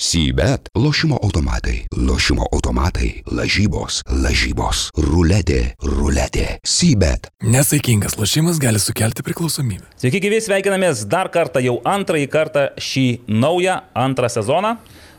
Sybet- 0.00 0.68
lošimo 0.84 1.18
automatai, 1.22 1.86
lošimo 1.96 2.44
automatai, 2.52 3.22
lažybos, 3.32 4.02
lažybos, 4.04 4.90
ruletė, 4.92 5.72
ruletė. 5.80 6.58
Sybet. 6.68 7.30
Nesaikingas 7.40 8.18
lošimas 8.18 8.58
gali 8.60 8.76
sukelti 8.76 9.24
priklausomybę. 9.24 9.88
Sveiki, 9.96 10.20
gyvi, 10.20 10.42
sveikinamės 10.44 11.06
dar 11.08 11.30
kartą, 11.32 11.64
jau 11.64 11.80
antrąjį 11.80 12.28
kartą 12.28 12.66
šį 12.76 13.06
naują, 13.26 13.80
antrą 13.94 14.28
sezoną. 14.28 14.76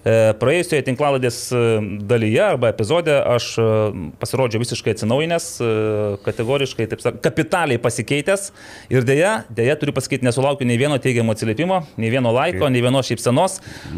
E, 0.07 0.33
praėjusioje 0.39 0.85
tinklaladės 0.87 1.37
e, 1.51 1.61
dalyje 2.07 2.43
arba 2.45 2.69
epizode 2.71 3.11
aš 3.17 3.47
e, 3.59 3.65
pasirodžiau 4.21 4.61
visiškai 4.61 4.93
atsinaujinęs, 4.93 5.47
kategoriškai, 6.23 6.85
taip 6.91 7.01
sakant, 7.03 7.19
kapitaliai 7.25 7.81
pasikeitęs 7.81 8.51
ir 8.93 9.07
dėja, 9.07 9.31
dėja 9.57 9.75
turiu 9.81 9.95
pasakyti, 9.97 10.25
nesulaukiu 10.27 10.67
nei 10.69 10.77
vieno 10.79 10.99
teigiamo 11.01 11.33
atsiliepimo, 11.35 11.81
nei 11.99 12.11
vieno 12.13 12.31
laiko, 12.35 12.69
nei 12.71 12.83
vienos 12.85 13.09
šypsenos. 13.09 13.57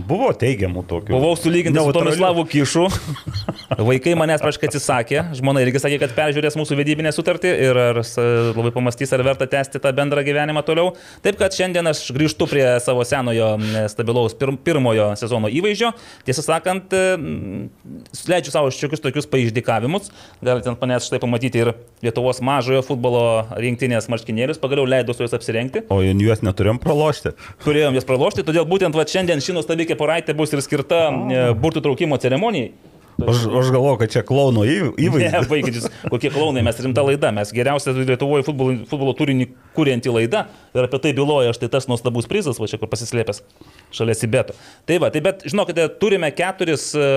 Buvo 0.10 0.32
teigiamų 0.40 0.86
tokių. 0.90 1.14
Buvau 1.14 1.36
sulygintas 1.38 1.86
su 1.86 1.94
Tomislavu 1.96 2.46
Kišu. 2.50 2.88
Vaikai 3.90 4.16
manęs 4.18 4.42
praškai 4.42 4.72
atsisakė, 4.72 5.22
žmona 5.38 5.62
irgi 5.66 5.84
sakė, 5.84 6.00
kad 6.02 6.16
peržiūrės 6.18 6.58
mūsų 6.58 6.80
vedybinę 6.80 7.14
sutartį 7.14 7.54
ir 7.68 7.82
labai 8.56 8.74
pamastys, 8.76 9.14
ar 9.14 9.24
verta 9.28 9.50
tęsti 9.50 9.82
tą 9.84 9.94
bendrą 9.96 10.24
gyvenimą 10.26 10.64
toliau. 10.66 10.96
Taip 11.26 11.38
kad 11.42 11.54
šiandien 11.56 11.92
aš 11.92 12.08
grįžtu 12.16 12.50
prie 12.50 12.66
savo 12.84 13.06
senojo 13.08 13.54
stabilaus 13.92 14.38
pirmojo 14.40 15.12
sezono 15.20 15.52
įvaizdžio 15.54 15.94
tiesą 16.28 16.44
sakant, 16.46 16.94
e, 16.94 17.18
leidžiu 18.30 18.54
savo 18.54 18.72
šiokius 18.74 19.04
tokius 19.04 19.30
paiždikavimus. 19.30 20.12
Galite 20.46 20.72
ant 20.72 20.82
manęs 20.82 21.08
štai 21.10 21.22
pamatyti 21.24 21.64
ir 21.64 21.74
Lietuvos 22.04 22.40
mažojo 22.46 22.84
futbolo 22.88 23.24
rinktinės 23.60 24.08
marškinėlius, 24.12 24.62
pagaliau 24.62 24.88
leidau 24.88 25.16
su 25.16 25.26
juos 25.26 25.36
apsirengti. 25.36 25.84
O 25.92 26.02
juos 26.04 26.44
neturėjom 26.46 26.80
pralošti. 26.84 27.34
Turėjom 27.66 27.98
juos 27.98 28.08
pralošti, 28.08 28.46
todėl 28.48 28.68
būtent 28.70 28.96
va, 28.96 29.08
šiandien 29.10 29.44
ši 29.44 29.58
nuostabi 29.58 29.90
keporaitė 29.90 30.38
bus 30.38 30.56
ir 30.56 30.64
skirta 30.66 31.08
e, 31.10 31.44
burtų 31.60 31.84
traukimo 31.86 32.20
ceremonijai. 32.22 32.72
Aš, 33.28 33.46
aš 33.60 33.70
galvoju, 33.74 33.98
kad 34.00 34.12
čia 34.14 34.22
klauno 34.26 34.64
įvaizdis. 34.64 35.34
Ne, 35.34 35.42
baigit, 35.50 35.80
kokie 36.12 36.32
klaunai, 36.34 36.64
mes 36.66 36.80
rimta 36.84 37.04
laida, 37.06 37.32
mes 37.36 37.52
geriausia 37.56 37.94
Lietuvoje 37.98 38.46
futbolo, 38.48 38.76
futbolo 38.90 39.14
turinį 39.18 39.50
kurianti 39.76 40.12
laida 40.14 40.46
ir 40.76 40.86
apie 40.86 41.00
tai 41.04 41.14
byloja 41.18 41.54
štai 41.56 41.72
tas 41.74 41.90
nuostabus 41.92 42.30
prizas, 42.30 42.60
va 42.62 42.70
čia 42.70 42.80
kur 42.82 42.92
pasislėpęs 42.92 43.42
šalia 43.96 44.16
Sibeto. 44.18 44.56
Tai 44.90 45.00
va, 45.04 45.12
tai 45.14 45.24
bet 45.26 45.44
žinokite, 45.50 45.88
turime 46.02 46.32
keturis 46.36 46.92
e, 46.96 47.08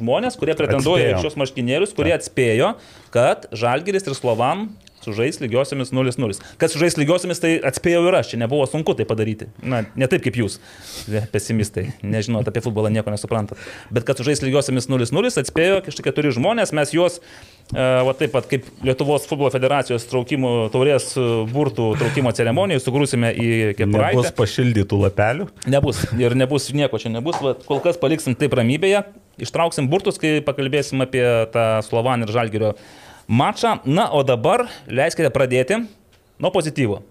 žmonės, 0.00 0.38
kurie 0.40 0.56
pretenduoja 0.58 1.14
į 1.14 1.22
šios 1.24 1.38
marškinėlius, 1.40 1.94
kurie 1.96 2.16
atspėjo, 2.16 2.74
kad 3.14 3.48
Žalgiris 3.56 4.08
ir 4.10 4.18
Slovan 4.18 4.68
sužais 5.06 5.40
lygiosiamis 5.42 5.94
0-0. 5.94 6.40
Kad 6.60 6.74
sužais 6.74 6.98
lygiosiamis, 7.00 7.42
tai 7.42 7.56
atspėjau 7.70 8.04
ir 8.10 8.18
aš, 8.20 8.34
čia 8.34 8.42
nebuvo 8.42 8.66
sunku 8.70 8.96
tai 8.98 9.08
padaryti. 9.08 9.48
Na, 9.62 9.84
ne 9.94 10.10
taip 10.10 10.26
kaip 10.26 10.38
jūs, 10.42 10.58
pesimistai, 11.32 11.88
nežinot 12.04 12.48
apie 12.50 12.64
futbolą, 12.64 12.92
nieko 12.94 13.14
nesuprantat. 13.14 13.60
Bet 13.94 14.08
kad 14.08 14.18
sužais 14.20 14.42
lygiosiamis 14.44 14.90
0-0, 14.92 15.34
atspėjo 15.42 15.82
kažkokie 15.86 16.16
keturi 16.16 16.32
žmonės, 16.34 16.72
mes 16.76 16.94
juos, 16.94 17.20
uh, 17.20 17.56
va 17.74 18.14
taip 18.16 18.32
pat 18.34 18.46
kaip 18.50 18.66
Lietuvos 18.86 19.26
futbolo 19.26 19.50
federacijos 19.50 20.06
traukimų 20.10 20.50
taurės 20.74 21.08
e, 21.18 21.24
burtų 21.50 21.88
traukimo 21.98 22.30
ceremonijų, 22.36 22.82
sugrūsime 22.82 23.32
į 23.34 23.48
kepuraitę. 23.78 24.20
Nebus 24.20 24.36
pašildytų 24.38 25.00
lapelių? 25.02 25.48
Nebus 25.72 26.04
ir 26.14 26.36
nebus 26.38 26.68
nieko 26.76 27.00
čia 27.02 27.10
nebus, 27.10 27.40
va, 27.42 27.56
kol 27.66 27.82
kas 27.84 27.98
paliksim 27.98 28.38
taip 28.38 28.54
ramybėje. 28.56 29.02
Ištrauksim 29.42 29.90
burtus, 29.92 30.20
kai 30.20 30.38
pakalbėsim 30.44 31.02
apie 31.04 31.24
tą 31.52 31.66
Slovan 31.84 32.24
ir 32.24 32.32
Žalgirio 32.32 32.76
mačą. 33.28 33.78
Na, 33.84 34.08
o 34.12 34.22
dabar 34.26 34.66
leiskite 34.88 35.30
pradėti 35.34 35.82
nuo 36.38 36.52
pozityvo. 36.54 37.02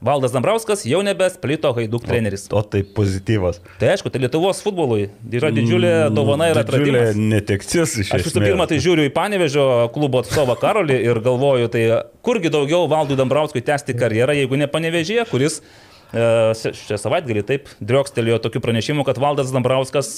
Valdas 0.00 0.32
Dambrauskas 0.32 0.82
jau 0.84 0.98
nebesplito 1.00 1.70
Haiduk 1.72 2.04
treneris. 2.04 2.44
O, 2.52 2.60
o 2.60 2.62
tai 2.62 2.82
pozityvas. 2.84 3.62
Tai 3.80 3.94
aišku, 3.94 4.12
tai 4.12 4.20
Lietuvos 4.20 4.60
futbolui 4.60 5.06
yra 5.32 5.48
didžiulė 5.54 5.92
mm, 5.94 6.16
dovana 6.16 6.50
ir 6.50 6.60
atradimas. 6.60 7.14
Didžiulė 7.14 7.30
netektis 7.32 7.72
iš 7.72 7.86
esmės. 8.02 8.12
Aš 8.18 8.26
visų 8.28 8.42
pirma, 8.44 8.66
tai 8.68 8.76
žiūriu 8.84 9.06
į 9.08 9.14
Panevežio 9.16 9.64
klubo 9.94 10.20
atstovą 10.20 10.58
Karolį 10.60 10.98
ir 11.00 11.22
galvoju, 11.24 11.70
tai 11.72 11.86
kurgi 12.28 12.52
daugiau 12.52 12.84
Valdui 12.92 13.16
Dambrauskui 13.16 13.64
tęsti 13.64 13.96
karjerą, 13.96 14.36
jeigu 14.36 14.60
ne 14.60 14.68
Panevežėje, 14.68 15.24
kuris 15.32 15.62
šią 16.14 16.98
savaitgalį 17.00 17.42
taip 17.46 17.70
driokstelėjo 17.82 18.38
tokių 18.44 18.60
pranešimų, 18.62 19.04
kad 19.08 19.18
Valdas 19.20 19.50
Dambrauskas 19.54 20.10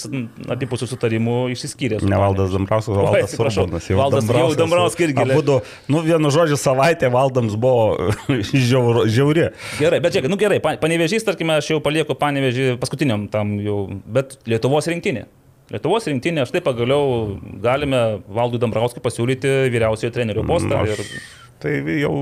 abipusių 0.52 0.88
sutarimų 0.90 1.36
išsiskyrė. 1.54 2.00
Ne 2.04 2.18
Valdas 2.20 2.52
Dambrauskas, 2.52 2.92
o 2.92 3.06
Valdas 3.06 3.34
Urbanas. 3.38 3.88
Jau 3.88 3.98
Valdas 4.00 4.26
Dambrauskas, 4.26 4.52
jau 4.52 4.60
Dambrauskas 4.62 5.06
irgi. 5.06 5.24
Abudu, 5.24 5.58
nu 5.88 6.02
vienu 6.04 6.32
žodžiu, 6.34 6.58
savaitė 6.60 7.10
Valdams 7.14 7.56
buvo 7.60 8.12
žiauri. 9.16 9.48
Gerai, 9.80 10.02
bet 10.04 10.16
žiūrėk, 10.16 10.30
nu 10.30 10.38
gerai, 10.40 10.60
panevežys, 10.60 11.24
tarkime, 11.26 11.56
aš 11.58 11.72
jau 11.72 11.80
palieku 11.84 12.16
panevežį 12.18 12.74
paskutiniam 12.82 13.26
tam 13.32 13.56
jau, 13.64 13.82
bet 14.04 14.36
Lietuvos 14.48 14.90
rinktinė. 14.92 15.24
Lietuvos 15.72 16.06
rinktinė, 16.08 16.46
štai 16.48 16.62
pagaliau 16.64 17.38
galime 17.64 18.22
Valdui 18.32 18.60
Dambrauskui 18.60 19.02
pasiūlyti 19.04 19.70
vyriausiojo 19.72 20.12
trenerio 20.14 20.44
postą. 20.48 20.84
Aš, 20.84 21.00
ir... 21.04 21.24
Tai 21.60 21.72
jau 21.98 22.12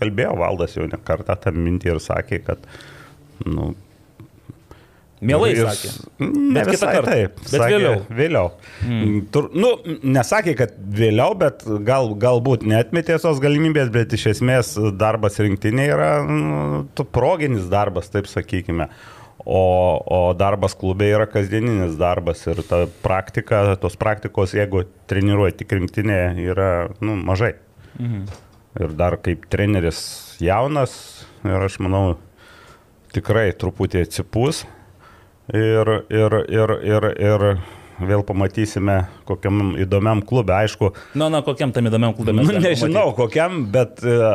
kalbėjo 0.00 0.34
Valdas 0.40 0.74
jau 0.76 0.88
ne 0.88 0.98
kartą 1.04 1.36
tą 1.40 1.52
mintį 1.54 1.94
ir 1.94 2.00
sakė, 2.02 2.40
kad 2.44 2.66
Nu, 3.46 3.72
Mielai 5.20 5.50
ir, 5.52 5.68
sakė. 5.68 5.90
Ne 6.24 6.62
bet 6.62 6.70
visai 6.72 6.92
taip. 7.04 7.40
Bet 7.42 7.52
sakė, 7.52 7.74
vėliau. 7.74 7.96
Vėliau. 8.16 8.50
Mm. 8.86 9.16
Tur, 9.34 9.50
nu, 9.52 9.72
nesakė, 10.16 10.54
kad 10.56 10.74
vėliau, 10.96 11.34
bet 11.40 11.64
gal, 11.84 12.14
galbūt 12.20 12.64
netmetė 12.68 13.18
tos 13.20 13.40
galimybės, 13.42 13.90
bet 13.92 14.16
iš 14.16 14.30
esmės 14.32 14.72
darbas 15.00 15.36
rinktinė 15.42 15.88
yra 15.92 16.10
nu, 16.24 16.84
proginis 17.12 17.68
darbas, 17.72 18.08
taip 18.12 18.30
sakykime. 18.32 18.88
O, 19.40 19.60
o 20.04 20.20
darbas 20.36 20.74
klube 20.76 21.08
yra 21.08 21.26
kasdieninis 21.28 21.96
darbas 22.00 22.42
ir 22.48 22.60
ta 22.68 22.82
praktika, 23.04 23.62
tos 23.80 23.96
praktikos, 24.00 24.52
jeigu 24.56 24.86
treniruoji 25.08 25.58
tik 25.60 25.76
rinktinė, 25.76 26.20
yra 26.48 26.70
nu, 27.04 27.16
mažai. 27.28 27.54
Mhm. 27.98 28.24
Ir 28.80 28.92
dar 28.96 29.18
kaip 29.20 29.44
treneris 29.52 30.00
jaunas, 30.40 30.92
ir 31.44 31.68
aš 31.68 31.80
manau, 31.82 32.14
tikrai 33.14 33.50
truputį 33.58 34.04
atsipūs 34.06 34.64
ir, 35.54 35.92
ir, 36.12 36.36
ir, 36.50 36.74
ir, 36.86 37.06
ir 37.18 37.46
vėl 38.00 38.22
pamatysime 38.26 39.02
kokiam 39.28 39.74
įdomiam 39.80 40.22
klube, 40.26 40.54
aišku. 40.56 40.92
Na, 41.18 41.28
na, 41.32 41.42
kokiam 41.46 41.74
tam 41.74 41.90
įdomiam 41.90 42.14
klube 42.16 42.34
mes. 42.36 42.48
Nu, 42.48 42.56
nežinau, 42.56 43.10
pamatyti. 43.10 43.18
kokiam, 43.18 43.60
bet, 43.74 44.00
e, 44.04 44.32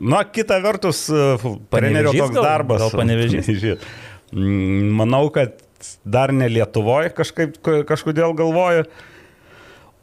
na, 0.00 0.24
kita 0.26 0.58
vertus, 0.64 1.04
e, 1.12 1.28
trenerio 1.74 2.14
toks 2.16 2.38
darbas. 2.38 2.84
Gal 2.86 2.96
panevežys. 3.02 3.86
Manau, 4.98 5.28
kad 5.34 5.60
dar 6.04 6.34
ne 6.34 6.50
Lietuvoje 6.50 7.14
kažkaip, 7.16 7.60
kažkodėl 7.88 8.34
galvoju. 8.38 8.88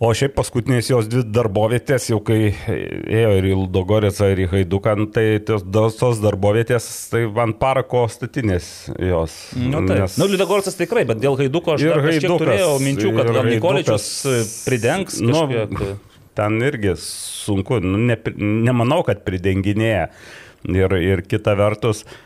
O 0.04 0.10
šiaip 0.12 0.34
paskutinės 0.36 0.90
jos 0.90 1.06
dvi 1.08 1.22
darbovietės, 1.32 2.10
jau 2.10 2.18
kai 2.26 2.50
ėjo 2.52 3.30
ir 3.38 3.46
į 3.48 3.54
Ludogorėcą, 3.62 4.28
ir 4.34 4.42
į 4.44 4.48
Haiduką, 4.52 4.96
nu, 5.00 5.06
tai 5.16 5.24
tos, 5.48 5.64
tos 5.96 6.20
darbovietės, 6.20 6.88
tai 7.14 7.22
ant 7.46 7.56
parako 7.62 8.02
statinės 8.12 8.68
jos. 9.00 9.38
Nu, 9.56 9.86
tai. 9.88 10.02
Nes... 10.02 10.18
nu 10.20 10.28
Ludogorėcas 10.34 10.76
tikrai, 10.82 11.06
bet 11.08 11.24
dėl 11.24 11.40
Haiduko 11.40 11.78
aš 11.78 11.88
Haidukas, 11.88 12.44
turėjau 12.44 12.74
minčių, 12.84 13.14
kad 13.16 13.32
gal 13.38 13.48
Nikoličius 13.54 14.10
pridengs. 14.68 15.22
Nu, 15.24 15.46
kažkiek. 15.48 16.12
ten 16.36 16.60
irgi 16.68 16.98
sunku, 17.00 17.80
nu, 17.80 18.04
ne, 18.12 18.20
nemanau, 18.36 19.00
kad 19.08 19.24
pridenginėja. 19.24 20.10
Ir, 20.66 20.92
ir 20.98 21.22
kita 21.30 21.54
vertus, 21.56 22.02
uh, 22.04 22.22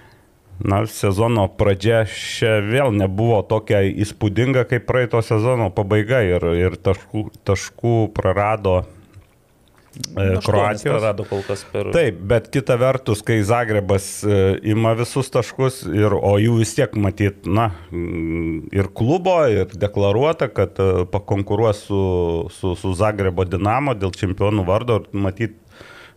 na, 0.59 0.83
sezono 0.91 1.47
pradžia 1.47 2.03
čia 2.09 2.59
vėl 2.63 2.91
nebuvo 2.95 3.39
tokia 3.47 3.81
įspūdinga 3.87 4.65
kaip 4.69 4.87
praeito 4.89 5.21
sezono 5.23 5.71
pabaiga 5.71 6.21
ir, 6.27 6.45
ir 6.57 6.79
taškų, 6.79 7.29
taškų 7.47 7.97
prarado 8.15 8.81
e, 8.83 10.35
Kroatijos. 10.43 10.83
Prarado 10.83 11.25
kol 11.29 11.45
kas 11.47 11.63
per. 11.71 11.91
Taip, 11.95 12.19
bet 12.31 12.49
kita 12.51 12.75
vertus, 12.81 13.23
kai 13.25 13.39
Zagrebas 13.47 14.09
e, 14.27 14.41
ima 14.73 14.93
visus 14.99 15.31
taškus, 15.31 15.81
ir, 15.95 16.15
o 16.15 16.35
jų 16.41 16.59
vis 16.59 16.75
tiek 16.75 16.99
matyt, 16.99 17.47
na, 17.47 17.69
ir 18.75 18.91
klubo, 18.95 19.39
ir 19.47 19.71
deklaruota, 19.79 20.51
kad 20.51 20.79
e, 20.83 21.05
pakonkuruos 21.13 21.85
su, 21.87 22.03
su, 22.59 22.75
su 22.79 22.93
Zagrebo 22.99 23.47
Dinamo 23.47 23.95
dėl 23.95 24.11
čempionų 24.15 24.67
vardo, 24.67 25.01
ir 25.05 25.25
matyt, 25.27 25.55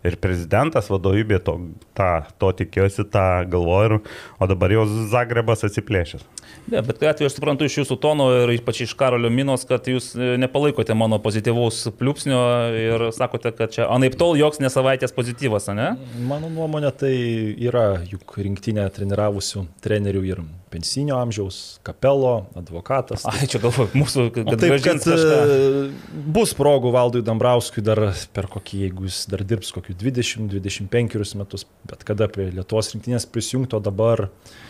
ir 0.06 0.19
prezidentas 0.22 0.90
vadovybė 0.93 1.40
to, 1.46 1.56
tą, 1.99 2.10
to 2.40 2.52
tikėjosi, 2.62 3.06
tą 3.12 3.26
galvojo, 3.50 4.00
o 4.38 4.49
dabar 4.50 4.75
jau 4.75 4.87
Zagrebas 5.12 5.64
atsiplėšęs. 5.69 6.25
Ne, 6.70 6.82
bet 6.82 6.99
kai 7.00 7.08
atveju 7.10 7.26
aš 7.26 7.34
suprantu 7.37 7.66
iš 7.66 7.81
jūsų 7.81 7.96
tono 8.00 8.28
ir 8.44 8.52
ypač 8.54 8.84
iš 8.84 8.93
Karolio 8.99 9.31
Minos, 9.34 9.64
kad 9.66 9.88
jūs 9.90 10.12
e, 10.14 10.37
nepalaikote 10.40 10.94
mano 10.94 11.19
pozityvaus 11.22 11.82
pliūpsnio 11.99 12.43
ir 12.78 13.04
sakote, 13.16 13.50
kad 13.58 13.75
čia 13.75 13.88
anaip 13.90 14.14
tol 14.20 14.38
joks 14.38 14.62
nesavaitės 14.62 15.14
pozityvas, 15.16 15.69
ne? 15.75 15.90
Mano 16.28 16.52
nuomonė 16.52 16.94
tai 17.02 17.12
yra 17.58 17.87
juk 18.06 18.38
rinktinė 18.38 18.87
treniravusių 18.94 19.66
trenerių 19.82 20.25
ir 20.31 20.44
pensinio 20.72 21.19
amžiaus, 21.19 21.82
kapelo, 21.84 22.46
advokatas. 22.56 23.26
Ai, 23.28 23.44
čia 23.50 23.60
galvoju, 23.60 23.90
mūsų, 23.98 24.31
kad, 24.38 24.55
taip, 24.55 24.78
kad 24.87 25.02
kažką. 25.02 25.38
E, 25.43 26.19
bus 26.38 26.55
progų 26.56 26.94
Valdui 26.94 27.26
Dambrauskui 27.26 27.84
dar 27.84 28.06
per 28.32 28.48
kokį, 28.52 28.84
jeigu 28.87 29.10
jis 29.10 29.25
dar 29.34 29.43
dirbs 29.44 29.75
kokius 29.75 29.98
20-25 30.00 31.43
metus, 31.43 31.66
bet 31.90 32.06
kada 32.06 32.31
prie 32.32 32.52
Lietuvos 32.55 32.94
rinktinės 32.94 33.26
prisijungto 33.28 33.82
dabar 33.82 34.28
uh, 34.31 34.60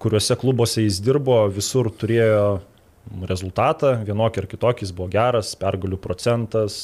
kuriuose 0.00 0.36
klubuose 0.40 0.84
jis 0.86 1.00
dirbo, 1.04 1.42
visur 1.52 1.90
turėjo 1.92 2.44
rezultatą, 3.28 3.96
vienokį 4.06 4.42
ar 4.42 4.46
kitokį, 4.48 4.86
jis 4.86 4.92
buvo 4.96 5.08
geras, 5.12 5.52
pergalių 5.58 5.98
procentas, 6.00 6.76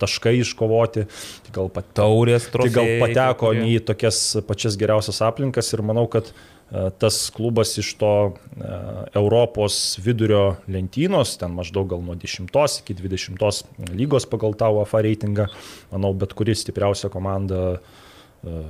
taškai 0.00 0.34
iškovoti, 0.42 1.06
tai 1.46 1.54
gal, 1.54 1.70
pat, 1.72 1.88
Taurės 1.96 2.48
tai 2.48 2.66
gal 2.66 2.66
trofėjai, 2.66 2.98
pateko 3.02 3.46
kai 3.46 3.54
kurie. 3.54 3.62
ne 3.62 3.70
į 3.76 3.80
tokias 3.88 4.20
pačias 4.48 4.76
geriausias 4.80 5.22
aplinkas 5.24 5.72
ir 5.72 5.82
manau, 5.86 6.06
kad 6.12 6.28
e, 6.32 6.88
tas 7.00 7.18
klubas 7.34 7.76
iš 7.80 7.94
to 8.00 8.12
e, 8.26 8.78
Europos 9.16 9.96
vidurio 10.02 10.58
lentynos, 10.70 11.36
ten 11.40 11.54
maždaug 11.56 11.88
gal 11.94 12.04
nuo 12.04 12.18
10 12.18 12.50
iki 12.82 12.98
20 13.00 13.92
lygos 13.96 14.28
pagal 14.28 14.58
tą 14.58 14.72
UFA 14.82 15.04
reitingą, 15.06 15.48
manau, 15.94 16.12
bet 16.14 16.36
kuri 16.36 16.58
stipriausia 16.58 17.10
komanda 17.12 17.78
e, 17.78 18.64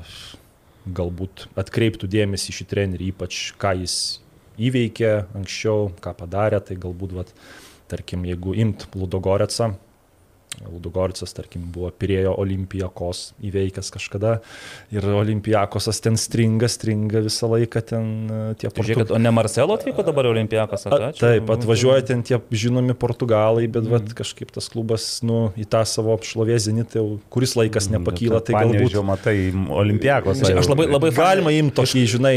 galbūt 0.86 1.46
atkreiptų 1.58 2.08
dėmesį 2.10 2.54
šį 2.60 2.66
trenerį, 2.70 3.10
ypač 3.14 3.40
ką 3.60 3.74
jis 3.82 3.96
įveikė 4.56 5.12
anksčiau, 5.36 5.90
ką 6.02 6.14
padarė, 6.16 6.60
tai 6.64 6.78
galbūt, 6.80 7.16
vat, 7.16 7.32
tarkim, 7.90 8.24
jeigu 8.28 8.54
imt 8.56 8.86
Ludogorecą, 8.96 9.74
Ludogoricas, 10.64 11.32
tarkim, 11.36 11.66
buvo 11.72 11.90
Pirėjo 11.92 12.32
Olimpijakos 12.40 13.32
įveikęs 13.44 13.90
kažkada 13.94 14.38
ir 14.94 15.04
Olimpijakosas 15.04 16.00
ten 16.00 16.16
stringa, 16.20 16.68
stringa 16.70 17.20
visą 17.26 17.48
laiką 17.52 17.82
ten 17.86 18.06
e, 18.30 18.38
tie 18.60 18.70
Tai 18.70 18.84
Žiūrėkit, 18.86 19.12
o 19.14 19.18
ne 19.20 19.30
Marcelo 19.30 19.76
atvyko 19.76 20.04
dabar? 20.06 20.28
A, 20.88 21.10
taip, 21.20 21.50
atvažiuoja 21.56 22.06
ten 22.08 22.22
tie 22.26 22.38
žinomi 22.50 22.94
portugalai, 22.98 23.66
bet 23.68 23.86
vat, 23.90 24.08
kažkaip 24.16 24.50
tas 24.56 24.68
klubas, 24.72 25.06
nu, 25.26 25.52
į 25.60 25.66
tą 25.70 25.82
savo 25.86 26.16
šlovės 26.24 26.66
zenitą 26.70 26.98
jau 27.02 27.06
kuris 27.30 27.54
laikas 27.58 27.88
nepakyla, 27.92 28.40
tai 28.44 28.56
galbūt 28.56 28.76
Panevėžio, 28.80 29.04
matai, 29.06 29.36
olimpiakos. 29.76 30.40
Aš- 30.46 30.70
labai- 30.72 30.88
labai 30.90 31.10
galima 31.16 31.52
imti 31.52 31.76
tokį, 31.82 32.04
žinai, 32.16 32.34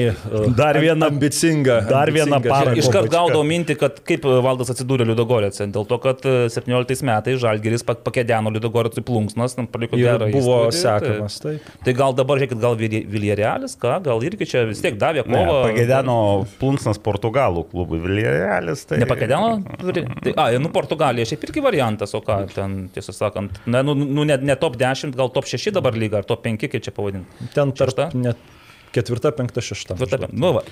Dar 0.57 0.75
vieną- 0.81 1.07
ambicingą. 1.10 1.80
dar 1.89 2.12
vieną 2.12 2.42
parą. 2.44 2.75
Iškart 2.77 3.10
gaudau 3.12 3.44
mintį, 3.44 3.77
kad 3.80 4.00
kaip 4.04 4.24
valdas 4.24 4.69
atsidūrė 4.74 5.07
Liudogorėse. 5.10 5.66
Dėl 5.71 5.88
to, 5.88 5.98
kad 5.98 6.19
e, 6.25 6.50
17 6.50 7.04
metais 7.04 7.39
Žalgeris 7.39 7.83
pak- 7.86 8.04
pakėdeno 8.10 8.52
Liudogorėcui 8.56 9.04
plunksnas, 9.06 9.56
paliko 9.72 10.00
gerą 10.00 10.28
buvo 10.34 10.58
įspūdį, 10.68 10.82
sekamas, 10.82 11.38
taip. 11.44 11.70
Tai, 11.70 11.78
tai 11.86 11.96
gal 11.98 12.18
dabar, 12.18 12.42
žiūrėkit, 12.42 12.60
gal 12.62 12.78
Viljarealis, 12.80 13.78
ką, 13.80 13.96
gal 14.06 14.26
irgi 14.28 14.50
čia 14.50 14.66
vis 14.68 14.84
tiek 14.84 15.00
davė 15.00 15.24
kovą. 15.28 15.58
pagėdeno 15.70 16.18
plunksnas 16.60 17.00
Portugalų 17.06 17.66
klubui 17.72 18.02
Viljarealis. 18.04 18.86
Tai... 18.90 19.00
Nepakėdeno? 19.06 19.52
Tai, 19.80 20.06
a, 20.36 20.50
nu 20.60 20.74
Portugalija 20.76 21.30
šiaip 21.30 21.48
irgi 21.48 21.64
variantas, 21.64 22.16
o 22.18 22.24
ką 22.26 22.42
ten, 22.54 22.78
tiesą 22.96 23.16
sakant, 23.16 23.62
ne, 23.70 23.84
nu, 23.86 23.96
nu, 24.04 24.28
ne, 24.28 24.40
ne 24.44 24.60
top 24.60 24.78
10, 24.80 25.16
gal 25.18 25.32
top 25.36 25.50
6 25.50 25.74
dabar 25.76 25.98
lyga, 25.98 26.24
ar 26.24 26.30
top 26.30 26.44
5, 26.48 26.70
kaip 26.70 26.86
čia 26.86 26.96
pavadinti. 26.96 27.50
Ten 27.56 27.74
tarp 27.78 27.96
Šešta? 27.96 28.12
net 28.20 28.48
ketvirta, 28.96 29.32
penkta, 29.36 29.64
šešta. 29.64 29.98
Va, 30.00 30.08
taip, 30.10 30.30
Nu, 30.34 30.54
va. 30.58 30.64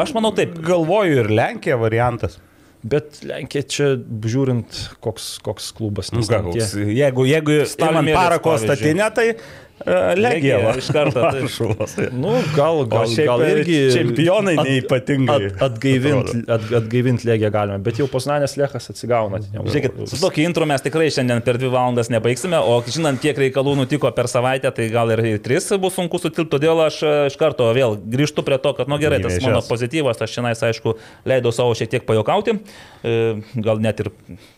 Aš 0.00 0.14
manau 0.16 0.32
taip, 0.34 0.56
Galvoju 0.64 1.22
ir 1.22 1.30
Lenkija 1.30 1.76
variantas. 1.78 2.40
Bet 2.84 3.22
Lenkija 3.24 3.64
čia, 3.64 3.86
žiūrint, 4.28 4.76
koks, 5.04 5.38
koks 5.44 5.70
klubas. 5.76 6.10
Nu, 6.12 6.20
ką, 6.20 6.42
koks, 6.50 6.74
jeigu 6.76 7.24
jeigu 7.24 7.54
imant 7.56 7.70
Stalimėlis, 7.70 8.18
parako 8.18 8.56
statinę, 8.60 9.06
tai 9.16 9.24
Legija 10.16 10.60
va. 10.62 10.72
iš 10.78 10.86
karto, 10.94 11.18
taip. 11.18 11.42
Varšuvos. 11.42 11.96
Nu, 12.14 12.36
gal, 12.54 12.84
gal, 12.88 13.08
šiaip, 13.10 13.26
gal 13.26 13.42
irgi. 13.42 13.78
čempionai 13.92 14.54
neypatingai 14.60 15.48
Atgaivinti 15.64 16.44
at, 16.46 16.68
atgaivint 16.78 17.24
lėgę 17.26 17.50
galime, 17.52 17.80
bet 17.84 17.98
jau 17.98 18.06
Poznanės 18.10 18.54
lėchas 18.60 18.86
atsigauna. 18.92 19.40
Žiūrėkit, 19.54 19.98
su 20.12 20.20
tokiu 20.22 20.44
intro 20.46 20.66
mes 20.68 20.84
tikrai 20.84 21.08
šiandien 21.12 21.42
per 21.44 21.58
dvi 21.58 21.72
valandas 21.74 22.10
nebaigsime, 22.12 22.60
o 22.62 22.78
žinant, 22.86 23.18
kiek 23.22 23.38
reikalų 23.42 23.74
nutiko 23.80 24.10
per 24.14 24.30
savaitę, 24.30 24.70
tai 24.74 24.86
gal 24.94 25.10
ir 25.14 25.24
tris 25.44 25.66
bus 25.82 25.98
sunku 25.98 26.22
sutilpti, 26.22 26.52
todėl 26.54 26.84
aš 26.86 27.00
e, 27.02 27.12
iš 27.32 27.38
karto 27.40 27.66
vėl 27.74 27.98
grįžtu 27.98 28.46
prie 28.46 28.60
to, 28.62 28.74
kad, 28.78 28.90
nu 28.90 29.00
gerai, 29.02 29.18
tas 29.24 29.40
mano 29.42 29.60
pozityvas, 29.66 30.22
aš 30.22 30.38
šiandien, 30.38 30.64
aišku, 30.70 30.96
leidau 31.28 31.52
savo 31.54 31.74
šiek 31.76 31.90
tiek 31.96 32.06
pajokauti, 32.06 32.56
e, 33.02 33.16
gal 33.66 33.82
net 33.82 34.04
ir 34.04 34.12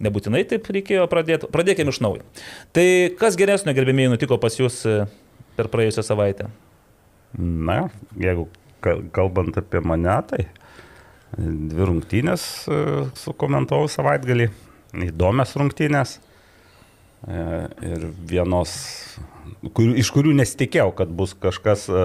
nebūtinai 0.05 0.45
taip 0.51 0.69
reikėjo 0.77 1.09
pradėti. 1.11 1.51
Pradėkime 1.53 1.95
iš 1.95 2.03
naujo. 2.05 2.27
Tai 2.77 2.87
kas 3.21 3.39
geresnio, 3.39 3.75
gerbėmiai, 3.77 4.13
nutiko 4.13 4.39
pas 4.43 4.59
jūs 4.59 4.83
e, 4.89 4.99
per 5.57 5.69
praėjusią 5.73 6.05
savaitę? 6.07 6.49
Na, 7.39 7.89
jeigu 8.21 8.47
ka- 8.85 9.01
kalbant 9.17 9.57
apie 9.61 9.83
mane, 9.85 10.15
tai 10.31 10.47
dvi 11.37 11.89
rungtynės 11.91 12.45
e, 12.71 12.77
sukomentavau 13.19 13.89
savaitgalį, 13.93 14.47
įdomias 15.11 15.53
rungtynės 15.59 16.15
e, 16.17 17.41
ir 17.91 18.07
vienos, 18.31 18.73
kur, 19.77 19.91
iš 19.99 20.13
kurių 20.15 20.37
nesitikėjau, 20.39 20.93
kad 20.97 21.13
bus 21.19 21.35
kažkas, 21.43 21.89
e, 21.91 22.05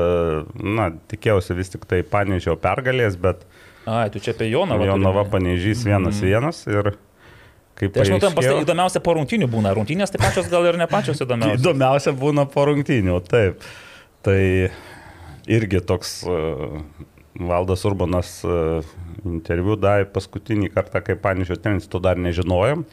na, 0.58 0.90
tikėjausi 1.14 1.56
vis 1.60 1.72
tik 1.76 1.86
tai 1.88 2.02
Panežio 2.04 2.58
pergalės, 2.60 3.16
bet 3.22 3.46
Ai, 3.90 4.10
tu 4.14 4.20
čia 4.22 4.36
apie 4.36 4.52
Jonavą. 4.52 4.86
Jonava. 4.86 5.24
Panežys 5.26 5.86
vienas 5.88 6.20
vienas 6.22 6.66
ir 6.70 6.92
kaip 7.82 7.96
Tai 7.96 8.04
aš 8.04 8.12
žinau, 8.12 8.22
ten 8.22 8.38
pastai 8.38 8.58
įdomiausia 8.62 9.02
po 9.04 9.16
rungtynių 9.18 9.50
būna. 9.52 9.74
Rungtynės 9.78 10.14
tai 10.14 10.22
pačios 10.22 10.50
gal 10.52 10.68
ir 10.70 10.78
ne 10.80 10.88
pačios 10.92 11.22
įdomiausios. 11.26 11.62
Įdomiausia 11.64 12.14
būna 12.18 12.46
po 12.52 12.66
rungtynių, 12.70 13.18
taip. 13.30 13.66
Tai 14.22 14.42
irgi 15.50 15.82
toks 15.90 16.20
uh, 16.30 16.78
Valdas 17.42 17.86
Urbanas 17.90 18.36
uh, 18.46 18.86
interviu 19.26 19.78
davė 19.80 20.06
paskutinį 20.14 20.70
kartą, 20.76 21.02
kai 21.06 21.16
Panižio 21.20 21.58
trenis, 21.62 21.88
to 21.90 22.02
dar 22.04 22.20
nežinojom. 22.22 22.84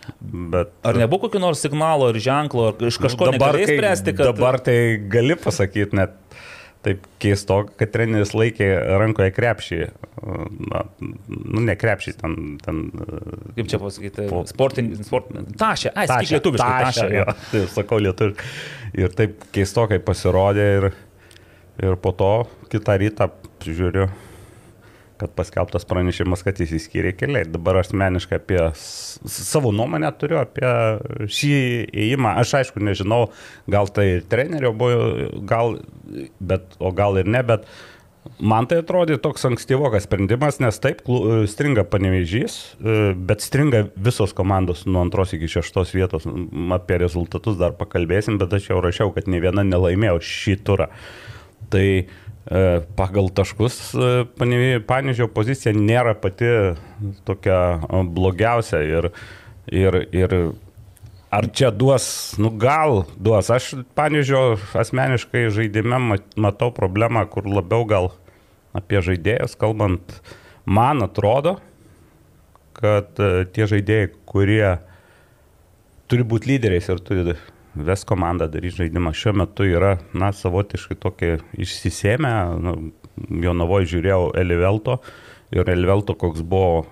Bet 0.55 0.73
Ar 0.89 0.99
nebuvo 1.01 1.27
kokio 1.27 1.43
nors 1.43 1.63
signalo 1.65 2.11
ar 2.13 2.21
ženklo, 2.23 2.71
ar 2.73 2.89
iš 2.89 3.01
kažko 3.03 3.31
dabar, 3.31 3.59
negalėjai 3.59 3.79
spręsti, 3.79 4.17
kad... 4.17 4.33
dabar 4.33 4.61
tai 4.65 4.79
gali 5.13 5.37
pasakyti 5.41 6.01
net 6.01 6.17
taip 6.87 7.07
keisto, 7.23 7.63
kad 7.79 7.91
treneris 7.95 8.33
laikė 8.37 8.69
rankoje 9.01 9.33
krepšį. 9.35 9.79
Na, 10.71 10.85
nu, 10.99 11.63
ne 11.65 11.75
krepšį, 11.79 12.15
ten... 12.21 12.37
ten 12.63 12.85
Kaip 13.57 13.71
čia 13.71 13.81
pasakyti, 13.83 14.29
Po- 14.31 14.45
sportinį, 14.49 15.01
sportinį. 15.07 15.45
Tašė, 15.59 15.93
ai, 15.95 16.07
sakyk 16.11 16.37
lietuviškai, 16.37 16.87
tašė. 16.87 17.09
jo. 17.15 17.25
jo. 17.25 17.37
Tai 17.53 17.65
sakau 17.75 18.01
lietuviškai. 18.03 18.55
Ir 19.03 19.19
taip 19.19 19.45
keistokai 19.55 20.01
pasirodė 20.05 20.69
ir, 20.79 20.89
ir 21.83 21.99
po 22.03 22.15
to 22.17 22.33
kitą 22.73 22.97
rytą 23.03 23.31
žiūriu, 23.67 24.09
kad 25.19 25.35
paskelbtas 25.37 25.87
pranešimas, 25.89 26.45
kad 26.47 26.61
jis 26.63 26.77
įskyrė 26.79 27.13
keliai. 27.19 27.49
Dabar 27.49 27.81
asmeniškai 27.83 28.39
apie 28.41 28.63
savo 28.77 29.73
nuomonę 29.75 30.11
turiu 30.21 30.41
apie 30.43 30.73
šį 31.27 31.53
įėjimą. 31.91 32.37
Aš 32.45 32.57
aišku 32.63 32.83
nežinau, 32.85 33.29
gal 33.71 33.91
tai 33.93 34.09
ir 34.17 34.27
trenerio 34.31 34.73
buvo, 34.77 35.31
gal, 35.49 35.79
bet, 36.39 36.75
o 36.79 36.95
gal 36.95 37.21
ir 37.21 37.31
ne, 37.31 37.45
bet 37.47 37.69
Man 38.45 38.67
tai 38.69 38.83
atrodė 38.83 39.17
toks 39.23 39.47
ankstyvokas 39.49 40.05
sprendimas, 40.05 40.59
nes 40.61 40.77
taip, 40.83 41.01
stringa 41.49 41.85
panevežys, 41.89 42.59
bet 43.17 43.43
stringa 43.43 43.87
visos 43.97 44.35
komandos 44.37 44.85
nuo 44.87 45.01
antros 45.07 45.33
iki 45.37 45.49
šeštos 45.51 45.95
vietos. 45.97 46.29
Apie 46.77 47.01
rezultatus 47.01 47.59
dar 47.61 47.75
pakalbėsim, 47.79 48.39
bet 48.41 48.53
aš 48.59 48.71
jau 48.71 48.83
rašiau, 48.85 49.15
kad 49.17 49.31
ne 49.33 49.41
viena 49.43 49.65
nelaimėjo 49.67 50.21
šį 50.29 50.59
turą. 50.67 50.91
Tai 51.73 51.87
e, 51.89 52.07
pagal 52.97 53.29
taškus 53.29 53.75
e, 53.93 54.79
Panežio 54.89 55.29
pozicija 55.29 55.75
nėra 55.77 56.15
pati 56.17 56.49
tokia 57.29 57.59
e, 57.77 58.01
blogiausia. 58.17 58.81
Ir, 58.87 59.11
ir, 59.69 60.01
ir 60.17 60.39
Ar 61.29 61.45
čia 61.53 61.69
duos, 61.69 62.33
nu 62.41 62.49
gal 62.57 63.03
duos. 63.21 63.51
Aš, 63.53 63.75
pavyzdžiui, 63.93 64.57
asmeniškai 64.81 65.43
žaidime 65.53 65.99
mat- 66.01 66.39
matau 66.41 66.71
problemą, 66.73 67.27
kur 67.29 67.45
labiau 67.45 67.85
gal 67.85 68.09
apie 68.73 69.03
žaidėjus 69.05 69.53
kalbant, 69.61 70.15
man 70.65 71.05
atrodo, 71.05 71.59
kad 72.81 73.21
e, 73.21 73.45
tie 73.53 73.69
žaidėjai, 73.69 74.09
kurie 74.25 74.79
turi 76.09 76.25
būti 76.25 76.55
lyderiais 76.55 76.89
ir 76.89 77.05
turi 77.05 77.37
ves 77.87 78.05
komandą 78.09 78.49
daryti 78.51 78.83
žaidimą, 78.83 79.13
šiuo 79.17 79.35
metu 79.43 79.67
yra, 79.69 79.97
na, 80.17 80.33
savotiškai 80.35 80.99
tokie 81.01 81.33
išsisėmę. 81.59 82.35
Nu, 82.63 82.77
Jonavoje 83.45 83.93
žiūrėjau 83.95 84.31
Elivelto 84.39 84.99
ir 85.55 85.71
Elivelto 85.73 86.15
koks 86.19 86.45
buvo 86.47 86.87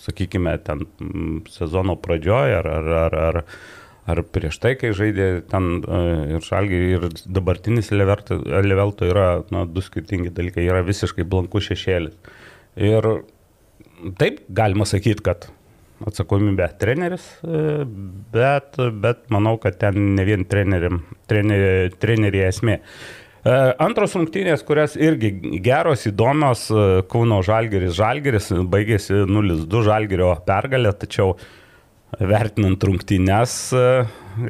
sakykime, 0.00 0.56
ten 0.64 0.86
mm, 1.00 1.44
sezono 1.52 1.96
pradžioje 2.00 2.56
ar, 2.60 2.66
ar, 2.66 2.88
ar, 3.04 3.16
ar, 3.28 3.40
ar 4.10 4.22
prieš 4.32 4.60
tai, 4.62 4.74
kai 4.80 4.92
žaidė 4.96 5.28
ten 5.50 5.70
e, 5.80 6.00
ir 6.36 6.46
šalgi, 6.46 6.80
ir 6.96 7.06
dabartinis 7.26 7.92
Levelto 7.92 9.08
yra 9.08 9.28
na, 9.52 9.66
du 9.68 9.84
skirtingi 9.84 10.32
dalykai, 10.36 10.64
yra 10.66 10.82
visiškai 10.86 11.26
blankus 11.28 11.68
šešėlis. 11.70 12.16
Ir 12.80 13.10
taip 14.20 14.44
galima 14.48 14.86
sakyti, 14.88 15.24
kad 15.26 15.50
atsakomybė 16.08 16.68
treneris, 16.80 17.26
e, 17.44 17.84
bet, 18.32 18.78
bet 19.02 19.26
manau, 19.32 19.56
kad 19.60 19.78
ten 19.80 20.14
ne 20.16 20.24
vien 20.28 20.46
treneriam, 20.48 21.02
treneri, 21.28 21.90
treneri 22.00 22.44
esmė. 22.46 22.78
E, 23.40 23.52
Antros 23.80 24.12
rungtynės, 24.18 24.60
kurias 24.68 24.98
irgi 25.00 25.30
geros, 25.64 26.04
įdomios, 26.10 26.66
e, 26.68 26.88
Kauno 27.08 27.40
Žalgeris, 27.44 27.94
Žalgeris 27.96 28.50
baigėsi 28.68 29.22
0-2 29.28 29.80
Žalgerio 29.86 30.34
pergalė, 30.44 30.92
tačiau 31.00 31.34
vertinant 32.20 32.84
rungtynės, 32.84 33.54
e, 33.72 33.86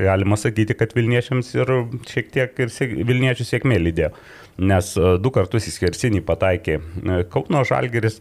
galima 0.00 0.38
sakyti, 0.40 0.74
kad 0.78 0.94
Vilniečiams 0.96 1.54
ir 1.54 1.70
šiek 2.10 2.34
tiek 2.34 2.58
ir 2.64 2.74
sėk- 2.74 2.98
Vilniečių 3.06 3.46
sėkmė 3.46 3.78
lydėjo, 3.78 4.10
nes 4.58 4.90
du 5.22 5.30
kartus 5.34 5.70
į 5.70 5.76
skersinį 5.76 6.24
pataikė 6.26 6.80
Kauno 7.30 7.62
Žalgeris, 7.68 8.18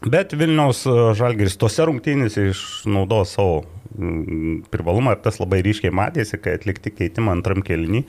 Bet 0.00 0.32
Vilniaus 0.32 0.86
e, 0.88 0.94
Žalgiris 1.18 1.58
tose 1.60 1.84
rungtynėse 1.84 2.46
išnaudojo 2.54 3.26
savo 3.28 3.60
privalumą 4.70 5.16
ir 5.16 5.22
tas 5.24 5.40
labai 5.42 5.60
ryškiai 5.66 5.92
matėsi, 5.92 6.38
kai 6.40 6.54
atlikti 6.56 6.92
keitimą 6.94 7.34
antram 7.34 7.60
kelnį, 7.66 8.04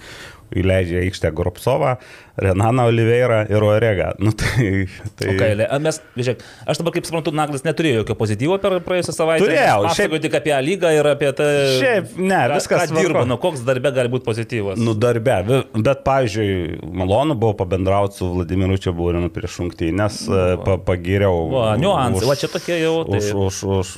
įleidžia 0.58 1.02
aikštę 1.06 1.32
Gropsovą, 1.36 1.96
Renaną 2.42 2.86
Oliveirą 2.90 3.42
ir 3.52 3.64
Oregą. 3.64 4.12
Nu, 4.20 4.32
tai, 4.38 4.88
tai... 5.20 5.34
Okay, 5.36 5.66
mes, 5.84 6.00
žiūrėk, 6.16 6.44
aš 6.72 6.80
dabar 6.82 6.96
kaip 6.96 7.08
suprantu, 7.08 7.34
Naglis 7.36 7.66
neturėjo 7.68 8.02
jokio 8.02 8.16
pozityvo 8.20 8.58
per 8.64 8.78
praėjusią 8.86 9.16
savaitę. 9.16 9.46
Turėjau, 9.46 9.82
Aš 9.90 10.00
šiaip- 10.00 10.16
tik 10.24 10.38
apie 10.40 10.54
lygą 10.66 10.94
ir 10.96 11.10
apie 11.12 11.32
tai. 11.38 11.50
Šiaip, 11.82 12.14
ne, 12.18 12.40
ką- 12.40 12.56
viskas 12.56 12.86
ką 12.86 12.88
dirba, 12.96 13.22
tvarkoj. 13.22 13.30
nu 13.34 13.38
koks 13.44 13.66
darbė 13.68 13.92
gali 14.00 14.14
būti 14.14 14.28
pozityvas. 14.30 14.80
Nu, 14.82 14.96
darbe. 14.96 15.38
Bet, 15.76 16.04
pavyzdžiui, 16.08 16.80
malonu 17.02 17.36
buvo 17.36 17.58
pabendrauti 17.62 18.22
su 18.22 18.32
Vladimiru 18.32 18.80
Čiabūrinu 18.82 19.32
prieš 19.34 19.60
rungtynės, 19.62 20.22
pa, 20.66 20.80
pagiriau. 20.88 21.46
Va, 21.52 21.68
niuansai, 21.82 22.28
va 22.32 22.40
čia 22.40 22.52
tokie 22.52 22.80
jau. 22.82 22.96
Tai... 23.12 23.20
Už, 23.20 23.34
už, 23.42 23.62
už 23.82 23.94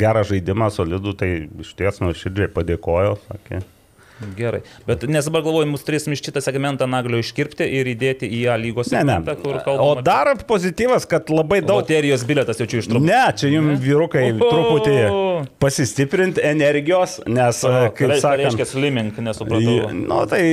gerą 0.00 0.24
žaidimą, 0.26 0.72
solidų, 0.74 1.14
tai 1.20 1.30
iš 1.64 1.76
ties 1.78 2.00
nuoširdžiai 2.04 2.50
padėkojo. 2.54 3.16
Sakė. 3.28 3.62
Gerai. 4.38 4.60
Bet 4.86 5.02
nes 5.10 5.26
dabar 5.26 5.42
galvoju, 5.42 5.66
mus 5.72 5.82
turėsim 5.82 6.14
šitą 6.14 6.38
segmentą 6.44 6.86
Naglio 6.86 7.18
iškirpti 7.18 7.66
ir 7.66 7.88
įdėti 7.90 8.28
į 8.30 8.44
A 8.52 8.54
lygos 8.62 8.92
Ne, 8.94 9.00
ne. 9.02 9.16
segmentą, 9.18 9.34
kur 9.42 9.56
O 9.58 9.62
kalbame. 9.66 10.04
dar 10.06 10.30
pozityvas, 10.46 11.04
kad 11.10 11.28
labai 11.34 11.58
daug 11.66 11.82
Loterijos 11.82 12.22
biletas 12.28 12.60
jau 12.62 12.66
čia 12.70 12.78
ištrūko. 12.84 13.02
Ne, 13.02 13.24
čia 13.36 13.50
jums 13.50 13.82
vyrukai 13.82 14.28
Oho. 14.30 14.48
truputį 14.52 14.94
pasistiprinti 15.60 16.40
energijos, 16.46 17.18
nes, 17.26 17.64
e, 17.66 17.74
kaip 17.98 18.14
sakant, 18.22 18.44
reiškia 18.44 18.66
slimink, 18.70 19.18
nesupratau. 19.18 19.90
Nu, 19.92 20.20
tai 20.30 20.44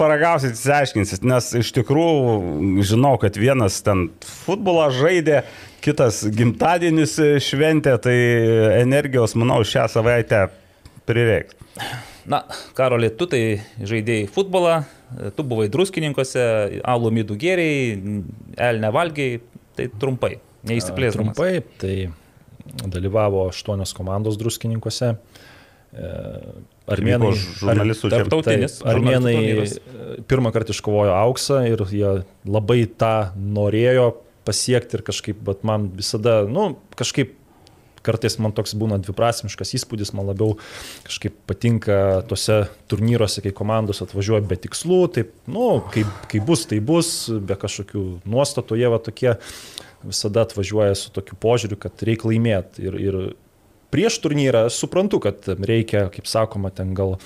paragausit, 0.00 0.56
išsiaiškinsit, 0.56 1.22
nes 1.28 1.52
iš 1.60 1.74
tikrųjų 1.76 2.82
žinau, 2.88 3.14
kad 3.20 3.36
vienas 3.36 3.82
ten 3.84 4.08
futbolą 4.46 4.88
žaidė, 4.96 5.42
kitas 5.84 6.24
gimtadienis 6.24 7.18
šventė, 7.44 7.98
tai 8.00 8.16
energijos, 8.80 9.36
manau, 9.36 9.60
šią 9.60 9.86
savaitę 9.92 10.46
prireiks. 11.08 11.54
Na, 12.30 12.44
Karolė, 12.78 13.10
tu 13.18 13.26
tai 13.30 13.40
žaidėjai 13.82 14.28
futbolą, 14.30 14.76
tu 15.34 15.42
buvai 15.50 15.66
druskininkose, 15.72 16.44
alų 16.86 17.10
midų 17.16 17.36
gėriai, 17.42 17.96
elne 18.70 18.90
valgiai, 18.94 19.40
tai 19.78 19.88
trumpai, 20.00 20.36
neįsiplėsdamas. 20.70 21.34
Trumpai, 21.34 21.64
tai 21.82 22.90
dalyvavo 22.94 23.48
aštuonios 23.50 23.94
komandos 23.96 24.38
druskininkose. 24.38 25.16
E, 25.90 26.10
Armėnai, 26.90 27.32
žurnalistų 27.34 28.10
čia- 28.12 28.20
Tarptautinis. 28.22 28.76
Armėnai 28.86 29.34
e, 29.64 29.66
pirmą 30.30 30.52
kartą 30.54 30.74
iškovojo 30.76 31.16
auksą 31.18 31.64
ir 31.66 31.82
jie 31.90 32.12
labai 32.46 32.84
tą 32.86 33.32
norėjo 33.34 34.12
pasiekti 34.46 34.98
ir 34.98 35.02
kažkaip, 35.06 35.42
bet 35.46 35.66
man 35.66 35.90
visada, 35.98 36.44
nu, 36.46 36.76
kažkaip 36.98 37.34
kartais 38.06 38.38
man 38.40 38.54
toks 38.56 38.74
būna 38.78 39.00
dviprasmiškas 39.02 39.74
įspūdis, 39.80 40.14
man 40.16 40.30
labiau 40.30 40.56
kažkaip 41.06 41.36
patinka 41.50 41.98
tose 42.30 42.62
turnyruose, 42.90 43.42
kai 43.44 43.52
komandos 43.56 44.02
atvažiuoja 44.04 44.46
be 44.48 44.58
tikslų, 44.60 45.00
taip, 45.16 45.34
nu, 45.50 45.68
kaip, 45.94 46.10
kaip 46.32 46.48
bus, 46.48 46.66
tai 46.70 46.80
bus, 46.84 47.12
be 47.30 47.58
kažkokių 47.60 48.04
nuostatų, 48.28 48.80
jie 48.80 48.90
va 48.92 49.00
tokie 49.04 49.34
visada 50.06 50.46
atvažiuoja 50.46 50.96
su 50.96 51.12
tokiu 51.12 51.36
požiūriu, 51.40 51.78
kad 51.80 52.04
reikia 52.06 52.30
laimėti. 52.30 52.86
Ir, 52.88 52.96
ir 53.00 53.18
prieš 53.90 54.20
turnyrą 54.24 54.66
suprantu, 54.72 55.20
kad 55.24 55.48
reikia, 55.66 56.08
kaip 56.14 56.28
sakoma, 56.30 56.70
ten 56.74 56.94
gal 56.94 57.16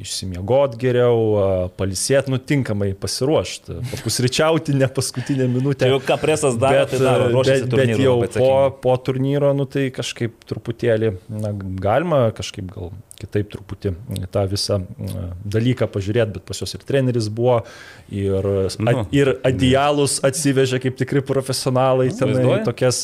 išsimiegot 0.00 0.78
geriau, 0.80 1.68
palisėti 1.76 2.32
nutinkamai, 2.32 2.94
pasiruošti, 2.96 3.74
papusryčiauti 3.90 4.72
ne 4.78 4.88
paskutinę 4.88 5.44
minutę. 5.52 5.82
Tai 5.84 5.90
jau 5.92 5.98
ką 6.08 6.16
presas 6.22 6.56
daro, 6.56 6.86
Bet, 6.86 6.94
tai 6.94 7.00
daro, 7.02 7.26
bet, 7.44 7.66
bet 7.76 7.92
jau 8.00 8.14
po, 8.32 8.48
po 8.86 8.94
turnyro, 9.04 9.52
nu, 9.58 9.66
tai 9.68 9.88
kažkaip 9.92 10.38
truputėlį, 10.48 11.12
na, 11.42 11.52
galima 11.84 12.22
kažkaip 12.36 12.70
gal 12.72 12.94
kitaip 13.18 13.50
truputį 13.52 13.92
tą 14.32 14.44
visą 14.48 14.78
dalyką 15.44 15.88
pažiūrėti, 15.90 16.38
bet 16.38 16.44
pas 16.48 16.62
juos 16.62 16.72
ir 16.78 16.84
treneris 16.88 17.28
buvo, 17.28 17.60
ir, 18.08 18.46
Nu. 18.78 18.92
at, 19.02 19.12
ir 19.12 19.34
adialus 19.44 20.16
atsivežė 20.24 20.80
kaip 20.86 20.96
tikri 21.00 21.20
profesionalai, 21.26 22.08
tenai 22.14 22.38
Vaizduoji? 22.40 22.64
tokias 22.70 23.02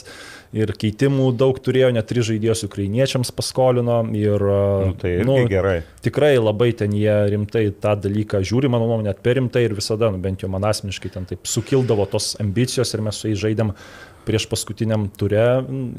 ir 0.54 0.70
keitimų 0.78 1.32
daug 1.38 1.58
turėjo, 1.62 1.90
net 1.94 2.06
tris 2.10 2.28
žaidėjus 2.28 2.64
ukrainiečiams 2.68 3.32
paskolino 3.34 4.00
ir 4.16 4.44
Nu, 4.44 4.94
tai 5.00 5.16
irgi 5.18 5.48
gerai. 5.50 5.76
tikrai 6.04 6.32
labai 6.38 6.70
ten 6.78 6.94
jie 6.94 7.14
rimtai 7.34 7.66
tą 7.82 7.96
dalyką 8.04 8.42
žiūri, 8.46 8.70
mano 8.70 8.88
nuomonė, 8.88 9.10
net 9.10 9.22
per 9.24 9.38
rimtai 9.40 9.64
ir 9.66 9.74
visada, 9.76 10.12
nu, 10.14 10.22
bent 10.22 10.44
jau 10.44 10.50
man 10.52 10.66
asmeniškai 10.68 11.12
ten 11.14 11.28
taip 11.30 11.48
sukildavo 11.50 12.06
tos 12.10 12.34
ambicijos 12.42 12.94
ir 12.94 13.04
mes 13.04 13.18
su 13.18 13.30
jais 13.32 13.42
žaidėm 13.42 13.74
prieš 14.24 14.46
paskutiniam 14.48 15.10
ture 15.20 15.42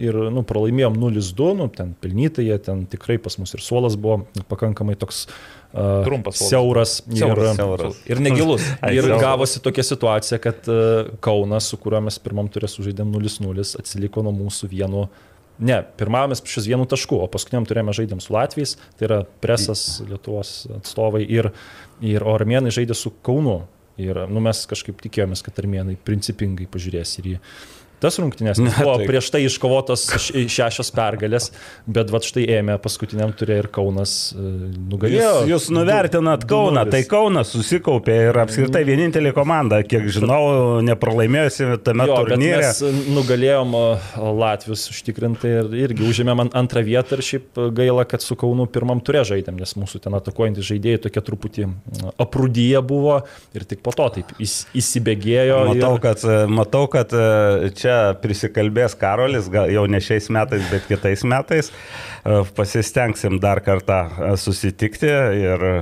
ir 0.02 0.18
nu, 0.34 0.42
pralaimėjom 0.48 0.96
0-2, 0.98 1.52
nu, 1.60 1.70
ten 1.70 1.94
pelnytai, 2.02 2.48
jie 2.48 2.58
ten 2.58 2.88
tikrai 2.90 3.20
pas 3.22 3.38
mus 3.38 3.54
ir 3.54 3.62
suolas 3.62 4.00
buvo 4.02 4.24
pakankamai 4.50 4.98
toks 4.98 5.28
uh, 5.28 5.55
Trumpas 5.76 6.40
suolas. 6.40 6.50
siauras. 6.52 6.94
Siauras, 7.12 7.52
ir, 7.52 7.56
siauras. 7.60 8.02
Ir 8.08 8.22
negilus. 8.24 8.64
Ai, 8.82 8.94
Ir 8.96 9.04
siauras. 9.04 9.22
gavosi 9.22 9.62
tokia 9.64 9.84
situacija, 9.84 10.40
kad 10.44 10.70
uh, 10.72 11.14
Kaunas, 11.20 11.68
su 11.72 11.80
kuriuo 11.82 12.02
mes 12.08 12.20
pirmam 12.24 12.48
turė 12.52 12.70
sužaidėm 12.72 13.12
0-0, 13.12 13.66
atsiliko 13.82 14.24
nuo 14.24 14.34
mūsų 14.36 14.72
vienu. 14.72 15.08
Ne, 15.56 15.78
pirmame 16.00 16.34
mes 16.34 16.42
šis 16.52 16.66
vienu 16.68 16.84
tašku, 16.92 17.20
o 17.24 17.28
paskutiniam 17.32 17.68
turėjome 17.68 17.94
žaidėm 17.96 18.20
su 18.24 18.34
Latvijais, 18.36 18.76
tai 19.00 19.08
yra 19.08 19.22
presas 19.44 19.86
Lietuvos 20.08 20.66
atstovai 20.82 21.24
ir, 21.24 21.52
ir 22.04 22.26
o 22.28 22.34
armėnai 22.36 22.74
žaidė 22.76 22.98
su 22.98 23.14
Kaunu. 23.24 23.62
Ir 23.96 24.26
nu, 24.28 24.42
mes 24.44 24.66
kažkaip 24.68 25.00
tikėjomės, 25.06 25.40
kad 25.46 25.56
armėnai 25.64 25.96
principingai 26.04 26.68
pažiūrės 26.68 27.14
ir 27.22 27.30
į 27.30 27.36
tas 28.06 28.20
rungtynės. 28.22 28.62
Ne, 28.62 28.72
buvo 28.78 28.96
tai- 29.02 29.10
prieš 29.10 29.32
tai 29.34 29.42
iškovotos 29.50 30.06
šešios 30.30 30.92
pergalės, 30.96 31.50
bet 31.90 32.14
va 32.14 32.22
štai 32.24 32.46
ėmė 32.60 32.78
paskutiniam 32.84 33.34
turė 33.36 33.60
ir 33.64 33.70
Kaunas 33.74 34.16
uh, 34.38 34.46
nugalėjo. 34.94 35.34
Jūs, 35.46 35.50
jūs 35.52 35.68
nuvertinat 35.76 36.46
Du- 36.46 36.52
Kauną, 36.54 36.86
2:0. 36.86 36.92
tai 36.94 37.04
Kaunas 37.10 37.52
susikaupė 37.56 38.16
ir 38.30 38.40
apskritai 38.46 38.84
vienintelė 38.88 39.34
komanda, 39.36 39.82
kiek 39.84 40.06
žinau, 40.14 40.82
nepralaimėjusi 40.86 41.68
tame 41.86 42.06
Jo, 42.08 42.22
turnyre. 42.22 42.62
mes 42.62 42.82
nugalėjom 43.16 43.74
o, 43.80 43.84
Latvius 44.40 44.86
užtikrintai 44.94 45.52
ir 45.60 45.70
irgi 45.88 46.06
užėmėm 46.10 46.46
an- 46.46 46.52
antrą 46.62 46.84
vietą 46.86 47.18
ir 47.18 47.24
šiaip 47.26 47.60
gaila, 47.76 48.06
kad 48.10 48.22
su 48.22 48.36
Kaunu 48.40 48.68
pirmam 48.70 49.02
turė 49.02 49.24
žaidėm, 49.28 49.58
nes 49.60 49.74
mūsų 49.80 50.02
ten 50.06 50.14
atakuojantys 50.18 50.68
žaidėjai 50.70 51.02
tokie 51.08 51.24
truputį 51.26 51.68
aprūdyje 52.22 52.82
buvo 52.86 53.20
ir 53.56 53.66
tik 53.68 53.82
po 53.86 53.94
to 53.96 54.08
taip 54.20 54.34
įs- 54.44 54.66
įsibėgėjo. 54.78 55.60
Matau 55.74 55.94
ir... 55.98 56.02
kad, 56.06 56.26
matau, 56.52 56.84
kad 56.92 57.14
e, 57.16 57.72
čia 57.96 58.16
prisikalbės 58.22 58.96
Karolis, 59.00 59.50
gal 59.52 59.72
jau 59.72 59.86
ne 59.88 60.00
šiais 60.04 60.30
metais, 60.34 60.64
bet 60.72 60.86
kitais 60.90 61.24
metais. 61.24 61.72
E, 62.26 62.44
Pasistengsim 62.56 63.40
dar 63.40 63.62
kartą 63.62 64.06
e, 64.10 64.36
susitikti 64.38 65.10
ir 65.10 65.66
e, 65.70 65.76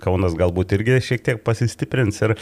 Kaunas 0.00 0.32
galbūt 0.38 0.72
irgi 0.78 0.94
šiek 1.04 1.22
tiek 1.26 1.40
pasistiprins. 1.44 2.16
Ir, 2.24 2.32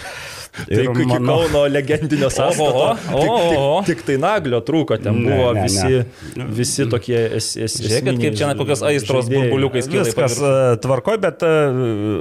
Tai 0.69 0.83
iki 0.85 1.07
manau- 1.11 1.41
Kauno 1.43 1.63
legendinio 1.73 2.29
sąstato. 2.31 2.63
Oho, 2.63 2.95
Tik, 2.95 3.31
oho. 3.31 3.83
tik, 3.87 3.97
tik 3.99 4.05
tai 4.07 4.17
naglio 4.23 4.61
trūko, 4.63 4.99
ten 5.03 5.17
Ne, 5.23 5.31
buvo 5.31 5.49
ne, 5.57 5.63
visi, 5.65 6.05
ne. 6.39 6.47
visi 6.55 6.87
tokie 6.93 7.19
es, 7.39 7.57
es, 7.57 7.79
Žiūrėkit, 7.83 8.21
kaip 8.23 8.37
čia 8.39 8.47
na, 8.53 8.55
kokios 8.59 8.83
aistros 8.87 9.29
burbuliukais 9.33 9.89
kyla. 9.91 10.05
Viskas 10.07 10.37
e, 10.39 10.53
tvarkoj, 10.85 11.19
bet 11.25 11.43
e, 11.43 11.51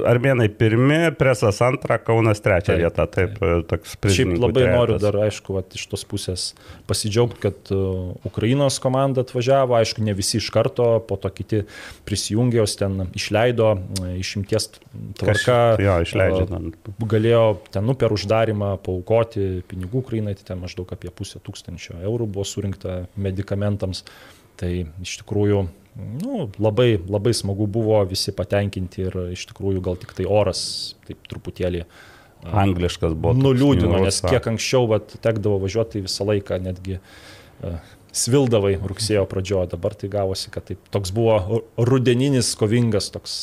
armėnai 0.09 0.49
pirmi, 0.49 0.99
presas 1.19 1.61
antrą, 1.65 1.99
Kaunas 2.03 2.41
trečią 2.41 2.73
Taip, 2.73 2.81
vietą. 2.81 3.07
Taip, 3.13 3.37
e, 3.45 3.61
toks 3.69 3.93
Šiaip 3.93 4.01
prizininkų 4.07 4.41
labai 4.47 4.65
noriu 4.71 4.97
trejetas. 4.97 5.05
dar, 5.05 5.19
aišku, 5.27 5.57
vat, 5.59 5.77
iš 5.77 5.85
tos 5.91 6.05
pusės 6.09 6.47
pasidžiaugti, 6.89 7.39
kad 7.45 7.73
Ukrainos 8.25 8.79
komanda 8.81 9.21
atvažiavo, 9.21 9.75
aišku, 9.77 10.01
ne 10.01 10.13
visi 10.17 10.39
iš 10.41 10.49
karto, 10.53 10.87
po 11.07 11.15
to 11.21 11.29
kiti 11.29 11.63
prisijungė, 12.09 12.61
jos 12.63 12.75
ten 12.79 13.05
išleido 13.17 13.75
išimties 14.17 14.69
tvarka. 15.17 15.57
Jo, 15.81 15.97
išleidžia 16.05 16.45
ten. 16.49 16.71
Galėjo 17.13 17.43
ten, 17.73 17.85
nu, 17.87 17.95
per 17.99 18.13
uždarimą 18.15 18.75
paukoti 18.85 19.63
pinigų 19.69 20.03
Ukrainai, 20.05 20.35
tai 20.39 20.51
ten 20.51 20.61
maždaug 20.63 20.91
apie 20.95 21.11
pusę 21.15 21.41
tūkstančio 21.43 21.99
eurų 21.99 22.29
buvo 22.37 22.47
surinkta 22.47 23.03
medikamentams. 23.15 24.05
Tai 24.61 24.71
iš 25.01 25.17
tikrųjų 25.23 25.65
nu, 26.21 26.45
labai, 26.61 26.95
labai 27.09 27.33
smagu 27.35 27.67
buvo, 27.67 27.99
visi 28.07 28.33
patenkinti 28.35 29.07
ir 29.07 29.19
iš 29.35 29.47
tikrųjų 29.51 29.83
gal 29.83 29.99
tik 29.99 30.13
tai 30.17 30.27
oras 30.29 30.63
taip 31.07 31.23
truputėlį 31.31 31.85
Angliškas 32.41 33.13
buvo. 33.13 33.35
nuliūdino, 33.37 33.99
nes 34.01 34.21
kiek 34.25 34.47
anksčiau 34.53 34.87
vat, 34.89 35.13
tekdavo 35.21 35.59
važiuoti 35.61 35.99
tai 35.99 36.05
visą 36.07 36.25
laiką, 36.25 36.57
netgi 36.63 36.97
svildavai 38.11 38.73
rugsėjo 38.83 39.23
pradžioje, 39.29 39.69
dabar 39.71 39.93
tai 39.95 40.09
gavosi, 40.11 40.49
kad 40.51 40.65
taip, 40.67 40.81
toks 40.91 41.13
buvo 41.15 41.37
ru- 41.39 41.61
rudeninis, 41.87 42.49
kovingas 42.59 43.07
toks. 43.13 43.35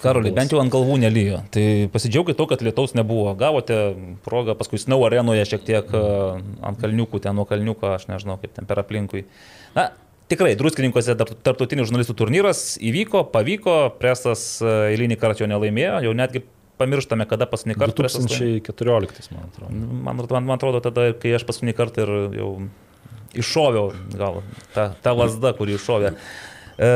Karoli, 0.00 0.30
futbolas. 0.32 0.34
bent 0.38 0.54
jau 0.54 0.58
ant 0.62 0.72
galvų 0.72 0.96
nelyjo. 1.04 1.42
Tai 1.54 1.64
pasidžiaugit 1.92 2.34
to, 2.40 2.46
kad 2.50 2.64
lietaus 2.64 2.96
nebuvo. 2.98 3.30
Gavote 3.38 3.76
progą 4.24 4.56
paskui 4.58 4.80
Snow 4.82 5.04
arenoje 5.06 5.44
šiek 5.46 5.62
tiek 5.68 5.92
e, 5.94 6.00
ant 6.66 6.80
kalniukų, 6.80 7.20
ten 7.22 7.36
nuo 7.38 7.44
kalniuko, 7.46 7.92
aš 7.94 8.08
nežinau, 8.10 8.34
kaip 8.42 8.56
ten 8.56 8.66
per 8.66 8.80
aplinkui. 8.82 9.22
Na, 9.76 9.90
tikrai, 10.32 10.56
druskininkose 10.58 11.14
tarptautinis 11.20 11.86
žurnalistų 11.86 12.16
turnyras 12.18 12.64
įvyko, 12.82 13.26
pavyko, 13.30 13.76
presas 14.00 14.56
e, 14.64 14.72
eilinį 14.96 15.20
kartą 15.22 15.44
jo 15.44 15.50
nelaimėjo, 15.54 16.00
jau 16.08 16.16
netgi 16.18 16.42
pamirštame, 16.80 17.28
kada 17.30 17.46
paskutinį 17.52 17.78
kartą. 17.78 18.00
presas 18.02 18.26
laimėjo. 18.26 18.58
2014, 18.66 19.30
man 19.36 19.46
atrodo. 19.52 19.70
Man, 19.76 20.24
man, 20.24 20.50
man 20.50 20.56
atrodo, 20.58 20.82
tada, 20.84 21.12
kai 21.14 21.36
aš 21.38 21.46
paskutinį 21.48 21.76
kartą 21.78 22.02
ir 22.08 22.14
jau 22.40 22.50
iššoviau, 23.42 23.92
gal 24.16 24.42
ta, 24.74 24.90
ta 25.02 25.12
lasda, 25.16 25.52
kuri 25.58 25.76
iššovė. 25.78 26.14
E, 26.76 26.88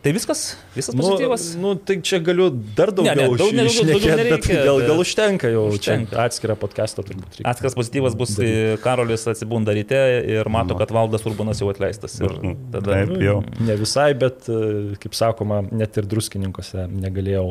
tai 0.00 0.12
viskas, 0.16 0.56
visas 0.72 0.94
pozityvas. 0.96 1.42
Nu, 1.60 1.74
nu, 1.74 1.80
tai 1.84 1.98
čia 2.00 2.16
galiu 2.24 2.46
dar 2.48 2.88
daugiau 2.96 3.12
Ne, 3.12 3.26
ne, 3.28 3.36
daug- 3.36 3.52
ne, 3.52 3.64
daugiau- 3.66 3.72
išnekėt, 3.74 4.06
daugiau 4.16 4.30
bet 4.32 4.46
gal, 4.64 4.78
gal 4.88 5.02
užtenka 5.02 5.50
jau. 5.52 5.64
Užtenka. 5.74 6.14
Čia 6.14 6.22
atskirą 6.24 6.56
podcastą 6.56 7.04
turbūt 7.04 7.36
reikia. 7.36 7.44
Atskiras 7.50 7.76
pozityvas 7.76 8.16
bus, 8.16 8.32
kai 8.40 8.78
Karolis 8.80 9.26
atsibunda 9.28 9.74
ryte 9.76 10.00
ir 10.24 10.48
mato, 10.48 10.78
kad 10.80 10.88
valdas 10.96 11.26
Urbanas 11.28 11.60
jau 11.60 11.68
atleistas. 11.68 12.16
Ir 12.24 12.32
tada 12.72 13.02
Taip, 13.04 13.12
jau. 13.20 13.42
Ne 13.68 13.76
visai, 13.76 14.14
bet, 14.16 14.48
e, 14.48 14.96
kaip 15.04 15.12
sakoma, 15.12 15.60
net 15.76 16.00
ir 16.00 16.08
druskininkose 16.08 16.88
negalėjau 16.88 17.50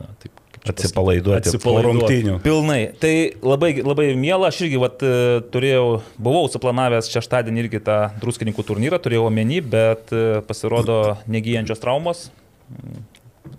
na, 0.00 0.08
taip, 0.24 0.40
Atsipalaiduoti. 0.64 1.50
po 1.50 1.50
Atsipalaiduoti. 1.50 1.98
rungtynių. 2.00 2.36
Pilnai. 2.44 2.80
Tai 3.00 3.14
labai, 3.44 3.72
labai 3.84 4.06
miela, 4.16 4.48
aš 4.48 4.62
irgi 4.64 4.80
vat, 4.80 5.02
turėjau, 5.52 6.00
buvau 6.16 6.46
suplanavęs 6.52 7.10
šeštadienį 7.12 7.66
irgi 7.66 7.82
tą 7.84 7.98
druskininkų 8.22 8.64
turnyrą, 8.64 9.00
turėjau 9.04 9.26
omeny, 9.28 9.60
bet 9.60 10.14
e, 10.14 10.40
pasirodo 10.48 11.18
negyjančios 11.36 11.82
traumos. 11.84 12.30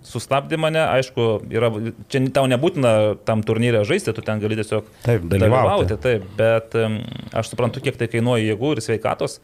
Sustabdė 0.02 0.58
mane, 0.58 0.80
aišku, 0.82 1.24
yra, 1.54 1.68
čia 2.10 2.18
tau 2.34 2.48
nebūtina 2.50 2.90
tam 3.26 3.42
turnyrė 3.46 3.84
žaisti, 3.86 4.10
tu 4.14 4.22
ten 4.24 4.40
gali 4.42 4.58
tiesiog 4.58 4.88
Taip, 5.04 5.24
dalyvauti. 5.30 5.94
Taip, 6.02 6.24
bet 6.38 6.74
em, 6.78 6.96
aš 7.30 7.52
suprantu, 7.52 7.82
kiek 7.84 7.98
tai 7.98 8.08
kainuoja 8.10 8.48
jėgų 8.48 8.72
ir 8.74 8.82
sveikatos. 8.82 9.38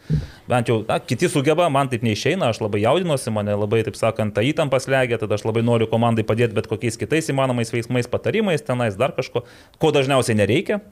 Bent 0.50 0.70
jau, 0.70 0.80
na, 0.88 0.98
kiti 0.98 1.30
sugeba, 1.30 1.68
man 1.70 1.90
taip 1.92 2.02
neišeina, 2.06 2.50
aš 2.50 2.58
labai 2.64 2.82
jaudinuosi, 2.82 3.30
mane 3.34 3.54
labai, 3.54 3.84
taip 3.86 3.98
sakant, 3.98 4.34
ta 4.34 4.42
įtampa 4.42 4.82
slegia, 4.82 5.20
tada 5.22 5.38
aš 5.38 5.46
labai 5.46 5.62
noriu 5.66 5.86
komandai 5.90 6.26
padėti 6.26 6.58
bet 6.58 6.66
kokiais 6.70 6.98
kitais 6.98 7.30
įmanomais 7.30 7.70
veiksmais, 7.70 8.10
patarimais, 8.10 8.66
tenais 8.66 8.98
dar 8.98 9.14
kažko, 9.14 9.44
ko 9.78 9.92
dažniausiai 9.94 10.40
nereikia. 10.42 10.82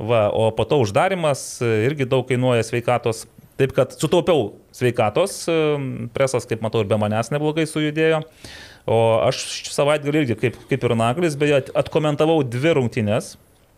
Va, 0.00 0.26
o 0.32 0.48
po 0.56 0.64
to 0.68 0.80
uždarimas 0.84 1.58
e, 1.64 1.68
irgi 1.88 2.08
daug 2.08 2.24
kainuoja 2.28 2.64
sveikatos. 2.64 3.26
Taip 3.56 3.72
kad 3.72 3.94
sutaupiau 3.96 4.50
sveikatos, 4.76 5.46
presas, 6.12 6.44
kaip 6.48 6.60
matau, 6.60 6.82
ir 6.84 6.90
be 6.90 6.98
manęs 7.00 7.32
neblogai 7.32 7.64
sujudėjo. 7.64 8.20
O 8.86 9.18
aš 9.26 9.40
savaitgalį 9.74 10.22
irgi, 10.22 10.36
kaip, 10.38 10.60
kaip 10.70 10.84
ir 10.86 10.94
Naglis, 10.98 11.34
beje, 11.38 11.58
at- 11.64 11.74
atkomentavau 11.84 12.38
dvi 12.46 12.76
rungtynės. 12.78 13.34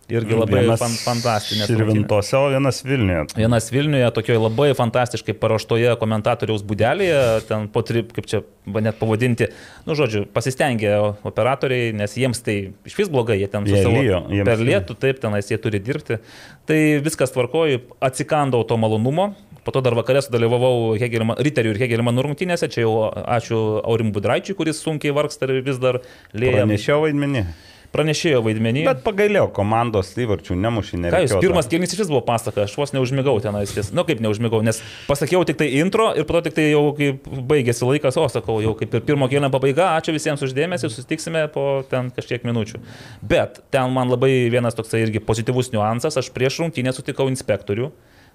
Irgi 0.08 0.32
labai 0.32 0.62
Vienas 0.62 0.80
fan, 0.80 0.94
fantastinės. 1.04 1.68
rungtynės. 1.68 2.08
Širvintose, 2.08 2.36
o 2.38 2.46
vienas 2.48 2.78
Vilniuje. 2.80 3.26
Vienas 3.36 3.66
Vilniuje, 3.68 4.06
tokioje 4.16 4.40
labai 4.40 4.70
fantastiškai 4.72 5.34
paruoštoje 5.36 5.90
komentatoriaus 6.00 6.62
būdelėje, 6.64 7.18
ten 7.44 7.66
po 7.68 7.82
tri, 7.84 8.00
kaip 8.16 8.24
čia 8.24 8.40
net 8.80 8.96
pavadinti, 8.96 9.50
nu 9.84 9.92
žodžiu, 9.98 10.22
pasistengė 10.32 10.94
operatoriai, 11.28 11.92
nes 11.92 12.16
jiems 12.16 12.40
tai 12.40 12.56
iš 12.88 12.96
vis 13.02 13.12
blogai, 13.12 13.36
jie 13.42 13.50
ten 13.52 13.68
su 13.68 13.74
Jie 13.76 13.82
savo 13.84 14.00
lijo, 14.00 14.22
jiems 14.32 14.48
per 14.48 14.64
lietų, 14.64 14.96
taip, 14.96 15.20
tenais 15.20 15.52
jie 15.52 15.60
turi 15.60 15.76
dirbti. 15.84 16.20
Tai 16.64 16.80
viskas 17.04 17.28
tvarkoju, 17.36 17.82
atsikandau 18.00 18.64
to 18.64 18.80
malonumo. 18.80 19.34
Po 19.68 19.72
to 19.76 19.82
dar 19.84 19.92
vakarė 19.92 20.22
sudalyvavau 20.25 20.94
Hegelman, 20.96 21.37
Riterių 21.44 21.75
ir 21.75 21.78
Hegelmanų 21.82 22.22
rungtynėse, 22.25 22.70
čia 22.72 22.87
jau 22.87 22.92
ačiū 23.12 23.58
Aurim 23.84 24.14
Budraičiui, 24.16 24.54
kuris 24.56 24.78
sunkiai 24.80 25.12
vargsta 25.12 25.44
ir 25.44 25.60
vis 25.66 25.76
dar 25.82 25.98
lėja. 26.32 26.62
Pranešiau 26.62 27.02
vaidmenį. 27.02 27.42
Pranešėjo 27.92 28.40
vaidmenį. 28.44 28.87
Bet 28.88 29.02
pagailėjau, 29.04 29.50
komandos 29.58 30.14
įvarčių 30.16 30.56
nemušė, 30.60 31.02
Ką 31.12 31.20
jūs, 31.20 31.37
pirmas 31.44 31.68
kėlinys 31.68 31.92
iš 31.92 32.02
vis 32.02 32.10
buvo 32.14 32.20
pasaka, 32.25 32.64
aš 32.64 32.78
vos 32.80 32.96
neužmigau 32.96 33.37
tenais, 33.44 33.72
ties, 33.76 33.92
nu 33.96 34.04
kaip 34.08 34.25
neužmigau, 34.25 34.60
nes 34.64 34.80
pasakiau 35.04 35.44
tik 35.48 35.60
tai 35.60 35.70
intro 35.82 36.10
ir 36.16 36.25
po 36.28 36.37
to 36.37 36.46
tik 36.48 36.56
tai 36.56 36.66
jau 36.70 36.82
kaip 36.96 37.28
baigėsi 37.52 37.88
laikas, 37.88 38.16
o 38.20 38.26
sakau, 38.32 38.58
jau 38.64 38.72
kaip 38.76 38.96
ir 38.96 39.04
pirmo 39.08 39.28
kėlinio 39.28 39.52
pabaiga, 39.52 39.94
ačiū 40.00 40.16
visiems 40.16 40.44
uždėmesi, 40.48 40.88
susitiksime 40.88 41.46
po 41.52 41.64
ten 41.92 42.12
kažkiek 42.16 42.44
minučių. 42.48 42.80
Bet 43.25 43.60
ten 43.72 43.92
man 43.96 44.12
labai 44.12 44.34
vienas 44.52 44.76
toksai 44.76 45.06
irgi 45.06 45.25
pozityvus 45.25 45.72
niuansas, 45.76 46.20
aš 46.20 46.32
prieš 46.37 46.60
rungtynę 46.64 46.96
sutikau 46.96 47.28
inspektorių. 47.32 47.92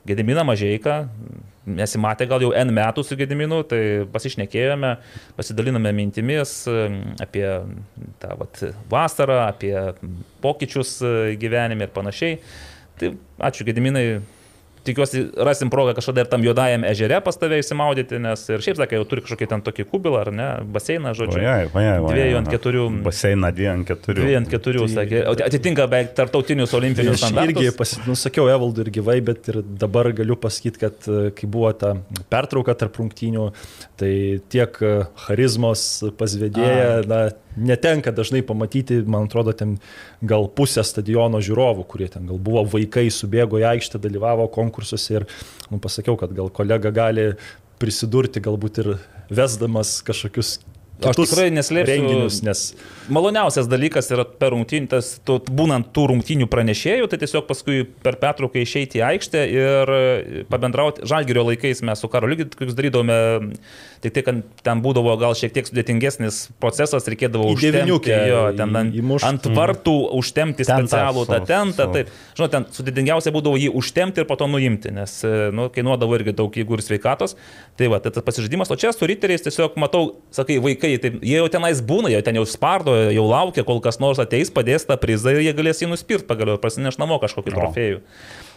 Gediminą 0.08 0.44
Mažieką, 0.44 0.98
mes 1.80 1.96
įmatė 1.96 2.28
gal 2.28 2.44
jau 2.44 2.52
N 2.60 2.74
metų 2.76 3.06
su 3.08 3.16
Gediminu, 3.20 3.62
tai 3.68 4.04
pasišnekėjome, 4.12 4.92
pasidalinome 5.38 5.94
mintimis 5.96 6.56
apie 7.24 7.46
tą 8.20 8.36
vat, 8.42 8.63
vasarą, 8.92 9.39
apie 9.48 9.74
pokyčius 10.44 10.98
e, 11.00 11.13
gyvenime 11.39 11.88
ir 11.88 11.94
panašiai. 11.96 12.39
Tai 13.00 13.13
ačiū 13.48 13.66
Gediminai, 13.68 14.20
tikiuosi 14.88 15.24
rasim 15.48 15.72
progą 15.74 15.93
kažkada 15.98 16.24
ir 16.24 16.30
tam 16.32 16.43
juodajam 16.46 16.84
ežere 16.88 17.19
pas 17.24 17.38
tave 17.39 17.60
įsimaudyti, 17.62 18.19
nes 18.24 18.43
ir 18.52 18.63
šiaip 18.65 18.80
sakai, 18.80 19.00
jau 19.00 19.08
turi 19.10 19.24
kažkokį 19.26 19.48
ten 19.54 19.63
tokį 19.65 19.86
kubilą, 19.91 20.24
ar 20.26 20.32
ne, 20.36 20.48
baseiną, 20.76 21.13
žodžiu. 21.17 21.39
Ojai, 21.39 21.69
ojai, 21.69 21.96
ojai. 22.00 22.15
Dviejų 22.17 22.39
ant 22.41 22.52
keturių. 22.54 22.86
Baseiną 23.06 23.52
dviejų 23.56 23.74
ant 23.74 23.89
keturių. 23.91 24.26
Dviejų 24.26 24.39
ant 24.41 24.52
keturių, 24.54 24.88
sakė, 24.93 25.22
atitinka 25.48 25.88
beveik 25.91 26.13
tartautinius 26.17 26.76
olimpinius 26.80 27.19
Aš 27.19 27.30
irgi 27.30 27.36
standartus. 27.36 27.78
pasi, 27.80 28.02
nusakiau 28.08 28.50
Evaldui 28.54 28.88
ir 28.88 28.91
gyvai, 29.00 29.19
bet 29.32 29.52
ir 29.54 29.62
dabar 29.63 30.12
galiu 30.15 30.38
pasakyti, 30.39 30.84
kad 30.84 31.08
e, 31.08 31.24
kai 31.38 31.50
buvo 31.50 31.72
ta 31.78 31.96
pertrauka 32.34 32.76
tarp 32.78 33.00
rungtynių, 33.00 33.50
tai 34.00 34.13
tiek 34.54 34.82
e, 34.84 34.93
charizmos 35.28 35.86
pas 36.19 36.36
vedėją, 36.43 37.04
na, 37.10 37.24
netenka 37.58 38.12
dažnai 38.16 38.42
pamatyti, 38.46 39.02
man 39.06 39.28
atrodo, 39.28 39.54
ten 39.58 39.78
gal 40.26 40.48
pusę 40.56 40.84
stadiono 40.86 41.42
žiūrovų, 41.44 41.86
kurie 41.89 42.10
ten 42.12 42.28
gal 42.30 42.42
buvo 42.42 42.66
vaikai, 42.76 43.08
subėgo 43.13 43.62
į 43.62 43.68
aikštę, 43.74 44.02
dalyvavo 44.04 44.48
konkursuose 44.54 45.20
ir 45.20 45.28
nu, 45.70 45.80
pasakiau, 45.84 46.18
kad 46.20 46.34
gal 46.36 46.52
kolega 46.54 46.94
gali 46.94 47.32
prisidurti, 47.82 48.44
galbūt 48.44 48.82
ir 48.84 48.94
vesdamas 49.34 49.98
kažkokius 50.06 50.58
Aš 51.12 51.20
tikrai 51.20 51.50
neslėpsiu- 51.54 51.92
renginius, 51.94 52.42
nes 52.46 52.66
Maloniausias 53.12 53.68
dalykas 53.68 54.08
yra 54.16 54.24
per 54.24 54.54
tu, 55.28 55.36
būnant 55.52 55.89
tų 55.92 56.06
rungtynių 56.13 56.48
pranešėjų, 56.48 57.10
tai 57.12 57.18
tiesiog 57.20 57.48
paskui 57.50 57.84
per 58.04 58.16
pertrauką 58.22 58.62
išeiti 58.63 59.02
į 59.02 59.04
aikštę 59.10 59.42
ir 59.52 59.92
e, 59.92 60.44
pabendrauti. 60.48 61.04
Žalgerio 61.10 61.44
laikais 61.50 61.82
mes 61.84 62.00
su 62.00 62.08
karo 62.08 62.30
lygiai 62.32 62.48
tokius 62.54 62.78
darydavome, 62.78 63.18
tik 64.06 64.16
tai, 64.16 64.24
kad 64.24 64.39
ten 64.63 64.84
būdavo 64.86 65.16
gal 65.20 65.36
šiek 65.36 65.52
tiek 65.56 65.68
sudėtingesnis 65.68 66.46
procesas, 66.63 67.08
reikėdavo 67.12 67.52
devyniukę 67.60 68.20
jo, 68.30 68.44
ten 68.60 68.80
ant, 68.80 68.96
įmušt. 68.96 69.28
ant 69.28 69.50
vartų 69.52 69.98
užtempti 70.20 70.63
Tentą 70.63 70.88
specialų 70.88 71.26
tą 71.28 71.42
tentą. 71.50 71.89
Taip, 71.98 72.13
žinot, 72.39 72.56
ten 72.56 72.68
sudėtingiausia 72.78 73.36
būdavo 73.36 73.60
jį 73.60 73.74
užtempti 73.82 74.24
ir 74.24 74.30
po 74.30 74.39
to 74.39 74.48
nuimti, 74.48 74.94
nes 74.96 75.18
e, 75.28 75.50
nu, 75.56 75.68
kainuodavo 75.74 76.16
irgi 76.22 76.38
daug 76.39 76.56
jėgų 76.56 76.80
ir 76.80 76.86
sveikatos. 76.88 77.36
Tai 77.80 77.92
va, 77.92 78.00
tai 78.00 78.13
tas 78.16 78.24
pasižaidimas, 78.24 78.72
o 78.72 78.80
čia 78.80 78.94
su 78.96 79.08
riteriais 79.10 79.44
tiesiog 79.44 79.76
matau, 79.82 80.22
sakai, 80.36 80.60
vaikai, 80.63 80.92
tai 81.01 81.13
jie 81.19 81.38
jau 81.39 81.49
tenais 81.51 81.82
būna, 81.84 82.12
jie 82.13 82.21
ten 82.25 82.38
jau 82.39 82.45
spardo, 82.49 82.95
jau 83.13 83.25
laukia, 83.29 83.65
kol 83.67 83.82
kas 83.84 83.99
nors 84.03 84.21
ateis, 84.21 84.51
padės 84.53 84.88
tą 84.89 84.97
prizą 85.01 85.36
ir 85.36 85.45
jie 85.47 85.53
galės 85.58 85.84
jį 85.84 85.91
nuspirti 85.91 86.27
pagaliau 86.29 86.58
ir 86.58 86.63
prasineš 86.63 86.99
namo 87.01 87.19
kažkokį 87.23 87.56
trofėjų. 87.56 88.01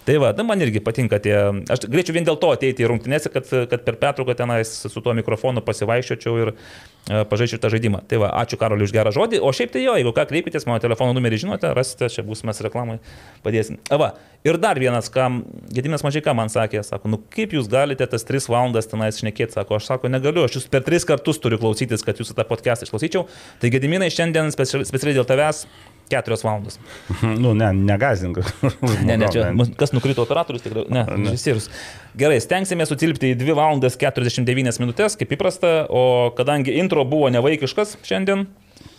Tai 0.07 0.16
va, 0.23 0.29
tai 0.38 0.45
man 0.47 0.61
irgi 0.62 0.79
patinka 0.87 1.19
tie, 1.19 1.35
aš 1.66 1.88
galėčiau 1.90 2.14
vien 2.14 2.27
dėl 2.27 2.37
to 2.38 2.53
ateiti 2.55 2.85
į 2.85 2.90
rungtynėse, 2.92 3.31
kad, 3.35 3.49
kad 3.66 3.83
per 3.83 3.97
pertrauką 3.99 4.37
tenais 4.38 4.71
su 4.87 5.03
tuo 5.03 5.14
mikrofonu 5.19 5.64
pasivaiščiočiau 5.66 6.37
ir 6.45 6.53
e, 6.53 7.25
pažaičiau 7.27 7.59
tą 7.59 7.73
žaidimą. 7.75 8.05
Tai 8.07 8.21
va, 8.23 8.29
ačiū 8.38 8.59
Karoliu 8.61 8.87
už 8.87 8.95
gerą 8.95 9.11
žodį, 9.16 9.40
o 9.42 9.51
šiaip 9.51 9.73
tai 9.75 9.83
jo, 9.83 9.97
jeigu 9.99 10.12
ką 10.14 10.29
kreipitės, 10.31 10.69
mano 10.71 10.79
telefono 10.85 11.16
numerį 11.16 11.40
žinote, 11.42 11.73
rasite, 11.75 12.07
čia 12.14 12.23
bus 12.29 12.45
mes 12.47 12.62
reklamai, 12.62 13.01
padėsim. 13.42 13.81
A, 13.90 13.99
va, 13.99 14.12
ir 14.47 14.61
dar 14.62 14.79
vienas, 14.79 15.11
kam 15.11 15.42
Gediminas 15.75 16.07
mažai 16.07 16.23
ką 16.23 16.37
man 16.38 16.55
sakė, 16.55 16.85
sako, 16.87 17.11
nu 17.11 17.21
kaip 17.35 17.59
jūs 17.59 17.66
galite 17.73 18.07
tas 18.07 18.29
3 18.31 18.47
valandas 18.53 18.87
tenais 18.87 19.19
šnekėti, 19.19 19.59
sako, 19.59 19.81
aš 19.81 19.90
sako, 19.90 20.12
negaliu, 20.14 20.47
aš 20.47 20.61
jūs 20.61 20.71
per 20.71 20.87
3 20.87 21.11
kartus 21.11 21.42
turiu 21.42 21.59
klausytis, 21.59 22.07
kad 22.07 22.23
jūs 22.23 22.31
tą 22.31 22.47
podcastą 22.47 22.87
išklausyčiau. 22.87 23.27
Tai 23.59 23.75
Gediminai 23.75 24.14
šiandien 24.14 24.55
specialiai 24.55 25.19
dėl 25.19 25.27
tavęs 25.27 25.66
4 26.12 26.38
valandos. 26.45 26.79
Nu, 27.42 27.55
ne, 27.59 27.73
negazink. 27.77 28.42
Ne, 29.07 29.16
ne, 29.21 29.31
čia 29.33 29.49
kas 29.79 29.95
nukrito 29.97 30.25
operatorius, 30.27 30.64
tikrai, 30.64 30.87
ne, 30.92 31.07
režisierius. 31.11 31.71
Gerai, 32.19 32.38
stengsime 32.42 32.87
sutilpti 32.88 33.35
į 33.35 33.40
2 33.40 33.57
valandas 33.59 33.99
49 34.01 34.81
minutės, 34.83 35.19
kaip 35.21 35.35
įprasta, 35.37 35.83
o 35.90 36.31
kadangi 36.37 36.79
intro 36.81 37.05
buvo 37.09 37.29
nevaikiškas 37.35 37.99
šiandien, 38.07 38.47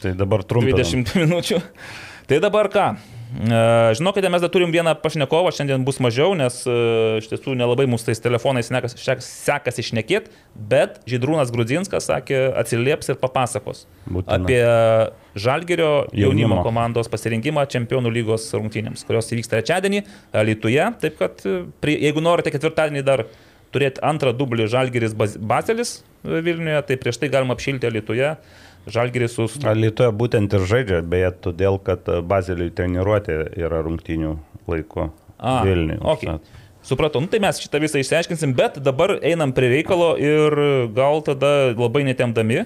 Tai 0.01 0.13
dabar 0.13 0.43
trumpai. 0.45 0.75
20 0.77 1.15
minučių, 1.23 1.61
tai 2.29 2.41
dabar 2.43 2.69
ką? 2.73 2.87
E, 3.27 3.61
Žinokite, 3.97 4.29
mes 4.31 4.43
dar 4.43 4.51
turim 4.53 4.71
vieną 4.71 4.93
pašnekovą, 5.01 5.51
šiandien 5.55 5.83
bus 5.87 5.97
mažiau, 6.03 6.35
nes 6.37 6.61
e, 6.69 6.75
iš 7.21 7.29
tiesų 7.31 7.55
nelabai 7.59 7.87
mūsų 7.89 8.11
tais 8.11 8.21
telefonais 8.23 8.69
sekasi 8.69 9.83
išnekėti, 9.83 10.31
bet 10.55 11.01
Žydrūnas 11.09 11.51
Grudzinskas 11.53 12.07
sakė, 12.11 12.45
atsilieps 12.61 13.11
ir 13.11 13.19
papasakos 13.21 13.85
Būtina. 14.05 14.39
apie 14.39 14.61
Žalgerio 15.37 15.91
jaunimo 16.17 16.61
komandos 16.65 17.09
pasirinkimą 17.11 17.65
Čempionų 17.71 18.11
lygos 18.13 18.47
rungtynėms, 18.55 19.05
kurios 19.07 19.29
įvyks 19.33 19.51
trečiadienį 19.51 20.03
Lietuvoje. 20.47 20.87
Taip 21.03 21.17
kad, 21.21 21.43
e, 21.45 21.59
prie, 21.83 21.97
jeigu 22.07 22.23
norite 22.25 22.53
ketvirtadienį 22.53 23.03
dar 23.07 23.25
turėti 23.75 24.01
antrą 24.05 24.33
dublį 24.37 24.67
Žalgeris 24.71 25.15
Baz- 25.17 25.37
Bazelis 25.37 25.97
e, 26.25 26.41
Vilniuje, 26.41 26.81
tai 26.89 26.99
prieš 27.01 27.21
tai 27.23 27.31
galima 27.33 27.57
apšilti 27.57 27.93
Lietuvoje. 27.97 28.35
Žalgeris 28.87 29.35
su 29.35 29.47
Lietuvoje 29.75 30.13
būtent 30.15 30.53
ir 30.55 30.67
žaidžia, 30.69 31.01
beje, 31.03 31.33
todėl, 31.49 31.79
kad 31.83 32.07
Bazeliui 32.23 32.71
treniruotė 32.75 33.41
yra 33.59 33.81
rungtinių 33.85 34.37
laiku 34.67 35.09
A, 35.37 35.61
Vilniuje. 35.67 35.99
Okay. 36.15 36.39
Supratau, 36.87 37.19
nu, 37.19 37.27
tai 37.27 37.41
mes 37.43 37.57
šitą 37.59 37.81
visą 37.83 37.99
išsiaiškinsim, 37.99 38.53
bet 38.55 38.77
dabar 38.79 39.17
einam 39.19 39.51
prie 39.51 39.67
reikalo 39.73 40.13
ir 40.15 40.53
gal 40.95 41.19
tada 41.25 41.73
labai 41.75 42.05
netemdami. 42.07 42.63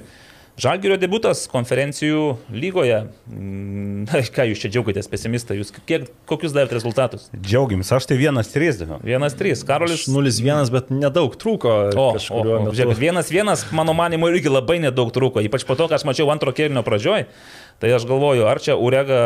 Žalgirio 0.60 0.98
debutas 1.00 1.46
konferencijų 1.52 2.38
lygoje. 2.52 3.06
Mm, 3.32 3.92
Na, 4.02 4.20
ką 4.34 4.48
jūs 4.50 4.62
čia 4.64 4.70
džiaugiatės, 4.74 5.08
pesimistai, 5.12 5.60
jūs 5.60 5.70
kiek, 5.88 6.08
kokius 6.30 6.54
davėte 6.56 6.74
rezultatus? 6.74 7.28
Džiaugiamės, 7.38 7.92
aš 7.94 8.08
tai 8.10 8.18
vienas 8.20 8.50
trys 8.52 8.80
daviau. 8.82 8.98
Vienas, 9.06 9.36
trys. 9.38 9.62
Karolis. 9.68 10.08
0-1, 10.10 10.72
bet 10.74 10.90
nedaug 10.94 11.36
trūko. 11.40 11.74
O, 11.94 12.08
o, 12.18 12.42
o 12.42 12.74
žiūrėk, 12.74 12.98
vienas, 13.00 13.30
vienas, 13.34 13.66
mano 13.76 13.94
manimo, 13.98 14.30
irgi 14.34 14.50
labai 14.52 14.80
nedaug 14.84 15.14
trūko. 15.14 15.44
Ypač 15.46 15.66
po 15.70 15.78
to, 15.80 15.88
ką 15.92 16.00
aš 16.00 16.06
mačiau 16.10 16.32
antro 16.34 16.54
kėlinio 16.56 16.84
pradžioj. 16.88 17.28
Tai 17.82 17.90
aš 17.96 18.04
galvoju, 18.06 18.44
ar 18.46 18.60
čia 18.62 18.76
Urega 18.78 19.20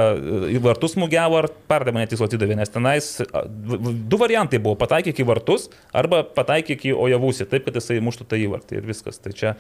į 0.52 0.62
vartus 0.64 0.94
smūgiavo, 0.96 1.40
ar 1.42 1.50
perdavimą 1.68 2.06
netikslo 2.06 2.30
atidavė, 2.30 2.56
nes 2.56 2.72
tenais 2.72 3.10
v- 3.20 3.80
du 4.08 4.20
variantai 4.22 4.62
buvo- 4.64 4.78
pataikyk 4.84 5.20
į 5.20 5.26
vartus 5.28 5.68
arba 5.92 6.22
pataikyk 6.24 6.86
į 6.88 6.94
Ojavusį, 6.96 7.50
taip, 7.52 7.66
kad 7.68 7.76
jisai 7.76 8.00
muštų 8.00 8.28
tą 8.32 8.40
įvartį 8.40 8.80
ir 8.80 8.88
viskas. 8.88 9.20
Tai 9.20 9.34
čia, 9.36 9.56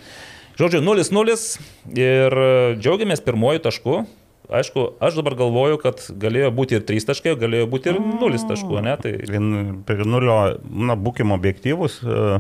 žodžiu, 0.60 0.82
0-0 0.86 1.36
ir 2.00 2.38
e, 2.46 2.52
džiaugiamės 2.80 3.24
pirmojų 3.26 3.64
taškų. 3.68 3.98
Aišku, 4.46 4.82
aš 5.02 5.16
dabar 5.18 5.34
galvoju, 5.40 5.80
kad 5.82 6.04
galėjo 6.22 6.52
būti 6.54 6.78
ir 6.78 6.84
3 6.86 7.08
taškai, 7.10 7.32
galėjo 7.42 7.66
būti 7.72 7.90
ir 7.90 7.98
0 7.98 8.44
taškų, 8.52 8.82
ne? 8.86 8.94
Tai 9.02 9.14
prie 9.88 10.06
nulio, 10.06 10.36
na, 10.70 10.94
būkime 10.96 11.34
objektyvus. 11.34 12.02
e, 12.06 12.40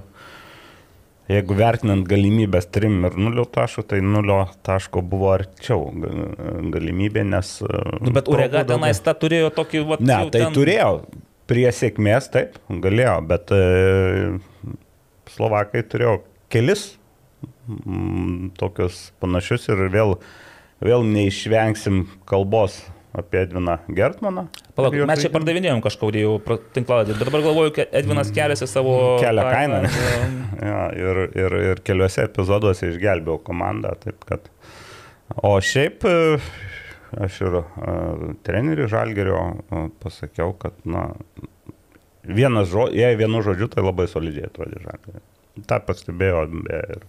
Jeigu 1.25 1.55
vertinant 1.57 2.03
galimybės 2.05 2.67
3 2.69 2.91
ir 3.07 3.15
0 3.17 3.45
taškų, 3.55 3.83
tai 3.89 3.97
0 4.05 4.35
taško 4.67 5.01
buvo 5.01 5.31
arčiau 5.33 5.87
ga- 5.97 6.27
galimybė, 6.75 7.23
nes... 7.25 7.55
e, 7.65 7.79
Nu, 8.05 8.13
bet 8.13 8.29
Urega 8.29 8.61
tenais 8.69 9.01
tą 9.01 9.15
turėjo 9.17 9.49
tokį, 9.57 9.81
va, 9.89 9.97
Ne, 10.05 10.19
tai 10.29 10.43
ten... 10.45 10.53
turėjo. 10.53 10.91
Prie 11.49 11.65
sėkmės 11.73 12.29
taip, 12.33 12.55
galėjo, 12.69 13.15
bet 13.29 13.49
e, 13.53 14.37
Slovakai 15.33 15.81
turėjo 15.89 16.19
kelis 16.53 16.85
tokius 18.59 19.09
panašius 19.21 19.69
ir 19.73 19.87
vėl, 19.93 20.17
vėl 20.83 21.05
neišvengsim 21.07 22.05
kalbos 22.29 22.81
apie 23.15 23.39
Edviną 23.45 23.77
Gertmaną. 23.87 24.47
Palauk, 24.75 24.97
mes 25.07 25.21
čia 25.23 25.31
pardavinėjom 25.31 25.81
kažkaudį 25.85 26.23
jau 26.25 26.33
tinklaladį, 26.75 27.15
dabar 27.21 27.45
galvoju, 27.45 27.73
kad 27.77 27.93
Edvinas 27.95 28.31
keliasi 28.35 28.67
savo... 28.67 28.95
Kelia 29.21 29.45
kainą. 29.47 29.81
Ja, 30.59 30.81
ir, 31.05 31.21
ir, 31.31 31.57
ir 31.71 31.83
keliuose 31.87 32.25
epizoduose 32.27 32.91
išgelbėjau 32.91 33.39
komandą. 33.47 33.95
Taip 34.03 34.27
kad... 34.27 34.49
O 35.41 35.55
šiaip 35.63 36.03
e, 36.05 36.17
aš 37.25 37.39
ir 37.47 37.55
uh, 37.61 38.25
treneriui 38.45 38.89
Žalgerio 38.91 39.39
uh, 39.39 39.87
pasakiau, 40.03 40.51
kad 40.59 40.75
na, 40.83 41.07
vienas 42.27 42.69
žodis, 42.69 42.99
jei 42.99 43.15
vienu 43.17 43.41
žodžiu, 43.45 43.71
tai 43.71 43.85
labai 43.85 44.09
solidžiai 44.11 44.51
atrodė 44.51 44.83
Žalgerio. 44.83 45.23
Ta 45.71 45.79
pastebėjo 45.79 46.43
ir, 46.67 47.07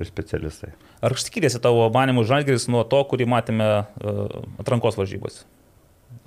ir 0.00 0.08
specialistai. 0.08 0.72
Ar 1.04 1.12
skiriasi 1.20 1.60
tavo 1.62 1.88
manimų 1.92 2.24
žalgeris 2.28 2.68
nuo 2.72 2.84
to, 2.88 3.02
kurį 3.10 3.26
matėme 3.28 3.68
uh, 3.82 4.42
atrankos 4.62 4.96
varžybose? 5.00 5.44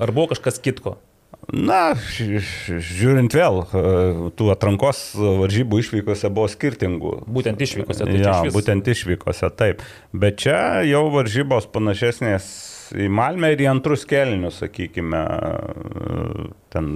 Ar 0.02 0.12
buvo 0.12 0.32
kažkas 0.34 0.60
kitko? 0.62 0.98
Na, 1.52 1.94
žiūrint 1.94 3.34
vėl, 3.36 3.58
e, 3.68 3.82
tų 4.40 4.48
atrankos 4.54 5.02
varžybų 5.20 5.78
išvykose 5.84 6.30
buvo 6.34 6.48
skirtingų. 6.50 7.12
Būtent 7.28 7.60
išvykose. 7.62 8.06
Tai 8.08 8.16
Ja, 8.18 8.38
išvis- 8.40 8.56
būtent 8.56 8.88
išvykose, 8.88 9.50
taip. 9.60 9.84
Bet 10.16 10.40
čia 10.42 10.82
jau 10.88 11.04
varžybos 11.14 11.68
panašesnės 11.76 12.48
į 12.96 13.10
Malmę 13.14 13.52
ir 13.54 13.62
į 13.66 13.70
antrus 13.76 14.06
kelinius, 14.10 14.62
sakykime, 14.64 15.22
ten 16.74 16.90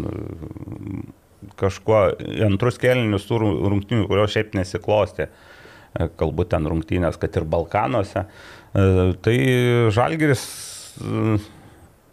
kažkuo, 1.60 2.02
antrus 2.48 2.80
kelinius 2.82 3.28
tų 3.30 3.40
rung- 3.44 3.60
rungtynių, 3.74 4.08
kurios 4.10 4.34
šiaip 4.36 4.56
nesiklostė, 4.58 5.30
kalbu 6.20 6.46
ten 6.50 6.68
rungtynės, 6.70 7.18
kad 7.22 7.38
ir 7.40 7.48
Balkanuose. 7.50 8.26
E, 8.26 9.14
Tai 9.26 9.38
Žalgiris 9.96 10.44
e, 11.02 11.38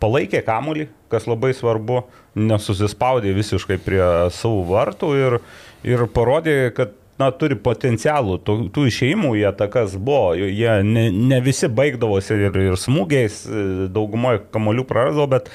palaikė 0.02 0.42
kamuolį, 0.46 0.88
kas 1.12 1.28
labai 1.28 1.52
svarbu, 1.56 2.04
nesusispaudė 2.36 3.34
visiškai 3.36 3.78
prie 3.82 4.04
savo 4.34 4.62
vartų 4.68 5.12
ir, 5.20 5.38
ir 5.86 6.06
parodė, 6.12 6.56
kad 6.76 6.94
na, 7.20 7.30
turi 7.32 7.56
potencialų, 7.56 8.38
tų, 8.44 8.56
tų 8.74 8.86
išeimų 8.90 9.32
į 9.40 9.46
atakas 9.52 9.96
buvo, 9.96 10.34
jie 10.36 10.78
ne, 10.84 11.08
ne 11.10 11.40
visi 11.44 11.68
baigdavosi 11.72 12.36
ir, 12.48 12.60
ir 12.70 12.78
smūgiais, 12.80 13.40
e, 13.46 13.64
daugumoje 13.92 14.44
kamolių 14.54 14.86
prarasdavo, 14.88 15.30
bet 15.38 15.50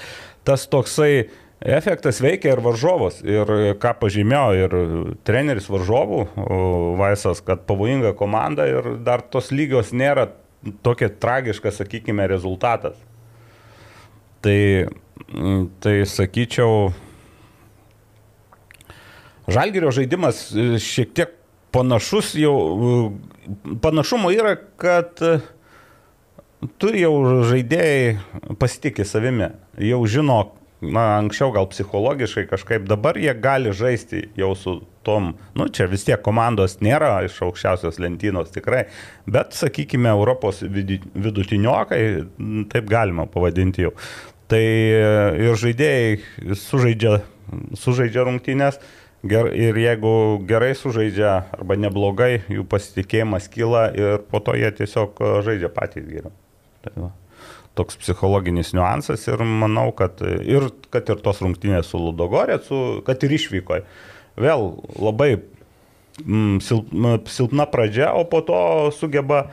tas 0.48 0.66
toksai 0.70 1.28
efektas 1.62 2.22
veikia 2.24 2.56
ir 2.56 2.64
varžovas. 2.64 3.22
Ir 3.26 3.76
ką 3.82 3.94
pažymėjo 4.02 4.66
ir 4.66 4.76
treneris 5.28 5.70
varžovų, 5.72 6.24
Vaisas, 7.00 7.44
kad 7.46 7.68
pavojinga 7.70 8.16
komanda 8.20 8.68
ir 8.70 8.96
dar 9.06 9.22
tos 9.22 9.52
lygios 9.54 9.94
nėra 9.94 10.30
tokia 10.86 11.10
tragiška, 11.10 11.74
sakykime, 11.74 12.28
rezultatas. 12.30 12.98
Tai, 14.42 14.90
tai 15.82 15.96
sakyčiau, 16.10 16.92
Žalgirio 19.52 19.92
žaidimas 19.92 20.44
e, 20.54 20.76
šiek 20.82 21.14
tiek 21.18 21.34
panašus 21.74 22.36
jau, 22.40 22.56
e, 22.56 23.76
panašumo 23.82 24.32
yra, 24.34 24.56
kad 24.80 25.22
e, 25.26 25.40
turi 26.82 27.02
jau 27.04 27.44
žaidėjai 27.50 28.56
pasitikė 28.62 29.06
savimi, 29.08 29.50
jau 29.82 30.02
žino, 30.06 30.40
na, 30.82 31.04
anksčiau 31.20 31.52
gal 31.54 31.68
psichologiškai 31.70 32.48
kažkaip, 32.50 32.88
dabar 32.90 33.18
jie 33.20 33.34
gali 33.38 33.74
žaisti 33.74 34.26
jau 34.38 34.52
su 34.58 34.80
tom, 35.06 35.32
nu, 35.58 35.68
čia 35.74 35.88
vis 35.90 36.06
tiek 36.06 36.22
komandos 36.26 36.80
nėra 36.82 37.14
iš 37.26 37.40
aukščiausios 37.46 38.00
lentynos 38.02 38.54
tikrai, 38.54 38.88
bet, 39.30 39.54
sakykime, 39.58 40.10
Europos 40.14 40.62
vidutiniokai, 40.66 42.02
taip 42.74 42.90
galima 42.90 43.28
pavadinti 43.30 43.86
jau. 43.88 43.94
Tai 44.52 44.62
e, 44.62 45.06
ir 45.46 45.56
žaidėjai 45.62 46.58
sužaidžia, 46.60 47.22
sužaidžia 47.80 48.26
rungtynės 48.28 48.82
ger, 49.24 49.48
ir 49.56 49.78
jeigu 49.80 50.14
gerai 50.50 50.74
sužaidžia 50.76 51.38
arba 51.56 51.78
neblogai, 51.80 52.34
jų 52.52 52.66
pasitikėjimas 52.70 53.48
kyla 53.54 53.88
ir 53.96 54.22
po 54.28 54.44
to 54.44 54.58
jie 54.60 54.74
tiesiog 54.82 55.24
e, 55.24 55.34
žaidžia 55.48 55.72
patys 55.74 56.10
geriau. 56.10 56.36
Tai 56.82 56.98
va. 56.98 57.12
Toks 57.80 57.96
psichologinis 58.02 58.74
niuansas 58.76 59.24
ir 59.32 59.42
manau, 59.48 59.90
kad 59.96 60.20
ir, 60.26 60.68
kad 60.92 61.08
ir 61.08 61.22
tos 61.24 61.40
rungtynės 61.44 61.92
su 61.92 62.02
Ludogorėcu, 62.02 63.02
kad 63.08 63.24
ir 63.24 63.36
išvykoje. 63.38 63.86
Vėl 64.42 64.66
labai 65.00 65.30
mm, 66.20 66.60
silpna 67.32 67.68
pradžia, 67.72 68.12
o 68.16 68.26
po 68.28 68.44
to 68.44 68.62
sugeba 68.96 69.46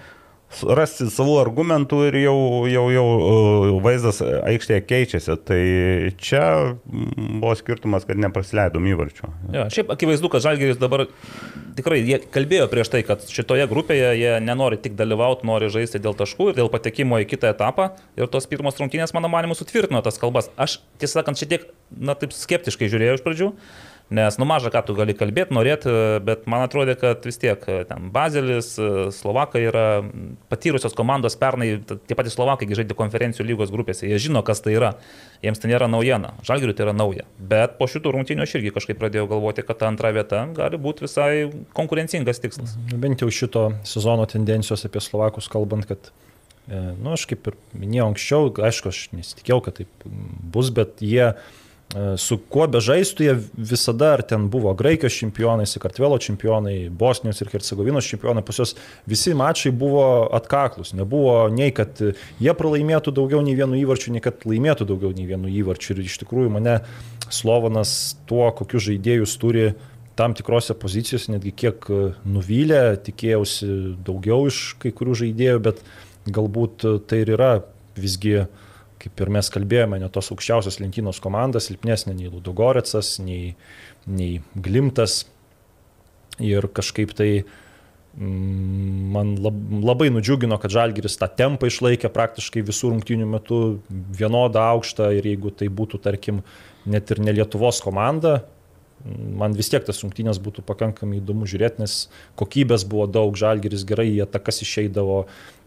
rasti 0.48 1.06
savų 1.12 1.34
argumentų 1.42 2.00
ir 2.08 2.16
jau, 2.22 2.38
jau, 2.70 2.84
jau 2.92 3.04
e, 3.14 3.72
vaizdas 3.84 4.20
aikštėje 4.24 4.80
keičiasi. 4.88 5.36
Tai 5.48 5.60
čia 6.20 6.44
mm, 6.72 7.40
buvo 7.42 7.52
skirtumas, 7.58 8.06
kad 8.08 8.20
neprasileidom 8.20 8.86
įvarčio. 8.88 9.28
Jo, 9.54 9.66
šiaip 9.72 9.92
akivaizdu, 9.94 10.30
kad 10.32 10.44
Žalgeris 10.46 10.80
dabar 10.80 11.06
tikrai, 11.78 12.00
kalbėjo 12.34 12.68
prieš 12.72 12.92
tai, 12.94 13.02
kad 13.06 13.26
šitoje 13.28 13.68
grupėje 13.70 14.14
jie 14.18 14.32
nenori 14.44 14.80
tik 14.80 14.96
dalyvauti, 14.98 15.46
nori 15.48 15.68
žaisti 15.72 16.00
dėl 16.02 16.16
taškų 16.18 16.50
ir 16.52 16.58
dėl 16.62 16.72
patekimo 16.72 17.20
į 17.22 17.28
kitą 17.28 17.52
etapą. 17.52 17.92
Ir 18.18 18.30
tos 18.32 18.48
pirmos 18.50 18.80
rungtynės, 18.80 19.14
mano 19.16 19.30
manimu, 19.32 19.58
sutvirtino 19.58 20.02
tas 20.04 20.20
kalbas. 20.20 20.50
Aš, 20.56 20.80
tiesą 20.98 21.20
sakant, 21.20 21.40
šiek 21.40 21.52
tiek, 21.52 21.68
na, 21.92 22.16
taip 22.18 22.34
skeptiškai 22.36 22.90
žiūrėjau 22.90 23.20
iš 23.20 23.26
pradžių. 23.26 23.52
Nes, 24.08 24.38
nu, 24.40 24.46
maža 24.48 24.70
ką 24.72 24.80
tu 24.88 24.94
gali 24.96 25.12
kalbėti, 25.12 25.52
norėti, 25.52 25.92
bet 26.24 26.46
man 26.48 26.62
atrodė, 26.64 26.94
kad 26.96 27.26
vis 27.28 27.36
tiek 27.40 27.60
e, 27.68 27.82
ten 27.84 28.06
Bazelis, 28.12 28.70
e, 28.80 29.10
Slovakai 29.12 29.66
yra 29.68 29.82
patyrusios 30.48 30.96
komandos 30.96 31.36
pernai, 31.36 31.74
tie 31.84 32.16
patys 32.16 32.38
Slovakai 32.38 32.70
žaidė 32.72 32.96
konferencijų 32.96 33.44
lygos 33.50 33.72
grupėse, 33.74 34.06
jie 34.08 34.16
žino, 34.24 34.40
kas 34.46 34.64
tai 34.64 34.78
yra, 34.78 34.94
jiems 35.44 35.60
tai 35.60 35.74
nėra 35.74 35.90
naujiena, 35.92 36.32
Žalgiriui 36.48 36.78
tai 36.78 36.86
yra 36.86 36.96
nauja. 36.96 37.28
Bet 37.52 37.76
po 37.76 37.90
šitų 37.92 38.14
rungtynių 38.16 38.46
aš 38.46 38.56
irgi 38.56 38.72
kažkaip 38.78 38.96
pradėjau 39.02 39.28
galvoti, 39.34 39.66
kad 39.68 39.82
ta 39.82 39.92
antra 39.92 40.14
vieta 40.16 40.46
gali 40.56 40.80
būti 40.80 41.04
visai 41.04 41.30
konkurencingas 41.76 42.40
tikslas. 42.40 42.78
Nu, 42.88 43.02
Bent 43.04 43.20
jau 43.20 43.28
šito 43.28 43.68
sezono 43.84 44.24
tendencijos 44.30 44.88
apie 44.88 45.04
Slovakus 45.04 45.52
kalbant, 45.52 45.84
kad, 45.92 46.14
e, 46.64 46.80
nu, 46.96 47.12
aš 47.12 47.28
kaip 47.28 47.52
ir 47.52 47.60
minėjau 47.76 48.08
anksčiau, 48.14 48.52
aišku, 48.72 48.88
aš 48.88 49.06
nesitikėjau, 49.20 49.64
kad 49.68 49.82
taip 49.82 50.12
bus, 50.56 50.72
bet 50.72 51.04
jie 51.04 51.26
e, 51.34 51.40
su 52.20 52.36
kuo 52.52 52.66
bežaistų, 52.68 53.24
jie 53.24 53.34
visada 53.56 54.10
ar 54.18 54.22
ten 54.28 54.48
buvo 54.52 54.74
Graikijos 54.76 55.14
čempionai, 55.22 55.64
Sakartvelo 55.66 56.18
čempionai, 56.20 56.90
Bosnijos 56.92 57.40
ir 57.40 57.48
Hercegovinos 57.48 58.08
čempionai, 58.10 58.44
pas 58.44 58.60
juos 58.60 58.74
visi 59.08 59.32
mačai 59.32 59.72
buvo 59.72 60.28
atkaklus. 60.36 60.92
Nebuvo 60.98 61.46
nei, 61.48 61.72
kad 61.72 61.96
jie 61.96 62.54
pralaimėtų 62.58 63.14
daugiau 63.16 63.40
nei 63.44 63.56
vienu 63.56 63.78
įvarčiu, 63.80 64.12
nei 64.12 64.24
kad 64.24 64.44
laimėtų 64.44 64.84
daugiau 64.90 65.14
nei 65.16 65.24
vienu 65.30 65.48
įvarčiu. 65.48 65.96
Ir 65.96 66.04
iš 66.04 66.20
tikrųjų 66.24 66.52
mane 66.58 66.80
Slovanas 67.32 68.18
tuo, 68.28 68.50
kokius 68.56 68.90
žaidėjus 68.90 69.38
turi 69.40 69.70
tam 70.18 70.34
tikrose 70.34 70.74
pozicijose 70.74 71.32
netgi 71.32 71.52
kiek 71.54 71.84
e, 71.88 71.98
nuvylė, 72.26 72.98
tikėjausi 73.06 73.68
daugiau 74.04 74.48
iš 74.50 74.74
kai 74.82 74.90
kurių 74.92 75.14
žaidėjų, 75.22 75.60
bet 75.62 75.82
galbūt 76.26 76.84
e, 76.88 76.94
tai 77.06 77.20
ir 77.22 77.36
yra 77.36 77.52
visgi, 77.98 78.40
kaip 79.02 79.22
ir 79.22 79.30
mes 79.38 79.48
kalbėjome, 79.54 80.00
ne 80.02 80.10
tos 80.12 80.30
aukščiausios 80.34 80.80
lentynos 80.82 81.20
komandas, 81.22 81.68
silpnesnė 81.68 82.16
nei 82.18 82.30
Ludogoretsas, 82.32 83.16
nei, 83.22 83.54
nei 84.06 84.38
Glimtas. 84.54 85.22
Ir 86.42 86.68
kažkaip 86.70 87.14
tai 87.18 87.30
mm, 87.42 89.08
man 89.14 89.32
lab, 89.42 89.56
labai 89.90 90.10
nudžiugino, 90.14 90.58
kad 90.62 90.74
Žalgiris 90.74 91.18
tą 91.18 91.30
tempą 91.40 91.70
išlaikė 91.70 92.10
praktiškai 92.14 92.62
visų 92.66 92.92
rungtynių 92.94 93.26
metu 93.32 93.62
vienodą 93.88 94.68
aukštą 94.76 95.10
ir 95.18 95.26
jeigu 95.32 95.54
tai 95.54 95.70
būtų, 95.70 96.02
tarkim, 96.04 96.44
net 96.86 97.10
ir 97.10 97.22
ne 97.24 97.34
Lietuvos 97.34 97.82
komanda, 97.82 98.40
man 99.06 99.54
vis 99.56 99.70
tiek 99.70 99.84
tas 99.86 100.00
rungtynės 100.02 100.40
būtų 100.42 100.64
pakankamai 100.66 101.20
įdomu 101.20 101.46
žiūrėti, 101.48 101.82
nes 101.82 101.94
kokybės 102.38 102.84
buvo 102.88 103.06
daug, 103.10 103.36
žalgeris 103.38 103.84
gerai 103.88 104.08
į 104.10 104.24
atakas 104.26 104.60
išeidavo 104.64 105.20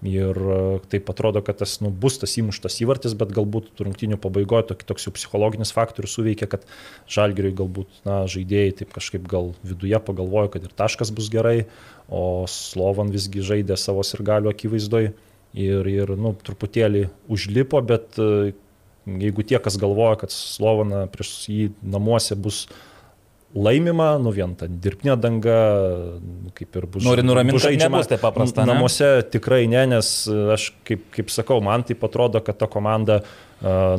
ir 0.08 0.36
e, 0.36 0.60
taip 0.92 1.10
atrodo, 1.14 1.44
kad 1.46 1.62
tas 1.62 1.78
nu, 1.84 1.92
bus 1.94 2.20
tas 2.22 2.36
įmuštas 2.42 2.80
įvartis, 2.84 3.16
bet 3.18 3.34
galbūt 3.36 3.84
rungtynių 3.86 4.20
pabaigoje 4.22 4.68
toks, 4.72 4.88
toks 4.90 5.08
jau 5.08 5.16
psichologinis 5.16 5.74
faktorius 5.76 6.18
suveikia, 6.18 6.50
kad 6.52 6.68
žalgeriui 7.12 7.56
galbūt 7.58 8.04
na, 8.08 8.22
žaidėjai 8.32 8.76
taip 8.82 8.94
kažkaip 8.98 9.28
gal 9.32 9.54
viduje 9.64 10.02
pagalvojo, 10.04 10.54
kad 10.56 10.68
ir 10.68 10.76
taškas 10.84 11.14
bus 11.16 11.32
gerai, 11.34 11.66
o 12.12 12.44
Slovan 12.52 13.14
visgi 13.14 13.46
žaidė 13.46 13.80
savo 13.80 14.04
ir 14.04 14.26
galių 14.28 14.52
akivaizdoj 14.52 15.12
ir, 15.12 15.88
ir 15.88 16.16
nu, 16.20 16.36
truputėlį 16.44 17.08
užlipo, 17.32 17.80
bet 17.86 18.20
e, 18.20 18.54
jeigu 19.06 19.46
tie, 19.48 19.60
kas 19.64 19.78
galvoja, 19.82 20.20
kad 20.24 20.34
Slovana 20.34 21.06
prieš 21.12 21.36
jį 21.50 21.72
namuose 21.82 22.36
bus 22.38 22.66
laimima, 23.56 24.16
nu 24.22 24.32
vien 24.36 24.56
ta 24.56 24.68
dirbtinė 24.70 25.18
danga, 25.20 25.60
kaip 26.58 26.80
ir 26.80 26.88
bus. 26.88 27.06
Nori 27.06 27.26
nuraminti, 27.26 27.62
kad 27.64 27.80
nebus 27.84 28.10
taip 28.12 28.24
paprasta, 28.24 28.64
ne? 28.64 28.74
Namuose 28.74 29.10
tikrai 29.34 29.66
ne, 29.72 29.86
nes 29.98 30.12
aš, 30.56 30.72
kaip, 30.88 31.08
kaip 31.16 31.32
sakau, 31.34 31.60
man 31.64 31.84
tai 31.88 31.98
atrodo, 32.00 32.40
kad 32.46 32.60
ta 32.62 32.70
komanda, 32.72 33.20
uh, 33.26 33.52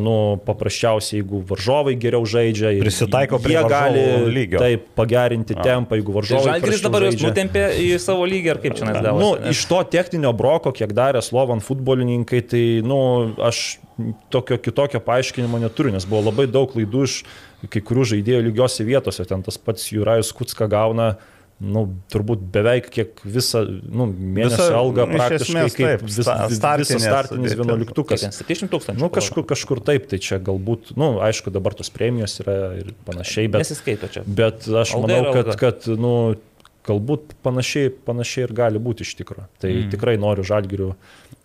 nu, 0.03 0.15
paprasčiausiai, 0.47 1.21
jeigu 1.21 1.43
varžovai 1.47 1.95
geriau 2.01 2.25
žaidžia, 2.27 2.73
ir 2.79 2.87
Prisitaiko 2.87 3.39
prie 3.43 3.59
jie 3.59 3.63
gali 3.71 4.03
lygio. 4.33 4.63
taip 4.63 4.89
pagerinti 4.99 5.55
A. 5.55 5.63
tempą, 5.69 6.01
jeigu 6.01 6.11
Tai 6.11 6.19
varžovai. 6.21 6.49
Žalgiris 6.49 6.81
prasčiau 6.81 6.89
dabar 6.89 7.07
jūs 7.07 7.21
nutempė 7.23 7.69
į 7.85 7.87
savo 8.03 8.27
lygį 8.27 8.55
ar 8.57 8.63
kaip 8.65 8.81
čia 8.81 8.89
nes 8.89 8.99
Nu, 8.99 9.07
gavosi? 9.07 9.53
iš 9.53 9.63
to 9.71 9.85
techninio 9.93 10.33
broko, 10.35 10.73
kiek 10.75 10.97
darė 10.97 11.23
Slovan 11.23 11.63
futbolininkai, 11.63 12.43
tai, 12.49 12.65
nu, 12.87 12.99
aš 13.39 13.79
tokio 14.33 14.59
kitokio 14.59 14.99
paaiškinimo 15.05 15.61
neturiu, 15.63 15.93
nes 15.95 16.09
buvo 16.09 16.31
labai 16.33 16.49
daug 16.51 16.73
klaidų 16.73 17.07
iš 17.07 17.21
kai 17.71 17.83
kurių 17.85 18.09
žaidėjų 18.15 18.49
lygiose 18.49 18.87
vietose. 18.87 19.27
Ten 19.29 19.45
tas 19.47 19.59
pats 19.61 19.91
Jurajus 19.93 20.33
Kutska 20.35 20.67
gauna, 20.71 21.13
nu, 21.63 21.85
turbūt 22.11 22.43
beveik 22.53 22.89
kiek 22.93 23.21
visą, 23.23 23.63
nu, 23.87 24.09
mėnesio 24.11 24.59
Visa- 24.59 24.79
algą 24.79 25.07
iš 25.07 25.13
praktiškai 25.15 25.47
esmės 25.47 25.77
kaip 25.77 25.87
taip, 25.87 26.05
vis, 26.09 26.19
sta- 26.19 26.37
vis, 26.51 26.59
startinės 26.59 26.91
visas 26.91 27.07
startinis 27.07 27.57
vienuoliktukas. 27.61 28.25
700 28.41 28.71
tūkstančių. 28.73 29.03
Nu, 29.03 29.11
kažkur, 29.15 29.47
kažkur 29.53 29.83
taip, 29.87 30.09
tai 30.11 30.19
čia 30.19 30.41
galbūt, 30.43 30.95
nu, 30.99 31.13
aišku, 31.23 31.53
dabar 31.55 31.77
tos 31.79 31.93
premijos 31.95 32.41
yra 32.43 32.57
ir 32.81 32.95
panašiai, 33.07 33.51
bet, 33.53 33.63
Nesiskaito 33.63 34.11
čia. 34.11 34.25
bet 34.27 34.67
aš 34.67 34.97
Alga 34.99 35.21
manau, 35.21 35.37
kad, 35.39 35.53
kad 35.61 35.87
nu, 36.01 36.15
galbūt 36.89 37.37
panašiai, 37.47 37.93
panašiai 38.11 38.49
ir 38.49 38.57
gali 38.59 38.83
būti 38.83 39.07
iš 39.07 39.15
tikrųjų. 39.21 39.47
Tai 39.63 39.71
mm. 39.71 39.93
tikrai 39.95 40.17
noriu 40.19 40.43
žalgiriu 40.47 40.93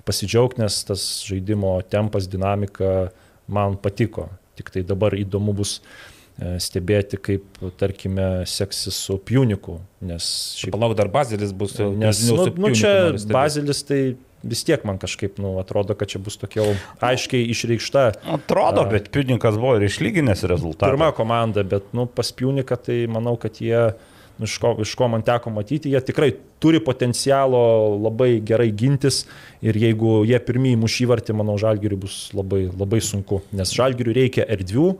pasidžiaugti, 0.08 0.63
nes 0.63 0.82
tas 0.88 1.06
žaidimo 1.27 1.77
tempas, 1.91 2.30
dinamika 2.32 3.12
man 3.47 3.77
patiko. 3.77 4.32
Tik 4.58 4.72
tai 4.74 4.86
dabar 4.88 5.15
įdomu 5.17 5.54
bus 5.58 5.78
e, 5.80 6.58
stebėti, 6.63 7.20
kaip, 7.22 7.62
tarkime, 7.80 8.46
seksis 8.50 8.98
su 9.08 9.20
Pjuniku, 9.22 9.80
nes 10.06 10.30
šiaip 10.60 10.76
Palauk, 10.76 10.98
dar 11.00 11.12
bazelis 11.13 11.54
bus. 11.56 11.78
Nes, 11.78 12.24
nu, 12.30 12.48
nu, 12.58 12.74
čia 12.78 12.93
bazilis 13.30 13.84
tai 13.88 14.02
vis 14.48 14.63
tiek 14.67 14.84
man 14.88 15.00
kažkaip, 15.02 15.39
nu, 15.41 15.56
atrodo, 15.62 15.96
kad 15.98 16.12
čia 16.12 16.22
bus 16.24 16.38
tokia 16.39 16.65
aiškiai 17.04 17.48
išreikšta 17.52 18.04
Atrodo, 18.38 18.86
A. 18.86 18.91
bet 18.91 19.10
Piudnikas 19.13 19.58
buvo 19.58 19.78
ir 19.80 19.88
išlyginęs 19.88 20.46
rezultatą. 20.50 20.91
pirma 20.91 21.10
komanda, 21.15 21.65
bet, 21.67 21.89
nu, 21.98 22.06
pas 22.06 22.32
Piuniką 22.32 22.78
tai 22.86 23.00
manau, 23.12 23.38
kad 23.41 23.58
jie, 23.62 23.82
nu, 23.93 24.16
iš 24.43 24.58
ko, 24.62 24.73
iš 24.84 24.93
ko 24.97 25.10
man 25.12 25.23
teko 25.26 25.52
matyti, 25.54 25.91
jie 25.93 26.02
tikrai 26.04 26.32
turi 26.62 26.82
potencialo 26.84 27.60
labai 28.04 28.38
gerai 28.45 28.69
gintis 28.76 29.23
ir 29.65 29.78
jeigu 29.78 30.21
jie 30.28 30.39
pirmieji 30.43 30.80
muš 30.82 31.02
įvartį, 31.06 31.36
manau, 31.38 31.58
žalgiriui 31.62 32.02
bus 32.06 32.17
labai, 32.38 32.67
labai 32.69 33.02
sunku, 33.04 33.41
nes 33.58 33.73
žalgiriui 33.73 34.17
reikia 34.21 34.47
erdvių, 34.58 34.91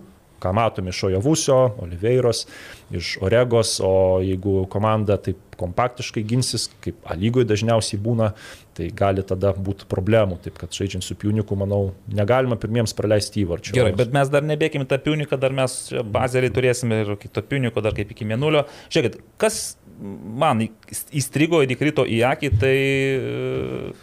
ką 0.44 0.54
matome 0.56 0.94
iš 0.94 1.04
Ojavusio, 1.10 1.58
Oliveiros, 1.84 2.46
iš 2.94 3.18
Oregos, 3.22 3.78
o 3.84 4.20
jeigu 4.24 4.66
komanda 4.72 5.18
taip 5.22 5.42
kompaktiškai 5.58 6.22
ginsis, 6.28 6.68
kaip 6.84 7.02
A 7.10 7.16
lygoje 7.18 7.48
dažniausiai 7.50 8.00
būna, 8.02 8.32
tai 8.78 8.92
gali 8.94 9.24
tada 9.26 9.54
būti 9.58 9.88
problemų. 9.90 10.38
Taip 10.46 10.60
kad 10.62 10.76
žaidžiant 10.76 11.06
su 11.06 11.18
Piuniku, 11.18 11.58
manau, 11.60 11.96
negalima 12.14 12.60
pirmiems 12.62 12.94
praleisti 12.98 13.42
įvarčių. 13.44 13.74
Gerai, 13.78 13.96
bet 13.98 14.14
mes 14.14 14.30
dar 14.34 14.46
nebėgime 14.46 14.86
tą 14.90 15.00
piuniką, 15.02 15.40
dar 15.42 15.56
mes 15.58 15.80
bazerį 16.06 16.54
turėsime 16.54 17.02
ir 17.04 17.16
kito 17.22 17.42
piuniko, 17.42 17.82
dar 17.82 17.98
kaip 17.98 18.14
iki 18.14 18.28
mėnulio. 18.30 18.68
Žiūrėkit, 18.94 19.18
kas 19.42 19.78
man 19.98 20.68
įstrigo 21.16 21.64
ir 21.66 21.74
įkrito 21.74 22.06
į 22.06 22.22
akį, 22.30 22.52
tai 22.62 22.76
e, 22.78 23.96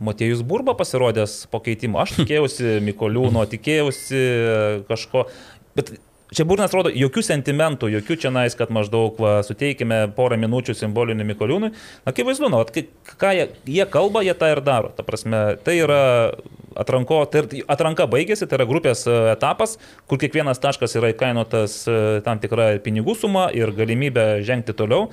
Motiejus 0.00 0.42
Burba 0.46 0.74
pasirodęs 0.78 1.46
po 1.50 1.60
keitimo. 1.62 1.98
Aš 2.02 2.16
tikėjausi 2.20 2.78
Mikoliūno, 2.86 3.42
tikėjausi 3.50 4.18
e, 4.18 4.58
kažko, 4.90 5.26
bet 5.78 5.94
čia 6.34 6.44
Burnas 6.48 6.74
rodo 6.76 6.90
jokių 6.92 7.22
sentimentų, 7.24 7.88
jokių 7.94 8.16
čia 8.24 8.32
nais, 8.34 8.56
kad 8.58 8.72
maždaug 8.74 9.16
va, 9.22 9.38
suteikime 9.46 10.02
porą 10.16 10.36
minučių 10.40 10.74
simbolinių 10.76 11.24
Mikoliūnui. 11.30 11.70
Akivaizdu, 12.08 12.50
nu, 12.52 12.60
vat 12.60 12.72
kai- 12.74 12.88
ką 13.20 13.32
jie, 13.36 13.46
jie 13.78 13.86
kalba, 13.88 14.22
jie 14.26 14.34
tą 14.36 14.50
ir 14.52 14.60
daro. 14.64 14.92
Ta 14.96 15.06
prasme, 15.06 15.56
tai 15.64 15.78
yra 15.80 16.02
atranko, 16.78 17.22
tai 17.32 17.62
atranka 17.66 18.06
baigėsi, 18.10 18.46
tai 18.46 18.60
yra 18.60 18.68
grupės 18.68 19.06
e, 19.08 19.16
etapas, 19.32 19.78
kur 20.06 20.20
kiekvienas 20.20 20.60
taškas 20.62 20.98
yra 21.00 21.14
įkainotas 21.14 21.80
e, 21.88 21.98
tam 22.26 22.38
tikrą 22.42 22.74
pinigų 22.84 23.16
sumą 23.18 23.48
ir 23.56 23.72
galimybę 23.72 24.44
žengti 24.46 24.76
toliau. 24.76 25.08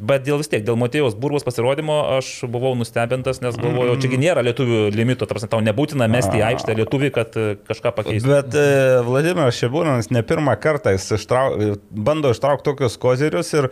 Bet 0.00 0.24
dėl 0.24 0.38
vis 0.40 0.48
tiek, 0.48 0.62
dėl 0.64 0.78
Matėjos 0.80 1.14
Burbos 1.20 1.44
pasirodymo 1.44 1.96
aš 2.16 2.30
buvau 2.48 2.72
nustebintas, 2.78 3.42
nes 3.44 3.56
galvojau, 3.60 3.98
čiagi 4.00 4.20
nėra 4.20 4.44
lietuvių 4.46 4.86
limito, 4.94 5.28
tarsi 5.28 5.48
tau 5.50 5.60
nebūtina 5.64 6.08
mesti 6.08 6.40
į 6.40 6.44
aikštę 6.48 6.76
lietuvį, 6.78 7.10
kad 7.12 7.36
e, 7.36 7.48
kažką 7.68 7.92
pakeistų. 7.98 8.30
Bet 8.32 8.56
e, 8.56 8.66
Vladimiras 9.04 9.58
Šebūnas 9.60 10.08
ne 10.14 10.24
pirmą 10.24 10.56
kartą 10.62 10.94
jis 10.96 11.04
ištrau, 11.18 11.76
bando 11.90 12.32
ištraukti 12.32 12.70
tokius 12.70 12.96
kozerius 13.00 13.52
ir 13.58 13.70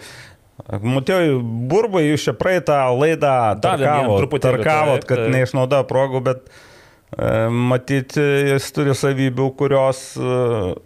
Matėjau, 0.69 1.39
burbai 1.71 2.03
jūs 2.03 2.25
čia 2.27 2.33
praeitą 2.35 2.81
laidą 2.99 3.55
tarkavot, 3.63 4.25
tarkavot 4.43 5.05
kad 5.07 5.21
taip. 5.23 5.31
neišnaudoja 5.31 5.87
progų, 5.87 6.21
bet 6.27 6.49
e, 6.51 6.68
matyti 7.17 8.21
jis 8.21 8.67
turi 8.77 8.93
savybių, 8.97 9.47
kurios 9.57 10.01
e, 10.21 10.33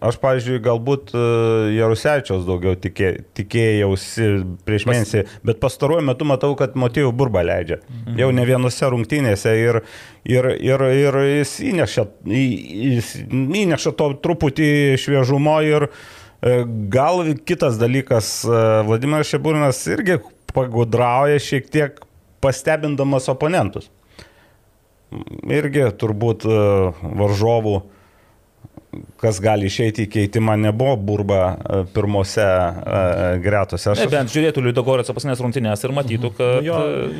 aš, 0.07 0.17
pavyzdžiui, 0.23 0.61
galbūt 0.63 1.11
e, 1.11 1.23
Jarusevičiaus 1.75 2.45
daugiau 2.47 2.77
tikė, 2.79 3.09
tikėjausi 3.35 4.29
prieš 4.63 4.85
mėnesį, 4.87 5.25
bet 5.43 5.59
pastaruoju 5.63 6.05
metu 6.07 6.27
matau, 6.29 6.53
kad 6.59 6.77
Matėjau 6.79 7.11
burba 7.11 7.43
leidžia. 7.43 7.81
Mhm. 7.83 8.15
Jau 8.21 8.29
ne 8.39 8.45
vienose 8.47 8.91
rungtynėse 8.93 9.51
ir, 9.59 9.81
ir, 10.23 10.47
ir, 10.63 10.85
ir 11.03 11.19
jis 11.27 11.57
įneša, 11.73 12.05
jis 12.31 13.11
įneša 13.33 13.93
to 13.99 14.13
truputį 14.23 14.69
šviežumo 15.03 15.57
ir 15.67 15.89
e, 15.89 16.61
gal 16.93 17.25
kitas 17.43 17.75
dalykas, 17.81 18.37
e, 18.47 18.63
Vladimiras 18.87 19.27
Šeburinas 19.27 19.83
irgi 19.91 20.21
pagudrauja 20.55 21.43
šiek 21.43 21.67
tiek 21.73 21.99
pastebindamas 22.43 23.27
oponentus. 23.31 23.91
Irgi 25.53 25.87
turbūt 25.99 26.45
e, 26.47 26.59
varžovų, 27.21 27.75
kas 29.21 29.39
gali 29.43 29.67
išeiti 29.69 30.05
į 30.05 30.09
keitimą, 30.13 30.55
nebuvo 30.59 30.95
burba 30.97 31.39
e, 31.53 31.79
pirmose 31.95 32.43
e, 32.43 33.01
gretose. 33.43 33.93
Ne, 33.93 34.05
Aš 34.05 34.11
bent 34.11 34.33
žiūrėtų 34.33 34.63
Liudogorės 34.67 35.11
pasinės 35.13 35.41
rungtynės 35.43 35.83
ir 35.87 35.93
matytų, 35.95 36.31
kad... 36.37 36.59
Jo, 36.65 36.79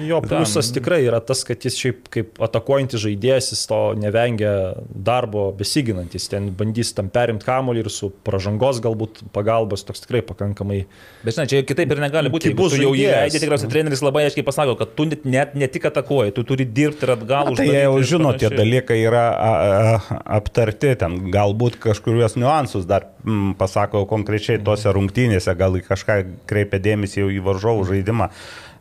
jo 0.09 0.19
e, 0.21 0.27
pliusas 0.27 0.69
ten- 0.69 0.79
tikrai 0.79 1.01
yra 1.07 1.21
tas, 1.23 1.43
kad 1.47 1.63
jis 1.65 1.77
šiaip 1.79 2.09
kaip 2.13 2.41
atakuojantis 2.43 3.03
žaidėjas, 3.05 3.51
jis 3.55 3.63
to 3.69 3.79
nevengia 3.99 4.53
darbo 4.93 5.47
besiginantis, 5.57 6.29
ten 6.31 6.51
bandys 6.57 6.93
tam 6.97 7.09
perimti 7.13 7.47
kamuolį 7.47 7.85
ir 7.85 7.91
su 7.93 8.11
pražangos 8.27 8.81
galbūt 8.83 9.23
pagalbos, 9.35 9.85
toks 9.87 10.03
tikrai 10.05 10.21
pakankamai. 10.27 10.83
Bet 11.23 11.37
žinai, 11.37 11.47
čia 11.51 11.63
kitaip 11.67 11.91
ir 11.95 12.03
negali 12.03 12.31
būti. 12.33 12.51
Jeigu 12.51 12.65
bus 12.65 12.75
tu 12.75 12.81
jau 12.83 12.91
jį 12.93 13.07
žaidėjas. 13.07 13.23
leidai, 13.31 13.43
tikriausiai 13.45 13.71
treneris 13.71 14.03
labai 14.03 14.25
aiškiai 14.27 14.45
pasako, 14.47 14.75
kad 14.79 14.91
tu 14.97 15.07
net, 15.07 15.23
net 15.23 15.55
ne 15.55 15.69
tik 15.71 15.87
atakuoji, 15.89 16.33
tu 16.35 16.43
turi 16.47 16.67
dirbti 16.67 17.07
ir 17.07 17.15
atgal. 17.15 17.51
Na, 17.53 17.57
tai 17.57 17.67
jie 17.69 17.83
jau 17.85 17.95
žino, 18.13 18.33
tie 18.37 18.49
dalykai 18.51 18.99
yra 19.07 19.23
a, 19.31 19.51
a, 19.53 20.19
aptarti, 20.39 20.91
ten 20.99 21.15
galbūt 21.33 21.62
kažkuriuos 21.81 22.37
niuansus 22.39 22.85
dar 22.89 23.07
mm, 23.23 23.55
pasako 23.59 24.05
konkrečiai 24.09 24.61
tose 24.63 24.91
rungtynėse, 24.93 25.55
gal 25.57 25.79
kažką 25.83 26.19
kreipia 26.49 26.81
dėmesį 26.83 27.23
jau 27.23 27.31
į 27.33 27.41
varžovų 27.47 27.89
žaidimą. 27.93 28.29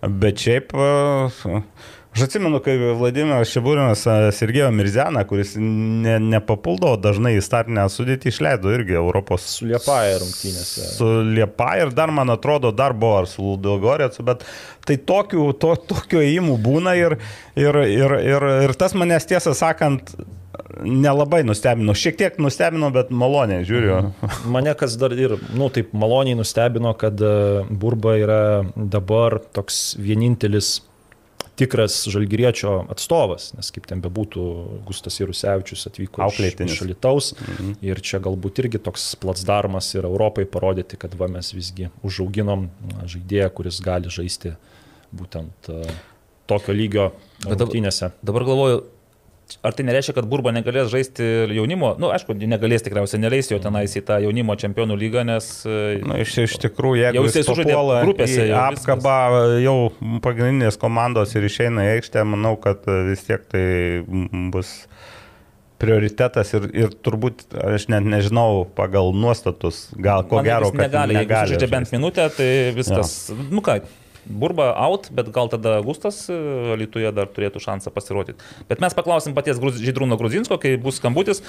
Bet 0.03 0.43
šiaip, 0.43 0.73
a, 0.75 1.61
aš 2.11 2.25
atsimenu, 2.27 2.59
kai 2.65 2.75
Vladimiras 2.99 3.53
Šiburinas 3.53 4.03
Sergejo 4.35 4.73
Mirzeną, 4.75 5.23
kuris 5.31 5.55
ne, 5.57 6.17
nepapuldavo 6.35 6.99
dažnai 6.99 7.37
į 7.39 7.45
startinę 7.47 7.87
sudėtį, 7.93 8.33
išleido 8.35 8.75
irgi 8.75 8.99
Europos 8.99 9.47
Su 9.61 9.71
Liepaja 9.71 10.19
rungtynėse. 10.25 10.91
Su 10.97 11.15
Liepa 11.31 11.71
ir 11.85 11.95
dar, 11.95 12.11
man 12.11 12.35
atrodo, 12.35 12.75
dar 12.75 12.97
buvo 12.99 13.23
ar 13.23 13.31
su 13.31 13.47
Ludogorėcu, 13.53 14.27
bet 14.27 14.43
tai 14.89 14.99
tokių, 14.99 15.49
to, 15.63 15.77
tokių 15.95 16.27
įimų 16.33 16.59
būna 16.67 16.99
ir, 16.99 17.21
ir, 17.55 17.83
ir, 17.87 18.19
ir, 18.35 18.49
ir 18.67 18.79
tas 18.79 18.99
manęs 18.99 19.31
tiesą 19.31 19.55
sakant 19.55 20.17
nelabai 20.85 21.43
nustebino. 21.47 21.95
Šiek 21.97 22.19
tiek 22.21 22.39
nustebino, 22.43 22.91
bet 22.95 23.11
maloniai 23.15 23.65
žiūriu. 23.69 23.99
Mane 24.53 24.75
kas 24.79 24.97
dar 25.01 25.15
ir, 25.17 25.37
nu, 25.57 25.69
taip 25.73 25.93
maloniai 25.97 26.39
nustebino, 26.39 26.95
kad 26.99 27.21
e, 27.21 27.35
Burba 27.71 28.17
yra 28.21 28.41
dabar 28.77 29.39
toks 29.55 29.93
vienintelis 30.01 30.81
tikras 31.59 31.99
žalgyriečio 32.11 32.79
atstovas, 32.91 33.51
nes 33.57 33.69
kaip 33.75 33.85
ten 33.89 34.01
bebūtų, 34.03 34.45
Gustas 34.89 35.19
Jarusevičius 35.21 35.85
atvyko 35.91 36.23
iš, 36.23 36.25
Auklėtinis. 36.27 36.77
iš 36.77 36.85
Alitaus 36.87 37.33
mhm. 37.37 37.75
ir 37.85 38.01
čia 38.05 38.23
galbūt 38.25 38.63
irgi 38.65 38.81
toks 38.83 39.13
platsdarmas 39.21 39.91
ir 39.95 40.09
Europai 40.09 40.47
parodyti, 40.49 40.99
kad 41.01 41.15
va 41.21 41.29
mes 41.33 41.53
visgi 41.55 41.91
užauginom 42.07 42.67
na, 42.93 43.05
žaidėją, 43.11 43.51
kuris 43.59 43.83
gali 43.85 44.13
žaisti 44.13 44.57
būtent 45.13 45.69
uh, 45.69 45.93
tokio 46.49 46.75
lygio 46.77 47.11
Bet 47.43 47.53
dabar- 47.53 47.67
rungtynėse. 47.67 48.11
Dabar 48.25 48.49
galvoju, 48.49 48.83
ar 49.63 49.75
tai 49.77 49.87
nereiškia, 49.89 50.15
kad 50.17 50.29
Burba 50.31 50.53
negalės 50.55 50.91
žaisti 50.93 51.27
jaunimo, 51.57 51.93
na, 51.97 52.07
nu, 52.07 52.11
aišku, 52.15 52.37
negalės 52.41 52.85
tikriausiai, 52.87 53.21
neleis 53.23 53.51
jo 53.53 53.59
tenais 53.63 53.95
į 53.99 54.05
tą 54.09 54.19
jaunimo 54.25 54.57
čempionų 54.59 54.97
lygą, 55.01 55.27
nes... 55.29 55.51
e, 55.69 56.01
Na, 56.09 56.19
iš, 56.23 56.37
iš 56.47 56.57
tikrųjų, 56.63 57.03
jeigu 57.05 57.21
Jau 57.21 57.27
jis 57.27 57.39
jisai 57.41 57.47
sužaidė 57.51 57.77
grupėse, 58.07 58.47
jau 58.49 58.63
apkabą 58.63 59.17
jau 59.63 59.77
pagrindinės 60.25 60.81
komandos 60.81 61.37
ir 61.37 61.49
išeina 61.49 61.89
į 61.89 61.95
aikštę, 61.99 62.25
manau, 62.35 62.55
kad 62.61 62.87
vis 63.11 63.25
tiek 63.29 63.45
tai 63.53 63.67
bus 64.55 64.75
prioritetas 65.83 66.53
ir, 66.55 66.69
ir 66.85 66.93
turbūt, 67.03 67.49
aš 67.75 67.89
net 67.91 68.07
nežinau, 68.07 68.63
pagal 68.79 69.11
nuostatus, 69.17 69.89
gal 69.99 70.23
ko 70.29 70.39
Man 70.39 70.47
gero, 70.47 70.71
kad 70.71 70.87
negali, 70.87 71.17
jeigu 71.19 71.27
negali 71.27 71.55
žaidžia 71.55 71.71
bent 71.73 71.95
minutę, 71.95 72.29
tai 72.37 72.49
viskas, 72.77 73.17
nu 73.51 73.65
ką, 73.65 73.81
Burba 74.27 74.71
out, 74.79 75.09
bet 75.11 75.31
gal 75.35 75.51
tada 75.51 75.81
Gustas 75.83 76.25
e, 76.31 76.37
Lietuvoje 76.79 77.11
dar 77.17 77.31
turėtų 77.33 77.63
šansą 77.63 77.91
pasirodyti. 77.95 78.39
Bet 78.69 78.83
mes 78.85 78.95
paklausim 78.95 79.35
paties 79.35 79.59
Žydrūno 79.59 80.19
Gruzinsko, 80.21 80.61
kai 80.63 80.77
bus 80.81 81.01
skambutis. 81.01 81.43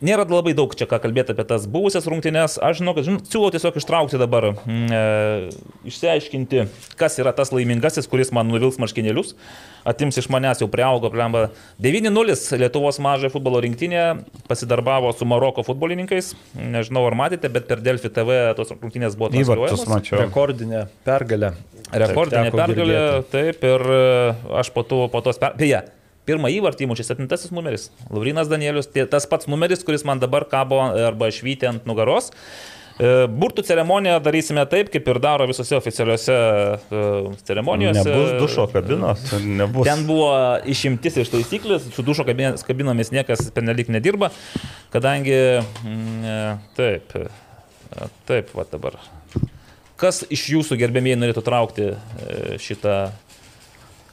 Nėra 0.00 0.24
labai 0.24 0.54
daug 0.56 0.72
čia 0.72 0.86
ką 0.88 0.96
kalbėti 1.02 1.34
apie 1.34 1.44
tas 1.44 1.66
buvusias 1.68 2.06
rungtynes. 2.08 2.54
Aš 2.64 2.78
žinau, 2.78 2.94
kad 2.96 3.04
žin, 3.04 3.18
siūlau 3.28 3.50
tiesiog 3.52 3.76
ištraukti 3.76 4.20
dabar, 4.20 4.46
mm, 4.56 4.86
e, 4.96 5.50
išsiaiškinti, 5.90 6.62
kas 6.96 7.18
yra 7.20 7.34
tas 7.36 7.52
laimingasis, 7.52 8.08
kuris 8.08 8.32
man 8.32 8.48
nuvils 8.48 8.80
marškinėlius, 8.80 9.34
atims 9.84 10.16
iš 10.22 10.30
manęs 10.32 10.64
jau 10.64 10.70
prieaugo 10.72 11.12
plemba. 11.12 11.50
9-0 11.84 12.38
Lietuvos 12.62 13.00
mažojo 13.04 13.34
futbolo 13.36 13.60
rinktinė 13.60 14.06
pasidarbavo 14.48 15.12
su 15.12 15.28
Maroko 15.28 15.66
futbolininkais. 15.68 16.32
Nežinau, 16.56 17.04
ar 17.10 17.18
matėte, 17.20 17.52
bet 17.52 17.68
per 17.68 17.84
Delfi 17.84 18.08
TV 18.08 18.40
tos 18.56 18.72
rungtynės 18.72 19.20
buvo 19.20 19.34
transliuojamos. 19.36 20.12
Rekordinė 20.16 20.86
pergalė. 21.04 21.52
Rekordinė 21.92 22.48
Teko 22.48 22.64
pergalė, 22.64 22.98
girdėti. 22.98 23.32
taip, 23.36 23.64
ir 23.68 23.88
e, 24.00 24.04
aš 24.64 24.72
po, 24.72 24.86
to, 24.86 25.04
po 25.12 25.20
tos 25.26 25.40
per... 25.42 25.58
Beje, 25.60 25.82
pirmą 26.30 26.48
įvartį 26.56 26.86
įmušė 26.88 27.08
septintasis 27.10 27.52
numeris. 27.54 27.90
Laurinas 28.10 28.48
Danielius, 28.50 28.88
tie- 28.94 29.06
tas 29.10 29.26
pats 29.26 29.50
numeris, 29.50 29.82
kuris 29.86 30.06
man 30.08 30.22
dabar 30.22 30.46
kabo 30.48 30.80
arba 31.10 31.28
švyti 31.34 31.66
ant 31.74 31.84
nugaros. 31.90 32.30
E, 33.00 33.24
Burtų 33.32 33.62
ceremoniją 33.64 34.18
darysime 34.20 34.60
taip, 34.68 34.90
kaip 34.92 35.06
ir 35.08 35.18
daro 35.24 35.46
visose 35.48 35.72
oficialiuose 35.78 36.34
e, 36.36 37.04
ceremonijose. 37.48 38.02
Nebus 38.04 38.34
dušo 38.42 38.66
kabinos, 38.74 39.22
nebus. 39.40 39.86
Ten 39.88 40.02
buvo 40.08 40.34
išimtis 40.68 41.16
iš 41.22 41.30
taisyklės, 41.32 41.86
su 41.96 42.04
dušo 42.04 42.26
kabin- 42.28 42.58
kabinomis 42.68 43.08
niekas 43.14 43.46
pernelik 43.56 43.88
nedirba, 43.88 44.28
kadangi, 44.92 45.38
mm, 45.64 46.28
e, 46.28 46.36
taip, 46.76 47.16
e, 47.24 48.10
taip, 48.28 48.52
va 48.58 48.66
dabar. 48.68 49.00
Kas 50.00 50.20
iš 50.32 50.44
jūsų 50.58 50.76
gerbėmiai 50.84 51.16
norėtų 51.24 51.42
traukti 51.48 51.88
e, 51.94 52.58
šitą... 52.60 52.98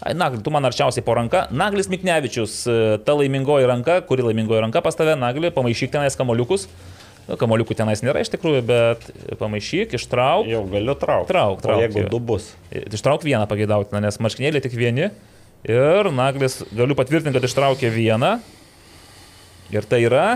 Ai, 0.02 0.14
Nagli, 0.14 0.44
tu 0.46 0.54
man 0.54 0.66
arčiausiai 0.68 1.02
po 1.06 1.16
ranka. 1.18 1.48
Naglis 1.50 1.90
Miknevičius, 1.90 2.60
e, 2.70 2.98
ta 3.02 3.16
laimingoji 3.18 3.66
ranka, 3.66 3.98
kuri 4.06 4.26
laimingoji 4.28 4.62
ranka 4.62 4.82
pas 4.86 4.96
tave, 4.96 5.16
Nagli, 5.18 5.50
pamaišyk 5.54 5.96
tenais 5.96 6.18
kamoliukus. 6.20 6.68
Nu, 7.28 7.36
kamoliukų 7.36 7.76
tenais 7.76 8.04
nėra 8.06 8.22
iš 8.24 8.30
tikrųjų, 8.36 8.62
bet 8.68 9.08
pamaišyk, 9.40 9.98
ištrauk. 9.98 10.48
Jau 10.48 10.62
galiu 10.70 10.96
traukti. 10.96 11.32
Trauk, 11.34 11.64
trauk, 11.66 11.82
O 11.82 11.84
jeigu 11.84 12.06
du 12.14 12.22
bus. 12.24 12.52
Ištrauk 12.72 13.26
vieną 13.26 13.50
pageidautiną, 13.50 14.00
nes 14.06 14.22
marškinėliai 14.22 14.64
tik 14.64 14.78
vieni. 14.78 15.10
Ir 15.68 16.12
Naglis, 16.14 16.62
galiu 16.78 16.96
patvirtinti, 16.96 17.36
kad 17.36 17.50
ištraukė 17.50 17.92
vieną. 17.92 18.38
Ir 19.74 19.90
tai 19.90 20.06
yra, 20.06 20.28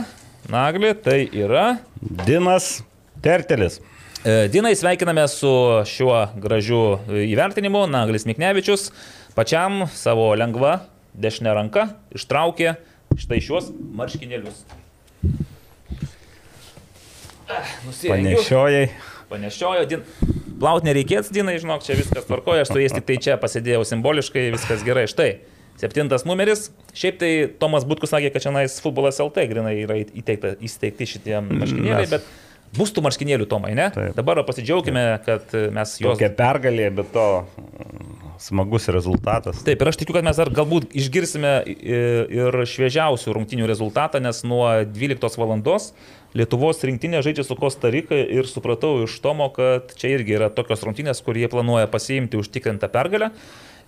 Nagli, 0.52 0.92
tai 0.98 1.22
yra. 1.32 1.78
Dinas 2.02 2.82
Tertelis. 3.24 3.78
E, 4.26 4.50
Dinai 4.52 4.76
sveikiname 4.76 5.24
su 5.32 5.50
šiuo 5.88 6.18
gražiu 6.42 6.82
e, 7.08 7.24
įvertinimu. 7.32 7.86
Naglis 7.90 8.28
Miknevičius 8.30 8.90
pačiam 9.38 9.86
savo 9.94 10.32
lengva 10.38 10.82
dešinė 11.14 11.54
ranka 11.56 11.88
ištraukė 12.16 12.76
štai 13.20 13.40
šiuos 13.44 13.72
marškinėlius. 14.00 14.64
Ah. 17.52 17.72
Panešiojai. 18.08 18.92
Panešiojo, 19.32 19.88
din... 19.88 20.04
plaut 20.60 20.84
nereikės, 20.84 21.32
Dinai, 21.32 21.56
žinok, 21.64 21.84
čia 21.86 21.96
viskas 21.96 22.28
tvarkoja, 22.28 22.66
aš 22.66 22.74
su 22.74 22.82
jais 22.82 22.96
tik 22.96 23.08
tai 23.08 23.18
čia 23.24 23.38
pasidėjau 23.40 23.86
simboliškai, 23.88 24.50
viskas 24.56 24.84
gerai. 24.88 25.06
Štai, 25.12 25.30
septintas 25.80 26.26
numeris. 26.28 26.68
Šiaip 26.98 27.20
tai 27.22 27.32
Tomas 27.62 27.88
Butkus 27.88 28.12
sakė, 28.12 28.34
kad 28.34 28.44
čia 28.44 28.52
nais 28.56 28.76
futbolas 28.84 29.22
LT 29.24 29.48
grinai 29.52 29.78
yra 29.86 30.02
įteikta, 30.04 30.58
įsteigti 30.60 31.08
šitie 31.14 31.38
marškinėliai, 31.48 32.04
Mes- 32.04 32.16
bet 32.18 32.76
bus 32.76 32.92
tų 32.92 33.06
marškinėlių, 33.08 33.48
Tomai, 33.52 33.72
ne? 33.80 33.88
Taip. 33.96 34.12
Dabar 34.20 34.44
pasidžiaugime, 34.48 35.06
kad 35.28 35.56
mes 35.80 35.96
juos... 36.04 36.20
Tokia 36.20 36.32
pergalė, 36.36 36.92
bet 37.00 37.16
to 37.16 37.28
smagus 38.42 38.90
rezultatas. 38.94 39.62
Taip, 39.66 39.82
ir 39.82 39.92
aš 39.92 40.00
tikiu, 40.02 40.16
kad 40.18 40.26
mes 40.26 40.40
dar 40.40 40.50
galbūt 40.54 40.96
išgirsime 40.98 41.54
ir 41.70 42.58
šviežiausių 42.74 43.36
rungtinių 43.38 43.70
rezultatą, 43.70 44.22
nes 44.24 44.42
nuo 44.48 44.66
12 44.90 45.40
val. 45.42 45.54
Lietuvos 46.32 46.80
rinktinė 46.88 47.20
žaidžia 47.26 47.44
su 47.44 47.58
Kosta 47.60 47.90
Rika 47.92 48.16
ir 48.16 48.48
supratau 48.48 49.02
iš 49.04 49.18
Tomo, 49.20 49.50
kad 49.52 49.92
čia 50.00 50.14
irgi 50.16 50.38
yra 50.38 50.48
tokios 50.54 50.86
rungtinės, 50.88 51.20
kur 51.26 51.36
jie 51.36 51.50
planuoja 51.52 51.90
pasiimti 51.92 52.40
užtikrintą 52.40 52.88
pergalę, 52.94 53.34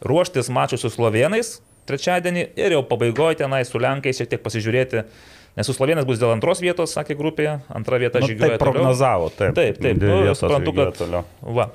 ruoštis 0.03 0.51
mačių 0.51 0.81
su 0.81 0.91
slovenais 0.91 1.61
trečiadienį 1.87 2.43
ir 2.59 2.75
jau 2.77 2.83
pabaigoje 2.87 3.41
tenai 3.43 3.63
su 3.67 3.79
Lenkais 3.81 4.19
šiek 4.19 4.31
tiek 4.33 4.43
pasižiūrėti, 4.43 5.03
nes 5.57 5.67
su 5.69 5.73
slovenais 5.75 6.05
bus 6.05 6.17
dėl 6.21 6.31
antros 6.33 6.61
vietos, 6.63 6.93
sakė 6.95 7.15
grupėje, 7.19 7.59
antra 7.69 7.99
vieta 8.01 8.19
Nu, 8.19 8.27
žygiuoja. 8.27 8.55
taip 8.57 8.59
toliau. 8.59 8.73
prognozavo, 8.73 9.29
taip. 9.37 9.53
Taip, 9.57 9.77
taip, 9.81 9.97
nu, 10.01 10.21
vietos 10.23 10.39
suprantu, 10.41 10.73
kad- 10.73 10.97
toliau. 10.97 11.23
Va. 11.41 11.69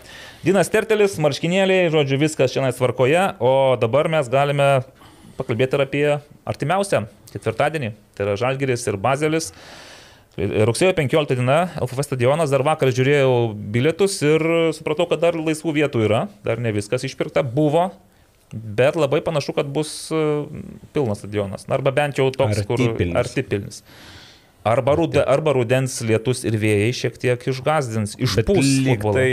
Dinas 0.45 0.69
Tertelis, 0.71 1.19
marškinėliai, 1.19 1.91
žodžiu, 1.95 2.19
viskas 2.19 2.53
čia 2.55 2.73
tvarkoje, 2.73 3.37
o 3.41 3.77
dabar 3.77 4.09
mes 4.09 4.29
galime 4.29 4.85
pakalbėti 5.39 5.75
ir 5.79 5.81
apie 5.85 6.07
artimiausią 6.47 7.07
ketvirtadienį. 7.33 7.93
Tai 8.17 8.25
yra 8.27 8.35
Žalgiris 8.37 8.87
ir 8.91 8.97
Bazelis. 8.97 9.53
Rugsėjo 10.39 10.95
15 10.95 11.35
diena, 11.35 11.71
LFF 11.83 12.05
stadionas, 12.07 12.51
dar 12.51 12.63
vakar 12.63 12.93
žiūrėjau 12.95 13.55
bilietus 13.75 14.21
ir 14.23 14.39
supratau, 14.77 15.09
kad 15.11 15.19
dar 15.19 15.35
laisvų 15.35 15.73
vietų 15.81 16.05
yra, 16.07 16.29
dar 16.47 16.61
ne 16.63 16.71
viskas 16.71 17.03
išpirkta, 17.03 17.43
buvo, 17.43 17.89
bet 18.53 18.97
labai 18.97 19.21
panašu, 19.25 19.53
kad 19.57 19.67
bus 19.73 20.11
e, 20.13 20.23
pilnas 20.95 21.19
stadionas, 21.25 21.67
Na, 21.69 21.77
arba 21.79 21.93
bent 21.95 22.19
jau 22.21 22.31
toks, 22.33 22.63
kur 22.69 22.81
Artipilnis. 22.81 23.19
artipilnis. 23.25 23.83
Arba, 24.69 24.93
rude, 24.99 25.23
arba 25.25 25.53
rudens 25.55 25.95
lietus 26.05 26.43
ir 26.45 26.57
vėjai 26.61 26.89
šiek 26.93 27.15
tiek 27.23 27.45
išgazdins, 27.49 28.17
išpūs. 28.21 28.67
lyg 28.85 29.05
tai 29.15 29.29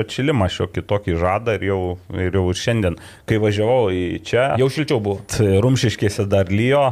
atšilimą 0.00 0.46
šiokį 0.54 0.84
tokį 0.88 1.16
žadą 1.20 1.56
ir 1.58 1.64
jau, 1.66 1.80
ir 2.14 2.38
jau 2.38 2.44
šiandien, 2.56 2.96
kai 3.28 3.40
važiavau 3.42 3.90
į 3.92 4.22
čia, 4.24 4.46
Jau 4.62 4.70
šilčiau 4.72 5.02
buvo. 5.04 5.18
Tai 5.34 5.58
Rumšiškėse 5.66 6.24
dar 6.30 6.48
lyjo, 6.54 6.84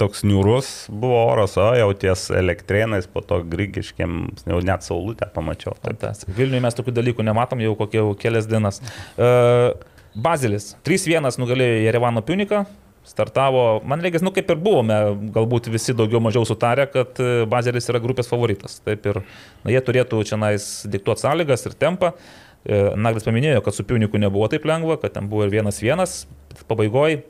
toks 0.00 0.22
niūrus 0.24 0.70
buvo 0.88 1.20
oras, 1.34 1.58
o 1.60 1.66
jau 1.76 1.90
ties 2.06 2.30
elektrėnais, 2.32 3.10
po 3.12 3.20
to 3.20 3.42
grigiškiam, 3.44 4.30
jau 4.46 4.62
net 4.64 4.86
saulutę 4.86 5.28
pamačiau. 5.34 5.74
Tai 5.82 5.92
Fantastika. 5.92 6.32
Vilniuje 6.38 6.64
mes 6.64 6.78
tokių 6.80 6.96
dalykų 7.02 7.26
nematom 7.28 7.60
jau 7.66 7.74
kokie 7.82 8.06
kelias 8.24 8.48
dienas. 8.48 8.80
Uh, 9.18 9.74
Bazilis 10.14 10.74
3-1 10.86 11.38
nugalėjo 11.42 11.84
Jerevano 11.84 12.22
Puniką. 12.22 12.64
Startavo, 13.04 13.82
man 13.84 14.00
reikia, 14.00 14.22
nu 14.24 14.30
kaip 14.32 14.48
ir 14.48 14.60
buvome, 14.64 14.96
galbūt 15.34 15.66
visi 15.68 15.92
daugiau 15.92 16.22
mažiau 16.24 16.46
sutarę, 16.48 16.86
kad 16.88 17.18
e, 17.20 17.44
Bazelis 17.50 17.90
yra 17.92 18.00
grupės 18.00 18.30
favoritas. 18.30 18.78
Taip 18.86 19.04
ir 19.10 19.20
na, 19.20 19.74
jie 19.74 19.82
turėtų 19.84 20.22
čia 20.24 20.38
nais 20.40 20.68
diktuoti 20.88 21.26
sąlygas 21.26 21.68
ir 21.68 21.76
tempą. 21.76 22.14
E, 22.64 22.78
Naglis 22.96 23.26
paminėjo, 23.26 23.60
kad 23.66 23.76
su 23.76 23.84
Puniku 23.84 24.16
nebuvo 24.22 24.48
taip 24.48 24.64
lengva, 24.70 24.96
kad 25.02 25.18
ten 25.18 25.28
buvo 25.28 25.44
ir 25.44 25.52
vienas 25.52 25.82
vienas, 25.84 26.22
pabaigoje 26.70 27.20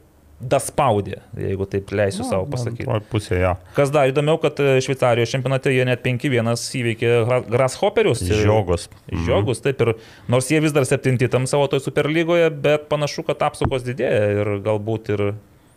daspaudė, 0.40 1.20
jeigu 1.38 1.66
taip 1.70 1.92
leisiu 1.94 2.24
savo 2.26 2.46
pasakyti. 2.50 2.88
Pusė, 3.10 3.38
jo. 3.40 3.52
Kas 3.76 3.92
dar 3.94 4.10
įdomiau, 4.10 4.38
kad 4.42 4.58
e, 4.60 4.76
Šveicarijos 4.84 5.30
čempionate 5.32 5.72
jie 5.72 5.86
net 5.88 6.02
5-1 6.04 6.50
įveikė 6.80 7.12
Gra- 7.28 7.40
Grasshopperius. 7.54 8.24
Žiogus. 8.26 8.88
Žiogus, 9.26 9.62
taip 9.64 9.80
ir 9.86 9.94
nors 10.30 10.50
jie 10.50 10.60
vis 10.64 10.74
dar 10.74 10.86
septinti 10.88 11.30
tam 11.32 11.48
savo 11.50 11.68
toj 11.70 11.84
superlygoje, 11.86 12.50
bet 12.64 12.88
panašu, 12.90 13.24
kad 13.28 13.46
apsaugos 13.46 13.86
didėja 13.86 14.30
ir 14.40 14.54
galbūt 14.64 15.12
ir 15.14 15.26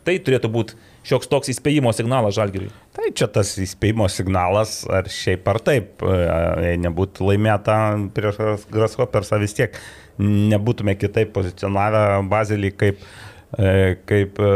tai 0.07 0.17
turėtų 0.23 0.49
būti 0.51 0.77
šioks 1.07 1.29
toks 1.31 1.51
įspėjimo 1.51 1.91
signalas 1.95 2.35
Žalgiriui. 2.37 2.71
Tai 2.95 3.11
čia 3.15 3.27
tas 3.31 3.53
įspėjimo 3.61 4.07
signalas, 4.11 4.81
ar 4.89 5.07
šiaip 5.11 5.47
ar 5.51 5.61
taip, 5.63 6.03
e, 6.03 6.19
jei 6.65 6.81
nebūtų 6.83 7.27
laimėta 7.31 7.77
prieš 8.15 8.65
Grasshoppersą 8.73 9.39
vis 9.43 9.55
tiek 9.57 9.75
nebūtume 10.17 10.95
kitaip 10.97 11.33
pozicionavę 11.35 12.23
Bazelį 12.31 12.71
kaip, 12.79 13.03
e, 13.03 13.26
kaip 14.09 14.39
e, 14.43 14.49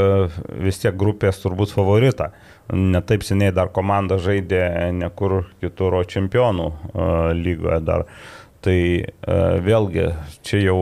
vis 0.66 0.82
tiek 0.82 0.96
grupės 1.00 1.40
turbūt 1.44 1.72
favoritą. 1.72 2.32
Netaip 2.72 3.24
seniai 3.28 3.52
dar 3.56 3.72
komanda 3.74 4.18
žaidė 4.22 4.92
nekur 4.96 5.46
kitur, 5.64 5.96
o 6.00 6.04
čempionų 6.08 6.68
e, 6.68 7.08
lygoje 7.40 7.80
dar. 7.88 8.06
Tai 8.62 8.78
e, 8.78 9.06
vėlgi 9.66 10.10
čia 10.46 10.60
jau 10.68 10.80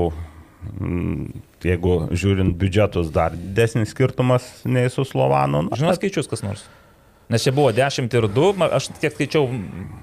jeigu 1.63 1.93
žiūrint 2.11 2.55
biudžetus, 2.59 3.11
dar 3.15 3.35
didesnis 3.35 3.93
skirtumas 3.93 4.45
nei 4.67 4.89
su 4.91 5.05
Slovanu. 5.07 5.65
Na, 5.69 5.77
Žinau 5.79 5.95
skaičius 5.95 6.27
kas 6.31 6.43
nors. 6.45 6.65
Nes 7.29 7.45
čia 7.45 7.53
buvo 7.53 7.69
10 7.75 8.09
ir 8.17 8.27
2, 8.33 8.49
ma- 8.57 8.71
aš 8.79 8.89
tiek 8.99 9.13
skaičiau 9.13 9.45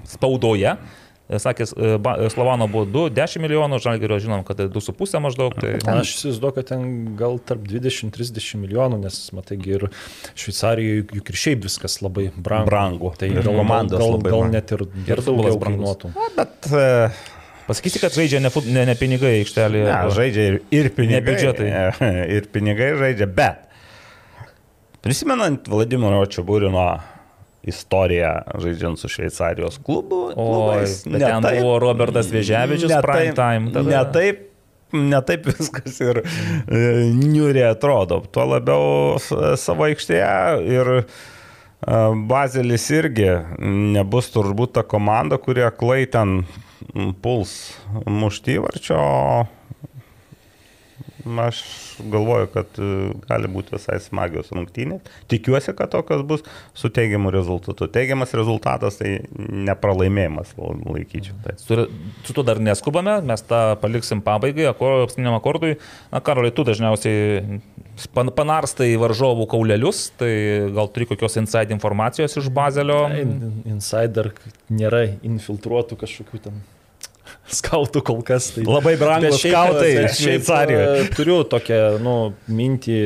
spaudoje. 0.07 0.77
Sakė, 1.27 1.65
e, 1.75 1.97
ba- 1.99 2.15
Slovano 2.31 2.69
buvo 2.71 2.85
2, 2.87 3.09
10 3.11 3.41
milijonų, 3.43 3.81
Žalgirio 3.83 4.15
žinom, 4.23 4.45
kad 4.47 4.61
2,5 4.71 5.19
maždaug. 5.19 5.57
Tai... 5.59 5.73
Na, 5.83 5.97
aš 5.99 6.13
įsivaizduoju, 6.15 6.55
kad 6.55 6.69
ten 6.69 6.85
gal 7.19 7.35
tarp 7.43 7.65
20-30 7.67 8.55
milijonų, 8.61 9.01
nes, 9.03 9.17
matai, 9.35 9.57
ir 9.67 9.89
Šveicarijoje 10.39 11.01
juk- 11.19 11.31
ir 11.33 11.39
šiaip 11.43 11.65
viskas 11.67 11.99
labai 11.99 12.29
brangu. 12.31 12.69
Brangu. 12.71 13.11
Tai 13.19 13.27
Ir 13.27 13.41
gal, 13.43 13.57
komandos 13.59 13.99
gal, 13.99 14.13
labai 14.15 14.31
gal 14.31 14.45
brangu. 14.45 14.55
net 14.55 14.71
ir, 14.77 14.85
ir 15.03 15.23
daugiau 15.27 15.59
brangus. 15.59 15.97
kainuotų. 15.99 16.13
bet 16.39 16.71
e, 16.71 16.87
Pasakysi, 17.67 17.99
kad 17.99 18.15
žaidžia 18.15 18.39
ne, 18.39 18.47
ne, 18.71 18.85
ne 18.87 18.93
pinigai 18.95 19.33
aikštelėje. 19.41 19.87
ne, 19.91 20.11
žaidžia 20.15 20.43
ir, 20.53 20.59
ir 20.71 20.87
pinigai. 20.95 21.25
biudžetai. 21.27 21.71
Ir 22.37 22.47
pinigai 22.55 22.93
žaidžia, 23.03 23.27
bet 23.27 23.65
prisimenant 25.03 25.67
Vladimiro 25.67 26.23
Čiabūrino 26.31 26.85
istoriją 27.67 28.31
žaidžiant 28.63 28.99
su 29.01 29.09
Šveicarijos 29.11 29.79
klubu, 29.85 30.21
O, 30.31 30.35
klubais, 30.35 31.01
bet 31.07 31.21
ten 31.23 31.43
buvo 31.61 31.77
Robertas 31.83 32.29
Vėžiavičius, 32.33 32.91
ne 32.95 33.01
prime 33.05 33.31
taip- 33.31 33.39
time. 33.39 33.71
tada. 33.75 33.89
Ne 33.89 34.03
taip, 34.15 34.43
ne 34.95 35.21
taip 35.27 35.49
viskas 35.51 35.97
ir 36.05 36.21
e, 36.23 36.83
niuriai 37.17 37.71
atrodo. 37.73 38.21
Tuo 38.31 38.45
labiau 38.53 39.17
savo 39.59 39.87
aikštėje 39.89 40.31
ir 40.77 40.93
e, 41.01 41.03
Bazelis 42.31 42.87
irgi 42.95 43.29
nebus 43.97 44.31
turbūt 44.33 44.73
ta 44.79 44.85
komanda, 44.87 45.37
kurie 45.37 45.67
klai 45.75 46.05
ten 46.09 46.41
puls 47.21 47.53
mušti 48.07 48.55
įvarčio. 48.61 49.01
Aš 51.47 51.59
galvoju, 52.11 52.47
kad 52.53 52.77
e, 52.79 52.87
gali 53.27 53.49
būti 53.51 53.75
visai 53.75 53.97
smagios 54.03 54.51
rungtynės. 54.55 55.01
Tikiuosi, 55.31 55.73
kad 55.77 55.91
tokios 55.93 56.23
bus 56.27 56.43
su 56.77 56.89
teigiamu 56.93 57.31
rezultatu. 57.33 57.87
Teigiamas 57.91 58.33
rezultatas 58.37 58.99
tai 59.01 59.17
nepralaimėjimas 59.37 60.53
laikyčiau. 60.57 61.35
Tai. 61.45 61.55
Su, 61.61 61.79
su 62.27 62.35
tuo 62.37 62.45
dar 62.47 62.61
neskubame, 62.63 63.17
mes 63.27 63.43
tą 63.49 63.61
paliksim 63.81 64.21
pabaigai, 64.25 64.69
apsiniam 64.71 65.35
akordui. 65.37 65.75
Na, 66.13 66.21
Karoliai, 66.23 66.55
tu 66.55 66.65
dažniausiai 66.67 67.59
pan- 68.15 68.31
panarstai 68.35 68.93
varžovų 69.01 69.47
kaulelius, 69.51 70.07
tai 70.19 70.31
gal 70.75 70.89
turi 70.93 71.09
kokios 71.09 71.37
inside 71.41 71.75
informacijos 71.75 72.37
iš 72.41 72.49
Bazelio. 72.53 73.03
In- 73.17 73.61
Insider 73.77 74.31
nėra 74.73 75.05
infiltruotų 75.25 75.97
kažkokių 76.01 76.43
ten 76.47 76.63
skautų 77.53 78.03
kol 78.05 78.21
kas. 78.27 78.51
Tai... 78.55 78.65
Labai 78.67 78.95
brangus 78.99 79.39
skautai 79.41 79.93
Šveicarijoje. 80.13 81.01
e, 81.05 81.07
Turiu 81.15 81.41
tokią 81.47 81.81
nu, 82.03 82.17
mintį 82.51 82.99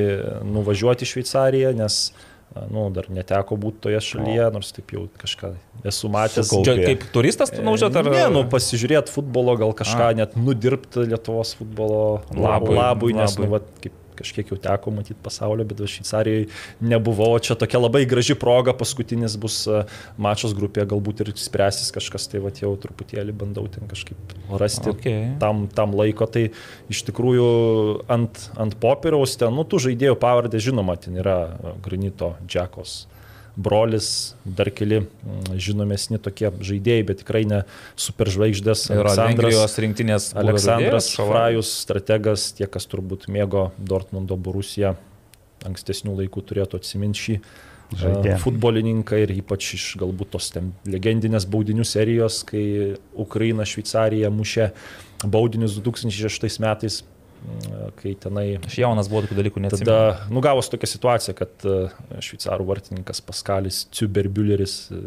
nuvažiuoti 0.49 1.07
į 1.07 1.11
Šveicariją, 1.11 1.73
nes 1.77 1.99
e, 2.09 2.65
nu, 2.73 2.87
dar 2.95 3.09
neteko 3.13 3.57
būti 3.61 3.83
toje 3.87 4.01
šalyje, 4.07 4.49
nors 4.55 4.73
taip 4.75 4.93
jau 4.95 5.05
kažką 5.21 5.53
esu 5.91 6.11
matęs. 6.13 6.51
Čia 6.65 6.77
kaip 6.81 7.07
turistas 7.13 7.53
tu 7.53 7.63
nuvažiuot 7.65 8.01
ar... 8.01 8.11
Ne, 8.13 8.27
nu 8.33 8.45
pasižiūrėti 8.51 9.13
futbolo, 9.13 9.57
gal 9.61 9.75
kažką 9.77 10.11
A. 10.11 10.19
net 10.23 10.37
nudirbti 10.39 11.07
Lietuvos 11.07 11.55
futbolo 11.59 12.03
Labui, 12.31 12.41
labui, 12.41 12.77
labui 12.81 13.17
nes 13.17 13.37
nu, 13.39 13.51
vat, 13.55 13.69
kaip 13.83 13.97
kažkiek 14.21 14.53
jau 14.53 14.59
teko 14.61 14.93
matyti 14.95 15.19
pasaulio, 15.23 15.65
bet 15.67 15.81
Šveicarijoje 15.81 16.47
nebuvau. 16.81 17.33
Čia 17.43 17.57
tokia 17.59 17.81
labai 17.81 18.03
graži 18.09 18.37
proga, 18.39 18.73
paskutinis 18.77 19.37
bus 19.41 19.63
e, 19.67 19.83
mačas 20.21 20.55
grupėje, 20.57 20.87
galbūt 20.93 21.25
ir 21.25 21.33
spręsis 21.39 21.93
kažkas, 21.95 22.29
tai 22.31 22.43
vat, 22.43 22.61
jau 22.63 22.73
truputėlį 22.79 23.35
bandau 23.35 23.67
ten 23.71 23.89
kažkaip 23.91 24.35
rasti 24.61 24.91
Okay. 24.91 25.37
tam, 25.39 25.65
tam 25.71 25.93
laiko. 25.95 26.25
Tai 26.27 26.47
iš 26.91 27.03
tikrųjų 27.07 27.47
ant, 28.11 28.43
ant 28.59 28.75
popieriaus 28.81 29.37
ten, 29.39 29.53
nu, 29.55 29.63
tų 29.67 29.79
žaidėjų 29.87 30.17
pavardė, 30.19 30.59
žinoma, 30.61 30.97
ten 30.99 31.17
yra 31.21 31.37
Granito 31.83 32.35
Džekos 32.45 33.05
brolis, 33.55 34.35
dar 34.45 34.69
keli 34.73 35.01
mm, 35.01 35.57
žinomesni 35.59 36.19
tokie 36.23 36.51
žaidėjai, 36.63 37.05
bet 37.07 37.21
tikrai 37.23 37.43
ne 37.49 37.63
superžvaigždės. 37.99 38.87
Ir 38.95 39.09
Vengrijos 39.17 39.77
rinktinės 39.83 40.31
Aleksandras. 40.39 41.11
Frajus, 41.17 41.73
strategas, 41.83 42.51
tie, 42.57 42.67
kas 42.71 42.87
turbūt 42.91 43.27
mėgo 43.31 43.69
Dortmundo 43.77 44.37
Borusiją, 44.39 44.95
ankstesnių 45.67 46.15
laikų 46.23 46.45
turėtų 46.47 46.81
atsiminti 46.81 47.25
šį 47.25 47.37
Žaidėją. 47.99 48.37
e, 48.37 48.39
futbolininką 48.39 49.19
ir 49.19 49.33
ypač 49.35 49.73
iš 49.75 49.85
galbūt 49.99 50.33
tos 50.37 50.49
ten 50.53 50.71
legendinės 50.87 51.45
baudinių 51.51 51.85
serijos, 51.87 52.41
kai 52.47 52.95
Ukraina 53.19 53.67
Šveicarija 53.67 54.31
mušė 54.31 54.71
baudinius 55.27 55.75
2006 55.77 56.61
metais, 56.63 57.01
m, 57.03 57.10
kai 58.01 58.13
tenai 58.21 58.45
Aš 58.59 58.77
jaunas 58.81 59.09
buvau 59.11 59.25
tokių 59.25 59.37
dalykų 59.39 59.63
neatsimenu. 59.65 59.85
Tada 59.87 60.29
nugavos 60.33 60.69
tokia 60.71 60.89
situacija, 60.89 61.35
kad 61.37 61.65
e, 61.65 61.75
šveicarų 62.23 62.67
vartininkas 62.69 63.21
Paskalis 63.25 63.83
Ciuberbülleris 63.95 64.75
e, 64.93 65.01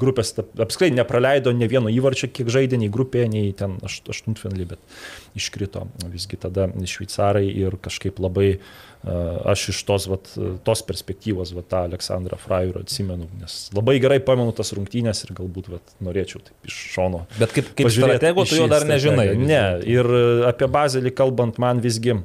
grupės 0.00 0.34
ta- 0.36 0.46
apskritai 0.66 0.94
nepraleido 0.98 1.52
ne 1.56 1.68
vieno 1.70 1.92
įvarčio, 1.92 2.28
kiek 2.34 2.50
žaidė, 2.52 2.80
nei 2.82 2.90
grupėje, 2.92 3.28
nei 3.32 3.52
ten 3.56 3.78
aš- 3.86 4.02
aštuntfinalį, 4.14 4.68
bet 4.74 5.38
iškrito 5.40 5.86
visgi 6.12 6.38
tada 6.40 6.68
šveicarai 6.74 7.46
ir 7.48 7.78
kažkaip 7.84 8.20
labai 8.22 8.48
e, 8.54 8.60
aš 9.04 9.68
iš 9.68 9.82
tos, 9.84 10.06
vat, 10.08 10.30
tos 10.64 10.80
perspektyvos 10.88 11.52
vat, 11.52 11.66
tą 11.68 11.82
Aleksandrą 11.90 12.38
Frajurą 12.40 12.80
atsimenu, 12.86 13.26
nes 13.40 13.56
labai 13.76 13.98
gerai 14.00 14.20
pamenu 14.24 14.54
tas 14.56 14.72
rungtynės 14.72 15.24
ir 15.26 15.34
galbūt 15.36 15.68
vat, 15.74 15.92
norėčiau 16.00 16.40
taip 16.46 16.70
iš 16.70 16.78
šono 16.94 17.26
Bet 17.38 17.52
kaip, 17.52 17.68
kaip 17.76 17.90
stratego 17.92 18.46
tu 18.48 18.56
jo 18.56 18.68
dar 18.72 18.86
nežinai. 18.88 19.34
Ne, 19.36 19.60
ir 19.84 20.08
apie 20.48 20.68
Bazelį 20.72 21.12
kalbant, 21.18 21.58
man 21.60 21.82
visgi 21.84 22.16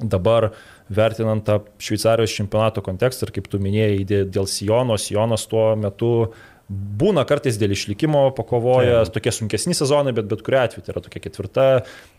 dabar 0.00 0.50
vertinant 0.90 1.44
tą 1.46 1.60
Šveicarijos 1.80 2.34
čempionato 2.36 2.82
kontekstą 2.84 3.28
ir 3.28 3.32
kaip 3.38 3.46
tu 3.48 3.60
minėjai 3.62 4.02
dė- 4.04 4.24
dėl 4.28 4.48
Sijono, 4.50 4.98
Sijonas 5.00 5.46
tuo 5.48 5.70
metu 5.80 6.10
būna 6.68 7.26
kartais 7.28 7.58
dėl 7.60 7.74
išlikimo 7.74 8.30
pakovoja, 8.36 9.02
tokie 9.12 9.32
sunkesni 9.34 9.76
sezonai, 9.76 10.14
bet 10.16 10.28
bet 10.30 10.40
kuriu 10.46 10.62
atveju 10.62 10.84
tai 10.84 10.94
yra 10.94 11.02
tokia 11.04 11.20
ketvirta, 11.26 11.66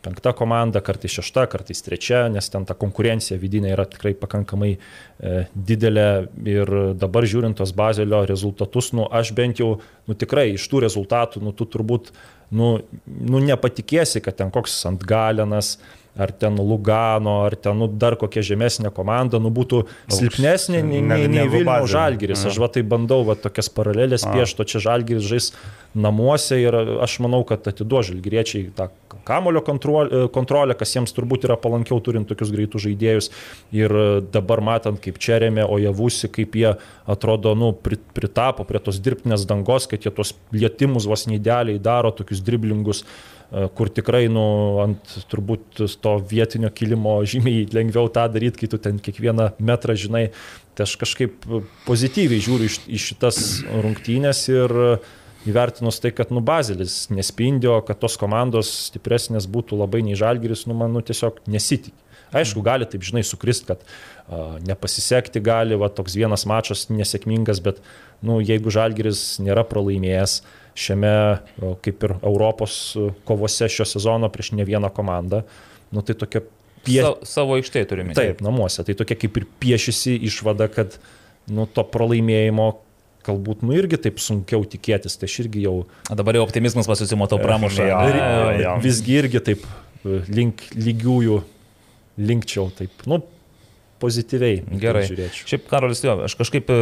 penkta 0.06 0.36
komanda, 0.38 0.84
kartais 0.86 1.16
šešta, 1.18 1.48
kartais 1.50 1.82
trečia, 1.86 2.26
nes 2.30 2.50
ten 2.54 2.68
ta 2.70 2.78
konkurencija 2.78 3.40
vidinė 3.42 3.74
yra 3.74 3.88
tikrai 3.90 4.14
pakankamai 4.20 4.72
e, 4.76 5.36
didelė. 5.56 6.08
Ir 6.46 6.74
dabar 7.02 7.26
žiūrint 7.26 7.58
tos 7.58 7.74
bazelio 7.76 8.22
rezultatus, 8.30 8.92
nu 8.94 9.10
aš 9.10 9.34
bent 9.38 9.64
jau, 9.64 9.76
nu 10.06 10.18
tikrai 10.18 10.52
iš 10.54 10.70
tų 10.70 10.86
rezultatų, 10.86 11.42
nu 11.46 11.56
tu 11.58 11.66
turbūt, 11.66 12.14
nu, 12.54 12.76
nu 13.06 13.42
nepatikėsi, 13.50 14.22
kad 14.26 14.38
ten 14.38 14.54
koks 14.54 14.78
Antgalenas, 14.92 15.80
ar 16.18 16.32
ten 16.32 16.56
Lugano, 16.56 17.42
ar 17.46 17.56
ten 17.56 17.78
nu, 17.78 17.88
dar 17.88 18.16
kokia 18.16 18.42
žemesnė 18.42 18.92
komanda, 18.96 19.40
nu 19.40 19.50
būtų 19.52 19.84
silpnesnė 20.08 20.82
nei, 20.84 21.02
ne- 21.02 21.18
nei, 21.28 21.28
nei 21.28 21.64
Bazelio. 21.68 21.92
Žalgiris. 21.96 22.46
Aš 22.48 22.60
va 22.64 22.68
tai 22.72 22.84
bandau 22.84 23.24
va, 23.28 23.36
tokias 23.36 23.68
paralelės 23.70 24.24
piešti, 24.24 24.62
o 24.62 24.66
čia 24.66 24.80
Žalgiris 24.80 25.24
žais 25.28 25.52
namuose 25.96 26.58
ir 26.60 26.76
aš 27.04 27.20
manau, 27.24 27.44
kad 27.48 27.68
atiduo 27.68 28.02
Žalgiriečiai 28.04 28.72
tą 28.76 28.90
kamulio 29.26 29.62
kontrolę, 29.66 30.28
kontrolę, 30.30 30.76
kas 30.78 30.92
jiems 30.96 31.14
turbūt 31.16 31.48
yra 31.48 31.56
palankiau 31.58 32.00
turint 32.04 32.28
tokius 32.30 32.52
greitus 32.54 32.84
žaidėjus. 32.86 33.30
Ir 33.74 33.92
dabar 34.32 34.62
matant, 34.62 35.00
kaip 35.02 35.18
čia 35.20 35.40
remė, 35.42 35.66
o 35.68 35.80
javusi, 35.82 36.30
kaip 36.32 36.54
jie 36.56 36.76
atrodo, 37.10 37.56
nu, 37.58 37.72
pri- 37.74 37.98
pritapo 38.14 38.64
prie 38.68 38.80
tos 38.80 39.00
dirbtinės 39.02 39.48
dangos, 39.50 39.88
kad 39.90 40.00
jie 40.06 40.12
tos 40.14 40.36
lietimus 40.54 41.08
vos 41.10 41.26
neįdėliai 41.28 41.80
daro, 41.82 42.12
tokius 42.12 42.44
driblingus 42.46 43.02
e, 43.04 43.08
kur 43.50 43.92
tikrai 43.94 44.26
nu, 44.32 44.46
ant 44.84 45.18
turbūt 45.32 45.84
to 46.02 46.16
vietinio 46.30 46.72
kilimo 46.76 47.18
žymiai 47.32 47.68
lengviau 47.76 48.10
tą 48.14 48.28
daryti, 48.34 48.64
kai 48.64 48.72
tu 48.72 48.82
ten 48.82 49.02
kiekvieną 49.02 49.54
metrą 49.60 49.98
žinai. 49.98 50.30
Tai 50.76 50.84
aš 50.84 50.98
kažkaip 51.00 51.46
pozityviai 51.86 52.42
žiūriu 52.44 52.68
į 52.92 53.00
šitas 53.00 53.38
rungtynės 53.70 54.42
ir 54.52 54.74
įvertinus 55.46 56.02
tai, 56.04 56.12
kad 56.16 56.34
nu 56.34 56.42
Bazelis 56.44 57.06
nespindėjo, 57.14 57.78
kad 57.88 58.02
tos 58.02 58.18
komandos 58.20 58.72
stipresnės 58.90 59.48
būtų 59.52 59.78
labai 59.80 60.02
nei 60.04 60.18
Žalgiris, 60.20 60.66
nu 60.68 60.76
man 60.78 60.92
nu, 60.96 61.06
tiesiog 61.06 61.44
nesitikė. 61.48 62.02
Aišku, 62.36 62.60
gali 62.66 62.88
taip, 62.90 63.06
žinai, 63.06 63.22
sukrist, 63.24 63.68
kad 63.70 63.84
a, 63.86 64.58
nepasisekti 64.66 65.40
gali, 65.46 65.78
va, 65.80 65.88
toks 65.94 66.18
vienas 66.18 66.44
mačas 66.50 66.88
nesėkmingas, 66.92 67.62
bet, 67.64 67.80
nu, 68.26 68.42
jeigu 68.44 68.74
Žalgiris 68.74 69.38
nėra 69.46 69.64
pralaimėjęs 69.70 70.40
šiame, 70.76 71.16
kaip 71.86 72.04
ir 72.04 72.16
Europos 72.20 72.78
a, 73.00 73.10
kovose 73.28 73.70
šio 73.72 73.88
sezono 73.88 74.30
prieš 74.32 74.52
ne 74.60 74.66
vieną 74.68 74.92
komandą, 74.94 75.44
nu, 75.96 76.04
tai 76.04 76.18
tokia 76.20 76.44
pie... 76.86 77.00
Sa, 77.02 77.14
savo 77.28 77.58
aikštėje 77.60 77.90
turime. 77.92 78.16
Taip, 78.18 78.44
namuose. 78.46 78.84
Tai 78.88 78.98
tokia 79.00 79.18
kaip 79.26 79.40
ir 79.40 79.48
piešisi 79.64 80.18
išvada, 80.28 80.68
kad 80.72 81.00
nu, 81.48 81.68
to 81.70 81.86
pralaimėjimo 81.88 82.74
galbūt 83.26 83.64
nu 83.66 83.74
irgi 83.78 84.00
taip 84.08 84.20
sunkiau 84.22 84.66
tikėtis. 84.70 85.18
Tai 85.18 85.30
aš 85.30 85.40
irgi 85.46 85.66
jau 85.66 85.76
Dabar 86.12 86.38
jau 86.38 86.46
optimizmas 86.46 86.90
pasisusimatau 86.90 87.40
pramušą. 87.42 87.88
Jo, 87.90 88.02
ir, 88.10 88.20
jo, 88.20 88.50
jo. 88.62 88.76
visgi 88.84 89.18
irgi 89.22 89.42
taip 89.50 89.66
e, 89.66 90.20
link 90.30 90.68
lygiųjų 90.78 91.40
linkčiau. 92.22 92.70
Taip, 92.78 93.08
nu, 93.10 93.22
pozityviai. 94.02 94.60
tai 94.66 94.80
Gerai. 94.82 95.04
Žiūrėčiau. 95.08 95.48
Šiaip, 95.50 95.66
Karolis, 95.70 96.02
jo, 96.04 96.16
aš 96.28 96.36
kažkaip 96.40 96.70
e, 96.72 96.78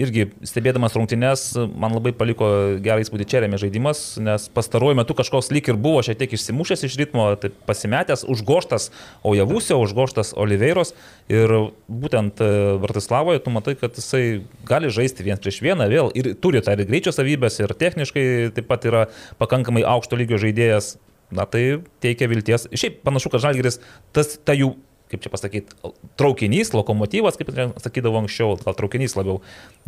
irgi 0.00 0.26
stebėdamas 0.48 0.96
rungtynes, 0.96 1.44
man 1.76 1.94
labai 1.96 2.14
paliko 2.16 2.48
gerą 2.84 3.04
įspūdį 3.04 3.26
Čerėmė 3.28 3.60
žaidimas, 3.60 4.02
nes 4.22 4.46
pastaruoju 4.54 4.98
metu 5.00 5.16
kažkoks 5.18 5.52
lyg 5.54 5.68
ir 5.68 5.78
buvo 5.80 6.02
šiek 6.06 6.18
tiek 6.22 6.34
išsimušęs 6.36 6.86
iš 6.88 6.96
ritmo, 7.00 7.26
tai 7.40 7.52
pasimetęs, 7.68 8.24
užgoštas 8.32 8.90
Ojavusio, 9.28 9.78
užgoštas 9.84 10.32
Oliveiros 10.40 10.94
ir 11.32 11.52
būtent 11.88 12.40
e, 12.40 12.50
Vartislavoje 12.80 13.44
tu 13.44 13.52
matai, 13.54 13.76
kad 13.80 14.00
jisai 14.00 14.24
gali 14.68 14.92
žaisti 14.92 15.26
viens 15.26 15.42
prieš 15.42 15.60
vieną 15.64 15.90
vėl 15.92 16.12
ir 16.16 16.32
turi 16.40 16.64
tą 16.64 16.78
ir 16.78 16.88
greičio 16.88 17.12
savybės, 17.14 17.60
ir 17.60 17.76
techniškai 17.76 18.26
taip 18.56 18.70
pat 18.70 18.88
yra 18.88 19.06
pakankamai 19.42 19.84
aukšto 19.94 20.16
lygio 20.20 20.40
žaidėjas. 20.40 20.96
Na 21.34 21.46
tai 21.50 21.80
teikia 22.04 22.28
vilties. 22.30 22.68
Šiaip 22.76 23.00
panašu, 23.02 23.30
kad 23.32 23.42
Žalgiris, 23.42 23.80
tas 24.14 24.36
ta 24.44 24.54
jų 24.54 24.74
kaip 25.14 25.22
čia 25.24 25.30
pasakyti, 25.32 25.92
traukinys, 26.20 26.74
lokomotyvas, 26.74 27.38
kaip 27.38 27.52
sakydavo 27.82 28.20
anksčiau, 28.24 28.58
gal 28.60 28.76
traukinys 28.76 29.14
labiau, 29.16 29.38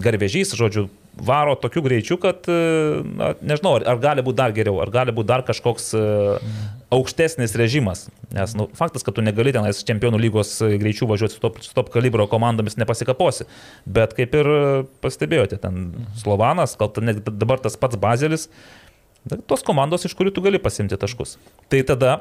garvežys, 0.02 0.54
žodžiu, 0.56 0.86
varo 1.16 1.56
tokiu 1.58 1.82
greičiu, 1.84 2.18
kad, 2.22 2.46
e, 2.48 3.02
na, 3.18 3.32
nežinau, 3.42 3.76
ar, 3.80 3.86
ar 3.94 4.00
gali 4.02 4.24
būti 4.24 4.38
dar 4.38 4.54
geriau, 4.56 4.78
ar 4.84 4.92
gali 4.94 5.14
būti 5.16 5.30
dar 5.30 5.44
kažkoks 5.48 5.90
mm. 5.96 6.64
aukštesnis 6.94 7.56
režimas. 7.58 8.06
Nes 8.36 8.54
nu, 8.58 8.68
faktas, 8.76 9.04
kad 9.06 9.16
tu 9.16 9.24
negali 9.24 9.54
tenais 9.56 9.82
čempionų 9.86 10.20
lygos 10.22 10.54
greičių 10.62 11.08
važiuoti 11.10 11.36
su 11.36 11.42
top, 11.42 11.60
su 11.64 11.74
top 11.76 11.90
kalibro 11.94 12.28
komandomis 12.30 12.78
nepasikaposi. 12.80 13.48
Bet 13.86 14.16
kaip 14.18 14.36
ir 14.36 14.50
pastebėjote, 15.04 15.60
ten 15.62 15.90
Slovanas, 16.20 16.76
gal 16.78 16.92
net 17.06 17.24
dabar 17.26 17.62
tas 17.62 17.78
pats 17.80 17.98
Bazelis, 18.00 18.50
tos 19.48 19.64
komandos, 19.66 20.06
iš 20.06 20.14
kurių 20.18 20.34
tu 20.34 20.44
gali 20.44 20.60
pasimti 20.62 20.98
taškus. 21.00 21.36
Tai 21.72 21.82
tada 21.88 22.18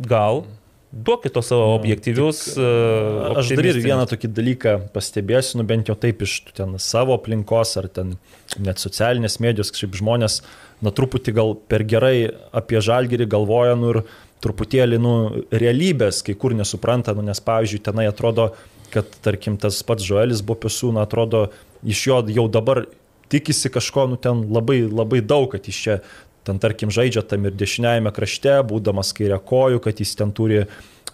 gal 0.00 0.44
duokit 0.92 1.32
tos 1.32 1.48
savo 1.48 1.72
objektyvius. 1.74 2.44
Uh, 2.56 3.38
Aš 3.40 3.54
dar 3.56 3.68
ir 3.70 3.80
vieną 3.80 4.04
tokį 4.10 4.28
dalyką 4.36 4.74
pastebėsiu, 4.92 5.58
nu 5.60 5.66
bent 5.68 5.88
jau 5.88 5.96
taip 5.98 6.20
iš 6.24 6.38
ten 6.52 6.76
savo 6.82 7.16
aplinkos 7.16 7.74
ar 7.80 7.88
ten 7.88 8.16
net 8.60 8.82
socialinės 8.82 9.38
medijos, 9.40 9.72
kažkaip 9.72 9.96
žmonės, 10.02 10.42
na 10.84 10.92
truputį 10.92 11.34
gal 11.38 11.54
per 11.56 11.86
gerai 11.88 12.28
apie 12.52 12.82
žalgerį 12.84 13.30
galvoja, 13.32 13.78
nu 13.78 13.94
ir 13.94 14.02
truputėlį, 14.42 14.98
nu, 15.00 15.14
realybės 15.54 16.20
kai 16.26 16.34
kur 16.38 16.54
nesupranta, 16.58 17.14
nu, 17.16 17.24
nes 17.24 17.40
pavyzdžiui, 17.40 17.82
tenai 17.86 18.08
atrodo, 18.10 18.50
kad, 18.92 19.08
tarkim, 19.24 19.56
tas 19.60 19.78
pats 19.86 20.04
Joelis 20.04 20.42
Bopiusų, 20.44 20.92
na, 20.96 21.06
atrodo, 21.06 21.46
iš 21.86 22.02
jo 22.10 22.18
jau 22.34 22.48
dabar 22.52 22.84
tikisi 23.32 23.70
kažko, 23.72 24.08
nu, 24.10 24.18
ten 24.20 24.44
labai, 24.52 24.82
labai 24.90 25.22
daug, 25.24 25.48
kad 25.54 25.70
iš 25.70 25.78
čia 25.86 25.98
ten 26.46 26.58
tarkim 26.62 26.90
žaidžia 26.94 27.22
tam 27.26 27.46
ir 27.48 27.54
dešiniajame 27.56 28.12
krašte, 28.14 28.56
būdamas 28.68 29.12
kairė 29.16 29.38
kojų, 29.38 29.82
kad 29.84 30.02
jis 30.02 30.16
ten 30.18 30.34
turi 30.34 30.64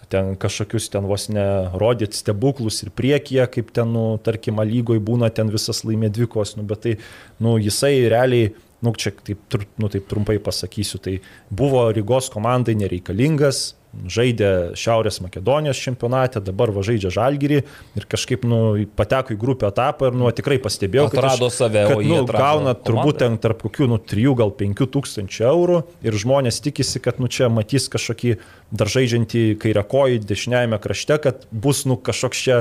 ten 0.09 0.33
kažkokius 0.41 0.89
ten 0.89 1.05
vos 1.05 1.27
nerodyti 1.29 2.17
stebuklus 2.17 2.81
ir 2.83 2.89
priekyje, 2.95 3.45
kaip 3.53 3.69
ten, 3.75 3.91
nu, 3.93 4.17
tarkim, 4.25 4.57
lygoje 4.65 5.01
būna 5.05 5.29
ten 5.29 5.51
visas 5.53 5.83
laimė 5.85 6.09
dvikos, 6.13 6.55
nu, 6.57 6.65
bet 6.65 6.81
tai, 6.85 6.95
nu, 7.37 7.57
jisai 7.61 8.09
realiai, 8.09 8.53
nu, 8.85 8.93
čia 8.97 9.13
taip, 9.13 9.59
nu, 9.77 9.89
taip 9.91 10.07
trumpai 10.09 10.39
pasakysiu, 10.41 11.01
tai 11.03 11.19
buvo 11.53 11.85
Rygos 11.93 12.31
komandai 12.33 12.77
nereikalingas, 12.79 13.75
žaidė 14.09 14.49
Šiaurės 14.77 15.19
Makedonijos 15.23 15.79
čempionate, 15.81 16.41
dabar 16.43 16.71
va 16.75 16.83
žaidžia 16.85 17.11
Žalgirį 17.13 17.59
ir 17.97 18.07
kažkaip 18.09 18.45
nu, 18.47 18.59
pateko 18.97 19.33
į 19.33 19.39
grupę 19.41 19.69
etapą 19.69 20.11
ir 20.11 20.17
nu, 20.19 20.29
tikrai 20.35 20.59
pastebėjau, 20.61 21.07
kad 21.09 21.23
atrado 21.23 21.49
save, 21.53 21.85
kad, 21.89 22.03
nu, 22.05 22.21
gauna 22.29 22.75
turbūt 22.77 23.21
ten 23.23 23.39
tarp 23.41 23.63
kokių 23.65 23.89
nu, 23.93 23.99
3 24.13 24.35
gal 24.39 24.53
5 24.61 24.85
tūkstančių 24.93 25.47
eurų 25.49 25.81
ir 26.05 26.19
žmonės 26.21 26.61
tikisi, 26.65 27.01
kad 27.03 27.21
nu, 27.21 27.31
čia 27.31 27.49
matys 27.53 27.89
kažkokį 27.91 28.35
dar 28.71 28.89
žaidžiantį 28.91 29.43
kairiakojį 29.61 30.19
dešiniajame 30.29 30.77
krašte, 30.81 31.17
kad 31.23 31.45
bus 31.49 31.81
nu, 31.89 31.97
kažkoks 31.97 32.41
čia, 32.45 32.57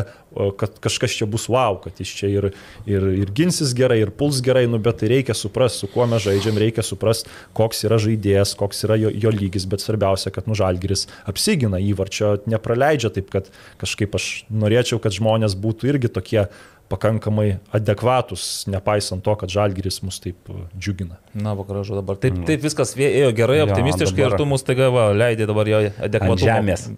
kad 0.61 0.79
kažkas 0.85 1.17
čia 1.19 1.29
bus 1.29 1.49
wow, 1.53 1.77
kad 1.83 2.01
jis 2.01 2.13
čia 2.21 2.31
ir, 2.33 2.49
ir, 2.89 3.05
ir 3.25 3.33
ginsis 3.37 3.75
gerai, 3.77 4.01
ir 4.05 4.13
puls 4.17 4.41
gerai, 4.45 4.65
nu, 4.71 4.81
bet 4.83 5.03
tai 5.03 5.11
reikia 5.13 5.37
suprasti, 5.37 5.83
su 5.85 5.91
kuo 5.93 6.07
mes 6.09 6.25
žaidžiam, 6.25 6.57
reikia 6.61 6.85
suprasti, 6.87 7.33
koks 7.57 7.85
yra 7.89 8.01
žaidėjas, 8.01 8.55
koks 8.59 8.85
yra 8.89 8.97
jo, 9.01 9.13
jo 9.13 9.35
lygis, 9.35 9.69
bet 9.69 9.85
svarbiausia, 9.85 10.33
kad 10.35 10.49
nužalgiris 10.49 11.07
apsigina 11.29 11.81
įvarčio, 11.83 12.39
nepraleidžia 12.49 13.13
taip, 13.13 13.29
kad 13.35 13.53
kažkaip 13.83 14.17
aš 14.17 14.31
norėčiau, 14.49 15.03
kad 15.03 15.17
žmonės 15.17 15.59
būtų 15.61 15.93
irgi 15.93 16.13
tokie 16.13 16.49
pakankamai 16.89 17.59
adekvatus, 17.77 18.65
nepaisant 18.71 19.25
to, 19.25 19.35
kad 19.41 19.53
žalgyris 19.53 20.01
mus 20.07 20.21
taip 20.25 20.53
uh, 20.53 20.65
džiugina. 20.79 21.19
Na, 21.37 21.55
vakaražu 21.59 21.99
dabar. 21.99 22.19
Taip, 22.21 22.41
taip 22.49 22.65
viskas 22.65 22.95
ėjo 22.97 23.33
gerai, 23.37 23.61
optimistiškai 23.67 24.25
jo, 24.25 24.31
dabar... 24.31 24.39
ir 24.39 24.43
tu 24.43 24.49
mus 24.49 24.65
taiga 24.67 24.89
leidai 25.13 25.49
dabar 25.51 25.69
jo 25.71 25.83
adekvatumą. 26.09 26.41
Žemės. 26.49 26.89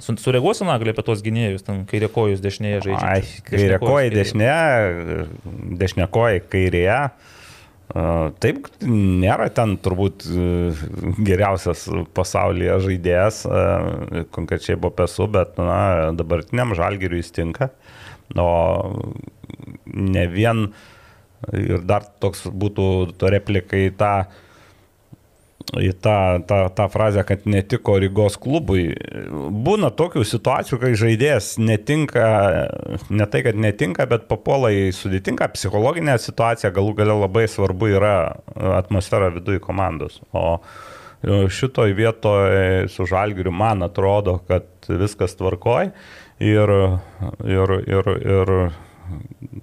Sureaguosiu 0.00 0.64
naglį 0.68 0.94
apie 0.94 1.04
tos 1.04 1.20
gynėjus, 1.24 1.64
ten 1.66 1.82
kairiekojus 1.88 2.40
dešinėje 2.40 2.84
žaidžia. 2.86 3.08
Ai, 3.08 3.42
kairiekojai 3.48 4.12
dešinėje, 4.14 5.26
dešinėkojai 5.82 6.40
kairėje. 6.52 7.02
Taip, 7.90 8.68
nėra 8.86 9.48
ten 9.50 9.72
turbūt 9.82 10.22
e, 10.30 10.42
geriausias 11.26 11.88
pasaulyje 12.14 12.76
žaidėjas, 12.84 13.40
e, 13.42 14.22
konkrečiai 14.30 14.76
buvo 14.78 14.92
pesu, 15.00 15.26
bet 15.26 15.58
na, 15.58 16.12
dabartiniam 16.14 16.76
žalgiriui 16.78 17.18
jis 17.18 17.34
tinka. 17.34 17.72
O 18.38 18.50
ne 19.90 20.26
vien 20.30 20.68
ir 21.56 21.82
dar 21.88 22.04
toks 22.22 22.44
būtų 22.52 22.86
to 23.18 23.32
replikai 23.32 23.88
tą 23.98 24.14
į 25.78 25.92
tą, 26.02 26.42
tą, 26.48 26.58
tą 26.74 26.86
frazę, 26.90 27.22
kad 27.26 27.44
netiko 27.46 27.98
Rygos 28.00 28.36
klubui. 28.40 28.88
Būna 29.30 29.92
tokių 29.94 30.24
situacijų, 30.26 30.78
kai 30.82 30.92
žaidėjas 30.98 31.52
netinka, 31.62 32.24
ne 33.12 33.26
tai, 33.30 33.44
kad 33.46 33.58
netinka, 33.60 34.06
bet 34.10 34.26
papuola 34.30 34.72
į 34.74 34.88
sudėtingą 34.96 35.50
psichologinę 35.54 36.16
situaciją, 36.18 36.72
galų 36.74 36.96
gale 37.02 37.18
labai 37.20 37.46
svarbu 37.50 37.92
yra 37.92 38.14
atmosfera 38.80 39.30
viduje 39.34 39.62
komandos. 39.62 40.18
O 40.32 40.58
šitoj 41.22 41.94
vietoje 41.94 42.88
su 42.90 43.06
Žalgiriu 43.06 43.52
man 43.52 43.84
atrodo, 43.84 44.38
kad 44.48 44.88
viskas 44.88 45.36
tvarkoj 45.38 45.92
ir, 46.40 46.74
ir, 47.44 47.74
ir, 47.86 48.12
ir 48.34 48.54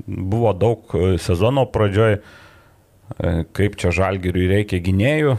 buvo 0.08 0.54
daug 0.54 0.98
sezono 1.22 1.66
pradžioj, 1.74 2.18
kaip 3.56 3.78
čia 3.80 3.94
Žalgiriui 3.96 4.50
reikia 4.52 4.82
gynėjų, 4.84 5.38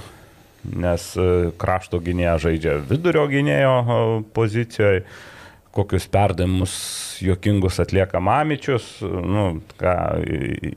nes 0.77 1.05
e, 1.17 1.29
krašto 1.61 2.01
gynėja 2.03 2.37
žaidžia 2.43 2.77
vidurio 2.89 3.27
gynėjo 3.31 3.75
e, 3.79 3.99
pozicijoje, 4.37 5.03
kokius 5.79 6.09
perdavimus 6.13 6.75
juokingus 7.23 7.81
atlieka 7.83 8.21
Mamičius, 8.23 8.87
nu, 9.03 9.45
ką, 9.81 9.95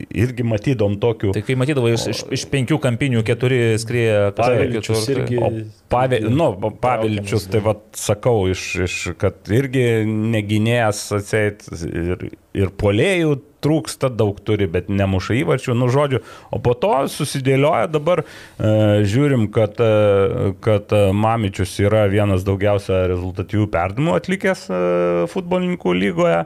irgi 0.10 0.46
matydom 0.48 0.98
tokių. 1.02 1.34
Tai 1.36 1.44
kai 1.46 1.58
matydavai 1.60 1.94
iš, 1.96 2.08
iš, 2.14 2.24
iš 2.38 2.46
penkių 2.52 2.80
kampinių 2.82 3.24
keturi 3.28 3.62
skrieja, 3.82 4.32
Pavilčius 4.38 5.06
irgi. 5.14 5.40
O 5.42 5.52
pavė, 5.92 6.22
nu, 6.30 6.50
Pavilčius, 6.82 7.48
tai 7.52 7.64
vad 7.66 7.84
sakau, 7.98 8.46
iš, 8.52 8.68
iš, 8.88 8.98
kad 9.22 9.52
irgi 9.54 9.86
neginėjas 10.08 11.04
atseit 11.20 11.68
ir, 11.88 12.30
ir 12.58 12.74
polėjų 12.82 13.38
trūksta, 13.62 14.10
daug 14.10 14.40
turi, 14.42 14.66
bet 14.72 14.90
nemuša 14.90 15.38
įvarčių, 15.44 15.76
nu 15.78 15.88
žodžiu. 15.94 16.24
O 16.50 16.60
po 16.64 16.74
to 16.74 16.94
susidėlioja 17.14 17.88
dabar, 17.94 18.24
e, 18.24 19.06
žiūrim, 19.06 19.48
kad, 19.54 19.78
e, 19.78 20.52
kad 20.66 20.94
Mamičius 21.14 21.78
yra 21.84 22.08
vienas 22.12 22.46
daugiausia 22.48 23.06
rezultatyvių 23.14 23.70
perdimų 23.72 24.18
atlikęs 24.18 24.68
e, 24.68 24.84
futbolininkų 25.32 25.98
lygoje. 26.02 26.46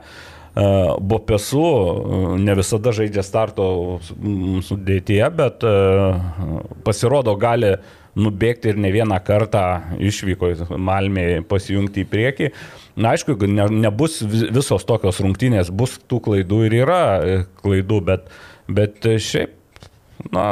E, 0.55 0.63
Bopesu 0.99 1.63
e, 1.65 2.39
ne 2.39 2.55
visada 2.55 2.93
žaidžia 2.95 3.25
starto 3.27 3.65
sudėtyje, 4.63 5.27
bet 5.35 5.65
e, 5.67 5.73
pasirodo 6.87 7.33
gali 7.39 7.73
nubėgti 8.15 8.71
ir 8.71 8.79
ne 8.79 8.91
vieną 8.95 9.17
kartą 9.27 9.65
išvyko 9.99 10.53
Malmėje 10.79 11.43
pasijungti 11.49 12.05
į 12.05 12.09
priekį. 12.11 12.51
Na, 12.95 13.11
aišku, 13.11 13.35
ne, 13.51 13.67
nebus 13.75 14.21
visos 14.23 14.85
tokios 14.87 15.19
rungtynės, 15.23 15.71
bus 15.71 15.97
tų 16.07 16.21
klaidų 16.29 16.61
ir 16.69 16.77
yra 16.85 17.01
e, 17.19 17.41
klaidų, 17.59 17.99
bet, 18.07 18.29
bet 18.71 19.03
šiaip, 19.19 19.51
na, 20.31 20.45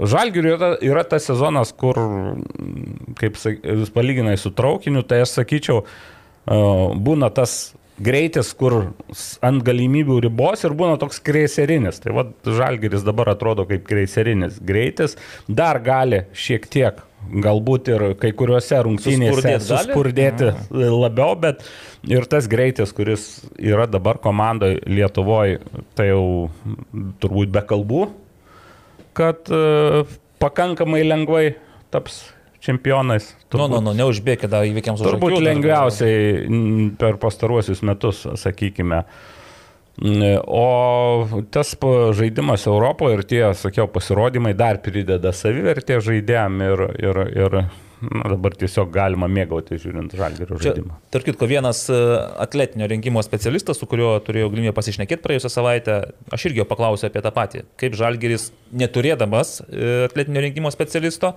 Žalgiriui 0.00 0.54
yra, 0.54 0.70
yra 0.80 1.04
tas 1.04 1.28
sezonas, 1.28 1.74
kur, 1.76 2.00
kaip 3.20 3.36
jūs 3.36 3.92
palyginai 3.92 4.38
su 4.40 4.54
traukiniu, 4.56 5.04
tai 5.04 5.20
aš 5.26 5.36
sakyčiau, 5.42 5.84
e, 5.84 6.58
būna 6.96 7.28
tas 7.36 7.74
greitis, 8.02 8.54
kur 8.56 8.78
ant 9.44 9.62
galimybių 9.66 10.18
ribos 10.26 10.64
ir 10.64 10.74
būna 10.78 10.96
toks 11.00 11.20
kreiserinis. 11.24 12.00
Tai 12.02 12.16
vad 12.16 12.34
Žalgeris 12.48 13.04
dabar 13.06 13.34
atrodo 13.34 13.66
kaip 13.68 13.84
kreiserinis 13.88 14.58
greitis, 14.64 15.18
dar 15.48 15.82
gali 15.84 16.24
šiek 16.32 16.68
tiek 16.72 17.04
galbūt 17.30 17.90
ir 17.92 18.04
kai 18.20 18.32
kuriuose 18.36 18.80
rungtynėse 18.86 19.54
suspurdėti 19.64 20.50
labiau, 20.70 21.36
bet 21.38 21.62
ir 22.08 22.26
tas 22.30 22.48
greitis, 22.50 22.92
kuris 22.96 23.26
yra 23.58 23.86
dabar 23.90 24.20
komandoje 24.22 24.80
Lietuvoje, 24.86 25.60
tai 25.98 26.10
jau 26.10 26.50
turbūt 27.22 27.52
be 27.54 27.64
kalbų, 27.68 28.06
kad 29.16 29.50
uh, 29.52 30.02
pakankamai 30.42 31.02
lengvai 31.06 31.44
taps 31.92 32.24
čempionais. 32.62 33.32
Nu, 33.52 33.66
nu, 33.66 33.82
nu, 33.82 33.92
neužbėkit 33.98 34.50
dar 34.50 34.64
įvykiams 34.68 35.02
už 35.02 35.14
Turbūt 35.14 35.34
akių, 35.34 35.38
dar- 35.40 35.48
lengviausiai 35.50 36.90
per 37.00 37.18
pastaruosius 37.22 37.82
metus, 37.86 38.22
sakykime. 38.38 39.02
Mm, 39.02 39.41
O 40.00 41.44
tas 41.52 41.74
žaidimas 42.16 42.66
Europoje 42.66 43.18
ir 43.18 43.24
tie, 43.28 43.42
sakiau, 43.54 43.90
pasirodymai 43.92 44.54
dar 44.56 44.80
prideda 44.80 45.34
savivertę 45.36 46.00
žaidėjim 46.00 46.60
ir, 46.64 46.84
ir, 47.02 47.20
ir 47.36 47.56
na, 48.02 48.24
dabar 48.32 48.56
tiesiog 48.58 48.90
galima 48.92 49.28
mėgauti 49.30 49.76
žiūrint 49.80 50.14
žalgerio 50.16 50.56
žaidimą. 50.62 50.96
tarp 51.12 51.28
kitko, 51.28 51.46
vienas 51.50 51.84
e, 51.92 51.98
atletinio 52.42 52.88
rengimo 52.90 53.22
specialistas, 53.24 53.78
su 53.78 53.88
kuriuo 53.90 54.14
turėjau 54.24 54.48
galimybę 54.54 54.74
pasišnekėti 54.78 55.22
praėjusią 55.26 55.52
savaitę, 55.52 55.98
aš 56.32 56.48
irgi 56.48 56.62
jo 56.62 56.68
paklausiau 56.72 57.10
apie 57.12 57.22
tą 57.22 57.34
patį. 57.36 57.64
Kaip 57.80 57.98
žalgeris, 57.98 58.48
neturėdamas 58.72 59.58
e, 59.60 59.92
atletinio 60.08 60.42
rengimo 60.42 60.72
specialisto, 60.74 61.36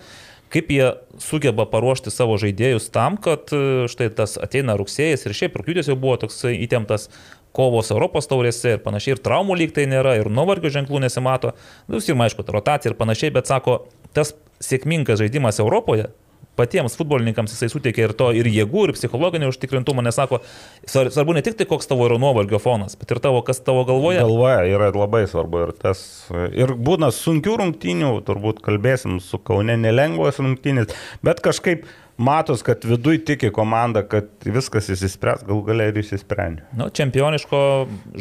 kaip 0.53 0.69
jie 0.71 0.91
sugeba 1.21 1.67
paruošti 1.69 2.13
savo 2.13 2.39
žaidėjus 2.41 2.87
tam, 2.95 3.19
kad 3.21 3.51
e, 3.53 3.89
štai 3.91 4.13
tas 4.17 4.39
ateina 4.41 4.79
rugsėjas 4.79 5.27
ir 5.27 5.37
šiaip 5.37 5.59
rūpiutis 5.59 5.91
jau 5.91 5.99
buvo 5.99 6.17
toks 6.23 6.47
įtemptas 6.55 7.11
kovos 7.55 7.93
Europos 7.95 8.29
taurėse 8.31 8.75
ir 8.75 8.83
panašiai, 8.83 9.15
ir 9.15 9.23
traumų 9.25 9.57
lyg 9.61 9.73
tai 9.75 9.87
nėra, 9.91 10.17
ir 10.19 10.29
nuovargio 10.31 10.73
ženklų 10.73 11.05
nesimato. 11.05 11.55
Nu, 11.87 12.01
ir 12.03 12.25
aišku, 12.27 12.45
ta 12.45 12.57
rotacija 12.57 12.91
ir 12.91 12.99
panašiai, 12.99 13.33
bet 13.35 13.51
sako, 13.51 13.85
tas 14.15 14.35
sėkmingas 14.63 15.23
žaidimas 15.23 15.59
Europoje 15.63 16.11
patiems 16.55 16.95
futbolininkams 16.97 17.53
jisai 17.53 17.69
suteikia 17.71 18.07
ir 18.07 18.13
to 18.17 18.29
ir 18.35 18.47
jėgų, 18.49 18.87
ir 18.87 18.93
psichologinio 18.95 19.49
užtikrintumo, 19.51 20.03
nes 20.05 20.15
sako, 20.15 20.41
svar- 20.87 21.11
svarbu 21.13 21.35
ne 21.35 21.43
tik 21.45 21.57
tai, 21.59 21.67
koks 21.69 21.89
tavo 21.91 22.07
yra 22.07 22.19
nuovargio 22.21 22.59
fonas, 22.63 22.95
bet 22.99 23.11
ir 23.11 23.21
tavo, 23.23 23.41
kas 23.45 23.59
tavo 23.65 23.83
galvoje. 23.87 24.21
Galvoje 24.23 24.71
yra 24.71 24.91
labai 24.95 25.25
svarbu 25.31 25.65
ir 25.65 25.75
tas. 25.81 26.01
Ir 26.55 26.75
būna 26.75 27.11
sunkių 27.15 27.57
rungtynių, 27.61 28.13
turbūt 28.27 28.63
kalbėsim 28.65 29.19
su 29.23 29.39
Kaune, 29.45 29.77
nelengvos 29.79 30.39
rungtynės, 30.41 30.95
bet 31.25 31.43
kažkaip 31.45 31.85
matos, 32.17 32.61
kad 32.63 32.83
viduj 32.87 33.19
tiki 33.27 33.49
komanda, 33.51 34.01
kad 34.07 34.29
viskas 34.45 34.87
įsispręs, 34.93 35.43
gal 35.47 35.61
galia 35.67 35.89
ir 35.91 35.97
įsisprendė. 35.99 36.63
Nu, 36.79 36.87
čempioniško 36.95 37.59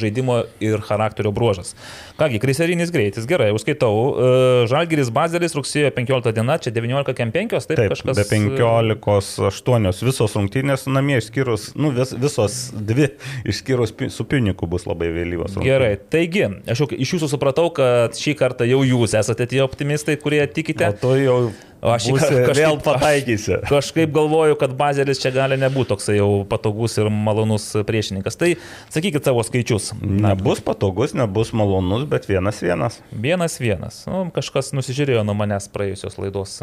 žaidimo 0.00 0.40
ir 0.64 0.82
charakterio 0.82 1.30
bruožas. 1.34 1.74
Kągi, 2.18 2.40
kriserinis 2.42 2.90
greitis, 2.94 3.26
gerai, 3.30 3.50
jau 3.52 3.60
skaitau. 3.62 3.92
E, 3.94 4.32
Žalgiris 4.70 5.12
Bazelis 5.14 5.54
rugsėjo 5.54 5.92
15 5.94 6.34
diena, 6.34 6.58
čia 6.58 6.72
19 6.74 7.14
kem 7.18 7.30
5, 7.34 7.54
taip, 7.68 7.78
Taip, 7.78 7.94
kažkas. 7.94 8.18
be 8.18 8.26
15-8 8.30 10.02
visos 10.08 10.34
rungtynės 10.38 10.86
namie 10.90 11.18
išskyrus, 11.20 11.70
nu 11.78 11.92
vis, 11.94 12.14
visos 12.18 12.58
dvi 12.74 13.10
išskyrus 13.48 13.94
su 14.14 14.26
Piniku 14.28 14.66
bus 14.70 14.86
labai 14.90 15.10
vėlyvos. 15.14 15.54
rungtynės. 15.54 15.68
Gerai, 15.70 15.92
taigi, 16.10 16.48
aš 16.70 16.84
jau 16.84 16.88
iš 16.94 17.14
jūsų 17.16 17.30
supratau, 17.34 17.70
kad 17.74 18.18
šį 18.18 18.34
kartą 18.40 18.66
jau 18.68 18.82
jūs 18.86 19.14
esate 19.18 19.46
tie 19.50 19.62
optimistai, 19.64 20.16
kurie 20.20 20.42
tikite. 20.50 20.90
O 20.90 20.98
tu 20.98 21.14
jau 21.20 21.38
O 21.84 21.90
aš 21.92 22.06
būsi- 22.08 22.30
kažkaip- 22.32 22.56
vėl 22.56 22.78
pataikysi. 22.80 23.58
Kažkaip 23.68 24.12
galvoju, 24.14 24.56
kad 24.56 24.72
Bazelis 24.78 25.20
čia 25.20 25.30
gali 25.34 25.58
nebūti 25.60 25.90
toksai 25.92 26.16
jau 26.16 26.30
patogus 26.48 26.96
ir 26.96 27.10
malonus 27.12 27.66
priešininkas. 27.84 28.38
Tai 28.40 28.54
sakykit 28.88 29.22
savo 29.28 29.42
skaičius. 29.44 29.90
Nebus 30.00 30.62
patogus, 30.64 31.12
nebus 31.12 31.52
malonus, 31.52 32.06
bet 32.08 32.24
vienas 32.26 32.62
vienas. 32.64 33.00
Vienas 33.12 33.58
vienas. 33.60 34.06
Nu, 34.08 34.24
kažkas 34.32 34.72
nusižiūrėjo 34.72 35.26
nuo 35.28 35.36
manęs 35.36 35.68
praėjusios 35.68 36.16
laidos. 36.16 36.56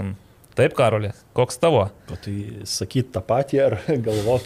Taip, 0.58 0.74
Karolė, 0.76 1.14
koks 1.38 1.56
tavo? 1.62 1.86
O 2.12 2.16
tai 2.20 2.34
sakyt 2.68 3.14
tą 3.14 3.22
patį 3.24 3.62
ar 3.68 3.78
galvot 4.08 4.44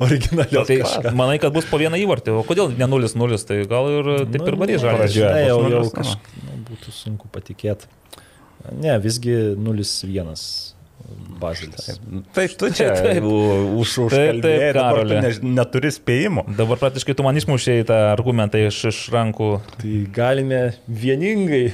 originaliau 0.00 0.62
Tai 0.64 0.76
kažką. 0.80 1.12
manai, 1.18 1.38
kad 1.42 1.52
bus 1.52 1.66
po 1.68 1.76
vieną 1.82 1.98
įvartį. 2.00 2.32
O 2.40 2.44
kodėl 2.46 2.70
ne 2.78 2.86
0-0, 2.88 3.36
tai 3.44 3.58
gal 3.68 3.90
ir 3.90 4.08
taip 4.32 4.46
ir 4.48 4.56
varys 4.56 4.80
žalės. 4.80 5.02
pradžioje. 5.12 5.28
Žinai, 5.28 5.42
jau, 5.50 5.58
jau 5.60 5.68
nulis, 5.68 5.92
kažkaip 5.92 6.38
nu, 6.46 6.56
būtų 6.70 6.94
sunku 6.96 7.28
patikėti. 7.34 7.90
Ne, 8.70 8.94
visgi 9.02 9.34
0-1 9.58 10.72
Bazelis. 11.42 11.88
Tai 12.32 12.44
tu 12.48 12.68
čia 12.70 12.92
Taip. 12.94 13.24
u- 13.26 13.80
už 13.82 13.94
Taip, 14.12 14.38
taip, 14.44 14.74
dabar 14.76 15.02
tu 15.08 15.16
ne, 15.18 15.32
neturi 15.58 15.90
spėjimų. 15.92 16.44
Dabar 16.56 16.78
praktiškai 16.78 17.16
tu 17.18 17.26
man 17.26 17.36
išmušiai 17.36 17.84
tą 17.88 17.98
argumentą 18.12 18.60
iš, 18.62 18.78
iš 18.92 19.00
rankų. 19.12 19.48
Tai 19.80 19.96
galime 20.14 20.60
vieningai 20.86 21.72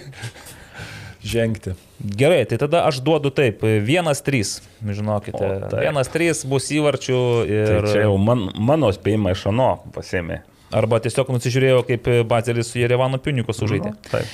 žengti. 1.23 1.77
Gerai, 1.99 2.45
tai 2.47 2.59
tada 2.63 2.85
aš 2.89 3.01
duodu 3.05 3.31
taip. 3.35 3.63
1-3, 3.63 4.61
žinokite. 4.87 5.39
O, 5.39 5.69
taip. 5.69 5.83
1-3 5.83 6.45
bus 6.49 6.71
įvarčių 6.75 7.21
ir... 7.51 7.65
Tai 7.69 7.93
čia 7.93 8.05
jau 8.07 8.17
man, 8.23 8.49
mano 8.55 8.91
spėjimai 8.95 9.35
iš 9.37 9.49
ano 9.53 9.71
pasėmė. 9.95 10.41
Arba 10.79 11.01
tiesiog 11.05 11.31
nusižiūrėjau, 11.33 11.83
kaip 11.89 12.09
Bazelis 12.29 12.71
su 12.73 12.81
Jerevano 12.81 13.19
Piuniku 13.23 13.55
sužaidė. 13.57 13.95
Taip. 14.13 14.29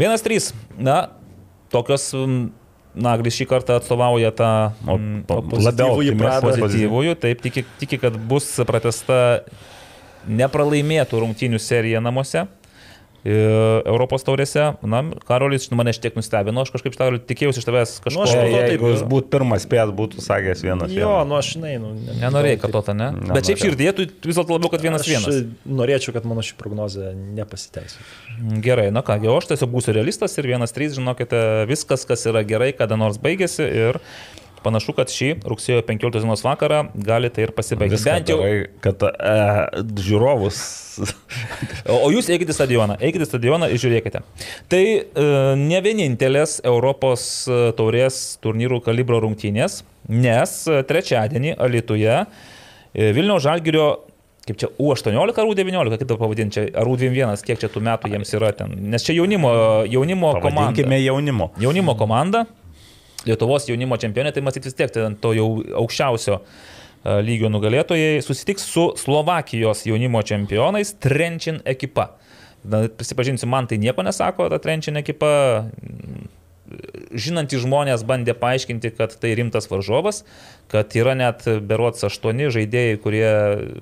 1-3. 0.00 0.52
Na, 0.80 1.04
tokios. 1.74 2.10
Naglis 2.94 3.34
šį 3.34 3.48
kartą 3.50 3.74
atstovauja 3.80 4.30
tą 4.38 4.48
mm, 4.86 5.24
labiau 5.66 5.96
pozityvųjų, 6.44 7.16
taip, 7.18 7.40
tiki, 7.42 7.64
tiki, 7.80 7.98
kad 7.98 8.14
bus 8.30 8.46
pratesta 8.68 9.16
nepralaimėtų 10.30 11.24
rungtynių 11.24 11.58
serija 11.58 11.98
namuose. 12.04 12.44
E, 13.24 13.34
Europos 13.88 14.22
taurėse, 14.26 14.66
na, 14.84 15.00
Karolis 15.28 15.66
mane 15.72 15.92
šiek 15.96 16.04
tiek 16.10 16.18
nustebino, 16.18 16.62
aš 16.64 16.70
kažkaip 16.74 16.96
Karoli, 16.98 17.20
tikėjausi 17.24 17.62
iš 17.62 17.66
tavęs 17.68 17.94
kažko. 18.04 18.18
Nu, 18.20 18.24
aš 18.26 18.34
manau, 18.36 18.58
taip 18.60 18.74
Jeigu 18.74 18.90
jis 18.92 19.04
būtų 19.10 19.30
pirmas 19.32 19.64
spėjas, 19.66 19.92
būtų 19.96 20.24
sakęs 20.24 20.62
vienas. 20.66 20.92
Jo, 20.92 21.08
vienas. 21.08 21.28
nu 21.30 21.38
aš 21.40 21.50
žinai, 21.56 21.72
nu. 21.82 21.94
ne- 21.96 22.18
Nenorėjai, 22.20 22.60
kad 22.64 22.74
to, 22.76 22.82
ta, 22.90 22.94
ne? 22.96 23.08
Nenorėjau. 23.16 23.38
Bet 23.38 23.50
šiaip 23.50 23.62
širdie, 23.64 23.88
tu 23.96 24.28
vis 24.28 24.36
dėlto 24.38 24.58
labiau, 24.58 24.70
kad 24.74 24.84
vienas 24.84 25.08
vienas. 25.08 25.28
Aš 25.32 25.70
norėčiau, 25.80 26.14
kad 26.18 26.28
mano 26.28 26.44
ši 26.44 26.54
prognozė 26.60 27.14
nepasiteisė. 27.40 28.04
Gerai, 28.64 28.90
na 28.94 29.02
ką, 29.06 29.16
jau 29.24 29.38
aš 29.40 29.50
tiesiog 29.52 29.72
būsiu 29.72 29.94
realistas 29.96 30.36
ir 30.40 30.48
vienas 30.52 30.72
trys, 30.76 30.94
žinokite, 30.98 31.42
viskas, 31.70 32.04
kas 32.08 32.24
yra 32.30 32.44
gerai, 32.46 32.72
kada 32.76 32.96
nors 33.00 33.16
baigėsi 33.22 33.64
ir 33.64 34.00
panašu, 34.64 34.94
kad 34.96 35.12
šį 35.12 35.30
rugsėjo 35.48 35.82
15 35.86 36.24
dienos 36.24 36.44
vakarą 36.44 36.84
gali 37.06 37.30
tai 37.32 37.46
ir 37.46 37.52
pasibaigti. 37.56 38.00
Bent 38.04 38.32
jau. 38.32 38.38
darai, 38.40 38.68
kad 38.84 39.04
e, 39.08 39.34
žiūrovus. 40.06 40.62
O 41.90 42.08
jūs 42.14 42.30
eikite 42.32 42.54
į 42.54 42.56
stadioną, 42.56 42.96
eikite 43.02 43.26
į 43.26 43.30
stadioną 43.32 43.68
ir 43.72 43.82
žiūrėkite. 43.82 44.22
Tai 44.72 44.82
e, 44.84 45.28
ne 45.60 45.82
vienintelės 45.84 46.60
Europos 46.64 47.26
e, 47.48 47.60
taurės 47.78 48.22
turnyrų 48.44 48.80
kalibro 48.86 49.20
rungtynės, 49.24 49.82
nes 50.08 50.56
e, 50.70 50.82
trečiadienį 50.86 51.56
Alituje 51.64 52.18
e, 52.22 53.12
Vilniaus 53.16 53.44
Žalgirio 53.46 53.88
kaip 54.44 54.58
čia 54.60 54.68
U18 54.76 55.40
ar 55.40 55.48
U19, 55.48 55.96
kaip 55.96 56.08
tai 56.08 56.18
pavadinti, 56.20 56.56
čia, 56.58 56.64
ar 56.76 56.88
U21, 56.90 57.40
kiek 57.48 57.60
čia 57.62 57.70
tų 57.72 57.80
metų 57.86 58.10
jiems 58.12 58.34
yra 58.36 58.50
ten. 58.56 58.74
Nes 58.92 59.04
čia 59.06 59.16
jaunimo, 59.16 59.50
jaunimo 59.88 60.34
komanda. 60.44 60.84
Jaunimu. 61.00 61.48
Jaunimo 61.62 61.94
komanda, 61.96 62.44
Lietuvos 63.28 63.68
jaunimo 63.68 63.98
čempionė, 64.00 64.32
tai 64.34 64.42
matyt 64.44 64.66
vis 64.68 64.76
tiek 64.76 64.92
ten 64.92 65.16
to 65.20 65.32
jau 65.36 65.48
aukščiausio 65.82 66.38
e, 66.38 66.44
lygio 67.24 67.50
nugalėtojai 67.52 68.20
susitiks 68.24 68.66
su 68.68 68.90
Slovakijos 69.00 69.86
jaunimo 69.88 70.22
čempionais 70.26 70.94
Trenčin 71.00 71.62
ekipa. 71.68 72.10
Na, 72.64 72.84
prisipažinsiu, 72.88 73.48
man 73.50 73.68
tai 73.68 73.80
nieko 73.80 74.04
nesako, 74.04 74.48
ta 74.52 74.60
Trenčin 74.62 75.00
ekipa. 75.00 75.30
Žinantys 77.14 77.60
žmonės 77.62 78.02
bandė 78.08 78.32
paaiškinti, 78.40 78.94
kad 78.96 79.12
tai 79.20 79.34
rimtas 79.38 79.68
varžovas, 79.70 80.22
kad 80.72 80.94
yra 80.96 81.14
net 81.18 81.44
berots 81.68 82.04
aštuoni 82.06 82.48
žaidėjai, 82.54 82.98
kurie 83.02 83.28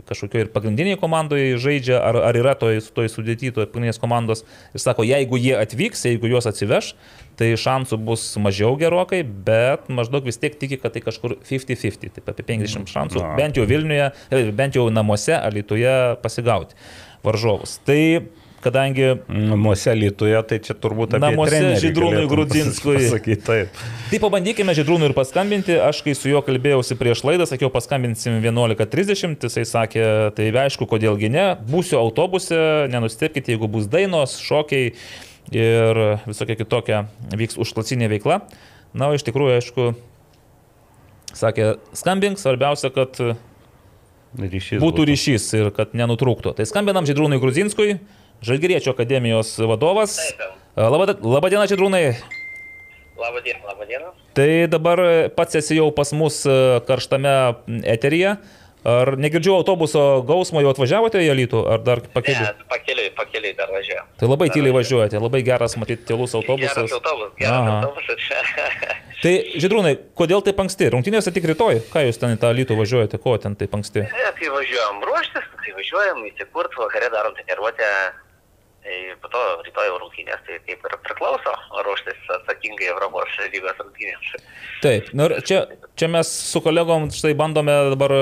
kažkokio 0.09 0.45
ir 0.45 0.51
pagrindiniai 0.53 0.99
komandoje 1.01 1.57
žaidžia, 1.63 2.01
ar, 2.03 2.19
ar 2.29 2.39
yra 2.39 2.55
toj, 2.59 2.81
toj 2.95 3.11
sudėti, 3.13 3.53
toj 3.55 3.69
pagrindinės 3.69 4.01
komandos. 4.03 4.45
Ir 4.75 4.83
sako, 4.83 5.07
jeigu 5.07 5.41
jie 5.41 5.55
atvyks, 5.59 6.05
jeigu 6.11 6.31
juos 6.33 6.49
atsiveš, 6.51 6.93
tai 7.39 7.53
šansų 7.59 7.99
bus 8.05 8.27
mažiau 8.43 8.75
gerokai, 8.81 9.23
bet 9.25 9.89
maždaug 9.93 10.27
vis 10.29 10.41
tiek 10.43 10.59
tiki, 10.59 10.79
kad 10.83 10.95
tai 10.95 11.05
kažkur 11.05 11.39
50-50, 11.41 12.19
taip 12.19 12.29
apie 12.35 12.47
50 12.51 12.93
šansų, 12.93 13.23
Na. 13.23 13.33
bent 13.39 13.57
jau 13.57 13.65
Vilniuje, 13.69 14.11
e, 14.29 14.45
bent 14.53 14.77
jau 14.77 14.89
namuose, 14.93 15.35
Alituje 15.39 15.97
pasigauti 16.23 16.77
varžovus. 17.25 17.79
Tai 17.87 18.03
kadangi 18.63 19.09
Namuose 19.29 19.95
Lietuvoje, 19.97 20.39
tai 20.49 20.59
čia 20.65 20.77
turbūt 20.79 21.17
apie 21.17 21.23
Namuose 21.23 21.61
Žydrūnui 21.83 22.23
galėtum 22.23 22.31
Grudzinskui. 22.31 22.95
pasakyti 23.01 23.45
taip. 23.47 23.83
Tai 24.11 24.21
pabandykime 24.23 24.75
Židrūnui 24.79 25.11
ir 25.11 25.17
paskambinti. 25.17 25.77
Aš 25.83 26.03
kai 26.07 26.15
su 26.19 26.31
juo 26.31 26.43
kalbėjausi 26.47 26.97
prieš 27.01 27.25
laidą, 27.27 27.49
sakiau, 27.51 27.71
paskambinsim 27.75 28.39
11.30. 28.45 29.49
Jisai 29.49 29.67
sakė, 29.69 30.07
tai 30.37 30.49
aišku, 30.65 30.89
kodėlgi 30.91 31.33
ne. 31.33 31.47
Būsiu 31.69 31.99
autobuse, 32.01 32.59
nenustepkite, 32.93 33.55
jeigu 33.55 33.71
bus 33.73 33.91
dainos, 33.91 34.39
šokiai 34.43 34.95
ir 35.53 36.03
visokia 36.25 36.59
kitokia 36.59 37.05
vyks 37.35 37.59
užklasinė 37.61 38.11
veikla. 38.15 38.43
Na, 38.95 39.09
o 39.09 39.17
iš 39.17 39.25
tikrųjų, 39.27 39.57
aišku, 39.59 39.89
sakė, 41.39 41.75
skambink, 41.97 42.39
svarbiausia, 42.39 42.93
kad 42.95 43.19
Ryšys 44.33 44.81
būtų 44.81 45.05
ryšys 45.11 45.47
ir 45.59 45.71
kad 45.77 45.93
nenutrūktų. 45.97 46.55
Tai 46.57 46.65
skambinam 46.69 47.05
Židrūnui 47.09 47.37
Grudzinskui, 47.43 47.99
Žalgiriečio 48.43 48.93
akademijos 48.93 49.59
vadovas. 49.59 50.19
Labą 50.77 51.07
dieną, 53.45 53.61
labą 53.69 53.87
dieną. 53.87 54.07
Tai 54.35 54.67
dabar 54.69 54.99
pats 55.37 55.55
esi 55.61 55.77
jau 55.77 55.93
pas 55.95 56.13
mus 56.17 56.43
karštame 56.89 57.35
eteryje. 57.85 58.37
Ar 58.83 59.15
negirdžiu 59.15 59.53
autobuso 59.55 60.25
gausmo, 60.27 60.59
jau 60.59 60.73
atvažiavote 60.73 61.21
į 61.23 61.29
Alytų, 61.31 61.61
ar 61.71 61.85
dar 61.87 62.01
pakeliu? 62.11 62.43
Ne, 62.43 62.67
pakeliui, 62.67 63.13
pakeliui 63.15 63.53
dar 63.55 63.71
važiuoju. 63.71 64.03
Tai 64.19 64.27
labai 64.33 64.49
Dar 64.51 64.57
tyliai 64.57 64.75
važiuojate, 64.75 65.21
labai 65.23 65.43
geras, 65.47 65.77
matyti, 65.79 66.03
tylus 66.09 66.35
autobusas. 66.35 66.75
Geras 66.75 66.97
autobusas, 66.99 67.37
geras 67.39 67.61
Aha. 67.61 67.77
autobusas. 67.77 68.19
Tai, 69.23 69.35
Židrūnai, 69.63 69.93
kodėl 70.19 70.43
taip 70.43 70.59
anksti? 70.65 70.89
Rungtynėse 70.91 71.31
tik 71.31 71.47
rytoj. 71.53 71.79
Ką 71.93 72.03
jūs 72.09 72.19
ten 72.19 72.35
į 72.35 72.41
tą 72.43 72.51
lytų 72.59 72.75
važiuojate, 72.81 73.23
ko 73.23 73.37
ten 73.39 73.55
taip 73.55 73.71
anksti? 73.79 74.03
E, 74.03 74.09
kai 74.41 74.49
važiuojam 74.51 74.99
ruoštis, 75.07 75.47
kai 75.63 75.71
važiuojam 75.79 76.19
įsikurt, 76.33 76.75
vakare 76.83 77.07
darom 77.15 77.39
treniruotę, 77.39 77.87
tai 78.83 78.97
po 79.23 79.29
to 79.33 79.43
rytoj 79.67 79.91
rungtynės, 80.03 80.41
tai 80.47 80.59
kaip 80.67 80.87
ir 80.89 80.97
priklauso 81.07 81.53
ruoštis 81.87 82.19
atsakingai 82.39 82.91
Europos 82.91 83.37
lygos 83.53 83.79
rungtynėms. 83.83 84.33
Taip, 84.83 85.13
nu, 85.15 85.29
ir 85.31 85.39
čia, 85.47 85.65
čia 85.99 86.09
mes 86.11 86.31
su 86.53 86.63
kolegom 86.65 87.11
štai 87.15 87.35
bandome 87.39 87.77
dabar 87.95 88.15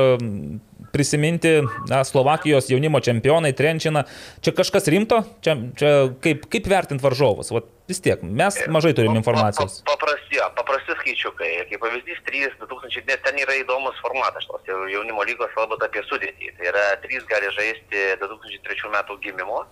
prisiminti 0.92 1.62
na, 1.88 2.04
Slovakijos 2.04 2.70
jaunimo 2.70 3.00
čempionai, 3.00 3.52
Trenčiną. 3.54 4.02
Čia 4.42 4.52
kažkas 4.58 4.88
rimto? 4.90 5.22
Čia, 5.44 5.54
čia 5.78 5.90
kaip, 6.22 6.48
kaip 6.50 6.66
vertinti 6.66 7.04
varžovus? 7.04 7.52
Vat, 7.54 7.68
vis 7.88 8.02
tiek, 8.02 8.22
mes 8.26 8.58
mažai 8.66 8.90
turim 8.98 9.14
informacijos. 9.18 9.80
Pa- 9.86 9.94
pa- 9.94 10.00
Paprasti, 10.00 10.38
paprasti 10.56 10.94
skaičiukai. 10.98 11.50
Kaip 11.70 11.80
pavyzdys, 11.82 12.20
3 12.26 12.50
2000, 12.64 13.06
nes 13.06 13.22
ten 13.24 13.38
yra 13.42 13.54
įdomus 13.60 13.98
formatas, 14.02 14.46
jau 14.66 14.78
jaunimo 14.90 15.22
lygos 15.26 15.50
kalbant 15.54 15.82
apie 15.86 16.02
sudėtį. 16.08 16.52
Tai 16.58 16.68
yra 16.72 16.84
3 17.02 17.22
gali 17.30 17.50
žaisti 17.56 18.04
2003 18.22 18.90
metų 18.94 19.18
gimimo, 19.24 19.64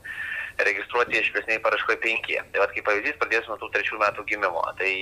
registruoti 0.67 1.19
išplėsniai 1.21 1.61
paraškoje 1.63 1.99
5. 2.03 2.29
Tai 2.53 2.63
vad 2.63 2.73
kaip 2.75 2.87
pavyzdys, 2.89 3.19
pradėsiu 3.21 3.53
nuo 3.53 3.59
tų 3.63 3.69
3 3.77 4.01
metų 4.03 4.25
gimimo. 4.31 4.63
Tai 4.81 4.93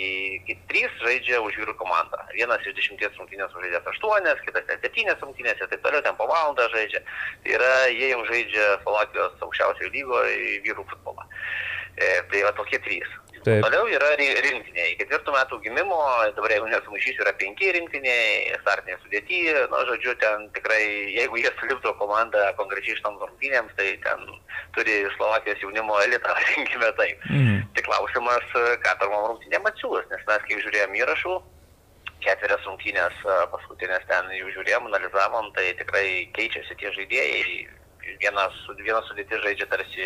3 0.73 0.83
žaidžia 1.03 1.41
už 1.45 1.59
vyrų 1.63 1.77
komandą. 1.81 2.21
Vienas 2.37 2.65
iš 2.67 2.77
10 2.77 3.21
rungtynės 3.21 3.55
žaidžia 3.57 3.83
8, 3.93 4.43
kitas 4.49 4.67
net 4.69 4.89
7 4.89 5.15
rungtynės 5.25 5.63
ir 5.63 5.71
taip 5.73 5.85
toliau, 5.85 6.05
ten 6.05 6.19
po 6.19 6.29
valandą 6.31 6.69
žaidžia. 6.75 7.01
Tai 7.45 7.55
yra, 7.59 7.73
jie 7.93 8.13
jau 8.13 8.25
žaidžia 8.29 8.67
Slovakijos 8.83 9.47
aukščiausiojo 9.49 9.93
lygoje 9.95 10.59
vyrų 10.67 10.85
futbolą. 10.93 11.25
E, 11.97 12.11
tai 12.31 12.45
va 12.45 12.53
tokie 12.59 12.81
trys. 12.85 13.09
Taip. 13.47 13.63
Toliau 13.63 13.87
yra 13.87 14.09
ri- 14.19 14.41
rinktiniai. 14.43 14.97
Ketvirtų 14.99 15.35
metų 15.37 15.61
gimimo, 15.63 15.99
dabar 16.35 16.51
jeigu 16.51 16.67
nesumaišysiu, 16.73 17.23
yra 17.23 17.33
penki 17.39 17.69
rinktiniai, 17.77 18.57
startinė 18.65 18.97
sudėty, 19.05 19.43
na, 19.71 19.83
žodžiu, 19.91 20.17
ten 20.23 20.49
tikrai, 20.57 20.83
jeigu 21.15 21.39
jie 21.39 21.53
suliptų 21.61 21.93
komandą 22.01 22.43
konkrečiai 22.59 22.99
šitom 22.99 23.21
rungtynėms, 23.23 23.77
tai 23.79 23.93
ten 24.03 24.25
turi 24.75 24.99
Slovakijos 25.15 25.63
jaunimo 25.63 26.01
elitą, 26.03 26.35
rinkime 26.57 26.91
taip. 26.99 27.23
Mhm. 27.31 27.63
Tik 27.79 27.87
klausimas, 27.87 28.51
ką 28.83 28.97
pirmom 29.05 29.31
rungtynėm 29.31 29.71
atsiūlus, 29.71 30.11
nes 30.11 30.27
mes, 30.27 30.49
kai 30.49 30.59
žiūrėjom 30.67 30.99
įrašų, 31.05 31.37
ketverias 32.27 32.67
rungtynės 32.67 33.23
paskutinės 33.55 34.07
ten 34.11 34.31
jų 34.35 34.51
žiūrėjom, 34.57 34.91
analizavom, 34.91 35.53
tai 35.55 35.71
tikrai 35.79 36.07
keičiasi 36.35 36.75
tie 36.81 36.91
žaidėjai. 36.99 37.67
Vienas, 38.21 38.55
vienas 38.81 39.07
sudėtis 39.11 39.43
žaidžia 39.43 39.67
tarsi 39.71 40.05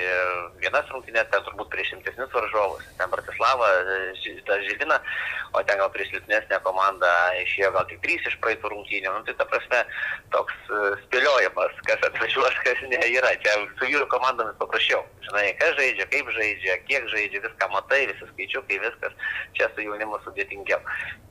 vienas 0.62 0.88
rungtynės, 0.90 1.28
ten 1.30 1.44
turbūt 1.46 1.68
prieš 1.72 1.92
rimtesnius 1.94 2.32
varžovus. 2.34 2.86
Ten 2.98 3.10
Bratislava, 3.12 3.68
ta 4.48 4.56
Žilina, 4.64 4.98
o 5.54 5.62
ten 5.66 5.78
gal 5.78 5.90
prieš 5.94 6.10
silpnesnę 6.14 6.58
komandą 6.64 7.10
išėjo 7.42 7.70
gal 7.76 7.86
tik 7.90 8.00
trys 8.04 8.26
iš 8.30 8.36
praeitų 8.42 8.72
rungtynių. 8.72 9.12
Nu, 9.14 9.22
tai 9.28 9.34
ta 9.38 9.46
prasme 9.50 9.82
toks 10.34 10.56
e, 10.70 10.80
spėliojimas, 11.04 11.76
kas 11.88 12.02
atvažiuos, 12.10 12.58
kas 12.66 12.82
ne 12.90 13.00
yra. 13.10 13.32
Čia 13.44 13.56
su 13.78 13.86
vyrų 13.86 14.08
komandomis 14.12 14.58
paprasčiau. 14.60 15.04
Žinai, 15.28 15.46
kas 15.60 15.76
žaidžia, 15.78 16.08
kaip 16.10 16.32
žaidžia, 16.36 16.78
kiek 16.88 17.06
žaidžia, 17.14 17.44
viską 17.46 17.70
matai, 17.74 18.02
visi 18.10 18.30
skaičiukai, 18.32 18.80
viskas. 18.86 19.28
Čia 19.58 19.70
su 19.74 19.86
jaunimu 19.86 20.18
sudėtingiau. 20.24 20.80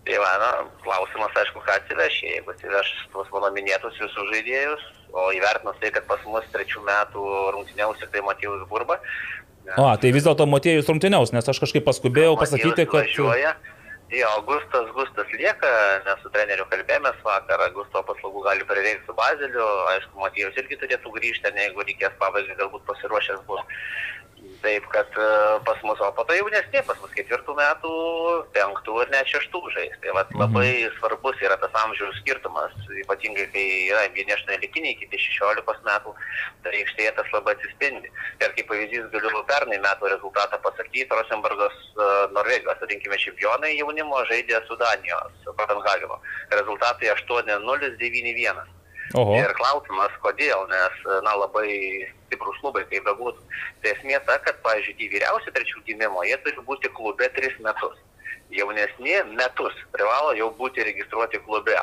Tai 0.08 0.22
va, 0.24 0.32
na, 0.42 0.52
klausimas, 0.86 1.36
aišku, 1.44 1.62
ką 1.66 1.76
atsiveš, 1.76 2.22
jeigu 2.24 2.56
atsiveš 2.56 2.96
tuos 3.14 3.28
mano 3.36 3.52
minėtus 3.56 4.00
visus 4.02 4.32
žaidėjus, 4.32 4.88
o 5.14 5.30
įvertinus 5.36 5.80
tai, 5.82 5.91
kad 5.95 6.05
pas 6.10 6.22
mus 6.30 6.45
trečių 6.53 6.84
metų 6.86 7.26
rungtyniausi 7.55 8.10
tai 8.14 8.24
Matijus 8.26 8.66
Burba. 8.70 8.99
O, 9.78 9.89
tai 10.01 10.14
vis 10.16 10.26
dėlto 10.26 10.47
Motiejus 10.49 10.88
rungtyniaus, 10.89 11.34
nes 11.36 11.45
aš 11.45 11.60
kažkaip 11.62 11.86
paskubėjau 11.86 12.38
pasakyti, 12.39 12.88
kad... 12.89 13.05
važiuoja. 13.05 13.53
Jo, 14.10 14.30
Gustas, 14.47 14.88
Gustas 14.95 15.30
lieka, 15.38 15.70
nes 16.07 16.22
su 16.24 16.32
treneriu 16.34 16.66
kalbėjomės 16.72 17.20
vakar, 17.22 17.62
Gusto 17.76 18.01
paslaugų 18.07 18.41
gali 18.47 18.66
prireikti 18.66 19.05
su 19.05 19.14
Bazeliu, 19.14 19.68
aišku, 19.91 20.16
Matijus 20.24 20.57
irgi 20.57 20.80
turėtų 20.82 21.14
grįžti, 21.14 21.51
ne, 21.53 21.68
jeigu 21.68 21.86
reikės 21.86 22.16
pabaigai, 22.22 22.57
galbūt 22.57 22.88
pasiruošęs 22.89 23.43
bus. 23.45 23.62
Taip, 24.60 24.84
kad 24.91 25.07
e, 25.16 25.26
pas 25.64 25.80
mus, 25.88 25.99
o 26.03 26.10
po 26.12 26.26
to 26.28 26.36
jaunesnė, 26.36 26.82
pas 26.84 26.97
mus 26.99 27.12
ketvirtų 27.16 27.53
metų, 27.55 27.91
penktų 28.55 28.95
ir 29.05 29.12
net 29.14 29.30
šeštų 29.32 29.62
žais. 29.76 29.93
Tai 30.03 30.16
vat, 30.18 30.34
labai 30.36 30.72
svarbus 30.97 31.39
yra 31.45 31.55
tas 31.62 31.78
amžiaus 31.80 32.18
skirtumas, 32.20 32.74
ypatingai 33.05 33.45
kai 33.53 33.64
yra 33.88 34.01
vieni 34.18 34.36
aštuoniolikiniai, 34.36 34.97
kiti 34.99 35.22
šešiolikos 35.24 35.80
metų, 35.86 36.12
tai 36.66 36.74
aikštėje 36.82 37.14
tas 37.22 37.32
labai 37.36 37.55
atsispindi. 37.55 38.12
Ir 38.43 38.55
kaip 38.57 38.68
pavyzdys 38.72 39.07
galiu 39.14 39.45
pernai 39.47 39.80
metų 39.86 40.12
rezultatą 40.12 40.60
pasakyti, 40.66 41.07
Rosenbergas 41.14 41.78
e, 41.95 42.10
Norvegijos, 42.36 42.84
vadinkime, 42.84 43.22
čempionai 43.24 43.78
jaunimo 43.78 44.26
žaidė 44.28 44.60
su 44.68 44.76
Danijos, 44.84 45.39
Kopenhageno. 45.47 46.20
Rezultatai 46.51 47.16
8-0-9-1. 47.16 48.79
Oho. 49.18 49.39
Ir 49.39 49.53
klausimas, 49.57 50.14
kodėl, 50.22 50.68
nes, 50.70 50.97
na, 51.26 51.34
labai 51.41 51.70
stiprus 52.28 52.60
klubai, 52.62 52.84
kaip 52.91 53.07
bebūtų. 53.07 53.41
Tai 53.82 53.93
esmė 53.95 54.20
ta, 54.28 54.38
kad, 54.45 54.60
pavyzdžiui, 54.66 54.97
tie 54.99 55.10
vyriausi 55.16 55.53
trečių 55.55 55.82
gimimo, 55.88 56.22
jie 56.28 56.38
turi 56.43 56.62
būti 56.68 56.91
klube 56.93 57.30
tris 57.34 57.55
metus. 57.66 57.97
Jaunesni 58.50 59.14
metus 59.38 59.76
privalo 59.93 60.34
jau 60.38 60.50
būti 60.58 60.84
registruoti 60.86 61.41
klube. 61.45 61.78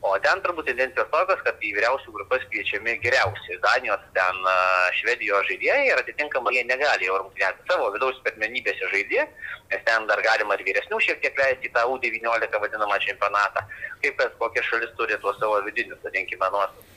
O 0.00 0.14
ten 0.24 0.40
turbūt 0.40 0.64
tendencijos 0.68 1.08
tokios, 1.12 1.40
kad 1.44 1.60
į 1.60 1.74
vyriausių 1.76 2.12
grupės 2.14 2.44
kviečiami 2.48 2.94
geriausi. 3.02 3.58
Danijos, 3.64 4.04
ten 4.16 4.38
Švedijos 4.96 5.48
žaidėjai 5.48 5.90
ir 5.90 6.00
atitinkamai 6.00 6.54
jie 6.56 6.64
negali 6.68 7.08
jau 7.08 7.18
rungtynėti 7.20 7.68
savo 7.68 7.90
vidaus 7.96 8.20
pirmenybėse 8.24 8.88
žaidėjai, 8.94 9.26
nes 9.72 9.84
ten 9.88 10.08
dar 10.08 10.22
galima 10.24 10.56
ir 10.56 10.64
vyresnių 10.68 11.02
šiek 11.04 11.20
tiek 11.24 11.36
leisti 11.40 11.68
į 11.68 11.74
tą 11.76 11.84
U19 11.92 12.62
vadinamą 12.64 12.96
čempionatą, 13.04 13.66
kaip 14.04 14.16
kas 14.22 14.32
kokia 14.40 14.64
šalis 14.70 14.96
turi 14.96 15.20
tuos 15.20 15.36
savo 15.40 15.60
vidinius, 15.68 16.00
vadinkime, 16.04 16.48
nuostatus. 16.48 16.96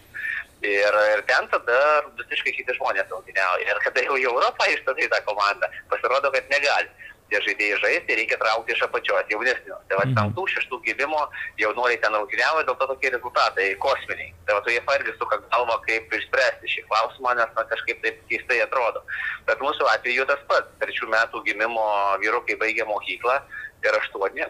Ir, 0.64 0.96
ir 1.12 1.22
ten 1.28 1.48
tada 1.52 1.80
visiškai 2.16 2.54
kiti 2.56 2.76
žmonės 2.78 3.10
rungtyniauja. 3.12 3.68
Ir 3.68 3.80
kada 3.84 4.04
jau 4.06 4.16
į 4.16 4.30
Europą 4.30 4.68
išstatai 4.72 5.10
tą 5.12 5.20
komandą, 5.28 5.68
pasirodo, 5.92 6.32
kad 6.32 6.48
negali. 6.56 6.88
Tie 7.34 7.40
žaidėjai 7.42 7.78
žaisti 7.82 8.16
reikia 8.20 8.38
traukti 8.38 8.76
iš 8.76 8.84
apačios, 8.86 9.30
jaunesnių. 9.32 9.78
Tai 9.90 9.98
va, 9.98 10.04
penktų, 10.14 10.44
šeštų 10.52 10.78
gimimo 10.86 11.22
jaunuoliai 11.58 11.98
ten 12.04 12.14
rungtyniauja, 12.14 12.66
dėl 12.68 12.76
to 12.78 12.88
tokie 12.92 13.10
rezultatai 13.10 13.72
kosminiai. 13.82 14.30
Tai 14.46 14.60
va, 14.60 14.62
tu 14.62 14.70
jie 14.70 14.84
irgi 14.84 15.16
suka 15.18 15.40
galvą, 15.48 15.80
kaip 15.88 16.14
išspręsti 16.14 16.70
šį 16.76 16.84
klausimą, 16.92 17.34
nes 17.40 17.56
na, 17.58 17.64
kažkaip 17.72 18.04
taip 18.06 18.20
keistai 18.30 18.60
atrodo. 18.62 19.02
Bet 19.48 19.64
mūsų 19.66 19.88
atveju 19.96 20.28
tas 20.30 20.44
pats. 20.52 20.70
Trečių 20.84 21.10
metų 21.10 21.42
gimimo 21.48 21.88
vyrukai 22.22 22.60
baigė 22.62 22.86
mokyklą 22.86 23.40
ir 23.88 23.98
aštuoni. 24.04 24.46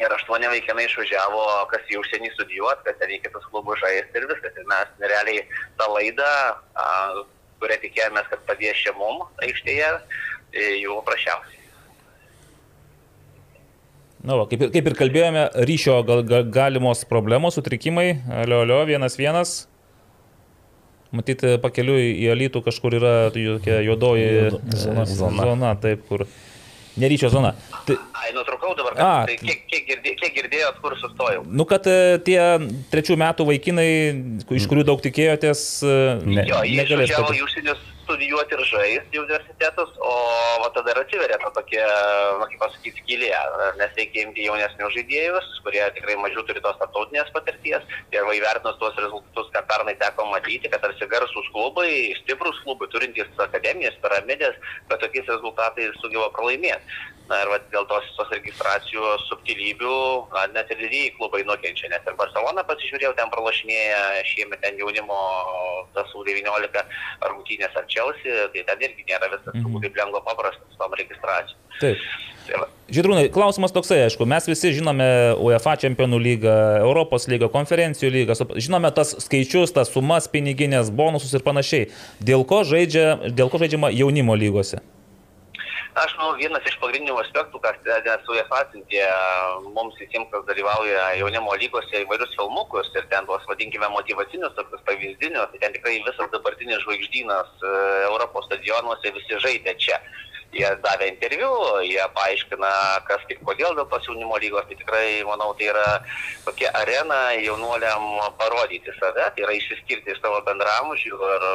Ir 0.00 0.16
aštuoni 0.16 0.52
vaikinai 0.52 0.84
išvažiavo, 0.84 1.46
kas 1.72 1.88
į 1.88 2.02
užsienį 2.02 2.34
studijuoti, 2.34 2.84
kas 2.90 3.00
ten 3.00 3.16
į 3.16 3.22
kitus 3.24 3.48
klubus 3.48 3.80
žaisti 3.80 4.20
ir 4.20 4.28
viskas. 4.28 4.52
Ir 4.60 4.68
mes 4.68 4.92
realiai 5.00 5.46
tą 5.80 5.88
laidą, 5.96 6.28
kurią 7.60 7.80
tikėjomės, 7.86 8.28
kad 8.32 8.44
padės 8.48 8.84
čia 8.84 8.92
mum 9.00 9.24
aikštėje, 9.44 9.90
e, 10.52 10.68
jų 10.84 11.00
paprasčiausiai. 11.00 11.59
Na, 14.22 14.36
va, 14.36 14.44
kaip, 14.50 14.60
ir- 14.66 14.70
kaip 14.74 14.86
ir 14.90 14.94
kalbėjome, 14.98 15.46
ryšio 15.64 15.94
gal, 16.04 16.22
gal, 16.28 16.44
galimos 16.52 17.04
problemos, 17.08 17.54
sutrikimai, 17.56 18.20
alio, 18.42 18.60
alio, 18.66 18.82
vienas 18.88 19.16
vienas. 19.16 19.52
Matyti, 21.10 21.56
pakeliui 21.58 22.12
į 22.22 22.28
Alytų 22.36 22.60
kažkur 22.68 22.94
yra 23.00 23.14
tokia 23.34 23.80
juodoji 23.82 24.26
Juodo- 24.28 24.60
zona. 24.78 25.04
zona. 25.10 25.42
zona, 25.48 25.72
taip, 25.82 26.04
kur. 26.08 26.26
Neryčio 27.00 27.30
zona. 27.30 27.54
Tai, 27.86 27.96
Ai, 28.20 28.32
nutraukau 28.34 28.74
dabar, 28.76 28.92
A, 28.98 29.24
kad, 29.24 29.26
tai 29.30 29.36
kiek, 29.40 29.60
kiek, 29.70 29.84
girdė, 29.88 30.12
kiek 30.20 30.34
girdėjot, 30.36 30.80
kur 30.82 30.94
sustojau. 31.00 31.44
nu, 31.46 31.64
kad 31.64 31.86
e, 31.86 32.18
tie 32.26 32.38
trečių 32.92 33.16
metų 33.16 33.46
vaikinai, 33.46 33.86
iš 34.58 34.66
kurių 34.68 34.84
daug 34.84 35.00
tikėjotės, 35.00 35.62
e, 35.86 35.94
Ne. 36.26 36.44
Jo, 36.50 36.60
jie 36.66 36.82
negalės. 36.82 37.08
išvažiavo 37.08 37.28
pati- 37.30 37.38
į 37.40 37.44
užsienius 37.46 37.78
studijuoti 38.10 38.56
ir 38.56 38.62
žaisti 38.66 39.18
į 39.18 39.22
universitetus, 39.22 39.92
o 40.02 40.14
va, 40.62 40.70
tada 40.74 40.90
ir 40.94 41.00
atsiveria 41.04 41.38
ta 41.38 41.52
tokia, 41.54 41.84
na, 42.40 42.48
kaip 42.50 42.62
pasakyti, 42.64 43.04
skylė, 43.04 43.30
nes 43.78 43.94
reikia 43.98 44.24
imti 44.26 44.48
jaunesnius 44.48 44.96
žaidėjus, 44.96 45.52
kurie 45.64 45.84
tikrai 45.94 46.16
mažiau 46.18 46.42
turi 46.48 46.62
tos 46.64 46.78
tarptautinės 46.80 47.30
patirties 47.36 47.86
ir 48.10 48.26
va, 48.26 48.34
įvertinus 48.34 48.80
tuos 48.82 48.98
rezultatus, 48.98 49.52
ką 49.54 49.62
pernai 49.70 49.94
teko 50.02 50.26
matyti, 50.32 50.72
kad 50.72 50.82
tarsi 50.82 51.06
garsus 51.12 51.54
klubai, 51.54 51.92
stiprus 52.24 52.58
klubai, 52.66 52.90
turintys 52.90 53.30
akademijas, 53.46 53.98
piramidės, 54.02 54.58
bet 54.90 55.02
tokiais 55.06 55.30
rezultatais 55.30 55.96
sugeba 56.02 56.32
pralaimėti. 56.34 57.00
Na 57.30 57.38
ir 57.44 57.50
va, 57.52 57.60
dėl 57.70 57.84
tos, 57.86 58.06
tos 58.18 58.30
registracijos 58.34 59.22
subtilybių, 59.30 59.96
na, 60.34 60.48
net 60.56 60.72
ir 60.74 60.80
didieji 60.82 61.12
klubai 61.14 61.44
nukenčia, 61.46 61.86
net 61.92 62.08
ir 62.10 62.16
Barcelona 62.18 62.64
pasižiūrėjau, 62.66 63.12
ten 63.14 63.30
pralašinėja 63.30 64.00
šiemet 64.32 64.58
ten 64.64 64.80
jaunimo 64.80 65.18
tas 65.94 66.10
U19 66.18 66.82
rungtynės 67.30 67.78
ar 67.78 67.86
Chelsea, 67.86 68.48
tai 68.50 68.66
ten 68.66 68.82
irgi 68.88 69.06
nėra 69.06 69.30
viskas 69.30 69.54
Mhm. 69.54 69.62
turbūt 69.62 69.86
taip 69.86 70.02
lengva 70.02 70.24
paprasta 70.26 70.62
su 70.66 70.76
tom 70.82 70.98
registracijom. 70.98 71.58
Taip. 71.80 71.96
Tai. 72.50 72.66
Žydrūnai, 72.90 73.28
klausimas 73.30 73.70
toksai, 73.70 74.00
aišku, 74.08 74.26
mes 74.26 74.46
visi 74.50 74.72
žinome 74.74 75.06
UEFA 75.38 75.76
čempionų 75.78 76.18
lygą, 76.18 76.54
Europos 76.82 77.28
lygą, 77.30 77.46
konferencijų 77.52 78.10
lygą, 78.10 78.34
žinome 78.58 78.90
tas 78.90 79.14
skaičius, 79.22 79.70
tas 79.72 79.92
sumas, 79.94 80.26
piniginės, 80.26 80.90
bonusus 80.90 81.30
ir 81.38 81.46
panašiai. 81.46 81.92
Dėl 82.18 82.42
ko, 82.42 82.64
žaidžia, 82.66 83.30
dėl 83.30 83.52
ko 83.52 83.62
žaidžiama 83.62 83.92
jaunimo 83.94 84.34
lygose? 84.34 84.82
Aš 86.04 86.14
manau, 86.18 86.34
vienas 86.38 86.64
iš 86.68 86.76
pagrindinių 86.80 87.16
aspektų, 87.20 87.60
kas 87.64 87.76
su 88.24 88.34
UEFA 88.34 88.62
atsintė 88.64 89.02
mums 89.74 89.98
visiems, 90.00 90.30
kas 90.32 90.46
dalyvauja 90.48 91.04
jaunimo 91.20 91.54
lygose 91.60 92.02
įvairius 92.04 92.34
filmukus 92.38 92.90
ir 92.96 93.06
ten 93.12 93.28
tuos, 93.28 93.44
vadinkime, 93.50 93.88
motivacinius, 93.92 94.54
tokius 94.56 94.82
pavyzdinius, 94.88 95.50
tai 95.52 95.62
ten 95.62 95.76
tikrai 95.76 95.98
visas 96.06 96.32
dabartinis 96.32 96.82
žvaigždynas 96.84 97.52
e, 97.62 97.74
Europos 98.08 98.48
stadionuose 98.48 99.14
visi 99.16 99.40
žaidė 99.44 99.76
čia. 99.82 100.00
Jie 100.50 100.66
davė 100.82 101.12
interviu, 101.12 101.50
jie 101.86 102.02
paaiškina, 102.16 102.70
kas 103.06 103.22
kaip 103.28 103.44
kodėl 103.46 103.76
dėl 103.78 103.86
tos 103.92 104.08
jaunimo 104.08 104.40
lygos, 104.42 104.66
tai 104.66 104.78
tikrai, 104.80 105.04
manau, 105.28 105.52
tai 105.58 105.68
yra 105.70 105.84
tokia 106.46 106.72
arena 106.80 107.20
jaunuoliam 107.38 108.16
parodyti 108.40 108.96
save, 108.98 109.28
tai 109.30 109.46
yra 109.46 109.54
išsiskirti 109.54 110.10
iš 110.10 110.18
savo 110.24 110.42
bendramžių 110.48 111.20
ir 111.36 111.46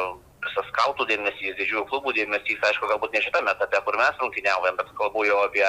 visas 0.46 0.68
skautų 0.70 1.06
dėmesys, 1.10 1.56
didžiųjų 1.58 1.84
klubų 1.90 2.14
dėmesys, 2.16 2.62
aišku, 2.68 2.88
galbūt 2.90 3.14
ne 3.16 3.22
šitame 3.24 3.52
etape, 3.52 3.80
kur 3.86 3.98
mes 4.00 4.22
rungtyniaujam, 4.22 4.78
bet 4.78 4.92
kalbu 4.98 5.24
jau 5.28 5.38
apie 5.44 5.64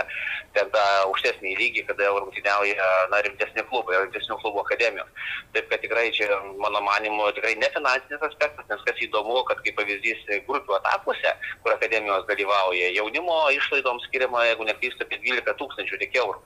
ten 0.55 0.71
tą 0.73 0.83
aukštesnį 1.07 1.55
lygį, 1.59 1.85
kada 1.89 2.07
jau 2.07 2.21
rungtyniauja 2.21 2.89
na, 3.11 3.21
rimtesni 3.25 3.65
klubai, 3.69 3.99
rimtesnių 4.05 4.39
klubų 4.43 4.63
akademijos. 4.65 5.09
Taip 5.55 5.69
kad 5.71 5.83
tikrai 5.83 6.07
čia, 6.15 6.29
mano 6.61 6.81
manimu, 6.85 7.29
tikrai 7.37 7.55
ne 7.59 7.69
finansinis 7.75 8.23
aspektas, 8.29 8.67
nes 8.71 8.83
kas 8.87 9.03
įdomu, 9.05 9.41
kad 9.49 9.61
kaip 9.65 9.77
pavyzdys 9.79 10.25
grupių 10.47 10.77
etapuose, 10.79 11.35
kur 11.63 11.75
akademijos 11.75 12.27
dalyvauja, 12.29 12.91
jaunimo 12.97 13.39
išlaidoms 13.57 14.05
skiriama, 14.07 14.45
jeigu 14.51 14.67
neklystu, 14.69 15.07
apie 15.07 15.21
12 15.25 15.57
tūkstančių 15.61 16.01
tik 16.03 16.19
eurų 16.21 16.39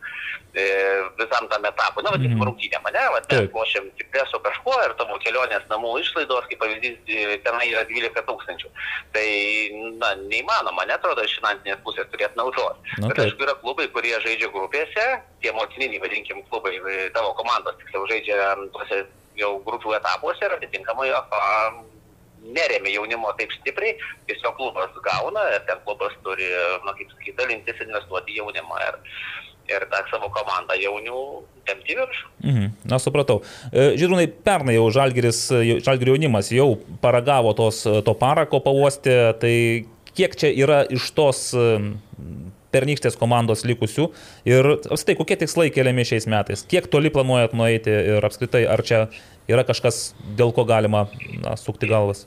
e, 0.54 0.66
visam 1.20 1.48
tam 1.52 1.66
etapui. 1.66 2.04
Na, 2.06 2.14
vadinkim, 2.14 2.38
mm. 2.40 2.48
rungtynė 2.50 2.82
mane, 2.86 3.04
va, 3.14 3.22
mes 3.32 3.56
lošiam 3.56 3.88
tik 4.00 4.20
su 4.32 4.40
kažkuo 4.44 4.78
ir 4.86 4.96
tavo 5.00 5.18
kelionės 5.24 5.66
namų 5.72 5.94
išlaidos, 6.04 6.48
kaip 6.50 6.62
pavyzdys, 6.62 6.98
tenai 7.46 7.70
yra 7.72 7.84
12 7.90 8.21
15 8.28 8.52
tūkstančių. 8.52 8.72
Tai, 9.14 9.28
na, 10.02 10.12
neįmanoma, 10.28 10.86
netrodo, 10.90 11.24
iš 11.24 11.38
finansinės 11.40 11.82
pusės 11.86 12.10
turėti 12.12 12.38
naudos. 12.40 12.78
Na, 12.98 13.08
Bet 13.08 13.18
taip. 13.18 13.26
aišku, 13.28 13.46
yra 13.46 13.56
klubai, 13.62 13.88
kurie 13.94 14.18
žaidžia 14.24 14.52
grupėse, 14.52 15.08
tie 15.42 15.52
motininiai, 15.56 16.02
vadinkim, 16.02 16.44
klubai, 16.50 16.78
tavo 17.16 17.34
komandos 17.40 17.78
tiksliau 17.82 18.08
žaidžia 18.12 18.56
tuose 18.76 19.06
jau 19.40 19.56
grupių 19.66 19.96
etapuose 19.98 20.44
ir 20.46 20.58
atitinkamai 20.58 21.12
neremia 22.42 22.96
jaunimo 22.96 23.32
taip 23.38 23.52
stipriai, 23.54 23.98
tiesiog 24.28 24.56
klubas 24.58 24.92
gauna 25.06 25.44
ir 25.56 25.62
ten 25.68 25.78
klubas 25.86 26.16
turi, 26.26 26.48
na 26.86 26.94
kaip 26.98 27.12
sakyti, 27.14 27.38
dalintis 27.38 27.84
investuoti 27.86 28.40
jaunimą 28.40 28.80
ir, 28.88 28.98
ir 29.72 29.88
tą 29.92 30.04
savo 30.12 30.30
komandą 30.34 30.78
jaunių 30.80 31.24
tempti 31.68 31.94
į 31.94 31.98
viršų. 32.02 32.30
Mhm. 32.44 32.70
Na, 32.92 33.00
supratau. 33.02 33.42
E, 33.70 33.92
Žydrūnai, 34.00 34.28
pernai 34.46 34.78
jau 34.78 34.88
Žalgiris, 34.94 35.44
Žalgirio 35.86 36.16
jaunimas 36.16 36.52
jau 36.54 36.74
paragavo 37.04 37.54
tos, 37.58 37.84
to 37.86 38.16
parako 38.18 38.62
pavostė, 38.66 39.18
tai 39.42 39.56
kiek 40.18 40.36
čia 40.38 40.52
yra 40.52 40.82
iš 40.92 41.12
tos 41.16 41.50
e, 41.56 41.68
pernykštės 42.72 43.18
komandos 43.20 43.66
likusių 43.68 44.08
ir 44.48 44.70
apskritai 44.78 45.18
kokie 45.20 45.38
tikslai 45.44 45.70
keliami 45.74 46.06
šiais 46.08 46.28
metais, 46.32 46.64
kiek 46.72 46.88
toli 46.92 47.12
planuojat 47.14 47.56
nueiti 47.58 47.94
ir 48.16 48.28
apskritai 48.28 48.64
ar 48.70 48.84
čia 48.88 49.06
yra 49.52 49.66
kažkas, 49.68 50.14
dėl 50.38 50.54
ko 50.56 50.66
galima 50.68 51.08
na, 51.42 51.58
sukti 51.60 51.90
galvas. 51.90 52.26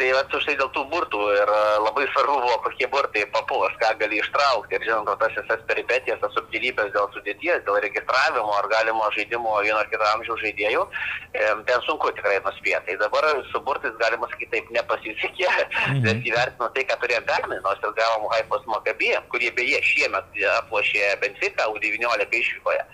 Tai 0.00 0.06
va, 0.16 0.20
štai 0.40 0.54
dėl 0.56 0.70
tų 0.72 0.86
burtų 0.88 1.18
ir 1.36 1.50
e, 1.52 1.56
labai 1.84 2.06
svarbu 2.08 2.38
buvo, 2.40 2.54
kokie 2.64 2.86
burtai 2.88 3.26
papulas, 3.34 3.74
ką 3.82 3.90
gali 4.00 4.16
ištraukti. 4.22 4.78
Ir 4.78 4.86
žinant, 4.86 5.10
tas 5.20 5.34
visas 5.36 5.60
peripetijas, 5.68 6.22
tas 6.22 6.32
subtilybės 6.38 6.88
dėl 6.94 7.10
sudėties, 7.12 7.60
dėl 7.66 7.76
registravimo 7.84 8.54
ar 8.56 8.68
galimo 8.72 9.10
žaidimo 9.12 9.58
vieno 9.60 9.76
ar 9.82 9.90
kito 9.92 10.06
amžiaus 10.14 10.40
žaidėjų, 10.40 10.86
e, 11.34 11.50
ten 11.68 11.84
sunku 11.84 12.14
tikrai 12.16 12.38
nuspėti. 12.46 12.80
Tai 12.86 12.96
dabar 13.02 13.28
su 13.50 13.60
burtais 13.66 13.98
galima 14.00 14.30
sakyti 14.32 14.54
taip 14.54 14.72
nepasisekė, 14.78 15.50
mhm. 15.50 16.00
nes 16.06 16.24
įvertino 16.32 16.70
tai, 16.72 16.86
ką 16.88 16.96
turėjome 17.04 17.28
pernai, 17.28 17.60
nors 17.68 17.84
ir 17.84 17.92
gavom 18.00 18.24
Haifos 18.32 18.64
Makabį, 18.72 19.12
kurie 19.28 19.52
beje 19.60 19.84
šiemet 19.84 20.40
aplošė 20.62 21.12
Benfica 21.20 21.68
U19 21.76 22.40
išvykoje. 22.40 22.88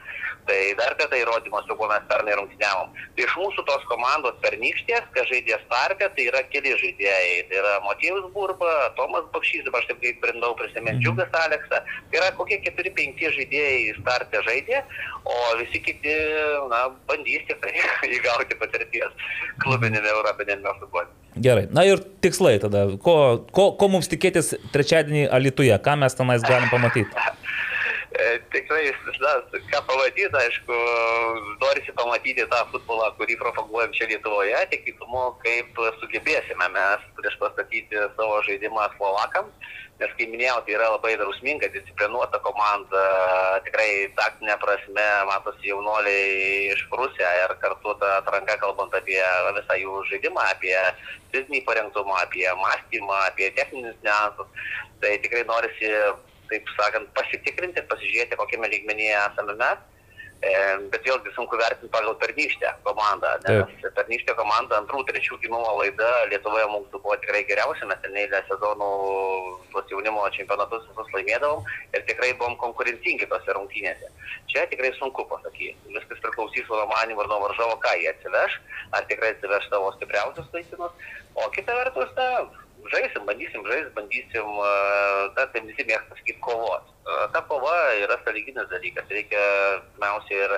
Tai 0.47 0.59
dar 0.79 0.95
kartą 0.95 1.19
įrodymas, 1.19 1.65
su 1.67 1.75
kuo 1.75 1.89
mes 1.91 2.05
pernai 2.07 2.37
rungtyniavom. 2.39 2.93
Tai 3.17 3.25
iš 3.25 3.33
mūsų 3.41 3.65
tos 3.67 3.87
komandos 3.91 4.37
pernykštės, 4.45 5.09
kas 5.17 5.27
žaidė 5.31 5.59
startę, 5.65 6.07
tai 6.15 6.27
yra 6.31 6.43
keli 6.53 6.75
žaidėjai. 6.83 7.41
Tai 7.49 7.59
yra 7.63 7.73
Motyvus 7.83 8.29
Burba, 8.35 8.73
Tomas 8.99 9.27
Bakšys, 9.35 9.65
dabar 9.67 9.83
aš 9.83 9.91
taip 9.91 10.01
kaip 10.05 10.21
brindau 10.23 10.55
prisiminti, 10.59 11.03
Džiugas 11.03 11.35
Aleksą. 11.43 11.83
Tai 11.83 12.21
yra 12.21 12.31
kokie 12.39 12.61
4-5 12.63 13.27
žaidėjai 13.41 13.97
startę 13.99 14.45
žaidė, 14.47 14.83
o 15.27 15.37
visi 15.63 15.83
kiti, 15.83 16.15
na, 16.71 16.87
bandys 17.11 17.47
tikrai 17.51 17.75
įgauti 18.21 18.59
patirties 18.63 19.27
klubinėme 19.65 20.15
Europinėme 20.15 20.79
futbole. 20.79 21.11
Gerai, 21.37 21.67
na 21.69 21.83
ir 21.85 22.01
tikslai 22.25 22.55
tada, 22.63 22.87
ko, 23.03 23.17
ko, 23.53 23.67
ko 23.77 23.89
mums 23.93 24.09
tikėtis 24.09 24.55
trečiadienį 24.73 25.27
Alituje, 25.37 25.75
ką 25.85 25.99
mes 26.01 26.17
tenais 26.17 26.47
galim 26.47 26.71
pamatyti? 26.73 27.11
Tikrai, 28.53 28.93
na, 29.21 29.33
ką 29.71 29.81
pamatyti, 29.89 30.29
aišku, 30.33 30.77
norisi 31.61 31.93
pamatyti 31.97 32.45
tą 32.49 32.61
futbolą, 32.73 33.11
kurį 33.19 33.37
propaguojam 33.41 33.93
čia 33.97 34.09
Lietuvoje, 34.09 34.57
tik 34.73 34.87
įdomu, 34.93 35.25
kaip 35.43 35.81
sugebėsime 36.01 36.69
mes 36.73 37.03
prieš 37.19 37.37
pastatyti 37.43 37.99
savo 38.17 38.39
žaidimą 38.47 38.87
Slovakams, 38.95 39.73
nes, 40.01 40.13
kaip 40.17 40.33
minėjau, 40.33 40.61
tai 40.65 40.77
yra 40.77 40.89
labai 40.95 41.17
drausminga, 41.21 41.69
disciplinuota 41.75 42.41
komanda, 42.45 43.03
tikrai 43.67 43.89
taktinė 44.17 44.57
prasme, 44.63 45.09
matosi 45.29 45.73
jaunoliai 45.73 46.71
iš 46.73 46.87
Prūsija 46.93 47.33
ir 47.43 47.57
kartu 47.65 47.97
ta 48.01 48.21
atranka, 48.23 48.57
kalbant 48.63 48.97
apie 48.97 49.21
visą 49.59 49.81
jų 49.83 49.99
žaidimą, 50.13 50.47
apie 50.55 50.77
fizinį 51.35 51.65
parengtumą, 51.69 52.17
apie 52.23 52.49
mąstymą, 52.63 53.21
apie 53.33 53.51
techninius 53.59 54.01
niuansus, 54.07 54.73
tai 55.05 55.19
tikrai 55.25 55.45
norisi 55.49 55.93
taip 56.51 56.73
sakant, 56.79 57.13
pasitikrinti 57.19 57.83
ir 57.83 57.91
pasižiūrėti, 57.91 58.39
kokiame 58.41 58.71
lygmenyje 58.73 59.19
esame 59.25 59.59
mes. 59.61 59.85
E, 60.45 60.51
bet 60.93 61.07
vėlgi 61.09 61.31
sunku 61.33 61.57
vertinti 61.57 61.89
pagal 61.93 62.13
pernykštę 62.21 62.69
komandą, 62.85 63.31
nes 63.47 63.87
pernykštė 63.97 64.35
komanda 64.37 64.77
antrų, 64.83 65.01
trečių 65.09 65.39
gimimo 65.41 65.71
laida 65.79 66.11
Lietuvoje 66.29 66.67
mums 66.69 66.91
buvo 66.93 67.17
tikrai 67.23 67.41
geriausia, 67.49 67.89
mes 67.89 68.03
ten 68.03 68.19
eilę 68.21 68.43
sezonų 68.51 68.91
tuos 69.73 69.89
jaunimo 69.95 70.27
čempionatus 70.37 70.85
visus 70.91 71.15
laimėdavom 71.17 71.65
ir 71.97 72.05
tikrai 72.11 72.35
buvom 72.37 72.59
konkurencingi 72.61 73.31
tose 73.33 73.57
rungtynėse. 73.57 74.13
Čia 74.53 74.67
tikrai 74.69 74.93
sunku 74.99 75.25
pasakyti. 75.33 75.73
Viskas 75.97 76.21
priklausys 76.21 76.69
nuo 76.69 76.85
manimo 76.93 77.25
ir 77.25 77.33
nuo 77.33 77.41
varžovo, 77.47 77.81
ką 77.81 77.97
jie 78.03 78.13
atsiveš, 78.13 78.61
ar 78.93 79.09
tikrai 79.09 79.33
atsiveš 79.39 79.71
savo 79.73 79.89
stipriausius 79.97 80.53
laikinus, 80.53 81.09
o 81.33 81.49
kita 81.57 81.81
vertus, 81.81 82.13
na, 82.21 82.29
žaisim, 82.93 83.27
bandysim 83.29 83.65
žaisti, 83.67 83.93
bandysim, 83.97 84.49
na, 85.37 85.45
tai 85.53 85.63
visi 85.67 85.87
mėgsta 85.89 86.19
sakyti 86.19 86.41
kovos. 86.45 86.87
Ta 87.35 87.43
kova 87.51 87.75
yra 88.03 88.19
sąlyginis 88.25 88.71
dalykas, 88.73 89.09
reikia 89.13 89.43
pirmiausia 89.93 90.41
ir 90.47 90.57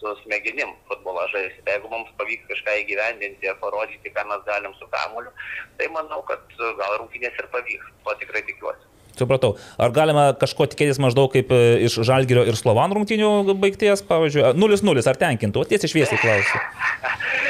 su 0.00 0.14
smegenim 0.22 0.72
futbolą 0.88 1.26
žaisti. 1.32 1.64
Tai 1.64 1.76
jeigu 1.76 1.90
mums 1.92 2.12
pavyks 2.20 2.48
kažką 2.52 2.76
įgyvendinti 2.84 3.50
ir 3.50 3.58
parodyti, 3.60 4.14
ką 4.14 4.24
mes 4.30 4.46
galim 4.48 4.76
su 4.78 4.88
kamuliu, 4.92 5.34
tai 5.78 5.90
manau, 5.92 6.22
kad 6.28 6.44
gal 6.58 6.96
rungtynės 7.02 7.36
ir 7.36 7.50
pavyks. 7.52 7.92
To 8.06 8.16
tikrai 8.22 8.44
tikiuosi. 8.48 8.88
Supratau. 9.20 9.56
Ar 9.76 9.92
galima 9.92 10.30
kažko 10.40 10.70
tikėtis 10.72 11.00
maždaug 11.02 11.32
kaip 11.34 11.50
iš 11.52 11.98
Žalgirio 12.08 12.46
ir 12.48 12.56
Slovan 12.56 12.94
rungtynių 12.96 13.58
baigties, 13.60 14.04
pavyzdžiui, 14.08 14.54
0-0, 14.56 15.04
ar 15.12 15.20
tenkintų? 15.20 15.64
O 15.64 15.68
tiesiai 15.68 15.92
šviesiai 15.92 16.22
klausiu. 16.22 16.62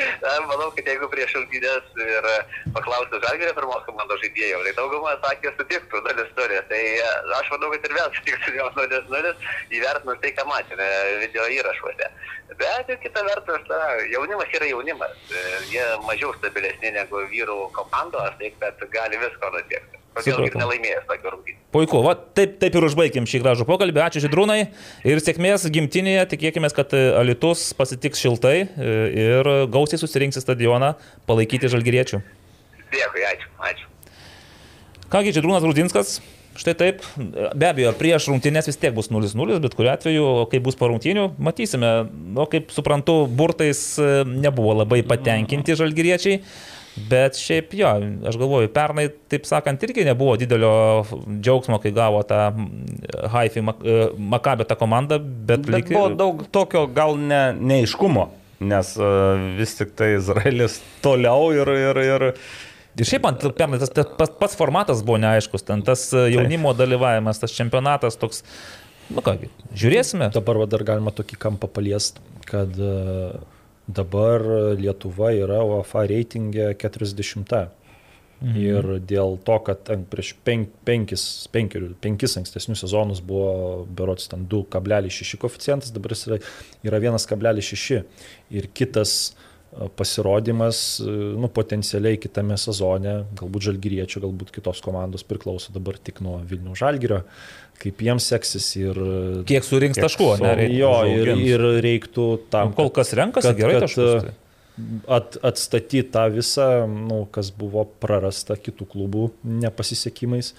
Manau, 0.51 0.71
kad 0.77 0.89
jeigu 0.89 1.09
prieš 1.13 1.37
rungtynės 1.37 1.93
ir 2.05 2.29
paklaustų 2.75 3.21
Žalgirio 3.25 3.53
pirmos 3.57 3.85
komandos 3.87 4.21
žaidėjų, 4.25 4.63
tai 4.67 4.75
dauguma 4.79 5.15
sakė 5.25 5.53
sutiktų 5.59 6.03
dalis 6.07 6.29
istorija. 6.31 6.63
Tai 6.71 6.83
aš 7.39 7.53
manau, 7.55 7.71
kad 7.75 7.87
ir 7.89 7.97
vėl 7.99 8.11
sutiktų 8.19 8.57
jos 8.59 8.77
0-0 8.79 9.33
įvertinus 9.79 10.21
tai, 10.25 10.35
ką 10.39 10.47
matėme 10.51 10.91
video 11.25 11.47
įrašuose. 11.61 12.11
Bet 12.61 12.91
kita 13.05 13.25
vertus, 13.29 13.65
na, 13.71 13.81
jaunimas 14.11 14.59
yra 14.59 14.69
jaunimas. 14.73 15.17
Jie 15.71 15.87
mažiau 16.09 16.35
stabilesni 16.41 16.93
negu 16.97 17.25
vyrų 17.31 17.71
komandos, 17.77 18.37
tai 18.41 18.53
kad 18.59 18.87
gali 18.93 19.21
visko 19.23 19.55
nutikti. 19.55 20.00
Kodėl 20.17 20.43
ir 20.49 20.57
nelaimėjęs 20.59 21.05
tokio 21.09 21.33
rungtynį. 21.35 21.57
Puiku, 21.71 22.01
va, 22.03 22.17
taip, 22.19 22.57
taip 22.59 22.75
ir 22.75 22.87
užbaigim 22.89 23.29
šį 23.31 23.41
gražų 23.45 23.67
pokalbį. 23.69 24.03
Ačiū 24.03 24.25
Židrūnai 24.25 24.59
ir 25.07 25.23
sėkmės 25.23 25.69
gimtinėje. 25.71 26.25
Tikėkime, 26.33 26.71
kad 26.75 26.91
Alitus 26.99 27.69
pasitiks 27.79 28.19
šiltai 28.25 28.57
ir 28.67 29.53
gausiai 29.71 30.03
susirinks 30.03 30.41
į 30.41 30.43
stadioną 30.43 30.97
palaikyti 31.31 31.71
žalgyriečių. 31.71 32.21
Dėkui, 32.91 33.25
ačiū. 33.31 33.55
ačiū. 33.71 33.87
Kągi, 35.15 35.37
Židrūnas 35.39 35.67
Rudinskas. 35.67 36.19
Štai 36.59 36.75
taip, 36.75 37.05
be 37.17 37.69
abejo, 37.69 37.93
prieš 37.95 38.27
rungtynės 38.29 38.67
vis 38.67 38.77
tiek 38.83 38.91
bus 38.93 39.07
0-0, 39.15 39.61
bet 39.63 39.75
kuriu 39.79 39.93
atveju, 39.93 40.27
kai 40.51 40.59
bus 40.61 40.75
po 40.77 40.91
rungtynių, 40.91 41.29
matysime, 41.39 41.93
o 42.35 42.47
kaip 42.51 42.75
suprantu, 42.75 43.23
burtais 43.31 43.95
nebuvo 44.27 44.75
labai 44.83 45.01
patenkinti 45.07 45.79
žalgyriečiai. 45.79 46.43
Bet 47.09 47.39
šiaip 47.39 47.75
jo, 47.79 47.91
aš 48.29 48.37
galvoju, 48.41 48.71
pernai, 48.75 49.07
taip 49.31 49.47
sakant, 49.49 49.83
irgi 49.87 50.05
nebuvo 50.09 50.35
didelio 50.41 50.73
džiaugsmo, 51.41 51.79
kai 51.83 51.93
gavo 51.97 52.23
tą 52.27 52.41
Haifi 53.33 53.63
Makabę 53.65 54.67
tą 54.69 54.77
komandą, 54.81 55.21
bet, 55.21 55.65
bet 55.67 55.71
lyg... 55.77 55.93
buvo 55.95 56.09
daug 56.19 56.43
tokio 56.53 56.87
gal 56.95 57.17
ne, 57.19 57.43
neiškumo, 57.57 58.27
nes 58.71 58.97
uh, 58.99 59.39
vis 59.59 59.77
tik 59.79 59.95
tai 59.99 60.15
Izraelis 60.19 60.81
toliau 61.05 61.53
ir, 61.57 61.73
ir, 61.91 62.05
ir 62.09 62.27
Ir 62.99 63.07
šiaip 63.07 63.23
man 63.25 63.37
pernai 63.57 63.79
tas, 63.81 63.93
tas 63.95 64.33
pats, 64.37 64.57
formatas 64.59 65.05
buvo 65.07 65.21
neaiškus, 65.23 65.63
ten 65.69 65.85
tas 65.87 66.09
e, 66.11 66.25
jaunimo 66.35 66.73
dalyvavimas, 66.77 67.39
tas 67.39 67.55
čempionatas 67.55 68.19
toks, 68.19 68.43
nu 69.15 69.23
kągi, 69.25 69.49
žiūrėsime. 69.79 70.27
Dabar 70.35 70.59
va, 70.61 70.67
dar 70.71 70.83
galima 70.89 71.15
tokį 71.15 71.39
kampą 71.41 71.71
paliesti, 71.71 72.21
kad 72.51 72.75
e, 72.75 72.91
dabar 73.97 74.45
Lietuva 74.79 75.33
yra 75.37 75.61
UEFA 75.67 76.07
reitingė 76.11 76.73
40. 76.81 77.69
Mhm. 78.41 78.57
Ir 78.57 78.87
dėl 79.05 79.37
to, 79.45 79.59
kad 79.67 79.91
prieš 80.09 80.33
penk, 80.47 80.71
penkis, 80.89 81.25
penkerių, 81.53 81.91
penkis 82.01 82.39
ankstesnius 82.41 82.81
sezonus 82.87 83.21
buvo 83.21 83.85
berots 83.85 84.31
ten 84.33 84.47
2,6 84.49 85.37
koficijantas, 85.43 85.93
dabar 85.93 86.15
jis 86.15 86.25
yra, 86.31 86.39
yra 86.89 87.03
1,6. 87.05 88.01
Ir 88.57 88.71
kitas 88.73 89.13
e, 89.29 89.50
pasirodymas, 89.97 91.01
e, 91.01 91.13
nu, 91.41 91.49
potencialiai 91.55 92.19
kitame 92.21 92.59
sezone, 92.61 93.21
galbūt 93.39 93.69
žalgyriečių, 93.71 94.23
galbūt 94.27 94.53
kitos 94.57 94.83
komandos 94.85 95.25
priklauso 95.27 95.75
dabar 95.75 95.99
tik 96.03 96.19
nuo 96.25 96.41
Vilnių 96.51 96.75
žalgyrio, 96.79 97.23
kaip 97.81 98.03
jiems 98.05 98.27
seksis 98.33 98.67
ir... 98.81 98.99
Kiek 99.49 99.65
surinks 99.65 100.01
taškų, 100.03 100.31
ne? 100.43 100.53
Reikia, 100.59 100.77
jo, 100.83 100.93
ir, 101.15 101.33
ir 101.47 101.67
reiktų 101.87 102.27
tam... 102.53 102.75
Kol 102.77 102.93
kas 102.95 103.15
renkasi 103.17 103.53
kad- 103.53 103.61
gerai 103.63 103.81
taškus. 103.87 104.27
Tai. 104.27 104.37
at, 105.17 105.39
atstatyti 105.53 106.05
tą 106.13 106.27
visą, 106.35 106.69
nu, 106.91 107.23
kas 107.33 107.53
buvo 107.57 107.87
prarasta 108.03 108.59
kitų 108.61 108.91
klubų 108.91 109.31
nepasisekimais. 109.45 110.55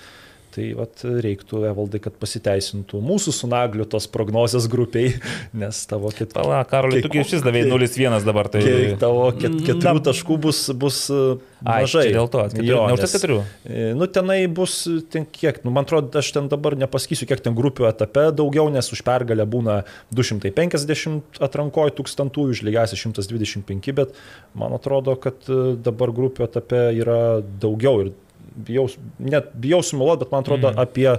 Tai 0.52 0.66
vat, 0.76 1.04
reiktų, 1.24 1.62
Evaldai, 1.70 2.02
kad 2.04 2.18
pasiteisintų 2.20 3.00
mūsų 3.08 3.32
su 3.32 3.48
Nagliu 3.48 3.86
tos 3.88 4.04
prognozės 4.12 4.66
grupiai, 4.72 5.14
nes 5.62 5.78
tavo 5.88 6.10
ket... 6.12 6.34
Pala, 6.36 6.58
Karoli, 6.68 7.00
Kiek- 7.06 7.14
tu 7.24 7.24
šis 7.30 7.46
davai 7.46 7.62
0-1 7.70 8.26
dabar, 8.28 8.50
tai... 8.52 8.60
kiek 8.66 8.98
tavo 9.00 9.30
ket, 9.38 9.56
keturių 9.70 10.02
taškų 10.10 10.38
bus, 10.44 10.60
bus 10.76 10.98
e, 11.14 11.20
Ai, 11.64 11.86
mažai. 11.86 12.04
čia 12.10 12.18
dėl 12.18 12.28
to, 12.34 12.44
Jo, 12.68 12.82
neužteks 12.92 13.16
keturių? 13.16 13.38
e, 13.64 13.86
Nu, 13.96 14.10
tenai 14.12 14.42
bus, 14.52 14.76
ten 15.14 15.24
kiek, 15.32 15.62
nu, 15.64 15.72
man 15.72 15.88
atrodo, 15.88 16.12
aš 16.20 16.34
ten 16.36 16.50
dabar 16.52 16.76
nepasakysiu, 16.84 17.30
kiek 17.32 17.44
ten 17.46 17.56
grupių 17.56 17.88
etape 17.88 18.28
daugiau, 18.36 18.68
nes 18.76 18.92
už 18.92 19.04
pergalę 19.08 19.46
būna 19.48 19.82
250 20.12 21.40
atrankoje 21.48 21.96
tūkstantųjų, 22.00 22.56
už 22.58 22.64
lygiasi 22.68 23.00
125, 23.00 23.92
bet 23.98 24.14
man 24.58 24.76
atrodo, 24.76 25.16
kad 25.16 25.40
e, 25.48 25.78
dabar 25.80 26.12
grupių 26.16 26.46
etape 26.48 26.84
yra 27.00 27.22
daugiau 27.64 28.04
ir 28.06 28.12
bijau, 28.68 28.88
net 29.20 29.52
bijau 29.62 29.82
sumeluoti, 29.86 30.26
bet 30.26 30.36
man 30.36 30.46
atrodo 30.46 30.72
mm. 30.72 30.80
apie 30.82 31.10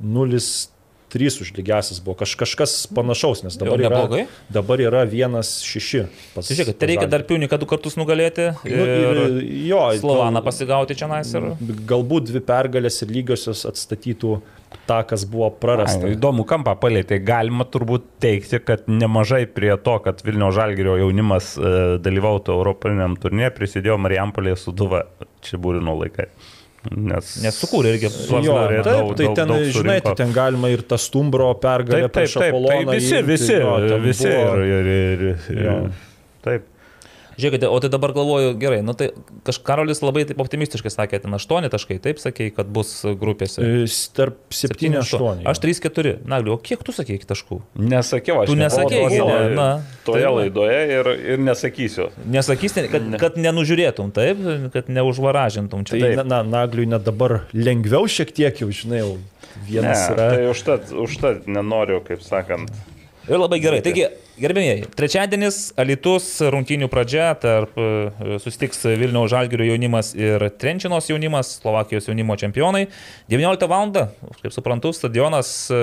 0,3 0.00 1.42
už 1.44 1.52
lygiasis 1.56 2.00
buvo 2.04 2.16
kaž, 2.20 2.36
kažkas 2.40 2.74
panašaus, 2.94 3.42
nes 3.46 3.58
dabar 3.60 3.82
Jau 3.82 3.90
yra, 3.90 4.22
dabar 4.52 4.84
yra 4.84 5.02
1,6. 5.08 6.06
pas- 6.34 6.48
Tai 6.48 6.56
Žiūrėk, 6.60 6.78
tai 6.78 6.92
reikia 6.92 7.08
dar 7.10 7.26
piuniką 7.28 7.58
du 7.60 7.68
kartus 7.70 7.98
nugalėti 8.00 8.52
Nu, 8.64 8.70
ir 8.70 8.94
ir, 9.00 9.42
jo, 9.68 9.82
Slovaną 10.00 10.44
pasigauti 10.46 10.96
čia 10.96 11.10
nais 11.10 11.34
ir... 11.34 11.52
Galbūt 11.90 12.30
dvi 12.30 12.44
pergalės 12.46 13.02
ir 13.04 13.12
lygiosios 13.12 13.66
atstatytų 13.68 14.38
tą, 14.86 15.00
kas 15.06 15.24
buvo 15.28 15.50
prarasta. 15.62 16.06
Ai, 16.06 16.14
įdomų 16.16 16.44
kampą 16.48 16.74
palėtė. 16.80 17.20
Galima 17.26 17.66
turbūt 17.68 18.06
teikti, 18.22 18.60
kad 18.64 18.86
nemažai 18.90 19.44
prie 19.50 19.72
to, 19.82 19.96
kad 20.04 20.22
Vilnių 20.26 20.50
Žalgirio 20.54 20.96
jaunimas 21.00 21.52
e, 21.58 21.74
dalyvautų 22.02 22.54
Europiniam 22.56 23.16
turnė, 23.20 23.50
prisidėjo 23.54 23.98
Marijampolė 24.02 24.56
su 24.58 24.74
Duva 24.76 25.04
Čiabūrino 25.46 25.96
laikai. 26.02 26.30
Nes, 26.96 27.34
Nes 27.44 27.56
sukūrė 27.60 27.90
irgi 27.92 28.08
Vasarė 28.08 28.78
taip, 28.80 28.86
daug- 28.86 29.16
tai 29.18 29.26
ten, 29.36 29.50
daug 29.52 29.64
žinai, 29.76 29.98
tai 30.00 30.14
ten 30.16 30.30
galima 30.32 30.70
ir 30.72 30.80
tą 30.88 30.96
stumbro 30.96 31.50
pergalę 31.60 32.06
Taip, 32.08 32.14
taip, 32.14 32.30
taip, 32.32 32.40
tai 32.40 32.48
Apoloną 32.54 32.94
visi, 32.96 33.18
visi, 33.28 33.52
jo, 33.60 33.98
visi 34.00 34.28
buvo- 34.30 34.64
ir, 34.64 34.88
ir, 34.88 35.24
ir, 35.28 35.60
Jo. 35.60 35.74
ir, 35.84 35.90
taip. 36.46 36.62
Žiūrėkite, 37.40 37.68
o 37.70 37.80
tai 37.82 37.90
dabar 37.92 38.12
galvoju, 38.16 38.54
gerai, 38.60 38.80
nu 38.86 38.94
tai 38.96 39.10
kažkarolis 39.46 39.80
Karolis 39.80 40.02
labai 40.04 40.24
taip 40.28 40.40
optimistiškai 40.42 40.90
sakė, 40.92 41.20
ten 41.24 41.34
8 41.34 41.68
taškai, 41.72 41.96
taip 42.02 42.18
sakė, 42.20 42.50
kad 42.54 42.68
bus 42.68 42.90
grupėse. 43.18 43.62
E, 43.64 43.86
Tarp 44.16 44.36
7-8. 44.52 45.44
Aš 45.48 45.60
3-4. 45.62 46.18
Nagli, 46.28 46.52
o 46.52 46.58
kiek 46.60 46.82
tu 46.84 46.92
sakė 46.92 47.16
taškų? 47.30 47.60
Nesakiau, 47.80 48.42
aš 48.42 48.50
Tu 48.52 48.58
nebuvau 48.58 48.90
ne, 48.90 49.08
toje- 49.16 49.54
na, 49.56 49.68
toje 50.04 50.26
tai 50.26 50.34
laidoje 50.36 50.78
ir, 50.98 51.10
ir 51.34 51.42
nesakysiu. 51.42 52.10
Nesakysi, 52.28 52.86
kad, 52.92 53.08
kad 53.22 53.40
nenužiūrėtum, 53.40 54.12
taip, 54.12 54.40
kad 54.74 54.88
neužvaražintum 54.92 55.84
čia. 55.88 55.98
Tai, 56.00 56.12
na, 56.20 56.24
na, 56.24 56.60
Nagliui 56.60 56.88
net 56.90 57.04
dabar 57.06 57.40
lengviau 57.56 58.04
šiek 58.10 58.32
tiek 58.36 58.60
jau, 58.62 58.70
žinai, 58.74 59.02
jau 59.04 59.16
Ne, 59.16 59.66
vienas 59.66 60.06
yra. 60.12 60.28
tai 60.36 60.46
užtat, 60.50 60.92
užtat 60.94 61.46
nenoriu, 61.50 62.00
kaip 62.04 62.22
sakant. 62.22 62.70
Ir 63.30 63.38
labai 63.38 63.60
gerai. 63.62 63.78
Taigi, 63.84 64.08
gerbėmieji, 64.42 64.88
trečiadienis, 64.98 65.58
Alitus, 65.78 66.26
rungtynių 66.50 66.88
pradžia, 66.90 67.28
tarp 67.38 67.76
e, 67.78 68.38
susitiks 68.42 68.82
Vilniaus 68.98 69.30
Žalgirio 69.30 69.68
jaunimas 69.68 70.10
ir 70.18 70.48
Trenčinos 70.58 71.06
jaunimas, 71.12 71.52
Slovakijos 71.60 72.10
jaunimo 72.10 72.34
čempionai. 72.40 72.88
19 73.30 73.70
val. 73.70 73.94
kaip 74.42 74.52
suprantu, 74.54 74.90
stadionas 74.96 75.52
e, 75.70 75.80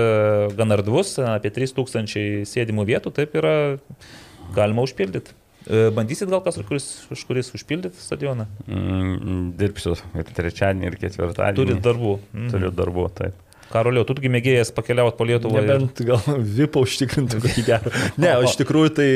gan 0.60 0.76
ardvus, 0.76 1.16
apie 1.24 1.54
3000 1.56 2.44
sėdimų 2.52 2.88
vietų, 2.92 3.16
taip 3.16 3.40
yra 3.40 3.56
galima 4.56 4.84
užpildyti. 4.84 5.32
E, 5.68 5.88
Bandysit 5.96 6.28
gal 6.32 6.44
kas, 6.44 6.60
kuris, 6.68 6.92
už 7.12 7.24
kuris 7.32 7.56
užpildyti 7.56 8.00
stadioną? 8.04 8.48
Mm, 8.68 9.52
dirbsiu 9.60 9.96
ir 10.20 10.36
trečiadienį, 10.36 10.92
ir 10.92 11.00
ketvirtadienį. 11.00 11.60
Turit 11.64 11.84
darbų. 11.84 12.14
Mm. 12.36 12.52
Turiu 12.52 12.76
darbų, 12.76 13.08
taip. 13.18 13.47
Karolio, 13.72 14.04
tu 14.08 14.16
mėgėjęs 14.32 14.72
pakeliauti 14.78 15.18
po 15.20 15.26
Lietuvą. 15.28 15.60
ir- 15.62 15.68
Nebent 15.68 16.02
gal 16.08 16.22
vipą 16.58 16.84
užtikrintų 16.86 17.42
kokį 17.44 17.66
gerą. 17.68 17.92
Ne, 18.18 18.32
o 18.40 18.46
iš 18.48 18.56
tikrųjų 18.62 18.94
tai 18.96 19.08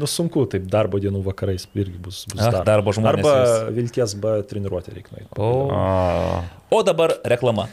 nu, 0.00 0.08
sunku, 0.10 0.44
taip 0.52 0.66
darbo 0.70 1.00
dienų 1.00 1.22
vakarais 1.24 1.64
irgi 1.74 1.96
bus. 2.04 2.24
bus 2.32 2.40
Ach, 2.42 2.52
dar. 2.58 2.64
darbo 2.68 2.92
žmonės 2.92 3.24
Arba 3.24 3.34
jūs. 3.40 3.74
vilties 3.78 4.14
B 4.20 4.34
treniruotė 4.50 4.94
reikia 4.98 5.16
nueiti. 5.16 5.30
O, 5.40 6.44
o 6.70 6.82
dabar 6.86 7.16
reklama. 7.24 7.68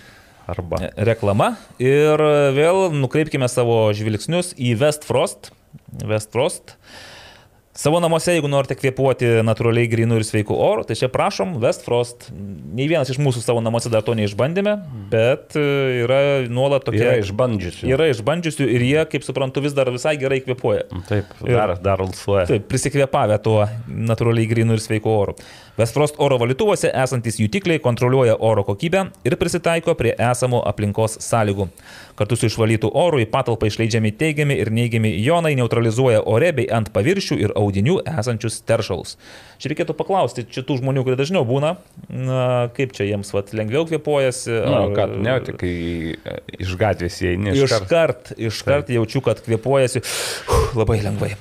arba. 0.52 0.80
reklama 0.98 1.52
ir 1.80 2.20
vėl 2.58 2.90
nukreipkime 2.92 3.48
savo 3.52 3.92
žvilgsnius 3.96 4.54
į 4.60 4.74
Westfrost. 4.82 5.52
Westfrost. 6.08 6.76
Savo 7.72 8.02
namuose, 8.04 8.34
jeigu 8.36 8.50
norite 8.52 8.76
kvėpuoti 8.76 9.28
natūraliai 9.48 9.88
grinų 9.88 10.18
ir 10.20 10.26
sveikų 10.28 10.58
orų, 10.60 10.84
tai 10.90 10.98
čia 11.00 11.08
prašom 11.12 11.54
Westfrost. 11.64 12.28
Nei 12.36 12.90
vienas 12.92 13.08
iš 13.14 13.20
mūsų 13.24 13.40
savo 13.46 13.62
namuose 13.64 13.88
dar 13.94 14.04
to 14.04 14.12
neišbandėme, 14.20 14.74
bet 15.14 15.56
e, 15.56 15.64
yra 16.02 16.20
nuolat 16.52 16.84
tokie. 16.84 17.00
Yra 17.00 17.14
išbandžiusių. 17.22 17.88
Yra 17.88 18.10
išbandžiusių 18.12 18.68
ir 18.76 18.86
jie, 18.90 19.00
kaip 19.14 19.24
suprantu, 19.24 19.64
vis 19.64 19.76
dar 19.78 19.88
visai 19.96 20.18
gerai 20.20 20.42
kvepuoja. 20.44 20.84
Taip, 21.08 21.32
dar, 21.48 21.78
dar 21.80 22.04
alsuoja. 22.04 22.50
Taip, 22.52 22.68
prisikvėpavę 22.72 23.40
tuo 23.46 23.62
natūraliai 23.88 24.52
grinų 24.52 24.76
ir 24.76 24.84
sveikų 24.84 25.16
orų. 25.16 25.38
Westfrost 25.82 26.20
oro 26.22 26.38
valytuvuose 26.38 26.92
esantis 27.04 27.40
jutikliai 27.42 27.80
kontroliuoja 27.82 28.36
oro 28.40 28.64
kokybę 28.68 29.00
ir 29.26 29.36
prisitaiko 29.42 29.96
prie 29.98 30.12
esamų 30.14 30.60
aplinkos 30.70 31.18
sąlygų. 31.26 31.66
Kartu 32.20 32.38
su 32.38 32.46
išvalytų 32.52 32.92
oru 33.02 33.22
į 33.24 33.26
patalpą 33.34 33.66
išleidžiami 33.72 34.12
teigiami 34.20 34.60
ir 34.62 34.70
neigiami 34.78 35.14
jonai 35.26 35.56
neutralizuoja 35.58 36.22
ore 36.30 36.52
bei 36.54 36.68
ant 36.70 36.92
paviršių 36.94 37.40
ir 37.42 37.56
audinių 37.58 37.98
esančius 38.14 38.60
teršalus. 38.68 39.16
Čia 39.58 39.72
reikėtų 39.74 39.96
paklausti 39.98 40.46
šitų 40.54 40.78
žmonių, 40.84 41.06
kurie 41.08 41.18
dažniau 41.18 41.42
būna, 41.50 41.76
na, 42.10 42.44
kaip 42.78 42.94
čia 42.98 43.10
jiems 43.10 43.34
vat, 43.34 43.50
lengviau 43.58 43.88
kvepuojasi. 43.90 44.54
Na, 44.62 44.84
ar- 44.84 44.96
ką, 45.00 45.08
ne, 45.18 45.38
tik 45.50 45.66
e, 45.66 46.38
iš 46.62 46.76
gatvės 46.82 47.18
įeini. 47.26 47.56
Iškart, 47.58 48.36
iškart 48.38 48.94
jaučiu, 48.94 49.24
kad 49.26 49.42
kvepuojasi 49.48 50.06
labai 50.78 51.02
lengvai. 51.08 51.34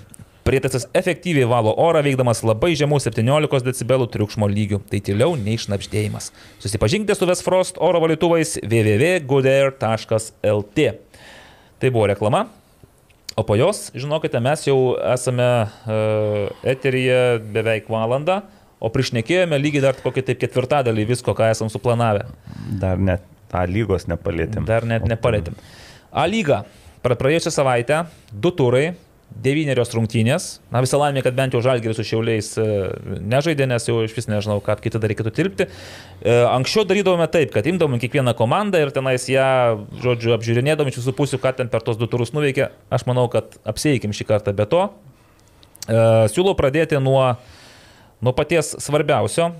Prietaisas 0.51 0.89
efektyviai 0.99 1.47
valo 1.47 1.71
orą, 1.79 2.01
veikdamas 2.03 2.41
labai 2.43 2.73
žemų 2.75 2.97
17 3.05 3.71
dB 3.71 4.09
triukšmo 4.11 4.49
lygių. 4.51 4.81
Tai 4.91 4.99
tyliau 5.07 5.37
nei 5.39 5.55
šnapždėjimas. 5.63 6.33
Susipažinkite 6.59 7.15
su 7.15 7.23
Westfrost 7.29 7.77
oro 7.79 8.01
valytuvais 8.03 8.57
www.goodair.lt. 8.65 10.79
Tai 11.79 11.89
buvo 11.95 12.09
reklama. 12.11 12.49
O 13.39 13.45
po 13.47 13.55
jos, 13.55 13.95
žinokite, 13.95 14.43
mes 14.43 14.67
jau 14.67 14.99
esame 15.13 15.47
uh, 15.63 16.51
eteryje 16.67 17.39
beveik 17.55 17.87
valandą, 17.93 18.41
o 18.83 18.91
prišnekėjome 18.91 19.55
lygiai 19.63 19.85
dar 19.85 19.95
kokį 20.03 20.25
taip 20.33 20.41
ketvirtadalį 20.43 21.05
visko, 21.13 21.31
ką 21.39 21.47
esam 21.55 21.71
suplanavę. 21.71 22.27
Dar 22.83 22.99
net 22.99 23.23
tą 23.55 23.63
lygos 23.71 24.11
nepalėtėm. 24.11 24.67
Dar 24.67 24.83
net 24.83 25.07
nepalėtėm. 25.07 25.55
A 26.11 26.27
lyga. 26.27 26.67
Pra- 27.07 27.15
Praėjusią 27.17 27.55
savaitę 27.55 28.03
du 28.35 28.51
turai, 28.51 28.99
devynerios 29.31 29.93
rungtynės. 29.95 30.49
Na 30.73 30.83
visą 30.85 30.99
laimę, 31.01 31.23
kad 31.25 31.37
bent 31.37 31.55
jau 31.55 31.63
žalgeris 31.65 31.99
su 32.01 32.05
šiauliais 32.07 32.51
e, 32.61 32.67
nežaidė, 33.31 33.69
nes 33.71 33.87
jau 33.89 34.01
iš 34.05 34.15
vis 34.17 34.29
nežinau, 34.31 34.59
ką 34.65 34.77
kitą 34.83 35.01
dar 35.01 35.13
reikėtų 35.13 35.33
tilpti. 35.37 35.67
E, 35.67 36.35
Anksčiau 36.51 36.85
darydavome 36.89 37.29
taip, 37.33 37.53
kad 37.55 37.67
imdavome 37.71 38.01
kiekvieną 38.03 38.35
komandą 38.39 38.83
ir 38.83 38.93
tenais 38.95 39.29
ją, 39.31 39.47
žodžiu, 40.03 40.35
apžiūrinėdami 40.37 40.93
iš 40.93 41.01
visų 41.01 41.15
pusių, 41.17 41.41
ką 41.43 41.55
ten 41.61 41.73
per 41.73 41.85
tos 41.87 42.01
du 42.01 42.11
turus 42.11 42.35
nuveikė. 42.37 42.71
Aš 42.93 43.07
manau, 43.09 43.29
kad 43.33 43.57
apseikim 43.69 44.15
šį 44.17 44.29
kartą 44.29 44.55
be 44.57 44.67
to. 44.71 44.89
E, 45.87 46.01
Siūlau 46.35 46.57
pradėti 46.59 47.01
nuo, 47.01 47.23
nuo 48.21 48.35
paties 48.37 48.75
svarbiausio 48.83 49.53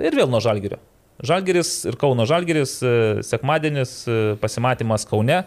ir 0.00 0.16
vėl 0.16 0.32
nuo 0.32 0.42
žalgerio. 0.42 0.80
Žalgeris 1.20 1.74
ir 1.84 1.98
Kauno 2.00 2.24
Žalgeris, 2.24 2.78
sekmadienis, 3.28 3.90
pasimatymas 4.40 5.04
Kaune. 5.04 5.42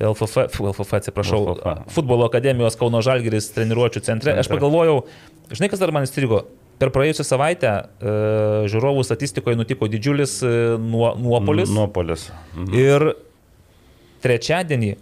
LFF, 0.00 0.60
LFF 0.60 0.94
atsiprašau, 0.98 1.42
LFF. 1.56 1.92
futbolo 1.94 2.24
akademijos 2.26 2.76
Kauno 2.76 3.02
Žalgeris 3.02 3.52
treniruočio 3.54 4.00
centre. 4.02 4.32
Aš 4.38 4.48
pagalvojau, 4.48 5.02
žinai, 5.52 5.68
kas 5.70 5.78
dar 5.82 5.92
man 5.92 6.02
įstrigo. 6.08 6.44
per 6.82 6.90
praėjusią 6.90 7.22
savaitę 7.22 7.68
e, 7.70 8.12
žiūrovų 8.72 9.04
statistikoje 9.06 9.54
nutiko 9.54 9.86
didžiulis 9.86 10.40
e, 10.42 10.48
nuo, 10.82 11.12
nuopolis. 11.14 11.70
Nuopolis. 11.70 12.24
Mhm. 12.56 12.72
Ir 12.74 13.04
trečiadienį 14.24 14.96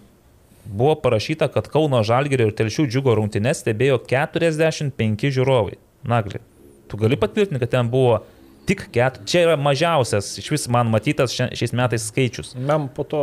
buvo 0.66 0.94
parašyta, 1.00 1.48
kad 1.48 1.68
Kauno 1.72 2.02
Žalgirio 2.04 2.50
ir 2.50 2.54
Telšių 2.58 2.84
džiugo 2.90 3.14
rungtynės 3.16 3.62
stebėjo 3.64 3.96
45 4.10 5.30
žiūrovai. 5.38 5.78
Nagli, 6.04 6.40
tu 6.88 7.00
gali 7.00 7.16
patvirtinti, 7.20 7.60
kad 7.64 7.72
ten 7.72 7.88
buvo 7.92 8.20
tik 8.68 8.86
4. 8.92 9.24
Čia 9.28 9.46
yra 9.48 9.56
mažiausias 9.60 10.34
iš 10.40 10.50
vis 10.52 10.68
man 10.68 10.90
matytas 10.92 11.32
šia- 11.34 11.50
šiais 11.56 11.72
metais 11.76 12.06
skaičius. 12.12 12.52
Man 12.60 12.88
po 12.92 13.04
to 13.08 13.22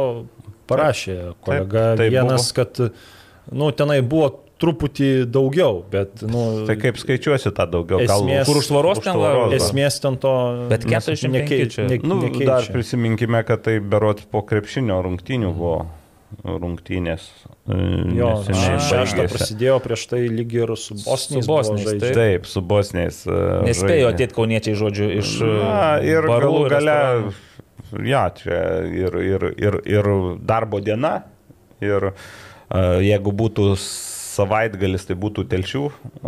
parašė 0.68 1.18
kolega 1.45 1.95
taip 1.99 2.11
vienas, 2.13 2.51
kad, 2.53 2.78
nu, 3.51 3.72
tenai 3.72 4.01
buvo 4.01 4.34
truputį 4.57 5.28
daugiau, 5.30 5.84
bet, 5.91 6.24
nu, 6.26 6.65
Tai 6.65 6.76
kaip 6.82 6.97
skaičiuosi 6.97 7.51
tą 7.53 7.68
daugiau? 7.70 7.99
Esmės- 8.01 8.47
Kur 8.49 8.57
už 8.57 8.68
tvoros 8.72 8.99
ten 9.05 9.13
va. 9.22 9.49
esmės 9.53 9.99
ten 10.01 10.18
to 10.18 10.32
Bet 10.70 10.86
nes 10.89 11.05
45 11.05 11.30
nekei- 11.36 11.70
čia. 11.70 11.86
ne- 11.88 11.99
Nu, 12.01 12.18
nekeičia. 12.24 12.45
dar 12.45 12.63
prisiminkime, 12.74 13.43
kad 13.45 13.61
tai 13.63 13.80
berot 13.80 14.24
po 14.32 14.41
krepšinio 14.41 14.97
rungtynių 15.05 15.53
buvo 15.53 15.86
rungtynės. 16.43 17.22
e, 17.70 18.18
Jo, 18.18 18.32
šeštą 18.47 19.28
prasidėjo 19.32 19.78
prieš 19.84 20.07
tai 20.09 20.20
lyg 20.28 20.53
ir 20.53 20.74
su 20.76 20.95
Bosniais. 20.95 21.43
Su 21.45 21.47
Bosniais, 21.47 21.86
buvo 21.86 21.99
taip. 21.99 22.13
Taip, 22.15 22.45
su 22.45 22.61
bosniais. 22.61 23.22
e, 23.28 23.63
Nespėjo 23.68 24.09
atėti 24.13 24.34
kauniečiai, 24.36 24.76
žodžiu, 24.76 25.07
iš 25.22 25.39
Na, 25.41 25.99
ir 26.01 26.22
galų 26.24 26.70
gale, 26.70 26.91
restoranų. 26.91 27.34
Ja, 28.05 28.25
čia 28.35 28.59
ir, 28.88 29.15
ir, 29.21 29.47
ir, 29.57 29.79
ir 29.85 30.11
darbo 30.47 30.79
diena, 30.83 31.23
ir 31.83 32.11
uh, 32.11 32.99
jeigu 33.03 33.31
būtų 33.43 33.73
savaitgalis, 34.38 35.05
tai 35.09 35.15
būtų 35.17 35.43
telšių 35.49 35.79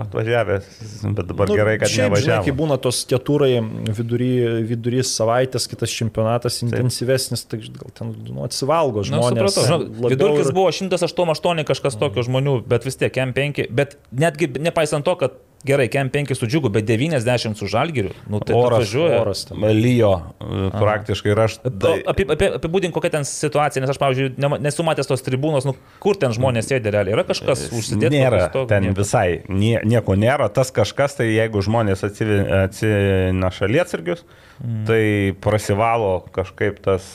atvažiavęs, 0.02 0.70
bet 1.14 1.28
dabar 1.30 1.50
nu, 1.52 1.58
gerai, 1.60 1.76
kad 1.82 1.92
šiaip, 1.92 2.16
Žinai, 2.16 2.22
kai 2.24 2.32
nevažiavo. 2.32 2.56
būna 2.62 2.78
tos 2.82 3.04
ketūrai 3.10 3.52
vidury, 3.98 4.30
vidury 4.70 5.04
savaitės, 5.06 5.68
kitas 5.70 5.94
čempionatas 5.94 6.58
intensyvesnis, 6.66 7.46
tai 7.50 7.60
gal 7.66 7.94
ten 8.00 8.16
nu, 8.30 8.42
atsivalgo 8.48 9.04
Na, 9.04 9.10
žmonės. 9.12 9.54
supratau. 9.54 9.68
Žinok, 9.68 9.86
labiau 10.00 10.14
vidurkis 10.16 10.50
ir- 10.50 10.58
buvo 10.58 10.72
108 10.74 11.68
kažkas 11.70 12.00
tokio 12.02 12.26
žmonių, 12.26 12.56
bet 12.72 12.88
vis 12.90 12.98
tiek 12.98 13.14
KM5, 13.14 13.68
bet 13.78 13.98
netgi 14.10 14.50
nepaisant 14.58 15.06
to, 15.06 15.16
kad 15.22 15.38
gerai, 15.64 15.88
KM5 15.92 16.36
su 16.36 16.48
džiugu, 16.48 16.70
bet 16.70 16.86
90 16.86 17.56
su 17.56 17.68
žalgiriu, 17.68 18.12
nu 18.28 18.40
tai 18.40 18.56
Oras, 18.56 18.80
važiuoja. 18.80 19.22
oras 19.22 19.46
ten. 19.46 19.64
Lyjo 19.76 20.12
e, 20.40 20.70
praktiškai 20.72 21.32
ir 21.32 21.42
aš. 21.46 21.58
Tai... 21.64 21.94
Apie, 22.08 22.26
apie, 22.32 22.52
apibūdink 22.60 22.96
kokia 22.96 23.12
ten 23.18 23.28
situacija, 23.28 23.84
nes 23.84 23.92
aš, 23.94 24.00
pavyzdžiui, 24.02 24.32
nema- 24.40 24.60
nesu 24.64 24.86
matęs 24.88 25.10
tos 25.12 25.24
tribūnos, 25.26 25.68
nu, 25.68 25.76
kur 26.04 26.20
ten 26.20 26.36
žmonės 26.36 26.72
sėdi 26.72 26.94
realiai. 26.96 27.18
Yra 27.18 27.26
kažkas 27.28 27.68
užsidėti? 27.76 28.16
Nėra, 28.16 28.46
ten 28.72 28.92
visai 28.98 29.42
nie, 29.52 29.76
nieko 29.84 30.16
nėra. 30.20 30.48
Tas 30.54 30.72
kažkas, 30.76 31.20
tai 31.20 31.32
jeigu 31.32 31.64
žmonės 31.66 32.06
atsineša 32.08 33.72
lietsargius, 33.74 34.24
mm. 34.64 34.84
tai 34.88 35.04
prasivalo 35.44 36.22
kažkaip 36.36 36.80
tas 36.86 37.08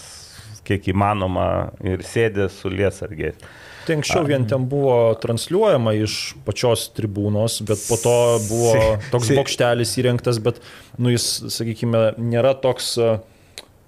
kiek 0.64 0.92
įmanoma 0.92 1.48
ir 1.84 2.04
sėdė 2.04 2.48
su 2.52 2.72
lietsargiais. 2.72 3.40
Tai 3.86 3.96
anksčiau 3.98 4.24
vien 4.28 4.46
ten 4.48 4.64
buvo 4.70 5.14
transliuojama 5.20 5.92
iš 6.00 6.34
pačios 6.46 6.86
tribūnos, 6.96 7.60
bet 7.68 7.80
po 7.88 7.98
to 8.00 8.16
buvo 8.48 8.74
toks 9.12 9.30
bokštelis 9.36 9.94
įrengtas, 10.00 10.40
bet 10.44 10.60
nu, 10.98 11.12
jis, 11.12 11.26
sakykime, 11.52 12.14
nėra 12.18 12.54
toks 12.64 12.94
e, 12.98 13.16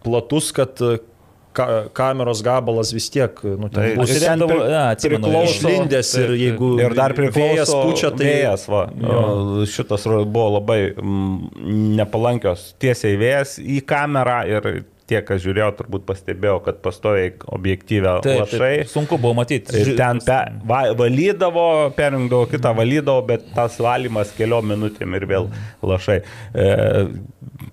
platus, 0.04 0.50
kad 0.56 0.80
e, 0.84 0.98
ka 1.56 1.66
kameros 1.96 2.42
gabalas 2.44 2.90
vis 2.92 3.08
tiek 3.08 3.38
nu, 3.44 3.70
ten 3.72 3.80
Tai 3.80 3.92
bus 3.96 4.10
ir 4.12 4.26
ten 4.26 4.42
pri- 4.44 4.66
ja, 4.68 4.82
atsimenu, 4.92 5.22
priklauso- 5.24 5.54
išlindęs 5.56 6.10
ir 6.20 6.34
jeigu 6.36 6.68
Ir 6.84 6.96
dar 6.98 7.14
priklauso 7.16 7.78
pučia, 7.86 8.10
tai 8.12 8.26
vėjas, 8.28 8.66
va. 8.68 8.82
Jo. 9.00 9.22
Šitas 9.64 10.04
buvo 10.28 10.50
labai 10.58 10.80
mm, 10.92 11.96
nepalankios 11.96 12.74
tiesiai 12.82 13.16
vėjas 13.20 13.56
į 13.62 13.80
kamerą 13.88 14.42
ir 14.52 14.68
tie, 15.10 15.20
kas 15.26 15.42
žiūrėjo, 15.44 15.68
turbūt 15.78 16.04
pastebėjo, 16.08 16.58
kad 16.66 16.80
pastoviai 16.84 17.32
objektyvę 17.56 18.16
Taip, 18.26 18.40
lašai. 18.42 18.60
taip, 18.62 18.90
sunku 18.90 19.18
buvo 19.22 19.36
matyti. 19.40 19.74
Ir 19.80 19.92
ten 19.98 20.20
pe, 20.24 20.38
va, 20.66 20.82
valydavo, 20.98 21.66
perjungdavo 21.96 22.48
kitą 22.50 22.74
valydavo, 22.76 23.24
bet 23.28 23.46
tas 23.56 23.78
valymas 23.82 24.34
keliom 24.36 24.72
minutėm 24.74 25.16
ir 25.18 25.28
vėl 25.30 25.50
lašai. 25.86 26.18
E, 26.22 26.68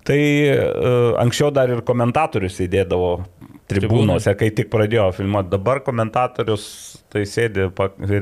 tai 0.06 0.20
e, 0.52 0.58
anksčiau 1.24 1.50
dar 1.54 1.72
ir 1.74 1.82
komentatorius 1.86 2.60
įdėdavo 2.64 3.14
tribūnose, 3.70 4.34
kai 4.38 4.50
tik 4.54 4.70
pradėjo 4.72 5.10
filmuoti. 5.16 5.50
Dabar 5.54 5.82
komentatorius 5.84 6.66
tai 7.14 7.22
sėdi 7.30 7.68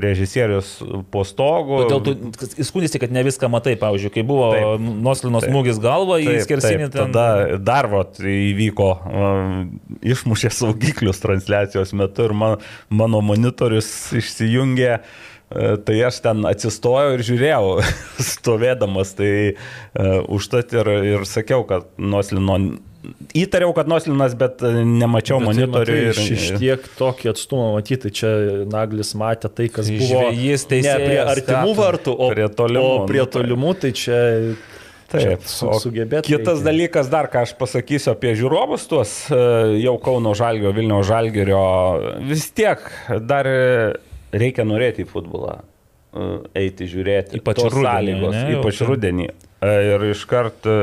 režisierius 0.03 0.75
po 1.13 1.23
stogu. 1.25 1.81
Todėl 1.87 2.03
tu 2.05 2.45
įskundėsi, 2.61 3.01
kad 3.01 3.15
ne 3.15 3.25
viską 3.25 3.49
matai, 3.53 3.75
pavyzdžiui, 3.81 4.13
kai 4.13 4.25
buvo 4.29 4.51
Taip. 4.53 4.85
Noslinos 5.07 5.47
Taip. 5.47 5.55
smūgis 5.55 5.81
galva 5.83 6.19
į 6.21 6.29
Taip, 6.29 6.45
skersinį 6.47 6.89
taip, 6.91 6.99
tada 7.15 7.59
dar 7.63 7.89
vat, 7.93 8.21
įvyko, 8.21 8.91
um, 9.09 9.57
išmušė 10.05 10.53
saugiklius 10.53 11.23
transliacijos 11.25 11.95
metu 11.97 12.29
ir 12.29 12.37
man, 12.37 12.59
mano 12.93 13.23
monitorius 13.25 13.89
išsijungė. 14.21 14.93
e, 15.01 15.75
Tai 15.89 15.99
aš 16.09 16.21
ten 16.25 16.45
atsistojau 16.49 17.17
ir 17.17 17.25
žiūrėjau, 17.27 17.75
stovėdamas, 18.35 19.17
tai 19.17 19.33
uh, 19.53 20.21
užtat 20.29 20.77
ir, 20.77 20.97
ir 21.17 21.29
sakiau, 21.29 21.65
kad 21.69 21.89
Noslino, 21.97 22.61
įtariau, 23.37 23.73
kad 23.77 23.89
Noslinas, 23.91 24.35
bet 24.39 24.63
e, 24.63 24.71
nemačiau 24.87 25.39
Bet 25.41 25.49
tai 25.49 25.55
monitorių. 25.55 25.97
matai, 25.97 26.27
ir, 26.27 26.37
iš 26.37 26.45
tiek 26.61 26.85
tokį 26.99 27.31
atstumą 27.33 27.67
matyti, 27.77 28.13
čia 28.15 28.31
Naglis 28.71 29.15
matė 29.19 29.51
tai, 29.51 29.67
kas 29.73 29.89
Tai 29.91 29.97
buvo 30.03 30.21
žvejys, 30.31 30.67
ne 30.67 30.71
teisėjas, 30.75 31.03
prie 31.09 31.19
artimų 31.35 31.75
vartų, 31.81 32.15
o 32.19 32.29
Prie 32.35 32.47
tolimų, 32.63 32.93
O 33.03 33.07
prie 33.11 33.23
nu, 33.23 33.27
tai- 33.27 33.35
tolimų, 33.41 33.75
tai 33.83 33.93
čia... 34.03 34.21
Taip, 35.13 35.43
su- 35.45 35.67
o 35.69 35.75
sugebėt 35.77 36.25
Kitas 36.25 36.63
reikia. 36.63 36.65
dalykas 36.71 37.09
dar, 37.13 37.27
ką 37.29 37.43
aš 37.45 37.51
pasakysiu 37.59 38.15
apie 38.15 38.31
žiūrovus, 38.39 38.87
tuos 38.89 39.11
e, 39.29 39.37
jau 39.83 39.99
Kauno 40.01 40.33
Žalgio, 40.39 40.71
Vilniaus 40.73 41.05
Žalgio, 41.11 41.59
vis 42.31 42.47
tiek 42.57 42.81
dar 43.29 43.45
e, 43.51 43.59
reikia 44.33 44.65
norėti 44.65 45.05
į 45.05 45.11
futbolą, 45.11 45.59
eiti 46.57 46.89
žiūrėti. 46.89 47.43
Ypač 47.43 47.61
Tos 47.61 47.73
rudenį, 47.77 48.15
sąlygos, 48.17 48.35
ne, 48.39 48.57
ypač 48.57 48.81
rudenį. 48.89 49.29
E, 49.63 49.71
Ir 49.93 50.03
iškart 50.11 50.67
e, 50.67 50.77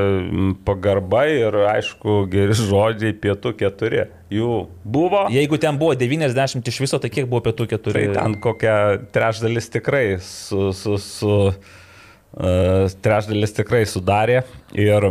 pagarba 0.64 1.26
ir, 1.28 1.56
aišku, 1.74 2.22
geri 2.32 2.56
žodžiai 2.56 3.12
pietų 3.12 3.52
keturi. 3.60 4.06
Jų 4.32 4.54
buvo. 4.88 5.26
Jeigu 5.34 5.60
ten 5.60 5.76
buvo 5.82 5.98
90 6.00 6.72
iš 6.72 6.80
viso, 6.86 7.00
tai 7.02 7.12
kiek 7.12 7.28
buvo 7.28 7.44
pietų 7.50 7.68
keturi? 7.74 8.06
Tai 8.08 8.22
ten 8.22 8.38
kokia 8.40 8.78
trečdalis 9.12 9.68
tikrai 9.74 10.06
su, 10.24 10.70
su, 10.78 10.96
su 11.02 11.34
uh, 11.50 12.88
trečdalis 13.04 13.58
tikrai 13.58 13.84
sudarė 13.90 14.44
ir, 14.78 15.10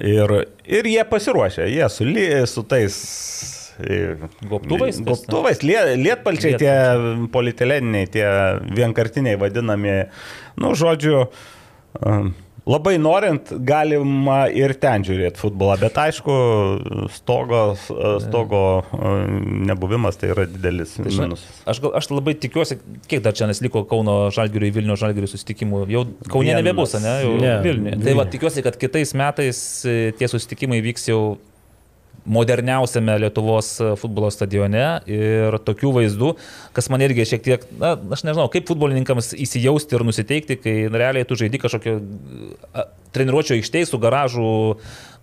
ir, 0.00 0.36
ir 0.64 0.90
jie 0.96 1.06
pasiruošė, 1.12 1.70
jie 1.70 1.86
su, 1.92 2.08
li, 2.08 2.26
su 2.50 2.66
tais 2.66 2.98
e, 3.78 4.02
Gobtuvais? 4.48 4.98
Gobtuvais, 5.06 5.62
lie, 5.62 5.78
lietpalčiai, 6.02 6.58
tie 6.58 6.76
polietileniai, 7.36 8.10
tie 8.10 8.26
vienkartiniai 8.74 9.38
vadinami, 9.38 9.98
nu, 10.58 10.72
žodžiu, 10.78 11.26
um, 11.28 11.60
Labai 12.62 12.94
norint, 12.94 13.48
galima 13.66 14.44
ir 14.54 14.70
ten 14.78 15.02
žiūrėti 15.02 15.40
futbolą, 15.40 15.74
bet 15.80 15.96
aišku, 15.98 16.34
stogo, 17.10 17.62
stogo 18.22 18.60
e, 18.78 19.14
nebuvimas 19.66 20.20
tai 20.20 20.30
yra 20.30 20.44
didelis 20.46 20.92
Tai 20.94 21.10
minusas. 21.10 21.58
Aš, 21.66 21.80
gal, 21.82 21.96
aš 21.98 22.12
labai 22.12 22.36
tikiuosi, 22.38 22.78
kiek 23.10 23.24
dar 23.24 23.34
čia 23.34 23.48
nes 23.50 23.58
liko 23.66 23.82
Kauno 23.90 24.28
Žalgiriui, 24.34 24.70
Vilnių 24.78 24.94
Žalgiriui 25.00 25.32
susitikimų. 25.32 25.82
Jau 25.90 26.04
Kaune 26.30 26.54
nebebus, 26.54 26.94
ne? 27.02 27.16
Jau 27.24 27.34
Ne, 27.42 27.56
Vilniuje. 27.66 27.98
Tai 28.06 28.14
va, 28.20 28.28
tikiuosi, 28.30 28.62
kad 28.62 28.78
kitais 28.78 29.10
metais 29.18 29.64
e, 29.82 29.96
tie 30.14 30.30
susitikimai 30.30 30.78
vyks 30.86 31.10
jau 31.10 31.22
moderniausiame 32.24 33.18
Lietuvos 33.24 33.74
e, 33.80 33.92
futbolo 33.98 34.30
stadione 34.32 34.84
ir 35.10 35.56
tokių 35.66 35.92
vaizdų, 35.98 36.32
kas 36.76 36.88
man 36.92 37.02
irgi 37.04 37.26
šiek 37.32 37.44
tiek, 37.44 37.66
na, 37.80 37.94
aš 38.14 38.24
nežinau, 38.28 38.48
kaip 38.52 38.68
futbolininkams 38.70 39.32
įsijausti 39.34 39.98
ir 39.98 40.06
nusiteikti, 40.06 40.58
kai 40.62 40.76
realiai 40.92 41.26
tu 41.28 41.38
žaidži 41.38 41.62
kažkokio 41.62 41.96
a, 42.72 42.86
treniruočio 43.12 43.56
aikštėje 43.58 43.90
su 43.90 44.00
garažų 44.02 44.52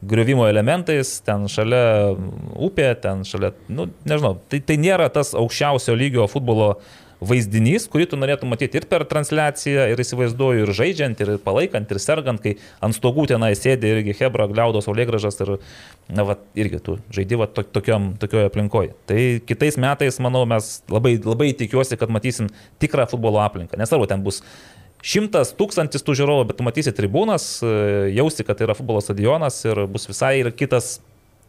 griovimo 0.10 0.48
elementais, 0.48 1.18
ten 1.26 1.48
šalia 1.52 2.16
upė, 2.56 2.94
ten 3.04 3.26
šalia, 3.28 3.54
nu, 3.72 3.90
nežinau, 4.08 4.38
tai, 4.52 4.62
tai 4.64 4.80
nėra 4.80 5.10
tas 5.14 5.34
aukščiausio 5.38 5.96
lygio 6.00 6.28
futbolo 6.32 6.76
vaizdinys, 7.20 7.88
kurį 7.92 8.10
tu 8.12 8.20
norėtum 8.20 8.52
matyti 8.54 8.80
ir 8.80 8.88
per 8.90 9.04
transliaciją, 9.10 9.90
ir 9.92 10.02
įsivaizduoju, 10.04 10.64
ir 10.64 10.74
žaidžiant, 10.76 11.20
ir 11.24 11.34
palaikant, 11.44 11.92
ir 11.92 12.00
sergant, 12.02 12.42
kai 12.44 12.56
ant 12.86 12.96
stogų 12.96 13.28
tenai 13.32 13.52
sėdi 13.60 13.92
irgi 13.92 14.16
Hebra, 14.22 14.48
Gliaudos, 14.52 14.88
Olėgražas 14.92 15.40
ir, 15.44 15.56
na, 16.08 16.26
va, 16.28 16.40
irgi 16.60 16.82
tu 16.86 16.98
žaidži 17.16 17.40
va, 17.42 17.50
to, 17.52 17.66
tokiom, 17.68 18.14
tokioje 18.22 18.50
aplinkoje. 18.52 18.96
Tai 19.10 19.22
kitais 19.50 19.80
metais, 19.82 20.20
manau, 20.24 20.46
mes 20.50 20.72
labai, 20.92 21.18
labai 21.24 21.52
tikiuosi, 21.60 22.00
kad 22.00 22.12
matysim 22.14 22.52
tikrą 22.80 23.10
futbolo 23.12 23.44
aplinką. 23.44 23.80
Nesvarbu, 23.80 24.08
ten 24.10 24.24
bus 24.26 24.44
šimtas 25.06 25.54
tūkstantis 25.60 26.04
tų 26.04 26.16
žiūrovų, 26.20 26.48
bet 26.50 26.60
tu 26.60 26.66
matysi 26.68 26.96
tribūnas, 26.96 27.52
e, 27.64 27.76
jausi, 28.16 28.44
kad 28.48 28.60
tai 28.60 28.68
yra 28.68 28.76
futbolo 28.76 29.04
stadionas 29.04 29.62
ir 29.68 29.86
bus 29.92 30.08
visai 30.10 30.40
ir 30.42 30.52
kitas 30.56 30.98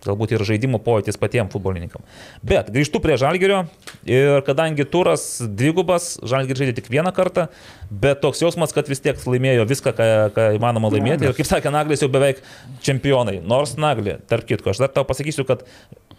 galbūt 0.07 0.33
ir 0.37 0.45
žaidimo 0.49 0.79
pojūtis 0.83 1.19
patiems 1.21 1.53
futbolininkam. 1.53 2.05
Bet 2.47 2.71
grįžtu 2.73 3.01
prie 3.05 3.19
Žalgirio 3.21 3.63
ir 4.09 4.41
kadangi 4.47 4.87
turas 4.89 5.25
dvigubas, 5.45 6.15
Žalgiris 6.25 6.63
žaidė 6.63 6.77
tik 6.79 6.89
vieną 6.93 7.13
kartą, 7.17 7.49
bet 7.91 8.23
toks 8.25 8.41
jausmas, 8.45 8.73
kad 8.77 8.89
vis 8.89 9.03
tiek 9.05 9.21
laimėjo 9.21 9.67
viską, 9.69 9.93
ką, 9.99 10.07
ką 10.37 10.47
įmanoma 10.57 10.93
laimėti. 10.95 11.29
Ir 11.29 11.37
kaip 11.37 11.49
sakė 11.51 11.73
Naglis, 11.75 12.01
jau 12.05 12.09
beveik 12.13 12.41
čempionai. 12.87 13.41
Nors 13.45 13.77
Naglį, 13.81 14.19
tarp 14.31 14.49
kitko, 14.49 14.73
aš 14.73 14.85
dar 14.87 14.95
tau 14.95 15.05
pasakysiu, 15.09 15.45
kad 15.49 15.67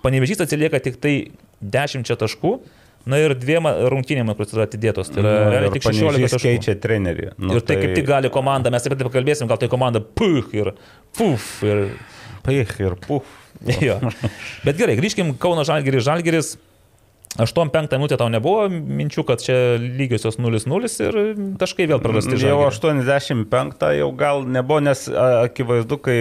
Panevežys 0.02 0.40
atsilieka 0.42 0.80
tik 0.82 0.96
tai 1.02 1.16
10 1.62 2.06
taškų. 2.18 2.56
Na 3.10 3.18
ir 3.18 3.34
dviem 3.34 3.66
rungtynėm, 3.90 4.28
kuris 4.38 4.52
yra 4.54 4.68
atidėtos. 4.68 5.10
Tai 5.10 5.24
yra 5.26 5.62
Nu, 5.66 5.70
tik 5.74 5.82
16 5.88 6.06
Panevėžys 6.06 6.34
taškų. 6.36 6.46
keičia 6.46 6.76
trenerį. 6.78 7.32
Nu, 7.42 7.56
Ir 7.58 7.64
tai 7.66 7.80
kaip 7.82 7.96
tik 7.98 8.06
gali 8.06 8.30
komanda, 8.30 8.70
mes 8.70 8.86
apie 8.86 8.98
tai 9.00 9.08
pakalbėsim, 9.08 9.50
gal 9.50 9.58
tai 9.58 9.70
komanda 9.74 10.02
puh 10.06 10.46
ir 10.54 10.76
puf. 11.18 11.48
Ir, 11.66 11.96
Paich 12.46 12.76
ir 12.82 12.94
puf. 13.02 13.26
jo. 13.88 14.00
Bet 14.66 14.80
gerai, 14.80 14.98
grįžkim 15.00 15.36
Kauno 15.42 15.66
Žalgiris. 15.68 16.06
Žalgiris 16.08 16.56
8-5 17.40 17.94
minutę 17.96 18.18
tau 18.20 18.28
nebuvo 18.28 18.66
minčių, 18.70 19.24
kad 19.24 19.40
čia 19.44 19.56
lygiosios 19.80 20.36
0-0 20.42 20.90
ir 21.06 21.20
taškai 21.62 21.88
vėl 21.88 22.02
prarasti 22.04 22.36
Jau 22.36 22.58
Žalgirio. 22.60 22.72
85 22.74 23.86
jau 24.02 24.10
gal 24.20 24.44
nebuvo, 24.44 24.82
nes 24.84 25.06
akivaizdu, 25.16 26.00
kai 26.04 26.18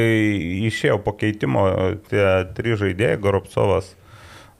išėjo 0.68 1.00
po 1.02 1.16
keitimo 1.18 1.64
tie 2.12 2.26
trys 2.54 2.78
žaidėjai, 2.84 3.18
Goropsovas. 3.24 3.96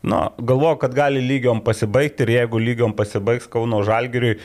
Na, 0.02 0.31
galvoju, 0.40 0.81
kad 0.81 0.97
gali 0.97 1.23
lygiom 1.23 1.61
pasibaigti 1.62 2.24
ir 2.24 2.35
jeigu 2.39 2.59
lygiom 2.59 2.97
pasibaigs 2.97 3.47
Kauno 3.52 3.82
Žalgiriui, 3.86 4.39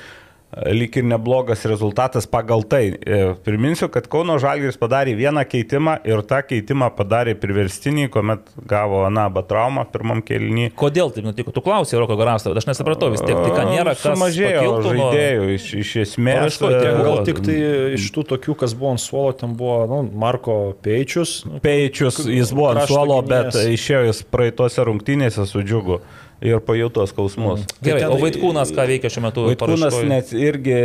lyg 0.72 0.96
ir 0.98 1.04
neblogas 1.04 1.66
rezultatas 1.68 2.28
pagal 2.30 2.64
tai. 2.64 2.94
E, 2.96 3.34
Priminsiu, 3.44 3.90
kad 3.92 4.08
Kauno 4.12 4.38
Žalgiris 4.40 4.78
padarė 4.80 5.16
vieną 5.18 5.44
keitimą 5.50 5.98
ir 6.08 6.22
tą 6.28 6.40
keitimą 6.48 6.88
padarė 6.96 7.34
priverstinį, 7.40 8.06
kuomet 8.14 8.48
gavo 8.70 9.02
Anaba 9.08 9.44
traumą 9.44 9.84
pirmam 9.92 10.22
kelnį. 10.26 10.70
Kodėl 10.80 11.12
taip 11.16 11.28
nutiko? 11.28 11.52
Tu 11.56 11.64
klausai 11.66 12.00
Roko 12.00 12.16
Garastą, 12.20 12.54
aš 12.56 12.70
nesupratau 12.70 13.12
vis 13.12 13.24
tiek, 13.26 13.36
tai 13.36 13.52
ką 13.52 13.66
nėra, 13.74 13.96
kas 14.00 14.16
nuo- 14.20 14.32
žaidėjų 14.32 15.50
iš, 15.58 15.68
iš 15.84 15.94
esmės. 16.06 16.40
Paraiškoj 16.40 16.78
tiek. 16.80 17.00
Gal 17.06 17.24
tik 17.28 17.42
tai 17.46 17.58
iš 18.00 18.08
tų 18.16 18.26
tokių, 18.36 18.58
kas 18.64 18.76
buvo 18.78 18.94
ant 18.96 19.04
suolo, 19.04 19.34
ten 19.36 19.56
buvo 19.60 19.82
nu, 19.92 20.02
Marko 20.26 20.76
Peičius. 20.86 21.42
Peičius, 21.66 22.22
jis 22.32 22.54
buvo 22.56 22.72
ant 22.76 22.88
suolo, 22.88 23.20
bet 23.28 23.52
išėjo 23.56 24.06
jis 24.08 24.24
praeitose 24.32 24.88
rungtynėse 24.88 25.46
su 25.50 25.66
džiugu 25.66 26.00
ir 26.42 26.60
pajuto 26.60 27.06
skausmus. 27.08 27.64
Gerai, 27.82 28.02
ten- 28.02 28.12
o 28.12 28.18
Vaitkūnas 28.20 28.72
ką 28.76 28.84
veikia 28.90 29.10
šiuo 29.10 29.24
metu? 29.24 29.46
Vaikūnas 29.48 29.94
paraiškoj? 29.96 30.08
net 30.10 30.34
irgi, 30.34 30.76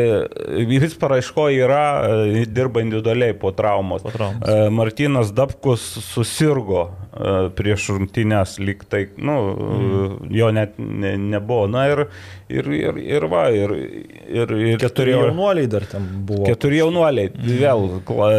jis 0.77 0.95
paraiškoje 1.01 1.59
yra, 1.65 1.83
e, 2.41 2.45
dirba 2.47 2.81
individualiai 2.85 3.35
po 3.39 3.51
traumos. 3.53 4.03
Po 4.03 4.11
traumos. 4.15 4.47
E, 4.49 4.71
Martinas 4.71 5.33
Dabkus 5.35 5.81
susirgo 6.15 6.91
e, 7.11 7.51
prieš 7.59 7.89
rungtynės, 7.97 8.59
lyg 8.63 8.85
tai, 8.89 9.09
nu, 9.19 9.37
Mm. 9.51 10.31
jo 10.31 10.51
net 10.55 10.79
ne, 10.79 11.17
nebuvo. 11.19 11.67
Na 11.69 11.87
ir, 11.91 12.07
ir, 12.49 12.71
ir, 12.71 12.97
ir 12.99 13.27
va, 13.29 13.49
ir, 13.51 13.71
ir, 14.31 14.51
ir 14.73 14.79
Keturi 14.79 15.13
jaunuoliai 15.17 15.67
dar 15.69 15.83
ten 15.91 16.07
buvo. 16.27 16.47
Keturi 16.47 16.79
jaunuoliai, 16.79 17.31
vėl 17.35 18.01
kla, 18.07 18.31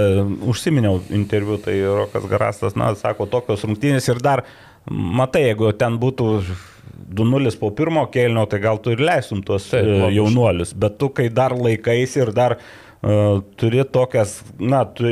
užsiminiau 0.48 1.02
interviu, 1.12 1.58
tai 1.62 1.82
Rokas 1.84 2.24
Garastas, 2.32 2.76
na, 2.80 2.94
sako, 2.96 3.28
tokios 3.28 3.62
rungtynės 3.68 4.08
ir 4.10 4.20
dar, 4.24 4.44
matai, 4.90 5.44
jeigu 5.52 5.74
ten 5.78 6.00
būtų 6.00 6.42
2-0 7.12 7.56
po 7.60 7.72
pirmo 7.76 8.06
kelnio, 8.14 8.46
tai 8.50 8.62
gal 8.64 8.80
tu 8.84 8.94
ir 8.96 9.04
leistum 9.04 9.44
tuos 9.46 9.70
Taip, 9.72 9.86
logiška. 9.86 10.16
jaunuolius, 10.18 10.76
bet 10.80 10.98
tu, 11.02 11.12
kai 11.16 11.30
dar 11.34 11.56
laikais 11.58 12.16
ir 12.20 12.34
dar 12.36 12.58
uh, 12.58 13.42
turi 13.60 13.84
tokias, 13.86 14.40
na, 14.60 14.84
tu, 14.86 15.10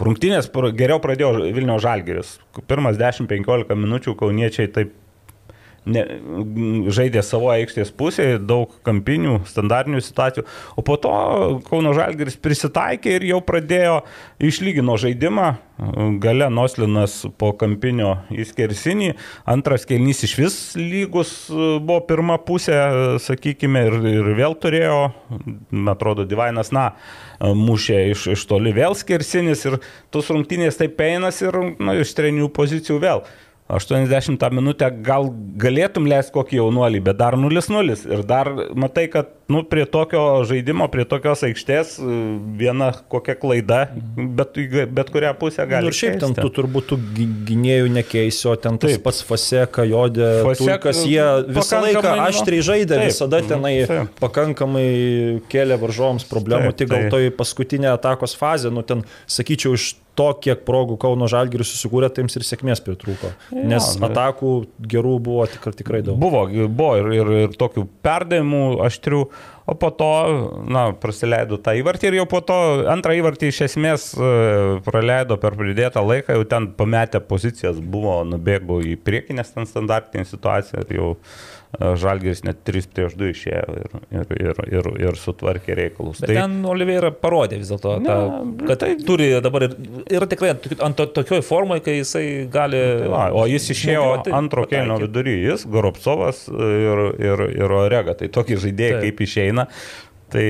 rungtynės 0.00 0.50
geriau 0.78 1.00
pradėjo 1.02 1.32
Vilnių 1.54 1.78
Žalgeris. 1.82 2.36
Pirmas 2.70 3.00
10-15 3.00 3.74
minučių 3.74 4.16
kauniečiai 4.20 4.70
taip 4.74 4.94
ne, 5.86 6.04
žaidė 6.94 7.22
savo 7.24 7.50
aikštės 7.54 7.92
pusėje, 7.96 8.38
daug 8.42 8.72
kampinių, 8.86 9.40
standartinių 9.48 10.00
situacijų, 10.04 10.46
o 10.76 10.84
po 10.86 10.96
to 11.00 11.12
Kauno 11.68 11.94
Žalgiris 11.96 12.38
prisitaikė 12.40 13.18
ir 13.18 13.28
jau 13.32 13.40
pradėjo 13.44 14.00
išlygino 14.42 14.96
žaidimą, 15.00 15.48
gale 16.22 16.48
Noslinas 16.54 17.16
po 17.38 17.50
kampinio 17.58 18.12
įskersinį, 18.30 19.12
antras 19.50 19.86
kelnys 19.88 20.22
iš 20.26 20.36
vis 20.38 20.58
lygus 20.78 21.34
buvo 21.50 22.00
pirma 22.08 22.38
pusė, 22.38 22.76
sakykime, 23.22 23.86
ir, 23.88 23.98
ir 24.12 24.32
vėl 24.38 24.54
turėjo, 24.60 24.98
man 25.74 25.94
atrodo, 25.96 26.26
Divainas, 26.28 26.70
na, 26.74 26.92
mušė 27.40 28.04
iš, 28.12 28.28
iš 28.36 28.46
toli 28.50 28.74
vėl 28.76 28.94
skersinis 28.98 29.66
ir 29.66 29.80
tos 30.14 30.30
rungtynės 30.32 30.78
taip 30.80 31.00
einas 31.04 31.42
ir 31.42 31.58
na, 31.78 31.98
iš 32.00 32.14
trenių 32.16 32.52
pozicijų 32.54 33.00
vėl. 33.02 33.26
80 33.74 34.44
minutę 34.54 34.88
gal 35.04 35.30
galėtum 35.60 36.06
leisti 36.10 36.32
kokį 36.34 36.60
jaunuolį, 36.60 37.00
bet 37.08 37.18
dar 37.20 37.34
0-0. 37.38 37.96
Ir 38.14 38.22
dar 38.28 38.50
matai, 38.78 39.06
kad 39.10 39.32
nu, 39.50 39.62
prie 39.68 39.84
tokio 39.90 40.20
žaidimo, 40.48 40.86
prie 40.92 41.04
tokios 41.08 41.42
aikštės 41.46 41.96
viena 42.60 42.92
kokia 43.12 43.34
klaida, 43.40 43.80
bet, 44.16 44.56
bet 44.94 45.10
kurią 45.12 45.34
pusę 45.40 45.66
gali. 45.68 45.88
Nu, 45.88 45.92
ir 45.92 45.98
šiaip 45.98 46.20
ten 46.22 46.32
keisti. 46.36 46.44
tu 46.46 46.52
turbūt 46.60 46.94
gy- 47.16 47.26
gynėjų 47.50 47.90
nekeisi, 47.98 48.46
o 48.48 48.54
ten 48.56 48.78
tas 48.80 48.94
Taip. 48.94 49.02
pats 49.04 49.20
Faseka, 49.26 49.84
Jodė, 49.90 50.30
Fasek, 50.46 50.78
kas 50.86 51.02
jie 51.08 51.26
visą 51.50 51.82
laiką 51.84 52.04
nu, 52.14 52.22
aštriai 52.28 52.64
žaidė, 52.70 53.00
taip. 53.00 53.10
visada 53.12 53.42
tenai 53.44 53.74
Taip. 53.90 54.14
pakankamai 54.22 54.86
kėlė 55.52 55.80
varžovams 55.82 56.24
problemų, 56.30 56.72
Taip, 56.72 56.80
tik 56.84 56.92
gal 56.94 57.10
toj 57.12 57.28
paskutinė 57.36 57.92
atakos 57.96 58.36
fazė, 58.38 58.72
nu 58.72 58.86
ten, 58.86 59.04
sakyčiau, 59.26 59.74
iš 59.76 59.94
to, 60.18 60.28
kiek 60.44 60.62
progų 60.66 60.96
Kauno 61.00 61.28
Žalgirius 61.30 61.72
susikūrė, 61.74 62.10
tai 62.12 62.24
jiems 62.24 62.38
ir 62.38 62.46
sėkmės 62.46 62.82
pritrūko. 62.84 63.32
Nes 63.54 63.88
nu. 63.98 64.08
atakų 64.08 64.52
gerų 64.90 65.16
buvo 65.24 65.46
tikrai, 65.50 65.74
tikrai 65.78 66.02
daug. 66.06 66.18
Buvo, 66.22 66.46
buvo 66.68 66.92
ir, 67.00 67.10
ir, 67.18 67.32
ir 67.46 67.58
tokių 67.58 67.86
perdavimų 68.04 68.62
aštrių, 68.86 69.22
o 69.64 69.76
po 69.80 69.90
to, 69.96 70.10
na, 70.68 70.86
praleido 71.00 71.58
tą 71.64 71.74
įvartį 71.80 72.10
ir 72.10 72.18
jau 72.20 72.28
po 72.30 72.42
to 72.44 72.58
antrą 72.92 73.16
įvartį 73.18 73.50
iš 73.50 73.62
esmės 73.70 74.10
e, 74.12 74.30
praleido 74.86 75.38
per 75.40 75.56
pridėtą 75.58 76.04
laiką, 76.04 76.36
jau 76.36 76.46
ten 76.48 76.70
pametę 76.78 77.22
pozicijas 77.24 77.80
buvo, 77.80 78.20
nubėgo 78.28 78.82
į 78.84 78.98
priekinę 79.00 79.46
standartinę 79.46 80.26
situaciją 80.28 80.84
ir 80.84 80.98
jau 80.98 81.10
Žalgiris 81.80 82.44
net 82.46 82.60
3 82.66 82.90
prieš 82.94 83.16
2 83.18 83.30
išėjo 83.34 83.76
ir, 83.80 83.96
ir, 84.14 84.34
ir, 84.38 84.60
ir, 84.78 84.88
ir 85.08 85.18
sutvarkė 85.18 85.76
reikalus. 85.78 86.20
Bet 86.22 86.32
tai... 86.32 86.38
ten 86.42 86.58
Oliveira 86.70 87.10
parodė 87.14 87.58
vis 87.60 87.72
dėlto, 87.72 87.96
kad 88.64 88.82
tai... 88.82 88.92
turi 89.06 89.30
dabar 89.44 89.66
ir 89.68 89.76
yra 90.12 90.28
tikrai 90.30 90.54
ant 90.54 90.98
to, 90.98 91.08
tokioj 91.18 91.42
formai, 91.46 91.80
kai 91.84 91.98
jisai 92.00 92.24
gali... 92.52 92.80
Tai 93.04 93.12
va, 93.12 93.24
o 93.34 93.46
jis 93.50 93.70
išėjo 93.74 94.04
smūgiuoti, 94.04 94.34
antro 94.38 94.66
kelnio 94.70 94.98
pataikyt. 94.98 95.08
vidury, 95.08 95.36
jis, 95.48 95.66
Goropsovas 95.74 96.44
ir, 96.50 97.04
ir, 97.22 97.46
ir 97.58 97.76
Orega. 97.78 98.16
Tai 98.18 98.30
tokie 98.34 98.58
žaidėjai 98.60 98.98
Taip. 98.98 99.06
kaip 99.08 99.24
išeina. 99.26 99.66
Tai 100.34 100.46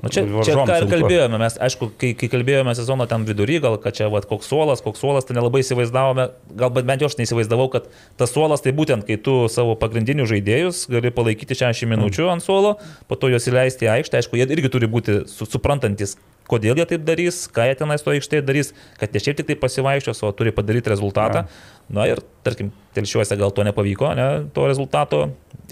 Nu, 0.00 0.08
čia, 0.08 0.22
čia 0.24 0.54
ką 0.56 0.76
ir 0.80 0.86
kalbėjome, 0.88 1.38
mes, 1.40 1.56
aišku, 1.60 1.90
kai, 2.00 2.12
kai 2.16 2.30
kalbėjome 2.32 2.72
sezono 2.78 3.04
ten 3.10 3.26
vidury, 3.28 3.58
gal 3.60 3.76
kad 3.82 3.96
čia 3.98 4.08
vat, 4.12 4.24
koks 4.30 4.48
suolas, 4.48 4.80
koks 4.84 5.02
suolas, 5.02 5.26
tai 5.28 5.36
nelabai 5.36 5.60
įsivaizdavome, 5.60 6.30
galbūt 6.62 6.88
bent 6.88 7.04
jau 7.04 7.10
aš 7.10 7.18
neįsivaizdavau, 7.18 7.68
kad 7.74 7.90
tas 8.20 8.32
suolas 8.32 8.64
tai 8.64 8.72
būtent, 8.76 9.04
kai 9.08 9.18
tu 9.20 9.44
savo 9.52 9.76
pagrindinius 9.80 10.32
žaidėjus 10.32 10.86
gali 10.92 11.12
palaikyti 11.12 11.58
60 11.58 11.92
minučių 11.92 12.30
ant 12.32 12.44
suolo, 12.44 12.78
po 13.12 13.20
to 13.20 13.28
juos 13.32 13.48
įleisti 13.50 13.90
į 13.90 13.92
aikštę, 13.98 14.22
aišku, 14.22 14.40
jie 14.40 14.48
irgi 14.48 14.72
turi 14.72 14.88
būti 14.88 15.20
su, 15.28 15.44
suprantantis, 15.44 16.16
kodėl 16.50 16.80
jie 16.80 16.86
taip 16.90 17.04
darys, 17.06 17.44
ką 17.54 17.68
jie 17.68 17.76
tenais 17.78 18.04
to 18.04 18.12
aikštėje 18.14 18.44
darys, 18.46 18.72
kad 19.00 19.14
ne 19.14 19.22
šiaip 19.22 19.40
tik 19.40 19.50
tai 19.50 19.56
pasivaikščios, 19.60 20.22
o 20.26 20.32
turi 20.36 20.52
padaryti 20.54 20.92
rezultatą. 20.92 21.46
Na 21.90 22.04
ir, 22.06 22.20
tarkim, 22.46 22.68
telšiuose 22.94 23.34
gal 23.38 23.50
to 23.54 23.64
nepavyko, 23.66 24.12
ne, 24.14 24.26
to 24.54 24.66
rezultato 24.70 25.24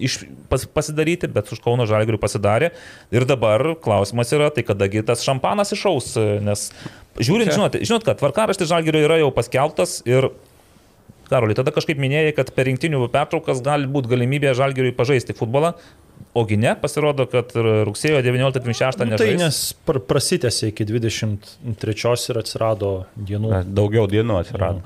iš, 0.03 0.25
pas, 0.51 0.65
pasidaryti, 0.67 1.31
bet 1.31 1.51
už 1.55 1.63
Kauno 1.63 1.87
Žalgirių 1.87 2.19
pasidarė. 2.23 2.73
Ir 3.15 3.27
dabar 3.29 3.63
klausimas 3.83 4.35
yra, 4.35 4.51
tai 4.55 4.65
kadagi 4.67 5.05
tas 5.07 5.23
šampanas 5.27 5.71
išaus, 5.77 6.17
nes 6.43 6.69
žiūrint, 7.23 7.55
žinot, 7.55 7.79
žinot 7.79 8.07
kad 8.07 8.19
tvarkaraštis 8.19 8.71
Žalgirio 8.71 9.05
yra 9.07 9.21
jau 9.23 9.31
paskelbtas 9.35 10.01
ir 10.11 10.33
Karoli, 11.29 11.53
tada 11.53 11.75
kažkaip 11.77 11.99
minėjai, 12.01 12.33
kad 12.39 12.51
per 12.57 12.65
rinktinių 12.71 13.03
pertraukas 13.13 13.61
gali 13.65 13.89
būti 13.91 14.09
galimybė 14.15 14.55
Žalgiriui 14.57 14.95
pažaisti 14.97 15.37
futbolą, 15.37 15.75
ogi 16.39 16.57
ne, 16.61 16.75
pasirodo, 16.81 17.27
kad 17.31 17.53
rugsėjo 17.89 18.21
19-26 18.25 19.01
Nu, 19.03 19.11
nežais. 19.13 19.21
tai 19.23 19.37
nes 19.41 19.59
pr 19.87 19.99
prasitėsi 20.09 20.71
iki 20.73 20.87
23 20.89 22.31
ir 22.33 22.41
atsirado 22.43 22.91
dienų. 23.17 23.63
daugiau 23.75 24.07
dienų 24.11 24.39
atsirado. 24.41 24.83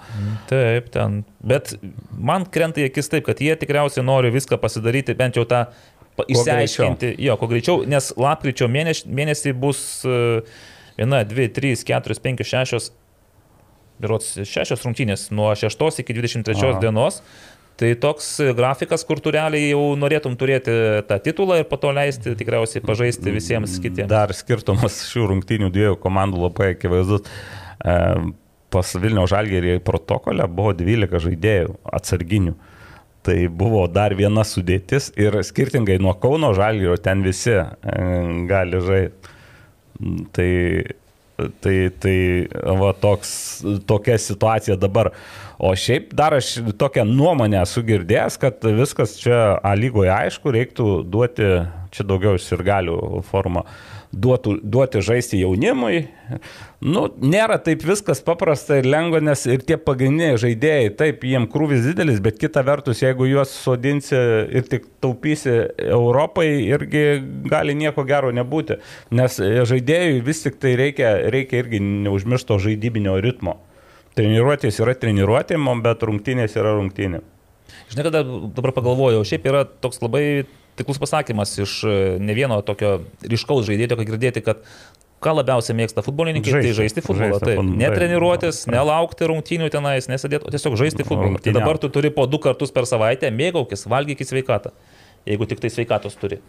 Taip, 0.50 0.88
ten. 0.94 1.22
Bet 1.42 1.74
man 2.16 2.44
krenta 2.46 2.80
į 2.80 2.88
akis 2.90 3.08
taip, 3.12 3.24
kad 3.26 3.40
jie 3.42 3.56
tikriausiai 3.56 4.04
nori 4.06 4.30
viską 4.34 4.58
pasidaryti, 4.62 5.14
bent 5.18 5.36
jau 5.40 5.44
tą 5.48 5.66
išsiaiškinti, 6.28 7.14
jo, 7.24 7.36
kuo 7.40 7.48
greičiau, 7.50 7.82
nes 7.88 8.12
lapkričio 8.20 8.68
mėnesį, 8.70 9.08
mėnesį 9.08 9.52
bus 9.58 9.80
e, 10.04 10.42
viena, 10.98 11.22
dvi, 11.28 11.48
trys, 11.52 11.84
keturios, 11.88 12.20
penkios, 12.22 12.50
šešios, 12.52 12.90
berots 14.02 14.34
šešios 14.48 14.82
rungtynės 14.84 15.28
nuo 15.34 15.52
6 15.56 16.02
iki 16.02 16.14
23 16.16 16.58
Aha. 16.58 16.80
dienos. 16.82 17.20
Tai 17.82 17.88
toks 17.98 18.26
grafikas, 18.54 19.02
kur 19.02 19.18
tu 19.18 19.32
realiai 19.34 19.72
jau 19.72 19.96
norėtum 19.98 20.36
turėti 20.38 20.70
tą 21.08 21.16
titulą 21.24 21.56
ir 21.58 21.64
po 21.66 21.74
to 21.82 21.90
leisti 21.90 22.36
tikriausiai 22.38 22.84
pažaisti 22.86 23.32
visiems 23.34 23.74
kitiems. 23.82 24.10
Dar 24.12 24.30
skirtumas 24.38 25.00
šių 25.08 25.24
rungtynių 25.32 25.70
dviejų 25.74 25.96
komandų 26.04 26.44
labai 26.44 26.68
akivaizdus. 26.76 27.26
E, 27.82 27.96
pas 28.72 28.94
Vilnių 29.02 29.26
Žalgerį 29.32 29.80
protokolę 29.82 30.46
buvo 30.46 30.76
12 30.78 31.24
žaidėjų 31.26 31.74
atsarginių. 31.98 32.54
Tai 33.26 33.36
buvo 33.50 33.82
dar 33.90 34.14
viena 34.18 34.46
sudėtis 34.46 35.10
ir 35.18 35.42
skirtingai 35.42 35.98
nuo 36.02 36.14
Kauno 36.22 36.52
Žalgerio 36.54 36.94
ten 37.02 37.26
visi 37.26 37.58
e, 37.58 37.66
gali 38.50 38.86
žaisti. 38.86 39.38
Tai, 40.34 40.52
tai, 41.62 41.76
tai 42.02 42.16
va 42.78 42.94
toks, 42.98 43.34
tokia 43.86 44.16
situacija 44.18 44.78
dabar. 44.78 45.12
O 45.62 45.70
šiaip 45.78 46.10
dar 46.18 46.34
aš 46.34 46.56
tokią 46.74 47.04
nuomonę 47.06 47.60
esu 47.60 47.84
girdėjęs, 47.86 48.34
kad 48.42 48.64
viskas 48.74 49.14
čia 49.20 49.60
A 49.62 49.76
lygoje 49.78 50.10
aišku, 50.10 50.50
reiktų 50.50 50.86
duoti, 51.06 51.50
čia 51.94 52.06
daugiau 52.08 52.34
iš 52.34 52.48
sirgalių 52.48 52.96
formą, 53.28 53.62
duotų, 54.10 54.56
duoti 54.66 55.04
žaisti 55.06 55.38
jaunimui. 55.44 56.08
Nu, 56.82 57.04
nėra 57.22 57.60
taip 57.62 57.86
viskas 57.86 58.24
paprasta 58.26 58.80
ir 58.80 58.90
lengva, 58.90 59.22
nes 59.22 59.46
ir 59.46 59.62
tie 59.62 59.78
pagrindiniai 59.78 60.42
žaidėjai, 60.42 60.92
taip, 60.98 61.22
jiem 61.30 61.46
krūvis 61.54 61.86
didelis, 61.86 62.18
bet 62.24 62.42
kita 62.42 62.66
vertus, 62.66 63.06
jeigu 63.06 63.30
juos 63.30 63.54
sodinsi 63.54 64.18
ir 64.18 64.66
tik 64.66 64.90
taupysi 65.04 65.60
Europai, 65.78 66.48
irgi 66.74 67.04
gali 67.46 67.78
nieko 67.78 68.02
gero 68.08 68.34
nebūti. 68.34 68.82
Nes 69.14 69.38
žaidėjui 69.38 70.24
vis 70.26 70.42
tik 70.42 70.58
tai 70.58 70.74
reikia, 70.88 71.20
reikia 71.30 71.62
irgi 71.62 71.86
neužmiršto 71.86 72.58
žaidybinio 72.66 73.20
ritmo. 73.22 73.60
Treniruotės 74.18 74.80
yra 74.82 74.94
treniruotėm, 74.98 75.68
bet 75.84 76.02
rungtynės 76.08 76.56
yra 76.60 76.74
rungtynė. 76.76 77.22
Žinai, 77.92 78.04
kada 78.08 78.22
dabar 78.24 78.74
pagalvojau, 78.76 79.22
šiaip 79.28 79.46
yra 79.48 79.62
toks 79.64 80.02
labai 80.02 80.44
tiklus 80.76 81.00
pasakymas 81.00 81.54
iš 81.60 81.78
e, 81.84 81.94
ne 82.20 82.34
vieno 82.36 82.58
tokio 82.64 82.98
ryškaus 83.28 83.66
žaidėjo, 83.68 83.92
tokio 83.94 84.08
girdėti, 84.08 84.42
kad 84.44 84.62
ką 85.22 85.34
labiausiai 85.38 85.76
mėgsta 85.78 86.02
futbolininkai, 86.04 86.50
žaisti, 86.50 86.70
tai 86.70 86.78
žaisti 86.80 87.04
futbolą. 87.04 87.36
Žaisti, 87.36 87.48
taip, 87.52 87.72
ne 87.82 87.90
treniruotis, 87.94 88.62
nelaukti 88.72 89.28
rungtynių 89.30 89.70
tenais, 89.72 90.08
nesėdėti, 90.10 90.48
o 90.48 90.54
tiesiog 90.54 90.76
žaisti 90.80 91.06
futbolą. 91.06 91.40
Tai 91.44 91.54
dabar 91.56 91.78
tu 91.82 91.92
turi 91.92 92.10
po 92.14 92.26
du 92.30 92.40
kartus 92.42 92.74
per 92.74 92.88
savaitę, 92.90 93.30
mėgaukis, 93.34 93.86
valgykis 93.92 94.32
sveikatą, 94.32 94.74
jeigu 95.28 95.48
tik 95.50 95.62
tai 95.62 95.70
sveikatos 95.72 96.18
turi. 96.20 96.40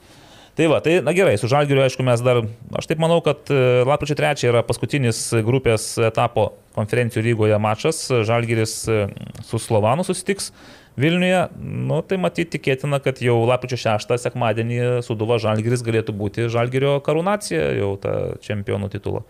Tai 0.53 0.67
va, 0.69 0.77
tai 0.85 0.99
na 1.01 1.15
gerai, 1.17 1.33
su 1.41 1.47
Žalgiriu, 1.49 1.81
aišku, 1.81 2.03
mes 2.05 2.21
dar, 2.21 2.43
aš 2.77 2.85
taip 2.85 2.99
manau, 3.01 3.17
kad 3.25 3.49
e, 3.49 3.81
lapkričio 3.89 4.19
3 4.19 4.43
yra 4.51 4.61
paskutinis 4.67 5.31
grupės 5.41 5.95
etapo 6.05 6.51
konferencijų 6.77 7.23
lygoje 7.25 7.57
mačas. 7.61 8.03
Žalgiris 8.29 8.75
e, 8.85 8.99
su 9.47 9.57
Slovanu 9.61 10.05
susitiks 10.05 10.51
Vilniuje. 10.93 11.47
Nu, 11.57 12.03
tai 12.05 12.19
matyti 12.21 12.59
tikėtina, 12.59 12.99
kad 13.01 13.17
jau 13.25 13.39
lapkričio 13.49 13.79
6 13.81 14.13
sekmadienį 14.21 15.01
Suduva 15.05 15.39
Žalgiris 15.41 15.81
galėtų 15.85 16.13
būti 16.21 16.45
Žalgirio 16.53 16.99
karūnacija, 17.01 17.71
jau 17.79 17.95
tą 18.03 18.13
čempionų 18.45 18.91
titulą. 18.93 19.23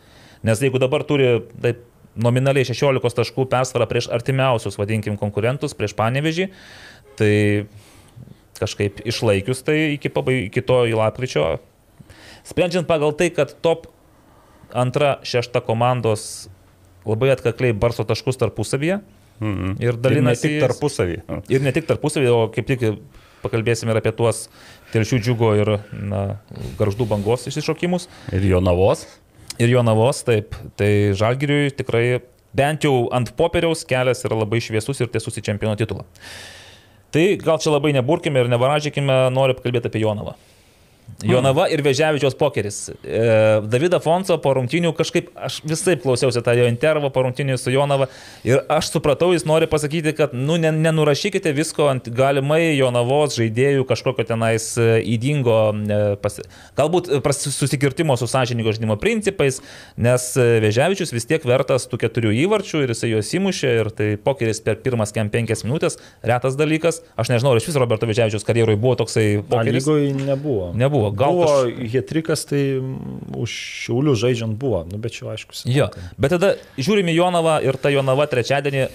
Nes 0.44 0.60
jeigu 0.60 0.82
dabar 0.84 1.08
turi 1.08 1.38
taip, 1.64 1.86
nominaliai 2.20 2.68
16 2.68 3.16
taškų 3.22 3.48
persvarą 3.48 3.88
prieš 3.88 4.12
artimiausius, 4.12 4.76
vadinkim, 4.76 5.16
konkurentus, 5.18 5.72
prieš 5.78 5.96
Panevežį, 5.96 6.50
tai 7.16 7.34
kažkaip 8.64 9.04
išlaikius 9.10 9.64
tai 9.68 9.78
iki, 9.98 10.10
pabai, 10.14 10.46
iki 10.48 10.64
to 10.66 10.84
į 10.90 10.96
lapkričio. 11.00 11.58
Sprendžiant 12.48 12.88
pagal 12.90 13.14
tai, 13.20 13.30
kad 13.36 13.54
top 13.64 13.88
antra, 14.74 15.18
šešta 15.24 15.62
komandos 15.64 16.48
labai 17.06 17.34
atkakliai 17.36 17.76
barso 17.76 18.08
taškus 18.08 18.40
tarpusavyje 18.42 19.02
Mhm. 19.44 19.76
ir 19.82 19.98
dalinasi. 19.98 20.48
Ir 20.48 20.52
ne 20.54 20.60
tik 20.60 20.64
tarpusavį. 20.64 21.16
Ir 21.52 21.64
ne 21.66 21.72
tik 21.76 21.88
tarpusavį, 21.90 22.30
o 22.32 22.48
kaip 22.54 22.68
tik 22.70 22.84
pakalbėsime 23.44 23.92
ir 23.92 24.00
apie 24.00 24.14
tuos 24.16 24.48
telšių 24.94 25.20
džiugo 25.20 25.50
ir 25.60 25.72
na, 25.92 26.40
garždų 26.80 27.08
bangos 27.10 27.48
išsišokimus. 27.50 28.08
Ir 28.32 28.46
jo 28.48 28.62
navos. 28.64 29.06
Ir 29.60 29.74
jo 29.74 29.82
navos, 29.84 30.24
taip. 30.24 30.56
Tai 30.80 30.92
žalgiriui 31.18 31.74
tikrai 31.76 32.22
bent 32.56 32.86
jau 32.86 33.10
ant 33.12 33.34
popieriaus 33.36 33.84
kelias 33.90 34.24
yra 34.24 34.38
labai 34.38 34.62
šviesus 34.64 35.02
ir 35.02 35.12
tiesus 35.12 35.42
į 35.42 35.44
čempiono 35.50 35.76
titulą. 35.76 36.06
Tai 37.14 37.26
gal 37.38 37.60
čia 37.62 37.70
labai 37.76 37.92
neburkime 37.94 38.42
ir 38.42 38.50
nevaražykime, 38.50 39.18
noriu 39.36 39.54
pakalbėti 39.60 39.92
apie 39.92 40.02
Jonavą. 40.02 40.34
Jonava 41.24 41.68
ir 41.72 41.82
Vežiavičios 41.84 42.36
pokeris. 42.36 42.90
E, 42.90 43.22
Davida 43.72 44.00
Fonso 44.04 44.36
po 44.44 44.54
rungtinių 44.58 44.92
kažkaip, 44.98 45.30
aš 45.36 45.60
visai 45.68 45.96
klausiausi 46.00 46.44
tą 46.44 46.56
jo 46.58 46.68
intervą 46.68 47.10
po 47.14 47.24
rungtinių 47.24 47.56
su 47.60 47.72
Jonava 47.72 48.10
ir 48.48 48.64
aš 48.72 48.92
supratau, 48.92 49.32
jis 49.36 49.46
nori 49.48 49.70
pasakyti, 49.72 50.14
kad 50.18 50.34
nu, 50.36 50.58
nenurašykite 50.60 51.54
visko 51.56 51.88
ant 51.92 52.10
galimai 52.14 52.74
Jonavos 52.76 53.38
žaidėjų 53.40 53.88
kažkokio 53.90 54.28
tenais 54.34 54.74
įdingo, 54.80 55.60
e, 55.72 56.02
pasi... 56.24 56.44
galbūt 56.80 57.12
susikirtimo 57.40 58.18
su 58.20 58.28
sąžininko 58.30 58.76
žaidimo 58.76 59.00
principais, 59.00 59.62
nes 59.96 60.28
Vežiavičius 60.36 61.16
vis 61.16 61.28
tiek 61.30 61.46
vertas 61.48 61.88
tų 61.92 62.02
keturių 62.04 62.36
įvarčių 62.44 62.84
ir 62.84 62.96
jisai 62.96 63.14
juos 63.14 63.32
įmušė 63.40 63.74
ir 63.80 63.92
tai 63.96 64.10
pokeris 64.20 64.60
per 64.66 64.82
pirmas 64.84 65.16
kem 65.16 65.32
penkias 65.34 65.64
minutės, 65.64 66.00
retas 66.24 66.60
dalykas. 66.60 67.02
Aš 67.20 67.32
nežinau, 67.32 67.56
ar 67.56 67.62
iš 67.62 67.72
vis 67.72 67.80
Roberto 67.80 68.10
Vežiavičius 68.10 68.46
karjeroje 68.48 68.80
buvo 68.80 68.98
toksai 69.00 69.28
pokeris. 69.48 69.84
Lygoje 69.84 70.14
nebuvo. 70.20 70.72
Nebuvo. 70.78 70.93
Gal 71.18 71.34
buvo 71.34 71.48
kaž... 71.48 71.88
Hetrikas, 71.94 72.46
tai 72.50 72.62
už 73.40 73.56
šiaulių 73.86 74.14
žaidžiant 74.20 74.58
buvo, 74.60 74.84
nu, 74.90 75.00
bet 75.02 75.18
čia 75.18 75.32
aišku. 75.34 75.58
Jo, 75.70 75.90
bet 76.22 76.36
tada 76.36 76.54
žiūrime 76.78 77.16
Jonavą 77.16 77.58
ir 77.66 77.80
ta 77.82 77.92
Jonava 77.94 78.30
trečiadienį. 78.30 78.88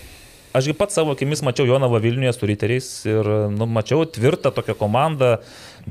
Ašgi 0.57 0.73
pats 0.73 0.97
savo 0.97 1.13
akimis 1.13 1.43
mačiau 1.45 1.67
Jonavą 1.69 1.99
Vilniuje 2.01 2.33
su 2.33 2.47
riteriais 2.49 2.87
ir 3.07 3.27
nu, 3.53 3.67
mačiau 3.69 4.07
tvirtą 4.09 4.49
tokią 4.57 4.79
komandą, 4.81 5.35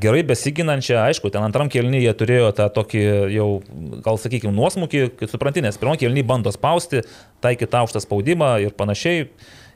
gerai 0.02 0.24
besiginančią, 0.26 0.98
aišku, 1.04 1.30
ten 1.34 1.46
antram 1.46 1.70
kelnyje 1.70 2.16
turėjo 2.18 2.50
tą 2.58 2.66
tokį 2.74 3.04
jau, 3.36 3.48
gal 4.06 4.18
sakykime, 4.18 4.56
nuosmukį, 4.58 5.04
kaip 5.20 5.30
supranti, 5.30 5.62
nes 5.66 5.78
pirmam 5.78 6.00
kelnyje 6.02 6.26
bando 6.28 6.54
spausti, 6.56 7.04
taikyti 7.46 7.80
aukštą 7.84 8.02
spaudimą 8.08 8.56
ir 8.66 8.74
panašiai. 8.78 9.28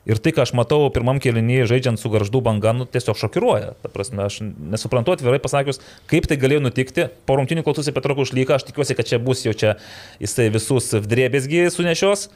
Ir 0.09 0.17
tai, 0.17 0.33
ką 0.33 0.41
aš 0.47 0.55
matau 0.57 0.87
pirmam 0.93 1.19
kelinyje 1.21 1.67
žaidžiant 1.69 2.01
su 2.01 2.09
garždų 2.09 2.41
banga, 2.45 2.73
nu, 2.73 2.87
tiesiog 2.89 3.19
šokiruoja. 3.21 3.75
Ta 3.83 3.91
prasme, 3.93 4.25
aš 4.25 4.39
nesuprantu 4.41 5.13
atvirai 5.13 5.41
pasakius, 5.41 5.81
kaip 6.09 6.25
tai 6.29 6.39
galėjo 6.41 6.63
nutikti. 6.65 7.05
Po 7.29 7.37
rungtinių 7.37 7.61
klaususi 7.67 7.93
Petrokų 7.93 8.25
užlyką, 8.25 8.57
aš 8.57 8.65
tikiuosi, 8.71 8.97
kad 8.97 9.11
čia 9.11 9.21
bus 9.21 9.45
jau 9.45 9.53
čia 9.53 9.75
jisai 10.21 10.49
visus 10.53 10.89
vdrėbėsgi 10.97 11.67
sunešios. 11.75 12.31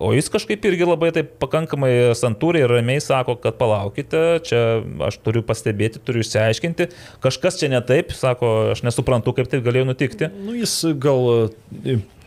O 0.00 0.14
jis 0.16 0.30
kažkaip 0.32 0.62
irgi 0.64 0.86
labai 0.88 1.10
taip 1.12 1.34
pakankamai 1.42 2.14
santūriai 2.16 2.64
ir 2.64 2.72
ramiai 2.72 3.02
sako, 3.02 3.34
kad 3.42 3.58
palaukite, 3.58 4.22
čia 4.46 4.62
aš 5.04 5.18
turiu 5.26 5.42
pastebėti, 5.44 6.00
turiu 6.00 6.22
išsiaiškinti, 6.24 6.88
kažkas 7.22 7.60
čia 7.60 7.68
ne 7.74 7.82
taip, 7.84 8.14
sako, 8.16 8.72
aš 8.72 8.86
nesuprantu, 8.86 9.34
kaip 9.36 9.50
tai 9.52 9.60
galėjo 9.64 9.90
nutikti. 9.90 10.30
Nu, 10.46 10.56
jis 10.56 10.78
gal 11.02 11.28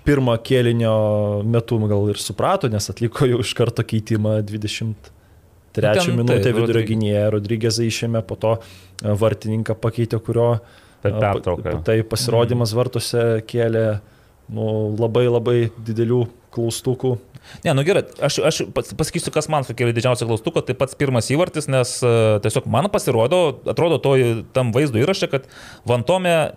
pirmą 0.05 0.37
kėlinio 0.45 0.95
metu 1.49 1.79
gal 1.89 2.09
ir 2.13 2.21
suprato, 2.21 2.69
nes 2.71 2.89
atliko 2.91 3.27
jau 3.29 3.41
iš 3.43 3.53
karto 3.57 3.85
keitimą 3.85 4.37
23 4.45 5.11
Ten, 5.75 6.15
minutę 6.15 6.39
taip, 6.39 6.55
vidurio 6.55 6.85
gynėją, 6.87 7.27
Rodrygėzą 7.33 7.83
išėmė, 7.89 8.21
po 8.27 8.37
to 8.39 8.55
e, 8.55 9.11
vartininką 9.11 9.75
pakeitė, 9.81 10.21
kurio 10.23 10.49
Per 11.03 11.11
e, 11.11 11.19
pertrauką. 11.19 11.77
Tai 11.85 11.97
pasirodymas 12.09 12.73
vartuose 12.77 13.25
kėlė 13.49 13.85
nu, 14.55 14.95
labai 14.95 15.25
labai 15.27 15.57
didelių 15.75 16.25
klaustukų. 16.55 17.17
Ne, 17.65 17.73
nu 17.77 17.83
gerai, 17.85 18.05
aš, 18.25 18.39
aš 18.47 18.61
pas- 18.73 18.93
pasakysiu, 18.97 19.29
kas 19.33 19.49
man 19.51 19.67
sukėlė 19.67 19.93
didžiausią 19.93 20.25
klaustuką, 20.29 20.63
tai 20.65 20.73
pats 20.79 20.97
pirmas 20.97 21.29
įvartis, 21.33 21.67
nes 21.69 21.97
e, 22.01 22.13
tiesiog 22.45 22.69
man 22.71 22.89
pasirodo, 22.93 23.41
atrodo 23.69 23.99
to 24.01 24.15
tam 24.55 24.71
vaizdo 24.73 25.01
įraše, 25.01 25.29
kad 25.29 25.45
Vantome 25.85 26.55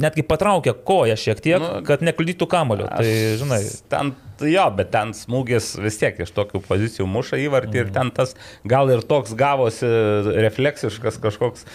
netgi 0.00 0.24
patraukė 0.26 0.74
koją 0.86 1.16
šiek 1.18 1.40
tiek, 1.44 1.58
Nu, 1.62 1.82
kad 1.86 2.04
nekliudytų 2.04 2.48
kamulio. 2.50 2.88
Tai, 2.88 3.08
žinai, 3.40 3.60
Ten, 3.92 4.14
jo, 4.48 4.64
bet 4.76 4.92
ten 4.94 5.12
smūgis 5.16 5.72
vis 5.82 5.98
tiek 6.00 6.18
iš 6.24 6.32
tokių 6.34 6.62
pozicijų 6.66 7.06
muša 7.10 7.40
įvartį 7.44 7.82
ir 7.82 7.92
ten 7.94 8.12
tas 8.14 8.34
gal 8.68 8.90
ir 8.92 9.04
toks 9.06 9.34
gavosi 9.38 9.88
refleksiškas 10.44 11.18
kažkoks 11.22 11.66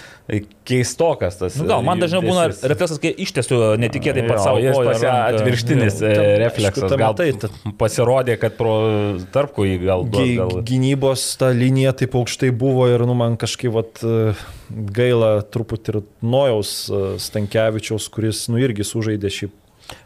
keistokas 0.67 1.37
tas. 1.39 1.55
nu, 1.55 1.67
gal 1.69 1.83
man 1.85 2.01
dažniau 2.03 2.21
būna 2.25 2.47
refleksas, 2.51 2.99
kai 2.99 3.13
ištiesiu 3.23 3.59
netikėtai 3.79 4.25
pats 4.27 4.43
savo 4.43 4.59
koją. 4.59 4.89
pasia 4.89 5.11
ranką. 5.11 5.41
atvirkštinis 5.41 5.99
e, 6.01 6.13
refleksas. 6.43 6.95
Gal 6.99 7.15
tai, 7.17 7.29
pasirodė, 7.79 8.35
kad 8.41 8.57
pro 8.59 8.73
tarpku 9.33 9.67
jį 9.67 9.77
gal. 9.85 10.03
Gy, 10.11 10.27
Gal... 10.41 10.55
gynybos 10.67 11.23
ta 11.39 11.53
linija 11.55 11.95
taip 11.97 12.17
aukštai 12.19 12.51
buvo 12.51 12.89
ir 12.91 13.05
nu, 13.07 13.15
man 13.17 13.37
kažkaip 13.39 13.75
vat, 13.77 14.03
e, 14.03 14.33
gaila 14.97 15.37
truputį 15.47 15.93
ir 15.93 16.01
Nojaus 16.25 16.73
e, 16.91 17.05
Stankievičiaus, 17.23 18.09
kuris 18.11 18.47
nu, 18.51 18.59
irgi 18.63 18.87
sužaidė 18.87 19.31
šį 19.39 19.51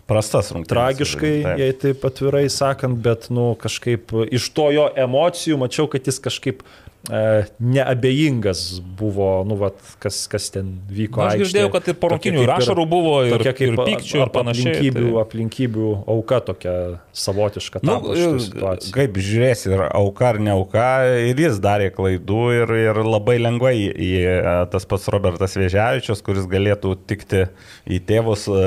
Prastas 0.09 0.51
rungtynės. 0.51 0.73
tragiškai, 0.73 1.33
Taip. 1.45 1.59
jei 1.61 1.73
taip 1.73 2.05
atvirai 2.05 2.45
sakant, 2.49 2.99
bet 3.01 3.29
nu, 3.33 3.51
kažkaip 3.59 4.13
iš 4.31 4.49
to 4.55 4.69
jo 4.75 4.89
emocijų 4.95 5.57
mačiau, 5.61 5.87
kad 5.91 6.05
jis 6.09 6.19
kažkaip 6.19 6.63
neabejingas 7.09 8.79
buvo, 8.97 9.43
nu, 9.47 9.55
vat, 9.57 9.77
kas, 9.99 10.27
kas 10.29 10.51
ten 10.53 10.67
vyko. 10.85 11.23
Nu, 11.23 11.31
aš 11.31 11.41
girdėjau, 11.41 11.71
kad 11.73 11.87
ir 11.89 11.95
po 11.97 12.11
Tokia 12.11 12.13
rungtynių 12.13 12.41
kaip 12.43 12.45
ir 12.45 12.53
ašarų 12.55 12.85
buvo, 12.91 13.15
ir, 13.25 13.41
kaip 13.41 13.61
ir 13.65 13.79
pykčių, 13.79 14.19
ir 14.21 14.31
panašiai. 14.35 14.75
Aplinkybių, 14.75 15.07
tai- 15.07 15.23
aplinkybių 15.23 15.87
auka 16.15 16.39
tokia 16.51 16.75
savotiška. 17.23 17.81
Nu, 17.87 17.97
šitoj 18.05 18.43
situacijai. 18.45 18.93
kaip 18.99 19.17
žiūrėsi, 19.17 19.73
ir 19.73 19.83
auka 19.89 20.29
ar 20.29 20.39
ne 20.45 20.53
auka, 20.53 20.85
ir 21.31 21.41
jis 21.41 21.57
darė 21.63 21.89
klaidų 21.95 22.43
ir, 22.59 22.75
ir 22.91 23.01
labai 23.07 23.39
lengvai 23.41 23.75
į 23.89 24.11
e, 24.21 24.55
tas 24.71 24.85
pats 24.85 25.09
Robertas 25.13 25.57
Vėžiavičius, 25.57 26.21
kuris 26.21 26.45
galėtų 26.51 26.95
tikti 27.09 27.47
į 27.89 28.01
tėvus, 28.05 28.45
e, 28.45 28.63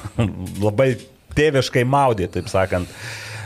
labai 0.66 0.92
tėviškai 1.36 1.82
maudė, 1.84 2.30
taip 2.32 2.46
sakant. 2.48 2.86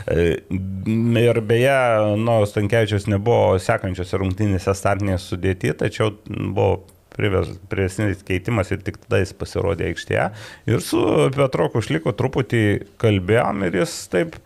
E, 0.07 0.41
Ir 0.85 1.41
beje, 1.45 1.73
nu, 2.17 2.39
Stankievičius 2.49 3.05
nebuvo 3.11 3.59
sekančiose 3.61 4.17
rungtynėse 4.17 4.73
startinės 4.77 5.27
sudėti, 5.29 5.75
tačiau 5.77 6.15
buvo 6.25 6.87
privesnis 7.11 8.23
keitimas 8.25 8.71
ir 8.73 8.81
tik 8.85 8.97
tada 9.03 9.19
jis 9.21 9.35
pasirodė 9.37 9.91
aikštėje. 9.91 10.25
Ir 10.71 10.81
su 10.81 11.03
Petro 11.35 11.67
Kušliku 11.73 12.15
truputį 12.17 12.63
kalbėjom 13.01 13.65
ir 13.67 13.77
jis 13.81 13.93
taip, 14.13 14.39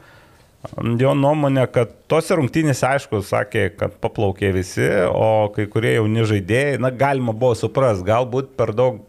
jo 1.00 1.14
nuomonė, 1.16 1.68
kad 1.72 1.94
tose 2.12 2.36
rungtynėse, 2.36 2.84
aišku, 2.90 3.22
sakė, 3.24 3.70
kad 3.80 3.96
paplaukė 4.04 4.52
visi, 4.58 4.90
o 5.08 5.54
kai 5.56 5.70
kurie 5.72 5.96
jauni 5.96 6.26
žaidėjai, 6.28 6.80
na, 6.84 6.92
galima 6.92 7.36
buvo 7.38 7.56
suprasti, 7.56 8.08
galbūt 8.10 8.56
per 8.60 8.76
daug 8.76 9.04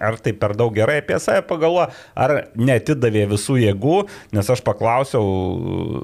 ar 0.00 0.18
tai 0.22 0.32
per 0.36 0.56
daug 0.58 0.74
gerai 0.74 1.00
apie 1.02 1.18
save 1.22 1.44
pagalvo, 1.48 1.86
ar 2.14 2.34
netidavė 2.58 3.26
visų 3.34 3.60
jėgų, 3.60 3.96
nes 4.36 4.50
aš 4.52 4.64
paklausiau, 4.66 6.02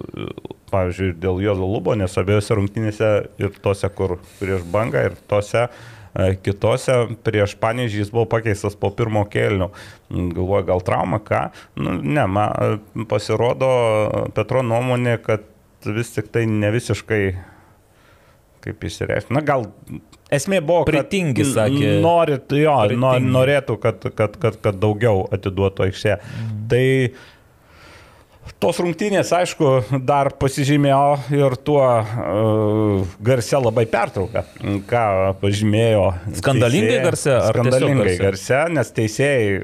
pavyzdžiui, 0.73 1.15
dėl 1.23 1.43
Jozo 1.45 1.69
Lubo, 1.69 1.97
nes 1.99 2.17
abiejose 2.21 2.59
rungtynėse 2.59 3.13
ir 3.43 3.61
tose, 3.65 3.91
kur 3.97 4.19
prieš 4.41 4.67
bangą, 4.73 5.07
ir 5.11 5.19
tose 5.31 5.67
e, 5.67 6.31
kitose 6.43 6.99
prieš 7.27 7.57
Panežį 7.63 8.05
jis 8.05 8.13
buvo 8.15 8.27
pakeistas 8.37 8.79
po 8.79 8.93
pirmo 8.95 9.25
kėlinio. 9.31 9.73
Galvoju, 10.11 10.69
gal 10.71 10.87
trauma, 10.87 11.21
ką? 11.23 11.49
Nu, 11.81 11.99
ne, 12.03 12.27
man 12.31 13.07
pasirodo 13.11 13.69
Petro 14.37 14.65
nuomonė, 14.67 15.19
kad 15.25 15.47
vis 15.87 16.13
tik 16.15 16.33
tai 16.35 16.47
ne 16.51 16.73
visiškai 16.75 17.23
kaip 18.67 18.85
išsireiškia. 18.91 19.37
Na 19.37 19.45
gal 19.47 19.69
esmė 20.33 20.61
buvo, 20.65 20.83
kad 20.87 20.99
Pritingi, 20.99 21.47
sakė. 21.53 21.95
Norit, 22.05 22.51
jo, 22.51 22.77
Pritingi. 22.89 23.33
norėtų, 23.39 23.79
kad, 23.83 24.11
kad, 24.19 24.37
kad, 24.43 24.61
kad 24.63 24.83
daugiau 24.83 25.25
atiduotų 25.35 25.89
aikštė. 25.89 26.19
Mm. 26.19 26.61
Tai 26.73 26.85
Tos 28.57 28.79
rungtynės, 28.81 29.29
aišku, 29.37 29.71
dar 30.09 30.31
pasižymėjo 30.41 31.01
ir 31.35 31.57
tuo 31.67 31.83
uh, 31.83 33.17
garse 33.21 33.59
labai 33.61 33.85
pertrauką, 33.91 34.45
ką 34.89 35.03
pažymėjo. 35.43 36.07
Skandalingai 36.39 37.03
garse? 37.05 37.35
Skandalingai 37.51 38.07
garse? 38.07 38.23
garse, 38.23 38.61
nes 38.79 38.93
teisėjai 38.97 39.59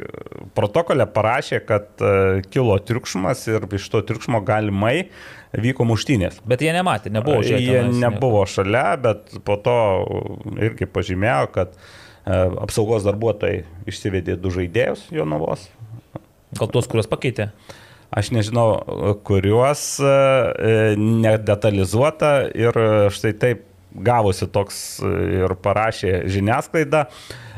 protokolė 0.59 1.07
parašė, 1.15 1.62
kad 1.65 2.05
uh, 2.05 2.43
kilo 2.53 2.77
triukšmas 2.85 3.47
ir 3.55 3.65
iš 3.79 3.89
to 3.95 4.03
triukšmo 4.11 4.43
galimai 4.45 5.07
vyko 5.53 5.87
muštynės. 5.89 6.41
Bet 6.49 6.65
jie 6.65 6.73
nematė, 6.74 7.12
nebuvo 7.12 7.43
žiūrėti. 7.45 7.69
Jie 7.69 7.83
nebuvo 8.01 8.47
šalia, 8.49 8.97
bet 9.01 9.37
po 9.45 9.59
to 9.61 9.77
irgi 10.57 10.89
pažymėjo, 10.89 11.53
kad 11.53 11.77
uh, 11.77 12.57
apsaugos 12.65 13.05
darbuotojai 13.05 13.62
išsivedė 13.91 14.39
du 14.41 14.55
žaidėjus 14.55 15.09
Jonavos. 15.12 15.69
Gal 16.57 16.69
tuos, 16.73 16.89
kuriuos 16.89 17.09
pakeitė? 17.11 17.53
aš 18.12 18.31
nežinau, 18.35 18.66
kuriuos 19.24 19.83
e, 20.05 20.16
nedetalizuota 21.01 22.33
ir 22.53 22.77
štai 23.15 23.33
taip 23.41 23.62
gavosi 23.93 24.49
toks 24.53 24.77
ir 25.05 25.53
parašė 25.65 26.23
žiniasklaida. 26.33 27.07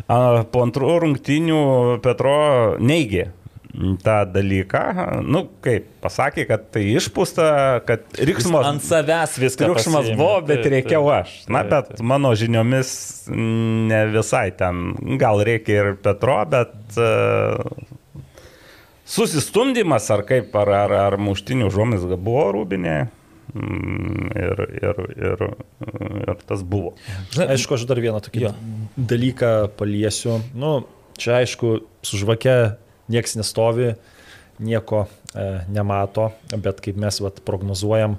Po 0.04 0.62
antrų 0.62 0.98
rungtinių 1.04 1.60
Petro 2.04 2.34
neigė 2.82 3.30
tą 3.74 4.16
dalyką, 4.30 4.82
nu 5.26 5.44
kaip, 5.64 5.88
pasakė, 6.04 6.44
kad 6.46 6.68
tai 6.74 6.84
išpūsta, 6.94 7.46
kad 7.88 8.04
riksmas 8.22 8.68
ant 8.68 8.84
savęs 8.86 9.34
viskas. 9.42 9.64
Triukšmas 9.64 10.12
buvo, 10.14 10.38
bet 10.46 10.62
reikėjo 10.70 11.02
aš. 11.10 11.34
Na, 11.50 11.64
bet 11.66 11.98
mano 12.04 12.34
žiniomis 12.38 12.92
ne 13.34 14.00
visai 14.14 14.46
ten, 14.54 14.94
gal 15.20 15.42
reikia 15.46 15.80
ir 15.80 15.90
Petro, 16.04 16.38
bet 16.50 17.00
uh, 17.00 17.58
susistumdymas 19.04 20.06
ar 20.14 20.24
kaip, 20.28 20.54
ar, 20.62 20.70
ar, 20.84 20.96
ar 21.08 21.18
muštinių 21.20 21.72
žomis 21.74 22.06
buvo 22.14 22.46
rūbinė. 22.54 22.98
Mm, 23.54 24.30
ir, 24.34 24.60
ir, 24.82 25.00
ir, 25.14 25.42
ir 26.24 26.38
tas 26.48 26.64
buvo. 26.66 26.94
Aišku, 27.38 27.76
aš 27.76 27.84
dar 27.86 28.00
vieną 28.02 28.22
tokį 28.24 28.46
jo. 28.48 28.54
dalyką 28.98 29.50
paliesiu. 29.78 30.40
Nu, 30.58 30.80
čia 31.20 31.36
aišku, 31.42 31.76
su 32.02 32.18
žvake 32.18 32.56
nieks 33.12 33.36
nestovi, 33.38 33.92
nieko 34.64 35.04
e, 35.04 35.46
nemato, 35.74 36.30
bet 36.56 36.82
kaip 36.84 36.98
mes 37.00 37.20
vat, 37.24 37.40
prognozuojam 37.46 38.18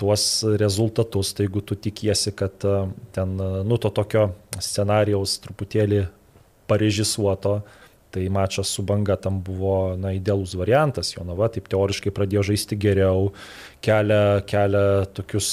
tuos 0.00 0.42
rezultatus, 0.60 1.34
tai 1.36 1.46
jeigu 1.46 1.62
tu 1.64 1.76
tikiesi, 1.76 2.32
kad 2.36 2.64
e, 2.64 2.78
ten, 3.16 3.36
nu, 3.38 3.78
to 3.80 3.92
tokio 3.94 4.30
scenarijaus 4.58 5.38
truputėlį 5.44 6.06
parežisuoto, 6.70 7.60
Tai 8.10 8.28
mačas 8.28 8.68
su 8.68 8.82
banga 8.82 9.14
tam 9.16 9.42
buvo 9.42 9.96
na, 9.96 10.10
idealus 10.12 10.56
variantas. 10.58 11.12
Jonava 11.14 11.46
taip 11.52 11.68
teoriškai 11.70 12.10
pradėjo 12.14 12.42
žaisti 12.48 12.78
geriau, 12.80 13.28
kelia, 13.86 14.40
kelia 14.50 15.04
tokius 15.14 15.52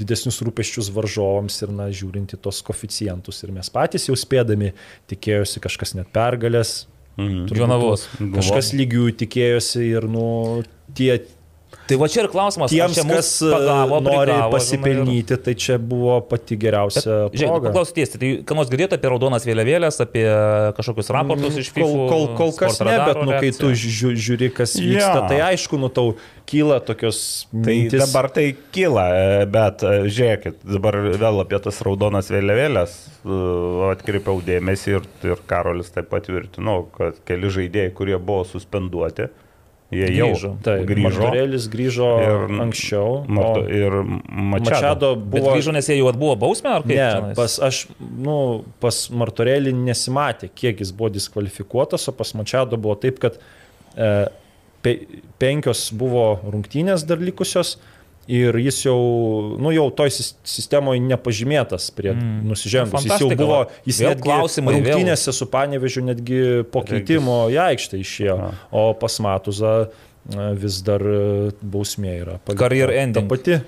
didesnius 0.00 0.40
rūpeščius 0.42 0.90
varžovams 0.96 1.60
ir 1.62 1.74
na, 1.76 1.86
žiūrinti 1.94 2.40
tos 2.42 2.58
koficijantus. 2.66 3.44
Ir 3.46 3.54
mes 3.54 3.70
patys 3.70 4.08
jau 4.08 4.18
spėdami 4.18 4.72
tikėjosi 5.12 5.62
kažkas 5.62 5.94
net 6.00 6.10
pergalės. 6.14 6.88
Mhm. 7.16 7.46
Jonavos. 7.56 8.08
Kažkas 8.20 8.72
lygių 8.76 9.08
tikėjosi 9.22 9.86
ir 9.88 10.08
nu, 10.12 10.26
tie 10.96 11.16
Tai 11.86 11.98
va 12.00 12.08
čia 12.10 12.24
ir 12.24 12.28
klausimas, 12.32 12.72
tiems, 12.72 12.98
kas 13.06 13.28
e, 13.46 13.50
pagavo, 13.52 14.00
nori 14.02 14.24
prigavo, 14.24 14.54
pasipelnyti, 14.56 15.36
ir... 15.36 15.42
tai 15.46 15.54
čia 15.54 15.76
buvo 15.78 16.18
pati 16.26 16.58
geriausia. 16.58 17.28
Žiūrėk, 17.30 17.68
paklausyti, 17.68 18.06
tai 18.18 18.30
ką 18.46 18.56
nors 18.58 18.72
girdėjote 18.72 18.98
apie 18.98 19.12
raudonas 19.12 19.46
vėliavėlės, 19.46 20.00
apie 20.02 20.24
kažkokius 20.78 21.12
raportus 21.14 21.52
mm, 21.52 21.62
iš 21.62 21.70
FIFA? 21.76 21.86
Kol, 21.86 22.08
kol, 22.10 22.26
kol 22.40 22.54
kas 22.58 22.80
ne, 22.82 22.96
bet 23.06 23.22
nu, 23.22 23.36
kai 23.38 23.52
tu 23.54 23.70
žiūri, 23.76 24.50
kas 24.56 24.74
vyksta, 24.80 25.20
ja. 25.20 25.22
tai 25.30 25.40
aišku, 25.52 25.78
nu 25.78 25.92
tau 25.94 26.16
kyla 26.46 26.80
tokios... 26.86 27.20
Tai 27.54 27.74
mintis. 27.74 28.02
dabar 28.02 28.30
tai 28.34 28.48
kyla, 28.74 29.06
bet 29.50 29.86
e, 29.86 29.94
žiūrėkit, 30.10 30.60
dabar 30.66 30.98
vėl 31.06 31.42
apie 31.42 31.62
tas 31.62 31.80
raudonas 31.86 32.30
vėliavėlės 32.34 32.98
e, 32.98 33.40
atkreipiau 33.92 34.42
dėmesį 34.46 34.98
ir, 34.98 35.10
ir 35.26 35.42
Karolis 35.50 35.94
taip 35.94 36.10
patvirtino, 36.10 36.80
kad 36.98 37.18
keli 37.26 37.50
žaidėjai, 37.60 37.94
kurie 37.94 38.18
buvo 38.18 38.46
suspenduoti, 38.46 39.30
Jie 39.94 40.06
grįžo. 40.10 40.56
Taip, 40.66 40.82
grįžo. 40.88 41.06
Martorėlis 41.06 41.66
grįžo 41.70 42.06
ir, 42.18 42.54
anksčiau. 42.64 43.10
Marto, 43.30 43.60
ir 43.70 43.94
Mačado. 44.02 44.64
Mačado 44.66 45.10
buvo. 45.14 45.34
Bet 45.36 45.46
grįžo, 45.46 45.74
nes 45.76 45.90
jie 45.90 45.98
jau 46.00 46.08
atbuvo 46.10 46.32
bausmę 46.42 46.72
ar 46.72 46.82
kaip? 46.82 46.96
Ne, 46.96 47.10
čionais? 47.14 47.36
pas, 47.38 47.58
aš, 47.68 47.82
nu, 48.00 48.38
pas 48.82 48.98
Martorėlį 49.22 49.76
nesimatė, 49.78 50.50
kiek 50.58 50.82
jis 50.82 50.90
buvo 50.96 51.12
diskvalifikuotas, 51.14 52.08
o 52.10 52.16
pas 52.18 52.34
Mačado 52.34 52.80
buvo 52.82 52.96
taip, 52.98 53.20
kad 53.22 53.38
e, 53.38 54.10
pe, 54.82 54.96
penkios 55.38 55.86
buvo 55.94 56.32
rungtynės 56.42 57.06
dar 57.06 57.22
likusios. 57.22 57.76
Ir 58.26 58.56
jis 58.58 58.80
jau, 58.88 58.96
nu 59.62 59.70
jau 59.70 59.86
toj 59.94 60.10
sistemoje 60.10 60.98
nepažymėtas 61.04 61.92
prie 61.94 62.10
mm. 62.10 62.40
nusižengus. 62.50 63.06
Jis 63.06 63.22
jau 63.22 63.28
buvo, 63.38 63.60
jis 63.86 64.00
net 64.02 64.22
klausimai. 64.24 64.80
Rungtynėse 64.80 65.34
su 65.34 65.46
Panevežiu 65.50 66.02
netgi 66.08 66.40
po 66.72 66.82
keitimo 66.86 67.44
į 67.54 67.60
aikštę 67.68 68.02
išėjo. 68.02 68.36
O 68.74 68.88
pas 68.98 69.20
Matuzą 69.22 69.76
e, 69.86 69.86
vis 70.58 70.80
dar 70.86 71.06
e, 71.06 71.22
bausmė 71.62 72.18
yra. 72.24 72.36
Career 72.50 72.96
ending. 72.98 73.30
Ta 73.30 73.36
pati. 73.36 73.60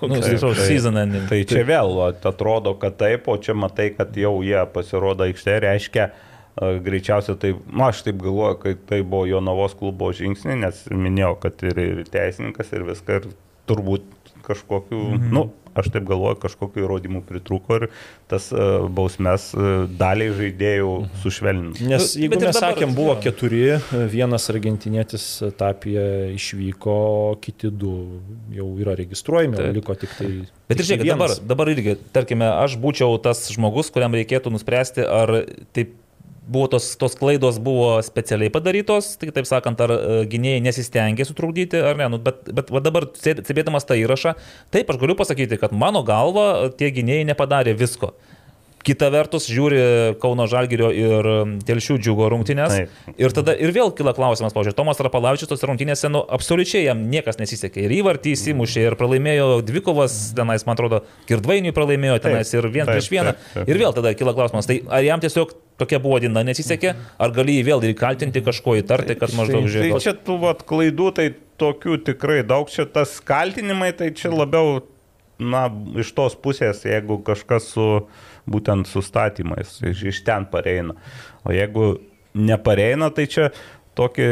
Nu, 0.00 0.16
tai, 0.16 0.38
tai, 0.40 0.54
season 0.64 0.96
ending. 0.96 1.28
Tai 1.28 1.42
čia 1.46 1.60
vėl 1.68 2.00
atrodo, 2.08 2.72
kad 2.80 2.96
taip, 2.98 3.28
o 3.28 3.36
čia 3.36 3.52
matai, 3.54 3.90
kad 3.94 4.16
jau 4.16 4.38
jie 4.42 4.64
pasirodo 4.72 5.26
aikštė, 5.28 5.60
reiškia, 5.68 6.06
e, 6.08 6.70
greičiausiai 6.88 7.36
tai, 7.42 7.52
na, 7.68 7.74
nu, 7.74 7.88
aš 7.90 8.00
taip 8.08 8.24
galvoju, 8.24 8.62
kad 8.64 8.86
tai 8.88 9.04
buvo 9.04 9.28
Jonavos 9.28 9.76
klubo 9.76 10.08
žingsnė, 10.16 10.56
nes 10.64 10.86
minėjau, 10.88 11.36
kad 11.44 11.66
ir, 11.68 11.82
ir 11.84 12.08
teisininkas, 12.08 12.72
ir 12.72 12.88
viską, 12.88 13.20
ir 13.20 13.28
turbūt 13.68 14.12
kažkokiu, 14.46 14.98
mhm. 15.16 15.30
nu, 15.34 15.48
aš 15.76 15.90
taip 15.92 16.06
galvoju, 16.08 16.38
kažkokiu 16.40 16.84
įrodymu 16.86 17.20
pritruko 17.26 17.76
ir 17.76 17.86
tas 18.30 18.46
uh, 18.54 18.86
bausmes 18.88 19.48
uh, 19.56 19.84
daliai 20.00 20.32
žaidėjų 20.38 20.92
mhm. 21.02 21.18
sušvelnino. 21.24 21.74
Nes 21.90 22.14
jeigu 22.16 22.38
mes 22.38 22.46
dabar, 22.46 22.56
sakėm, 22.62 22.94
buvo 22.96 23.16
keturi, 23.20 23.64
vienas 24.12 24.48
argentinietis 24.52 25.26
tapė 25.58 25.98
išvyko, 26.36 26.96
kiti 27.44 27.72
du 27.74 27.92
jau 28.54 28.70
yra 28.80 28.96
registruojami, 28.98 29.60
tai. 29.60 29.68
liko 29.76 29.98
tik 29.98 30.16
tai... 30.16 30.32
Bet 30.70 30.80
ir 30.80 30.90
žiūrėkit, 30.92 31.12
dabar, 31.12 31.36
dabar 31.52 31.74
irgi, 31.74 31.98
tarkime, 32.14 32.48
aš 32.64 32.78
būčiau 32.82 33.20
tas 33.22 33.44
žmogus, 33.52 33.92
kuriam 33.94 34.16
reikėtų 34.16 34.54
nuspręsti, 34.54 35.04
ar 35.04 35.42
taip 35.76 35.94
buvo 36.46 36.68
tos, 36.70 36.94
tos 36.96 37.16
klaidos 37.18 37.58
buvo 37.62 37.96
specialiai 38.06 38.52
padarytos, 38.54 39.16
tai 39.20 39.32
taip 39.34 39.48
sakant, 39.48 39.80
ar 39.82 39.92
e, 39.96 40.22
gynėjai 40.30 40.62
nesistengė 40.64 41.26
sutrukdyti 41.26 41.82
ar 41.82 41.98
ne, 41.98 42.08
nu, 42.14 42.22
bet, 42.22 42.46
bet 42.54 42.70
va 42.72 42.82
dabar 42.84 43.08
stebėdamas 43.18 43.88
tą 43.88 43.98
įrašą, 43.98 44.36
taip 44.74 44.90
aš 44.92 45.02
galiu 45.02 45.18
pasakyti, 45.18 45.58
kad 45.60 45.74
mano 45.74 46.04
galva 46.06 46.70
tie 46.78 46.92
gynėjai 46.94 47.26
nepadarė 47.32 47.76
visko. 47.78 48.14
Kita 48.86 49.08
vertus, 49.10 49.48
žiūri 49.50 49.80
Kauno 50.22 50.44
Žalgirio 50.46 50.92
ir 50.94 51.26
Telšių 51.66 51.96
džiugo 51.98 52.28
rungtynės. 52.30 52.70
Taip. 52.70 53.16
Ir 53.18 53.34
tada 53.34 53.56
ir 53.58 53.72
vėl 53.74 53.90
kila 53.98 54.12
klausimas, 54.14 54.54
pavyzdžiui, 54.54 54.76
Tomas 54.78 55.02
Rapalavičius 55.02 55.50
tos 55.50 55.66
rungtynėse, 55.66 56.06
nu, 56.14 56.22
absoliučiai 56.22 56.84
jam 56.84 57.02
niekas 57.10 57.40
nesisekė. 57.40 57.82
Ir 57.88 57.96
įvartį 57.98 58.36
įsimušė, 58.36 58.86
ir 58.86 58.98
pralaimėjo 59.00 59.48
dvikovas 59.66 60.20
tenais, 60.38 60.62
man 60.68 60.78
atrodo, 60.78 61.02
Kirdvainiui 61.26 61.74
pralaimėjo 61.74 62.20
tenais, 62.28 62.54
ir 62.54 62.70
vien 62.70 62.86
prieš 62.86 63.10
vieną. 63.10 63.34
Ir 63.66 63.82
vėl 63.82 63.96
tada 63.96 64.14
kila 64.14 64.38
klausimas, 64.38 64.70
tai 64.70 64.84
ar 64.86 65.02
jam 65.02 65.24
tiesiog 65.24 65.58
tokia 65.80 66.00
buvo 66.02 66.18
diena 66.22 66.42
nesisekė, 66.46 66.94
ar 67.20 67.34
gali 67.36 67.58
jį 67.58 67.66
vėl 67.70 67.86
ir 67.86 67.94
kaltinti 67.98 68.42
kažko 68.44 68.78
įtarti, 68.80 69.16
kad 69.20 69.34
maždaug 69.36 69.66
Tai 69.66 69.72
žiūrėjau. 69.74 70.02
čia 70.04 70.14
tų 70.26 70.38
vat, 70.42 70.64
klaidų, 70.68 71.10
tai 71.16 71.30
tokių 71.60 72.00
tikrai 72.10 72.42
daug, 72.46 72.70
čia 72.72 72.86
tas 72.88 73.16
kaltinimai, 73.24 73.92
tai 73.96 74.10
čia 74.16 74.32
labiau, 74.32 74.80
na, 75.38 75.66
iš 76.00 76.12
tos 76.16 76.36
pusės, 76.40 76.84
jeigu 76.88 77.20
kažkas 77.24 77.70
su 77.74 77.88
būtent 78.48 78.88
sustatymais, 78.88 79.78
iš, 79.84 80.04
iš 80.12 80.22
ten 80.26 80.46
pareina. 80.48 80.96
O 81.44 81.52
jeigu 81.54 81.96
nepareina, 82.36 83.10
tai 83.12 83.26
čia 83.28 83.50
tokį, 83.96 84.26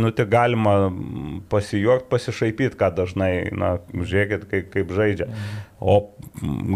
nu, 0.00 0.10
tik 0.16 0.30
galima 0.32 0.74
pasijuokti, 1.52 2.08
pasišaipyti, 2.12 2.78
ką 2.80 2.88
dažnai, 2.96 3.32
na, 3.52 3.74
žiūrėkit, 3.92 4.46
kaip, 4.48 4.70
kaip 4.72 4.94
žaidžia. 4.96 5.28
O 5.82 5.94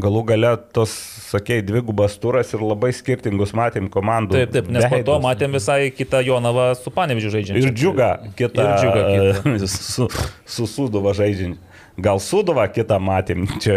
galų 0.02 0.24
gale 0.26 0.48
tos, 0.74 0.90
sakėjai, 1.30 1.62
dvigubas 1.68 2.16
turas 2.18 2.48
ir 2.56 2.62
labai 2.66 2.88
skirtingus 2.96 3.52
matėm 3.54 3.86
komandų. 3.92 4.34
Taip, 4.34 4.50
taip, 4.56 4.70
nes 4.74 4.82
po 4.90 4.98
to 4.98 5.12
veidus. 5.14 5.22
matėm 5.28 5.52
visai 5.54 5.78
kitą 5.94 6.24
Jonavą 6.26 6.72
su 6.80 6.90
Panevižiu 6.90 7.30
žaidžiančią. 7.36 7.62
Ir 7.68 7.76
džiugą 7.76 8.08
kitą. 8.40 8.64
Ir 8.66 8.82
džiugą 8.82 9.04
kitą. 9.12 9.68
Su, 9.94 10.08
su 10.56 10.66
Sūduva 10.72 11.12
žaidžiant. 11.14 11.62
Gal 12.02 12.18
Sūduva 12.20 12.66
kitą 12.74 12.98
matėm. 13.00 13.46
Čia, 13.62 13.76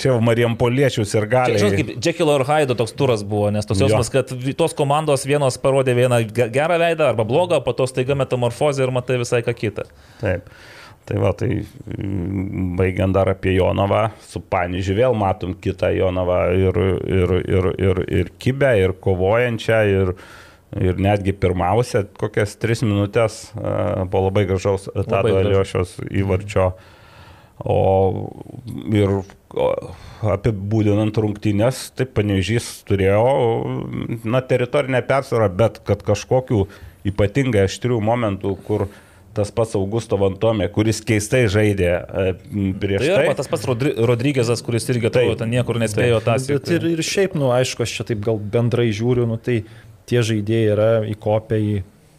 čia 0.00 0.14
Marijam 0.24 0.54
Poliečius 0.56 1.10
ir 1.18 1.26
gali. 1.28 1.58
Čia, 1.58 1.64
žinot, 1.66 1.74
kaip 1.80 1.90
Džekilo 2.06 2.38
ir 2.38 2.46
Haido 2.48 2.76
toks 2.78 2.94
turas 2.96 3.20
buvo, 3.26 3.50
nes 3.52 3.66
tos 3.68 3.82
jausmas, 3.82 4.08
kad 4.14 4.30
tos 4.56 4.72
komandos 4.78 5.26
vienos 5.28 5.58
parodė 5.60 5.92
vieną 5.98 6.22
ge- 6.30 6.46
gerą 6.54 6.78
veidą 6.80 7.10
arba 7.10 7.26
blogą, 7.28 7.58
po 7.66 7.74
to 7.76 7.84
staiga 7.90 8.16
metamorfozė 8.22 8.86
ir 8.86 8.94
matai 8.96 9.18
visai 9.20 9.42
ką 9.44 9.52
kitą. 9.60 9.84
Taip. 10.22 10.46
Tai 11.04 11.18
va, 11.20 11.34
tai 11.36 11.50
mm, 11.60 12.76
baigiant 12.78 13.12
dar 13.12 13.28
apie 13.28 13.52
Jonavą, 13.58 14.06
su 14.24 14.40
Panižiu 14.40 14.96
vėl 14.96 15.16
matom 15.20 15.52
kitą 15.60 15.90
Jonavą 15.92 16.38
ir, 16.56 16.80
ir, 17.04 17.34
ir, 17.44 17.68
ir, 17.76 18.00
ir 18.22 18.32
kibę, 18.40 18.72
ir 18.80 18.96
kovojančią, 19.04 19.82
ir, 19.92 20.14
ir 20.80 21.04
netgi 21.04 21.36
pirmausia 21.36 22.06
kokias 22.20 22.56
tris 22.56 22.80
minutės 22.86 23.50
a, 23.52 24.06
po 24.08 24.24
labai 24.24 24.46
gražaus 24.48 24.88
Tado. 25.04 25.36
Aliošios 25.42 25.98
įvarčio. 26.08 26.72
O 27.54 27.78
ir 28.90 29.12
apibūdinant 30.32 31.14
rungtynės, 31.20 31.90
taip 31.94 32.16
panežys 32.16 32.66
turėjo, 32.88 33.20
na, 34.26 34.40
teritorinę 34.42 35.04
persvarą, 35.06 35.52
bet 35.54 35.78
kad 35.86 36.02
kažkokių 36.02 36.64
ypatingai 37.12 37.68
aštrių 37.68 38.00
momentų, 38.02 38.56
kur 38.66 38.88
tas 39.34 39.50
pats 39.54 39.74
Augusto 39.78 40.18
Vantomė, 40.20 40.68
kuris 40.72 41.00
keistai 41.04 41.44
žaidė 41.50 41.90
e, 41.90 42.34
prieš 42.80 43.02
Tai 43.02 43.08
tai. 43.08 43.16
arba 43.24 43.38
tas 43.40 43.50
pats 43.50 43.66
Rodri 43.68 43.94
Rodrygėsas, 44.10 44.62
kuris 44.64 44.86
irgi 44.94 45.10
atrodo, 45.10 45.38
ten 45.42 45.50
niekur 45.54 45.80
nespėjo 45.82 46.20
tą 46.24 46.38
Bet 46.48 46.70
ir, 46.76 46.86
ir 46.94 47.02
šiaip, 47.04 47.34
nu, 47.38 47.50
aišku, 47.54 47.84
aš 47.86 47.98
čia 47.98 48.06
taip 48.12 48.22
gal 48.24 48.38
bendrai 48.38 48.90
žiūriu, 48.94 49.26
nu, 49.30 49.38
tai 49.40 49.62
tie 50.08 50.22
žaidėjai 50.24 50.70
yra 50.74 50.88
įkopę 51.10 51.58
į 51.60 51.74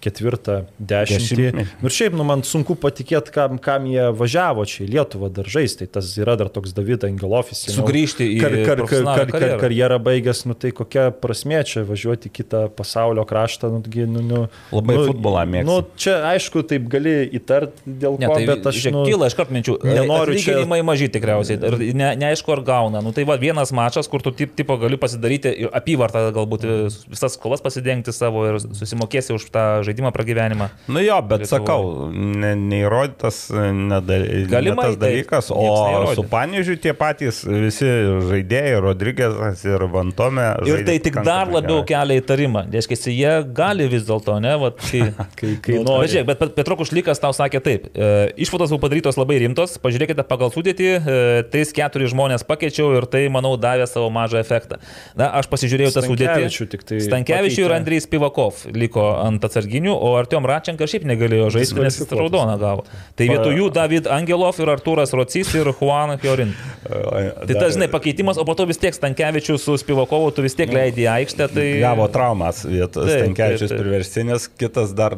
ketvirtą 0.05 0.57
dešimtį. 0.79 1.47
Nu, 1.81 1.89
ir 1.89 1.93
šiaip, 1.97 2.15
nu, 2.17 2.25
man 2.27 2.43
sunku 2.47 2.75
patikėti, 2.79 3.33
kam, 3.35 3.57
kam 3.61 3.87
jie 3.89 4.07
važiavo 4.15 4.65
čia 4.69 4.83
į 4.85 4.91
Lietuvą 4.95 5.29
dar 5.33 5.49
žaisti. 5.49 5.85
Tai 5.85 5.99
tas 5.99 6.11
yra 6.21 6.35
dar 6.39 6.49
toks 6.53 6.73
David 6.77 7.03
Angelofis. 7.07 7.65
Sugrįžti 7.73 8.27
į 8.35 8.39
kar, 8.41 8.55
kar, 8.67 8.83
kar, 8.87 9.03
kar, 9.05 9.33
kar, 9.33 9.55
karjerą. 9.65 9.97
baigęs, 10.05 10.45
nu, 10.49 10.53
tai 10.57 10.71
kokia 10.75 11.09
prasmė 11.11 11.63
čia 11.67 11.83
važiuoti 11.87 12.29
į 12.29 12.33
kitą 12.39 12.61
pasaulio 12.77 13.25
kraštą. 13.27 13.71
Nu, 13.75 13.81
nu, 14.05 14.21
nu, 14.29 14.41
Labai 14.75 14.95
nu, 14.99 15.05
futbolą 15.09 15.43
mėgsta. 15.49 15.67
Nu, 15.69 15.77
čia, 15.99 16.15
aišku, 16.33 16.61
taip 16.69 16.85
gali 16.91 17.15
įtarti 17.39 17.81
dėl 17.85 18.19
Ne, 18.21 18.27
ko, 18.29 18.35
tai 18.37 18.45
bet 18.49 18.69
aš... 18.69 18.79
žiūrėk, 18.83 18.95
Nu, 18.95 19.03
kyla 19.09 19.27
iš 19.31 19.35
karto 19.35 19.55
minčių. 19.55 19.75
nenoriu 19.83 20.35
čia- 20.37 20.55
Atlyginimai 20.55 20.81
maži 20.85 21.09
tikriausiai. 21.11 21.57
Ir 21.57 21.95
ne, 21.97 22.11
neaišku, 22.21 22.51
ar 22.53 22.61
gauna. 22.67 23.01
Nu, 23.03 23.11
tai 23.15 23.23
va, 23.27 23.35
vienas 23.41 23.71
mačas, 23.75 24.07
kur 24.11 24.21
tu 24.23 24.31
tip, 24.31 24.53
tipo 24.55 24.77
gali 24.81 24.95
pasidaryti 25.01 25.55
apyvartą, 25.73 26.29
galbūt 26.35 26.65
visas 27.09 27.33
skolas 27.35 27.59
pasidengti 27.65 28.13
savo 28.15 28.43
ir 28.49 28.59
susimokėsi 28.61 29.33
už 29.35 29.43
tą 29.49 29.65
žaidimą 29.81 29.94
pragyvenimą. 30.15 30.67
Nu 30.87 30.99
jo, 31.03 31.21
bet 31.21 31.45
Lietuvoj. 31.45 31.47
sakau, 31.47 32.09
ne, 32.11 32.55
neįrodytas 32.55 33.49
nedal, 33.53 34.25
Galimai, 34.49 34.75
ne 34.75 34.89
tas 34.89 34.97
dalykas, 35.01 35.51
o 35.51 35.59
nieks 35.61 35.81
neįrodė. 35.89 36.15
su 36.15 36.23
Paniežiu 36.31 36.75
tie 36.81 36.93
patys 36.93 37.43
visi 37.45 37.85
žaidėjai, 38.29 38.79
Rodrygėsas 38.83 39.63
ir 39.67 39.85
Vantome. 39.93 40.45
Ir 40.67 40.83
tai 40.87 40.97
tik 40.99 41.19
dar 41.25 41.47
labiau 41.51 41.83
gerai. 41.83 42.05
kelia 42.09 42.21
įtarimą. 42.21 42.65
Reiškia, 42.73 42.97
jie 43.13 43.33
gali 43.55 43.87
vis 43.91 44.03
dėlto, 44.07 44.39
ne? 44.41 44.55
Vat, 44.57 44.81
kai, 44.81 45.11
kai, 45.39 45.53
kai 45.61 45.77
Nu, 45.79 45.83
nori. 45.85 46.01
Bet, 46.05 46.11
žiūrėk, 46.13 46.25
bet 46.31 46.39
Pet- 46.41 46.55
Petro 46.57 46.75
Kušlykas 46.79 47.21
tau 47.21 47.31
sakė 47.35 47.61
taip. 47.63 47.87
E, 47.93 48.31
išvados 48.41 48.73
buvo 48.73 48.81
padarytos 48.87 49.17
labai 49.19 49.37
rimtos. 49.43 49.77
Pažiūrėkite 49.83 50.25
pagal 50.27 50.51
sudėtį, 50.55 50.89
e, 50.97 51.43
tais 51.53 51.71
keturi 51.75 52.09
žmonės 52.11 52.43
pakeičiau 52.47 52.95
ir 52.97 53.05
tai, 53.05 53.27
manau, 53.29 53.53
davė 53.61 53.85
savo 53.87 54.09
mažą 54.09 54.41
efektą. 54.41 54.79
Na, 55.15 55.29
aš 55.39 55.45
pasižiūrėjau 55.51 55.93
tą 55.95 56.03
sudėtį. 56.07 56.25
Stankevičių 56.25 56.67
tik 56.73 56.83
tai 56.89 56.99
Stankievičių 57.05 57.65
ir. 57.67 57.73
Andrejs 57.75 58.07
Pivakov 58.09 58.63
liko 58.73 59.03
ant 59.21 59.43
atsarginių, 59.45 59.84
o 59.93 60.13
Artiom 60.17 60.47
Račenka 60.49 60.87
šiaip 60.89 61.05
negalėjo 61.09 61.51
žaisti, 61.53 61.77
nes 61.83 61.99
jis 61.99 62.11
raudoną 62.15 62.55
gavo. 62.61 62.85
Tai 63.17 63.27
vietoj 63.29 63.53
jų 63.59 63.69
David 63.75 64.09
Angelov 64.11 64.57
ir 64.63 64.71
Arturas 64.73 65.13
Rocys 65.15 65.51
ir 65.57 65.69
Juan 65.75 66.15
Fiorin. 66.21 66.55
Tai 66.85 67.53
tas, 67.53 67.75
žinai, 67.75 67.89
pakeitimas, 67.91 68.39
o 68.41 68.45
po 68.47 68.55
to 68.57 68.67
vis 68.69 68.81
tiek 68.81 68.95
Stankievičius 68.95 69.65
su 69.65 69.77
Spivakovu, 69.81 70.31
tu 70.35 70.45
vis 70.45 70.57
tiek 70.57 70.71
leidai 70.73 71.05
į 71.05 71.09
aikštę. 71.15 71.49
Tai... 71.55 71.67
Gavo 71.83 72.09
traumas 72.13 72.63
vietos, 72.67 73.09
taip. 73.11 73.63
priverstinis, 73.75 74.49
kitas 74.59 74.93
dar 74.97 75.17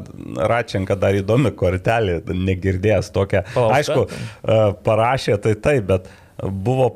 Račenka 0.51 0.97
dar 0.99 1.17
įdomi 1.17 1.53
kortelė, 1.57 2.21
negirdėjęs 2.27 3.11
tokią. 3.15 3.43
Aišku, 3.67 4.07
e, 4.07 4.61
parašė 4.87 5.37
tai 5.43 5.57
taip, 5.59 5.91
bet 5.91 6.09
buvo 6.43 6.91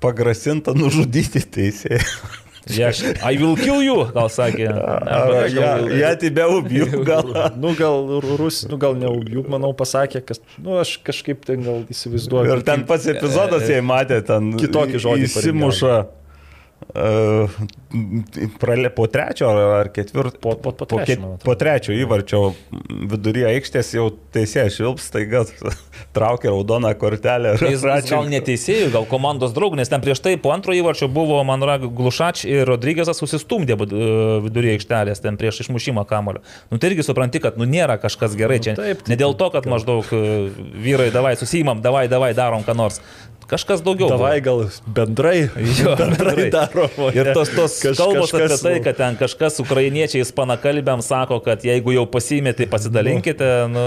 pagrasinta 0.00 0.74
nužudyti 0.76 1.42
teisėjai. 1.56 2.02
Yeah, 2.76 2.92
I 3.26 3.36
will 3.40 3.56
kill 3.58 3.82
you, 3.82 4.04
gal 4.14 4.30
sakė. 4.32 4.68
Jie 5.90 6.12
tai 6.22 6.30
be 6.36 6.46
ubiuk, 6.58 6.94
gal. 7.08 7.32
Nu, 7.60 7.74
gal 7.78 8.20
rusų, 8.22 8.70
nu, 8.70 8.78
gal 8.80 8.96
ne 9.00 9.10
ubiuk, 9.10 9.50
manau, 9.50 9.72
pasakė, 9.76 10.22
kas, 10.26 10.42
nu, 10.60 10.78
aš 10.82 10.96
kažkaip 11.06 11.44
ten 11.48 11.66
gal 11.66 11.82
įsivaizduoju. 11.90 12.54
Ir 12.58 12.64
ten 12.66 12.86
pats 12.88 13.08
epizodas, 13.10 13.66
jei 13.70 13.82
matė, 13.84 14.22
ten 14.26 14.54
kitokį 14.60 15.02
žodį. 15.02 15.28
Įsimuša. 15.30 15.92
Paringiau 15.98 16.19
po 18.94 19.06
trečio 19.06 19.48
ar, 19.50 19.88
ketvirto, 19.92 20.38
Po- 20.40 20.54
po- 20.56 20.72
po 20.72 20.84
trečio, 20.86 21.06
ket- 21.06 21.20
man 21.20 21.32
atrodo. 21.36 21.44
po 21.44 21.54
trečio 21.54 21.92
įvarčio 21.94 22.40
viduryje 23.10 23.46
aikštės 23.50 23.92
jau 23.94 24.06
teisėjas 24.34 24.76
šilps, 24.78 25.10
taiga 25.12 25.44
traukia 26.16 26.50
raudoną 26.50 26.94
kortelę. 26.98 27.54
ir 27.60 27.66
Jis 27.70 27.82
Račenka- 27.84 28.10
gal 28.16 28.28
neteisėjų, 28.32 28.90
gal 28.94 29.06
komandos 29.10 29.52
draugų, 29.56 29.76
nes 29.80 29.88
ten 29.92 30.00
prieš 30.00 30.20
tai 30.24 30.36
po 30.40 30.52
antro 30.54 30.72
įvarčio 30.74 31.08
buvo 31.12 31.42
Manra 31.44 31.78
Glušač 31.78 32.44
ir 32.48 32.66
Rodrygėsas 32.68 33.18
susistumdė 33.20 33.76
e, 33.76 33.80
viduryje 34.46 34.78
aikštelės, 34.78 35.20
ten 35.22 35.36
prieš 35.40 35.60
išmušimą 35.66 36.06
kamulio. 36.08 36.42
Nu 36.70 36.78
tai 36.78 36.90
irgi 36.92 37.02
supranti, 37.06 37.40
kad 37.40 37.58
nu 37.60 37.64
nėra 37.68 37.98
kažkas 38.00 38.36
gerai 38.38 38.60
čia. 38.60 38.74
taip, 38.78 39.02
tai 39.04 39.14
ne 39.14 39.20
dėl 39.20 39.36
to, 39.36 39.50
kad 39.50 39.66
maždaug 39.66 40.06
e, 40.12 40.50
vyrai, 40.80 41.10
davai 41.14 41.36
susimam, 41.36 41.80
davai, 41.82 42.08
davai, 42.08 42.32
darom 42.34 42.64
ką 42.64 42.74
nors. 42.76 43.00
Kažkas 43.50 43.82
daugiau. 43.82 44.08
Davai 44.12 44.38
gal 44.44 44.64
bendrai. 44.86 45.48
Jo, 45.80 45.94
bendrai 46.00 46.48
daro. 46.52 46.86
Ir 47.10 47.32
tos, 47.34 47.50
tos 47.54 47.76
Kaž- 47.82 47.98
kalbos 47.98 48.32
apie 48.36 48.56
tai, 48.60 48.74
nu. 48.78 48.84
kad 48.84 48.98
ten 49.00 49.16
kažkas 49.18 49.58
ukrainiečiai 49.64 50.22
ispanakalbėm 50.24 51.02
sako, 51.02 51.40
kad 51.44 51.64
jeigu 51.66 51.94
jau 51.96 52.04
pasimėte, 52.10 52.68
pasidalinkite. 52.70 53.48
Nu, 53.72 53.86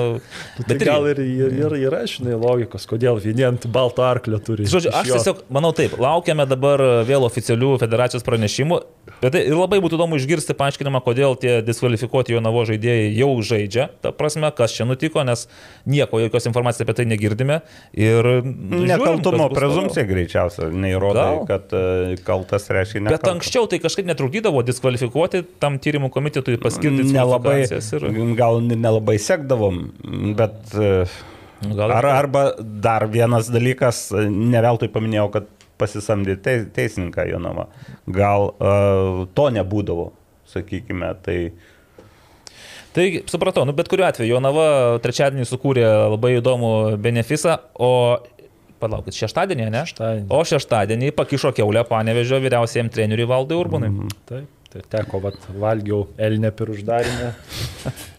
Tai 0.67 0.77
gal 0.81 1.07
ir, 1.11 1.21
ir, 1.23 1.55
ir 1.63 1.77
yra, 1.87 2.03
žinai, 2.09 2.35
logikos, 2.39 2.87
kodėl 2.89 3.19
vieni 3.23 3.45
ant 3.47 3.67
balto 3.71 4.03
arklio 4.05 4.39
turi. 4.43 4.67
Žodžiu, 4.69 4.91
aš 4.95 5.11
tiesiog 5.13 5.43
manau 5.53 5.71
taip, 5.75 5.95
laukiame 6.01 6.45
dabar 6.49 6.83
vėl 7.07 7.25
oficialių 7.27 7.75
federacijos 7.83 8.25
pranešimų. 8.27 8.81
Bet 9.03 9.33
tai 9.35 9.41
labai 9.51 9.79
būtų 9.83 9.97
įdomu 9.97 10.17
išgirsti 10.19 10.55
paaiškinimą, 10.55 11.01
kodėl 11.03 11.35
tie 11.39 11.57
diskvalifikuoti 11.65 12.35
jo 12.35 12.41
navo 12.43 12.63
žaidėjai 12.67 13.09
jau 13.17 13.29
žaidžia. 13.43 13.89
Ta 14.03 14.13
prasme, 14.15 14.47
kas 14.55 14.75
čia 14.75 14.87
nutiko, 14.87 15.23
nes 15.27 15.45
nieko, 15.89 16.21
jokios 16.23 16.47
informacijos 16.47 16.85
apie 16.85 16.95
tai 16.99 17.05
negirdime. 17.11 17.59
Ir 17.99 18.29
Nekaltumo 18.43 19.49
prezumcija 19.51 20.05
greičiausia, 20.07 20.69
neįrodo, 20.71 21.25
kad 21.49 21.75
e, 21.75 22.15
kaltas 22.23 22.69
reiškia 22.71 23.01
toliau. 23.01 23.11
Bet 23.11 23.19
nekaltas. 23.19 23.35
anksčiau 23.35 23.67
tai 23.71 23.81
kažkaip 23.83 24.07
netrukdydavo 24.07 24.63
diskvalifikuoti 24.67 25.43
tam 25.63 25.79
tyrimų 25.83 26.11
komitetui 26.13 26.55
paskirti 26.63 27.07
nelabai, 27.11 27.59
ir... 27.67 28.07
gal 28.39 28.63
nelabai 28.63 29.17
sekdavom, 29.19 29.83
bet 30.39 30.75
e, 30.79 30.93
gal 31.75 31.95
ar, 31.99 32.07
arba 32.23 32.45
dar 32.59 33.07
vienas 33.11 33.51
dalykas, 33.51 34.05
e, 34.15 34.29
ne 34.31 34.63
veltui 34.63 34.91
paminėjau, 34.95 35.27
kad 35.35 35.51
pasisamdė 35.81 36.37
te, 36.43 36.57
teisininką 36.75 37.27
Jonava. 37.29 37.67
Gal 38.07 38.49
uh, 38.51 39.23
to 39.35 39.47
nebūdavo, 39.57 40.11
sakykime, 40.53 41.13
tai 41.25 41.37
Tai 42.93 43.07
supratau, 43.25 43.63
nu 43.65 43.73
bet 43.73 43.87
kuriuo 43.89 44.05
atveju 44.05 44.35
Jonava 44.35 44.65
trečiadienį 45.01 45.47
sukūrė 45.49 45.85
labai 46.13 46.35
įdomų 46.37 46.69
benefisą, 47.01 47.55
o 47.81 48.19
palaukit, 48.83 49.15
šeštadienį, 49.17 49.69
ne? 49.73 49.81
Šeštadienį. 49.89 50.27
O 50.29 50.41
šeštadienį 50.45 51.09
pakišo 51.17 51.53
keulę 51.57 51.81
panevežio 51.89 52.37
vyriausiajam 52.43 52.91
treneriui 52.93 53.25
Valdui 53.29 53.57
Urbunui. 53.57 53.89
Mm. 53.89 54.13
Taip, 54.29 54.62
tai 54.73 54.81
teko, 54.89 55.19
vat, 55.21 55.35
valgiau 55.61 56.07
Elnę 56.17 56.49
per 56.57 56.71
uždarimą, 56.73 57.27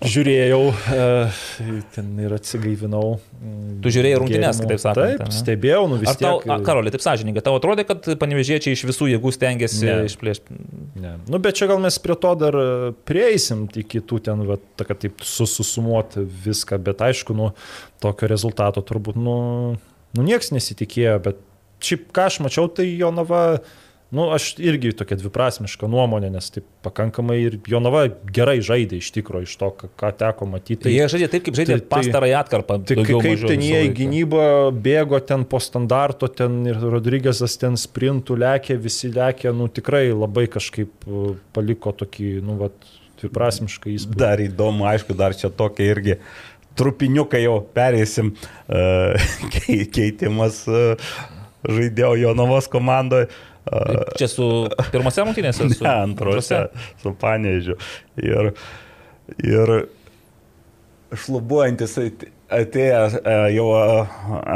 žiūrėjau 0.06 0.60
e, 0.94 1.06
ten 1.94 2.12
ir 2.22 2.34
atsigaivinau. 2.36 3.16
mm, 3.40 3.80
Tu 3.84 3.92
žiūrėjai 3.96 4.18
rungtynes, 4.22 4.60
gėrimų. 4.60 4.68
kitaip 4.68 4.82
sakant, 4.82 5.00
Taip, 5.00 5.24
ane? 5.26 5.34
stebėjau, 5.38 5.82
nu 5.90 5.98
vis 6.02 6.12
Ar 6.12 6.18
tau, 6.20 6.38
tiek. 6.44 6.64
Karolė, 6.66 6.92
taip 6.94 7.04
sąžininkai, 7.04 7.42
tau 7.46 7.56
atrodė, 7.58 7.86
kad 7.88 8.06
panevežiečiai 8.20 8.76
iš 8.76 8.84
visų 8.88 9.10
jėgų 9.14 9.32
stengiasi 9.34 9.84
Ne. 9.88 9.96
išplėšti? 10.10 10.58
Ne. 11.02 11.16
Nu, 11.26 11.40
bet 11.42 11.58
čia 11.58 11.66
gal 11.70 11.80
mes 11.82 11.98
prie 12.02 12.16
to 12.22 12.34
dar 12.40 12.54
e, 12.60 12.66
prieisim, 13.08 13.66
iki 13.74 14.00
tų 14.04 14.20
ten, 14.30 14.44
va, 14.48 14.60
ta, 14.78 14.86
kad 14.88 15.02
taip 15.04 15.24
susumuoti 15.26 16.22
viską, 16.46 16.78
bet 16.86 17.02
aišku, 17.04 17.34
nu, 17.36 17.50
tokio 18.04 18.30
rezultato 18.30 18.82
turbūt, 18.84 19.16
nu, 19.18 19.38
nu 20.14 20.22
nieks 20.26 20.52
nesitikėjo, 20.54 21.18
bet 21.24 21.42
šiaip 21.84 22.06
ką 22.16 22.28
aš 22.30 22.38
mačiau, 22.44 22.68
tai 22.72 22.86
Jonava, 22.94 23.40
nu, 23.58 23.64
aš 24.34 24.52
irgi 24.62 24.92
tokia 24.96 25.16
dviprasmiška 25.18 25.88
nuomonė, 25.90 26.28
nes 26.34 26.46
taip 26.54 26.66
pakankamai 26.86 27.36
ir 27.42 27.56
Jonava 27.68 28.04
gerai 28.36 28.58
žaidė 28.64 29.00
iš 29.02 29.10
tikrųjų, 29.16 29.48
iš 29.48 29.54
to, 29.60 29.70
ką, 29.74 30.10
teko 30.20 30.48
matyti. 30.50 30.82
Tai 30.86 30.92
jie 30.94 31.08
žaidė 31.10 31.28
taip, 31.32 31.44
kaip 31.48 31.58
žaidė 31.58 31.72
tai- 31.72 31.82
tai- 31.82 31.90
pastarąją 31.94 32.38
atkarpą. 32.40 32.78
Tai 32.86 32.96
kaip 33.00 33.18
mažiau 33.26 33.50
ten 33.50 33.64
jie 33.66 33.82
į 33.88 33.92
gynybą 33.98 34.46
bėgo 34.86 35.20
ten 35.26 35.44
po 35.44 35.58
standarto, 35.58 36.28
ten 36.28 36.62
ir 36.70 36.78
Rodrygėsas 36.94 37.58
ten 37.58 37.78
sprintų 37.80 38.38
lėkė, 38.44 38.78
visi 38.80 39.10
lėkė, 39.10 39.54
nu 39.56 39.68
tikrai 39.68 40.06
labai 40.12 40.46
kažkaip 40.46 40.90
uh, 41.08 41.34
paliko 41.52 41.92
tokį, 41.92 42.42
nu, 42.44 42.58
vat, 42.62 42.74
dviprasmišką 43.20 43.92
įspūdį. 43.94 44.20
Dar 44.20 44.42
įdomu, 44.42 44.86
aišku, 44.90 45.16
dar 45.16 45.34
čia 45.34 45.50
tokia 45.50 45.90
irgi 45.94 46.18
trupiniukai 46.78 47.44
jau 47.44 47.60
perėsim, 47.74 48.34
uh, 48.68 49.14
keitimas 49.96 50.64
uh, 50.68 50.98
žaidėjo 51.64 52.14
Jonavos 52.20 52.68
komandoje. 52.70 53.30
Uh, 53.64 54.04
Čia 54.20 54.28
su 54.28 54.46
pirmose 54.92 55.24
rungtynėse? 55.24 55.68
Su 55.72 55.86
ne, 55.86 55.92
antrose, 56.04 56.66
su 57.00 57.14
Panežiu. 57.20 57.78
Ir, 58.20 58.52
ir 59.40 59.74
šlubuojantis 61.14 61.96
atėję, 62.54 63.00
e, 63.24 63.36
jau 63.54 63.68
e, 63.78 63.84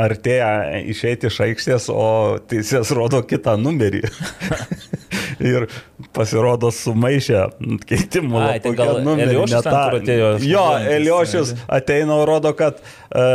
artėja 0.02 0.50
išeiti 0.92 1.30
iš 1.30 1.40
aikštės, 1.46 1.88
o 1.92 2.04
teisės 2.50 2.92
rodo 2.96 3.22
kitą 3.26 3.56
numerį. 3.60 4.04
ir 5.38 5.68
pasirodo 6.16 6.70
sumaišę 6.74 7.44
keitimų 7.86 8.40
Ai, 8.42 8.58
tai 8.62 8.72
gal 8.78 9.00
numerį 9.06 9.36
Eliošius 9.36 9.68
atėjo 9.70 10.30
Jo, 10.42 10.64
Eliošius 10.96 11.52
ateina, 11.78 12.18
rodo, 12.28 12.52
kad 12.58 12.80
uh, 12.80 12.88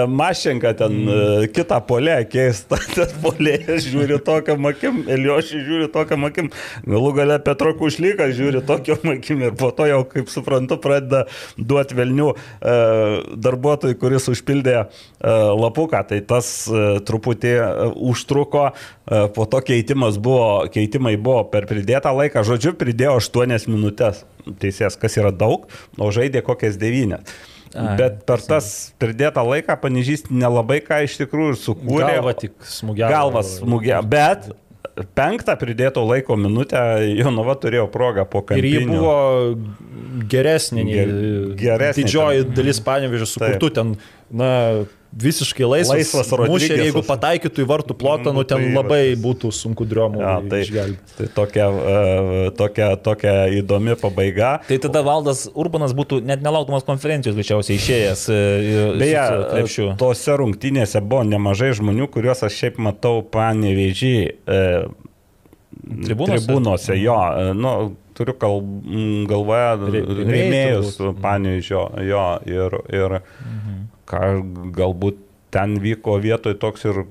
Mašenka 0.08 0.74
ten 0.78 1.08
uh, 1.08 1.46
kitą 1.50 1.80
polę 1.88 2.20
keista, 2.30 2.78
ten 2.96 3.10
polė 3.24 3.58
žiūri 3.82 4.20
tokiam 4.26 4.68
akim, 4.70 5.02
Eliošius 5.10 5.64
žiūri 5.66 5.88
tokiam 5.94 6.28
akim, 6.28 6.52
galų 6.86 7.14
gale 7.18 7.40
Petro 7.44 7.74
Kušlykas 7.78 8.36
žiūri 8.38 8.62
tokiam 8.68 9.14
akim 9.16 9.42
ir 9.48 9.56
po 9.58 9.72
to 9.74 9.88
jau, 9.90 10.04
kaip 10.10 10.30
suprantu, 10.30 10.78
pradeda 10.84 11.24
duoti 11.58 11.98
velnių 11.98 12.30
uh, 12.34 12.38
darbuotojui, 13.34 13.98
kuris 13.98 14.30
užpildė 14.32 14.76
lapuką, 15.24 16.02
tai 16.10 16.20
tas 16.28 16.48
truputį 17.08 17.54
užtruko, 18.12 18.66
po 19.36 19.46
to 19.50 19.62
keitimas 19.66 20.20
buvo, 20.22 20.66
keitimai 20.74 21.16
buvo 21.16 21.46
per 21.52 21.68
pridėtą 21.70 22.12
laiką, 22.16 22.44
žodžiu, 22.48 22.76
pridėjo 22.80 23.18
8 23.22 23.72
minutės. 23.72 24.24
Teisės, 24.60 24.98
kas 25.00 25.16
yra 25.16 25.32
daug, 25.32 25.70
o 25.96 26.10
žaidė 26.12 26.42
kokias 26.44 26.76
9. 26.76 27.22
Ai, 27.76 27.96
Bet 27.98 28.20
per 28.30 28.42
tas 28.46 28.94
pridėtą 29.02 29.42
laiką 29.48 29.76
Panižys 29.82 30.28
nelabai 30.30 30.78
ką 30.86 31.00
iš 31.08 31.16
tikrųjų 31.24 31.56
sukūrė. 31.58 32.12
Galva 32.20 32.34
tik 32.38 32.54
smūgiavo. 32.70 33.10
Galvas 33.10 33.56
smūgė. 33.62 34.02
Bet 34.08 34.52
penktą 35.18 35.56
pridėto 35.58 36.04
laiko 36.06 36.36
minutę 36.38 36.78
Jonava 37.18 37.56
turėjo 37.58 37.88
progą 37.90 38.28
po 38.30 38.44
Ir 38.44 38.46
kampinio. 38.52 38.80
ji 38.80 38.86
buvo 38.92 39.16
geresnė 40.30 40.84
nei 40.86 40.98
Ger- 41.00 41.56
geresnė 41.58 42.04
didžioji 42.04 42.44
ten. 42.46 42.54
dalis 42.60 42.80
panevežė, 42.86 43.26
su 43.28 43.40
Taip. 43.42 43.56
kur 43.56 43.60
tu 43.64 43.70
ten, 43.74 43.96
na, 44.30 44.52
visiškai 45.22 45.66
laisvas. 45.68 45.94
Laisvas 46.14 46.30
mušė, 46.32 46.44
ir 46.44 46.50
Rodrigesas. 46.50 46.86
jeigu 46.88 47.02
pataikytų 47.06 47.62
į 47.64 47.68
vartų 47.70 47.96
plotą, 48.00 48.34
nu 48.34 48.44
ten 48.44 48.64
Tai 48.64 48.72
labai 48.74 49.02
būtų 49.22 49.52
sunku 49.54 49.86
driomų 49.86 50.22
Ja, 50.24 50.34
tai, 50.50 50.62
išgelbėti. 50.66 51.18
tai 51.18 51.28
tokia, 51.36 51.68
uh, 51.70 52.50
tokia, 52.58 52.88
tokia 52.98 53.34
įdomi 53.60 53.96
pabaiga. 54.02 54.56
Tai 54.68 54.78
tada 54.88 55.04
Valdas 55.06 55.46
Urbanas 55.54 55.94
būtų 55.94 56.22
net 56.26 56.42
nelaukdamas 56.42 56.84
konferencijos 56.88 57.36
greičiausiai 57.38 57.78
išėjęs 57.78 58.26
e, 58.34 58.40
ir 58.74 58.98
Beje, 58.98 59.68
su- 59.68 59.94
tose 60.02 60.38
rungtynėse 60.42 61.02
buvo 61.06 61.24
nemažai 61.30 61.74
žmonių, 61.78 62.10
kuriuos 62.10 62.42
aš 62.48 62.58
šiaip 62.64 62.78
matau 62.82 63.22
panevežiai 63.22 64.32
e, 64.34 64.62
Tribūnose? 65.84 66.46
tribūnose. 66.48 66.96
Jo, 67.02 67.18
e, 67.38 67.54
nu, 67.58 67.72
turiu 68.16 68.34
kal, 68.40 68.62
galvoje 69.28 69.92
rėmėjus 70.30 70.98
panevežio. 71.22 71.88
Jo, 72.08 72.26
ir, 72.50 72.78
ir 72.94 73.20
Mhm. 73.44 73.80
Ką 74.12 74.22
galbūt 74.80 75.22
ten 75.56 75.78
vyko 75.86 76.18
vietoj 76.28 76.58
toks 76.66 76.88
ir 76.92 77.04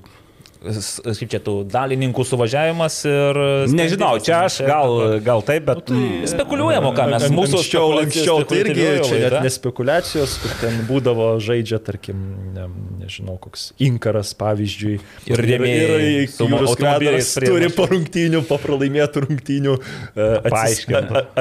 Kaip 0.63 1.31
čia 1.31 1.39
tų 1.43 1.53
dalininkų 1.67 2.23
suvažiavimas 2.27 3.01
ir... 3.09 3.39
Nežinau, 3.73 4.13
čia 4.23 4.45
aš 4.47 4.61
gal, 4.63 4.95
gal 5.25 5.43
taip, 5.43 5.65
bet... 5.67 5.91
Nu, 5.91 6.23
Spekuliuojam, 6.29 6.87
o 6.87 6.93
ką 6.95 7.07
mes 7.11 7.25
mūsų 7.33 7.59
anksčiau, 7.59 7.89
anksčiau 7.99 8.37
tai 8.47 8.61
irgi 8.61 8.85
čia 9.03 9.19
net 9.25 9.35
nespekulacijos, 9.43 10.37
kur 10.39 10.55
ten 10.61 10.79
būdavo 10.87 11.27
žaidžia, 11.43 11.81
tarkim, 11.83 12.23
ne, 12.55 12.69
nežinau, 13.01 13.35
koks 13.43 13.73
inkaras 13.83 14.31
pavyzdžiui. 14.39 14.95
Ir 15.33 15.43
rėmėjai 15.49 16.25
Jūros 16.53 16.77
prie 16.79 17.17
turi 17.43 17.71
po 17.75 17.89
rungtynių, 17.91 18.43
po 18.47 18.59
pralaimėtų 18.63 19.25
rungtynių 19.27 19.75
e, 19.75 20.31
atsis, 20.47 20.87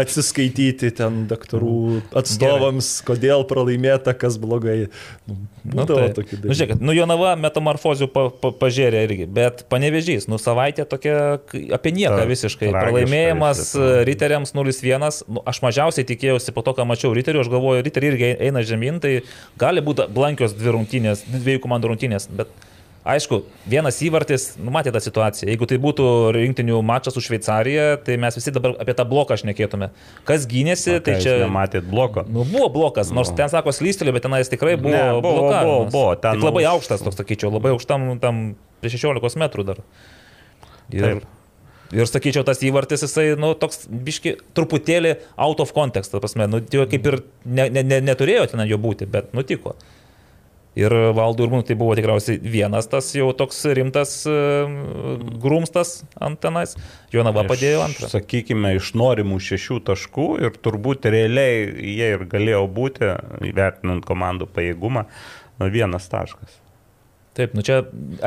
atsiskaityti 0.03 0.93
ten 0.99 1.25
daktarų 1.31 2.03
atstovams, 2.19 2.95
kodėl 3.07 3.47
pralaimėta, 3.47 4.17
kas 4.19 4.41
blogai. 4.43 4.89
Nu, 5.63 5.83
Nu, 5.83 5.85
Būdavo 5.85 6.09
tai, 6.09 6.15
tokių 6.17 6.39
nu, 6.43 6.55
žiūrėkit, 6.59 6.81
nu 6.83 6.95
Jonava 6.97 7.37
metamorfozių 7.39 8.09
pa, 8.11 8.25
pa, 8.35 8.51
pažėrė 8.65 9.05
irgi, 9.07 9.27
bet 9.31 9.63
panevežys, 9.71 10.27
nu 10.31 10.39
savaitė 10.43 10.83
tokia 10.91 11.15
apie 11.77 11.93
nieką 11.95 12.17
Ta, 12.19 12.27
visiškai. 12.27 12.73
Pralaimėjimas 12.75 13.63
Riteriams 14.09 14.55
0-1, 14.59 15.07
nu, 15.31 15.45
aš 15.47 15.63
mažiausiai 15.63 16.09
tikėjausi 16.09 16.55
po 16.57 16.67
to, 16.67 16.75
ką 16.79 16.87
mačiau 16.91 17.15
Riterių, 17.15 17.45
aš 17.45 17.53
galvoju, 17.53 17.85
Riteriai 17.87 18.15
irgi 18.15 18.33
eina 18.49 18.65
žemyn, 18.67 18.99
tai 19.05 19.15
gali 19.61 19.85
būti 19.87 20.09
blankios 20.11 20.57
dvi 20.59 20.75
rungtynės, 20.75 21.23
dviejų 21.31 21.63
komandų 21.63 21.93
rungtynės, 21.93 22.27
bet 22.35 22.51
Aišku, 23.03 23.41
vienas 23.67 23.97
įvartis, 24.07 24.53
numatė 24.63 24.93
tą 24.95 25.01
situaciją. 25.03 25.49
Jeigu 25.51 25.67
tai 25.67 25.75
būtų 25.83 26.05
rinktinių 26.37 26.77
mačas 26.87 27.17
su 27.17 27.23
Šveicarija, 27.25 27.97
tai 28.07 28.15
mes 28.23 28.37
visi 28.39 28.53
dabar 28.55 28.77
apie 28.79 28.95
tą 28.95 29.03
bloką 29.11 29.35
šnekėtume. 29.41 29.89
Kas 30.29 30.45
gynėsi, 30.47 31.01
tai 31.03 31.17
čia... 31.25 31.33
Nematėt 31.43 31.89
bloko. 31.91 32.23
Nu, 32.31 32.45
buvo 32.47 32.69
blokas, 32.71 33.11
nors 33.11 33.33
ten 33.35 33.51
sako 33.51 33.75
slystelė, 33.75 34.15
bet 34.15 34.23
tenais 34.29 34.51
tikrai 34.53 34.77
buvo, 34.79 34.95
Ne, 34.95 35.17
buvo, 35.19 35.33
blokavimas. 35.41 35.67
buvo, 35.67 35.89
buvo, 35.91 36.13
ten 36.23 36.39
Tik 36.39 36.47
labai 36.47 36.63
aukštas, 36.71 37.03
toks 37.03 37.19
sakyčiau, 37.19 37.51
labai 37.51 37.73
aukštam 37.75 38.05
tam 38.23 38.43
prie 38.85 38.93
16 38.95 39.41
metrų 39.43 39.65
dar. 39.67 39.81
Ir, 40.93 41.03
Taip. 41.03 41.25
ir 41.97 42.11
sakyčiau, 42.11 42.45
tas 42.47 42.63
įvartis, 42.63 43.03
jisai, 43.03 43.33
nu, 43.41 43.51
toks 43.59 43.89
biški, 43.91 44.37
truputėlį 44.55 45.17
out 45.43 45.65
of 45.65 45.75
context, 45.75 46.15
prasme, 46.23 46.47
nu, 46.47 46.63
kaip 46.71 47.11
ir 47.11 47.19
ne, 47.43 47.67
ne, 47.67 47.83
ne, 47.83 47.99
neturėjo 48.13 48.47
ten 48.55 48.63
jo 48.71 48.79
būti, 48.79 49.11
bet 49.11 49.35
nutiko. 49.35 49.75
Ir 50.79 50.95
Valdų 51.13 51.45
Urbūnų 51.45 51.67
tai 51.69 51.77
buvo 51.77 51.93
tikriausiai 51.99 52.39
vienas 52.41 52.87
tas 52.89 53.11
jau 53.13 53.27
toks 53.37 53.59
rimtas 53.77 54.15
uh, 54.31 54.71
grumstas 55.43 55.99
ant 56.17 56.41
tenais. 56.41 56.73
Jonava 57.13 57.45
padėjo 57.49 57.83
antrą. 57.85 58.09
Sakykime, 58.15 58.73
iš 58.79 58.95
norimų 58.97 59.37
šešių 59.51 59.83
taškų 59.91 60.27
ir 60.47 60.57
turbūt 60.65 61.11
realiai 61.13 61.69
jie 61.93 62.15
ir 62.17 62.25
galėjo 62.33 62.65
būti, 62.73 63.13
įvertinant 63.53 64.09
komandų 64.09 64.49
pajėgumą, 64.57 65.05
vienas 65.61 66.09
taškas. 66.13 66.63
Taip, 67.33 67.55
nu 67.57 67.63
čia, 67.65 67.79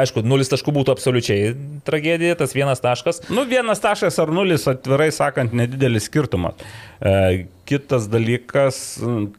aišku, 0.02 0.24
nulis 0.26 0.50
taškų 0.50 0.72
būtų 0.80 0.94
absoliučiai 0.96 1.52
tragedija, 1.86 2.34
tas 2.40 2.56
vienas 2.58 2.80
taškas. 2.82 3.22
Nu, 3.30 3.44
vienas 3.46 3.82
taškas 3.84 4.18
ar 4.24 4.32
nulis, 4.34 4.66
atvirai 4.70 5.12
sakant, 5.14 5.54
nedidelis 5.54 6.08
skirtumas. 6.10 6.58
E, 7.02 7.46
kitas 7.68 8.06
dalykas, 8.08 8.80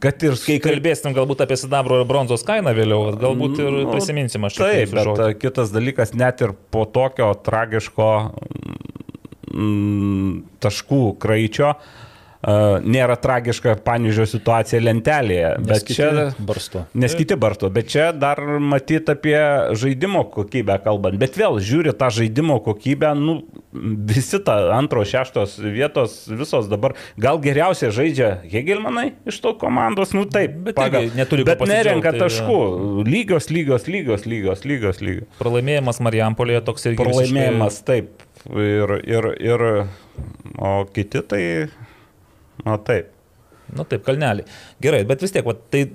kad 0.03 0.23
ir 0.27 0.35
Kai 0.45 0.57
kalbėsim 0.61 1.15
galbūt 1.15 1.41
apie 1.45 1.57
sidabro 1.59 2.01
ir 2.01 2.09
bronzos 2.09 2.43
kainą 2.47 2.73
vėliau, 2.77 3.13
galbūt 3.17 3.61
ir 3.63 3.71
Nu, 3.73 3.85
prisiminsim 3.91 4.45
aš 4.45 4.59
Taip, 4.61 4.91
bet 4.93 5.07
žodį. 5.09 5.29
a, 5.31 5.37
kitas 5.41 5.71
dalykas, 5.73 6.13
net 6.17 6.43
ir 6.45 6.53
po 6.73 6.85
tokio 6.85 7.31
tragiško 7.45 8.09
taškų 10.61 11.01
kraičio 11.23 11.71
a, 11.71 12.06
nėra 12.45 13.17
tragiška 13.21 13.77
panižio 13.85 14.27
situacija 14.29 14.81
lentelėje. 14.83 15.53
Nes 15.65 15.85
kiti 15.85 15.97
čia 15.97 16.27
barsto. 16.37 16.83
Nes 16.93 17.15
kiti 17.17 17.37
barsto, 17.39 17.69
bet 17.73 17.89
čia 17.91 18.11
dar 18.13 18.41
matyti 18.61 19.15
apie 19.15 19.37
žaidimo 19.77 20.23
kokybę 20.33 20.77
kalbant. 20.85 21.17
Bet 21.21 21.37
vėl 21.39 21.57
žiūri 21.63 21.95
tą 21.97 22.11
žaidimo 22.13 22.59
kokybę, 22.65 23.13
nu, 23.17 23.39
visi 23.73 24.39
ta 24.45 24.59
antro, 24.77 25.01
šeštos 25.07 25.57
vietos, 25.65 26.19
visos 26.29 26.69
dabar 26.69 26.95
gal 27.17 27.41
geriausiai 27.41 27.91
žaidžia 27.93 28.31
Hegelmanai 28.47 29.09
iš 29.27 29.41
to 29.43 29.55
komandos, 29.57 30.13
nu 30.17 30.27
taip, 30.29 30.57
Bet 30.67 30.79
irgi 30.81 31.17
neturi 31.17 31.45
bet 31.47 31.61
nerenka 31.69 32.13
tai 32.13 32.25
taškų. 32.25 32.59
Lygios, 33.07 33.49
lygios, 33.53 33.87
lygios, 33.89 34.25
lygios, 34.29 34.63
lygios, 34.67 35.01
lygios. 35.03 35.27
Pralaimėjimas 35.41 36.01
Marijampolėje 36.05 36.63
toks 36.67 36.89
irgi. 36.89 37.01
Pralaimėjimas, 37.01 37.81
taip. 37.87 38.23
Ir, 38.47 38.93
ir, 39.03 39.29
ir, 39.43 39.63
o 40.57 40.71
kiti 40.93 41.23
tai, 41.25 41.43
na 42.65 42.77
taip. 42.87 43.13
Nu 43.75 43.83
taip, 43.83 44.05
kalnelį. 44.07 44.45
Gerai, 44.83 45.03
bet 45.07 45.23
vis 45.25 45.33
tiek, 45.35 45.43
va, 45.43 45.57
tai 45.73 45.89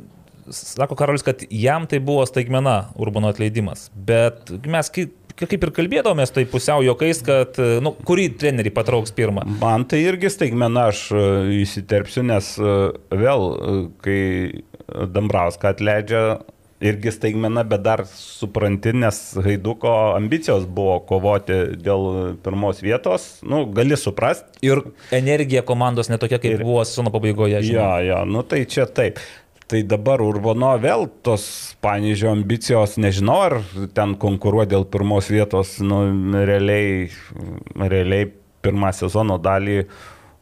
sako 0.52 0.96
Karolis, 0.98 1.24
kad 1.24 1.40
jam 1.48 1.86
tai 1.88 2.02
buvo 2.04 2.26
staigmena 2.28 2.92
Urbano 3.00 3.30
atleidimas. 3.32 3.86
Bet 3.94 4.52
mes 4.68 4.90
kai 4.92 5.06
kaip 5.40 5.64
ir 5.64 5.72
kalbėdavomės, 5.74 6.32
tai 6.34 6.44
pusiau 6.50 6.84
jokais, 6.84 7.22
kad, 7.26 7.58
nu, 7.82 7.94
kurį 8.06 8.28
trenerį 8.40 8.72
patrauks 8.74 9.14
pirmą. 9.16 9.46
Man 9.62 9.86
tai 9.88 10.02
irgi 10.04 10.30
staigmena, 10.32 10.88
aš 10.92 11.06
e, 11.16 11.22
įsiterpsiu, 11.62 12.24
nes 12.28 12.52
e, 12.60 12.74
vėl, 13.22 13.46
e, 13.48 13.76
kai 14.04 14.20
Dambrauską 15.12 15.72
atleidžia, 15.72 16.22
irgi 16.82 17.12
staigmena, 17.14 17.64
bet 17.68 17.84
dar 17.84 18.04
supranti, 18.08 18.92
nes 18.96 19.20
Haiduko 19.44 19.92
ambicijos 20.16 20.66
buvo 20.66 20.98
kovoti 21.06 21.58
dėl 21.82 22.34
pirmos 22.42 22.82
vietos, 22.82 23.28
nu, 23.46 23.64
gali 23.74 23.98
suprasti. 23.98 24.58
Ir 24.66 24.82
energija 25.14 25.64
komandos 25.66 26.10
netokia, 26.12 26.40
kaip 26.42 26.58
ir... 26.58 26.66
buvo 26.66 26.82
sezono 26.88 27.14
pabaigoje. 27.14 27.62
Jo, 27.70 27.94
jo, 28.06 28.24
nu 28.28 28.44
tai 28.46 28.64
čia 28.70 28.88
taip. 28.90 29.22
Tai 29.72 29.80
dabar 29.88 30.20
Urbono 30.20 30.74
vėl 30.82 31.06
tos 31.24 31.44
Panežio 31.80 32.28
ambicijos, 32.34 32.98
nežinau, 33.00 33.38
ar 33.46 33.54
ten 33.96 34.16
konkuruoja 34.20 34.74
dėl 34.74 34.84
pirmos 34.92 35.30
vietos, 35.32 35.78
nu, 35.80 36.02
realiai, 36.44 37.06
realiai 37.80 38.28
pirmą 38.62 38.90
sezono 38.94 39.38
dalį 39.42 39.78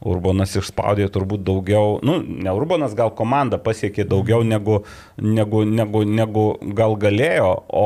Urbanas 0.01 0.55
išspaudė 0.57 1.05
turbūt 1.13 1.43
daugiau, 1.45 1.99
nu, 2.05 2.15
ne 2.25 2.53
Urbanas, 2.57 2.95
gal 2.97 3.11
komanda 3.13 3.59
pasiekė 3.61 4.07
daugiau 4.09 4.41
negu, 4.41 4.79
negu, 5.21 5.61
negu, 5.67 6.01
negu 6.09 6.45
gal 6.77 6.95
galėjo, 7.01 7.51
o 7.69 7.85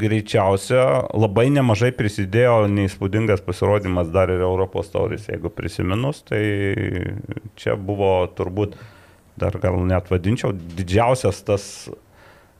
greičiausia 0.00 0.86
labai 1.12 1.50
nemažai 1.52 1.92
prisidėjo 1.96 2.70
neįspūdingas 2.72 3.44
pasirodymas 3.44 4.08
dar 4.14 4.32
ir 4.32 4.40
Europos 4.46 4.88
taurės, 4.94 5.28
jeigu 5.28 5.52
prisiminus, 5.52 6.22
tai 6.24 6.40
čia 7.60 7.76
buvo 7.76 8.24
turbūt 8.36 8.78
dar 9.40 9.60
gal 9.60 9.76
net 9.84 10.08
vadinčiau, 10.08 10.54
didžiausias 10.56 11.44
tas 11.44 11.66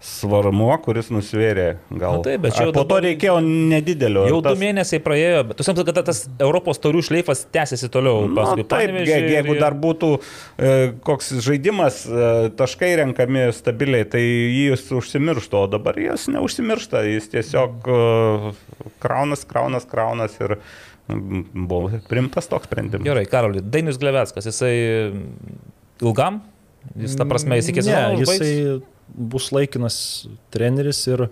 svarmuo, 0.00 0.72
kuris 0.80 1.10
nusvėrė 1.12 1.66
gal. 1.90 2.18
Na, 2.18 2.24
taip, 2.24 2.40
bet 2.46 2.54
čia 2.56 2.64
jau 2.66 2.72
po 2.72 2.86
to 2.88 3.00
reikėjo 3.04 3.34
nedidelio. 3.44 4.22
Jau 4.30 4.38
tas... 4.44 4.56
du 4.56 4.62
mėnesiai 4.62 5.02
praėjo, 5.04 5.42
bet 5.50 5.58
tu 5.58 5.66
supranti, 5.66 5.92
kad 5.92 6.08
tas 6.08 6.22
Europos 6.40 6.80
taurių 6.80 7.02
šleifas 7.04 7.42
tęsiasi 7.52 7.90
toliau. 7.92 8.24
Na, 8.32 8.46
taip, 8.56 8.96
je, 9.04 9.18
jeigu 9.34 9.56
ir... 9.58 9.60
dar 9.60 9.76
būtų 9.80 10.10
e, 10.16 10.70
koks 11.04 11.34
žaidimas, 11.44 12.02
e, 12.08 12.30
taškai 12.56 12.94
renkami 13.02 13.50
stabiliai, 13.56 14.06
tai 14.08 14.22
jis 14.24 14.86
užsimirštų, 15.02 15.60
o 15.60 15.70
dabar 15.76 16.00
jis 16.00 16.30
neužsimiršta, 16.32 17.04
jis 17.10 17.28
tiesiog 17.34 17.84
e, 17.84 18.54
kraunas, 19.04 19.44
kraunas, 19.48 19.84
kraunas 19.90 20.40
ir 20.40 20.56
buvo 21.10 22.00
primtas 22.08 22.48
toks 22.48 22.70
sprendimas. 22.70 23.04
Gerai, 23.04 23.26
Karoli, 23.28 23.60
Dainis 23.60 24.00
Glevetskas, 24.00 24.48
jisai 24.48 24.72
ilgam 26.00 26.40
Jis 26.96 27.14
ta 27.18 27.26
prasme 27.28 27.58
įsikės. 27.60 27.88
Ne, 27.90 28.00
jisai 28.22 28.52
bus 29.14 29.50
laikinas 29.54 30.00
treneris 30.54 31.06
ir 31.10 31.28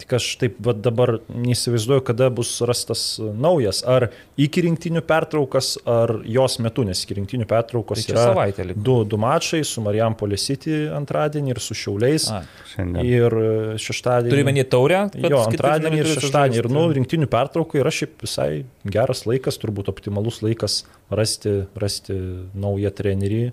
tik 0.00 0.14
aš 0.16 0.26
taip 0.40 0.58
va, 0.64 0.72
dabar 0.72 1.18
neįsivaizduoju, 1.28 2.02
kada 2.08 2.30
bus 2.32 2.52
rastas 2.66 3.02
naujas. 3.20 3.82
Ar 3.88 4.08
iki 4.40 4.64
rinktinių 4.64 5.02
pertraukas, 5.06 5.74
ar 5.88 6.14
jos 6.28 6.58
metu, 6.64 6.84
nes 6.88 7.02
iki 7.04 7.18
rinktinių 7.18 7.46
pertraukos 7.50 8.04
tai 8.06 8.14
yra 8.14 8.26
savaitė. 8.30 8.66
Du, 8.74 9.00
du 9.08 9.20
mačai 9.20 9.62
su 9.66 9.84
Marijam 9.84 10.16
Polisity 10.18 10.82
antradienį 10.96 11.54
ir 11.54 11.62
su 11.64 11.76
Šiauliais. 11.76 12.28
A, 12.32 12.42
šiandien. 12.72 13.10
ir 13.10 13.38
šeštadienį. 13.82 14.34
Turime 14.34 14.54
į 14.56 14.66
taurę? 14.72 15.02
Jo, 15.20 15.42
antradienį 15.50 16.02
ir 16.02 16.12
šeštadienį. 16.14 16.62
Ir, 16.62 16.70
nu, 16.72 16.86
rinktinių 17.00 17.28
pertraukų 17.30 17.82
yra 17.82 17.92
šiaip 17.94 18.24
visai 18.24 18.50
geras 18.88 19.26
laikas, 19.28 19.60
turbūt 19.60 19.92
optimalus 19.92 20.40
laikas 20.44 20.82
rasti, 21.12 21.60
rasti 21.80 22.16
naują 22.56 22.94
trenerį 22.96 23.44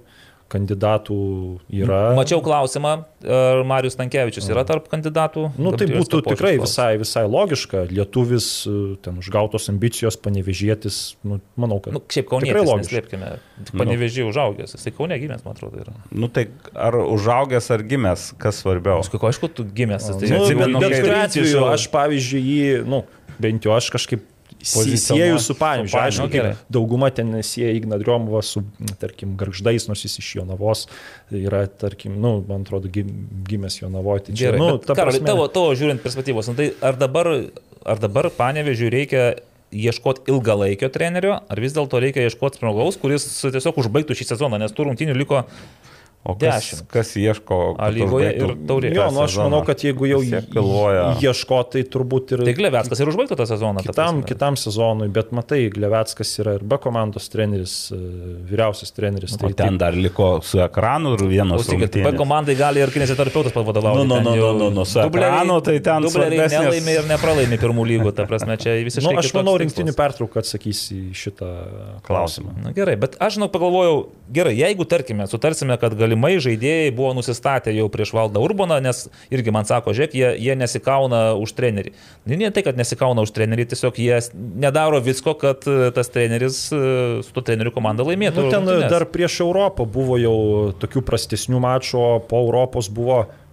kandidatų 0.52 1.18
yra. 1.84 2.00
Mačiau 2.18 2.40
klausimą, 2.44 2.94
ar 3.28 3.62
Marius 3.68 3.98
Tankievičius 4.00 4.48
yra 4.52 4.64
tarp 4.68 4.88
kandidatų? 4.92 5.50
Nu, 5.60 5.74
tai 5.78 5.90
būtų 5.92 6.22
tikrai 6.26 6.54
visai, 6.62 6.90
visai 7.02 7.26
logiška. 7.28 7.84
Lietuvis, 7.92 8.50
ten 9.06 9.20
užgautos 9.22 9.68
ambicijos, 9.74 10.20
panevežėtis, 10.24 11.02
nu, 11.28 11.40
manau, 11.60 11.82
kad. 11.84 11.96
Nu, 11.96 12.04
šiaip 12.14 12.30
Kaunė, 12.32 12.56
slėpkime, 12.88 13.34
panevežė 13.74 14.24
nu. 14.26 14.32
užaugęs, 14.32 14.78
jisai 14.78 14.96
Kaunė 14.96 15.20
gimęs, 15.24 15.44
man 15.48 15.58
atrodo, 15.58 15.84
yra. 15.84 15.96
Nu, 16.12 16.32
tai 16.32 16.48
ar 16.74 17.00
užaugęs, 17.04 17.70
ar 17.76 17.84
gimęs, 17.88 18.32
kas 18.42 18.64
svarbiau? 18.64 19.02
Aišku, 19.04 19.20
aišku, 19.32 19.52
tu 19.52 19.68
gimęs. 19.68 20.10
Tai 20.14 20.32
nu, 20.32 20.42
atsimenu, 20.46 20.82
bet 20.84 20.98
kuriuo 21.02 21.22
atveju 21.26 21.68
aš, 21.74 21.92
pavyzdžiui, 21.94 22.44
jį, 22.48 22.82
nu, 22.88 23.04
bent 23.42 23.68
jau 23.68 23.76
aš 23.76 23.92
kažkaip 23.94 24.26
Sieju 24.68 25.40
su 25.44 25.56
Panevižiu, 25.58 26.00
aišku, 26.02 26.28
okay. 26.28 26.54
dauguma 26.74 27.10
ten 27.16 27.32
sieja 27.46 27.74
Ignadriomovą 27.78 28.42
su, 28.46 28.64
tarkim, 29.02 29.36
Garždais, 29.40 29.88
nors 29.90 30.04
jis 30.06 30.20
iš 30.22 30.32
Jonavos 30.40 30.86
yra, 31.34 31.66
tarkim, 31.68 32.18
nu, 32.22 32.38
man 32.48 32.66
atrodo, 32.68 32.92
gimęs 32.92 33.82
Jonavoje. 33.82 34.28
Tai 34.28 34.38
Gerai, 34.40 34.62
nu, 34.62 34.78
ta 34.78 34.98
Karoli, 34.98 35.22
prasme... 35.22 35.32
tavo, 35.32 35.48
tavo 35.52 35.76
žiūrint 35.78 36.04
perspektyvos, 36.04 36.52
nu, 36.52 36.58
tai 36.60 36.72
ar 36.86 37.00
dabar, 37.00 37.32
ar 37.88 38.02
dabar 38.04 38.32
Panevižiu 38.36 38.92
reikia 38.94 39.30
ieškoti 39.72 40.32
ilgalaikio 40.32 40.90
trenerio, 40.94 41.42
ar 41.44 41.60
vis 41.60 41.76
dėlto 41.76 42.00
reikia 42.04 42.28
ieškoti 42.28 42.62
žmogaus, 42.62 43.00
kuris 43.02 43.28
tiesiog 43.44 43.82
užbaigtų 43.84 44.16
šį 44.16 44.32
sezoną, 44.32 44.60
nes 44.62 44.76
tų 44.76 44.88
rungtynių 44.88 45.16
liko 45.18 45.44
O 46.28 46.34
kas, 46.36 46.56
Dešimt. 46.60 46.88
kas 46.92 47.14
ieško? 47.16 47.58
Lygoje 47.96 48.32
ir 48.36 48.50
taurė. 48.68 48.90
Jo, 48.92 49.06
nu 49.16 49.22
aš 49.24 49.38
manau, 49.40 49.62
kad 49.64 49.80
jeigu 49.80 50.10
jau 50.10 50.18
ieško, 51.24 51.60
tai 51.72 51.86
turbūt 51.88 52.34
ir... 52.36 52.42
Tai 52.50 52.56
Glevetskas 52.58 53.00
ir 53.00 53.12
užbaigtų 53.14 53.38
tą 53.40 53.46
sezoną. 53.48 53.84
Kitam, 53.86 54.20
kitam 54.28 54.58
sezonui, 54.60 55.08
bet 55.16 55.32
matai, 55.36 55.62
Glevetskas 55.72 56.34
yra 56.44 56.58
ir 56.58 56.66
be 56.68 56.76
komandos 56.84 57.30
treneris, 57.32 57.76
e, 57.96 58.00
vyriausias 58.50 58.92
treneris. 58.92 59.38
Tai 59.40 59.54
ten 59.56 59.80
dar 59.80 59.96
liko 59.96 60.42
su 60.44 60.60
ekranu 60.66 61.14
ir 61.16 61.24
vienas. 61.32 61.64
Klausykit, 61.64 61.96
be 62.04 62.12
komandai 62.20 62.58
gali 62.60 62.84
ir 62.84 62.92
kineziterapeutas 62.92 63.56
pavadovauti. 63.56 64.04
Nu, 64.04 64.20
nu, 64.20 64.20
nu, 64.28 64.36
nu, 64.36 64.52
nu, 64.66 64.70
nu, 64.82 64.86
su 64.90 65.00
ekranu 65.06 65.62
tai 65.64 65.78
ten... 65.88 66.10
Dubleriai 66.10 66.52
nelaimė 66.52 66.98
ir 67.00 67.10
nepralaimė 67.14 67.62
pirmų 67.64 67.88
lygų, 67.94 68.14
ta 68.20 68.28
prasme, 68.28 68.60
čia 68.60 68.76
visiškai... 68.90 69.08
Nu, 69.08 69.24
aš 69.24 69.32
manau, 69.40 69.56
rinktinių 69.64 69.96
pertrauką 69.96 70.44
atsakys 70.44 70.84
į 70.92 71.02
šitą 71.24 71.54
klausimą. 72.04 72.58
Na, 72.68 72.76
gerai, 72.76 73.00
bet 73.00 73.16
aš 73.24 73.40
žinau, 73.40 73.48
pagalvojau, 73.54 73.98
gerai, 74.34 74.58
jeigu 74.60 74.92
tarkime, 74.92 75.32
sutarsime, 75.32 75.80
kad 75.80 75.96
gali 75.96 76.17
galimai 76.18 76.40
žaidėjai 76.42 76.94
buvo 76.96 77.14
nusistatę 77.14 77.72
jau 77.74 77.88
prieš 77.90 78.14
valdą 78.14 78.42
Urbaną, 78.42 78.80
nes 78.82 79.08
irgi 79.32 79.52
man 79.52 79.66
sako, 79.66 79.94
žiūrėk, 79.94 80.16
jie, 80.16 80.30
jie 80.40 80.56
nesikauna 80.56 81.38
už 81.38 81.54
trenerį. 81.54 81.94
Ne 82.26 82.52
tai, 82.52 82.64
kad 82.64 82.78
nesikauna 82.78 83.22
už 83.22 83.32
trenerį, 83.32 83.68
tiesiog 83.70 83.98
jie 84.00 84.20
nedaro 84.34 85.00
visko, 85.00 85.36
kad 85.38 85.66
e, 85.68 85.92
tas 85.92 86.10
treneris 86.10 86.72
e, 86.72 87.22
su 87.24 87.34
to 87.34 87.42
treneriu 87.42 87.72
komanda 87.72 88.04
laimėtų. 88.04 88.48
Nu, 88.48 88.52
ten 88.52 88.66
rungtynes. 88.66 88.92
dar 88.92 89.06
prieš 89.06 89.42
Europą 89.46 89.86
buvo 89.86 90.18
jau 90.18 90.38
tokių 90.80 91.04
prastesnių 91.06 91.62
mačų, 91.62 92.06
po 92.30 92.42
Europos 92.48 92.90
buvo 92.90 93.26
e, 93.26 93.47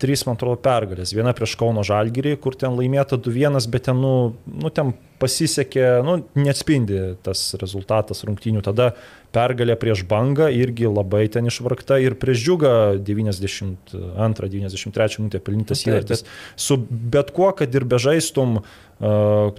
Trys, 0.00 0.22
man 0.24 0.38
atrodo, 0.38 0.56
pergalės. 0.64 1.12
Viena 1.16 1.32
prieš 1.36 1.52
Kauno 1.60 1.82
Žalgirį, 1.84 2.36
kur 2.40 2.54
ten 2.56 2.72
laimėta 2.78 3.16
2-1, 3.20 3.68
bet 3.68 3.82
ten, 3.88 3.96
nu, 4.00 4.12
nu, 4.48 4.68
ten 4.72 4.94
pasisekė, 5.20 6.02
nu, 6.06 6.12
neatspindi 6.38 7.16
tas 7.26 7.54
rezultatas 7.60 8.24
rungtynių. 8.24 8.62
Tada 8.64 8.86
pergalė 9.34 9.76
prieš 9.80 10.04
bangą 10.08 10.48
irgi 10.54 10.86
labai 10.88 11.28
ten 11.32 11.46
išvargta 11.50 11.98
ir 12.00 12.14
prieš 12.20 12.38
džiugą 12.46 12.72
92-93 13.04 15.18
minutę 15.20 15.38
pelnytas 15.44 15.84
įvartis. 15.84 16.24
Su 16.56 16.76
bet 16.88 17.30
kuo, 17.36 17.52
kad 17.58 17.74
ir 17.74 17.84
bežaistum, 17.88 18.48
uh, 18.62 18.66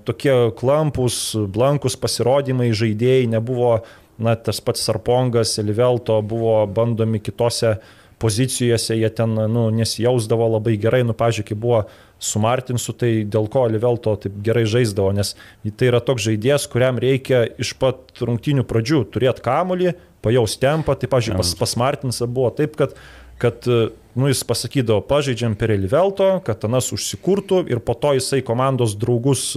tokie 0.10 0.36
klampus, 0.58 1.16
blankus 1.38 1.96
pasirodymai 2.02 2.70
žaidėjai 2.74 3.26
nebuvo, 3.36 3.72
na, 4.20 4.36
tas 4.36 4.60
pats 4.64 4.84
Sarpongas, 4.84 5.58
Elivelto 5.62 6.22
buvo 6.26 6.68
bandomi 6.68 7.20
kitose 7.24 7.78
pozicijose, 8.20 8.98
jie 9.00 9.10
ten, 9.16 9.34
nu, 9.52 9.70
nesijausdavo 9.74 10.50
labai 10.58 10.76
gerai, 10.82 11.02
nu, 11.08 11.16
pažiūrėk, 11.18 11.56
buvo 11.60 11.86
su 12.20 12.42
Martinsu, 12.44 12.94
tai 13.00 13.12
dėl 13.24 13.48
ko 13.52 13.64
Livelto 13.72 14.18
taip 14.20 14.36
gerai 14.44 14.66
žaisdavo, 14.68 15.14
nes 15.16 15.34
tai 15.80 15.88
yra 15.88 16.02
toks 16.04 16.28
žaidėjas, 16.28 16.68
kuriam 16.72 17.00
reikia 17.00 17.46
iš 17.62 17.74
pat 17.80 18.20
rungtinių 18.20 18.68
pradžių 18.68 19.06
turėti 19.14 19.46
kamolį, 19.46 19.96
pajaus 20.26 20.58
tempą, 20.60 20.98
tai, 21.00 21.08
pažiūrėjau, 21.12 21.40
pas, 21.40 21.56
pas 21.64 21.76
Martinsą 21.80 22.28
buvo 22.28 22.52
taip, 22.56 22.76
kad, 22.80 22.98
kad 23.40 23.64
nu, 23.70 24.28
jis 24.28 24.44
pasakydavo, 24.44 25.00
pažaidžiam 25.08 25.56
per 25.60 25.72
Livelto, 25.80 26.34
kad 26.44 26.68
Anas 26.68 26.92
užsikurtų 26.96 27.64
ir 27.72 27.80
po 27.80 27.96
to 27.96 28.18
jisai 28.20 28.44
komandos 28.44 28.98
draugus 29.00 29.54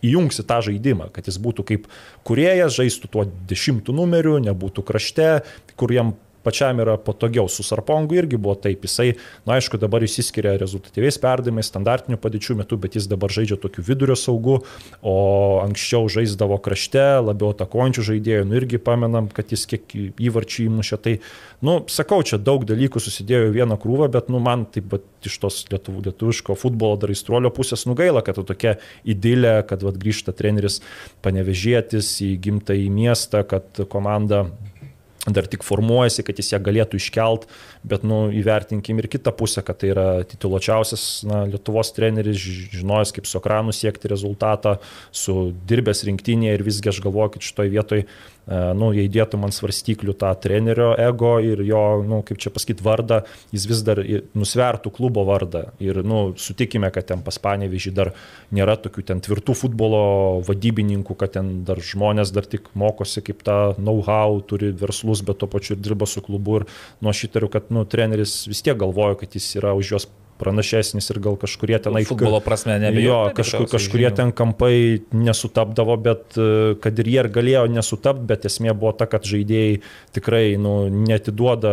įjungsi 0.00 0.46
tą 0.48 0.60
žaidimą, 0.64 1.10
kad 1.12 1.26
jis 1.28 1.36
būtų 1.42 1.66
kaip 1.68 1.86
kuriejas, 2.26 2.78
žaistų 2.78 3.10
tuo 3.12 3.26
dešimtų 3.50 3.94
numeriu, 3.96 4.38
nebūtų 4.46 4.84
krašte, 4.86 5.40
kur 5.74 5.92
jam 5.92 6.14
pačiam 6.44 6.80
yra 6.82 6.96
patogiau. 7.00 7.48
Su 7.48 7.64
Sarpongu 7.66 8.16
irgi 8.18 8.38
buvo 8.40 8.56
taip. 8.58 8.84
Jisai, 8.86 9.14
na 9.48 9.58
aišku, 9.58 9.78
dabar 9.80 10.04
įsiskiria 10.06 10.56
rezultatyviais 10.60 11.18
perdavimais, 11.20 11.68
standartinių 11.70 12.18
padėčių 12.20 12.58
metu, 12.62 12.78
bet 12.80 12.96
jis 12.98 13.08
dabar 13.10 13.32
žaidžia 13.32 13.58
tokiu 13.60 13.84
vidurio 13.86 14.16
saugu, 14.18 14.60
o 15.02 15.16
anksčiau 15.64 16.08
žaisdavo 16.12 16.58
krašte, 16.62 17.04
labiau 17.24 17.52
atakuojančių 17.54 18.06
žaidėjų. 18.12 18.48
Nu 18.48 18.58
irgi 18.60 18.80
pamenam, 18.82 19.30
kad 19.34 19.52
jis 19.52 19.66
kiek 19.70 19.96
įvarčių 20.20 20.66
įmušė. 20.68 21.00
Tai, 21.04 21.16
nu, 21.66 21.78
sakau, 21.92 22.22
čia 22.26 22.40
daug 22.40 22.64
dalykų 22.68 23.02
susidėjo 23.02 23.50
į 23.50 23.54
vieną 23.60 23.78
krūvą, 23.80 24.10
bet, 24.12 24.32
nu, 24.32 24.42
man 24.42 24.66
taip 24.72 24.90
pat 24.94 25.06
iš 25.28 25.36
tos 25.42 25.60
lietuvų, 25.70 26.06
lietuviško 26.08 26.56
futbolo 26.58 26.96
dar 27.00 27.12
įstruolio 27.12 27.52
pusės 27.54 27.84
nugaila, 27.88 28.24
kad 28.24 28.40
tokia 28.48 28.78
idilė, 29.04 29.60
kad 29.68 29.84
vat, 29.84 29.98
grįžta 30.00 30.34
treneris 30.36 30.80
panevežėtis 31.24 32.14
į 32.24 32.32
gimtąjį 32.46 32.88
miestą, 32.94 33.44
kad 33.48 33.84
komanda 33.92 34.46
dar 35.36 35.46
tik 35.50 35.62
formuojasi, 35.66 36.24
kad 36.26 36.38
jis 36.40 36.52
ją 36.54 36.60
galėtų 36.66 36.98
iškelt, 37.00 37.46
bet 37.86 38.04
nu, 38.06 38.22
įvertinkim 38.34 38.98
ir 39.02 39.08
kitą 39.12 39.32
pusę, 39.36 39.62
kad 39.66 39.78
tai 39.82 39.92
yra 39.94 40.06
tituluočiausias 40.28 41.04
na, 41.28 41.44
Lietuvos 41.50 41.92
treneris, 41.96 42.36
ži- 42.40 42.68
žinojęs 42.80 43.14
kaip 43.16 43.26
su 43.30 43.38
ekranu 43.40 43.74
siekti 43.76 44.10
rezultatą, 44.12 44.76
su 45.12 45.52
dirbęs 45.70 46.04
rinktinėje 46.08 46.58
ir 46.58 46.66
visgi 46.66 46.92
aš 46.92 47.00
galvoju, 47.04 47.36
kad 47.36 47.46
šitoje 47.48 47.72
vietoje, 47.76 48.06
nu, 48.48 48.90
jei 48.96 49.08
dėtum 49.12 49.44
ant 49.46 49.54
svarstyklių 49.54 50.14
tą 50.18 50.30
trenerio 50.42 50.90
ego 50.98 51.36
ir 51.44 51.62
jo, 51.66 51.82
nu, 52.06 52.20
kaip 52.26 52.40
čia 52.42 52.52
pasakyti, 52.54 52.84
vardą, 52.84 53.20
jis 53.54 53.66
vis 53.70 53.82
dar 53.86 54.00
nusvertų 54.38 54.92
klubo 54.96 55.24
vardą. 55.28 55.66
Ir, 55.82 56.02
nu, 56.06 56.20
sutikime, 56.40 56.90
kad 56.94 57.10
ten 57.10 57.24
pas 57.26 57.38
Panevižį 57.40 57.92
dar 57.96 58.12
nėra 58.54 58.76
tokių 58.80 59.04
ten 59.12 59.22
tvirtų 59.24 59.56
futbolo 59.58 60.02
vadybininkų, 60.48 61.16
kad 61.20 61.36
ten 61.38 61.52
dar 61.68 61.82
žmonės 61.84 62.34
dar 62.34 62.48
tik 62.48 62.72
mokosi 62.78 63.22
kaip 63.26 63.44
tą 63.46 63.58
know-how, 63.78 64.40
turi 64.42 64.72
verslus, 64.76 65.24
bet 65.26 65.42
tuo 65.42 65.50
pačiu 65.50 65.76
ir 65.76 65.84
dirba 65.84 66.08
su 66.10 66.22
klubu. 66.24 66.60
Ir 66.60 66.68
nu, 67.00 67.12
aš 67.12 67.26
įtariu, 67.28 67.52
kad 67.52 67.70
nu, 67.74 67.84
treneris 67.88 68.42
vis 68.50 68.64
tiek 68.66 68.78
galvoja, 68.80 69.18
kad 69.20 69.36
jis 69.36 69.52
yra 69.60 69.76
už 69.78 69.94
juos 69.94 70.10
pranašesnis 70.40 71.10
ir 71.12 71.20
gal 71.22 71.36
kažkurie 71.40 71.78
tenai 71.84 72.02
Futbolo 72.08 72.40
prasme 72.44 72.78
nebejoju. 72.80 73.06
Jo, 73.06 73.20
kažkur, 73.36 73.68
kažkurie 73.70 74.08
žinių. 74.08 74.16
ten 74.16 74.32
kampai 74.32 74.74
nesutapdavo, 75.12 75.96
bet 76.00 76.38
e, 76.40 76.48
kad 76.82 76.98
ir 77.04 77.12
jie 77.12 77.20
ir 77.22 77.28
galėjo 77.36 77.66
nesutapti, 77.70 78.26
bet 78.32 78.48
esmė 78.48 78.72
buvo 78.74 78.92
ta, 78.96 79.06
kad 79.10 79.28
žaidėjai 79.28 79.80
tikrai 80.16 80.44
nu, 80.60 80.74
netiduoda 80.90 81.72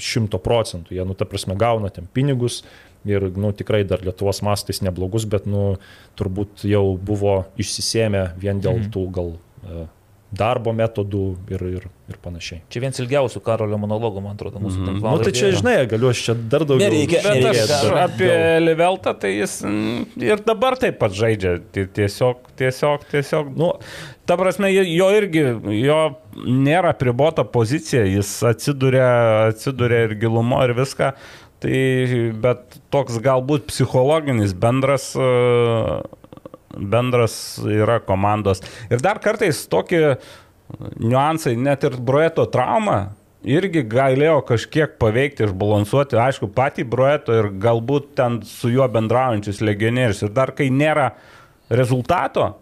šimto 0.00 0.40
procentų. 0.42 0.96
Jie, 0.96 1.04
nu, 1.06 1.14
ta 1.18 1.28
prasme, 1.28 1.56
gauna 1.60 1.92
ten 1.94 2.08
pinigus 2.16 2.62
ir, 3.08 3.28
nu, 3.38 3.52
tikrai 3.56 3.84
dar 3.88 4.02
Lietuvos 4.04 4.40
mastais 4.42 4.80
neblogus, 4.84 5.24
bet, 5.30 5.46
nu, 5.46 5.76
turbūt 6.18 6.64
jau 6.68 6.96
buvo 6.98 7.44
išsisėmę 7.60 8.32
vien 8.40 8.60
dėl 8.64 8.80
Mhm. 8.82 8.90
tų 8.94 9.04
gal 9.14 9.30
e, 9.68 9.86
darbo 10.30 10.74
metodų 10.76 11.20
ir, 11.54 11.62
ir, 11.78 11.84
ir 12.12 12.16
panašiai. 12.20 12.58
Čia 12.68 12.82
vienas 12.84 12.98
ilgiausių 13.00 13.40
Karolio 13.46 13.78
monologų, 13.80 14.20
man 14.20 14.34
atrodo, 14.36 14.60
mūsų 14.60 14.82
Na, 14.82 14.90
tinklalaidėje. 14.90 15.16
nu, 15.16 15.24
tai 15.24 15.32
čia, 15.38 15.52
žinai, 15.56 15.76
galiu 15.88 16.10
aš 16.10 16.20
čia 16.26 16.34
dar 16.52 16.66
daugiau. 16.68 16.84
Nereikia, 16.90 17.22
Bet 17.24 17.38
nereikia. 17.38 17.62
aš 17.64 17.86
dar- 17.86 17.96
apie 18.02 18.60
Liveltą, 18.60 19.14
tai 19.22 19.30
jis 19.38 19.54
mm, 19.64 20.20
ir 20.28 20.44
dabar 20.44 20.76
taip 20.76 20.98
pat 21.00 21.16
žaidžia. 21.16 21.54
Ti- 21.72 21.86
Tiesiog, 21.96 22.44
tiesiog, 22.60 23.08
tiesiog. 23.10 23.54
Nu, 23.56 23.72
Ta 24.28 24.36
prasme, 24.36 24.68
jo- 24.68 25.08
irgi, 25.16 25.40
jo 25.80 25.98
nėra 26.44 26.90
pribota 27.00 27.46
pozicija, 27.48 28.02
jis 28.04 28.28
atsiduria, 28.44 29.48
atsiduria 29.48 30.02
ir 30.10 30.14
gilumo 30.20 30.60
ir 30.68 30.74
viską. 30.76 31.14
Tai, 31.58 31.78
bet 32.38 32.76
toks 32.92 33.16
galbūt 33.24 33.64
psichologinis 33.72 34.52
bendras, 34.54 35.08
e, 35.16 36.02
bendras 36.78 37.58
yra 37.66 37.98
komandos. 38.04 38.62
Ir 38.90 39.02
dar 39.04 39.20
kartais 39.22 39.64
tokie 39.70 40.18
niuansai, 41.00 41.56
net 41.58 41.86
ir 41.88 41.98
broeto 41.98 42.46
trauma 42.52 43.16
irgi 43.48 43.84
galėjo 43.86 44.40
kažkiek 44.48 44.96
paveikti, 45.00 45.46
išbalansuoti, 45.46 46.18
aišku, 46.18 46.50
patį 46.54 46.84
broeto 46.90 47.36
ir 47.36 47.52
galbūt 47.62 48.14
ten 48.18 48.40
su 48.46 48.70
juo 48.72 48.88
bendraujančius 48.92 49.62
legionierius. 49.62 50.24
Ir 50.26 50.34
dar 50.34 50.52
kai 50.58 50.70
nėra 50.74 51.12
rezultato, 51.70 52.56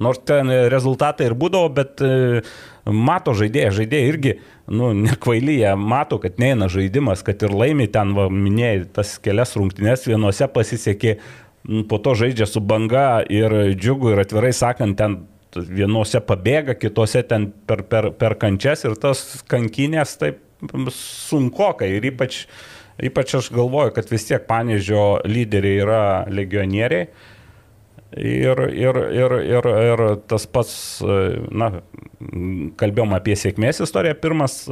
Nors 0.00 0.22
ten 0.24 0.48
rezultatai 0.72 1.26
ir 1.28 1.34
būdavo, 1.36 1.68
bet 1.76 2.00
e, 2.00 2.40
mato 2.88 3.34
žaidėjai, 3.36 3.72
žaidėjai 3.82 4.08
irgi, 4.08 4.32
nu, 4.72 4.94
nekvailyje, 4.96 5.74
mato, 5.76 6.16
kad 6.22 6.40
neina 6.40 6.70
žaidimas, 6.72 7.20
kad 7.26 7.44
ir 7.44 7.52
laimi 7.52 7.84
ten, 7.92 8.14
va, 8.16 8.30
minėjai, 8.32 8.86
tas 8.96 9.18
kelias 9.20 9.52
rungtynes, 9.60 10.06
vienose 10.08 10.48
pasisekė, 10.54 11.18
po 11.88 11.98
to 12.00 12.14
žaidžia 12.16 12.46
su 12.48 12.60
banga 12.60 13.22
ir 13.28 13.52
džiugu 13.76 14.14
ir 14.14 14.22
atvirai 14.24 14.52
sakant, 14.56 14.96
ten 14.98 15.18
vienose 15.56 16.20
pabėga, 16.22 16.76
kitose 16.78 17.22
ten 17.26 17.50
per, 17.66 17.82
per, 17.90 18.12
per 18.16 18.36
kančias 18.40 18.84
ir 18.86 18.94
tas 19.00 19.42
kankinės 19.50 20.14
taip 20.20 20.38
sunkokai 20.94 21.88
ir 21.96 22.06
ypač, 22.12 22.44
ypač 23.02 23.34
aš 23.38 23.50
galvoju, 23.54 23.94
kad 23.96 24.10
vis 24.12 24.26
tiek 24.28 24.46
Panežio 24.48 25.20
lyderiai 25.24 25.82
yra 25.84 26.02
legionieriai. 26.30 27.08
Ir, 28.10 28.58
ir, 28.74 28.96
ir, 29.14 29.32
ir, 29.46 29.66
ir 29.86 30.00
tas 30.26 30.42
pats, 30.50 30.72
na, 31.54 31.68
kalbėjom 32.80 33.14
apie 33.14 33.36
sėkmės 33.38 33.78
istoriją, 33.84 34.16
pirmas, 34.18 34.64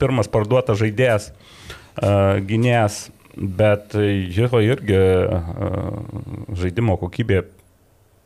pirmas 0.00 0.30
parduotas 0.32 0.80
žaidėjas, 0.80 1.28
gynėjas, 2.48 3.02
bet 3.36 3.94
jo 4.36 4.60
irgi 4.60 4.96
e, 4.96 5.40
žaidimo 6.58 6.98
kokybė 7.00 7.42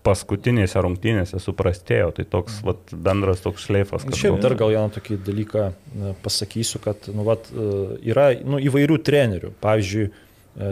paskutinėse 0.07 0.79
rungtynėse 0.83 1.41
suprastėjo, 1.43 2.13
tai 2.15 2.27
toks 2.31 2.61
vat, 2.67 2.93
bendras 2.95 3.43
toks 3.43 3.65
šleifas. 3.67 4.05
kad 4.07 4.15
Šiaip 4.15 4.37
buvo. 4.37 4.43
dar 4.45 4.55
gal 4.59 4.71
vieną 4.75 4.93
tokį 4.95 5.19
dalyką 5.27 5.65
e, 5.67 6.13
pasakysiu, 6.23 6.83
kad 6.85 7.09
nu, 7.11 7.27
vat, 7.27 7.51
e, 7.51 7.99
yra 8.13 8.29
nu, 8.47 8.61
įvairių 8.63 9.01
trenerių. 9.07 9.53
Pavyzdžiui, 9.65 10.07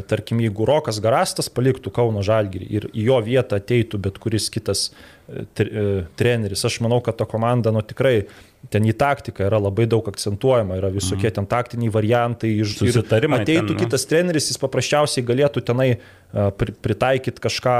tarkim, 0.09 0.39
jeigu 0.41 0.65
Rokas 0.65 0.97
Garastas 1.05 1.51
paliktų 1.53 1.91
Kauno 1.93 2.23
Žalgirį 2.25 2.69
ir 2.73 2.87
į 2.97 3.03
jo 3.11 3.19
vietą 3.27 3.59
ateitų 3.61 3.99
bet 4.07 4.17
kuris 4.23 4.47
kitas 4.49 4.87
tre- 5.53 6.07
treneris, 6.17 6.63
aš 6.65 6.79
manau, 6.81 7.03
kad 7.05 7.19
ta 7.21 7.27
komanda 7.29 7.69
nu, 7.75 7.83
tikrai 7.85 8.23
ten 8.71 8.85
į 8.89 8.95
taktiką 8.97 9.45
yra 9.49 9.59
labai 9.61 9.85
daug 9.91 10.07
akcentuojama, 10.09 10.79
yra 10.81 10.89
visokie 10.95 11.31
ten 11.35 11.47
taktiniai 11.47 11.93
variantai. 11.93 12.51
iš- 12.65 12.79
Susitarimai 12.81 13.41
Ateitų 13.43 13.67
ten, 13.69 13.77
nu. 13.77 13.81
kitas 13.85 14.07
treneris, 14.07 14.49
jis 14.51 14.59
paprasčiausiai 14.63 15.25
galėtų 15.27 15.63
tenai 15.65 15.97
pritaikyti 16.83 17.41
kažką 17.41 17.75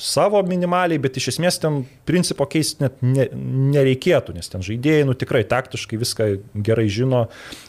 savo 0.00 0.40
minimaliai, 0.46 0.98
bet 1.02 1.16
iš 1.20 1.28
esmės 1.34 1.58
ten 1.60 1.82
principo 2.08 2.46
keisti 2.48 2.84
net 2.86 3.02
ne, 3.04 3.26
nereikėtų, 3.74 4.34
nes 4.38 4.48
ten 4.48 4.64
žaidėjai 4.64 5.04
nu, 5.08 5.14
tikrai 5.18 5.42
taktiškai 5.48 5.98
viską 6.00 6.28
gerai 6.64 6.86
žino 6.88 7.26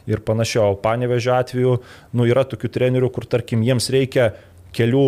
ir 0.08 0.22
panašiai. 0.24 0.64
O 0.72 0.78
panevežio 0.80 1.36
atveju 1.36 1.74
nu, 2.16 2.26
yra 2.30 2.46
tokių 2.48 2.72
trenerių, 2.72 3.12
kur 3.12 3.28
tarkim 3.30 3.64
jiems 3.68 3.90
reikia 3.94 4.32
kelių 4.76 5.06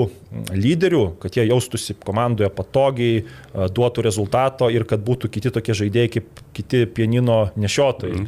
lyderių, 0.56 1.04
kad 1.22 1.38
jie 1.38 1.46
jaustųsi 1.50 1.96
komandoje 2.02 2.50
patogiai, 2.56 3.22
a, 3.22 3.68
duotų 3.70 4.06
rezultato 4.08 4.70
ir 4.74 4.88
kad 4.90 5.04
būtų 5.06 5.30
kiti 5.34 5.54
tokie 5.54 5.76
žaidėjai 5.78 6.16
kaip 6.18 6.42
kiti 6.58 6.86
pienino 6.90 7.44
nešiotojai. 7.60 8.26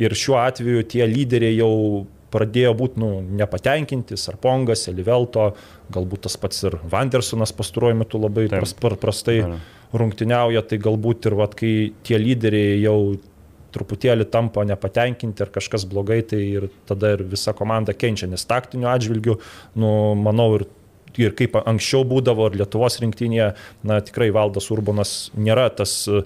Ir 0.00 0.14
šiuo 0.16 0.38
atveju 0.40 0.86
tie 0.88 1.04
lyderiai 1.10 1.58
jau 1.58 2.06
pradėjo 2.30 2.72
būti 2.78 3.02
nu, 3.02 3.10
nepatenkinti, 3.40 4.18
Sarpongas, 4.20 4.86
Elivelto, 4.90 5.50
galbūt 5.92 6.26
tas 6.28 6.38
pats 6.40 6.62
ir 6.68 6.78
Vandersonas 6.90 7.52
pastaruoju 7.56 7.98
metu 8.04 8.20
labai 8.22 8.46
Taip. 8.46 8.60
pras, 8.60 8.74
par, 8.78 8.96
prastai 9.02 9.40
Taip. 9.42 9.72
rungtyniauja, 10.00 10.62
tai 10.70 10.78
galbūt 10.82 11.26
ir 11.26 11.36
vat, 11.40 11.56
kai 11.58 11.72
tie 12.06 12.20
lyderiai 12.22 12.78
jau 12.84 12.96
truputėlį 13.74 14.26
tampa 14.32 14.64
nepatenkinti 14.68 15.44
ar 15.44 15.52
kažkas 15.54 15.86
blogai, 15.90 16.20
tai 16.26 16.42
ir 16.60 16.68
tada 16.88 17.14
ir 17.16 17.24
visa 17.30 17.54
komanda 17.56 17.94
kenčia, 17.96 18.28
nes 18.30 18.46
taktiniu 18.48 18.90
atžvilgiu, 18.92 19.40
nu, 19.78 19.94
manau, 20.18 20.52
ir 20.58 20.68
ir 21.18 21.34
kaip 21.34 21.56
anksčiau 21.58 22.04
būdavo 22.06 22.46
ir 22.50 22.60
Lietuvos 22.60 23.00
rinktinėje, 23.02 23.52
na 23.86 23.98
tikrai 24.04 24.30
Valdas 24.34 24.70
Urbanas 24.70 25.14
nėra 25.34 25.68
tas 25.74 25.94
uh, 26.06 26.22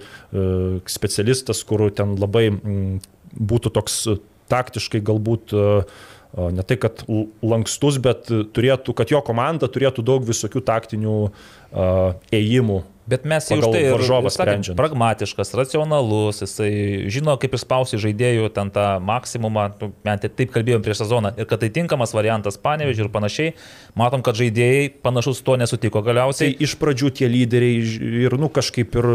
specialistas, 0.85 1.63
kur 1.67 1.87
ten 1.95 2.13
labai 2.21 2.49
mm, 2.51 2.99
būtų 3.33 3.73
toks 3.75 3.97
uh, 4.11 4.19
taktiškai 4.51 5.01
galbūt 5.05 5.55
uh, 5.57 6.03
ne 6.35 6.65
tai, 6.67 6.77
kad 6.81 7.05
lankstus, 7.07 7.97
bet 8.03 8.27
turėtų, 8.27 8.95
kad 8.97 9.13
jo 9.13 9.21
komanda 9.25 9.69
turėtų 9.71 10.03
daug 10.05 10.25
visokių 10.27 10.61
taktinių 10.67 11.15
uh, 11.25 12.11
ėjimų. 12.35 12.81
Bet 13.05 13.25
mes 13.29 13.45
jau 13.45 13.59
tai 13.69 13.83
sakėm, 13.85 14.29
sprendžiant. 14.33 14.77
pragmatiškas, 14.79 15.51
racionalus, 15.53 16.39
jisai 16.41 17.05
žino, 17.13 17.35
kaip 17.37 17.53
išspausti 17.53 17.99
žaidėjų 18.01 18.47
ten 18.55 18.71
tą 18.73 18.85
maksimumą, 19.05 19.67
nu, 19.77 19.89
tai 20.01 20.15
taip 20.25 20.49
kalbėjom 20.55 20.81
prieš 20.85 21.03
sezoną, 21.03 21.35
ir 21.37 21.45
kad 21.45 21.61
tai 21.61 21.69
tinkamas 21.75 22.15
variantas 22.17 22.57
panevežiui 22.57 23.05
ir 23.05 23.11
panašiai. 23.13 23.51
Matom, 23.93 24.23
kad 24.25 24.39
žaidėjai 24.39 24.87
panašus 25.05 25.43
to 25.45 25.53
nesutiko 25.61 26.01
Tai 26.01 26.07
galiausiai. 26.07 26.55
iš 26.65 26.73
pradžių 26.81 27.11
tie 27.19 27.29
lyderiai 27.29 27.83
ir, 28.25 28.37
nu, 28.41 28.49
kažkaip 28.49 28.97
ir 28.97 29.07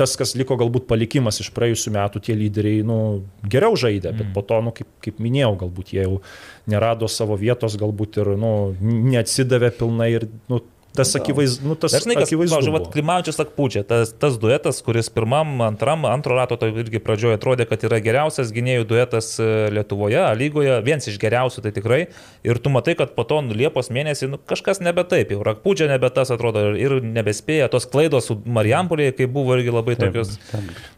tas, 0.00 0.16
kas 0.18 0.34
liko 0.34 0.58
galbūt 0.58 0.88
palikimas 0.90 1.38
iš 1.38 1.52
praėjusių 1.54 1.94
metų, 1.94 2.24
tie 2.26 2.34
lyderiai, 2.34 2.82
nu, 2.86 2.98
geriau 3.46 3.78
žaidė, 3.78 4.16
bet 4.18 4.32
po 4.34 4.42
to, 4.42 4.58
nu, 4.66 4.74
kaip, 4.74 4.90
kaip 5.04 5.22
minėjau, 5.22 5.54
galbūt 5.62 5.94
jie 5.94 6.02
jau 6.08 6.18
nerado 6.66 7.06
savo 7.06 7.38
vietos, 7.38 7.78
galbūt 7.78 8.18
ir, 8.18 8.34
nu, 8.34 8.52
neatsidavė 8.82 9.70
pilnai 9.78 10.10
ir, 10.16 10.26
nu, 10.50 10.60
tas 10.96 11.12
akivaizdu, 11.14 11.62
nu, 11.68 11.74
tas 11.78 11.92
Dažnai, 11.94 12.14
kas, 12.18 12.26
akivaizdu. 12.28 12.54
pavyzdžiui. 12.56 12.90
Klimavičius 12.94 13.38
Akpučia, 13.42 13.82
tas, 13.86 14.10
tas 14.18 14.38
duetas, 14.40 14.80
kuris 14.82 15.06
pirmam, 15.14 15.60
antram, 15.62 16.04
antro 16.08 16.34
rato 16.34 16.56
to 16.58 16.66
irgi 16.72 16.98
pradžioje 17.02 17.36
atrodė, 17.38 17.66
kad 17.70 17.84
yra 17.86 18.00
geriausias 18.02 18.50
gynėjų 18.56 18.86
duetas 18.90 19.28
e, 19.38 19.46
Lietuvoje, 19.76 20.24
lygoje, 20.40 20.78
vienas 20.86 21.06
iš 21.12 21.18
geriausių 21.22 21.62
tai 21.66 21.72
tikrai. 21.76 22.00
Ir 22.46 22.58
tu 22.64 22.72
matai, 22.74 22.96
kad 22.98 23.12
po 23.14 23.22
to 23.28 23.38
nu, 23.46 23.54
Liepos 23.54 23.92
mėnesį 23.94 24.30
nu, 24.32 24.40
kažkas 24.50 24.82
nebe 24.82 25.04
taip, 25.06 25.30
jau 25.36 25.44
Akpučia 25.46 25.86
nebe 25.92 26.10
tas 26.10 26.32
atrodo 26.34 26.64
ir, 26.74 26.98
nebespėja. 27.04 27.70
Tos 27.70 27.86
klaidos 27.86 28.30
su 28.32 28.38
Marijampolėje, 28.46 29.14
kai 29.20 29.30
buvo 29.30 29.54
irgi 29.58 29.74
labai 29.74 29.94
tokios. 30.00 30.34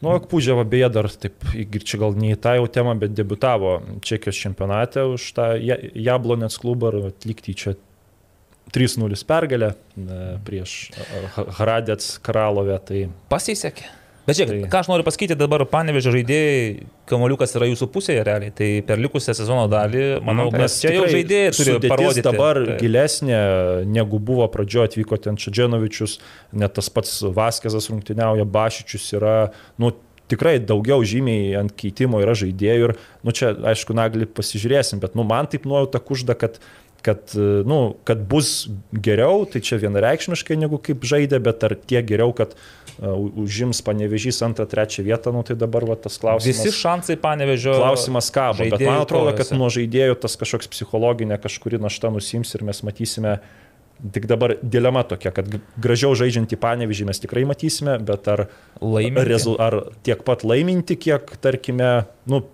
Nu, 0.00 0.14
Akpužėva 0.16 0.64
beje 0.64 0.88
dar 0.96 1.10
taip, 1.12 1.36
ir 1.54 1.84
čia 1.84 2.00
gal 2.00 2.16
ne 2.16 2.32
į 2.32 2.40
tą 2.40 2.56
jau 2.56 2.66
temą, 2.72 2.96
bet 3.02 3.12
debutavo 3.18 3.76
Čekijos 4.06 4.40
čempionate 4.40 5.04
už 5.12 5.28
tą 5.36 5.50
Ja- 5.60 5.76
Jablonės 5.94 6.56
klubą 6.62 6.94
ir 6.94 7.10
atlikti 7.12 7.52
čia 7.58 7.76
3-0 8.74 9.24
pergalę 9.26 9.72
prieš 10.46 10.90
H- 11.34 11.46
Hradec 11.58 12.18
Karalovę. 12.22 12.78
Tai 12.86 13.08
Pasisekė. 13.32 13.88
Bet 14.28 14.36
žiūrėk, 14.36 14.60
Tai- 14.62 14.70
ką 14.70 14.80
aš 14.84 14.88
noriu 14.90 15.02
pasakyti, 15.06 15.34
dabar 15.34 15.62
panevežė 15.66 16.10
žaidėjai, 16.14 16.82
kamoliukas 17.08 17.54
yra 17.56 17.66
jūsų 17.70 17.86
pusėje 17.90 18.20
realiai, 18.22 18.52
tai 18.54 18.68
per 18.86 19.00
likusią 19.00 19.32
sezono 19.34 19.64
dalį, 19.72 20.20
manau, 20.22 20.50
Nu, 20.52 20.58
mes 20.60 20.76
čia 20.78 20.92
jau 20.92 21.06
žaidėjai 21.08 21.54
turi 21.56 21.72
sudėtis 21.72 21.88
parodyti. 21.90 22.22
dabar 22.28 22.60
Tai- 22.68 22.76
gilesnė 22.78 23.40
negu 23.88 24.20
buvo 24.20 24.46
pradžioje 24.52 24.92
atvyko 24.92 25.18
ten 25.24 25.36
Čadženovičius, 25.40 26.18
net 26.52 26.74
tas 26.76 26.88
pats 26.92 27.22
Vaskezas 27.22 27.88
rungtyniauja, 27.90 28.44
Bašičius 28.44 29.08
yra, 29.18 29.34
nu, 29.78 29.90
tikrai 30.30 30.60
daugiau 30.62 31.00
žymiai 31.02 31.56
ant 31.58 31.72
keitimo 31.74 32.20
yra 32.22 32.36
žaidėjų 32.38 32.90
ir, 32.90 32.96
nu, 33.24 33.32
čia, 33.34 33.50
aišku, 33.72 33.96
naglį 33.98 34.28
pasižiūrėsim, 34.30 35.00
bet, 35.02 35.16
nu, 35.18 35.24
man 35.26 35.48
taip 35.50 35.64
nuojauta 35.66 35.98
kužda, 35.98 36.36
kad 36.38 36.60
kad, 37.04 37.32
nu, 37.66 37.80
kad 38.08 38.22
bus 38.28 38.68
geriau, 38.92 39.46
tai 39.48 39.62
čia 39.64 39.80
vienareikšmiškai 39.80 40.58
negu 40.60 40.80
kaip 40.82 41.06
žaidė, 41.08 41.40
bet 41.44 41.64
ar 41.66 41.76
tiek 41.78 42.04
geriau, 42.08 42.34
kad 42.36 42.52
uh, 42.52 42.80
užims 43.00 43.80
panevežys 43.84 44.42
antrą, 44.44 44.66
trečią 44.68 45.04
vietą, 45.04 45.32
nu, 45.32 45.42
tai 45.46 45.56
dabar 45.56 45.86
va, 45.88 45.96
tas 45.96 46.18
klausimas. 46.20 46.60
Visi 46.60 46.74
šansai 46.76 47.16
panevežio. 47.20 47.78
Klausimas 47.80 48.28
kabo, 48.34 48.66
bet 48.68 48.84
man 48.84 49.00
atrodo, 49.00 49.32
kad 49.38 49.52
nuo 49.56 49.70
žaidėjų 49.72 50.18
tas 50.20 50.36
kažkoks 50.40 50.68
psichologinė 50.74 51.40
kažkuri 51.40 51.80
našta 51.80 52.12
nusims 52.12 52.52
ir 52.54 52.64
mes 52.68 52.82
matysime, 52.84 53.38
tik 54.12 54.28
dabar 54.28 54.56
dilema 54.60 55.04
tokia, 55.08 55.32
kad 55.36 55.48
gražiau 55.80 56.12
žaidžiantį 56.18 56.60
panevežį 56.60 57.08
mes 57.08 57.22
tikrai 57.24 57.46
matysime, 57.48 57.96
bet 58.04 58.28
ar, 58.32 58.46
Laiminti. 58.80 59.28
rezu, 59.28 59.56
ar 59.60 59.80
tiek 60.04 60.24
pat 60.26 60.44
laiminti, 60.44 60.96
kiek, 61.00 61.32
tarkime, 61.40 61.92
nu, 62.28 62.44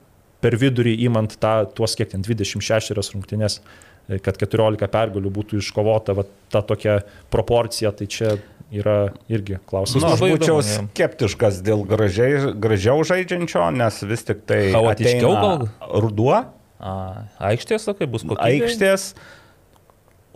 per 0.42 0.58
vidurį 0.60 0.94
įmant 1.08 1.38
tą, 1.42 1.58
tuos 1.74 1.96
kiek 1.98 2.12
ten 2.12 2.22
26 2.22 2.94
rungtynės, 3.14 3.58
e, 3.58 3.85
kad 4.22 4.38
14 4.38 4.86
pergalių 4.92 5.32
būtų 5.34 5.60
iškovota, 5.62 6.14
va, 6.16 6.24
ta 6.52 6.62
tokia 6.62 7.00
proporcija, 7.32 7.92
tai 7.96 8.06
čia 8.10 8.36
yra 8.74 9.12
irgi 9.30 9.58
klausimas. 9.66 10.02
Nu, 10.02 10.12
aš 10.14 10.22
būčiau 10.22 10.60
įdomu, 10.60 10.90
skeptiškas 10.92 11.60
dėl 11.66 11.82
gražiai, 11.86 12.52
gražiau 12.58 13.02
žaidžiančio, 13.06 13.64
nes 13.74 13.98
vis 14.06 14.26
tik 14.26 14.44
tai 14.48 14.68
Chaotiškiau 14.74 15.32
ateina 15.32 15.90
ruduo, 16.02 16.44
A, 16.76 16.92
aikštės, 17.40 17.86
sakai, 17.88 18.04
bus 18.10 18.26
kokie. 18.26 18.42
aikštės, 18.52 19.14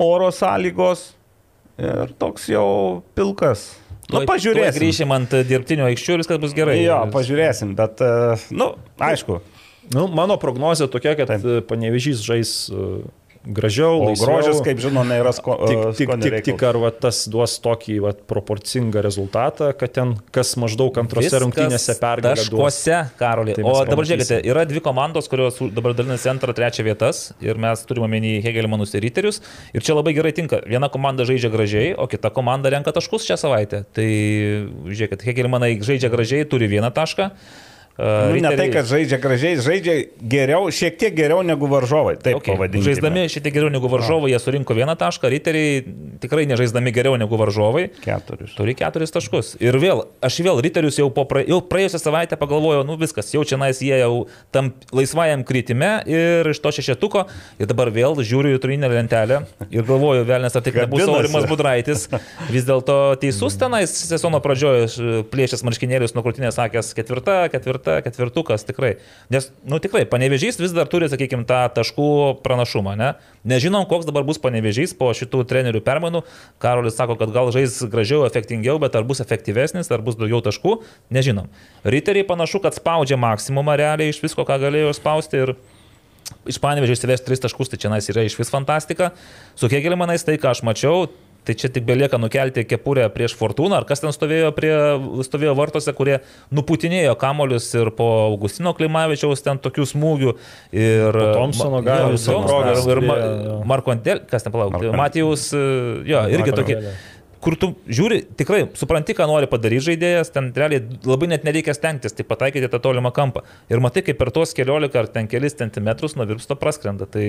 oro 0.01 0.31
sąlygos 0.33 1.11
ir 1.77 2.15
toks 2.17 2.47
jau 2.49 3.03
pilkas. 3.19 3.69
Nu, 4.11 4.25
pažiūrėsim. 4.27 4.81
Grįšim 4.81 5.13
ant 5.15 5.35
dirbtinio 5.47 5.85
aikščių 5.87 6.15
ir 6.17 6.23
viskas 6.25 6.41
bus 6.43 6.55
gerai. 6.57 6.81
Jo, 6.81 6.97
pažiūrėsim, 7.13 7.77
bet, 7.79 8.01
e, 8.03 8.39
nu, 8.57 8.73
aišku, 8.99 9.39
Nu, 9.91 10.07
mano 10.07 10.37
prognozija 10.37 10.87
tokia, 10.87 11.17
kad 11.19 11.27
Taip. 11.33 11.67
panevežys 11.67 12.21
žais 12.23 12.51
e, 12.71 13.01
gražiau, 13.45 13.97
o 14.01 14.09
laisviau. 14.11 14.29
grožis, 14.29 14.61
kaip 14.65 14.81
žinome, 14.83 15.17
yra 15.21 15.33
sko, 15.33 15.57
Tik, 15.65 15.81
tik, 15.97 16.11
tik, 16.21 16.37
tik 16.45 16.65
ar 16.67 16.77
va, 16.81 16.91
tas 16.93 17.23
duos 17.31 17.57
tokį 17.65 17.97
va, 18.05 18.13
proporcingą 18.13 19.03
rezultatą, 19.05 19.71
kad 19.77 19.95
ten 19.97 20.13
kas 20.35 20.53
maždaug 20.61 20.97
antrose 21.01 21.41
rungtynėse 21.41 21.97
pergalę 22.01 22.37
duos. 22.37 22.51
Taškuose, 22.51 22.99
Karolį. 23.21 23.57
Tai 23.57 23.65
o 23.65 23.71
mes 23.71 23.79
dabar 23.79 23.95
pamatysim. 23.95 24.11
žiūrėkite, 24.13 24.41
yra 24.53 24.67
dvi 24.69 24.83
komandos, 24.85 25.31
kurios 25.33 25.63
dabar 25.73 25.97
dalinasi 25.97 26.31
antrą, 26.33 26.55
trečią 26.57 26.85
vietas 26.87 27.31
ir 27.41 27.61
mes 27.61 27.87
turime 27.89 28.09
omeny 28.11 28.37
Hegelmanus 28.45 28.93
ir 28.97 29.05
Riterius. 29.07 29.41
Ir 29.73 29.87
čia 29.87 29.97
labai 29.97 30.15
gerai 30.17 30.35
tinka. 30.37 30.61
Viena 30.69 30.91
komanda 30.93 31.25
žaidžia 31.29 31.53
gražiai, 31.53 31.95
o 31.97 32.09
kita 32.11 32.33
komanda 32.37 32.73
renka 32.73 32.93
taškus 32.97 33.25
šią 33.29 33.41
savaitę. 33.41 33.85
Tai 33.97 34.07
žiūrėkit, 34.91 35.25
Hegelmanai 35.31 35.75
žaidžia 35.81 36.13
gražiai, 36.13 36.49
turi 36.49 36.69
vieną 36.69 36.93
tašką. 36.93 37.33
Nu, 38.01 38.37
ne 38.41 38.51
tai, 38.57 38.69
kad 38.73 38.87
žaidžia 38.89 39.19
gražiai, 39.21 39.59
žaidžia 39.61 39.95
geriau, 40.33 40.71
šiek 40.73 40.97
tiek 41.01 41.13
geriau 41.17 41.43
negu 41.45 41.69
varžovai. 41.69 42.15
Taip, 42.23 42.39
Okay. 42.41 42.55
pavadinkime. 42.57 42.87
Žaisdami 42.87 43.25
šiek 43.29 43.45
tiek 43.45 43.55
geriau 43.59 43.69
negu 43.73 43.91
varžovai, 43.93 44.31
jie 44.33 44.39
surinko 44.41 44.73
vieną 44.79 44.95
tašką, 44.97 45.29
riteriai 45.35 45.83
tikrai 46.23 46.47
nežaisdami 46.49 46.93
geriau 46.97 47.19
negu 47.21 47.37
varžovai. 47.37 47.91
keturis. 48.01 48.55
Turi 48.57 48.75
keturis 48.79 49.13
taškus. 49.13 49.53
Ir 49.61 49.77
vėl, 49.83 50.05
aš 50.25 50.39
vėl 50.47 50.63
riterius 50.65 50.97
jau, 50.97 51.11
pra, 51.13 51.43
jau 51.45 51.61
praėjusią 51.61 52.01
savaitę 52.01 52.39
pagalvojau, 52.41 52.87
nu 52.89 52.97
viskas, 53.01 53.29
jau 53.35 53.45
čia 53.45 53.59
nais 53.61 53.83
jie 53.85 53.99
jau 54.01 54.27
tam 54.55 54.73
laisvajam 54.97 55.45
kritime 55.45 55.91
ir 56.09 56.49
iš 56.55 56.61
to 56.65 56.73
šešetuko. 56.79 57.27
Ir 57.61 57.69
dabar 57.69 57.91
vėl 57.93 58.17
žiūriu 58.25 58.57
į 58.57 58.63
turinę 58.65 58.89
lentelę 58.89 59.43
ir 59.69 59.85
galvoju, 59.85 60.25
vėl 60.25 60.47
nes 60.47 60.57
ar 60.57 60.65
tik 60.65 60.79
nebus. 60.81 61.05
Aurimas 61.05 61.45
Budraitis. 61.51 62.07
Vis 62.49 62.65
dėlto 62.65 62.97
teisus 63.21 63.59
tenais 63.61 63.93
sezono 63.93 64.41
pradžioje 64.41 64.89
plėšęs 65.33 65.65
marškinėlius 65.67 66.15
nuo 66.17 66.25
krūtinės 66.25 66.57
sakęs 66.57 66.95
ketvirta, 66.97 67.37
ketvirta, 67.53 67.90
ketvirtukas 68.05 68.65
tikrai. 68.69 68.95
Nes, 69.33 69.49
nu 69.69 69.81
tikrai, 69.83 70.05
panevežys 70.09 70.61
vis 70.61 70.75
dar 70.77 70.89
turi, 70.91 71.09
sakykime, 71.11 71.47
tą 71.49 71.63
taškų 71.77 72.09
pranašumą. 72.45 72.95
Ne? 73.01 73.11
Nežinom, 73.49 73.87
koks 73.91 74.09
dabar 74.09 74.27
bus 74.29 74.41
panevežys 74.43 74.95
po 74.99 75.11
šitų 75.17 75.43
trenerių 75.51 75.83
permainų. 75.87 76.23
Karolis 76.63 76.99
sako, 76.99 77.19
kad 77.21 77.33
gal 77.35 77.53
žais 77.55 77.79
gražiau, 77.91 78.25
efektingiau, 78.29 78.79
bet 78.83 78.99
ar 78.99 79.07
bus 79.09 79.23
efektyvesnis, 79.25 79.91
ar 79.91 80.05
bus 80.05 80.19
daugiau 80.21 80.43
taškų, 80.45 80.79
nežinom. 81.15 81.51
Riteriai 81.85 82.27
panašu, 82.29 82.63
kad 82.65 82.77
spaudžia 82.77 83.21
maksimumą 83.21 83.79
realiai 83.81 84.15
iš 84.15 84.23
visko, 84.25 84.47
ką 84.49 84.61
galėjo 84.63 84.95
spausti. 84.99 85.45
Ir 85.45 85.57
iš 86.51 86.61
panevežio 86.63 86.95
įsivesti 86.99 87.27
tris 87.27 87.43
taškus, 87.43 87.73
tai 87.73 87.81
čia 87.81 87.91
yra 88.13 88.25
iš 88.27 88.39
vis 88.39 88.53
fantastika. 88.53 89.13
Su 89.59 89.71
Hegelmanais 89.73 90.25
tai, 90.27 90.39
ką 90.41 90.55
aš 90.55 90.63
mačiau, 90.67 91.11
tai 91.45 91.57
čia 91.59 91.71
tik 91.73 91.87
belieka 91.89 92.19
nukelti 92.21 92.65
kepurę 92.69 93.07
prieš 93.15 93.37
Fortūną, 93.39 93.81
ar 93.81 93.87
kas 93.89 94.03
ten 94.03 94.13
stovėjo, 94.15 94.51
prie, 94.57 94.73
stovėjo 95.27 95.55
vartose, 95.59 95.95
kurie 95.97 96.19
nuputinėjo 96.55 97.15
kamolius 97.21 97.71
ir 97.79 97.93
po 97.97 98.09
Augustino 98.27 98.75
Klimavičiaus 98.77 99.45
ten 99.47 99.61
tokių 99.63 99.87
smūgių. 99.95 100.35
Ir 100.77 101.21
Thompsono 101.37 102.49
progą, 102.49 102.75
ir, 102.93 103.05
Ma- 103.07 103.21
jo, 103.21 103.31
jo. 103.47 103.57
Marko 103.71 103.95
Antel, 103.95 104.25
kas 104.31 104.47
ten 104.47 104.55
palauk, 104.55 104.77
Marko- 104.77 104.97
Matijus, 105.01 105.51
jo, 105.53 106.27
irgi 106.37 106.57
tokie 106.57 106.79
kur 107.41 107.57
tu 107.57 107.71
žiūri, 107.89 108.21
tikrai 108.37 108.65
supranti, 108.77 109.15
ką 109.17 109.27
nori 109.29 109.49
padaryti 109.51 109.87
žaidėjas, 109.89 110.33
ten 110.35 110.51
realiai 110.57 110.83
labai 111.09 111.31
net 111.33 111.47
nereikia 111.49 111.75
stengtis, 111.77 112.15
tik 112.17 112.29
pataikyti 112.29 112.69
tą 112.71 112.81
tolimą 112.85 113.13
kampą. 113.17 113.43
Ir 113.73 113.81
matai, 113.81 114.05
kaip 114.07 114.19
per 114.21 114.33
tuos 114.35 114.53
keliolika 114.57 115.01
ar 115.01 115.09
ten 115.13 115.29
kelis 115.31 115.57
centimetrus 115.59 116.19
nuo 116.19 116.29
virpsto 116.29 116.57
praskrenda. 116.61 117.09
Tai 117.11 117.25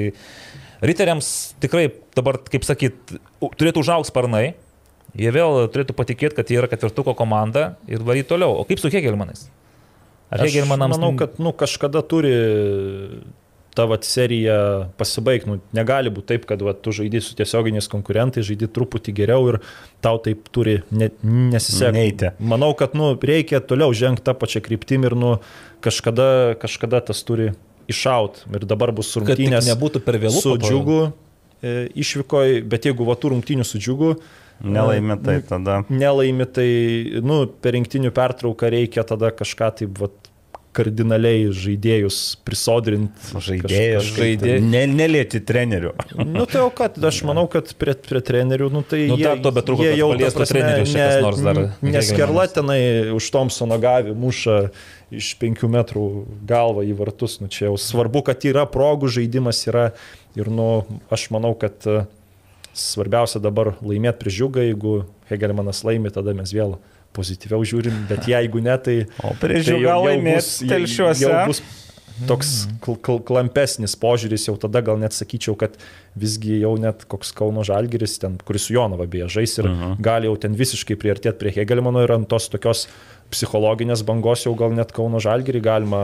riteriams 0.86 1.32
tikrai 1.64 1.88
dabar, 2.18 2.40
kaip 2.52 2.66
sakyt, 2.68 3.16
turėtų 3.42 3.84
užaugti 3.86 4.12
sparnai. 4.12 4.46
Jie 5.18 5.32
vėl 5.36 5.66
turėtų 5.72 5.96
patikėti, 5.98 6.38
kad 6.38 6.52
jie 6.52 6.62
yra 6.62 6.70
ketvirtuko 6.72 7.14
komanda 7.20 7.74
ir 7.92 8.04
varyti 8.08 8.30
toliau. 8.30 8.56
O 8.62 8.68
kaip 8.68 8.80
su 8.80 8.92
Hegelmanais? 8.92 9.50
Ar 10.32 10.40
Aš 10.40 10.54
Hegelmanams 10.54 10.96
manau, 10.96 11.12
kad 11.20 11.36
nu, 11.44 11.52
kažkada 11.52 12.00
turi 12.08 12.32
ta 13.76 13.86
vat, 13.88 14.04
serija 14.08 14.56
pasibaigti. 15.00 15.50
Nu, 15.50 15.58
negali 15.76 16.12
būti 16.12 16.34
taip, 16.34 16.46
kad 16.50 16.64
vat, 16.64 16.82
tu 16.84 16.94
žaidži 16.96 17.22
su 17.24 17.36
tiesioginiais 17.40 17.88
konkurentais, 17.92 18.46
žaidži 18.48 18.70
truputį 18.72 19.16
geriau 19.22 19.48
ir 19.52 19.60
tau 20.04 20.20
taip 20.24 20.48
turi 20.56 20.80
ne, 20.92 21.12
nesisekti. 21.24 22.34
Manau, 22.40 22.72
kad 22.80 22.96
nu, 23.00 23.14
reikia 23.16 23.62
toliau 23.64 23.96
žengti 23.96 24.26
tą 24.28 24.36
pačią 24.40 24.64
kryptimį 24.66 25.12
ir 25.12 25.18
nu, 25.20 25.34
kažkada, 25.84 26.30
kažkada 26.62 27.04
tas 27.12 27.24
turi 27.28 27.52
iššaut. 27.90 28.44
Ir 28.54 28.68
dabar 28.70 28.92
bus 28.92 29.14
rungtynės 29.18 29.70
nebūtų 29.72 30.04
per 30.06 30.20
vėlų 30.22 30.42
su 30.44 30.58
džiugu 30.62 31.00
e, 31.62 31.90
išvykoje, 32.04 32.62
bet 32.70 32.86
jeigu 32.90 33.08
va 33.08 33.16
tų 33.16 33.36
rungtynių 33.36 33.66
su 33.68 33.82
džiugu, 33.82 34.16
Nelaimė 34.62 35.16
tai 35.26 35.40
Nu, 35.40 35.46
tada. 35.50 35.76
nelaimi, 35.90 36.46
tai 36.46 36.68
nu, 37.26 37.48
per 37.50 37.74
rinktinių 37.74 38.12
pertrauką 38.14 38.70
reikia 38.70 39.02
tada 39.10 39.32
kažką 39.34 39.72
taip 39.80 39.98
vat, 39.98 40.14
kardinaliai 40.72 41.50
žaidėjus 41.52 42.18
prisodrinti. 42.48 43.32
Žaidėjas, 43.44 44.06
žaidė- 44.16 44.60
Ne, 44.64 44.86
nelėti 44.88 45.42
trenerių. 45.44 45.92
Nu 46.36 46.46
tai 46.46 46.62
o 46.64 46.70
kad, 46.70 46.96
aš 46.96 47.24
manau, 47.28 47.48
kad 47.52 47.74
prie, 47.76 47.96
prie 47.96 48.22
trenerių, 48.22 48.70
nu 48.72 48.84
tai 48.84 49.08
Nu, 49.10 49.18
jie, 49.20 49.26
dar 49.28 49.42
to 49.44 49.52
betrūko, 49.52 49.84
jie 49.84 49.98
jau 50.00 50.12
trenerius 50.16 50.94
čia 50.94 51.10
kas 51.10 51.22
nors 51.26 51.42
dar. 51.44 51.62
Neskerla 51.82 52.48
tenai 52.54 53.12
už 53.18 53.32
Tomsono 53.34 53.78
gavį 53.82 54.16
muša 54.16 54.58
iš 55.12 55.34
penkių 55.42 55.70
metrų 55.72 56.06
galvą 56.48 56.86
į 56.88 56.96
vartus, 57.00 57.40
nu 57.44 57.50
čia 57.52 57.68
jau 57.68 57.76
svarbu, 57.80 58.24
kad 58.30 58.46
yra 58.48 58.64
progų, 58.70 59.12
žaidimas 59.12 59.60
yra 59.68 59.90
ir 60.40 60.48
nu, 60.52 60.86
aš 61.12 61.28
manau, 61.36 61.52
kad 61.60 61.84
e, 61.90 62.06
svarbiausia 62.72 63.44
dabar 63.44 63.74
laimėti 63.84 64.24
prieš 64.24 64.40
žiūgą, 64.40 64.66
jeigu 64.70 64.96
Hegelmanas 65.32 65.84
laimi, 65.88 66.14
tada 66.16 66.36
mes 66.38 66.56
vėl 66.56 66.78
pozityviau 67.16 67.68
žiūrim, 67.68 68.06
bet 68.08 68.28
jeigu 68.32 68.64
ne, 68.64 68.78
tai... 68.80 68.98
O 69.20 69.36
prieš 69.40 69.68
tai 69.68 69.76
žiūgą 69.76 69.96
jau- 70.00 70.70
telšiuose. 70.72 71.32
Bus 71.52 71.64
toks 72.28 72.52
kl 72.84 72.98
kl 73.02 73.22
klampesnis 73.26 73.96
požiūris, 74.00 74.48
jau 74.50 74.56
tada 74.60 74.82
gal 74.86 75.00
net 75.02 75.16
sakyčiau, 75.16 75.56
kad 75.60 75.78
visgi 76.20 76.60
jau 76.62 76.74
net 76.82 77.06
koks 77.10 77.34
Kauno 77.38 77.66
Žalgiris, 77.68 78.18
ten, 78.22 78.38
kuris 78.46 78.68
su 78.68 78.76
Jonava 78.76 79.08
beje 79.10 79.30
žais 79.38 79.58
ir 79.58 79.70
uh 79.70 79.72
-huh. 79.72 79.96
gali 80.00 80.30
jau 80.30 80.38
ten 80.38 80.56
visiškai 80.56 80.96
priartėti 80.96 81.40
prie 81.40 81.52
Hegelmano 81.56 82.04
ir 82.04 82.12
ant 82.12 82.30
tos 82.30 82.50
tokios 82.50 82.88
psichologinės 83.32 84.04
bangos 84.08 84.46
jau 84.48 84.56
gal 84.60 84.76
net 84.76 84.92
Kauno 84.96 85.22
Žalgirį 85.24 85.62
galima 85.64 86.04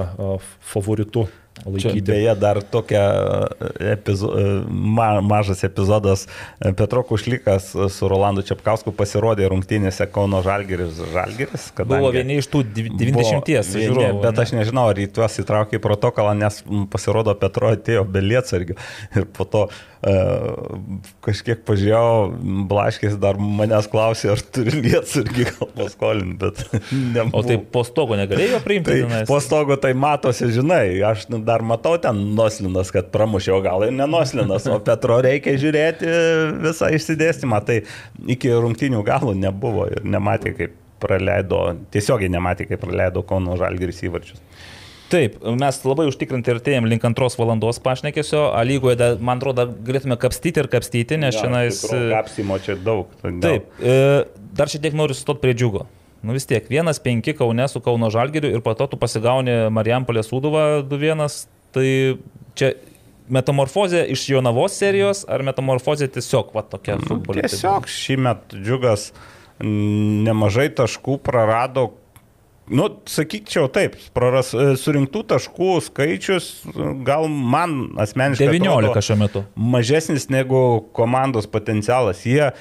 favoritu 0.74 1.28
laikyti. 1.66 2.02
Beje, 2.06 2.36
dar 2.38 2.60
tokia 2.62 3.02
epizo, 3.82 4.30
ma, 4.70 5.08
mažas 5.26 5.64
epizodas. 5.66 6.28
Petro 6.78 7.02
Kušlikas 7.08 7.72
su 7.90 8.10
Rolandu 8.12 8.44
Čiapkausku 8.46 8.94
pasirodė 8.94 9.50
rungtynėse 9.50 10.06
Kauno 10.14 10.44
Žalgiris. 10.46 11.02
Žalgiris, 11.16 11.68
Buvo 11.82 12.12
vieni 12.14 12.38
iš 12.44 12.50
tų 12.54 12.62
dvi- 12.68 12.94
90 12.94 13.18
Buvo 13.18 13.42
vieni, 13.48 13.88
žiūrovų. 13.88 14.22
Bet 14.22 14.38
ne? 14.38 14.46
aš 14.46 14.54
nežinau, 14.60 14.86
ar 14.94 15.02
į 15.02 15.10
tuos 15.18 15.40
įtraukė 15.42 15.80
į 15.80 15.84
protokolą, 15.84 16.36
nes 16.38 16.62
pasirodo 16.94 17.34
Petro 17.42 17.74
atėjo 17.74 18.06
be 18.06 18.22
lietsargių 18.22 18.78
ir 19.18 19.26
po 19.26 19.50
to 19.50 19.68
kažkiek 21.26 21.64
pažiūrėjau, 21.66 22.66
Blaškis 22.70 23.16
dar 23.22 23.40
manęs 23.42 23.88
klausė, 23.90 24.30
ar 24.36 24.44
turi 24.54 24.84
lietsargį 24.86 25.48
gal 25.50 25.72
paskolinti, 25.74 26.38
bet 26.44 26.62
nemanau. 27.16 27.42
O 27.42 27.44
tai 27.48 27.58
po 27.58 27.84
stogo 27.88 28.18
negalėjo 28.20 28.62
priimti? 28.66 28.92
Tai 28.92 29.00
tenais? 29.04 29.28
po 29.30 29.40
stogo 29.44 29.78
tai 29.82 29.94
matosi, 29.98 30.52
žinai, 30.54 31.00
aš 31.08 31.28
nu, 31.34 31.42
dar 31.46 31.66
matau 31.66 31.96
ten 32.02 32.20
noslinas, 32.38 32.94
kad 32.94 33.10
pramušė, 33.14 33.54
o 33.58 33.62
gal 33.66 33.88
ir 33.88 33.96
nenoslinas, 33.98 34.70
o 34.70 34.80
Petro 34.86 35.20
reikia 35.26 35.58
žiūrėti 35.58 36.12
visą 36.68 36.92
išsidėstymą. 36.94 37.64
Tai 37.68 37.82
iki 38.38 38.54
rungtinių 38.54 39.02
galų 39.08 39.34
nebuvo 39.40 39.90
ir 39.92 40.06
nematė, 40.06 40.54
kaip 40.58 40.78
praleido, 41.02 41.62
tiesiogiai 41.94 42.32
nematė, 42.34 42.68
kaip 42.70 42.82
praleido 42.82 43.24
Kauno 43.28 43.58
Žalgiris 43.60 44.02
įvarčius. 44.08 44.42
Taip, 45.08 45.38
mes 45.62 45.78
labai 45.88 46.08
užtikrinti 46.10 46.52
ir 46.52 46.58
tėjom 46.66 46.88
link 46.92 47.06
antros 47.08 47.38
valandos 47.40 47.80
pašnekėsio, 47.84 48.42
a 48.52 48.64
lygoje, 48.68 48.98
da, 49.00 49.12
man 49.24 49.40
atrodo, 49.40 49.64
galėtume 49.88 50.18
kapstyti 50.20 50.60
ir 50.60 50.68
kapstyti, 50.72 51.20
nes 51.22 51.38
šiandien... 51.38 52.12
Kapsimo 52.12 52.58
čia 52.64 52.76
daug. 52.76 53.08
todėl- 53.22 53.40
Taip, 53.46 53.70
e, 53.80 53.96
dar 54.58 54.68
šiek 54.74 54.84
tiek 54.84 54.98
noriu 55.00 55.16
sustot 55.16 55.40
prie 55.44 55.56
džiugo. 55.56 55.86
Nu 56.28 56.34
vis 56.36 56.48
tiek, 56.50 56.66
vienas 56.68 57.00
penki 57.00 57.32
Kaune 57.38 57.68
su 57.72 57.80
Kauno 57.86 58.10
Žalgiriu 58.12 58.50
ir 58.52 58.64
po 58.66 58.74
to 58.76 58.88
tu 58.92 58.98
pasigauni 59.00 59.70
Marijampolės 59.72 60.28
Sūduvą 60.32 60.64
2-1, 60.90 61.46
tai 61.78 61.88
čia 62.58 62.74
metamorfozė 63.30 64.06
iš 64.12 64.26
Jonavos 64.32 64.76
serijos 64.80 65.24
ar 65.30 65.44
metamorfozė 65.46 66.08
tiesiog 66.16 66.52
va 66.56 66.64
tokia 66.68 66.98
futbolė? 67.04 67.46
Tiesiog 67.48 67.88
šį 67.92 68.18
metą 68.24 68.60
džiugas 68.60 69.10
mm, 69.62 70.24
nemažai 70.28 70.68
taškų 70.80 71.20
prarado. 71.24 71.90
Nu, 72.68 72.88
sakyčiau 73.08 73.70
taip, 73.72 73.96
praras, 74.16 74.50
e, 74.52 74.74
surinktų 74.80 75.22
taškų 75.32 75.70
skaičius 75.86 76.50
e, 76.68 76.90
gal 77.08 77.30
man 77.32 77.94
asmeniškai 78.04 78.50
19 78.50 78.74
atrodo 78.74 79.04
šiuo 79.08 79.18
metu. 79.22 79.44
mažesnis 79.56 80.28
negu 80.34 80.60
komandos 80.98 81.48
potencialas. 81.48 82.26
Jie 82.28 82.50
e, 82.50 82.52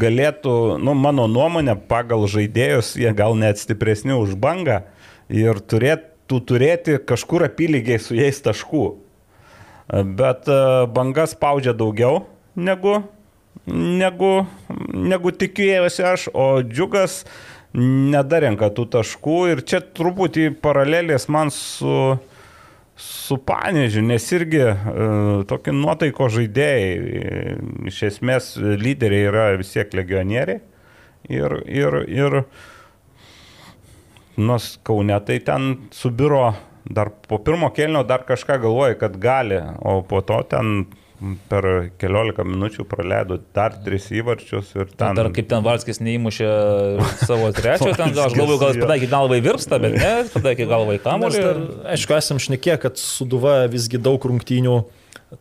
galėtų, 0.00 0.56
nu, 0.80 0.96
mano 0.96 1.28
nuomonė, 1.28 1.76
pagal 1.88 2.24
žaidėjus, 2.32 2.94
jie 2.96 3.12
gal 3.16 3.36
net 3.36 3.60
stipresni 3.60 4.16
už 4.16 4.38
bangą 4.40 4.82
ir 5.28 5.60
turėtų 5.60 6.40
turėti 6.48 6.96
kažkur 7.04 7.44
apylygiai 7.50 8.00
su 8.00 8.16
jais 8.16 8.40
taškų. 8.40 8.86
Bet 10.16 10.48
e, 10.48 10.60
banga 10.88 11.28
spaudžia 11.28 11.76
daugiau 11.76 12.22
negu, 12.56 13.02
negu, 13.68 14.34
negu 14.92 15.32
tikėjosi 15.36 16.04
aš, 16.08 16.28
o 16.32 16.62
džiugas 16.64 17.22
nedarenka 17.78 18.68
tų 18.74 18.86
taškų 18.92 19.38
ir 19.52 19.62
čia 19.68 19.80
truputį 19.80 20.50
paralelės 20.62 21.28
man 21.32 21.52
su, 21.54 22.18
su 22.96 23.38
Panežiu, 23.48 24.02
nes 24.04 24.26
irgi 24.36 24.60
e, 24.66 24.74
tokie 25.48 25.74
nuotaiko 25.76 26.28
žaidėjai, 26.32 26.90
e, 26.92 27.56
iš 27.88 28.02
esmės 28.10 28.52
lyderiai 28.58 29.30
yra 29.30 29.46
vis 29.60 29.72
tiek 29.74 29.94
legionieriai. 29.96 30.60
Ir, 31.32 31.54
ir, 31.70 32.00
ir 32.10 32.40
nors 34.42 34.74
Kaune 34.82 35.16
tai 35.22 35.38
ten 35.46 35.76
subiro 35.94 36.48
dar 36.82 37.12
po 37.28 37.38
pirmo 37.38 37.70
kelnio 37.70 38.02
dar 38.04 38.24
kažką 38.26 38.58
galvoja, 38.64 38.98
kad 38.98 39.16
gali, 39.22 39.60
o 39.80 40.00
po 40.02 40.20
to 40.26 40.40
ten 40.50 40.82
per 41.50 41.66
keliolika 42.00 42.44
minučių 42.46 42.86
praleido 42.88 43.38
dar 43.54 43.76
tris 43.84 44.08
įvarčius 44.14 44.72
ir 44.76 44.90
ten... 44.94 45.18
Dar 45.18 45.30
kaip 45.34 45.48
ten 45.50 45.64
Valskis 45.64 46.02
neįmušė 46.02 46.48
savo 47.22 47.50
trečio, 47.56 47.92
ten 47.98 48.10
aš 48.12 48.36
galvoju, 48.38 48.60
gal 48.60 48.74
jis 48.74 48.82
pataikė 48.82 49.10
galvą 49.12 49.38
į 49.38 49.44
virpstą, 49.46 49.80
bet 49.82 49.98
ne, 49.98 50.12
pataikė 50.34 50.68
galvą 50.70 50.96
į 50.96 51.00
Mes 51.00 51.06
kamuolį. 51.06 51.44
aišku, 51.94 52.16
esam 52.18 52.42
šnekėję, 52.42 52.78
kad 52.86 53.00
Suduva 53.00 53.62
visgi 53.72 54.00
daug 54.02 54.24
rungtynių 54.32 54.78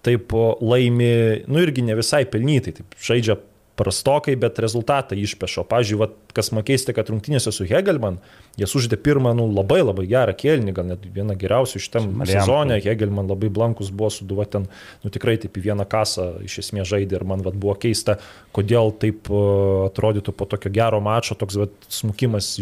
taip 0.05 0.35
laimi, 0.63 1.13
nu 1.51 1.63
irgi 1.63 1.83
ne 1.83 1.97
visai 1.99 2.23
pelnytai, 2.29 2.77
taip 2.79 3.01
žaidžia 3.03 3.37
prastokai, 3.81 4.35
bet 4.39 4.59
rezultatą 4.61 5.17
išpešo. 5.17 5.65
Pavyzdžiui, 5.69 5.97
vat, 5.99 6.13
kas 6.37 6.51
man 6.53 6.65
keista, 6.67 6.93
kad 6.95 7.09
rungtynėse 7.09 7.51
su 7.53 7.65
Hegelman, 7.67 8.19
jie 8.59 8.67
sužaidė 8.69 8.99
pirmą, 9.01 9.33
nu, 9.37 9.47
labai 9.49 9.79
labai 9.81 10.05
gerą 10.09 10.35
kėlinį, 10.37 10.73
gal 10.77 10.87
net 10.91 11.07
vieną 11.15 11.35
geriausių 11.39 11.81
šitam 11.81 12.09
Marijampolė. 12.21 12.45
sezone. 12.45 12.77
Hegelman 12.85 13.29
labai 13.31 13.49
blankus 13.53 13.89
buvo 13.89 14.11
suduva 14.13 14.45
ten, 14.45 14.67
nu 15.01 15.11
tikrai 15.13 15.37
taip 15.41 15.57
į 15.57 15.65
vieną 15.69 15.87
kasą 15.89 16.27
iš 16.45 16.59
esmės 16.65 16.89
žaidė 16.91 17.19
ir 17.19 17.27
man 17.27 17.43
vat, 17.45 17.57
buvo 17.57 17.75
keista, 17.81 18.19
kodėl 18.55 18.93
taip 19.01 19.31
o, 19.31 19.43
atrodytų 19.89 20.35
po 20.37 20.47
tokio 20.51 20.71
gero 20.73 21.01
mačo 21.03 21.37
toks 21.39 21.59
vat, 21.63 21.75
smukimas 21.89 22.53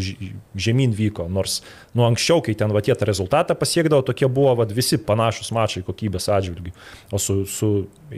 žemyn 0.56 0.96
vyko. 0.96 1.28
Nors, 1.32 1.60
nu, 1.98 2.06
anksčiau, 2.08 2.44
kai 2.46 2.56
ten 2.58 2.74
vat, 2.76 2.88
jie 2.88 2.96
tą 2.96 3.10
rezultatą 3.10 3.58
pasiekdavo, 3.60 4.06
tokie 4.08 4.30
buvo 4.32 4.56
vat, 4.62 4.74
visi 4.76 5.02
panašus 5.02 5.52
mačai 5.56 5.84
kokybės 5.88 6.30
atžvilgių. 6.32 6.76
O 7.12 7.22
su, 7.22 7.42
su 7.50 7.74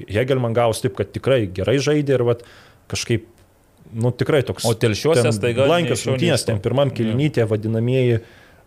Hegelman 0.08 0.56
gavus 0.58 0.84
taip, 0.84 0.98
kad 1.00 1.12
tikrai 1.16 1.46
gerai 1.52 1.80
žaidė 1.82 2.20
ir 2.20 2.28
vat, 2.28 2.46
kažkaip, 2.92 3.28
nu 3.92 4.12
tikrai 4.16 4.44
toks. 4.48 4.68
O 4.68 4.76
Telšiuose 4.78 5.34
staiga 5.36 5.68
nei 5.72 5.90
rungtynės, 5.92 6.46
ten 6.48 6.62
pirmam 6.64 6.94
kilinytė 6.96 7.48
vadinamieji 7.50 8.22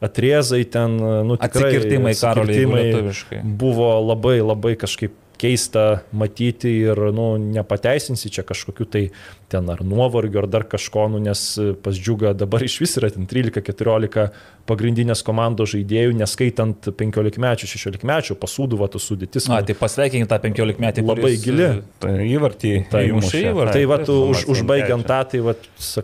atrezai, 0.05 0.65
ten, 0.69 0.97
nu 0.99 1.37
tikrai. 1.41 1.71
Atsikirtimai, 1.71 2.15
Karoli, 2.19 2.57
jeigu 2.57 2.73
atsikirtimai 2.75 2.87
lietuviškai. 2.91 3.43
Buvo 3.65 3.93
labai 4.05 4.39
labai 4.43 4.75
kažkaip 4.81 5.15
keista 5.39 6.03
matyti 6.15 6.71
ir, 6.85 6.99
nu, 7.15 7.35
nepateisinsi 7.39 8.31
čia 8.33 8.45
kažkokiu 8.47 8.87
tai 8.91 9.03
ten 9.53 9.69
ar 9.71 9.83
nuovargio, 9.87 10.43
ar 10.43 10.49
dar 10.51 10.65
kažko, 10.69 11.07
nu, 11.13 11.21
nes 11.23 11.43
pas 11.85 11.97
džiugą 11.99 12.33
dabar 12.39 12.65
iš 12.65 12.79
vis 12.83 12.97
yra 13.01 13.11
ten 13.15 13.29
13-14 13.31 14.29
pagrindinės 14.69 15.23
komandos 15.27 15.75
žaidėjų, 15.75 16.15
neskaitant 16.19 16.89
15 16.89 17.41
mečių, 17.45 17.71
16 17.75 18.07
mečių, 18.09 18.39
pasūduva 18.41 18.89
tų 18.93 19.03
sudėtis. 19.03 19.49
Na, 19.51 19.61
nu, 19.61 19.69
tai 19.69 19.77
pasveikinkime 19.79 20.31
tą 20.31 20.41
15 20.47 20.85
metį. 20.85 21.07
Labai 21.09 21.35
gili. 21.43 21.71
Tai 22.03 22.15
įvartį 22.25 22.75
Tai 22.93 23.03
įmušė 23.11 23.43
įvartį. 23.51 23.75
Tai 23.77 23.89
va, 23.91 23.99
tu 24.09 24.21
už, 24.33 24.47
užbaigiant 24.55 25.07
tą, 25.09 25.21
tai 25.33 25.43
va, 25.45 25.57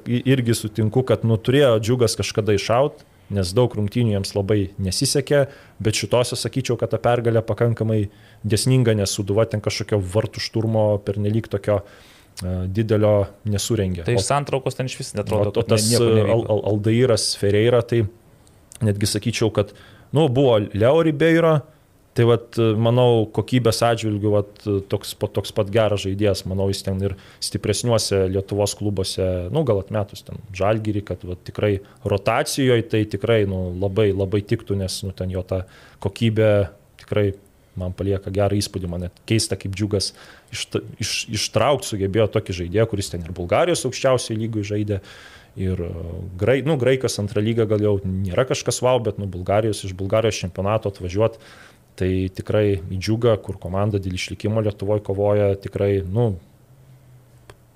irgi 0.09 0.57
sutinku, 0.59 1.05
kad 1.09 1.25
nu, 1.29 1.41
turėjo 1.41 1.79
džiugas 1.81 2.19
kažkada 2.21 2.57
iššaut, 2.59 3.07
nes 3.31 3.53
daug 3.55 3.75
rungtynių 3.79 4.17
jiems 4.17 4.35
labai 4.35 4.61
nesisekė, 4.83 5.45
bet 5.83 5.99
šitose 5.99 6.39
sakyčiau, 6.39 6.77
kad 6.81 6.93
ta 6.93 7.01
pergalė 7.03 7.43
pakankamai 7.47 8.01
desninga, 8.43 8.95
nes 8.99 9.13
suduva 9.15 9.47
ten 9.51 9.63
kažkokio 9.65 10.01
vartų 10.15 10.43
šturmo 10.43 10.85
per 11.07 11.21
nelik 11.23 11.49
tokio 11.53 11.81
uh, 11.81 12.65
didelio 12.67 13.29
nesurengė. 13.51 14.05
Tai 14.09 14.17
O- 14.19 14.23
iš 14.23 14.29
santraukos 14.29 14.79
ten 14.79 14.91
iš 14.91 14.99
vis 15.01 15.15
O 15.15 15.21
netrodo, 15.21 15.53
to 15.55 15.63
kad 15.63 15.77
tas 15.77 15.87
nieko 15.91 16.11
Al. 16.27 16.45
Al, 16.57 16.65
Aldairas 16.73 17.31
Ferreira, 17.41 17.83
tai 17.87 18.05
netgi 18.85 19.11
sakyčiau, 19.15 19.53
kad, 19.55 19.75
nu, 20.17 20.27
buvo 20.33 20.59
Leo 20.75 21.03
Ribeiro, 21.07 21.61
tai 22.21 22.27
vat, 22.29 22.59
manau, 22.77 23.25
kokybės 23.33 23.79
atžvilgių 23.87 24.33
vat, 24.35 24.65
toks, 24.93 25.15
toks 25.33 25.55
pat 25.57 25.71
geras 25.73 26.03
žaidėjas, 26.05 26.45
manau, 26.51 26.67
jis 26.69 26.85
ten 26.85 27.01
ir 27.01 27.15
stipresniuose 27.41 28.27
Lietuvos 28.35 28.75
klubuose, 28.77 29.29
nu, 29.55 29.63
gal 29.65 29.81
atmetus 29.81 30.27
ten 30.27 30.43
žalgyrį, 30.57 31.05
kad 31.09 31.25
vat, 31.25 31.41
tikrai 31.49 31.79
rotacijoje 32.05 32.85
tai 32.93 33.07
tikrai 33.09 33.47
nu, 33.49 33.71
labai, 33.81 34.11
labai 34.13 34.43
tiktų, 34.45 34.77
nes 34.83 35.01
nu, 35.07 35.15
ten 35.17 35.33
jo 35.33 35.45
ta 35.49 35.63
kokybė 36.05 36.51
tikrai 37.01 37.31
man 37.81 37.97
palieka 37.97 38.33
gerą 38.35 38.59
įspūdį, 38.61 38.93
man 38.93 39.07
net 39.07 39.25
keista, 39.29 39.57
kaip 39.57 39.73
džiugas 39.73 40.13
iš, 40.53 40.67
iš, 41.01 41.17
ištraukti 41.41 41.95
sugebėjo 41.95 42.29
tokį 42.37 42.61
žaidėją, 42.65 42.89
kuris 42.91 43.13
ten 43.15 43.25
ir 43.25 43.33
Bulgarijos 43.33 43.87
aukščiausiai 43.89 44.37
lygui 44.43 44.67
žaidė. 44.67 45.01
Ir 45.59 45.81
grai, 46.39 46.61
nu, 46.63 46.77
Graikas 46.79 47.19
antrą 47.19 47.43
lygą 47.43 47.65
gal 47.73 47.83
jau 47.83 47.97
nėra 48.07 48.45
kažkas 48.47 48.79
wow, 48.85 49.01
bet 49.03 49.17
nu, 49.19 49.27
Bulgarijos, 49.27 49.81
iš 49.83 49.97
Bulgarijos 49.99 50.39
čempionato 50.39 50.93
atvažiuoti, 50.93 51.41
tai 51.99 52.29
tikrai 52.35 52.79
į 52.79 53.01
džiugą, 53.01 53.35
kur 53.45 53.59
komanda 53.61 54.01
dėl 54.03 54.17
išlikimo 54.17 54.63
Lietuvoje 54.65 55.03
kovoja, 55.07 55.51
tikrai, 55.61 56.01
nu, 56.07 56.33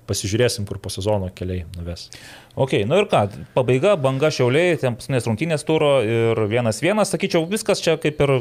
pasižiūrėsim, 0.09 0.65
kur 0.69 0.79
po 0.81 0.91
sezono 0.93 1.29
keliai 1.35 1.65
nuves. 1.77 2.07
Ok, 2.55 2.77
nu 2.87 2.99
ir 3.01 3.09
ką, 3.11 3.25
pabaiga, 3.55 3.95
banga 3.99 4.29
šiauliai, 4.33 4.77
ten 4.81 4.97
paskutinės 4.97 5.29
rungtynės 5.29 5.65
turo 5.67 5.95
ir 6.05 6.45
vienas 6.51 6.81
vienas, 6.83 7.11
sakyčiau, 7.13 7.47
viskas 7.49 7.81
čia 7.83 7.97
kaip 8.01 8.21
ir 8.25 8.35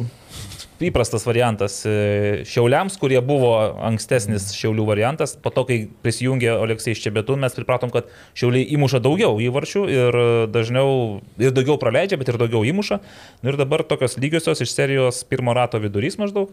įprastas 0.82 1.26
variantas 1.28 1.76
e, 1.86 2.42
šiauliams, 2.48 2.96
kurie 2.98 3.20
buvo 3.24 3.52
ankstesnis 3.86 4.51
šiaulių 4.56 4.86
variantas. 4.88 5.36
Po 5.40 5.52
to, 5.55 5.66
kai 5.68 5.78
prisijungė 6.05 6.51
Oleksijai 6.56 6.98
Ščebetų, 6.98 7.38
mes 7.44 7.55
pripratom, 7.55 7.92
kad 7.94 8.10
šiauliai 8.38 8.66
įmuša 8.74 9.02
daugiau 9.05 9.38
įvarčių 9.44 9.84
ir 9.92 10.20
dažniau, 10.55 11.20
ir 11.38 11.55
daugiau 11.55 11.78
praleidžia, 11.80 12.18
bet 12.20 12.32
ir 12.32 12.40
daugiau 12.42 12.64
įmuša. 12.66 13.01
Nu 13.42 13.52
ir 13.52 13.60
dabar 13.60 13.86
tokios 13.86 14.18
lygiosios 14.18 14.64
iš 14.64 14.74
serijos 14.74 15.22
pirmo 15.28 15.55
rato 15.55 15.78
vidurys 15.82 16.18
maždaug. 16.18 16.51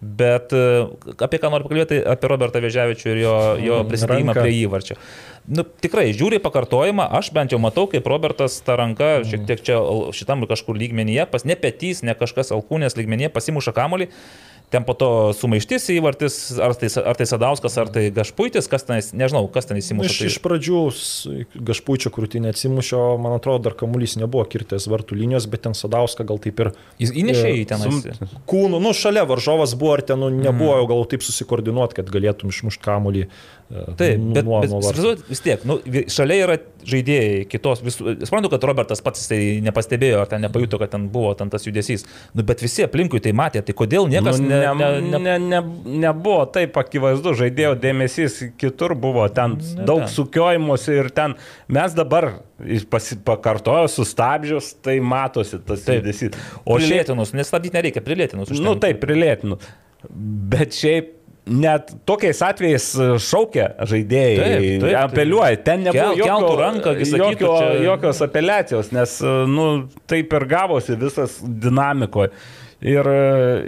Bet 0.00 0.54
e, 0.56 0.86
apie 1.20 1.36
ką 1.36 1.50
noriu 1.52 1.66
pakalbėti, 1.66 1.98
apie 2.08 2.28
Robertą 2.32 2.62
Vežiavičių 2.64 3.10
ir 3.12 3.18
jo, 3.20 3.34
jo 3.60 3.80
prisidėjimą 3.84 4.32
Ranka. 4.32 4.44
prie 4.46 4.54
įvarčio. 4.62 4.96
Nu, 5.44 5.64
tikrai, 5.84 6.06
žiūri 6.16 6.38
pakartojimą, 6.40 7.04
aš 7.18 7.28
bent 7.36 7.52
jau 7.52 7.60
matau, 7.60 7.84
kaip 7.90 8.08
Robertas 8.08 8.56
tą 8.64 8.78
ranką 8.80 9.10
šiek 9.28 9.44
tiek 9.48 9.60
čia 9.66 9.76
šitam 10.16 10.46
kažkur 10.48 10.78
lygmenyje, 10.80 11.26
pas 11.28 11.44
ne 11.44 11.56
petys, 11.58 12.00
ne 12.06 12.16
kažkas 12.16 12.52
alkūnės 12.56 12.96
lygmenyje 12.96 13.32
pasimuša 13.34 13.76
kamolį. 13.76 14.08
Ten 14.70 14.84
po 14.86 14.94
to 14.94 15.08
sumaištis 15.34 15.88
įvartis, 15.96 16.34
ar 16.62 16.74
tai, 16.78 16.88
ar 17.02 17.18
tai 17.18 17.26
Sadauskas, 17.26 17.74
ar 17.82 17.88
tai 17.90 18.04
Gašpuitis, 18.14 18.68
kas 18.70 18.84
ten, 18.86 19.00
nežinau, 19.18 19.44
kas 19.50 19.66
ten 19.66 19.76
Nu, 19.76 19.82
įsimušė. 19.82 20.10
Iš, 20.10 20.18
tai- 20.20 20.30
iš 20.30 20.38
pradžių 20.44 20.80
Gašpuičio 21.70 22.12
krūtinė 22.14 22.52
atsimušė, 22.54 23.00
man 23.22 23.36
atrodo, 23.38 23.64
dar 23.68 23.74
kamuolys 23.78 24.16
nebuvo 24.20 24.44
kirtęs 24.50 24.86
vartų 24.90 25.18
linijos, 25.18 25.48
bet 25.50 25.64
ten 25.66 25.74
Sadauska 25.74 26.24
gal 26.28 26.38
taip 26.42 26.60
ir 26.62 26.72
Jis 27.02 27.10
įnešė 27.12 27.50
į 27.58 27.66
ten. 27.70 27.78
Sum- 27.82 28.42
kūnų, 28.50 28.80
nu 28.82 28.92
šalia 28.96 29.26
varžovas 29.28 29.74
buvo, 29.74 29.94
ar 29.98 30.02
ten 30.02 30.20
nu, 30.20 30.30
nebuvo 30.30 30.76
jau 30.78 30.86
gal 30.90 31.04
taip 31.10 31.22
susikoordinuoti, 31.26 31.98
kad 32.00 32.10
galėtum 32.12 32.52
išmušti 32.54 32.84
kamuolį. 32.84 33.26
Taip, 33.70 34.18
nu, 34.18 34.32
bet, 34.34 34.44
nuo- 34.44 34.60
bet 34.64 34.70
nuo 34.72 34.80
vis 35.28 35.40
tiek, 35.44 35.62
nu, 35.68 35.76
šalia 36.10 36.36
yra 36.42 36.56
žaidėjai 36.90 37.44
kitos 37.46 37.82
visų. 37.86 38.16
Suprantu, 38.26 38.48
kad 38.50 38.64
Robertas 38.66 38.98
pats 39.04 39.28
tai 39.30 39.38
nepastebėjo, 39.62 40.18
ar 40.24 40.26
ten 40.26 40.42
nepajuto, 40.42 40.80
kad 40.80 40.90
ten 40.90 41.04
buvo 41.12 41.34
ten 41.38 41.52
tas 41.52 41.62
judesys. 41.68 42.02
Nu, 42.34 42.42
bet 42.42 42.64
visi 42.64 42.82
aplinkui 42.82 43.20
tai 43.22 43.30
matė, 43.36 43.62
tai 43.62 43.76
kodėl 43.78 44.08
niekas 44.10 44.40
Nu, 44.40 44.48
ne, 44.48 44.58
ne, 44.58 44.74
ne, 44.74 44.88
ne, 45.00 45.18
ne, 45.20 45.36
ne, 45.38 45.60
nebuvo 46.02 46.40
taip 46.50 46.74
akivaizdu, 46.82 47.36
žaidėjo 47.38 47.76
dėmesys 47.84 48.40
kitur 48.58 48.96
buvo, 48.98 49.28
ten 49.30 49.54
Ne, 49.60 49.84
daug 49.86 50.02
ten. 50.06 50.12
sukiojimuose 50.16 50.96
ir 51.04 51.10
ten 51.14 51.36
mes 51.68 51.94
dabar 51.94 52.40
pakartojo 53.24 53.86
sustabdžius, 53.88 54.72
tai 54.82 54.98
matosi 55.00 55.60
tas 55.64 55.84
Taip. 55.86 56.02
judesys. 56.02 56.34
O 56.64 56.74
O 56.74 56.78
šiaip, 56.78 57.06
Prilėtinus, 57.06 57.32
nestabdyti 57.38 57.74
nereikia, 57.78 58.02
prilėtinus. 58.02 58.50
nu 58.60 58.74
taip, 58.82 58.98
prilėtinu. 59.02 59.58
Bet 60.50 60.72
šiaip 60.74 61.19
net 61.46 61.92
tokiais 62.06 62.40
atvejais 62.42 62.86
šaukia 63.24 63.70
žaidėjai, 63.88 64.36
Taip, 64.40 64.84
taip, 64.84 64.96
apeliuoja, 65.04 65.56
ten 65.64 65.84
nebuvo 65.88 66.14
Kel- 66.14 66.22
jokio, 66.24 66.56
ranką, 66.60 66.96
jokio, 67.00 67.52
čia- 67.58 67.82
jokios 67.88 68.22
apeliacijos, 68.26 68.92
nes 68.92 69.20
nu, 69.48 69.68
taip 70.06 70.32
ir 70.32 70.44
gavosi 70.46 70.96
visas 71.00 71.40
dinamikoje. 71.42 72.30
Ir, 72.80 73.04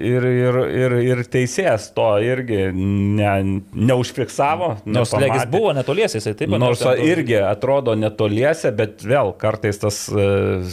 ir, 0.01 0.25
ir, 0.25 0.57
ir, 0.73 0.93
ir 1.05 1.19
teisėjas 1.29 1.91
to 1.93 2.07
irgi 2.25 2.71
ne, 2.73 3.61
neužfiksavo. 3.77 4.71
Nors 4.89 5.13
legis 5.21 5.45
buvo 5.53 5.75
netoliesi, 5.77 6.17
jisai 6.17 6.33
taip 6.33 6.49
pat. 6.49 6.63
Nors 6.63 6.81
ten- 6.81 7.03
irgi 7.05 7.37
atrodo 7.45 7.93
netoliese, 7.95 8.73
bet 8.75 9.05
vėl 9.05 9.35
kartais 9.37 9.77
tas 9.83 10.09
e, 10.09 10.27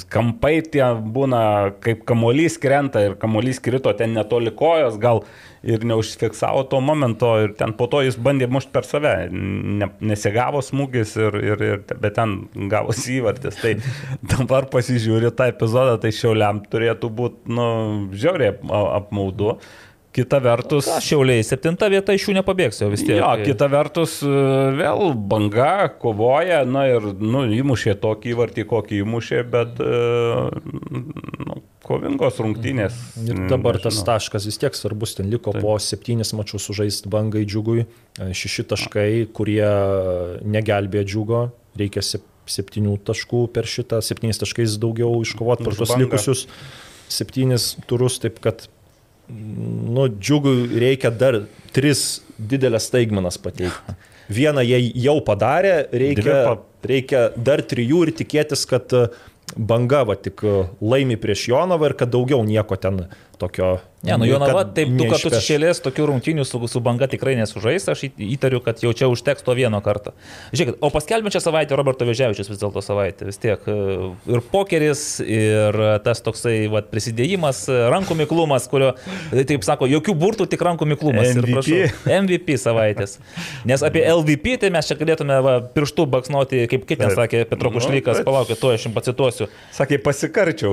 kampai 0.08 0.54
tie 0.72 0.88
būna, 1.04 1.74
kaip 1.84 2.06
kamuolys 2.08 2.56
krenta 2.64 3.04
ir 3.10 3.18
kamuolys 3.20 3.60
krito 3.60 3.92
ten 4.00 4.16
netoli 4.16 4.56
kojos, 4.56 4.96
gal 5.04 5.26
ir 5.64 5.84
neužfiksavo 5.88 6.64
to 6.72 6.80
momento 6.82 7.34
ir 7.44 7.54
ten 7.60 7.74
po 7.78 7.90
to 7.92 8.02
jis 8.06 8.18
bandė 8.20 8.48
mušti 8.52 8.72
per 8.76 8.88
save. 8.88 9.14
Ne, 9.32 9.90
nesigavo 10.00 10.62
smūgis, 10.66 11.16
ir, 11.20 11.40
ir, 11.52 11.66
ir, 11.74 11.84
bet 12.00 12.16
ten 12.20 12.38
gavosi 12.72 13.20
įvartis. 13.20 13.60
Tai 13.60 13.76
dabar 14.36 14.70
pasižiūri 14.72 15.34
tą 15.36 15.50
epizodą, 15.54 16.00
tai 16.02 16.14
šiauliam 16.16 16.64
turėtų 16.72 17.12
būti, 17.20 17.46
nu, 17.52 17.70
žiauriai 18.16 18.56
ap- 18.56 18.66
apmaudu. 19.04 19.58
Kita 20.10 20.40
vertus... 20.42 20.88
Ką, 20.90 20.98
Šiauliai, 21.06 21.44
septinta 21.46 21.86
vieta 21.92 22.16
iš 22.18 22.24
jų 22.26 22.34
nepabėgs 22.40 22.80
jau 22.82 22.88
vis 22.90 23.04
tiek. 23.06 23.20
Jo, 23.20 23.30
kita 23.46 23.68
vertus, 23.70 24.16
e, 24.26 24.32
vėl 24.80 25.14
banga 25.14 25.86
kovoja, 26.02 26.64
na 26.66 26.88
ir 26.90 27.12
nu, 27.22 27.44
įmušė 27.54 27.94
tokį 28.02 28.34
įvartį, 28.34 28.66
kokį 28.72 29.04
įmušė, 29.04 29.44
bet 29.54 29.78
e, 29.86 30.00
nu, 31.46 31.60
kovingos 31.90 32.38
rungtynės. 32.40 32.94
Ir 33.26 33.34
Mm, 33.36 33.48
dabar 33.50 33.80
tas 33.82 33.96
nežinau. 33.98 34.06
taškas 34.14 34.46
vis 34.46 34.58
tiek 34.62 34.76
svarbus, 34.78 35.16
ten 35.18 35.30
liko 35.34 35.52
po 35.58 35.74
septynis 35.82 36.32
mačius 36.38 36.68
sužaisti 36.70 37.10
bangai 37.10 37.46
džiugui, 37.50 37.86
E, 38.20 38.30
šeši 38.36 38.64
taškai, 38.70 39.28
kurie 39.34 39.66
negelbė 40.46 41.02
džiugo, 41.08 41.50
reikia 41.80 42.02
sep- 42.06 42.28
septynių 42.50 42.98
taškų 43.06 43.44
per 43.54 43.64
šitą, 43.70 44.00
septynis 44.02 44.40
taškais 44.42 44.78
daugiau 44.82 45.12
iškovoti 45.22 45.64
per 45.64 45.74
Bangą. 45.74 46.00
likusius 46.04 46.46
septynis 47.10 47.76
turus, 47.88 48.20
taip 48.20 48.40
kad 48.42 48.68
nu, 49.30 50.08
džiugui 50.10 50.80
reikia 50.82 51.12
dar 51.16 51.44
tris 51.74 52.22
didelės 52.40 52.88
staigmenas 52.90 53.38
pateikti. 53.38 53.96
Vieną 54.30 54.62
jie 54.66 54.80
jau 55.06 55.18
padarė, 55.26 55.88
reikia, 55.94 56.58
reikia 56.86 57.22
dar 57.38 57.62
trijų 57.62 58.04
ir 58.08 58.12
tikėtis, 58.14 58.66
kad 58.70 58.90
banga 59.58 60.04
va 60.04 60.16
tik 60.16 60.44
laimi 60.82 61.18
prieš 61.18 61.48
Jonavą 61.52 61.90
ir 61.90 61.98
kad 62.00 62.12
daugiau 62.14 62.44
nieko 62.46 62.76
ten 62.76 63.06
tokio. 63.40 63.78
Ne, 64.00 64.16
nu 64.16 64.24
Jonava 64.24 64.62
taip 64.64 64.94
du 64.96 65.10
kartus 65.12 65.34
išėlės 65.42 65.82
tokių 65.84 66.06
rungtynių 66.08 66.46
su, 66.48 66.60
su 66.72 66.80
banga 66.84 67.08
tikrai 67.12 67.34
nesužais, 67.36 67.84
aš 67.92 68.06
įtariu, 68.08 68.62
kad 68.64 68.80
jau 68.80 68.94
čia 68.96 69.10
užteks 69.12 69.44
to 69.44 69.52
vieno 69.58 69.82
karto. 69.84 70.14
Žiūrėkit, 70.56 70.78
o 70.80 70.88
paskelbėčią 70.94 71.42
savaitę 71.44 71.76
Roberto 71.76 72.08
Veževičius 72.08 72.48
vis 72.48 72.62
dėlto 72.62 72.80
savaitę, 72.86 73.28
vis 73.28 73.42
tiek 73.44 73.66
e, 73.68 73.76
ir 74.32 74.44
pokeris, 74.54 75.02
ir 75.20 75.76
tas 76.06 76.24
toksai 76.24 76.70
vat, 76.72 76.88
prisidėjimas, 76.94 77.66
e, 77.68 77.76
rankų 77.92 78.16
miklumas, 78.22 78.70
kurio, 78.72 78.94
e, 79.34 79.44
taip 79.50 79.68
sako, 79.68 79.90
jokių 79.92 80.16
burtų, 80.24 80.48
tik 80.54 80.64
rankų 80.70 80.88
miklumas. 80.94 81.34
Ir 81.34 81.44
MVP. 81.44 81.58
prašau, 81.58 82.16
MVP 82.22 82.56
savaitės. 82.64 83.18
Nes 83.68 83.84
apie 83.84 84.06
LVP 84.08 84.56
tai 84.64 84.72
mes 84.78 84.88
čia 84.88 84.96
galėtume 85.00 85.42
va, 85.44 85.58
pirštų 85.76 86.08
baksnuoti, 86.16 86.64
kaip, 86.72 86.88
Taip. 86.88 87.04
sakė 87.20 87.44
Petro 87.52 87.68
Nu, 87.68 87.76
Kušlykas, 87.76 88.24
bet- 88.24 88.32
palaukit, 88.32 88.64
to 88.64 88.72
aš 88.72 88.88
jums 88.88 88.96
pacituosiu. 88.96 89.52
Sakė, 89.76 90.00
pasikarčiau. 90.08 90.72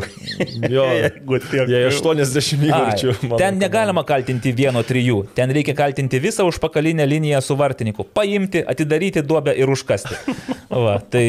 Jo, 0.70 0.86
Jeigu 1.02 1.42
tiek- 1.50 1.74
jie 1.74 1.82
80 1.90 2.55
įvarčių. 2.68 3.14
Ai, 3.14 3.30
ten 3.40 3.60
negalima 3.60 4.04
kaltinti 4.08 4.52
vieno 4.56 4.82
trijų, 4.86 5.22
ten 5.36 5.52
reikia 5.54 5.76
kaltinti 5.78 6.20
visą 6.22 6.46
užpakalinę 6.48 7.06
liniją 7.08 7.42
su 7.44 7.56
vartininku. 7.58 8.06
Paimti, 8.16 8.62
atidaryti 8.66 9.24
duobę 9.26 9.54
ir 9.56 9.70
užkasti. 9.72 10.16
Va, 10.66 10.96
tai 10.98 11.22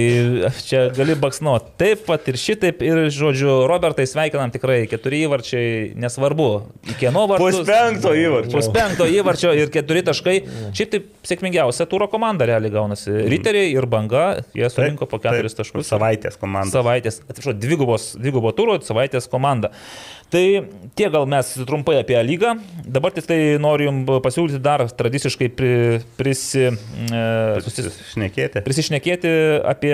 čia 0.66 0.88
gali 0.96 1.14
baksnuoti. 1.20 1.72
Taip 1.80 2.02
pat 2.08 2.26
ir 2.32 2.40
šitaip, 2.42 2.82
ir 2.84 3.04
žodžiu, 3.14 3.68
Robertai 3.70 4.08
sveikinam 4.10 4.52
tikrai, 4.52 4.80
keturi 4.90 5.22
įvarčiai, 5.28 5.94
nesvarbu, 6.00 6.48
kieno 6.98 7.28
vartus. 7.30 7.60
Puspenkto 7.62 8.16
įvarčio. 8.18 8.56
Puspenkto 8.58 9.08
įvarčio 9.14 9.54
ir 9.56 9.72
keturi 9.74 10.04
taškai. 10.08 10.36
Šiaip 10.76 10.94
taip 10.94 11.30
sėkmingiausia 11.30 11.88
tūro 11.90 12.10
komanda 12.12 12.48
realiai 12.50 12.74
gaunasi. 12.74 13.14
Riteriai 13.30 13.70
ir 13.76 13.88
banga, 13.90 14.26
jie 14.58 14.68
surinko 14.74 15.08
po 15.10 15.22
keturis 15.22 15.56
taškus. 15.58 15.88
Savaitės 15.94 16.40
komanda. 16.42 16.74
Savaitės, 16.74 17.22
atsiprašau, 17.28 17.56
dvigubos, 17.62 18.10
dvigubo 18.18 18.52
turo, 18.58 18.80
savaitės 18.84 19.30
komanda. 19.32 19.72
Tai 20.34 20.44
tiek 21.00 21.12
gal 21.14 21.24
mes 21.30 21.54
trumpai 21.70 22.02
apie 22.02 22.18
lygą. 22.28 22.56
Dabar 22.84 23.14
tik 23.16 23.28
tai 23.30 23.38
noriu 23.64 23.88
jums 23.88 24.10
pasiūlyti 24.26 24.60
dar 24.60 24.84
tradiciškai 24.92 25.48
pri, 25.56 25.74
prisi, 26.20 26.66
e, 26.68 27.22
susis, 27.64 27.96
Šnekėti. 28.14 28.64
prisišnekėti 28.68 29.36
apie... 29.64 29.94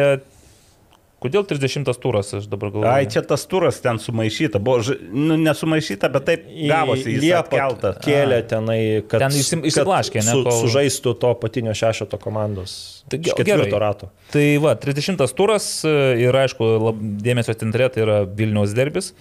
Kodėl 1.24 1.46
30 1.48 1.88
turas, 2.04 2.34
aš 2.36 2.50
dabar 2.52 2.68
galvoju. 2.74 2.90
Ai, 2.92 3.06
čia 3.08 3.22
tas 3.24 3.46
turas 3.48 3.78
ten 3.80 3.96
sumaišyta. 3.96 4.60
Buvo, 4.60 4.82
ž- 4.84 4.98
nu, 5.16 5.38
nesumaišyta, 5.40 6.10
bet 6.12 6.26
taip 6.28 6.50
gavosi. 6.68 7.14
Jis 7.14 7.22
Liepą 7.24 7.40
atkeltas. 7.46 8.02
Kėlė 8.04 8.42
tenai, 8.52 8.80
kad, 9.08 9.24
Ten 9.24 9.38
išsim- 9.40 9.62
kad 9.64 9.70
išsiblaškė, 9.72 10.20
ne, 10.20 10.34
su, 10.36 10.42
kol- 10.44 10.58
sužaistų 10.66 11.14
to 11.22 11.32
patinio 11.40 11.72
šešeto 11.80 12.20
komandos. 12.20 12.74
Tai 13.08 13.22
Iš 13.24 13.30
ge- 13.30 13.38
ketvirto 13.40 13.80
rato. 13.80 14.10
Tai 14.36 14.44
va, 14.66 14.76
30 14.76 15.32
turas 15.40 15.70
e, 15.88 15.96
ir 16.26 16.36
aišku, 16.44 16.68
lab, 16.90 17.00
dėmesio 17.24 17.56
centre 17.56 17.88
tai 17.88 18.04
yra 18.04 18.20
Vilniaus 18.28 18.76
derbis. 18.76 19.14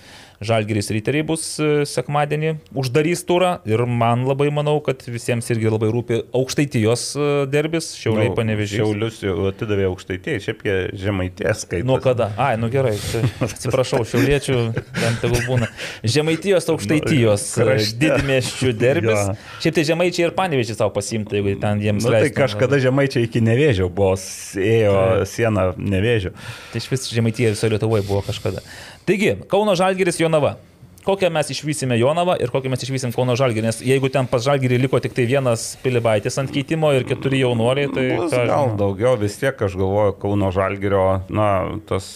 Žalgiris 0.42 0.90
ryteriai 0.94 1.24
bus 1.26 1.44
e, 1.62 1.84
sekmadienį, 1.88 2.52
uždarys 2.78 3.22
turą 3.28 3.52
ir 3.68 3.84
man 3.86 4.24
labai 4.28 4.48
manau, 4.54 4.76
kad 4.84 5.02
visiems 5.06 5.46
irgi 5.54 5.70
labai 5.70 5.90
rūpi 5.94 6.18
aukštaitijos 6.34 7.04
e, 7.14 7.26
derbis, 7.52 7.92
šiauliai 7.98 8.30
Nu, 8.32 8.36
panevežys. 8.38 8.80
Šiaulius 8.80 9.20
jau 9.22 9.36
atidavė 9.50 9.86
aukštaitėjai, 9.90 10.42
šiaip 10.48 10.64
jie 10.66 10.76
žemaitės 11.04 11.64
skaitų. 11.66 11.86
Nuo 11.88 11.98
kada? 12.02 12.30
Ai, 12.40 12.56
nu 12.60 12.70
gerai, 12.72 12.94
tai 13.12 13.22
atsiprašau, 13.48 14.02
šiauliečių, 14.12 14.58
ten 14.98 15.18
tegul 15.22 15.42
būna. 15.48 15.70
Žemaitijos, 16.04 16.66
aukštaitijos, 16.74 17.46
Nu, 17.56 17.66
krašte. 17.68 17.98
didmėščių 18.02 18.72
derbis. 18.80 19.20
Jo. 19.30 19.36
Šiaip 19.62 19.76
tai 19.78 19.84
žemaičiai 19.92 20.26
ir 20.28 20.34
panevežys 20.36 20.78
savo 20.80 20.92
pasimta, 20.96 21.36
jeigu 21.38 21.54
ten 21.62 21.82
jiems 21.84 22.02
Nu, 22.06 22.10
tai 22.14 22.24
leistų. 22.26 22.36
kažkada 22.40 22.78
žemaičiai 22.82 23.26
iki 23.28 23.42
nevėžio 23.44 23.86
buvo, 23.92 24.16
ėjo 24.58 24.94
sieną 25.28 25.68
nevėžio. 25.78 26.32
Tai 26.72 26.80
iš 26.82 26.88
vis 26.90 27.06
žemaitėje 27.14 27.54
visoje 27.54 27.74
Lietuvoje 27.76 28.04
buvo 28.08 28.22
kažkada. 28.26 28.62
Taigi, 29.06 29.34
Kauno 29.50 29.74
Žalgiris 29.74 30.20
Jonava. 30.20 30.56
Kokią 31.02 31.32
mes 31.34 31.48
išvysime 31.50 31.96
Jonavą 31.98 32.36
ir 32.38 32.52
kokią 32.54 32.70
mes 32.70 32.84
išvysim 32.86 33.10
Kauno 33.10 33.34
Žalgirį, 33.34 33.64
nes 33.66 33.80
jeigu 33.82 34.06
ten 34.14 34.28
pas 34.30 34.44
Žalgirį 34.44 34.76
liko 34.84 35.00
tik 35.02 35.16
tai 35.16 35.24
vienas 35.26 35.72
pilibaitis 35.82 36.38
ant 36.38 36.52
keitimo 36.54 36.92
ir 36.94 37.02
keturi 37.08 37.40
jaunuoliai, 37.40 37.88
tai... 37.90 38.04
Bus 38.20 38.30
ką 38.30 38.44
gal 38.46 38.68
žinau. 38.68 38.76
daugiau, 38.78 39.16
vis 39.18 39.34
tiek 39.40 39.64
aš 39.66 39.74
galvoju, 39.80 40.14
Kauno 40.22 40.52
Žalgirio, 40.54 41.06
na, 41.34 41.48
tas 41.90 42.06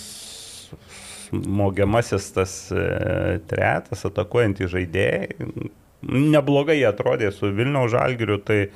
smogiamasis 1.26 2.28
tas 2.36 2.54
e, 2.70 2.84
tretas, 3.50 4.04
atakuojantys 4.06 4.70
žaidėjai, 4.76 5.48
neblogai 6.06 6.78
jie 6.78 6.86
atrodė 6.86 7.32
su 7.34 7.50
Vilniaus 7.50 7.90
Žalgiriu, 7.96 8.38
tai 8.38 8.68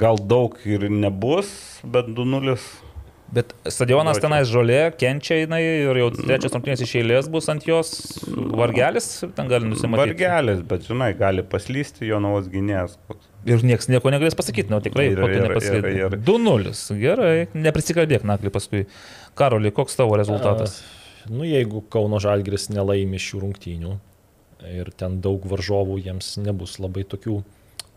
gal 0.00 0.16
daug 0.16 0.56
ir 0.64 0.88
nebus, 0.88 1.52
bet 1.84 2.08
2-0. 2.16 2.56
Bet 3.32 3.54
stadionas 3.72 4.18
tenais 4.20 4.50
žolė, 4.50 4.90
kenčia 5.00 5.38
jinai 5.40 5.62
ir 5.64 5.98
jau 6.02 6.10
trečias 6.12 6.52
rungtynės 6.52 6.82
iš 6.84 6.90
eilės 7.00 7.30
bus 7.32 7.46
ant 7.48 7.64
jos 7.64 7.92
vargelis, 8.28 9.06
ten 9.38 9.48
gali 9.48 9.70
nusimatyti. 9.70 10.18
Vargelis, 10.20 10.60
bet 10.68 10.84
žinai, 10.84 11.14
gali 11.16 11.44
paslysti 11.54 12.10
jo 12.10 12.18
naujas 12.20 12.50
gynėjas. 12.52 12.98
Ir 13.48 13.64
niekas 13.64 13.88
nieko 13.88 14.12
negalės 14.12 14.36
pasakyti, 14.36 14.68
na 14.70 14.82
tikrai, 14.84 15.08
Ir- 15.14 15.24
ir- 15.24 15.56
ir- 15.64 15.88
ir- 16.12 16.18
2-0, 16.28 16.74
gerai, 17.00 17.48
neprisikalbėk 17.56 18.28
naklį 18.28 18.52
paskui. 18.52 18.84
Karoli, 19.34 19.72
koks 19.72 19.96
tavo 19.96 20.20
rezultatas? 20.20 20.82
Nu, 21.30 21.46
jeigu 21.48 21.80
Kauno 21.88 22.20
Žalgiris 22.20 22.68
nelaimi 22.68 23.16
šių 23.16 23.40
rungtynių, 23.46 23.96
ir 24.76 24.92
ten 24.94 25.20
daug 25.24 25.42
varžovų 25.48 25.96
jiems 26.04 26.36
nebus 26.44 26.76
labai 26.82 27.04
tokių 27.08 27.40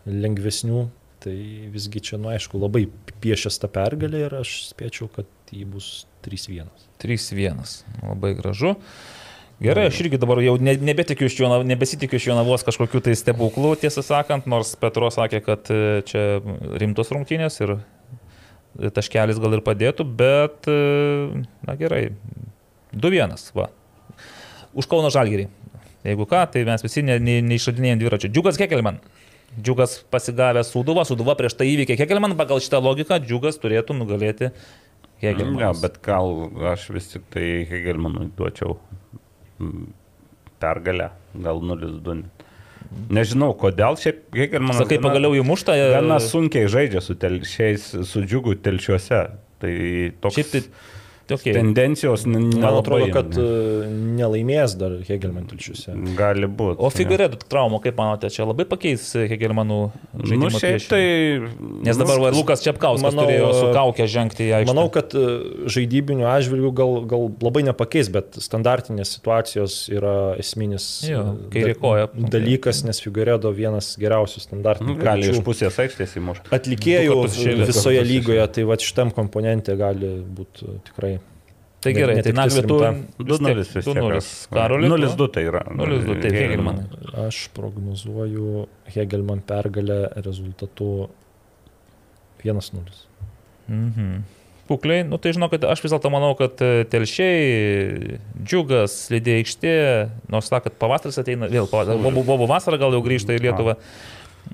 lengvesnių. 0.06 0.86
Tai 1.24 1.36
visgi 1.72 2.02
čia, 2.04 2.18
nu 2.20 2.28
aišku, 2.30 2.58
labai 2.60 2.86
piešęs 3.24 3.56
tą 3.62 3.70
pergalę 3.72 4.26
ir 4.26 4.34
aš 4.42 4.56
spėčiau, 4.70 5.08
kad 5.12 5.28
jį 5.54 5.64
bus 5.72 5.90
3-1. 6.26 6.68
3-1. 7.02 7.62
Labai 8.04 8.34
gražu. 8.38 8.76
Gerai, 9.62 9.86
aš 9.88 10.02
irgi 10.02 10.18
dabar 10.20 10.42
jau 10.44 10.58
ne, 10.60 10.74
nebetikiu 10.84 11.30
iš 11.30 11.38
Jonavos, 11.40 11.64
nebesitikiu 11.64 12.18
iš 12.20 12.26
Jonavos 12.28 12.64
kažkokių 12.66 13.00
tai 13.06 13.14
stebuklų, 13.16 13.70
tiesą 13.80 14.04
sakant, 14.04 14.44
nors 14.52 14.74
Petro 14.76 15.08
sakė, 15.08 15.40
kad 15.46 15.70
e, 15.72 16.02
čia 16.04 16.24
rimtos 16.76 17.08
rungtynės 17.14 17.56
ir 17.64 17.78
taškelis 18.92 19.40
gal 19.40 19.56
ir 19.56 19.64
padėtų, 19.64 20.04
bet, 20.18 20.68
e, 20.68 21.46
na 21.64 21.76
gerai, 21.80 22.10
2-1, 22.92 23.48
va. 23.56 23.70
Už 24.76 24.88
Kauno 24.92 25.08
Žalgirį. 25.14 25.48
Jeigu 26.06 26.28
ką, 26.28 26.44
tai 26.52 26.66
mes 26.68 26.84
visi 26.84 27.02
ne, 27.02 27.16
ne, 27.16 27.40
neišradinėjom 27.48 28.02
dviračio. 28.02 28.30
Džiugas 28.30 28.60
Kekelman. 28.60 29.00
Džiugas 29.56 29.98
pasigavęs 30.12 30.68
Sūduvą, 30.74 31.04
Sūduva 31.08 31.34
prieš 31.38 31.54
tai 31.56 31.68
įveikė 31.72 31.96
Kekelman, 32.02 32.34
pagal 32.36 32.60
šitą 32.60 32.80
logiką 32.84 33.18
Džiugas 33.24 33.56
turėtų 33.62 33.96
nugalėti 33.96 34.50
Kekelman. 35.22 35.60
Ja, 35.62 35.70
bet 35.80 36.00
gal 36.04 36.34
aš 36.74 36.88
vis 36.92 37.08
tik 37.14 37.24
tai 37.32 37.46
Hegelmanui 37.70 38.28
duočiau 38.36 38.76
mm, 39.62 39.86
pergalę, 40.60 41.10
gal 41.46 41.62
0-2. 41.64 42.18
Nežinau, 43.10 43.50
kodėl 43.58 43.96
šiaip 43.98 44.26
Hegelmanas... 44.36 44.82
Sakai, 44.82 44.98
gana- 45.00 45.08
pagaliau 45.08 45.38
įmušta. 45.40 45.74
e, 45.74 45.88
Gana 45.96 46.20
sunkiai 46.22 46.68
žaidžia 46.70 47.00
su 47.02 47.16
telšiais, 47.18 47.88
su 48.06 48.22
džiugu 48.22 48.58
telšiuose. 48.62 49.22
Tai 49.62 49.72
toks 50.20 50.36
Šiaip 50.36 50.52
tai 50.52 50.60
Okay. 51.26 51.52
tendencijos 51.56 52.22
Man 52.26 52.64
atrodo, 52.78 53.08
kad 53.10 53.32
e, 53.34 53.44
nelaimės 54.16 54.76
dar 54.78 54.92
Hegelman 55.08 55.48
tilčiuose. 55.50 55.94
gali 56.14 56.46
būti. 56.46 56.78
O 56.78 56.90
Figueredo 56.94 57.40
traumų, 57.50 57.80
kaip 57.82 57.96
manote, 57.98 58.30
čia 58.30 58.46
labai 58.46 58.62
pakeis 58.68 59.08
Hegelmanų 59.16 59.78
žaidimą? 60.22 60.50
Nu, 60.52 60.60
šiaip 60.62 60.86
tai... 60.86 61.02
Nes 61.86 61.98
dabar 61.98 62.20
va, 62.22 62.30
Lukas 62.30 62.62
Čiapkauskas 62.62 63.02
Manau, 63.10 63.24
turėjo 63.26 63.48
su 63.56 63.64
e, 63.66 63.72
kaukė 63.74 64.06
žengti 64.12 64.46
į 64.46 64.52
aikštę. 64.60 64.70
Manau, 64.70 64.86
kad 64.94 65.16
e, 65.18 65.24
žaidybinių 65.76 66.28
atžvilgių 66.30 66.70
gal, 66.78 66.94
gal 67.10 67.26
labai 67.42 67.64
nepakeis, 67.66 68.12
bet 68.14 68.38
standartinės 68.46 69.16
situacijos 69.18 69.80
yra 69.90 70.14
esminis 70.38 70.86
Jo, 71.10 71.24
e, 71.34 71.50
kairė 71.56 71.74
da- 71.74 71.80
koja. 71.82 72.06
dalykas, 72.36 72.84
nes 72.86 73.02
Figueredo 73.02 73.50
vienas 73.56 73.96
geriausių 73.98 74.44
standartinių 74.46 74.94
Nu, 74.94 75.02
Gali 75.02 75.26
iš 75.34 75.42
pusės 75.42 75.74
aikštės 75.82 76.14
įmušti. 76.22 76.54
atlikėjų 76.54 77.18
visoje 77.66 78.02
lygoje, 78.06 78.46
tai 78.54 78.62
va 78.70 78.78
šitam 78.78 79.10
komponente 79.10 79.74
gali 79.76 80.14
būti 80.22 80.70
tikrai. 80.86 81.15
Tai 81.86 81.92
ne- 81.92 82.00
gerai, 82.00 82.22
tai 82.26 82.32
Nagli 82.34 82.62
tu... 82.66 82.78
rimta. 82.82 82.88
2-0 83.22 83.58
vis 83.60 83.68
tiek. 83.70 83.84
2-0. 83.86 84.22
Karoli. 84.50 84.88
0-2 84.90 85.28
tai 85.34 85.44
yra. 85.46 85.62
0-2, 85.70 86.16
tai 86.22 86.32
Hegelmanai. 86.34 86.86
Aš 87.26 87.44
prognozuoju 87.54 88.64
Hegelman 88.96 89.44
pergalę 89.46 90.00
rezultatu 90.26 91.10
1-0. 92.42 92.82
Mhm. 93.70 94.24
Pukliai, 94.66 95.04
nu 95.06 95.14
tai 95.22 95.30
žinokit, 95.30 95.62
aš 95.62 95.78
vis 95.84 95.92
dėlto 95.94 96.10
manau, 96.10 96.32
kad 96.34 96.58
e, 96.58 96.82
telšiai, 96.90 98.16
džiugas, 98.42 98.96
slidė 99.06 99.36
aikštė, 99.38 99.74
nors 100.34 100.50
sakot, 100.50 100.74
pavasaris 100.80 101.20
ateina, 101.22 101.46
vėl 101.46 101.68
bobų 101.70 102.48
vasara 102.50 102.80
gal 102.82 102.96
jau 102.96 103.02
grįžta 103.04 103.36
į 103.36 103.44
Lietuvą. 103.44 103.76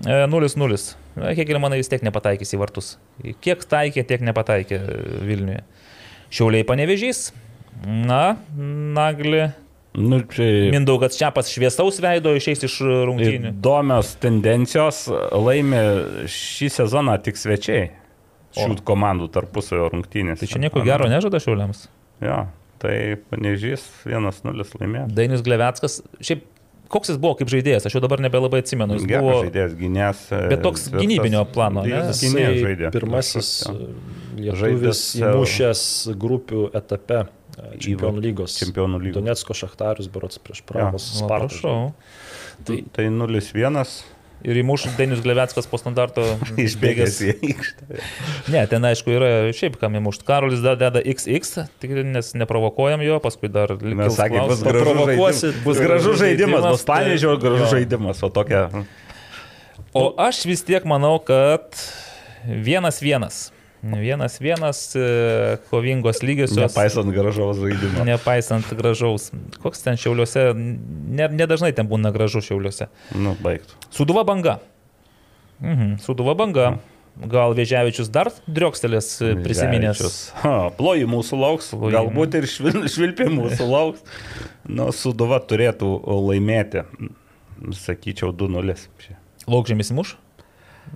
E, 0.04 0.18
0-0. 0.28 0.78
Hegelmanai 1.32 1.80
vis 1.80 1.88
tiek 1.88 2.04
nepataikys 2.04 2.52
į 2.52 2.60
vartus. 2.60 2.98
Kiek 3.40 3.64
taikė, 3.64 4.04
tiek 4.04 4.20
nepataikė 4.28 4.82
e, 4.82 5.00
Vilniuje. 5.30 5.64
Šiauliai 6.32 6.64
panevežys. 6.64 7.26
Na, 7.84 8.38
Nagli. 8.56 9.50
Nu, 9.92 10.22
čia 10.32 10.70
Mindaugas 10.72 11.18
Čiapas 11.20 11.50
šviesaus 11.52 11.98
veido 12.00 12.32
išeis 12.32 12.62
iš 12.64 12.78
rungtynių. 12.80 13.50
įdomios 13.52 14.14
tendencijos 14.22 15.04
laimė 15.36 15.82
šį 16.32 16.70
sezoną 16.78 17.18
tik 17.26 17.36
svečiai. 17.36 17.90
Šių 18.56 18.78
komandų 18.88 19.28
tarpusavio 19.32 19.90
rungtynės. 19.92 20.40
Tai 20.40 20.48
čia 20.48 20.62
nieko 20.64 20.80
gero 20.84 21.10
nežada 21.12 21.40
šiauliams. 21.40 21.84
Jo, 22.24 22.46
tai 22.80 23.18
panežys 23.28 23.84
1-0 24.08 24.64
laimėjo. 24.80 25.06
Dainis 25.12 25.44
Glevetskas, 25.44 26.00
šiaip 26.24 26.48
koks 26.92 27.12
jis 27.12 27.20
buvo 27.20 27.36
kaip 27.40 27.52
žaidėjas, 27.52 27.88
aš 27.88 27.96
jau 27.96 28.04
dabar 28.04 28.20
nebelabai 28.24 28.60
atsimenu. 28.64 28.96
Jis 28.96 29.08
Geras 29.08 29.24
buvo 29.28 29.38
žaidėjas, 29.44 29.76
gynės. 29.76 30.26
Bet 30.52 30.64
toks 30.64 30.88
gynybinio 30.92 31.44
plano, 31.52 31.84
ne? 31.88 32.04
Jis 32.08 32.24
gynėjas 32.24 32.60
žaidė. 32.64 32.92
Pirmasis 32.96 33.54
Jo. 33.68 33.76
Lietuvis 34.36 34.62
Žaidęs, 34.62 35.02
įmušęs 35.20 35.82
grupių 36.22 36.64
etape 36.78 37.20
e, 37.24 37.26
Čempionų 37.82 38.24
lygos. 38.24 38.56
Čempionų 38.62 39.02
lygos. 39.06 39.20
Donetsko 39.20 39.56
Šachtarius, 39.58 40.10
berots 40.12 40.40
prieš 40.42 40.64
Prahos 40.68 41.10
Va, 41.12 41.20
Spartą. 41.20 41.76
Tai, 42.66 42.82
tai 42.94 43.08
0-1 43.12 43.84
Ir 44.42 44.58
įmuš 44.58 44.88
Dainis 44.98 45.20
Glevetskas 45.22 45.68
po 45.70 45.78
standarto 45.78 46.24
išbėgęs 46.64 47.18
į 47.22 47.28
aikštę. 47.46 47.98
Ne, 48.50 48.62
ten 48.70 48.86
aišku 48.88 49.12
yra 49.14 49.28
šiaip 49.54 49.76
kam 49.78 49.94
įmušti. 50.00 50.26
Karolis 50.26 50.62
dar 50.64 50.78
deda 50.80 50.98
XX, 50.98 51.68
tik 51.82 51.94
nes 52.10 52.32
neprovokuojam 52.34 53.04
jo, 53.06 53.20
paskui 53.22 53.52
dar 53.52 53.76
Mes 53.78 54.18
sakėme, 54.18 54.48
bus 54.50 54.64
gražus 54.66 54.98
žaidimas. 55.06 55.44
Bus 55.62 55.78
gražus 55.78 56.18
žaidimas, 56.18 56.58
žaidimas, 56.58 56.68
bus 56.74 56.86
panežio 56.90 57.36
tai- 57.36 57.42
gražus 57.44 57.66
jo. 57.68 57.72
žaidimas, 57.76 58.22
o 58.26 58.32
tokia. 58.34 58.64
O 59.94 60.08
aš 60.26 60.42
vis 60.48 60.64
tiek 60.66 60.84
manau, 60.88 61.20
kad 61.22 61.78
vienas 62.42 62.98
vienas. 63.04 63.44
Vienas 63.82 64.38
vienas, 64.38 64.94
e, 64.94 65.58
kovingos 65.70 66.20
lygiosios. 66.22 66.56
Nepaisant 66.70 67.10
gražaus 67.10 67.58
žaidimo. 67.58 68.04
Nepaisant 68.06 68.68
gražaus. 68.78 69.32
Koks 69.62 69.82
ten 69.82 69.96
šiauliuose, 69.98 70.52
ne- 70.54 71.28
nedažnai 71.34 71.72
ten 71.74 71.88
būna 71.90 72.12
gražu 72.14 72.38
šiauliuose. 72.46 72.86
Nu, 73.18 73.34
baigtų. 73.42 73.74
Suduva 73.90 74.22
banga. 74.24 74.60
Mhm, 75.60 75.96
Suduva 75.98 76.34
banga. 76.38 76.78
Gal 77.28 77.52
Vėžiavičius 77.58 78.08
dar 78.08 78.30
driokstelės 78.48 79.08
e, 79.20 79.34
prisiminęs. 79.44 79.98
Ploji 80.78 81.04
mūsų 81.10 81.36
lauks, 81.42 81.72
Plojimai. 81.74 81.92
galbūt 81.98 82.38
ir 82.38 82.46
švil- 82.48 82.86
švilpimų 82.88 83.50
mūsų 83.50 83.66
lauks. 83.68 84.00
Nu, 84.64 84.86
Suduva 84.96 85.36
turėtų 85.42 85.90
laimėti, 86.06 86.86
sakyčiau, 87.76 88.32
2-0. 88.32 88.78
čia. 89.02 89.18
Laukžėmis 89.50 89.90
įmuš? 89.92 90.14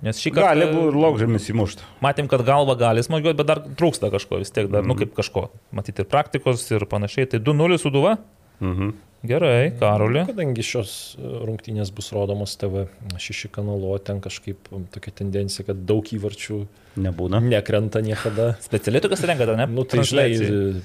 Nes 0.02 0.18
šį 0.20 0.32
kartą 0.34 0.48
Gali 0.52 0.66
būti 0.74 0.88
ir 0.92 0.98
laukžėmis 1.02 1.48
įmušti. 1.52 1.82
matėm, 2.02 2.28
kad 2.28 2.44
galva 2.44 2.74
gali 2.76 3.02
smagiuoti, 3.02 3.36
bet 3.36 3.46
dar 3.46 3.60
trūksta 3.64 4.10
kažko 4.12 4.38
vis 4.38 4.50
tiek, 4.50 4.68
dar, 4.70 4.82
Mhm. 4.82 4.88
nu 4.88 4.94
kaip 4.94 5.14
kažko. 5.14 5.48
Matyti 5.72 6.00
ir 6.00 6.06
praktikos 6.06 6.70
ir 6.70 6.84
panašiai. 6.86 7.28
Tai 7.30 7.38
2-0 7.40 7.78
Suduva? 7.78 8.18
Mhm. 8.60 8.92
Gerai, 9.26 9.72
Karoli. 9.80 10.22
Kadangi 10.28 10.62
šios 10.62 11.16
e, 11.18 11.22
rungtynės 11.48 11.90
bus 11.90 12.12
rodomos 12.12 12.54
TV 12.56 12.86
6 13.18 13.48
kanalu, 13.50 13.98
ten 14.04 14.20
kažkaip 14.20 14.68
tokia 14.92 15.10
tendencija, 15.10 15.64
kad 15.66 15.76
daug 15.86 16.04
įvarčių 16.04 16.66
Nebūna. 17.00 17.40
nekrenta 17.42 18.02
niekada. 18.04 18.54
Specialiai 18.60 19.00
tokias 19.02 19.24
renkate, 19.24 19.56
ne? 19.56 19.66
Nu, 19.66 19.82
tai 19.84 20.00
žinai, 20.04 20.28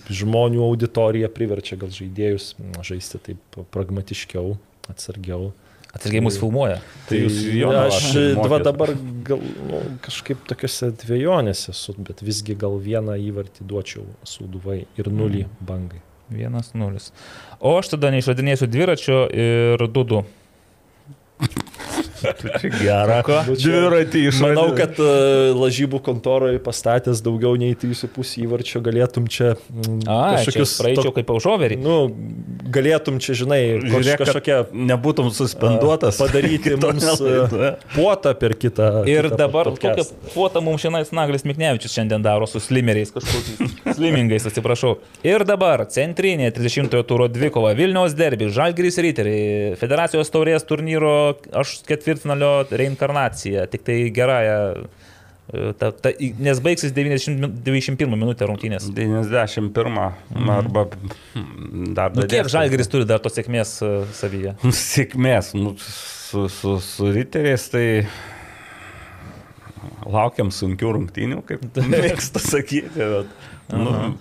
žmonių 0.10 0.64
auditorija 0.64 1.28
priverčia 1.30 1.78
gal 1.78 1.90
žaidėjus 1.90 2.56
žaisti 2.82 3.20
taip 3.22 3.60
pragmatiškiau, 3.70 4.58
atsargiau. 4.90 5.52
Atsargiai 5.92 6.22
mus 6.24 6.38
filmuoja. 6.40 6.78
Tai 7.10 7.18
jūs 7.26 7.40
Joną 7.52 7.82
aš 7.90 7.98
Lašą 8.00 8.22
dva 8.38 8.46
mokėt. 8.48 8.64
dabar 8.64 8.94
gal, 9.28 9.42
nu, 9.68 9.82
kažkaip 10.06 10.46
tokiuose 10.48 10.92
dviejonėse 11.04 11.74
esu, 11.74 11.96
bet 12.00 12.22
visgi 12.24 12.56
gal 12.56 12.78
vieną 12.80 13.18
įvartį 13.20 13.68
duočiau 13.68 14.06
sūduvai 14.24 14.86
ir 14.98 15.10
nulį 15.12 15.44
Mm. 15.46 15.68
bangai. 15.68 16.02
1-0. 16.32 17.12
O 17.60 17.74
aš 17.78 17.90
tada 17.92 18.08
neišradinėsiu 18.14 18.68
dviračio 18.72 19.18
ir 19.36 19.84
dudu. 19.92 20.24
Gera. 22.82 23.22
Ką? 23.26 23.42
Dviratį 23.52 24.24
iš 24.30 24.42
Manau, 24.44 24.68
kad 24.78 25.00
uh, 25.02 25.52
lažybų 25.58 26.02
kontoroje 26.06 26.60
pastatęs 26.64 27.22
daugiau 27.26 27.56
nei 27.60 27.74
3,5 27.78 28.36
įvarčio 28.46 28.82
galėtum 28.86 29.28
čia 29.32 29.54
mm, 29.56 30.02
A, 30.10 30.20
kažkokius 30.38 30.76
praeičiau 30.82 31.14
kaip 31.16 31.32
aužoverį. 31.36 31.78
Nu, 31.82 31.98
galėtum 32.72 33.20
čia, 33.24 33.36
žinai, 33.42 33.62
Žiūrėk, 33.82 34.22
kad 34.22 34.32
kažkokią 34.32 34.60
nebūtum 34.92 35.32
suspenduotas. 35.36 36.20
padaryti 36.22 36.76
mums 36.82 37.04
nelaidoje. 37.06 37.74
uh, 37.76 37.96
puotą 37.96 38.34
per 38.38 38.56
kitą. 38.60 38.90
Ir 39.10 39.30
kitą 39.30 39.40
dabar 39.46 39.72
kokią 39.74 40.08
puotą 40.36 40.64
mums 40.64 40.84
šiandien 40.84 41.10
Naglis 41.16 41.46
Miknevičius 41.48 41.96
šiandien 41.96 42.24
daro 42.26 42.48
su 42.50 42.62
slimeriais 42.64 43.12
kažkokiais. 43.14 43.78
Slimingais, 43.98 44.46
atsiprašau. 44.48 44.96
Ir 45.28 45.44
dabar 45.48 45.84
centrinė 45.92 46.52
30-ojo 46.56 47.04
turo 47.08 47.28
dvikova 47.32 47.74
Vilniaus 47.78 48.16
derbi, 48.18 48.48
Žalgiris 48.54 49.00
Riteriai, 49.04 49.76
Federacijos 49.80 50.32
taurės 50.34 50.66
turnyro 50.68 51.36
aš 51.58 51.80
ketvirtfinalio 52.12 52.52
reinkarnacija, 52.72 53.66
tik 53.72 53.88
tai 53.88 54.04
gerąją. 54.16 54.60
e, 55.52 55.74
Ta, 55.76 55.90
ta, 55.92 56.14
nes 56.40 56.60
baigsis 56.64 56.94
90, 56.96 57.58
91 57.66 58.14
minutę 58.16 58.46
rungtynės. 58.48 58.86
91 58.96 59.98
arba 60.54 60.86
hmm, 61.34 61.90
dar 61.98 62.14
Nu, 62.16 62.24
kiek. 62.24 62.48
Žalgiris 62.48 62.88
turi 62.88 63.08
dar 63.10 63.20
tos 63.20 63.36
sėkmės 63.36 63.74
e, 63.84 63.90
savyje? 64.16 64.54
Sėkmės, 64.64 65.52
nu, 65.58 65.74
su, 65.82 66.46
su, 66.48 66.78
su 66.86 67.12
riteriais 67.12 67.68
tai 67.74 67.84
laukiam 70.08 70.54
sunkių 70.56 70.96
rungtynių, 71.02 71.42
kaip 71.50 71.68
mėgsta 71.98 72.40
sakyti. 72.40 72.96
Bet, 72.96 73.36
nu, 73.76 74.14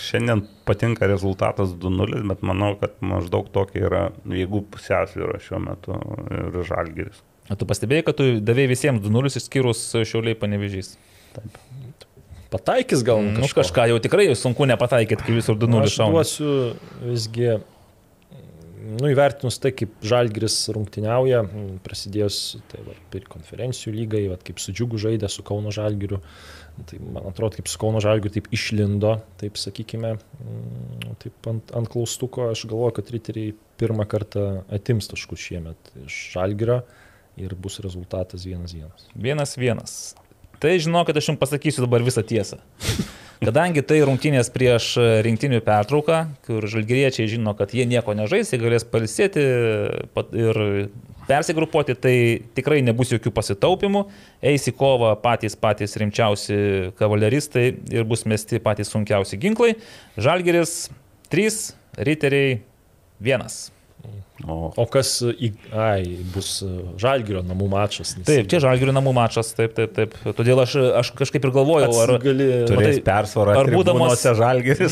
šiandien 0.00 0.46
patinka 0.68 1.08
rezultatas 1.10 1.74
2-0, 1.82 2.22
bet 2.30 2.42
manau, 2.46 2.74
kad 2.80 2.94
maždaug 3.04 3.50
tokia 3.54 3.86
yra 3.88 4.02
jėgų 4.28 4.64
pusiausvyrą 4.74 5.40
šiuo 5.42 5.60
metu 5.64 5.98
ir 6.30 6.62
žalgeris. 6.68 7.22
O 7.50 7.56
tu 7.58 7.66
pastebėjai, 7.68 8.06
kad 8.06 8.18
tu 8.20 8.28
davėjai 8.40 8.70
visiems 8.70 9.02
2-0 9.04 9.32
išskyrus 9.40 9.82
šiauliai 10.06 10.38
panevežys. 10.38 10.94
Pataikys 12.52 13.00
gal 13.06 13.22
Nu, 13.24 13.48
kažką 13.48 13.88
jau 13.88 14.00
tikrai 14.04 14.28
sunku 14.36 14.66
nepataikyti, 14.68 15.24
kai 15.24 15.36
visur 15.38 15.56
2-0 15.56 15.86
Aš 15.88 15.94
šauna. 15.96 16.12
duosiu 16.18 16.56
visgi, 17.00 17.48
nu, 19.00 19.08
įvertinus 19.08 19.56
tai, 19.62 19.72
kaip 19.76 19.94
Žalgris 20.04 20.58
rungtyniauja, 20.76 21.40
prasidėjus 21.86 22.40
tai, 22.68 22.82
va, 22.84 22.96
ir 23.16 23.24
konferencijų 23.32 23.94
lygai, 23.96 24.26
va, 24.34 24.36
kaip 24.36 24.60
su 24.60 24.74
džiugu 24.76 25.00
žaidė 25.00 25.32
su 25.32 25.44
Kauno 25.48 25.72
Žalgiriu, 25.72 26.20
tai 26.88 26.98
man 27.02 27.28
atrodo, 27.30 27.56
kaip 27.58 27.68
su 27.70 27.80
Kauno 27.80 28.00
Žalgiriu 28.02 28.34
taip 28.36 28.48
išlindo, 28.54 29.16
taip 29.40 29.58
sakykime, 29.60 30.14
m, 30.16 31.14
taip 31.22 31.48
ant, 31.50 31.72
ant 31.78 31.90
klaustuko, 31.92 32.50
aš 32.52 32.66
galvoju, 32.70 32.96
kad 32.98 33.12
riteriai 33.14 33.54
pirmą 33.80 34.06
kartą 34.10 34.46
atims 34.72 35.10
taškus 35.10 35.46
šiemet 35.48 35.94
iš 36.06 36.18
Žalgirio 36.34 36.82
ir 37.40 37.54
bus 37.58 37.80
rezultatas 37.84 38.46
1-1. 38.46 39.08
Vienas 39.14 39.56
vienas. 39.58 39.96
Tai 40.62 40.76
žinokit, 40.78 41.16
aš 41.18 41.32
jums 41.32 41.40
pasakysiu 41.40 41.86
dabar 41.86 42.04
visą 42.06 42.22
tiesą. 42.26 42.60
Kadangi 43.42 43.82
tai 43.82 43.96
rungtynės 44.06 44.52
prieš 44.54 44.92
rinktinių 45.26 45.58
pertrauką, 45.66 46.18
kur 46.46 46.62
žalgyriečiai 46.70 47.26
žino, 47.26 47.56
kad 47.58 47.72
jie 47.74 47.88
nieko 47.90 48.14
nežais, 48.14 48.52
jie 48.52 48.60
galės 48.62 48.86
palisėti 48.86 49.42
ir 49.42 50.60
persigrupuoti, 51.28 51.96
tai 51.98 52.16
tikrai 52.56 52.80
nebus 52.84 53.12
jokių 53.14 53.32
pasitaupimų. 53.34 54.04
Eis 54.52 54.66
į 54.70 54.74
kovą 54.78 55.12
patys 55.22 55.56
patys 55.58 55.96
rimčiausi 56.00 56.56
kavaleristai 56.98 57.68
ir 57.94 58.08
bus 58.08 58.26
mesti 58.28 58.60
patys 58.62 58.92
sunkiausi 58.92 59.38
ginklai. 59.42 59.74
Žalgiris 60.20 60.90
3, 61.32 61.62
riteriai 62.08 62.58
1. 63.22 63.48
O 64.48 64.72
O 64.76 64.86
kas 64.90 65.20
į... 65.22 65.52
Ai, 65.70 66.02
bus 66.34 66.62
Žalgirio 66.98 67.42
namų 67.46 67.68
mačas. 67.70 68.16
nes- 68.18 68.26
Taip, 68.26 68.48
čia 68.50 68.58
žalgirio 68.64 68.94
namų 68.96 69.12
mačas, 69.14 69.52
taip, 69.54 69.74
taip, 69.76 69.92
taip. 69.94 70.16
Todėl 70.38 70.62
aš, 70.64 70.74
aš 71.02 71.12
kažkaip 71.20 71.44
ir 71.46 71.52
galvojau, 71.54 71.92
ar... 72.02 72.14
Gali... 72.22 72.48
turės 72.70 72.98
matai, 72.98 73.04
persvarą, 73.06 73.56
ar 73.62 73.70
būdamas-. 73.70 74.26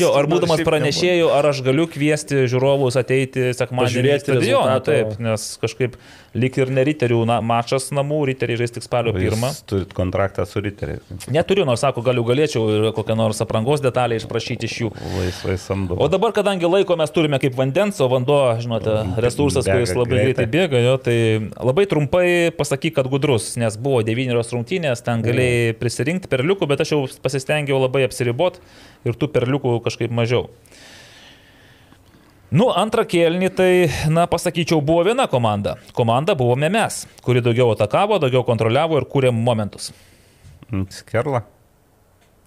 Jo, 0.01 0.13
ar 0.15 0.29
būdamas 0.31 0.63
pranešėjų, 0.67 1.27
ar 1.35 1.49
aš 1.51 1.61
galiu 1.67 1.87
kviesti 1.91 2.45
žiūrovus 2.51 2.97
ateiti 3.01 3.49
sekmadienį 3.57 3.91
į 3.91 3.91
Pažiūrėti 3.91 4.27
stadioną, 4.31 4.79
taip, 4.87 5.15
nes 5.19 5.47
kažkaip 5.61 5.97
lyg 6.31 6.55
ir 6.63 6.69
ne 6.71 6.83
riterių 6.87 7.25
na, 7.27 7.41
mačas 7.43 7.89
namų, 7.91 8.21
riteriai 8.31 8.55
žais 8.61 8.71
tik 8.71 8.85
spalio 8.85 9.11
pirmą. 9.11 9.49
Turit 9.67 9.91
kontraktą 9.97 10.45
su 10.47 10.61
riteriais. 10.63 11.03
Neturiu, 11.27 11.65
nors 11.67 11.83
sako, 11.83 11.99
galiu 12.05 12.23
galėčiau 12.23 12.63
ir 12.71 12.85
kokią 12.95 13.17
nors 13.19 13.41
aprangos 13.43 13.83
detalę 13.83 14.15
išprašyti 14.15 14.69
iš 14.69 14.77
jų. 14.85 14.91
Laisvai 15.17 15.57
samdo. 15.59 15.97
O 15.99 16.07
dabar, 16.07 16.31
kadangi 16.31 16.69
laiko 16.71 16.95
mes 16.95 17.11
turime 17.11 17.35
kaip 17.43 17.57
vandens, 17.59 17.99
o 17.99 18.07
vanduo, 18.11 18.39
žinote, 18.63 18.95
resursas, 19.17 19.40
Bėga 19.49 19.73
kuris 19.73 19.93
labai 19.97 20.21
greitai. 20.21 20.45
bėga, 20.51 20.81
jo, 20.85 20.93
tai 21.01 21.17
labai 21.57 21.87
trumpai 21.89 22.25
pasakyk, 22.57 22.95
kad 22.99 23.09
gudrus, 23.11 23.55
nes 23.61 23.77
buvo 23.81 24.03
devynios 24.05 24.53
rungtynės, 24.53 25.03
ten 25.05 25.23
galėjai 25.25 25.73
prisirinkti 25.79 26.29
perliukų, 26.31 26.69
bet 26.69 26.85
aš 26.85 26.93
jau 26.93 27.01
pasistengiau 27.23 27.81
labai 27.81 28.05
apsiriboti 28.07 28.61
ir 29.07 29.17
tų 29.17 29.31
perliukų 29.33 29.79
kažkaip 29.87 30.13
mažiau. 30.13 30.49
Nu, 32.51 32.67
antrą 32.75 33.05
kėlinį 33.07 33.49
tai, 33.55 33.71
na, 34.11 34.25
pasakyčiau, 34.27 34.81
buvo 34.83 35.05
viena 35.07 35.23
komanda. 35.31 35.77
Komanda 35.95 36.35
buvome 36.35 36.67
mes, 36.73 37.05
kuri 37.23 37.39
daugiau 37.43 37.71
atakavo, 37.71 38.19
daugiau 38.19 38.43
kontroliavo 38.43 38.99
ir 38.99 39.07
kūrė 39.07 39.31
momentus. 39.31 39.93
Mm, 40.67 40.89
Skerla? 40.91 41.45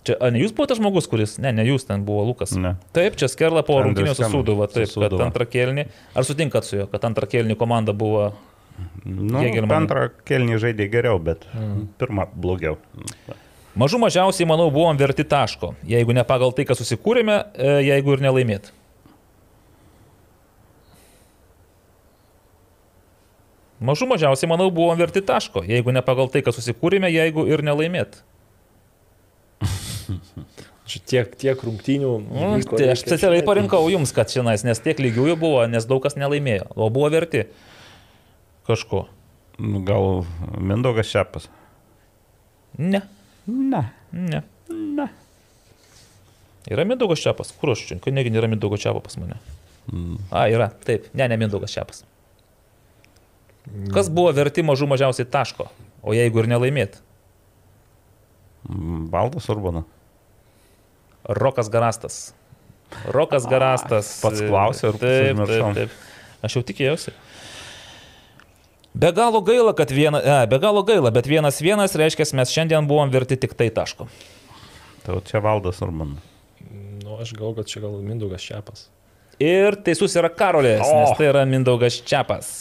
Čia, 0.05 0.18
ne 0.35 0.40
jūs 0.43 0.52
buvote 0.52 0.76
žmogus, 0.76 1.06
kuris, 1.09 1.39
ne, 1.40 1.48
ne 1.56 1.64
jūs, 1.64 1.86
ten 1.89 2.02
buvo 2.05 2.26
Lukas. 2.28 2.52
Ne. 2.60 2.74
Taip, 2.97 3.14
čia 3.16 3.28
Skerla 3.32 3.62
po 3.64 3.78
Andrius 3.81 3.89
rungtynės 3.89 4.18
su 4.18 4.20
Skerla, 4.20 4.32
Sūduva, 4.35 4.66
su 4.68 4.76
taip, 4.76 4.90
kad 4.90 4.97
Sūduva. 4.98 5.28
antrą 5.31 5.47
kėlinį, 5.48 5.85
ar 6.12 6.26
sutinkat 6.28 6.68
su 6.68 6.76
juo, 6.76 6.86
kad 6.93 7.06
antrą 7.09 7.28
kėlinį 7.32 7.56
komanda 7.60 7.97
buvo, 7.97 8.32
Nu, 9.06 9.39
antrą 9.70 10.09
kelnį 10.26 10.56
žaidė 10.59 10.89
geriau, 10.90 11.20
bet 11.22 11.44
pirmą 12.01 12.26
blogiau. 12.35 12.78
mažų 13.78 14.01
mažiausiai, 14.02 14.47
manau, 14.51 14.66
buvom 14.74 14.98
verti 14.98 15.22
taško, 15.22 15.74
jeigu 15.86 16.14
ne 16.16 16.24
pagal 16.26 16.51
tai, 16.52 16.64
ką 16.66 16.74
susikūrėme, 16.78 17.36
e, 17.55 17.70
jeigu 17.86 18.16
ir 18.16 18.24
nelaimėt. 18.24 18.72
Mažų 23.85 24.09
mažiausiai, 24.09 24.48
manau, 24.48 24.70
buvom 24.74 24.97
verti 24.98 25.20
taško, 25.20 25.64
jeigu 25.68 25.93
ne 25.93 26.02
pagal 26.02 26.31
tai, 26.32 26.43
ką 26.47 26.55
susikūrėme, 26.56 27.10
jeigu 27.12 27.47
ir 27.51 27.62
nelaimėt. 27.66 28.22
Čia 30.85 31.01
tiek, 31.09 31.31
tiek 31.40 31.62
rungtynių. 31.64 32.12
Nu, 32.28 32.48
vyko, 32.59 32.76
tai 32.76 32.90
aš 32.93 33.06
specialiai 33.06 33.44
parinkau 33.47 33.86
jums, 33.89 34.12
kad 34.12 34.28
šiandien, 34.32 34.66
nes 34.68 34.82
tiek 34.85 35.01
lygiųjų 35.01 35.36
buvo, 35.40 35.62
nes 35.70 35.86
daug 35.89 36.02
kas 36.05 36.18
nelaimėjo, 36.20 36.68
o 36.76 36.90
buvo 36.93 37.09
verti 37.14 37.47
kažko. 38.68 39.06
Nu, 39.62 39.81
Gal 39.86 40.24
Mindaugas 40.60 41.09
Šepas? 41.09 41.48
Ne, 42.76 43.01
Ne. 43.47 43.82
ne. 44.12 44.43
Ne. 44.68 45.09
Yra 46.70 46.85
Mindaugas 46.89 47.20
Čiapas, 47.20 47.52
kur 47.60 47.74
aš 47.74 47.82
čia, 47.89 47.98
kad 48.01 48.14
negi 48.16 48.32
nėra 48.32 48.48
Mindaugo 48.48 48.78
Čiapo 48.81 49.02
pas 49.05 49.18
mane. 49.20 49.36
A, 50.32 50.47
yra, 50.48 50.70
taip, 50.86 51.10
ne, 51.12 51.26
ne 51.28 51.36
Mindaugas 51.40 51.74
Čiapas. 51.76 52.05
Kas 53.93 54.09
buvo 54.12 54.32
verti 54.36 54.64
mažų 54.64 54.89
mažiausiai 54.89 55.28
taško, 55.28 55.68
o 56.05 56.16
jeigu 56.16 56.40
ir 56.40 56.48
nelaimėt? 56.52 56.98
Valdas 59.12 59.48
Urbana. 59.52 59.84
Rokas 61.24 61.68
Garastas. 61.72 62.34
Rokas 63.10 63.46
Garastas. 63.48 64.20
pats 64.22 64.42
klausė 64.44 64.90
ir 64.92 64.98
taip, 65.00 65.40
taip, 65.48 65.70
taip. 65.78 65.94
Aš 66.44 66.58
jau 66.58 66.62
tikėjausi. 66.68 67.14
Be 68.94 69.10
galo 69.10 69.40
gaila, 69.42 69.72
kad 69.74 69.90
viena, 69.90 70.20
e, 70.22 70.34
be 70.46 70.58
galo 70.62 70.84
gaila, 70.86 71.10
bet 71.10 71.26
vienas 71.26 71.58
vienas 71.64 71.96
reiškia, 71.98 72.28
mes 72.38 72.52
šiandien 72.54 72.86
buvom 72.86 73.10
verti 73.10 73.36
tik 73.40 73.56
tai 73.58 73.66
taško. 73.74 74.06
Tai 75.04 75.18
čia 75.26 75.40
Valdas 75.42 75.80
Urbana. 75.82 76.20
Nu, 77.02 77.16
aš 77.20 77.32
galvoju, 77.34 77.56
kad 77.58 77.72
čia 77.72 77.82
gal 77.82 77.96
Mindaugas 78.04 78.44
Čiapas. 78.44 78.86
Ir 79.42 79.74
teisus 79.82 80.14
yra 80.14 80.30
Karolės, 80.30 80.84
O! 80.86 81.00
nes 81.00 81.16
tai 81.18 81.26
yra 81.32 81.42
Mindaugas 81.48 81.98
Čiapas. 82.06 82.52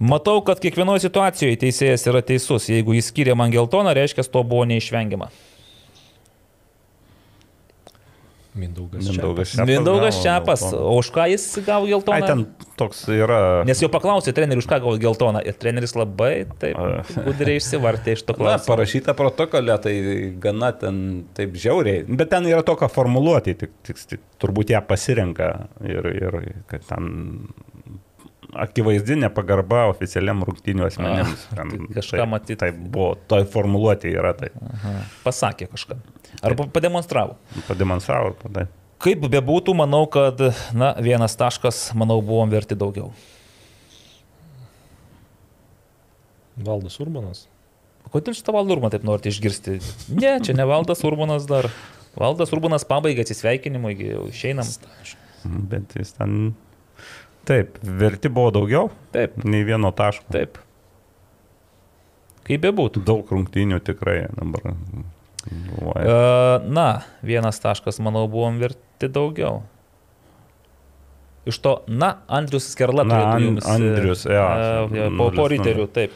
Matau, 0.00 0.40
kad 0.40 0.60
kiekvienoje 0.64 1.04
situacijoje 1.04 1.58
teisėjas 1.60 2.06
yra 2.08 2.22
teisus. 2.24 2.70
Jeigu 2.72 2.94
jis 2.96 3.10
skiria 3.12 3.34
man 3.36 3.52
geltoną, 3.52 3.92
reiškia, 3.96 4.24
to 4.32 4.40
buvo 4.48 4.64
neišvengiama. 4.70 5.28
Mindaugas. 8.54 9.04
Mindaugas 9.06 9.48
Čiapas. 9.52 9.68
Mindaugas 9.68 10.16
Čiapas, 10.22 10.62
o 10.74 10.96
už 10.98 11.12
ką 11.14 11.28
jis 11.30 11.44
gavo 11.62 11.86
Ai, 11.86 11.92
geltoną? 11.92 12.26
ten 12.26 12.40
toks 12.80 13.04
yra. 13.14 13.62
Nes 13.68 13.78
jau 13.78 13.86
paklausė 13.92 14.34
trenerių, 14.34 14.64
už 14.64 14.68
ką 14.72 14.80
gavo 14.82 14.96
geltoną. 14.98 15.44
Ir 15.46 15.54
treneris 15.60 15.94
labai 15.94 16.48
taip 16.58 16.80
gudriai 17.28 17.60
išsivartė 17.60 18.16
iš 18.16 18.24
to 18.26 18.34
Na, 18.36 18.40
klausimo. 18.40 18.72
parašyta 18.72 19.14
protokole, 19.14 19.76
tai 19.84 19.94
gana 20.42 20.72
ten 20.80 20.98
taip 21.36 21.54
žiauriai. 21.54 22.02
Bet 22.08 22.32
ten 22.34 22.48
yra 22.50 22.64
tokia 22.66 22.90
formuluotė, 22.90 23.54
tik, 23.60 23.76
tik, 23.86 24.02
tik 24.16 24.24
turbūt 24.42 24.74
ją 24.74 24.82
pasirenka 24.88 25.52
ir, 25.86 26.10
ir 26.10 26.40
kad 26.72 26.88
ten 26.90 27.12
akivaizdi 28.54 29.16
nepagarba 29.20 29.84
oficialiam 29.90 30.42
rungtinių 30.46 30.86
asmenėms. 30.88 31.46
Tai 31.54 31.66
kažką 31.96 32.18
taip- 32.18 32.30
matyt. 32.32 32.58
Taip 32.62 32.78
buvo, 32.90 33.14
toj 33.30 33.44
formuluotė 33.52 34.12
yra 34.14 34.32
tai. 34.36 34.50
Pasakė 35.24 35.68
kažką. 35.72 35.98
Arba 36.42 36.66
pademonstravo. 36.72 37.36
Pademonstravo 37.68 38.32
ir 38.32 38.38
padai. 38.42 38.66
Kaip 39.00 39.22
bebūtų, 39.32 39.72
manau, 39.76 40.02
kad, 40.12 40.40
na, 40.76 40.92
vienas 41.00 41.36
taškas, 41.40 41.94
manau, 41.96 42.18
buvom 42.20 42.50
verti 42.52 42.76
daugiau. 42.76 43.12
Valdas 46.60 46.98
Urbanas. 47.00 47.46
Kodėl 48.10 48.34
šitą 48.36 48.52
valdą 48.56 48.74
Urbaną 48.76 48.90
taip 48.92 49.04
norite 49.06 49.30
išgirsti? 49.30 49.78
Ne, 50.12 50.34
čia 50.44 50.52
ne 50.58 50.66
valdas 50.68 51.00
Urbanas 51.06 51.46
dar. 51.48 51.68
Valdas 52.18 52.50
Urbanas 52.52 52.84
pabaigia 52.88 53.22
atsisveikinimą, 53.24 53.92
jau 53.94 54.24
išeinam. 54.32 54.66
Bet 55.70 55.94
jis 55.96 56.12
ten. 56.18 56.52
Taip, 57.48 57.78
verti 57.82 58.28
buvo 58.30 58.50
daugiau, 58.54 58.90
Taip, 59.14 59.38
nei 59.44 59.64
vieno 59.66 59.90
taško. 59.96 60.26
taip. 60.30 60.58
Kaip 62.46 62.62
bebūtų. 62.64 63.02
Daug 63.06 63.28
rungtinių 63.30 63.78
tikrai 63.86 64.24
dabar. 64.34 64.74
galvoju. 65.46 66.04
E, 66.04 66.68
Na, 66.68 67.02
vienas 67.22 67.60
taškas, 67.62 68.00
manau, 68.02 68.26
buvom 68.28 68.58
verti 68.60 69.08
daugiau. 69.08 69.62
Iš 71.48 71.58
to, 71.64 71.78
na, 71.88 72.18
Andrius 72.28 72.68
Skerla 72.74 73.04
Na, 73.06 73.14
turėtų 73.14 73.36
An- 73.36 73.46
jums, 73.46 73.64
e, 73.64 73.70
Andrius, 73.74 74.24
jo, 74.28 74.48
e, 75.00 75.06
po, 75.16 75.30
po 75.30 75.30
nulis 75.40 75.52
riterių, 75.54 75.86
taip. 75.94 76.12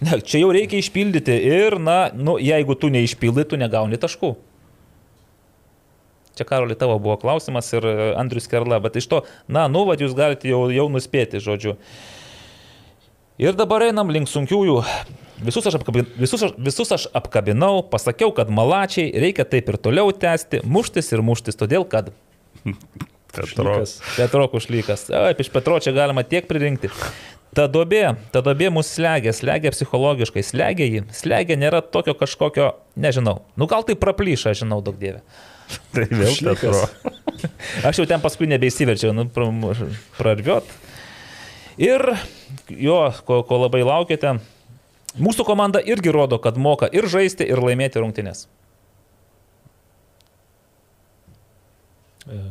Ne, 0.00 0.18
čia 0.22 0.40
jau 0.42 0.50
reikia 0.54 0.78
išpildyti 0.82 1.34
ir, 1.46 1.78
na, 1.82 2.10
nu, 2.14 2.36
jeigu 2.42 2.74
tu 2.78 2.90
neišpildai, 2.90 3.44
tu 3.50 3.56
negauni 3.58 3.98
taškų. 3.98 4.34
Čia 6.38 6.46
Karoli 6.48 6.78
tavo 6.78 6.96
buvo 7.02 7.18
klausimas 7.20 7.70
ir 7.74 7.86
e, 7.86 7.96
Andrius 8.18 8.46
Kerla, 8.50 8.80
bet 8.84 8.98
iš 9.00 9.10
to, 9.10 9.22
na, 9.50 9.66
nu, 9.72 9.84
vad 9.88 10.02
jūs 10.02 10.16
galite 10.18 10.50
jau, 10.50 10.68
jau 10.72 10.86
nuspėti, 10.92 11.42
žodžiu. 11.42 11.76
Ir 13.38 13.58
dabar 13.58 13.84
einam 13.90 14.10
link 14.10 14.30
sunkiųjų 14.30 14.82
Visus 15.38 15.66
aš, 15.70 15.76
apkabin, 15.78 16.06
visus, 16.18 16.42
aš, 16.42 16.54
visus 16.58 16.90
aš 16.90 17.04
apkabinau, 17.14 17.84
pasakiau, 17.86 18.32
kad 18.34 18.50
malačiai 18.50 19.12
reikia 19.22 19.46
taip 19.46 19.68
ir 19.70 19.78
toliau 19.78 20.10
tęsti, 20.10 20.64
muštis 20.66 21.12
ir 21.14 21.22
muštis, 21.22 21.58
todėl 21.58 21.86
kad 21.86 22.10
Petro. 23.34 23.76
Petro 24.16 24.48
kušlykas. 24.50 25.06
Taip, 25.12 25.42
iš 25.44 25.50
Petro 25.54 25.78
čia 25.84 25.94
galima 25.94 26.24
tiek 26.26 26.48
pririnkti. 26.50 26.90
Ta 27.54 27.68
dobė, 27.70 28.16
ta 28.34 28.42
dobė 28.44 28.68
mus 28.74 28.90
slegia, 28.92 29.32
slegia 29.36 29.70
psichologiškai, 29.72 30.42
slegia 30.44 30.88
jį. 30.88 31.04
Slegia 31.14 31.56
nėra 31.60 31.80
tokio 31.86 32.16
kažkokio, 32.18 32.72
nežinau. 32.98 33.38
Nu 33.56 33.70
gal 33.70 33.86
tai 33.86 33.96
praplyša, 34.00 34.56
žinau, 34.58 34.82
daug 34.84 34.98
dievė. 35.00 35.22
Tai 35.94 36.04
vėl 36.10 36.36
Petro. 36.42 36.84
Aš 37.86 38.00
jau 38.00 38.06
ten 38.08 38.22
paskui 38.24 38.48
nebeįsiverčiau, 38.50 39.14
nu, 39.16 39.26
pra- 39.32 39.50
prarviot. 40.18 40.68
Ir 41.78 42.02
jo, 42.72 42.98
ko, 43.28 43.42
ko 43.46 43.60
labai 43.62 43.84
laukite, 43.86 44.38
mūsų 45.22 45.46
komanda 45.46 45.82
irgi 45.84 46.10
rodo, 46.14 46.40
kad 46.42 46.58
moka 46.58 46.88
ir 46.90 47.06
žaisti, 47.10 47.46
ir 47.46 47.62
laimėti 47.62 48.02
rungtynės. 48.02 48.46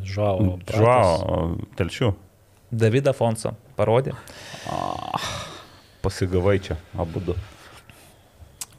Žao. 0.07 0.57
Žuo, 0.73 1.57
telšių. 1.77 2.13
Davidą 2.71 3.13
Fonso 3.15 3.53
parodė. 3.77 4.15
Pasigavai 6.01 6.57
čia, 6.63 6.79
abu 6.99 7.21
du. 7.23 7.35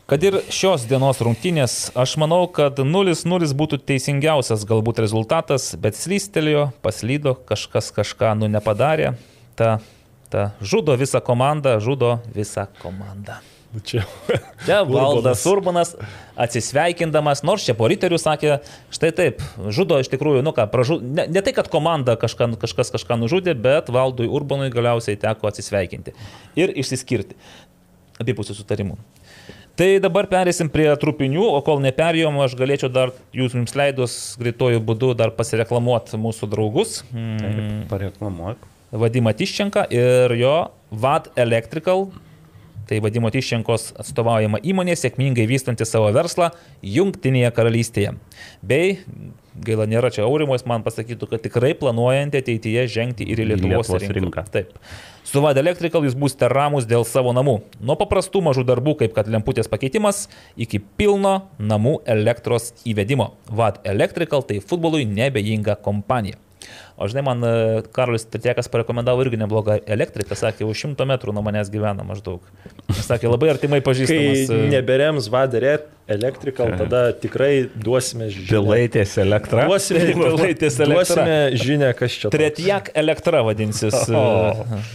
Kad 0.09 0.23
ir 0.25 0.39
šios 0.49 0.87
dienos 0.89 1.19
rungtynės, 1.21 1.73
aš 1.93 2.15
manau, 2.17 2.47
kad 2.49 2.79
0-0 2.81 3.49
būtų 3.61 3.77
teisingiausias 3.91 4.63
galbūt 4.65 5.03
rezultatas, 5.05 5.67
bet 5.77 5.99
slystelėjo, 6.01 6.63
paslydo, 6.81 7.35
kažkas 7.51 7.91
kažką 7.93 8.31
nu 8.41 8.49
nepadarė. 8.49 9.11
Ta, 9.53 9.83
ta 10.33 10.47
žudo 10.65 10.97
visą 10.97 11.21
komandą, 11.21 11.75
žudo 11.85 12.15
visą 12.33 12.65
komandą. 12.81 13.37
Čia. 13.85 14.07
Čia 14.65 14.79
valdas 14.89 15.45
Urbanas 15.45 15.93
atsisveikindamas, 16.41 17.45
nors 17.45 17.69
čia 17.69 17.77
po 17.77 17.93
riterių 17.93 18.17
sakė, 18.17 18.63
štai 18.89 19.13
taip, 19.13 19.45
žudo 19.69 20.01
iš 20.01 20.09
tikrųjų, 20.09 20.41
nu 20.41 20.57
ką, 20.57 20.71
pražu, 20.73 21.03
ne, 21.05 21.29
ne 21.29 21.45
tai, 21.45 21.53
kad 21.53 21.69
komanda 21.69 22.17
kažką, 22.17 22.55
kažkas 22.65 22.97
kažką 22.97 23.21
nužudė, 23.21 23.53
bet 23.53 23.93
valdui 23.93 24.25
Urbanui 24.25 24.73
galiausiai 24.73 25.21
teko 25.21 25.53
atsisveikinti 25.53 26.17
ir 26.57 26.73
išsiskirti 26.81 27.37
abipusių 28.25 28.57
sutarimų. 28.57 28.97
Tai 29.79 29.87
dabar 30.03 30.27
perėsim 30.27 30.67
prie 30.75 30.89
trupinių, 30.99 31.45
o 31.55 31.59
kol 31.63 31.79
neperėjom, 31.85 32.41
aš 32.43 32.57
galėčiau 32.59 32.89
dar 32.91 33.13
jūs 33.37 33.53
jums 33.55 33.77
leidus 33.79 34.15
greitojų 34.41 34.81
būdų 34.83 35.13
dar 35.21 35.31
pasireklamuoti 35.37 36.19
mūsų 36.19 36.49
draugus. 36.51 37.05
Mm, 37.15 37.85
Pareklamuok. 37.87 38.65
Vadimą 38.91 39.31
Tiščenką 39.39 39.85
ir 39.95 40.35
jo 40.41 40.57
VAD 40.91 41.31
Electrical. 41.39 42.09
Tai 42.91 42.99
Vadimo 43.05 43.31
Tiščenkos 43.31 43.93
atstovaujama 44.03 44.59
įmonė, 44.67 44.97
sėkmingai 44.99 45.47
vystanti 45.47 45.87
savo 45.87 46.09
verslą 46.17 46.49
Junktinėje 46.83 47.53
karalystėje. 47.55 48.17
Bei, 48.65 48.97
gaila 49.65 49.87
nėra 49.91 50.11
čia 50.15 50.25
aurimos, 50.27 50.65
man 50.69 50.85
pasakytų, 50.87 51.29
kad 51.31 51.45
tikrai 51.45 51.75
planuojanti 51.79 52.43
ateityje 52.43 52.87
žengti 52.95 53.27
ir 53.29 53.43
į 53.43 53.51
Lietuvos, 53.53 53.91
Lietuvos 53.91 54.07
rinką. 54.07 54.19
rinką. 54.21 54.45
Taip. 54.55 54.75
Su 55.29 55.43
VAD 55.45 55.61
Electrical 55.61 56.07
jūs 56.07 56.17
būsite 56.17 56.49
ramus 56.49 56.87
dėl 56.89 57.05
savo 57.05 57.35
namų. 57.37 57.59
Nuo 57.85 57.99
paprastų 58.01 58.41
mažų 58.47 58.65
darbų, 58.71 58.97
kaip 59.03 59.15
kad 59.17 59.29
lemputės 59.29 59.69
pakeitimas, 59.69 60.27
iki 60.57 60.81
pilno 60.81 61.51
namų 61.61 61.99
elektros 62.09 62.73
įvedimo. 62.89 63.35
VAD 63.53 63.83
Electrical 63.93 64.47
tai 64.49 64.63
futbolui 64.65 65.05
nebejinga 65.05 65.77
kompanija. 65.85 66.41
O 66.99 67.07
žinai, 67.11 67.23
man 67.27 67.45
e, 67.47 67.53
Karolis 67.95 68.25
Tretiekas 68.27 68.67
parekomendavo 68.73 69.23
irgi 69.23 69.39
neblogą 69.39 69.79
elektriką, 69.87 70.35
sakė, 70.39 70.67
už 70.67 70.85
šimto 70.87 71.07
metrų 71.07 71.35
nuo 71.37 71.45
manęs 71.47 71.71
gyvena 71.71 72.03
maždaug. 72.07 72.43
Jis 72.91 73.05
Sakė, 73.07 73.31
labai 73.31 73.53
artimai 73.55 73.79
Kai 73.81 73.87
pažįstamas. 73.93 74.51
e, 74.51 74.67
neberems 74.75 75.31
vadarė 75.31 75.79
Electrical, 76.09 76.71
tada 76.81 77.13
tikrai 77.13 77.67
duosime 77.85 78.31
žinią. 78.33 78.47
Pilaitės 78.49 79.11
elektra. 79.21 79.67
Duosime, 79.69 80.07
Pilaitės 80.17 80.79
elektra. 80.81 80.95
duosime 81.05 81.35
žinią, 81.61 81.91
kas 81.99 82.15
čia. 82.23 82.31
Tretjak 82.33 82.89
elektra 82.97 83.43
vadinsis. 83.45 83.93
O. 84.17 84.23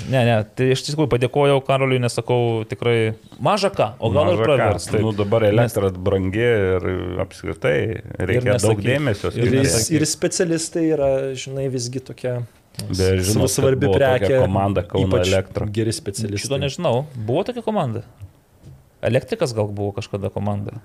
Ne, 0.09 0.23
ne, 0.25 0.37
tai 0.57 0.71
iš 0.73 0.81
tikrųjų 0.87 1.11
padėkojau 1.11 1.59
Karoliui, 1.67 2.01
nesakau 2.01 2.63
tikrai 2.65 3.13
maža 3.37 3.69
ką, 3.69 3.91
o 4.01 4.09
gal 4.09 4.31
ir 4.31 4.39
Maža 4.39 4.41
ką. 4.41 4.47
pravers. 4.49 4.87
taip. 4.89 5.05
Nu, 5.05 5.13
dabar 5.13 5.45
elektra 5.51 5.91
brangi 6.09 6.41
ir 6.49 6.89
apskritai 7.27 7.75
reikia 8.17 8.57
daug 8.57 8.81
nesakyk. 8.81 8.83
dėmesio. 8.89 9.33
Ir, 9.37 9.53
ir 9.99 10.07
specialistai 10.09 10.87
yra, 10.95 11.11
žinai, 11.37 11.67
visgi 11.77 11.92
tokia 12.01 12.41
Beje, 12.89 13.21
žinot, 13.29 13.51
svarbi 13.53 13.89
prekė. 13.91 14.39
komanda 14.41 14.81
Kauno 14.87 15.05
ypač 15.05 15.29
Elektra. 15.29 15.67
Geri 15.69 15.93
specialistai. 15.93 16.41
Šito 16.41 16.57
nežinau. 16.61 17.05
Buvo 17.13 17.43
tokia 17.45 17.61
komanda. 17.65 18.01
Elektrikas 19.03 19.53
gal 19.53 19.69
buvo 19.69 19.93
kažkada 19.93 20.31
komanda. 20.33 20.79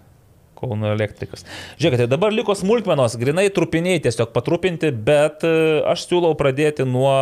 Kauno 0.59 0.91
elektrikas. 0.91 1.45
Žiūrėkite, 1.79 2.09
dabar 2.11 2.35
liko 2.35 2.51
smulkmenos, 2.59 3.15
grinai 3.21 3.45
trupiniai 3.55 4.01
tiesiog 4.03 4.33
patrupinti, 4.35 4.91
bet 4.91 5.45
e, 5.47 5.53
aš 5.87 6.09
siūlau 6.09 6.33
pradėti 6.39 6.83
nuo 6.83 7.13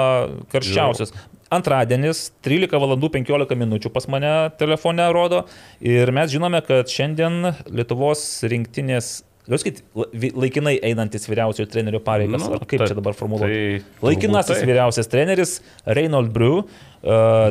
karščiausios. 0.55 1.13
Antradienis, 1.53 2.31
13 2.43 2.81
val. 2.81 2.97
15 2.97 3.53
min. 3.61 3.77
pas 3.93 4.09
mane 4.09 4.33
telefone 4.59 5.05
rodo 5.13 5.45
ir 5.85 6.11
mes 6.17 6.33
žinome, 6.33 6.63
kad 6.65 6.89
šiandien 6.89 7.53
Lietuvos 7.69 8.25
rinktinės, 8.49 9.21
sakyti, 9.55 9.83
la- 9.95 10.09
vi- 10.13 10.33
laikinai 10.35 10.75
einantis 10.83 11.29
vyriausiojo 11.31 11.69
trenerio 11.71 12.01
pareigas, 12.03 12.43
Nu, 12.43 12.57
nu, 12.57 12.59
kaip 12.67 12.81
tai- 12.83 12.89
čia 12.91 12.97
dabar 12.99 13.15
formuluoti? 13.15 13.47
tai 13.47 14.09
Laikinasis 14.09 14.59
tai. 14.59 14.67
vyriausias 14.67 15.07
treneris 15.13 15.61
Reynold 15.87 16.33
Brew 16.35 16.59
uh, 16.59 16.67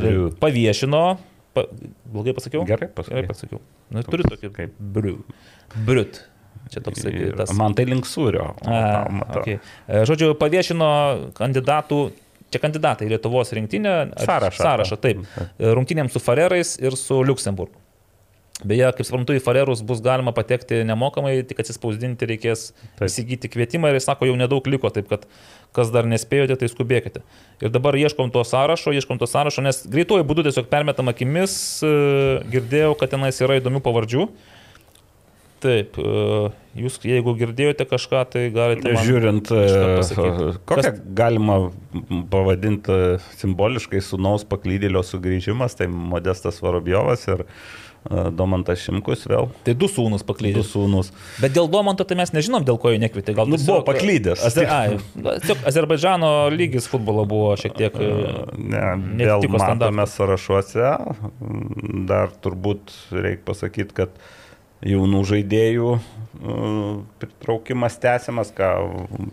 Brew. 0.04 0.30
paviešino, 0.44 1.18
pa, 1.56 1.64
blogai 2.12 2.34
pasakiau? 2.36 2.66
Gerai 2.68 2.90
pasakai. 2.92 3.16
Gerai 3.22 3.28
pasakiau. 3.32 3.62
Nu, 3.96 4.04
turiu 4.04 4.28
tokį 4.28 4.52
kaip? 4.52 4.74
Brew. 4.80 5.22
Brut. 5.88 6.20
Čia 6.74 6.82
toks 6.82 7.06
tas. 7.38 7.54
Man 7.54 7.74
tai 7.78 7.86
link 7.86 8.04
sūrio. 8.10 8.56
o 8.58 8.68
A, 8.68 9.06
tau, 9.06 9.12
matau. 9.14 9.42
okay. 9.42 9.60
E, 9.88 10.02
Žodžiu, 10.10 10.34
paviešino 10.42 11.32
kandidatų, 11.38 12.00
čia 12.50 12.60
kandidatai 12.60 13.08
Lietuvos 13.08 13.52
rinktinę. 13.54 13.94
ar- 14.18 14.26
Sąrašą. 14.26 14.64
Sąrašą, 14.64 14.98
taip. 14.98 15.18
E, 15.60 15.72
Rungtynėms 15.78 16.12
su 16.12 16.20
Farerais 16.20 16.76
ir 16.82 16.98
su 16.98 17.22
Luksemburgu. 17.24 17.78
Beje, 18.64 18.88
kaip 18.96 19.04
suprantu, 19.04 19.36
į 19.36 19.42
Farerus 19.44 19.82
bus 19.84 20.00
galima 20.04 20.32
patekti 20.36 20.80
nemokamai, 20.88 21.42
tik 21.44 21.60
atsispausdinti 21.60 22.30
reikės 22.30 22.70
Taip. 22.96 23.10
įsigyti 23.10 23.52
kvietimą 23.52 23.92
ir 23.92 24.00
jis 24.00 24.08
sako, 24.08 24.30
jau 24.30 24.38
nedaug 24.40 24.64
liko, 24.72 24.88
taip 24.96 25.10
kad 25.12 25.26
kas 25.76 25.92
dar 25.92 26.08
nespėjote, 26.08 26.56
tai 26.62 26.70
skubėkite. 26.72 27.20
Ir 27.60 27.74
dabar 27.74 27.98
ieškom 28.00 28.32
to 28.32 28.46
sąrašo, 28.48 28.96
ieškom 28.96 29.20
to 29.20 29.28
sąrašo, 29.28 29.66
nes 29.66 29.84
greituoju 29.92 30.24
būdu 30.30 30.48
tiesiog 30.48 30.72
permetam 30.72 31.12
akimis, 31.12 31.58
e, 31.84 31.92
girdėjau, 32.54 32.96
kad 33.02 33.12
tenais 33.12 33.44
yra 33.44 33.60
įdomių 33.60 33.84
pavardžių. 33.84 34.30
Taip, 35.66 36.00
e, 36.00 36.50
jūs 36.80 37.00
jeigu 37.04 37.36
girdėjote 37.36 37.88
kažką, 37.92 38.24
tai 38.32 38.48
galite... 38.56 38.92
Žiūrint, 39.04 39.52
e, 39.52 39.68
kokią 40.16 40.92
Kas- 40.94 41.00
galima 41.18 41.60
pavadinti 42.32 43.18
simboliškai 43.40 44.00
sunaus 44.04 44.48
paklydėlio 44.48 45.04
sugrįžimas, 45.04 45.76
tai 45.80 45.92
Modestas 45.92 46.64
Varobjovas 46.64 47.28
ir 47.32 47.46
Domantas 48.38 48.84
Šimkus 48.86 49.24
vėl, 49.26 49.48
Tai 49.66 49.74
du 49.74 49.88
sūnus 49.90 50.22
du 50.22 50.28
paklydė. 50.30 50.62
sūnus. 50.62 51.10
Bet 51.42 51.56
dėl 51.56 51.66
Domanto 51.74 52.06
tai 52.06 52.18
mes 52.20 52.30
nežinom, 52.36 52.62
dėl 52.68 52.78
ko 52.78 52.92
jų 52.94 53.00
nekvietė. 53.02 53.34
Gal 53.34 53.48
Nu, 53.50 53.58
tiesiog- 53.58 53.82
buvo 53.82 53.86
paklydęs. 53.88 54.44
Azer... 54.46 54.70
Tiesiog 55.18 55.66
Azerbaidžano 55.66 56.30
lygis 56.54 56.86
futbolo 56.92 57.26
buvo 57.26 57.56
šiek 57.58 57.74
tiek... 57.80 57.98
Ne, 58.62 58.84
vėl 59.26 59.48
matome 59.58 60.06
sąrašuose. 60.06 60.92
Dar 62.06 62.30
turbūt 62.46 62.94
reikia 63.16 63.44
pasakyti, 63.50 63.94
kad 63.98 64.14
jaunų 64.86 65.22
žaidėjų 65.32 65.90
e, 65.96 66.58
pritraukimas 67.22 67.98
tęsiamas, 68.02 68.52
ką 68.56 68.70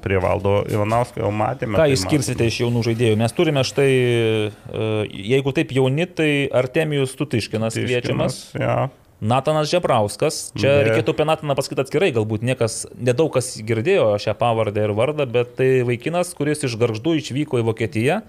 prie 0.04 0.18
valdo 0.22 0.62
Ivanausko 0.72 1.20
jau 1.24 1.30
matėme. 1.34 1.76
Ką 1.76 1.84
tai 1.84 1.92
išskirsite 1.96 2.46
iš 2.48 2.62
jaunų 2.64 2.82
žaidėjų? 2.88 3.18
Mes 3.20 3.36
turime 3.36 3.64
štai, 3.68 3.90
e, 3.92 4.88
jeigu 5.34 5.52
taip 5.56 5.74
jauni, 5.76 6.06
tai 6.08 6.30
Artemijus 6.48 7.14
Tutiškinas 7.18 7.76
Tiškinas, 7.76 7.88
kviečiamas. 7.90 8.40
Ja. 8.58 8.76
Natanas 9.22 9.68
Žebrauskas. 9.70 10.48
Čia 10.58 10.66
Be- 10.80 10.86
reikėtų 10.88 11.12
apie 11.14 11.24
Nataną 11.28 11.54
pasakyti 11.54 11.84
atskirai, 11.84 12.08
galbūt 12.16 12.42
niekas, 12.42 12.80
nedaug 12.98 13.30
kas 13.36 13.52
girdėjo 13.62 14.16
šią 14.18 14.34
pavardę 14.40 14.82
ir 14.88 14.94
vardą, 14.98 15.28
bet 15.30 15.52
tai 15.60 15.68
vaikinas, 15.86 16.32
kuris 16.34 16.64
iš 16.66 16.74
garždų 16.80 17.14
išvyko 17.20 17.60
į 17.62 17.66
Vokietiją 17.70 18.22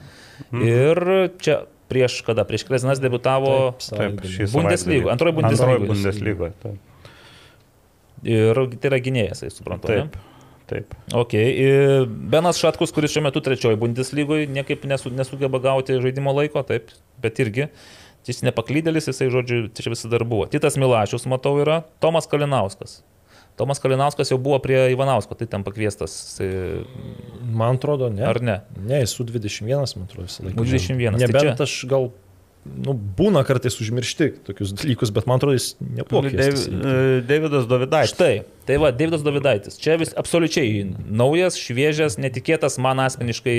Mhm. 0.52 0.62
ir 0.70 1.02
čia 1.42 1.56
prieš 1.90 2.20
kada, 2.26 2.46
prieš 2.46 2.64
kelias 2.66 2.82
dienas 2.86 3.02
debutavo 3.02 3.74
Taip, 3.78 4.22
šį 4.22 4.48
Bundeslygo, 4.54 5.10
savaitgalį. 5.10 5.12
antroji 5.14 5.34
Bundeslygo. 5.40 5.74
Antroji 5.74 5.90
Bundeslygoje. 5.90 6.54
Taip. 8.24 8.32
ir 8.32 8.80
tai 8.80 8.90
yra 8.92 9.00
gynėjas, 9.04 9.44
tai 9.44 9.50
suprantu. 9.54 9.90
ne? 9.92 10.08
Taip. 10.08 10.18
taip. 10.68 10.96
Ok, 11.14 11.34
Benas 12.32 12.58
Šatkus, 12.62 12.94
kuris 12.96 13.12
šiuo 13.14 13.24
metu 13.28 13.42
trečioji 13.44 13.78
Bundeslygoje, 13.82 14.48
niekaip 14.48 14.86
nesu, 14.90 15.12
nesugeba 15.14 15.60
gauti 15.64 16.00
žaidimo 16.02 16.34
laiko, 16.36 16.64
taip, 16.68 16.92
bet 17.22 17.40
irgi. 17.44 17.70
Jis 18.24 18.40
nepaklydėlis, 18.48 19.10
jisai, 19.12 19.28
žodžiu, 19.34 19.66
čia 19.76 19.92
visi 19.92 20.08
dar 20.08 20.24
buvo. 20.24 20.46
Titas 20.48 20.78
Milašius, 20.80 21.26
matau, 21.28 21.58
yra 21.60 21.82
Tomas 22.00 22.24
Kalinauskas. 22.32 23.02
Tomas 23.60 23.78
Kalinauskas 23.84 24.32
jau 24.32 24.40
buvo 24.42 24.58
prie 24.64 24.80
Ivanausko, 24.96 25.36
tai 25.38 25.46
ten 25.52 25.62
pakviestas, 25.68 26.14
jisai- 26.40 26.86
Man 27.54 27.76
atrodo, 27.76 28.08
ne. 28.10 28.24
ar 28.26 28.40
ne? 28.42 28.62
Ne, 28.80 29.02
esu 29.04 29.26
21, 29.28 29.98
man 30.00 30.08
atrodo, 30.08 30.26
visą 30.26 30.48
laiką. 30.48 30.56
Nu, 30.56 30.64
21, 30.64 31.12
tai 31.20 31.28
Nebent 31.28 31.44
čia- 31.44 31.62
aš 31.68 31.76
gal 31.92 32.08
nu, 32.66 32.94
būna 33.18 33.42
kartais 33.48 33.76
užmiršti 33.84 34.30
tokius 34.48 34.72
dalykus, 34.78 35.12
bet 35.16 35.28
man 35.30 35.40
atrodo, 35.42 35.58
jis 35.58 35.74
nebuvo. 35.84 36.24
Deiv- 36.32 37.24
Deividas 37.28 37.68
Dovidaitis. 37.70 38.14
Štai, 38.16 38.44
tai 38.68 38.78
va, 38.82 38.92
Davidas 38.96 39.24
Davidaitis. 39.26 39.78
Čia 39.82 39.98
vis 40.02 40.14
absoliučiai 40.20 40.86
naujas, 41.08 41.58
šviežias, 41.60 42.18
netikėtas 42.22 42.80
man 42.82 43.04
asmeniškai 43.04 43.58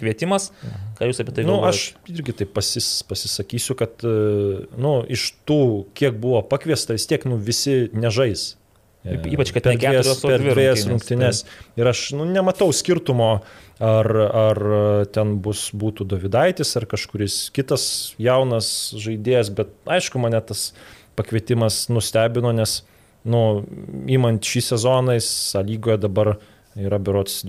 kvietimas. 0.00 0.50
Ką 0.98 1.08
jūs 1.10 1.22
apie 1.24 1.34
tai 1.36 1.46
Nu, 1.48 1.56
galvojate? 1.58 1.96
aš 2.04 2.14
irgi 2.14 2.36
taip 2.42 2.52
pasis, 2.56 2.88
pasisakysiu, 3.08 3.76
kad 3.80 4.04
e, 4.04 4.16
nu, 4.76 4.98
iš 5.08 5.32
tų, 5.48 5.60
kiek 5.98 6.18
buvo 6.20 6.42
pakviesta, 6.46 6.96
vis 6.98 7.08
tiek 7.10 7.24
nu, 7.28 7.40
visi 7.40 7.88
nežais. 7.96 8.52
E, 9.02 9.16
Ypač, 9.34 9.50
kad 9.50 9.64
per 9.66 9.74
o 10.06 10.14
per 10.28 10.38
dvi 10.38 10.52
dviejas 10.54 10.84
rungtynės, 10.86 11.42
rungtynės. 11.42 11.78
Ir 11.80 11.88
aš 11.90 12.02
nu, 12.14 12.28
nematau 12.28 12.68
skirtumo, 12.70 13.32
ar, 13.82 14.08
ar 14.30 14.60
ten 15.14 15.36
bus 15.42 15.66
būtų 15.74 16.06
Davidaitis, 16.12 16.76
ar 16.78 16.86
kažkuris 16.90 17.48
kitas 17.54 17.84
jaunas 18.22 18.68
žaidėjas, 18.94 19.50
bet 19.54 19.74
aišku, 19.90 20.22
mane 20.22 20.38
tas 20.46 20.70
pakvietimas 21.18 21.88
nustebino, 21.92 22.54
nes, 22.54 22.80
nu, 23.26 23.42
įmant 24.10 24.46
šį 24.46 24.64
sezoną, 24.70 25.18
jis 25.18 25.30
lygoje 25.66 25.98
dabar 26.06 26.36
yra 26.78 27.00
berots 27.02 27.42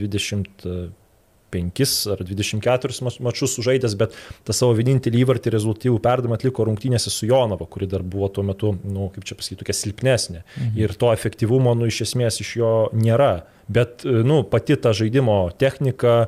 25 1.53 2.13
ar 2.13 2.23
24 2.25 3.01
ma- 3.05 3.15
mačus 3.29 3.55
sužaidęs, 3.57 3.95
bet 3.99 4.15
tą 4.47 4.55
savo 4.55 4.75
vienintelį 4.77 5.23
įvartį 5.23 5.53
rezultatyvų 5.53 5.99
perdavimą 6.03 6.39
atliko 6.39 6.65
rungtynėse 6.67 7.13
su 7.13 7.29
Jonava, 7.29 7.67
kuri 7.69 7.87
dar 7.87 8.03
buvo 8.03 8.29
tuo 8.33 8.43
metu, 8.43 8.73
nu, 8.83 9.09
kaip 9.13 9.27
čia 9.27 9.37
pasakyti, 9.39 9.61
tokia 9.63 9.77
silpnesnė. 9.77 10.43
Mhm. 10.57 10.79
Ir 10.81 10.95
to 10.99 11.13
efektyvumo, 11.13 11.75
nu, 11.77 11.89
iš 11.91 12.03
esmės 12.09 12.41
iš 12.43 12.55
jo 12.61 12.73
nėra. 12.93 13.43
Bet, 13.71 14.03
nu, 14.03 14.43
pati 14.43 14.75
ta 14.75 14.91
žaidimo 14.91 15.45
technika, 15.57 16.27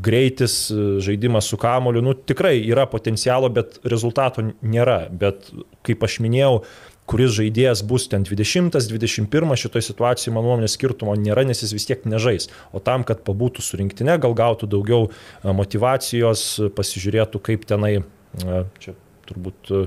greitis, 0.00 0.72
žaidimas 1.04 1.44
su 1.44 1.58
kamoliu, 1.60 2.00
nu, 2.04 2.14
tikrai 2.16 2.54
yra 2.64 2.86
potencialo, 2.88 3.50
bet 3.52 3.80
rezultato 3.84 4.44
nėra. 4.64 5.10
Bet, 5.12 5.50
kaip 5.84 6.04
aš 6.08 6.20
minėjau, 6.24 6.62
kuris 7.10 7.34
žaidėjas 7.36 7.82
bus 7.86 8.06
ten 8.10 8.24
20-21 8.28 9.56
šitoje 9.58 9.86
situacijoje, 9.88 10.34
mano 10.34 10.52
nuomonė, 10.52 10.70
skirtumo 10.70 11.16
nėra, 11.18 11.44
nes 11.48 11.64
jis 11.64 11.74
vis 11.74 11.88
tiek 11.88 12.04
nežais. 12.08 12.48
O 12.72 12.82
tam, 12.84 13.06
kad 13.08 13.24
pabūtų 13.26 13.64
surinktinė, 13.64 14.18
gal 14.22 14.36
gautų 14.38 14.70
daugiau 14.70 15.08
a, 15.10 15.52
motivacijos, 15.56 16.46
pasižiūrėtų, 16.76 17.42
kaip 17.50 17.66
tenai, 17.68 17.98
a, 18.46 18.62
čia 18.82 18.96
turbūt 19.28 19.74
a, 19.74 19.84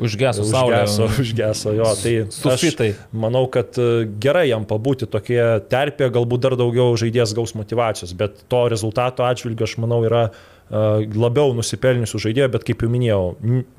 Užgeso 0.00 0.46
saulė. 0.48 0.78
užgeso, 0.86 1.08
užgeso 1.20 1.72
jo. 1.76 1.88
Tai 2.00 2.12
Susitai. 2.32 2.86
aš 2.94 3.00
manau, 3.12 3.42
kad 3.52 3.76
gerai 4.22 4.46
jam 4.48 4.64
pabūti 4.68 5.08
tokie 5.10 5.40
terpė, 5.68 6.08
galbūt 6.14 6.46
dar 6.46 6.56
daugiau 6.56 6.94
žaidėjas 6.96 7.34
gaus 7.36 7.52
motivacijos, 7.58 8.14
bet 8.16 8.38
to 8.48 8.62
rezultato 8.72 9.26
atžvilgiu 9.26 9.66
aš 9.66 9.76
manau 9.82 10.00
yra 10.08 10.30
labiau 10.70 11.54
nusipelniusių 11.58 12.20
žaidėjų, 12.26 12.52
bet 12.54 12.68
kaip 12.68 12.84
jau 12.84 12.90
minėjau, 12.92 13.24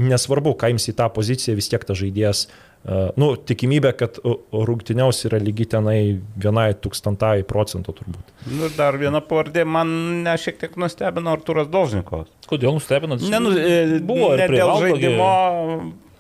nesvarbu, 0.02 0.58
ką 0.60 0.74
jums 0.74 0.90
į 0.92 0.98
tą 1.00 1.08
poziciją, 1.16 1.56
vis 1.56 1.72
tiek 1.72 1.86
tas 1.88 2.00
žaidėjas, 2.02 2.42
a, 2.84 3.06
nu, 3.22 3.32
tikimybė, 3.38 3.94
kad 3.96 4.20
a, 4.20 4.36
rungtyniaus 4.68 5.24
yra 5.30 5.40
lygi 5.40 5.70
tenai 5.72 5.98
vienai 6.36 6.72
tūkstantai 6.76 7.46
procentų 7.48 7.96
turbūt. 8.02 8.36
Nu, 8.50 8.68
ir 8.68 8.76
dar 8.76 9.00
viena 9.00 9.24
pavardė, 9.24 9.64
man 9.64 9.96
ne, 10.26 10.36
šiek 10.42 10.60
tiek 10.60 10.76
nustebino 10.82 11.32
Arturas 11.32 11.72
Dolžnikovas. 11.72 12.32
Kodėl 12.52 12.76
nustebinat? 12.76 13.24
Nenu, 13.32 13.56
e, 13.56 14.02
buvo 14.04 14.34
ne 14.36 14.50
dėl 14.52 14.76
žaidimo 14.84 15.32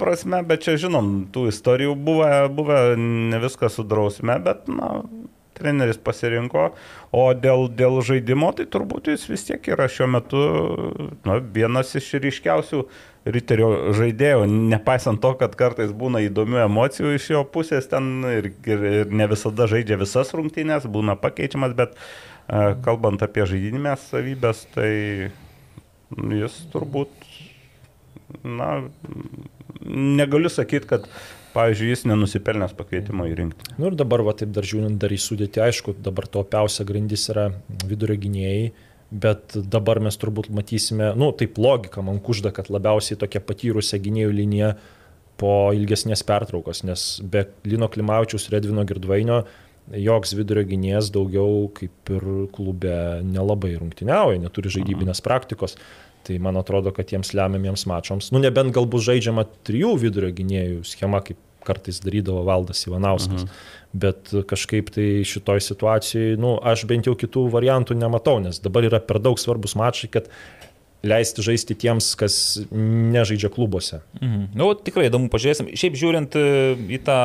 prasme, 0.02 0.42
bet 0.48 0.64
čia 0.66 0.78
žinom, 0.82 1.12
tų 1.34 1.50
istorijų 1.52 1.94
buvo, 2.00 2.28
buvo 2.56 2.80
ne 2.98 3.42
viskas 3.44 3.78
su 3.78 3.86
drausme, 3.88 4.40
bet, 4.42 4.66
na, 4.72 5.02
treneris 5.62 6.02
pasirinko, 6.02 6.72
o 7.14 7.24
dėl, 7.38 7.68
dėl 7.78 8.02
žaidimo, 8.06 8.52
tai 8.58 8.66
turbūt 8.72 9.12
jis 9.14 9.28
vis 9.30 9.46
tiek 9.48 9.72
yra 9.72 9.88
šiuo 9.92 10.10
metu 10.12 10.44
na, 11.28 11.38
vienas 11.54 11.94
iš 12.00 12.14
ryškiausių 12.26 12.84
Riterio 13.22 13.94
žaidėjų, 13.94 14.48
nepaisant 14.50 15.22
to, 15.22 15.36
kad 15.38 15.54
kartais 15.54 15.92
būna 15.94 16.24
įdomių 16.26 16.64
emocijų 16.64 17.12
iš 17.20 17.28
jo 17.36 17.44
pusės 17.54 17.86
ten 17.92 18.24
ir, 18.26 18.48
ir, 18.66 18.86
ir 19.04 19.12
ne 19.14 19.28
visada 19.30 19.68
žaidžia 19.70 20.00
visas 20.02 20.34
rungtynės, 20.34 20.88
būna 20.90 21.14
pakeičiamas, 21.22 21.76
bet 21.78 21.94
e, 21.94 22.72
kalbant 22.82 23.22
apie 23.22 23.46
žaidinimės 23.46 24.08
savybės, 24.10 24.64
tai 24.74 24.90
jis 26.34 26.58
turbūt, 26.74 27.14
na, 28.42 28.72
negaliu 29.86 30.50
sakyti, 30.50 30.90
kad, 30.90 31.06
pavyzdžiui, 31.56 31.90
jis 31.92 32.06
nenusipelnęs 32.10 32.76
pakvietimo 32.78 33.28
į 33.30 33.36
rinktinę. 33.40 33.76
Nu 33.82 33.92
ir 33.92 33.98
dabar, 34.00 34.24
va 34.28 34.36
taip 34.38 34.54
dar 34.56 34.68
žiūrint, 34.68 35.00
dar 35.02 35.14
į 35.14 35.20
sudėtį, 35.22 35.64
aišku, 35.68 35.96
dabar 36.04 36.28
to 36.32 36.44
opiausia 36.46 36.86
grandis 36.88 37.28
yra 37.34 37.50
vidurio 37.88 38.18
gynėjai, 38.22 38.72
bet 39.12 39.58
dabar 39.72 40.00
mes 40.04 40.16
turbūt 40.20 40.52
matysime, 40.56 41.12
nu 41.20 41.32
taip 41.36 41.60
logika 41.60 42.04
man 42.06 42.22
kužda, 42.24 42.54
kad 42.56 42.72
labiausiai 42.72 43.20
tokia 43.20 43.44
patyrusią 43.44 44.00
gynėjų 44.04 44.38
liniją 44.38 44.72
po 45.42 45.72
ilgesnės 45.76 46.24
pertraukos, 46.28 46.86
nes 46.88 47.04
be 47.24 47.48
Lino 47.68 47.90
Klimavičius 47.92 48.48
ir 48.48 48.60
Edvino 48.62 48.86
Girdvainio 48.88 49.42
joks 49.98 50.36
vidurio 50.38 50.64
gynėjas 50.70 51.10
daugiau 51.14 51.66
kaip 51.76 52.12
ir 52.14 52.28
klube 52.56 52.96
nelabai 53.26 53.74
rungtyniauja, 53.80 54.40
neturi 54.44 54.72
žaidybinės 54.72 55.24
praktikos. 55.26 55.78
Tai 56.28 56.38
man 56.44 56.60
atrodo, 56.60 56.94
kad 56.96 57.10
tiems 57.10 57.34
lemiamiems 57.38 57.88
mačams, 57.90 58.30
nu 58.34 58.42
nebent 58.44 58.76
galbūt 58.76 59.08
žaidžiama 59.08 59.48
trijų 59.68 59.96
vidurio 60.04 60.30
gynėjų 60.38 60.84
schema, 60.86 61.24
kaip 61.26 61.40
kartais 61.66 62.02
darydavo 62.02 62.44
Valdas 62.46 62.86
Ivanauskas. 62.88 63.46
Mhm. 63.46 63.62
Bet 64.02 64.32
kažkaip 64.48 64.90
tai 64.96 65.08
šitoj 65.28 65.62
situacijai, 65.66 66.38
nu, 66.40 66.56
aš 66.58 66.86
bent 66.90 67.10
jau 67.10 67.16
kitų 67.18 67.50
variantų 67.52 67.98
nematau, 68.00 68.40
nes 68.44 68.62
dabar 68.64 68.88
yra 68.88 69.02
per 69.04 69.20
daug 69.20 69.40
svarbus 69.42 69.76
mačai, 69.76 70.10
kad 70.14 70.30
leisti 71.02 71.42
žaisti 71.42 71.76
tiems, 71.82 72.12
kas 72.18 72.36
nežaidžia 72.72 73.50
klubuose. 73.54 74.02
Mhm. 74.22 74.52
Nu, 74.58 74.70
tikrai 74.78 75.08
įdomu, 75.10 75.32
pažiūrėsim. 75.34 75.72
Šiaip 75.78 75.98
žiūrint 75.98 76.38
e, 76.38 76.46
į 76.98 77.02
tą, 77.06 77.18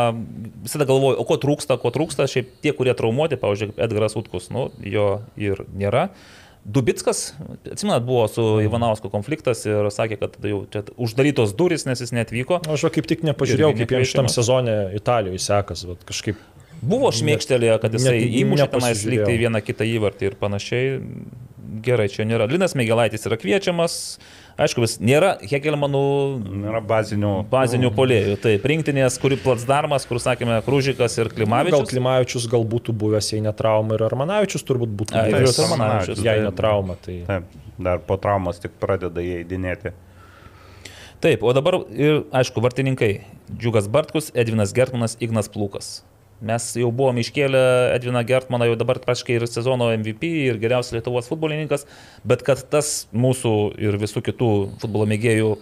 visada 0.64 0.88
galvoju, 0.88 1.20
o 1.20 1.28
ko 1.28 1.36
trūksta, 1.42 1.76
ko 1.82 1.92
trūksta, 1.94 2.28
šiaip 2.30 2.56
tie, 2.64 2.72
kurie 2.76 2.96
traumuoti, 2.96 3.38
pavyzdžiui, 3.40 3.76
Edgaras 3.76 4.16
Utkus, 4.18 4.48
nu, 4.54 4.70
jo 4.80 5.20
ir 5.36 5.66
nėra. 5.76 6.08
Dubitskas, 6.66 7.28
atsimenat, 7.70 8.02
buvo 8.02 8.24
su 8.26 8.42
Ivanausko 8.64 9.06
konfliktas 9.12 9.60
ir 9.68 9.86
sakė, 9.94 10.16
kad 10.18 10.34
jau 10.50 10.64
čia 10.72 10.82
uždarytos 10.98 11.54
duris, 11.54 11.84
nes 11.86 12.02
jis 12.02 12.10
netvyko. 12.16 12.58
Aš 12.74 12.88
va 12.88 12.90
kaip 12.96 13.06
tik 13.06 13.22
nepažiūrėjau, 13.28 13.70
kaip 13.78 13.94
jam 13.94 14.06
šitam 14.10 14.30
sezone 14.32 14.74
Italijoje 14.98 15.44
sekas, 15.46 15.84
bet 15.86 16.02
kažkaip 16.08 16.40
Buvo 16.84 17.10
šmėkštelėje, 17.14 17.76
kad 17.80 17.94
jisai 17.96 18.18
įmušė 18.42 18.66
tenais 18.74 19.04
lygtai 19.08 19.36
vieną 19.40 19.62
kitą 19.64 19.86
įvartį 19.96 20.30
ir 20.30 20.34
panašiai. 20.40 20.98
Gerai, 21.86 22.08
čia 22.12 22.26
nėra. 22.28 22.48
Linas 22.50 22.76
Megelaitis 22.78 23.26
yra 23.28 23.38
kviečiamas. 23.40 24.18
Aišku, 24.56 24.80
vis 24.86 24.94
nėra 25.04 25.34
Hegelmanų 25.44 26.02
Yra 26.64 26.80
bazinių. 26.80 27.32
bazinių 27.52 27.90
polėjų. 27.92 28.38
Tai 28.40 28.54
rinktinės, 28.72 29.18
kuri 29.20 29.36
platsdarmas, 29.36 30.06
kur 30.08 30.16
sakėme, 30.22 30.62
Krūžikas 30.64 31.18
ir 31.20 31.28
gal 31.28 31.42
Klimavičius. 31.42 31.90
Klimavičius 31.90 32.46
gal 32.48 32.64
būtų 32.64 32.94
buvęs, 32.96 33.28
jei 33.34 33.44
ne 33.44 33.52
trauma, 33.52 33.98
ir 33.98 34.06
Armanavičius 34.08 34.64
turbūt 34.64 34.96
būtų 34.96 35.12
buvęs, 35.12 35.60
ir 35.60 35.66
Armanavičius, 35.66 36.24
jei 36.24 36.40
ne 36.40 36.54
trauma. 36.56 36.96
Tai... 37.04 37.18
Taip, 37.28 37.52
dar 37.76 38.00
po 38.08 38.16
traumos 38.16 38.62
tik 38.62 38.80
pradeda 38.80 39.20
įeidinėti. 39.20 39.92
Taip, 41.20 41.44
o 41.44 41.52
dabar 41.56 41.82
ir, 41.92 42.24
aišku, 42.32 42.64
vartininkai. 42.64 43.12
Džiugas 43.52 43.92
Bartkus, 43.92 44.32
Edvinas 44.32 44.72
Gertmanas, 44.76 45.20
Ignas 45.20 45.52
Plūkas. 45.52 45.98
Mes 46.44 46.66
jau 46.76 46.90
buvome 46.92 47.22
iškėlę 47.24 47.62
Edviną 47.94 48.20
Gertmaną, 48.28 48.68
jau 48.68 48.76
dabar 48.76 49.00
praktiškai 49.00 49.38
ir 49.38 49.46
sezono 49.48 49.88
MVP, 49.94 50.28
ir 50.50 50.60
geriausias 50.60 50.98
Lietuvos 50.98 51.30
futbolininkas, 51.30 51.86
bet 52.28 52.44
kad 52.44 52.60
tas 52.72 53.06
mūsų 53.16 53.56
ir 53.80 53.96
visų 54.02 54.24
kitų 54.26 54.52
futbolo 54.82 55.08
mėgėjų 55.08 55.54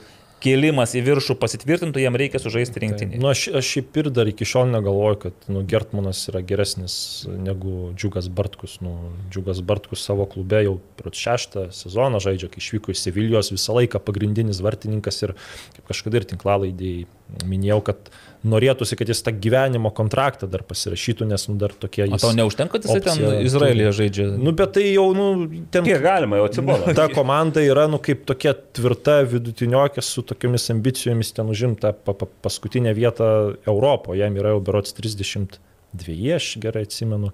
kėlimas 0.45 0.93
į 0.97 1.03
viršų 1.07 1.37
pasitvirtintų, 1.41 2.03
jam 2.03 2.17
reikia 2.21 2.41
sužaisti 2.43 2.83
rinktinį. 2.83 3.21
Nu, 3.23 3.31
aš, 3.31 3.47
aš 3.61 3.71
šiaip 3.77 3.97
ir 4.01 4.11
dar 4.13 4.29
iki 4.29 4.47
šiol 4.49 4.69
negalvoju, 4.75 5.19
kad 5.23 5.49
nu, 5.53 5.63
Gertmanas 5.69 6.21
yra 6.33 6.43
geresnis 6.45 6.97
negu 7.31 7.93
Džiugas 7.97 8.29
Bartkus. 8.29 8.77
Nu, 8.85 8.93
Džiugas 9.33 9.63
Bartkus 9.65 10.05
savo 10.05 10.27
klube 10.31 10.61
jau 10.67 10.77
šeštą 11.05 11.69
sezoną 11.75 12.21
žaidžia, 12.25 12.51
kai 12.53 12.61
išvyko 12.61 12.93
į 12.93 12.99
Sevilijos 12.99 13.53
visą 13.55 13.77
laiką 13.79 14.03
pagrindinis 14.05 14.61
vartininkas 14.65 15.23
ir 15.25 15.37
kaip 15.77 15.89
kažkada 15.93 16.21
ir 16.21 16.29
tinklalaidėjai 16.35 17.07
minėjau, 17.49 17.81
kad 17.87 18.11
norėtųsi, 18.45 18.97
kad 19.01 19.09
jis 19.09 19.23
tą 19.25 19.33
gyvenimo 19.41 19.89
kontraktą 19.97 20.45
dar 20.53 20.61
pasirašytų, 20.69 21.25
nes 21.31 21.47
nu, 21.49 21.55
dar 21.61 21.73
tokie 21.73 22.03
O 22.05 22.11
jis... 22.13 22.21
tau 22.21 22.33
neužtenka, 22.37 22.77
kad 22.77 22.85
jisai 22.85 23.01
ten 23.07 23.39
Izraelyje 23.47 23.93
žaidžia? 23.97 24.27
Nu, 24.37 24.53
bet 24.53 24.75
tai 24.77 24.85
jau, 24.93 25.07
nu, 25.17 25.29
ten... 25.73 25.87
Kiek 25.87 26.03
galima, 26.05 26.37
jau 26.43 26.49
atsibodo. 26.51 26.93
Ta 26.99 27.07
komanda 27.13 27.65
yra, 27.65 27.87
nu, 27.89 27.97
kaip 28.05 28.27
tokia 28.29 28.53
tvirta 28.77 29.23
vidutiniokė 29.31 30.05
su 30.05 30.23
tokiamis 30.29 30.69
ambicijomis 30.75 31.33
ten 31.37 31.49
užimta 31.53 31.95
pa, 31.97 32.13
pa, 32.13 32.29
paskutinę 32.45 32.93
vietą 32.99 33.31
Europoje, 33.65 34.21
jam 34.21 34.37
yra 34.37 34.53
jau 34.53 34.61
berots 34.69 34.93
32, 35.01 36.35
aš 36.37 36.51
gerai 36.61 36.83
atsimenu. 36.85 37.31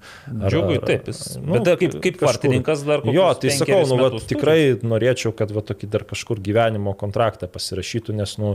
Džiugui 0.46 0.78
taip, 0.86 1.08
jis- 1.10 1.38
bet 1.42 1.64
dar 1.66 1.80
kaip- 1.80 1.96
kaip 2.04 2.20
kažkur. 2.20 2.28
vartininkas 2.28 2.84
dar 2.86 3.02
kokius 3.02 3.18
Jo, 3.18 3.26
tai 3.34 3.50
sakau, 3.56 3.80
nu, 3.88 3.96
va, 3.98 4.10
metus 4.12 4.28
turi. 4.28 4.36
tikrai 4.36 4.60
norėčiau, 4.94 5.34
kad 5.34 5.50
va, 5.50 5.66
tokį 5.72 5.90
dar 5.90 6.06
kažkur 6.06 6.38
gyvenimo 6.38 6.94
kontraktą 6.94 7.50
pasirašytų, 7.50 8.14
nes, 8.20 8.36
nu, 8.38 8.54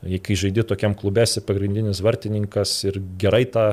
kai 0.00 0.36
žaidži 0.38 0.64
tokiam 0.64 0.96
klubėsi 0.96 1.42
pagrindinis 1.44 2.00
vartininkas 2.04 2.78
ir 2.88 3.00
gerai 3.20 3.44
tą 3.52 3.68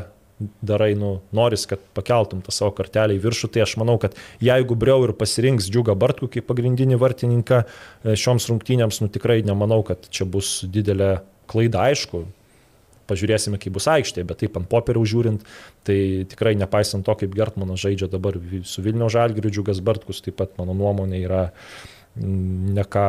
darai, 0.61 0.93
nu, 0.93 1.17
noris, 1.33 1.65
kad 1.69 1.81
pakeltum 1.97 2.43
tą 2.45 2.53
savo 2.53 2.71
kartelę 2.77 3.15
į 3.17 3.21
viršų, 3.23 3.49
tai 3.53 3.63
aš 3.65 3.73
manau, 3.81 3.97
kad 4.01 4.17
jeigu 4.43 4.77
Breu 4.77 5.07
ir 5.07 5.15
pasirinks 5.17 5.69
Džiugą 5.71 5.95
Bartkų 5.97 6.29
kaip 6.35 6.45
pagrindinį 6.49 6.99
vartininką 7.01 7.63
e, 7.63 8.13
šioms 8.19 8.45
rungtynėms, 8.51 9.01
nu 9.01 9.09
tikrai 9.13 9.39
nemanau, 9.47 9.81
kad 9.87 10.05
čia 10.13 10.27
bus 10.29 10.59
didelė 10.69 11.17
klaida, 11.49 11.87
aišku. 11.89 12.27
Pažiūrėsime, 13.07 13.57
kaip 13.63 13.77
bus 13.77 13.87
aikštė, 13.87 14.25
bet 14.27 14.41
taip 14.43 14.57
ant 14.59 14.67
popieriaus 14.69 15.09
žiūrint, 15.09 15.45
tai 15.87 16.27
tikrai 16.27 16.57
nepaisant 16.59 17.05
to, 17.07 17.15
kaip 17.17 17.33
Gertmanas 17.33 17.79
žaidžia 17.79 18.11
dabar 18.11 18.35
su 18.67 18.83
Vilnių 18.83 19.07
Žalgiriu, 19.13 19.53
Džiugas 19.53 19.79
Bartkus 19.79 20.19
taip 20.25 20.35
pat, 20.41 20.57
mano 20.59 20.75
nuomonė, 20.75 21.21
yra 21.23 21.45
mm, 22.19 22.75
ne 22.75 22.85
ką 22.85 23.07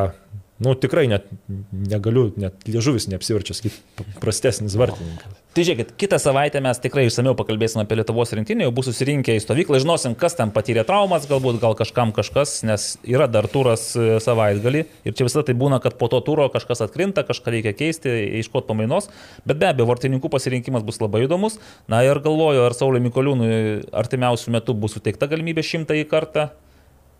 Nu, 0.58 0.72
tikrai 0.74 1.06
net 1.06 1.28
negaliu, 1.70 2.32
net 2.34 2.64
liežuvis 2.66 3.06
neapsiverčia, 3.06 3.54
sakyti, 3.54 4.06
prastesnis 4.18 4.74
vartininkas. 4.78 5.36
Tai 5.54 5.64
žiūrėkit, 5.66 5.92
kitą 5.98 6.18
savaitę 6.18 6.58
mes 6.62 6.80
tikrai 6.82 7.04
išsameu 7.06 7.36
pakalbėsime 7.38 7.84
apie 7.84 8.00
Lietuvos 8.00 8.34
rinktinį, 8.34 8.66
jau 8.66 8.72
bus 8.74 8.88
susirinkę 8.90 9.36
į 9.38 9.42
stovyklą, 9.44 9.78
žinosim, 9.84 10.16
kas 10.18 10.34
ten 10.38 10.50
patyrė 10.54 10.82
traumas, 10.86 11.28
galbūt 11.30 11.60
gal 11.62 11.78
kažkam 11.78 12.10
kažkas, 12.14 12.56
nes 12.66 12.88
yra 13.06 13.30
dar 13.30 13.46
turas 13.50 13.88
e, 13.94 14.18
savaitgalį 14.22 14.84
ir 15.06 15.14
čia 15.14 15.28
visada 15.30 15.46
tai 15.46 15.54
būna, 15.58 15.78
kad 15.82 15.94
po 15.98 16.10
to 16.10 16.18
turo 16.26 16.50
kažkas 16.50 16.82
atkrinta, 16.88 17.22
kažką 17.26 17.54
reikia 17.54 17.76
keisti, 17.78 18.18
iškot 18.42 18.66
pamainos, 18.66 19.12
bet 19.46 19.62
be 19.62 19.70
abejo, 19.70 19.86
vartininkų 19.92 20.30
pasirinkimas 20.34 20.86
bus 20.86 20.98
labai 21.02 21.24
įdomus. 21.26 21.60
Na 21.90 22.02
ir 22.06 22.18
galvoju, 22.22 22.66
ar 22.66 22.74
Saulė 22.74 23.02
Mikoliūnui 23.06 23.52
artimiausių 23.98 24.58
metų 24.58 24.74
bus 24.78 24.98
suteikta 24.98 25.30
galimybė 25.30 25.66
šimtąjį 25.66 26.10
kartą 26.10 26.50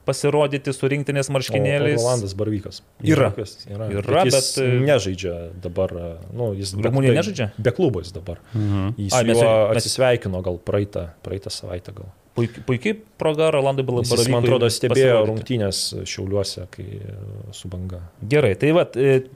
pasirodyti 0.09 0.73
su 0.77 0.89
rinktinės 0.91 1.28
marškinėliais. 1.35 2.01
Rolandas 2.01 2.35
Barvykas. 2.39 2.81
Yra. 3.05 3.31
Yra, 3.69 3.91
yra 4.01 4.25
bet, 4.25 4.35
bet 4.35 4.51
e, 4.65 4.69
nežaidžia 4.89 5.35
dabar. 5.65 5.93
Nu, 6.33 6.51
jis 6.59 6.73
Rumunijoj 6.78 7.19
nežaidžia? 7.20 7.51
Be 7.61 7.75
klubo 7.77 8.01
jis 8.05 8.15
dabar. 8.17 8.41
Mhm. 8.55 8.95
Jis 9.05 9.17
Ai, 9.19 9.25
mes- 9.28 9.43
mes- 9.43 9.77
atsisveikino 9.83 10.41
gal 10.47 10.59
praeitą, 10.65 11.09
praeitą 11.27 11.53
savaitę 11.53 11.93
gal. 11.97 12.09
Puikiai, 12.39 12.62
puikiai 12.68 12.97
proga 13.18 13.49
Rolandui 13.50 13.83
Jis, 13.83 13.89
Balavykui. 14.12 14.33
man 14.33 14.44
atrodo, 14.47 14.68
stebėjo 14.70 15.17
rungtynės 15.26 15.81
Šiauliuose, 16.07 16.67
kai 16.70 16.84
e, 17.00 17.15
su 17.57 17.67
banga. 17.70 17.99
Gerai, 18.31 18.52
tai 18.60 18.70
va, 18.76 18.84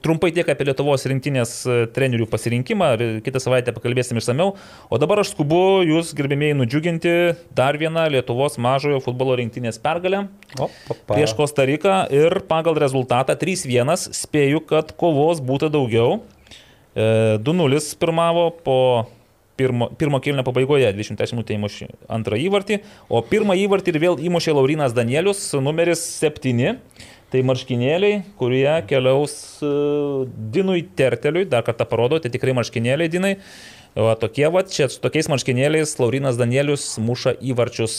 trumpai 0.05 0.31
tiek 0.35 0.47
apie 0.53 0.67
Lietuvos 0.69 1.03
rinktinės 1.11 1.55
e, 1.67 1.77
trenerių 1.93 2.27
pasirinkimą, 2.31 2.89
ir 2.95 3.03
kitą 3.25 3.41
savaitę 3.43 3.73
pakalbėsim 3.75 4.19
išsameu. 4.21 4.53
O 4.87 4.99
dabar 5.01 5.21
aš 5.25 5.33
skubu 5.33 5.83
jūs, 5.87 6.13
gerbėmiai, 6.15 6.55
nudžiuginti 6.61 7.15
dar 7.55 7.75
vieną 7.81 8.05
Lietuvos 8.15 8.55
mažojo 8.61 9.01
futbolo 9.03 9.35
rinktinės 9.41 9.81
pergalę 9.83 10.23
O, 10.57 10.69
papa. 10.87 11.15
prieš 11.15 11.35
Kostariką 11.35 12.05
ir 12.13 12.39
pagal 12.47 12.79
rezultatą 12.79 13.35
3-1 13.35 14.13
spėju, 14.15 14.63
kad 14.69 14.95
kovos 14.95 15.43
būtų 15.43 15.69
daugiau. 15.73 16.21
E, 16.95 17.35
2-0 17.43 17.83
pirmavo 17.99 18.47
po 18.63 18.79
pirmo, 19.59 19.89
pirmo 19.97 20.19
kilnio 20.23 20.45
pabaigoje, 20.45 20.91
20 20.95 21.35
minutė 21.35 21.57
įmušė 21.57 21.89
antrą 22.11 22.39
įvartį, 22.41 22.79
o 23.09 23.21
pirmą 23.25 23.57
įvartį 23.65 23.93
ir 23.93 24.01
vėl 24.03 24.23
įmušė 24.29 24.55
Laurinas 24.57 24.95
Danielius, 24.97 25.45
numeris 25.61 26.03
7. 26.21 26.79
Tai 27.33 27.39
marškinėliai, 27.49 28.19
kurie 28.37 28.67
keliaus 28.85 29.31
e, 29.65 29.69
Dinui 30.53 30.83
Terteliui, 30.85 31.47
dar 31.49 31.63
kartą 31.65 31.87
parodo, 31.89 32.19
tai 32.21 32.29
tikrai 32.29 32.53
marškinėliai 32.53 33.09
Dinai. 33.09 33.31
O 33.97 34.11
tokie 34.17 34.45
va, 34.53 34.61
čia 34.65 34.85
su 34.89 35.01
tokiais 35.01 35.29
marškinėliais 35.29 35.95
Laurinas 35.97 36.37
Danielius 36.37 36.85
muša 37.01 37.33
įvarčius 37.45 37.97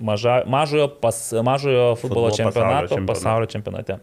maža, 0.00 0.38
mažojo, 0.48 0.90
pas, 1.00 1.16
mažojo 1.44 1.90
futbolo, 2.00 2.28
Futbolo 2.28 2.36
čempionato, 2.36 2.92
pasaulio 2.92 3.08
pasaulio 3.08 3.50
čempionate. 3.52 3.98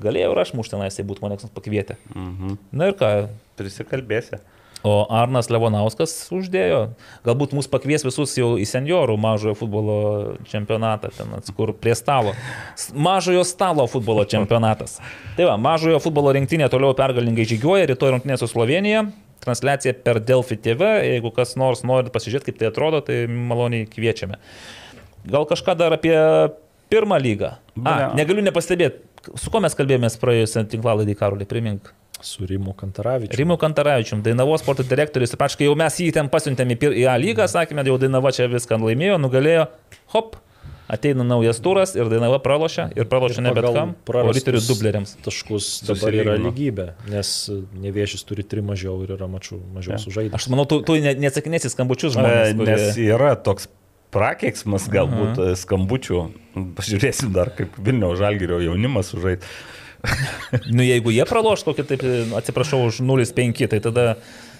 Galėjau 0.00 0.36
ir 0.36 0.40
aš 0.44 0.54
mušti 0.60 0.76
tenais, 0.76 0.96
tai 1.00 1.08
būtų 1.08 1.24
mane 1.24 1.40
pakvietę. 1.56 1.96
Mhm. 2.12 2.56
Na 2.72 2.92
ir 2.92 2.96
ką, 3.00 3.12
Prisikalbėsi. 3.56 4.40
O 4.86 5.06
Arnas 5.10 5.48
Levonauskas 5.50 6.12
uždėjo. 6.30 6.92
Galbūt 7.26 7.54
mus 7.56 7.66
pakvies 7.70 8.04
visus 8.06 8.36
jau 8.38 8.52
į 8.60 8.66
seniorų 8.68 9.16
mažojo 9.18 9.56
futbolo 9.58 9.96
čempionatą, 10.46 11.10
ten 11.16 11.32
kur 11.56 11.72
prie 11.74 11.96
stalo. 11.98 12.34
Mažojo 12.94 13.42
stalo 13.48 13.88
futbolo 13.90 14.22
čempionatas. 14.28 15.00
Tai 15.36 15.48
va, 15.50 15.56
mažojo 15.58 15.98
futbolo 16.04 16.30
rinktinė 16.36 16.70
toliau 16.70 16.94
pergalingai 16.98 17.48
žygiuoja, 17.50 17.88
rytoj 17.90 18.14
rinktinė 18.14 18.38
su 18.38 18.46
Slovenija. 18.50 19.08
Transliacija 19.42 19.94
per 20.04 20.18
Delfi 20.22 20.58
TV, 20.62 20.92
jeigu 21.08 21.30
kas 21.34 21.56
nors 21.58 21.82
nori 21.86 22.10
pasižiūrėti, 22.14 22.50
kaip 22.52 22.62
tai 22.62 22.70
atrodo, 22.70 23.02
tai 23.06 23.24
maloniai 23.30 23.86
kviečiame. 23.90 24.38
Gal 25.26 25.46
kažką 25.48 25.74
dar 25.78 25.94
apie 25.98 26.14
pirmą 26.90 27.18
lygą. 27.22 27.56
A, 27.84 27.90
Ne. 27.98 28.08
negaliu 28.22 28.42
nepastebėti, 28.42 29.04
su 29.36 29.50
kuo 29.52 29.60
mes 29.64 29.74
kalbėjomės 29.78 30.18
praėjusią 30.22 30.66
tinklalaidį 30.72 31.16
Karolį, 31.18 31.46
primink. 31.50 31.92
Su 32.20 32.46
Rimu 32.50 32.72
Kantaravičiu. 32.74 33.36
Rimu 33.38 33.54
Kantaravičium, 33.62 34.24
Dainavos 34.26 34.64
sporto 34.64 34.82
direktorius, 34.82 35.30
ir 35.32 35.38
praškai 35.38 35.68
jau 35.68 35.76
mes 35.78 36.00
jį 36.02 36.08
ten 36.16 36.26
pasiuntėme 36.32 36.74
į 36.74 37.04
A 37.06 37.14
lygą, 37.20 37.46
sakėme, 37.46 37.84
jau 37.86 37.94
Dainava 38.02 38.32
čia 38.34 38.48
viską 38.50 38.74
laimėjo, 38.82 39.20
nugalėjo, 39.22 39.68
hop, 40.16 40.34
ateina 40.90 41.22
naujas 41.22 41.60
turas 41.62 41.94
ir 41.94 42.08
Dainava 42.10 42.40
pralošia 42.42 42.88
ir 42.96 43.06
pralošia 43.06 43.44
ne 43.46 43.52
bet 43.54 43.68
kam, 43.70 43.94
o 44.08 44.32
riterių 44.34 44.64
dubleriams. 44.66 45.14
Taškus 45.22 45.68
dabar 45.86 46.16
yra 46.16 46.34
lygybė, 46.42 46.88
nes 47.12 47.30
nevėžys 47.86 48.26
turi 48.26 48.42
trim 48.42 48.66
mažiau 48.72 48.98
ir 49.06 49.14
yra 49.14 49.28
mačiau 49.30 49.60
mažiau 49.76 49.94
Ja. 49.94 50.02
sužaidę. 50.02 50.34
Aš 50.34 50.48
manau, 50.50 50.66
tu, 50.66 50.80
tu 50.82 50.96
ne- 50.98 51.14
neatsakinėsi 51.14 51.70
skambučius 51.70 52.16
E, 52.16 52.18
žmonės. 52.18 52.56
kurie- 52.58 52.74
Nes 52.74 52.96
yra 52.98 53.36
toks 53.36 53.68
prakeiksmas 54.14 54.88
galbūt 54.92 55.38
uh 55.38 55.44
-huh. 55.50 55.56
skambučių. 55.56 56.20
Pažiūrėsim 56.78 57.32
dar, 57.32 57.50
kaip 57.54 57.76
Vilniaus 57.78 58.18
žalgerio 58.18 58.60
jaunimas 58.60 59.14
sužaidė. 59.14 59.44
Nu, 60.76 60.82
jeigu 60.82 61.10
jie 61.10 61.24
praloš 61.26 61.64
kokį, 61.66 61.84
taip, 61.84 62.04
atsiprašau, 62.38 62.84
už 62.86 63.00
0,5, 63.02 63.66
tai 63.66 63.80
tada 63.80 64.16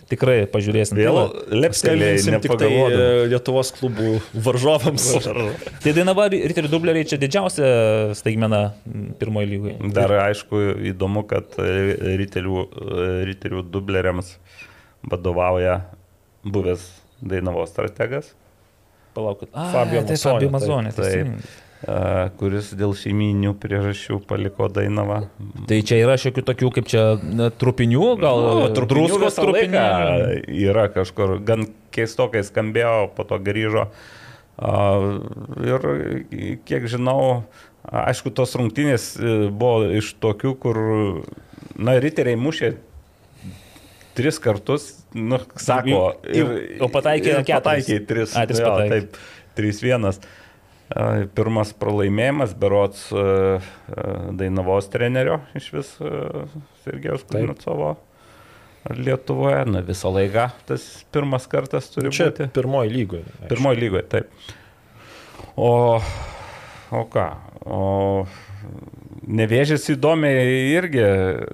tikrai 0.09 0.47
pažiūrėsim. 0.51 0.97
Tai 0.97 1.05
Vėl 1.05 1.19
lepstelėjai, 1.63 2.19
Skambinsim 2.23 2.45
tik 2.45 2.57
tai 2.61 2.71
e, 2.73 3.27
Lietuvos 3.33 3.73
klubų 3.77 4.15
varžovams. 4.47 5.09
Tai 5.85 5.95
Dainava 5.97 6.29
riterių 6.33 6.71
dubleriai 6.73 7.09
čia 7.09 7.21
didžiausia 7.21 7.69
staigmena 8.19 8.63
pirmoji 9.21 9.51
lygoje. 9.53 9.77
Dar 9.95 10.15
aišku 10.25 10.63
įdomu, 10.93 11.27
kad 11.29 11.59
e, 11.61 11.69
riterių, 12.23 12.65
e, 12.65 13.09
riterių 13.29 13.65
dubleriams 13.69 14.37
vadovauja 15.09 15.83
buvęs 16.47 16.89
Dainavos 17.19 17.73
strategas, 17.75 18.33
Palaukit. 19.19 19.51
A, 19.53 19.71
Fabio 19.75 20.05
tai 20.07 20.15
Mazzoni, 20.15 20.49
Fabio 20.49 20.51
taip, 20.51 20.55
Mazonė. 20.55 20.93
taip. 20.95 21.57
e, 21.83 21.97
kuris 22.41 22.71
dėl 22.79 22.95
šeiminių 22.99 23.55
priežasčių 23.63 24.21
paliko 24.31 24.69
Dainavą. 24.71 25.21
Tai 25.71 25.79
čia 25.87 25.99
yra 26.05 26.15
šiokių 26.21 26.45
tokių, 26.53 26.71
kaip 26.79 26.91
čia, 26.91 27.05
trupinių, 27.59 28.07
gal 28.23 28.45
Nu, 28.47 28.87
druskos 28.91 29.27
visą 29.27 29.47
trupinių. 29.49 29.85
Yra 30.69 30.89
kažkur, 30.95 31.39
gan 31.43 31.67
keistokai 31.95 32.45
skambėjo, 32.47 33.11
po 33.17 33.27
to 33.27 33.41
grįžo. 33.43 33.89
Ir 34.59 35.85
kiek 36.67 36.89
žinau, 36.91 37.45
aišku, 37.87 38.33
tos 38.35 38.57
rungtynės 38.59 39.13
e, 39.15 39.37
buvo 39.55 39.87
iš 40.01 40.17
tokių, 40.23 40.55
kur, 40.59 40.81
na, 41.79 41.95
riteriai 42.03 42.39
mušė 42.39 42.75
tris 44.19 44.41
kartus, 44.43 44.89
nu, 45.15 45.39
sako, 45.63 46.03
Jau- 46.35 46.59
o 46.83 46.91
pataikė 46.93 47.33
ir 47.37 47.41
keturis. 47.47 47.87
pataikė 47.87 48.01
tris. 48.11 48.35
A, 48.37 48.45
tris 48.51 48.61
pataikė. 48.67 48.99
Taip, 49.07 49.23
3-1. 49.59 50.11
A, 50.89 51.07
Pirmas 51.37 51.71
pralaimėjimas, 51.77 52.55
berots 52.59 53.07
e, 53.13 53.23
e, 53.23 54.05
Dainavos 54.41 54.87
trenerio 54.93 55.39
iš 55.59 55.67
vis 55.75 55.91
e, 56.01 56.13
Sergejus 56.85 57.27
Kuznetsovo 57.29 57.91
Lietuvoje. 58.97 59.67
Na 59.69 59.83
visą 59.85 60.09
laiką 60.15 60.47
tas 60.71 60.87
pirmas 61.13 61.45
kartas 61.51 61.91
turi 61.93 62.09
Čia 62.15 62.31
būti. 62.31 62.47
pirmoji 62.57 62.93
lygoje. 62.95 63.27
Pirmoji 63.51 63.83
lygoje, 63.83 64.07
taip. 64.15 64.31
O, 65.61 66.01
o 66.95 67.03
ką? 67.13 67.27
O 67.69 67.83
Nevėžės 69.29 69.85
įdomiai 69.93 70.71
irgi. 70.73 71.03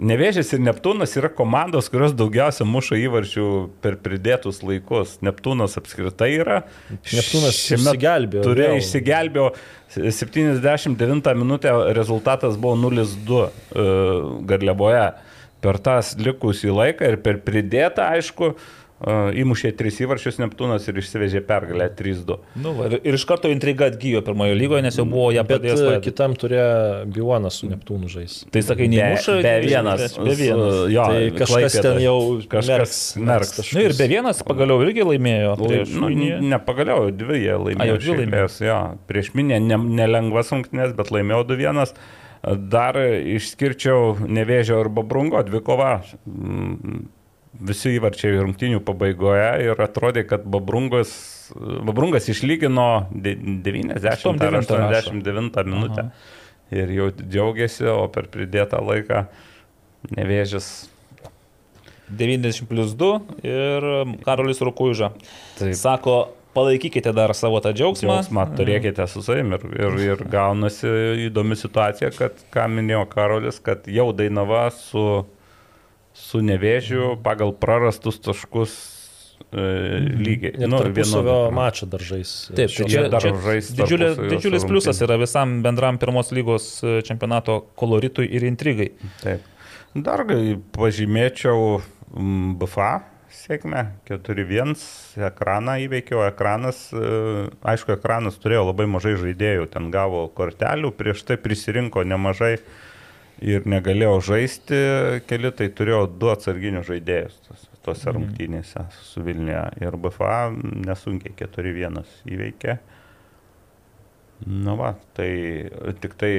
Nevėžės 0.06 0.52
ir 0.54 0.60
Neptūnas 0.62 1.16
yra 1.18 1.30
komandos, 1.32 1.88
kurios 1.90 2.14
daugiausia 2.14 2.66
muša 2.68 2.98
įvarčių 3.02 3.46
per 3.82 3.96
pridėtus 4.04 4.60
laikus. 4.62 5.16
Neptūnas 5.26 5.74
apskritai 5.80 6.30
yra. 6.36 6.60
Neptūnas 6.92 7.58
išsigelbėjo 7.74 8.44
Turėjo 8.46 8.78
išsigelbėjo. 8.78 9.48
79 9.94 11.34
minutę 11.38 11.74
rezultatas 11.98 12.56
buvo 12.60 12.78
0-2 12.78 13.42
e, 13.42 13.88
Garliavoje. 14.50 15.08
Per 15.64 15.80
tas 15.82 16.12
likusį 16.20 16.70
laiką 16.76 17.10
ir 17.10 17.18
per 17.24 17.40
pridėtą, 17.42 18.06
aišku, 18.14 18.54
e, 18.54 18.83
įmušė 19.04 19.70
3 19.76 19.98
įvarčius 20.06 20.38
Neptūnas 20.40 20.86
ir 20.88 20.96
išsivežė 21.02 21.40
pergalę 21.44 21.90
3-2. 21.98 22.36
Nu, 22.62 22.72
va, 22.78 22.86
ir, 22.88 22.94
ir 23.04 23.18
iš 23.18 23.24
karto 23.28 23.50
intriga 23.52 23.90
atgyjo 23.90 24.22
pirmojo 24.24 24.54
lygoje, 24.56 24.82
nes 24.86 24.96
jau 24.96 25.04
buvo 25.04 25.28
ją 25.34 25.42
Bet 25.44 25.60
pradėjęs. 25.60 25.82
e, 25.98 26.00
kitam 26.06 26.34
turė 26.40 26.62
Biuanas 27.12 27.58
su 27.60 27.68
Neptūnu 27.68 28.08
žais. 28.08 28.38
Tai 28.50 28.62
sakai, 28.64 28.88
neįmuša. 28.88 29.36
be 29.44 29.54
vienas. 29.66 30.16
Be 30.18 30.34
vienas. 30.40 30.74
su- 30.80 30.90
Jo, 30.94 31.04
Tai 31.04 31.30
kažkas 31.42 31.72
ten 31.76 31.82
Klaipėdoj. 31.84 32.02
jau 32.04 32.18
kažkas 32.48 33.02
merks- 33.20 33.74
Na 33.74 33.80
nu, 33.80 33.84
ir 33.84 33.92
be 33.98 34.08
vienas 34.08 34.42
pagaliau 34.42 34.80
irgi 34.86 35.04
laimėjo. 35.04 35.54
Prieš, 35.60 35.94
Nu, 36.00 36.08
Miniją. 36.08 36.40
nepagaliau, 36.40 37.10
dvi 37.12 37.40
jie 37.44 37.50
A, 37.50 37.58
jau 37.58 37.64
laimėjo. 37.68 37.98
dvi 38.00 38.16
laimėjo. 38.24 38.48
Jo, 38.66 38.98
prieš 39.08 39.32
minę 39.34 39.60
ne, 39.60 39.76
nelengvas 39.76 40.50
rungtynės, 40.50 40.96
bet 40.96 41.10
laimėjo 41.10 41.44
2-1. 41.46 41.92
Dar 42.68 42.94
išskirčiau 42.94 44.16
Nevėžio 44.28 44.80
ir 44.84 44.88
Babrungo 44.92 45.40
dvikova. 45.44 46.02
Visi 47.54 47.92
įvarčiai 47.98 48.40
rungtinių 48.40 48.80
pabaigoje 48.82 49.50
ir 49.68 49.78
atrodė, 49.84 50.24
kad 50.26 50.42
Babrungas, 50.50 51.12
Babrungas 51.54 52.26
išlygino 52.32 53.06
de- 53.14 53.36
90 53.38 54.00
ar 54.02 54.18
89 54.18 54.72
89 55.22 55.64
minutę. 55.70 56.08
Ir 56.74 56.90
jau 56.90 57.10
džiaugiasi, 57.14 57.86
o 57.92 58.08
per 58.08 58.26
pridėtą 58.32 58.80
laiką 58.82 59.26
nevėžis 60.16 60.88
90 62.10 62.66
plus 62.68 62.94
2 62.98 63.20
ir 63.46 63.86
Karolis 64.24 64.60
Rukuiža. 64.60 65.12
Taip. 65.58 65.74
Sako, 65.78 66.16
palaikykite 66.54 67.12
dar 67.16 67.32
savo 67.34 67.60
tą 67.64 67.72
džiaugsmą. 67.74 68.18
Jausmą 68.20 68.44
turėkite 68.58 69.06
su 69.10 69.22
savimi 69.24 69.56
ir, 69.58 69.64
ir, 69.78 69.96
ir 70.12 70.24
gaunasi 70.30 70.90
įdomi 71.28 71.56
situacija, 71.58 72.10
kad, 72.16 72.42
ką 72.54 72.66
minėjo 72.76 73.04
Karolis, 73.12 73.60
kad 73.64 73.86
jau 73.90 74.10
Dainava 74.16 74.66
su, 74.74 75.24
su 76.14 76.42
nevėžiu 76.44 77.14
pagal 77.24 77.52
prarastus 77.58 78.20
taškus 78.22 78.74
e, 79.50 79.64
lygiai. 80.14 80.52
Ir 80.62 80.70
nu, 80.70 80.78
tarpusavio 80.82 81.38
mačą 81.54 81.88
daržais. 81.90 82.34
Taip, 82.54 82.70
tai 82.70 82.88
čia, 82.90 83.06
dar 83.12 83.24
čia 83.24 83.34
žais 83.46 83.72
didžiulė, 83.80 84.12
didžiulis 84.34 84.68
pliusas 84.68 85.02
yra 85.04 85.18
visam 85.20 85.58
bendram 85.66 85.98
pirmos 86.02 86.30
lygos 86.34 86.68
e, 86.82 87.00
čempionato 87.06 87.60
koloritui 87.78 88.28
ir 88.30 88.46
intrigai. 88.46 88.92
Taip. 89.24 89.50
Dar 89.94 90.24
gai 90.26 90.56
pažymėčiau 90.74 91.82
BFA 92.58 92.92
sėkmę 93.34 93.84
4-1 94.08 94.74
ekraną 95.28 95.76
įveikiau. 95.84 96.22
Ekranas, 96.28 96.86
e, 96.94 97.50
aišku, 97.74 97.94
ekranas 97.98 98.38
turėjo 98.42 98.68
labai 98.70 98.86
mažai 98.90 99.16
žaidėjų, 99.20 99.68
ten 99.74 99.90
gavo 99.94 100.26
kortelių, 100.34 100.94
prieš 100.94 101.24
tai 101.28 101.38
prisirinko 101.40 102.06
nemažai 102.06 102.56
ir 103.42 103.64
negalėjo 103.68 104.18
žaisti 104.30 104.78
keli, 105.28 105.50
tai 105.56 105.68
turėjo 105.74 106.04
du 106.18 106.30
atsarginius 106.32 106.86
žaidėjus 106.90 107.38
tos- 107.48 107.68
tose 107.84 108.12
rungtynėse 108.16 108.86
su 109.02 109.22
Vilniuje. 109.26 109.64
Ir 109.84 109.96
BFA 110.00 110.50
nesunkiai 110.86 111.34
4-1 111.36 112.02
įveikė. 112.30 112.78
Nu 114.46 114.76
va, 114.76 114.94
tai 115.16 115.70
tik 116.00 116.14
tai 116.20 116.32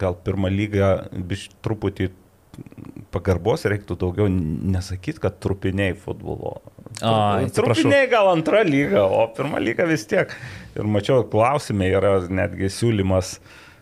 gal 0.00 0.14
pirmą 0.24 0.50
lygą 0.52 0.90
biš 1.26 1.48
truputį 1.64 2.10
pagarbos 3.14 3.64
reiktų 3.70 3.96
daugiau 3.98 4.26
nesakyti, 4.30 5.20
kad 5.22 5.38
trupiniai 5.42 5.94
futbolo. 5.98 6.58
A, 7.00 7.40
trupiniai 7.54 8.08
gal 8.10 8.28
antra 8.32 8.62
lyga, 8.66 9.04
o 9.06 9.24
pirmą 9.36 9.60
lygą 9.62 9.86
vis 9.88 10.04
tiek. 10.10 10.32
Ir 10.76 10.84
mačiau, 10.90 11.24
klausime 11.30 11.88
yra 11.88 12.18
netgi 12.28 12.68
siūlymas 12.74 13.38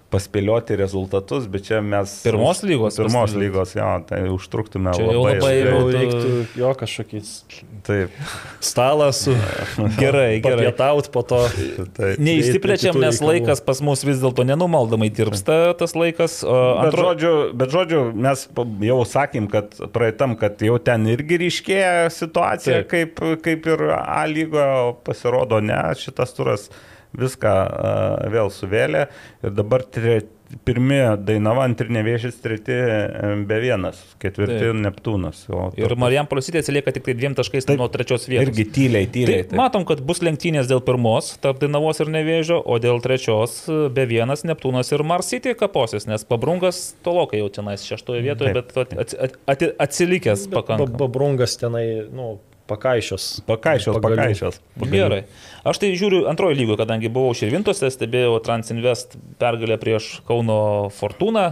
paspėlioti 0.09 0.77
rezultatus, 0.81 1.45
bet 1.53 1.67
čia 1.69 1.83
mes... 1.85 2.15
Pirmos 2.25 2.63
lygos 2.65 2.97
Pirmos 2.97 3.29
paspėlioti. 3.29 3.43
lygos, 3.45 3.75
jo, 3.77 3.89
tai 4.09 4.21
užtruktume 4.33 4.95
Čia 4.97 5.05
labai. 5.05 5.35
labai 5.37 5.51
ilgai. 5.61 5.69
Jau 5.69 5.83
reiktų 5.93 6.63
jo 6.63 6.71
kažkokį 6.81 7.21
Taip, 7.89 8.17
stalą 8.65 9.11
su 9.17 9.35
Gerai, 10.03 10.41
gerai. 10.41 10.41
papietaut 10.43 11.11
po 11.15 11.23
to. 11.29 11.43
taip. 11.97 12.19
Neįsiplečiam, 12.25 12.97
nes 13.01 13.21
reikalų. 13.21 13.31
laikas 13.35 13.63
pas 13.65 13.81
mus 13.85 14.03
vis 14.09 14.21
dėlto 14.25 14.45
nenumaldomai 14.49 15.11
tirpsta 15.15 15.59
tas 15.79 15.95
laikas. 15.97 16.41
o 16.45 16.57
Bet, 16.57 16.89
Antro... 16.89 17.07
žodžiu, 17.11 17.33
bet 17.61 17.73
žodžiu, 17.77 18.03
mes 18.17 18.45
jau 18.89 18.99
sakėm, 19.13 19.49
kad 19.53 19.77
praeitam, 19.95 20.37
kad 20.41 20.61
jau 20.65 20.77
ten 20.83 21.05
irgi 21.13 21.41
ryškėja 21.45 22.09
situacija, 22.13 22.83
kaip, 22.91 23.21
kaip 23.45 23.69
ir 23.75 23.87
A 23.99 24.25
lygoje, 24.29 24.95
pasirodo 25.07 25.61
ne, 25.65 25.79
šitas 26.01 26.33
turas 26.37 26.69
viską 27.17 27.55
vėl 28.33 28.51
suvėlė 28.53 29.07
ir 29.45 29.55
dabar 29.57 29.85
tre, 29.87 30.21
pirmi 30.65 30.99
Dainava, 31.25 31.65
antri 31.69 31.93
nevėžys, 31.93 32.39
treti 32.43 32.75
e, 32.75 33.31
be 33.49 33.59
vienas, 33.63 34.01
ketvirti 34.23 34.61
Taip. 34.63 34.81
Neptūnas. 34.81 35.43
O 35.53 35.69
Ir 35.79 35.95
Marijam 36.01 36.29
Polisytė 36.31 36.63
atsilieka 36.63 36.95
tik 36.97 37.07
tai 37.09 37.15
dviem 37.19 37.37
taškais 37.39 37.69
Taip. 37.69 37.81
nuo 37.81 37.89
trečios 37.93 38.29
vietos. 38.31 38.49
irgi 38.49 38.67
tyliai, 38.79 39.09
tyliai. 39.13 39.47
Tai 39.51 39.61
matom, 39.61 39.85
kad 39.89 40.03
bus 40.09 40.23
lenktynės 40.25 40.71
dėl 40.71 40.83
pirmos, 40.85 41.35
tarp 41.43 41.61
Dainavos 41.63 42.01
ir 42.05 42.13
Nevėžio, 42.15 42.61
o 42.65 42.81
dėl 42.83 43.03
trečios 43.05 43.61
e, 43.69 43.81
be 43.95 44.09
vienas 44.09 44.45
Neptūnas 44.49 44.93
ir 44.95 45.05
Marsitė 45.09 45.57
kaposis, 45.59 46.09
nes 46.09 46.25
Pabrungas 46.29 46.83
tolokai 47.07 47.43
jau 47.43 47.51
tenais 47.61 47.85
šeštoje 47.85 48.25
vietoje, 48.25 48.55
Taip, 48.57 48.73
bet 48.73 48.97
at, 49.05 49.17
at, 49.19 49.41
at, 49.53 49.67
atsilikęs 49.89 50.49
pakankamai. 50.55 51.01
Babrungas 51.01 51.59
tenai, 51.61 51.87
nu, 52.09 52.37
pakaišios. 52.69 53.29
Pakaišios, 53.49 53.97
Pagalių. 53.97 54.19
pakaišios. 54.21 54.61
Gerai. 54.93 55.23
Aš 55.69 55.81
tai 55.83 55.93
žiūriu 55.99 56.25
antrojo 56.31 56.57
lygoje, 56.59 56.81
kadangi 56.83 57.11
buvau 57.13 57.37
Širvintose, 57.37 57.91
stebėjau 57.93 58.37
Transinvest 58.45 59.17
pergalę 59.41 59.79
prieš 59.81 60.19
Kauno 60.29 60.61
Fortūną. 60.95 61.49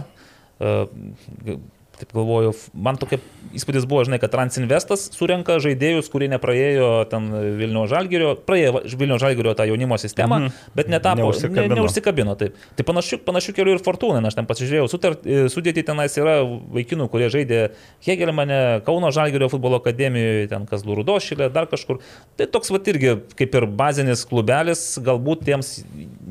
Taip 1.97 2.11
galvoju, 2.13 2.51
man 2.77 2.97
tokia 3.01 3.17
įspūdis 3.57 3.87
buvo, 3.89 4.03
žinai, 4.05 4.19
kad 4.21 4.29
Transinvestas 4.29 5.07
surenka 5.15 5.55
žaidėjus, 5.63 6.11
kurie 6.13 6.27
nepraėjo 6.29 6.89
ten 7.09 7.29
Vilnių 7.57 7.85
Žalgirio, 7.89 8.35
praėjo 8.45 8.83
Vilnių 8.99 9.17
Žalgirio 9.23 9.55
tą 9.57 9.65
jaunimo 9.65 9.97
sistemą, 9.97 10.37
mhm. 10.43 10.67
bet 10.77 10.91
netapo, 10.93 11.23
Neužsikabino. 11.23 11.73
ne, 11.73 11.79
neužsikabino. 11.79 12.35
Taip. 12.37 12.59
Tai 12.77 12.85
panašių, 12.91 13.19
panašių 13.25 13.55
kelių 13.57 13.73
ir 13.73 13.81
Fortūna, 13.85 14.21
aš 14.29 14.37
ten 14.37 14.49
pasižiūrėjau, 14.49 14.91
sutart, 14.91 15.25
e, 15.25 15.47
sudėti 15.49 15.85
tenais 15.87 16.17
yra 16.21 16.37
vaikinų, 16.45 17.09
kurie 17.13 17.31
žaidė 17.33 17.63
Hegelmane, 18.05 18.61
Kauno 18.85 19.09
Žalgirio 19.15 19.49
futbolo 19.49 19.81
akademijoje, 19.81 20.51
ten 20.53 20.69
Kazlų 20.69 20.99
Rudošilė, 21.01 21.49
dar 21.55 21.65
kažkur. 21.71 22.03
Tai 22.37 22.49
toks 22.53 22.73
va 22.73 22.83
irgi 22.93 23.17
kaip 23.41 23.57
ir 23.57 23.65
bazinis 23.79 24.21
klubelis, 24.29 24.85
galbūt 25.01 25.47
tiems 25.49 25.79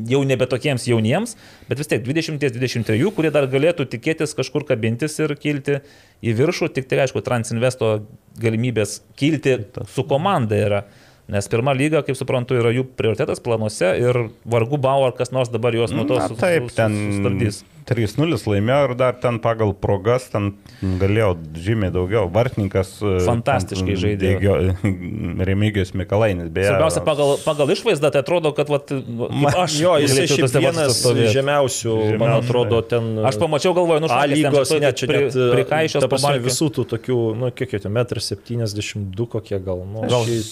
jau 0.06 0.22
nebe 0.28 0.46
tokiems 0.46 0.86
jauniems, 0.86 1.34
bet 1.68 1.80
vis 1.80 1.90
tiek 1.90 2.04
20-23, 2.06 3.10
kurie 3.16 3.32
dar 3.34 3.48
galėtų 3.50 3.88
tikėtis 3.92 4.36
kažkur 4.38 4.66
kabintis 4.68 5.18
ir 5.22 5.34
kilti 5.40 5.80
į 6.22 6.36
viršų, 6.38 6.70
tik 6.76 6.88
tai 6.90 7.02
aišku, 7.04 7.22
Transinvesto 7.26 7.98
galimybės 8.42 9.00
kilti 9.18 9.58
su 9.92 10.06
komanda 10.08 10.58
yra. 10.58 10.84
Nes 11.28 11.48
pirma 11.50 11.72
lyga, 11.74 12.04
kaip 12.06 12.14
suprantu, 12.14 12.54
yra 12.54 12.70
jų 12.70 12.84
prioritetas 12.94 13.40
planuose 13.42 13.88
ir 13.98 14.18
vargu 14.46 14.78
bau, 14.78 15.02
ar 15.08 15.12
kas 15.18 15.32
nors 15.34 15.48
dabar 15.50 15.74
juos 15.74 15.90
nuo 15.90 16.04
to 16.06 16.20
Na, 16.20 16.28
sus- 16.30 16.38
taip, 16.38 16.68
ten 16.76 16.94
sustabdys. 17.16 17.64
3-0 17.86 18.34
laimėjo 18.50 18.88
ir 18.88 18.92
dar 18.98 19.14
ten 19.22 19.36
pagal 19.38 19.70
progas 19.78 20.24
ten 20.32 20.48
galėjo 20.82 21.36
žymiai 21.54 21.92
daugiau. 21.94 22.24
Vartininkas. 22.34 22.96
e, 22.98 23.20
Fantastiškai 23.22 23.94
ten 23.94 24.00
žaidė. 24.02 24.30
Dėgio- 24.40 24.56
Remigijus 25.48 25.92
Mikalainis, 25.94 26.48
beje. 26.50 26.66
Svarbiausia, 26.72 27.02
pagal, 27.06 27.36
pagal 27.44 27.70
išvaizdą 27.74 28.10
tai 28.10 28.22
atrodo, 28.24 28.50
kad 28.56 28.68
vat, 28.72 28.90
kaip 28.90 29.58
aš 29.62 29.76
Jo, 29.78 29.92
šiaip 30.02 30.42
tose 30.46 30.62
vienas 30.62 30.98
stovėt. 30.98 31.30
žemiausių, 31.36 31.94
man 31.94 32.10
Žemiausių, 32.16 32.42
atrodo, 32.42 32.80
ten. 32.90 33.06
Aš 33.30 33.38
pamačiau, 33.42 33.74
galvoju, 33.78 34.02
nu, 34.02 34.10
ten 34.10 34.34
lygos, 34.34 34.74
ne, 34.82 34.90
čia 34.92 35.06
pri- 35.06 35.22
net 35.28 35.38
prikaišios 35.54 36.02
ta 36.02 36.08
prasme, 36.10 36.26
pabalkė. 36.34 36.46
visų 36.50 36.68
tų 36.78 36.86
tokių, 36.94 37.18
nu, 37.38 37.50
kiek 37.54 37.70
jau, 37.78 37.90
metr 38.00 38.18
72 38.18 39.26
kokie 39.36 39.58
gal. 39.62 39.84
Nu, 39.86 40.02
Gal 40.10 40.26
aš 40.26 40.50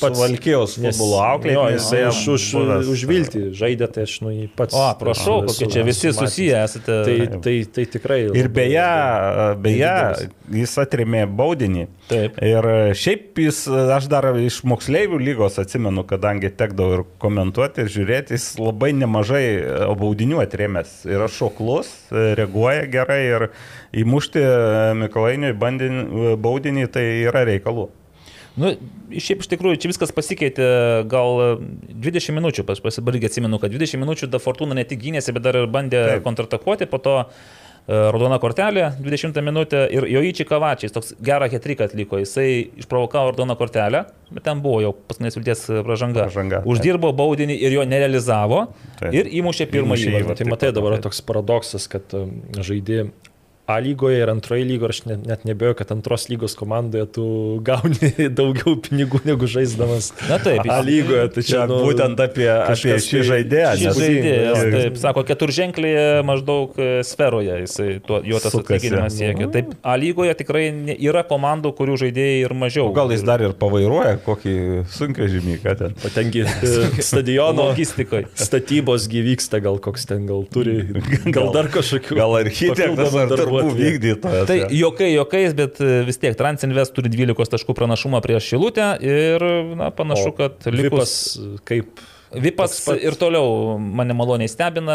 Valkijos 0.64 0.96
futbolo 0.96 1.20
auklėtinis, 1.22 1.54
Jo, 1.54 1.66
jisai 1.76 2.02
už, 2.08 2.20
už, 2.34 2.44
buvęs, 2.58 2.88
už 2.94 3.04
viltį 3.10 3.42
žaidė, 3.60 3.88
tai 3.94 4.06
aš 4.08 4.14
nu 4.24 4.32
jį 4.34 4.48
pats. 4.58 4.74
O, 4.74 4.84
prašau, 5.00 5.36
esu- 5.44 5.52
kokie 5.52 5.68
čia 5.74 5.84
visi 5.86 6.12
susiję 6.16 6.62
esate. 6.64 6.96
Tai, 7.08 7.16
tai, 7.44 7.54
tai 7.76 7.84
tikrai. 7.94 8.20
Ir 8.36 8.48
beje, 8.48 8.86
beje, 9.64 9.92
jis 10.60 10.74
atrėmė 10.82 11.24
baudinį. 11.30 11.86
Taip. 12.08 12.36
Ir 12.44 12.66
šiaip 13.00 13.38
jis, 13.40 13.62
aš 13.96 14.08
dar 14.12 14.26
iš 14.36 14.60
moksleivių 14.68 15.18
lygos 15.22 15.56
atsimenu, 15.62 16.04
kadangi 16.08 16.50
tekdavo 16.52 16.98
ir 16.98 17.04
komentuoti, 17.22 17.84
ir 17.86 17.92
žiūrėti, 17.94 18.36
jis 18.36 18.50
labai 18.60 18.90
nemažai 18.96 19.44
e, 19.56 19.62
baudinių 20.00 20.42
atrėmęs. 20.44 20.98
Yra 21.08 21.30
šoklus, 21.32 21.88
e, 22.12 22.34
reaguoja 22.38 22.84
gerai 22.92 23.20
ir 23.30 23.46
įmušti 24.04 24.42
Mikolainiui 25.00 25.54
bandinį- 25.56 26.36
baudinį 26.44 26.88
tai 26.92 27.04
yra 27.24 27.44
reikalų. 27.48 27.88
Nu, 28.60 28.70
šiaip 29.10 29.42
iš 29.42 29.50
tikrųjų, 29.50 29.81
čia 29.83 29.91
viskas 29.91 30.15
pasikeitė 30.15 30.66
gal 31.10 31.58
20 31.91 32.36
minučių, 32.36 32.62
aš 32.70 32.81
pasibaigė 32.84 33.26
atsimenu, 33.26 33.58
kad 33.62 33.74
20 33.74 33.99
minučių 33.99 34.31
da 34.31 34.39
Fortuna 34.42 34.76
ne 34.78 34.86
tik 34.86 35.02
gynėsi, 35.02 35.34
bet 35.34 35.42
dar 35.42 35.58
ir 35.58 35.66
bandė 35.70 35.99
Taip. 35.99 36.12
Taip. 36.12 36.26
kontratakuoti, 36.28 36.86
po 36.91 37.00
to 37.02 37.16
e, 37.24 37.26
raudona 38.15 38.39
kortelė 38.42 38.92
20 39.02 39.42
minutę 39.42 39.83
ir 39.91 40.07
jo 40.07 40.23
įčiai 40.31 40.47
kavačiais, 40.47 40.94
toks 40.94 41.16
gerą 41.26 41.50
hetriką 41.50 41.91
atliko, 41.91 42.23
jisai 42.23 42.47
išprovokavo 42.84 43.34
raudoną 43.34 43.58
kortelę, 43.58 44.05
bet 44.31 44.47
ten 44.47 44.62
buvo 44.62 44.78
jau 44.86 44.94
paskutinės 44.94 45.41
vilties 45.41 45.66
pražanga. 45.91 46.28
Pražanga, 46.31 46.62
taip. 46.62 46.70
Uždirbo 46.70 47.10
baudinį 47.18 47.58
ir 47.58 47.74
jo 47.81 47.91
nerealizavo 47.91 48.68
Taip. 49.02 49.10
ir 49.18 49.34
įmušė 49.42 49.66
pirmą 49.74 49.99
Įmušė 49.99 50.15
įvartį. 50.15 50.42
Tai 50.44 50.50
matai, 50.55 50.74
dabar 50.78 51.00
toks 51.02 51.24
paradoksas, 51.26 51.91
kad 51.91 52.15
žaidži 52.55 53.08
A 53.66 53.78
lygoje 53.80 54.18
ir 54.20 54.28
antroje 54.28 54.64
lygoje, 54.68 54.90
aš 54.92 54.98
net, 55.08 55.20
net 55.24 55.44
nebejoju, 55.48 55.74
kad 55.78 55.92
antros 55.94 56.26
lygos 56.28 56.52
komandoje 56.58 57.06
tu 57.16 57.22
gauni 57.64 58.10
daugiau 58.38 58.74
pinigų 58.84 59.22
negu 59.24 59.46
žaisdamas 59.48 60.10
Na 60.28 60.36
taip, 60.42 60.66
A 60.68 60.82
lygoje. 60.84 61.22
Tai 61.32 61.44
čia 61.48 61.62
nu, 61.70 61.78
būtent 61.86 62.20
apie, 62.20 62.44
apie 62.52 62.98
šį 63.00 63.14
tai- 63.16 63.22
žaidėją. 63.30 63.70
Žaidėjas, 63.96 64.58
Jo, 64.60 64.74
taip, 64.74 64.98
sako, 65.00 65.22
keturženklėje 65.30 66.04
maždaug 66.28 66.76
e, 66.76 66.88
sferoje 67.08 67.56
jisai, 67.62 67.88
tuo, 68.04 68.18
jo 68.28 68.40
tas 68.44 68.52
atlyginimas 68.58 69.16
siekia. 69.16 69.48
Taip, 69.56 69.72
A 69.80 69.96
lygoje 69.96 70.36
tikrai 70.42 70.66
yra 71.00 71.24
komandų, 71.24 71.72
kurių 71.78 71.96
žaidėjai 72.04 72.36
ir 72.44 72.56
mažiau. 72.60 72.90
O 72.92 72.96
Gal 73.00 73.16
jis 73.16 73.24
dar 73.24 73.40
ir 73.46 73.56
pavairuoja 73.56 74.18
kokį 74.28 74.54
sunkia 74.92 75.30
žymyką 75.32 75.76
ten. 75.80 75.96
O 76.04 76.12
tengi 76.12 76.44
e, 76.44 76.74
stadiono 77.08 77.70
logistikoje. 77.70 78.28
statybos 78.36 79.08
gyvyksta, 79.08 79.62
gal 79.64 79.80
koks 79.80 80.04
ten 80.12 80.28
gal 80.28 80.44
turi, 80.52 80.82
gal 81.36 81.48
dar 81.56 81.72
kažkokių. 81.72 82.20
Gal 82.20 82.38
architektas 82.44 83.16
ar 83.16 83.28
papildomų 83.32 83.53
darbų. 83.60 83.76
vykdytojas. 83.81 84.47
Tai 84.50 84.58
jo. 84.62 84.68
jokai, 84.84 85.12
jokais, 85.15 85.55
bet 85.55 85.81
e, 85.81 86.02
vis 86.08 86.18
tiek 86.18 86.34
Transinvest 86.39 86.94
turi 86.97 87.08
12 87.12 87.55
taškų 87.55 87.74
pranašumą 87.78 88.20
prieš 88.24 88.50
Šilutę 88.55 88.89
ir 89.05 89.44
na, 89.76 89.91
panašu, 89.94 90.33
O 90.34 90.36
kad 90.42 90.66
likus... 90.73 91.39
kaip 91.65 92.02
Vipas 92.34 92.73
toks 92.73 92.86
pat- 92.89 93.02
ir 93.07 93.15
toliau 93.15 93.76
mane 93.78 94.10
maloniai 94.18 94.49
stebina. 94.50 94.94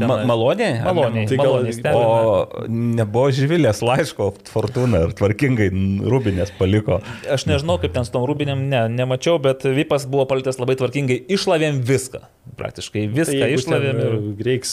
tenai- 0.00 0.06
Ma 0.08 0.24
maloniai? 0.24 0.78
Maloniai, 0.80 1.26
Tai 1.28 1.36
gal- 1.36 1.50
maloniai 1.50 1.74
stebina. 1.76 2.06
O 2.08 2.64
nebuvo 2.72 3.28
žvilės 3.36 3.82
laiško 3.84 4.30
Fortuna 4.48 5.02
ir 5.04 5.12
tvarkingai 5.12 5.66
Rubinės 6.08 6.48
paliko. 6.56 7.02
Aš 7.28 7.44
nežinau, 7.50 7.76
kaip 7.82 7.92
ten 7.92 8.08
su 8.08 8.14
tom 8.14 8.24
rūbinėm, 8.24 8.62
ne, 8.72 8.80
nemačiau, 8.96 9.36
bet 9.44 9.68
Vipas 9.68 10.06
buvo 10.08 10.24
paliktas 10.30 10.56
labai 10.56 10.78
tvarkingai, 10.80 11.20
išlavėm 11.28 11.82
viską. 11.84 12.22
Praktiškai 12.56 13.04
tai 13.04 13.12
viską 13.18 13.36
jeigu 13.42 13.60
išlavėm 13.60 14.00
ir 14.00 14.16
ten 14.16 14.44
reiks 14.48 14.72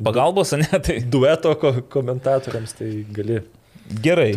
pagalbos, 0.00 0.54
ne, 0.58 0.68
tai 0.84 1.00
dueto 1.04 1.54
ko 1.60 1.74
komentatoriams, 1.92 2.74
tai 2.78 2.90
gali 3.12 3.42
gerai. 4.02 4.30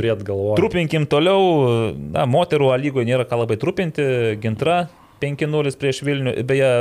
Trupinkim 0.60 1.08
toliau, 1.10 1.94
na, 2.16 2.28
moterų 2.30 2.74
lygoje 2.82 3.08
nėra 3.08 3.28
ką 3.30 3.44
labai 3.44 3.60
trupinti, 3.62 4.06
Gintra 4.44 4.86
5-0 5.24 5.76
prieš 5.80 6.04
Vilnių, 6.06 6.36
beje, 6.48 6.72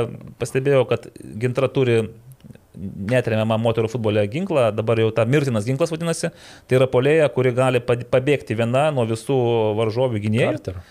pastebėjau, 0.41 0.85
kad 0.89 1.07
Gintra 1.39 1.71
turi 1.71 2.03
netremiamą 3.09 3.57
moterų 3.61 3.89
futbole 3.93 4.25
ginklą, 4.31 4.67
dabar 4.75 4.99
jau 4.99 5.11
ta 5.15 5.23
mirtinas 5.29 5.67
ginklas 5.67 5.93
vadinasi, 5.93 6.31
tai 6.67 6.79
yra 6.79 6.89
polėja, 6.91 7.29
kuri 7.31 7.53
gali 7.55 7.79
pabėgti 7.79 8.57
viena 8.57 8.89
nuo 8.95 9.05
visų 9.07 9.37
varžovių 9.79 10.21
gynėjų. 10.25 10.51
Carter. 10.57 10.81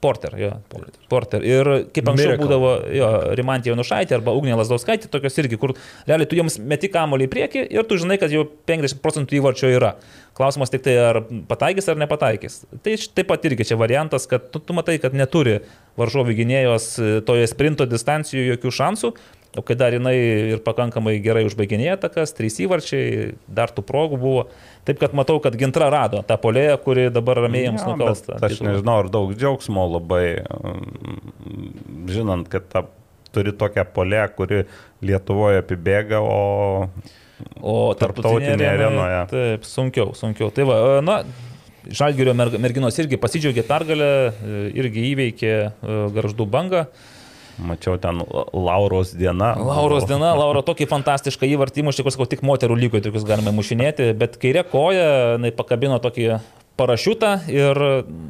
Porter, 0.00 0.32
jo. 0.40 0.50
Porter. 0.72 1.00
Porter. 1.12 1.44
Ir 1.44 1.68
kaip 1.92 2.08
anksčiau 2.08 2.32
Miracle. 2.32 2.46
būdavo 2.46 2.70
jo, 2.96 3.08
Rimantė 3.36 3.68
Janušaitė 3.68 4.16
arba 4.16 4.32
Ugnė 4.36 4.56
Lasdauskaitė, 4.56 5.10
tokios 5.12 5.36
irgi, 5.42 5.58
kur 5.60 5.74
realiai 6.08 6.28
tu 6.28 6.38
jiems 6.38 6.56
meti 6.64 6.88
kamolį 6.92 7.26
į 7.28 7.32
priekį 7.34 7.64
ir 7.76 7.84
tu 7.88 7.98
žinai, 8.00 8.16
kad 8.22 8.32
jau 8.32 8.46
50 8.70 9.02
procentų 9.04 9.36
įvarčio 9.40 9.68
yra. 9.68 9.92
Klausimas 10.36 10.72
tik 10.72 10.86
tai, 10.86 10.94
ar 11.04 11.20
pataikys 11.50 11.90
ar 11.92 12.00
nepataikys. 12.00 12.62
Tai 12.80 12.94
taip 12.96 13.28
pat 13.28 13.44
irgi 13.44 13.66
čia 13.68 13.76
variantas, 13.80 14.24
kad 14.30 14.48
tu, 14.54 14.62
tu 14.64 14.76
matai, 14.76 14.96
kad 15.02 15.12
neturi 15.12 15.58
varžovų 16.00 16.38
gynėjos 16.38 16.88
e, 16.96 17.10
toje 17.26 17.50
sprinto 17.50 17.84
distancijoje 17.90 18.54
jokių 18.54 18.72
šansų. 18.80 19.12
O 19.58 19.64
kai 19.66 19.74
dar 19.74 19.90
jinai 19.90 20.14
ir 20.54 20.60
pakankamai 20.62 21.16
gerai 21.20 21.42
užbaiginėja 21.48 21.96
takas, 22.04 22.30
trys 22.38 22.60
įvarčiai, 22.62 23.32
dar 23.50 23.72
tų 23.74 23.82
progų 23.82 24.20
buvo. 24.22 24.44
Taip 24.88 24.98
kad 25.02 25.12
matau, 25.14 25.36
kad 25.44 25.56
Gintra 25.60 25.90
rado 25.92 26.22
tą 26.26 26.36
polėją, 26.40 26.78
kuri 26.84 27.08
dabar 27.12 27.36
ramiai 27.44 27.66
jiems 27.66 27.82
Jo, 27.84 27.92
nukalsta. 27.94 28.38
Aš 28.46 28.62
nežinau, 28.64 28.96
ar 29.04 29.10
daug 29.12 29.34
džiaugsmo 29.36 29.84
labai, 29.92 30.24
mm, 30.46 32.08
žinant, 32.10 32.48
kad 32.50 32.68
ta, 32.72 32.84
turi 33.34 33.52
tokią 33.54 33.84
polę, 33.94 34.24
kuri 34.36 34.64
Lietuvoje 35.04 35.60
apibėga, 35.62 36.20
o 36.24 36.88
O 37.64 37.94
Tarptautinėje 37.96 38.68
arenoje. 38.68 39.20
Taip, 39.30 39.62
sunkiau, 39.64 40.10
sunkiau. 40.16 40.50
Tai 40.52 40.66
va, 40.68 40.74
e, 40.98 41.00
na, 41.04 41.20
Žalgirio 41.88 42.34
merg- 42.36 42.58
merginos 42.60 42.98
irgi 43.00 43.16
pasidžiaugė 43.16 43.62
pergalę, 43.64 44.08
e, 44.28 44.58
irgi 44.76 45.06
įveikė 45.14 45.52
e, 45.56 45.70
garždų 46.12 46.44
bangą. 46.52 46.82
Mačiau 47.66 47.98
ten 48.00 48.22
Lauros 48.54 49.12
diena. 49.16 49.52
Lauros 49.58 50.06
diena, 50.08 50.32
Laura 50.40 50.62
tokį 50.66 50.88
fantastišką 50.90 51.48
įvartį 51.54 51.86
mušė, 51.88 52.06
kur 52.06 52.14
sakau, 52.14 52.28
tik 52.30 52.44
moterų 52.46 52.78
lygoje 52.80 53.06
tokius 53.08 53.26
galime 53.28 53.52
mušinėti, 53.56 54.12
bet 54.20 54.40
kairė 54.40 54.64
koja, 54.70 55.10
jinai 55.36 55.52
pakabino 55.56 56.00
tokį 56.02 56.40
parašiutą 56.80 57.30
ir 57.52 57.80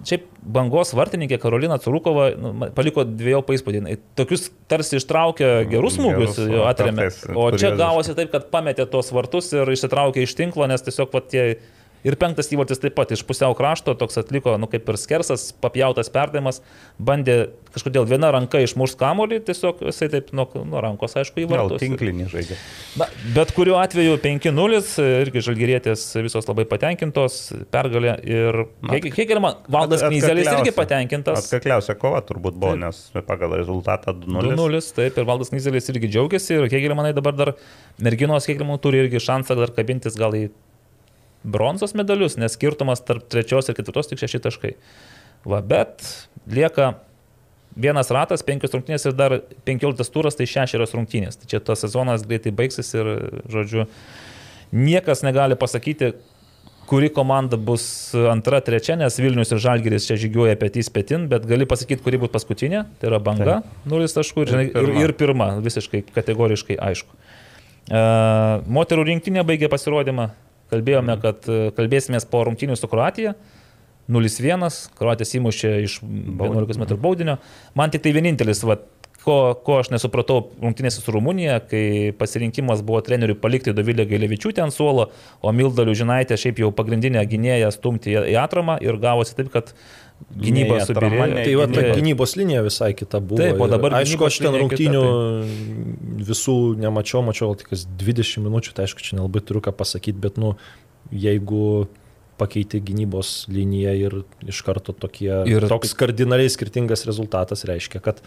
šiaip 0.09 0.27
bangos 0.41 0.95
vartininkė 0.99 1.39
Karolina 1.43 1.79
Curukova 1.83 2.31
nu, 2.35 2.53
paliko 2.75 3.05
dviejų 3.07 3.43
įspūdį. 3.57 3.83
Jinai 3.83 3.99
Tokius 4.19 4.49
tarsi 4.71 4.99
ištraukė 4.99 5.51
gerus 5.71 5.99
smūgius, 5.99 6.41
jo 6.51 6.65
atremė. 6.69 7.11
O 7.39 7.51
čia 7.55 7.75
gavosi 7.79 8.17
taip, 8.19 8.33
kad 8.35 8.49
pametė 8.53 8.89
tuos 8.91 9.13
vartus 9.15 9.53
ir 9.55 9.71
išsitraukė 9.71 10.25
iš 10.27 10.35
tinklo, 10.39 10.67
nes 10.71 10.87
tiesiog 10.87 11.15
va 11.15 11.23
tie... 11.27 11.45
Ir 12.07 12.17
penktas 12.21 12.49
įvartis 12.49 12.81
taip 12.81 12.95
pat 12.97 13.11
iš 13.13 13.21
pusiau 13.29 13.53
krašto 13.57 13.93
toks 13.99 14.17
atliko, 14.23 14.55
nu 14.61 14.69
kaip 14.71 14.89
ir 14.89 14.97
skersas, 15.01 15.51
papjautas 15.61 16.09
perdavimas, 16.13 16.63
bandė 16.97 17.51
kažkodėl 17.75 18.07
viena 18.09 18.31
ranka 18.35 18.63
išmušti 18.65 18.99
kamolį, 19.01 19.41
tiesiog 19.47 19.83
jisai 19.85 20.09
taip 20.15 20.31
nuo, 20.37 20.47
nuo 20.65 20.81
rankos, 20.83 21.15
aišku, 21.21 21.43
Gal 21.43 21.45
įvartus. 21.45 21.83
tinklinį 21.83 22.29
žaidė. 22.33 22.57
Na, 23.01 23.09
bet 23.37 23.53
kuriuo 23.57 23.77
atveju 23.83 24.17
5-0, 24.23 24.81
irgi 25.27 25.43
žalgyrėtės 25.51 26.07
visos 26.25 26.49
labai 26.49 26.65
patenkintos, 26.71 27.39
pergalė 27.75 28.17
ir 28.25 28.63
Hegelman, 28.89 29.61
Valdas 29.71 30.07
Knyzelis 30.07 30.49
irgi 30.55 30.75
patenkintas. 30.77 31.45
Atkakliausia 31.45 31.99
kova 32.01 32.25
turbūt 32.27 32.57
buvo, 32.57 32.73
nes 32.81 33.03
pagal 33.29 33.59
rezultatą 33.61 34.17
2-0. 34.17 34.57
2-0, 34.57 34.83
taip, 34.97 35.21
ir 35.21 35.29
Valdas 35.29 35.53
Knyzelis 35.53 35.93
irgi 35.93 36.11
džiaugiasi 36.17 36.57
ir 36.57 36.67
Hegelmanai 36.73 37.13
dabar 37.17 37.37
dar 37.37 37.55
merginos 38.01 38.49
Hegelmanų 38.51 38.83
turi 38.83 39.05
irgi 39.05 39.23
šansą 39.23 39.59
dar 39.61 39.77
kabintis 39.77 40.19
gal 40.19 40.35
į 40.35 40.49
bronzos 41.43 41.95
medalius, 41.97 42.37
nes 42.41 42.57
skirtumas 42.57 43.05
tarp 43.05 43.29
trečios 43.33 43.69
ir 43.71 43.79
ketvirtos 43.79 44.11
tik 44.11 44.21
šeši 44.21 44.43
taškai. 44.47 44.75
Va, 45.49 45.63
bet 45.65 46.05
lieka 46.51 46.95
vienas 47.81 48.11
ratas, 48.13 48.45
penkios 48.47 48.75
rungtynės 48.75 49.07
ir 49.09 49.15
dar 49.17 49.39
penkioliktas 49.65 50.13
turas, 50.13 50.37
tai 50.37 50.49
šešios 50.51 50.97
rungtynės. 50.97 51.41
Tai 51.41 51.49
čia 51.51 51.63
tas 51.65 51.85
sezonas 51.85 52.27
greitai 52.27 52.53
baigsis 52.57 52.93
ir, 52.99 53.09
žodžiu, 53.51 53.87
niekas 54.75 55.25
negali 55.27 55.57
pasakyti, 55.59 56.13
kuri 56.91 57.09
komanda 57.15 57.55
bus 57.57 57.85
antra, 58.33 58.59
trečia, 58.67 58.97
nes 58.99 59.15
Vilnius 59.23 59.53
ir 59.55 59.61
Žalgiris 59.63 60.09
čia 60.09 60.17
žygiuoja 60.19 60.57
petys 60.59 60.91
petin, 60.91 61.29
bet 61.31 61.47
gali 61.47 61.69
pasakyti, 61.71 62.03
kuri 62.03 62.19
bus 62.19 62.33
paskutinė, 62.35 62.83
tai 62.99 63.13
yra 63.13 63.21
banga, 63.23 63.61
nulis 63.89 64.17
taškų 64.17 64.47
ir, 64.47 64.55
ir, 64.65 64.73
pirma. 64.75 65.05
ir 65.05 65.15
pirma, 65.21 65.49
visiškai 65.63 66.03
kategoriškai 66.11 66.81
aišku. 66.91 67.15
E, 67.87 68.01
moterų 68.75 69.07
rinktinė 69.07 69.47
baigė 69.47 69.71
pasirodymą, 69.71 70.33
kalbėjome, 70.71 71.17
kad 71.23 71.49
e, 71.51 71.59
kalbėsimės 71.77 72.29
po 72.31 72.45
rungtynių 72.49 72.79
su 72.79 72.91
Kroatija. 72.91 73.35
0-1, 74.11 74.65
Kroatijas 74.99 75.37
įmušė 75.39 75.75
iš 75.85 76.01
11 76.03 76.81
m 76.81 76.87
baudinio. 76.99 77.37
Man 77.79 77.93
tik 77.95 78.03
tai 78.03 78.15
vienintelis, 78.17 78.65
va, 78.67 78.81
ko, 79.25 79.37
ko 79.65 79.79
aš 79.81 79.93
nesupratau 79.93 80.41
rungtynėse 80.63 81.03
su 81.03 81.15
Rumunija, 81.15 81.61
kai 81.71 82.11
pasirinkimas 82.19 82.83
buvo 82.87 83.03
treneriui 83.07 83.39
palikti 83.41 83.75
Dovilę 83.77 84.07
Gailevičiūtę 84.11 84.65
ant 84.65 84.75
suolo, 84.75 85.11
o 85.43 85.53
Milda 85.55 85.87
Liužinaitė 85.87 86.39
šiaip 86.41 86.63
jau 86.65 86.73
pagrindinę 86.75 87.23
gynėją 87.31 87.71
stumti 87.77 88.17
į 88.17 88.39
atramą 88.41 88.81
ir 88.85 88.99
gavosi 89.03 89.37
taip, 89.39 89.53
kad 89.55 89.75
gynyba 90.29 90.81
subirėjo. 90.87 91.29
Tai 91.41 91.55
va, 91.59 91.67
ta 91.73 91.85
gynybos 91.97 92.37
linija 92.39 92.63
visai 92.67 92.93
kita 92.97 93.21
buvo. 93.23 93.41
Taip, 93.43 93.61
o 93.61 93.69
Ir 93.69 93.73
dabar 93.73 93.97
Aišku, 94.01 94.19
gynybos 94.21 94.35
aš 94.35 94.39
ten 94.45 94.59
rungtynių 94.63 95.05
visų 96.31 96.57
nemačiau, 96.81 97.23
mačiau 97.27 97.51
gal 97.51 97.59
tik 97.61 97.73
kas 97.73 97.87
20 98.01 98.45
minučių, 98.47 98.75
tai 98.77 98.87
aišku, 98.87 99.03
čia 99.05 99.19
nelabai 99.19 99.43
turiu 99.45 99.63
ką 99.65 99.75
pasakyti, 99.77 100.19
bet, 100.21 100.39
nu, 100.41 100.55
jeigu 101.11 101.89
pakeiti 102.41 102.81
gynybos 102.85 103.45
liniją 103.53 103.95
ir 104.01 104.19
iš 104.49 104.63
karto 104.65 104.95
tokie, 104.97 105.33
Ir- 105.45 105.65
ir 105.65 105.69
toks 105.69 105.93
kardinaliai 105.99 106.49
skirtingas 106.53 107.05
rezultatas 107.09 107.67
reiškia, 107.69 108.01
kad, 108.05 108.23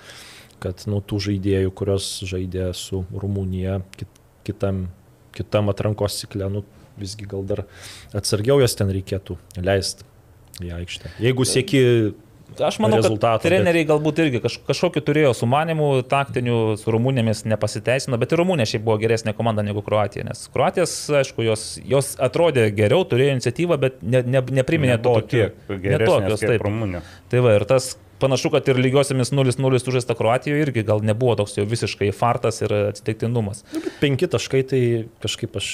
kad 0.62 0.86
nu, 0.90 1.02
tų 1.02 1.22
žaidėjų, 1.30 1.74
kurios 1.74 2.20
žaidė 2.30 2.72
su 2.78 3.06
Rumunija 3.10 3.82
kit, 3.98 4.10
kitam, 4.46 4.88
kitam 5.34 5.74
atrankos 5.74 6.20
cikle, 6.22 6.50
nu, 6.54 6.66
visgi 7.00 7.26
gal 7.26 7.42
dar 7.50 7.64
atsargiau 8.14 8.60
jas 8.62 8.76
ten 8.78 8.92
reikėtų 8.94 9.40
leisti 9.66 10.06
į 10.62 10.76
aikštę. 10.82 11.16
Jeigu 11.24 11.48
sieki 11.48 11.82
Aš 12.60 12.78
manau, 12.78 13.00
kad 13.00 13.08
rezultato, 13.08 13.42
bet- 13.42 13.50
treneriai 13.50 13.86
galbūt 13.90 14.20
irgi 14.22 14.42
kaž, 14.44 14.60
kažkokiu 14.68 15.02
turėjo 15.02 15.32
sumanimų, 15.34 15.88
taktinių, 16.06 16.58
su 16.78 16.92
Rumunėmis 16.94 17.46
nepasiteisino, 17.50 18.20
bet 18.22 18.36
ir 18.36 18.42
Rumunė 18.44 18.68
šiaip 18.70 18.84
buvo 18.86 19.00
geresnė 19.02 19.34
komanda 19.34 19.66
negu 19.66 19.82
Kroatija, 19.82 20.28
nes 20.28 20.46
Kroatijas, 20.54 20.94
aišku, 21.10 21.42
jos, 21.48 21.80
jos 21.82 22.14
atrodė 22.22 22.68
geriau, 22.76 23.08
turėjo 23.10 23.40
iniciatyvą, 23.40 23.80
bet 23.82 24.04
ne, 24.06 24.22
ne, 24.22 24.44
nepriminė 24.62 25.00
to 25.02 25.16
tiek 25.26 25.58
geresnės 25.68 26.06
netokios, 26.06 26.44
kaip 26.46 26.54
taip. 26.54 26.68
Rumunija. 26.68 27.02
Tai 27.34 27.42
va, 27.48 27.56
ir 27.58 27.66
tas 27.70 27.96
panašu, 28.22 28.54
kad 28.54 28.70
ir 28.70 28.78
lygiosiamis 28.80 29.34
0-0 29.34 29.82
sužaista 29.82 30.16
Kroatijoje 30.16 30.68
irgi 30.68 30.86
gal 30.88 31.02
nebuvo 31.04 31.34
toks 31.42 31.58
jau 31.58 31.66
visiškai 31.68 32.12
fartas 32.16 32.62
ir 32.62 32.72
atsitiktinumas. 32.94 33.66
penki 34.00 34.30
taškai, 34.30 34.62
tai 34.70 34.84
kažkaip 35.26 35.58
aš, 35.58 35.74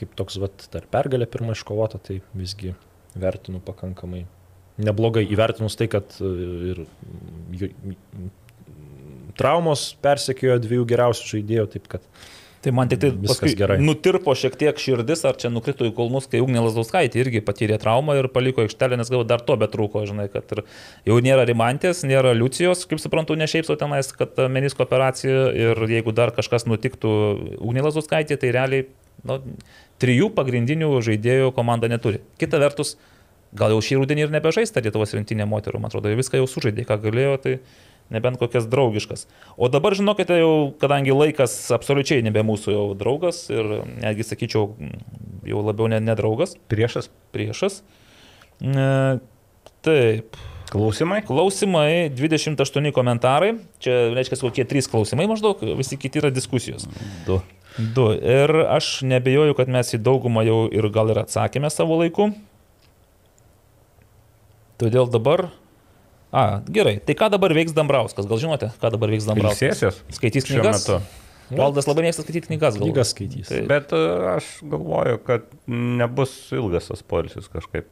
kaip 0.00 0.16
toks, 0.16 0.40
vat, 0.42 0.66
dar 0.72 0.88
pergalė 0.90 1.28
pirmą 1.30 1.52
iškovota, 1.52 2.00
tai 2.00 2.22
visgi 2.32 2.72
vertinu 3.14 3.60
pakankamai 3.64 4.24
neblogai 4.82 5.24
įvertinus 5.30 5.76
tai, 5.78 5.88
kad 5.92 6.16
e, 6.18 6.30
ir 6.72 6.80
traumos 9.38 9.92
persekiojo 10.02 10.60
dviejų 10.62 10.88
geriausių 10.94 11.36
žaidėjų, 11.36 11.68
taip 11.74 11.92
kad 11.96 12.08
Tai 12.64 12.72
man 12.72 12.88
tik 12.88 13.00
tai 13.02 13.10
paskui 13.12 13.52
gerai. 13.58 13.76
nutirpo 13.84 14.32
šiek 14.32 14.54
tiek 14.56 14.78
širdis, 14.80 15.20
ar 15.28 15.36
čia 15.36 15.50
nukrito 15.52 15.84
į 15.84 15.90
kulnus, 15.92 16.24
kai 16.32 16.40
Ugnė 16.40 16.62
Lasdauskaitė 16.64 17.20
irgi 17.20 17.42
patyrė 17.44 17.76
traumą 17.82 18.14
ir 18.16 18.30
paliko 18.32 18.64
aikštelę, 18.64 18.96
nes 18.96 19.10
gal 19.12 19.26
dar 19.28 19.44
to 19.44 19.58
betrūko, 19.60 20.06
žinai, 20.08 20.30
kad 20.32 20.48
ir 20.56 20.62
jau 21.10 21.18
nėra 21.20 21.44
Rimantės, 21.44 22.00
nėra 22.08 22.32
Liucijos, 22.32 22.86
kaip 22.88 23.02
suprantu, 23.02 23.36
ne 23.36 23.44
šiaip 23.50 23.68
sau 23.68 23.76
tenais, 23.76 24.08
kad 24.16 24.40
menisko 24.48 24.86
operacija 24.86 25.50
ir 25.52 25.84
jeigu 25.92 26.16
dar 26.16 26.32
kažkas 26.32 26.64
nutiktų 26.64 27.12
Ugnė 27.60 27.84
Lasdauskaitė, 27.84 28.40
tai 28.40 28.56
realiai 28.56 28.88
nu, 29.28 29.40
trijų 30.02 30.30
pagrindinių 30.36 30.90
žaidėjų 31.04 31.50
komanda 31.56 31.88
neturi. 31.90 32.20
Kita 32.40 32.60
vertus, 32.62 32.94
gal 33.56 33.74
jau 33.74 33.80
šį 33.84 34.00
rudenį 34.02 34.26
ir 34.26 34.32
nebežaista 34.34 34.82
Lietuvos 34.84 35.14
rinktinė 35.16 35.46
moterų, 35.50 35.80
man 35.82 35.92
atrodo, 35.92 36.12
viską 36.18 36.40
jau 36.40 36.48
sužaidė, 36.50 36.86
ką 36.88 36.98
galėjo, 37.04 37.34
tai 37.44 37.56
nebent 38.12 38.38
kokias 38.40 38.66
draugiškas. 38.68 39.26
O 39.56 39.70
dabar, 39.72 39.94
žinokite, 39.96 40.36
jau, 40.42 40.54
kadangi 40.80 41.14
laikas 41.14 41.54
absoliučiai 41.74 42.24
nebe 42.26 42.42
mūsų 42.44 42.74
jau 42.74 42.86
draugas 42.98 43.46
ir 43.54 43.78
netgi 44.02 44.26
sakyčiau, 44.28 44.74
jau 45.48 45.62
labiau 45.64 45.88
ne, 45.92 46.02
ne 46.04 46.16
draugas, 46.18 46.56
Priešas. 46.68 47.08
priešas. 47.32 47.80
E, 48.60 48.90
taip. 49.86 50.36
Klausimai? 50.74 51.20
Klausimai, 51.22 52.08
28 52.10 52.90
komentarai, 52.96 53.52
čia 53.84 54.08
reiškia 54.16 54.40
kokie 54.40 54.64
3 54.66 54.88
klausimai 54.90 55.28
maždaug, 55.30 55.60
visi 55.78 55.98
kiti 56.00 56.18
yra 56.18 56.32
diskusijos. 56.34 56.88
Du. 57.28 57.38
Du. 57.78 58.12
Ir 58.14 58.52
aš 58.70 59.00
nebejoju, 59.02 59.56
kad 59.58 59.70
mes 59.72 59.90
į 59.96 60.00
daugumą 60.04 60.44
jau 60.46 60.60
ir 60.70 60.86
gal 60.94 61.10
ir 61.10 61.24
atsakėme 61.24 61.70
savo 61.74 61.98
laiku. 62.02 62.30
Todėl 64.78 65.10
dabar... 65.10 65.48
A, 66.34 66.62
gerai. 66.66 66.96
Tai 66.98 67.14
ką 67.18 67.28
dabar 67.30 67.54
veiks 67.54 67.74
Dambrauskas? 67.74 68.26
Gal 68.30 68.40
žinote, 68.42 68.72
ką 68.82 68.90
dabar 68.94 69.12
veiks 69.14 69.26
Dambrauskas? 69.28 69.78
Ilsėsies 69.78 70.16
Skaitys 70.16 70.48
šiuo 70.48 70.62
knygas? 70.64 70.86
metu. 70.88 71.22
Valdas 71.52 71.86
labai 71.86 72.06
mėgsta 72.06 72.24
skaityti 72.24 72.48
knygas, 72.48 72.78
gal. 72.78 72.88
Knygas 72.88 73.12
skaitys. 73.12 73.50
Tai 73.50 73.60
Bet 73.68 73.92
e, 73.94 74.00
aš 74.32 74.48
galvoju, 74.64 75.20
kad 75.26 75.44
nebus 75.68 76.32
ilgas 76.56 76.88
tas 76.90 77.04
polisis 77.06 77.50
kažkaip. 77.52 77.86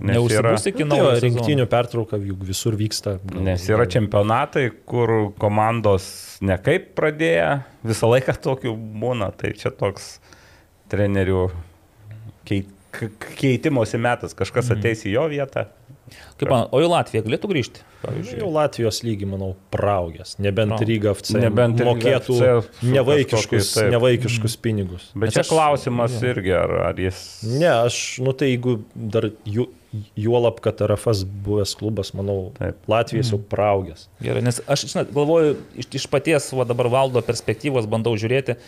Neužsibus 0.00 0.66
iki 0.68 0.84
Tai 0.84 0.88
va, 0.90 0.96
naujo 0.96 1.20
rinktinių 1.24 1.66
pertrauka 1.72 2.18
juk 2.20 2.42
visur 2.44 2.76
vyksta. 2.76 3.16
Gal- 3.24 3.42
nes 3.46 3.64
yra 3.72 3.86
čempionatai, 3.88 4.66
kur 4.84 5.32
komandos 5.40 6.36
nekaip 6.44 6.90
pradėję, 6.98 7.62
visą 7.86 8.10
laiką 8.12 8.36
tokių 8.44 8.74
būna. 9.00 9.30
Tai 9.36 9.54
čia 9.56 9.70
toks 9.72 10.18
trenerių 10.92 11.46
keit, 12.46 12.68
keitimosi 13.40 13.98
metas, 14.00 14.36
kažkas 14.36 14.70
ateis 14.76 15.06
į 15.08 15.16
jo 15.16 15.26
vietą. 15.32 15.66
Kaip 16.38 16.50
man, 16.52 16.68
o 16.70 16.78
į 16.78 16.86
Latviją 16.86 17.24
galėtų 17.26 17.48
grįžti? 17.50 17.80
Pavyzdžiui, 18.04 18.36
jau 18.38 18.50
Latvijos 18.54 19.00
lygį, 19.02 19.26
manau, 19.26 19.48
praugęs. 19.74 20.36
Nebent 20.38 20.70
No. 20.70 20.76
no. 20.78 20.86
Ryga 20.86 21.14
FC 21.16 21.34
Nebent 21.42 21.80
mokėtų 21.82 22.36
FC 22.60 22.84
nevaikiškus, 22.94 23.72
taip. 23.74 23.90
nevaikiškus 23.90 24.54
pinigus. 24.62 25.08
Bet 25.16 25.32
Nes 25.32 25.34
čia 25.34 25.42
aš- 25.42 25.50
klausimas 25.50 26.14
irgi, 26.22 26.52
ar, 26.54 26.70
ar 26.92 26.94
jis... 27.02 27.18
Ne, 27.58 27.66
aš, 27.88 28.20
nu 28.22 28.32
tai 28.38 28.52
jeigu 28.52 28.76
dar 28.94 29.30
ju, 29.44 29.66
juolap, 30.18 30.60
kad 30.64 30.80
RFS 30.84 31.24
buvęs 31.46 31.74
klubas, 31.78 32.12
manau, 32.16 32.50
Taip. 32.58 32.78
Latvijas 32.90 33.32
jau 33.32 33.38
praugęs. 33.52 34.06
Gerai, 34.22 34.42
nes 34.46 34.60
aš, 34.66 34.86
žinot, 34.92 35.12
galvoju, 35.16 35.56
iš, 35.82 35.90
iš 36.00 36.06
paties, 36.12 36.48
va 36.56 36.66
dabar 36.68 36.90
valdo 36.92 37.22
perspektyvos 37.24 37.88
bandau 37.90 38.14
žiūrėti, 38.18 38.58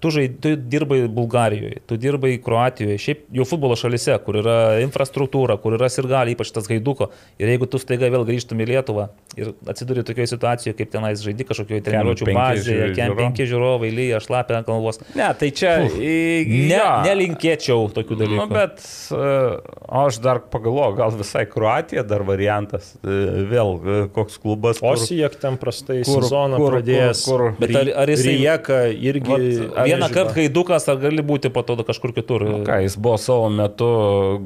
tu, 0.00 0.10
žai, 0.14 0.28
tu 0.40 0.52
dirbai 0.56 1.00
Bulgarijoje, 1.10 1.80
tu 1.90 1.96
dirbai 2.00 2.36
Kroatijoje, 2.42 2.98
šiaip 3.02 3.24
jau 3.34 3.46
futbolo 3.48 3.74
šalise, 3.78 4.14
kur 4.24 4.38
yra 4.42 4.56
infrastruktūra, 4.84 5.56
kur 5.62 5.74
yra 5.78 5.88
ir 5.90 6.06
gali, 6.10 6.34
ypač 6.36 6.52
tas 6.54 6.68
gaiduko. 6.70 7.10
Ir 7.42 7.50
jeigu 7.52 7.66
tu 7.70 7.80
staiga 7.82 8.10
vėl 8.12 8.26
grįžtum 8.28 8.60
į 8.62 8.68
Lietuvą 8.72 9.08
ir 9.38 9.52
atsiduri 9.70 10.04
tokioje 10.06 10.30
situacijoje, 10.34 10.76
kaip 10.78 10.92
tenais 10.92 11.22
žaidži 11.24 11.46
kažkokioje 11.48 11.84
treniruočio 11.88 12.28
bazėje, 12.34 12.92
kem 12.98 13.16
penki 13.18 13.46
žiūrovai, 13.50 13.90
lyja, 13.94 14.20
šlapia 14.22 14.60
ant 14.60 14.68
galvos. 14.70 15.00
Ne, 15.18 15.28
tai 15.38 15.50
čia... 15.54 15.74
Ne, 15.88 16.82
nelinkėčiau 17.08 17.88
tokių 17.96 18.18
dalykų. 18.22 18.38
Nu, 18.38 18.46
bet 18.52 18.82
uh, 19.14 19.58
aš 20.04 20.18
dar 20.24 20.40
pagalvoju, 20.52 20.96
gal 20.98 21.14
visai 21.18 21.44
Kroatija 21.50 22.04
dar 22.06 22.24
variantas. 22.28 22.92
Uh, 23.02 23.42
vėl 23.50 23.74
uh, 23.78 24.00
koks 24.14 24.38
klubas. 24.42 24.80
kur- 24.82 24.94
Osijek 24.94 25.36
ten 25.42 25.58
prastai 25.60 26.00
kur- 26.06 26.22
sezoną 26.26 26.60
kur- 26.60 26.76
pradėjęs. 26.78 27.24
kur- 27.26 27.44
kur- 27.48 27.58
Bet 27.62 27.74
ar- 27.82 27.92
ar 28.04 28.12
jisai- 28.14 28.34
Rijeka 28.34 28.80
irgi... 28.92 29.38
Vat, 29.68 29.87
Vieną 29.88 30.08
kartą 30.14 30.34
gaidukas, 30.38 30.88
ar 30.92 30.98
gali 31.02 31.24
būti 31.26 31.50
po 31.54 31.64
to 31.66 31.76
kažkur 31.88 32.14
kitur. 32.16 32.46
Nu 32.48 32.62
Ką, 32.68 32.80
jis 32.84 32.96
buvo 33.00 33.18
savo 33.20 33.50
metu 33.52 33.90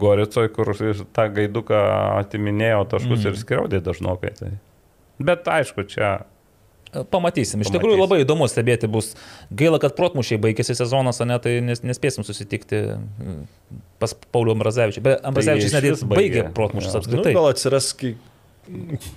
Goricoje, 0.00 0.52
kur 0.54 0.72
jis 0.74 1.04
tą 1.16 1.28
gaiduką 1.36 1.80
atiminėjo 2.22 2.84
taškus 2.94 3.18
mm. 3.20 3.30
ir 3.30 3.40
skriaudė 3.40 3.82
dažnokai. 3.84 4.34
Tai. 4.38 4.52
Bet 5.22 5.48
aišku, 5.50 5.86
čia 5.90 6.20
Pamatysim. 6.92 7.62
Iš 7.62 7.70
Pamatysim. 7.70 7.72
tikrųjų 7.72 8.00
labai 8.02 8.18
įdomu 8.20 8.44
stebėti 8.52 8.88
bus. 8.92 9.14
Gaila, 9.48 9.78
kad 9.80 9.94
protmušiai 9.96 10.36
baigėsi 10.42 10.74
sezonas, 10.76 11.22
o 11.24 11.26
ne 11.28 11.38
tai 11.40 11.54
nes, 11.64 11.80
nespėsim 11.88 12.26
susitikti 12.26 12.82
mm, 12.92 13.38
pas 14.02 14.12
Paulių 14.12 14.52
Ambrazevičių. 14.58 15.04
Bet 15.06 15.24
Ambrazevičius 15.24 15.72
Tai 15.72 15.80
net 15.80 15.88
ir 15.88 16.10
baigė 16.10 16.42
baigė. 16.42 16.42
protmušius 16.58 16.92
Jo. 16.92 16.98
Nu, 16.98 17.06
apskritai. 17.06 17.32
gal 17.38 17.48
atsiras 17.48 17.88
ki- 17.96 18.12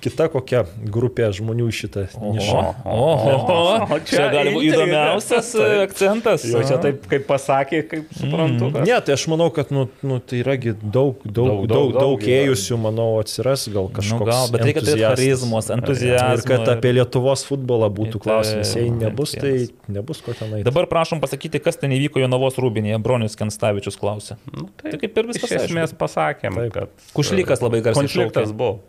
kita 0.01 0.25
kokia 0.33 0.63
grupė 0.89 1.27
žmonių 1.37 1.67
šitą 1.69 2.07
nišą. 2.17 2.61
O, 2.81 2.95
o, 3.13 3.57
o, 3.93 3.97
čia 4.09 4.25
gali 4.33 4.53
būti 4.55 4.71
įdomiausias 4.71 5.51
e, 5.61 5.67
akcentas. 5.85 6.45
jau 6.49 6.63
čia 6.65 6.79
taip, 6.81 7.03
kaip 7.11 7.27
pasakė, 7.29 7.83
kaip 7.91 8.09
suprantu. 8.17 8.71
kad- 8.73 8.87
Ne, 8.89 8.97
tai 9.05 9.13
aš 9.13 9.27
manau, 9.29 9.51
kad 9.53 9.69
nu, 9.75 9.83
nu, 10.01 10.17
tai 10.19 10.41
yragi 10.41 10.73
daug, 10.81 11.21
daug, 11.23 11.67
daug, 11.69 11.69
daug, 11.69 11.93
daug 11.93 12.25
ėjusių, 12.25 12.79
manau, 12.81 13.07
atsiras 13.21 13.67
gal 13.69 13.85
kažkoks. 13.93 14.17
Nu, 14.25 14.25
gal, 14.31 14.49
bet 14.55 14.65
reikia 14.65 14.81
turėti 14.81 15.05
entuziastas. 15.05 15.19
charizmos, 15.21 15.69
entuziazmo 15.77 16.33
Ir 16.39 16.45
kad 16.49 16.73
apie 16.75 16.93
Lietuvos 16.97 17.45
futbolą 17.45 17.91
būtų 17.93 18.17
Tai- 18.17 18.23
klausimas. 18.25 18.73
Jei 18.75 18.89
nebus, 18.89 19.35
tai 19.37 19.53
nebus 19.93 20.21
ko 20.25 20.33
tenai. 20.33 20.63
Dabar 20.65 20.89
prašom 20.89 21.21
pasakyti, 21.21 21.61
kas 21.61 21.77
ten 21.77 21.93
įvyko 21.93 22.17
Jonavos 22.25 22.57
rūbinėje. 22.57 22.97
Bronius 23.05 23.37
Kenstavičius 23.37 23.95
klausė. 24.01 24.37
Nu, 24.51 24.67
Tai 24.81 24.89
tai, 24.89 24.97
kaip 25.05 25.17
ir 25.21 25.29
viskas. 25.29 25.51
iš 25.53 25.69
esmės 25.69 25.93
pasakėm, 25.93 26.57
Taip. 26.57 26.73
kad 26.73 26.89
Kušlykas 27.13 27.61
labai 27.61 27.81
garsiai 27.85 28.07
konfliktas 28.09 28.51
buvo. 28.51 28.81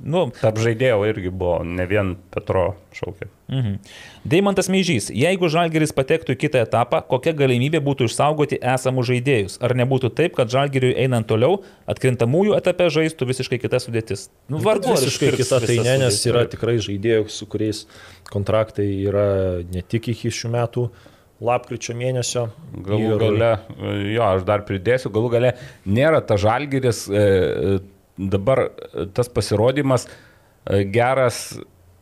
Ir, 0.00 0.08
nu, 0.12 0.22
Tarp 0.40 0.58
žaidėjų 0.60 1.08
irgi 1.10 1.30
buvo, 1.32 1.60
ne 1.64 1.84
vien 1.88 2.14
Petro 2.32 2.72
šaukė. 2.96 3.28
Mhm. 3.50 3.76
Deimantas 4.30 4.68
Meižys, 4.70 5.08
jeigu 5.12 5.48
Žalgeris 5.50 5.92
patektų 5.96 6.36
į 6.36 6.40
kitą 6.44 6.62
etapą, 6.64 7.02
kokia 7.08 7.34
galimybė 7.36 7.82
būtų 7.84 8.06
išsaugoti 8.08 8.60
esamus 8.72 9.08
žaidėjus? 9.10 9.58
Ar 9.64 9.74
nebūtų 9.78 10.12
taip, 10.16 10.36
kad 10.38 10.52
Žalgeriui 10.52 10.94
einant 11.04 11.28
toliau, 11.28 11.60
atkrintamųjų 11.90 12.56
etape 12.58 12.88
žaistų 12.94 13.30
visiškai 13.32 13.60
kita 13.62 13.82
sudėtis? 13.82 14.28
Nu, 14.48 14.62
vargu, 14.64 14.92
ar 14.94 15.00
Visiškai 15.02 15.34
kita 15.40 15.60
tai 15.64 15.78
ne, 15.84 15.96
nes 16.04 16.20
yra 16.30 16.46
tikrai 16.50 16.78
žaidėjų, 16.82 17.28
su 17.32 17.48
kuriais 17.50 17.84
kontraktai 18.30 18.88
yra 19.08 19.30
ne 19.66 19.82
tik 19.82 20.12
iki 20.14 20.32
šių 20.32 20.52
metų 20.54 20.90
lapkričio 21.40 21.94
mėnesio. 21.96 22.48
Galų 22.84 23.16
gale, 23.20 23.54
jo, 24.12 24.24
aš 24.26 24.44
dar 24.48 24.64
pridėsiu, 24.68 25.12
galų 25.14 25.32
gale 25.32 25.54
nėra 25.88 26.20
ta 26.24 26.36
žalgeris, 26.40 27.06
e, 27.08 27.80
dabar 28.28 28.66
e, 28.68 29.06
tas 29.16 29.30
pasirodymas 29.32 30.06
e, 30.06 30.84
geras 30.84 31.58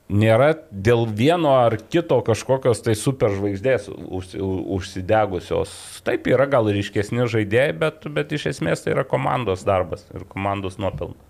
nėra 0.08 0.54
dėl 0.72 1.04
vieno 1.12 1.52
ar 1.60 1.76
kito 1.92 2.18
kažkokios 2.24 2.80
tai 2.84 2.94
superžvaigždės 2.96 3.90
užsi- 3.92 4.40
užsidegusios. 4.40 5.72
Taip 6.06 6.26
yra 6.32 6.48
gal 6.50 6.70
ryškesni 6.72 7.28
žaidėjai, 7.28 7.72
bet, 7.78 8.08
bet 8.12 8.32
iš 8.32 8.48
esmės 8.54 8.84
tai 8.84 8.96
yra 8.96 9.04
komandos 9.04 9.66
darbas 9.68 10.06
ir 10.14 10.24
komandos 10.32 10.80
nuopelnas. 10.80 11.20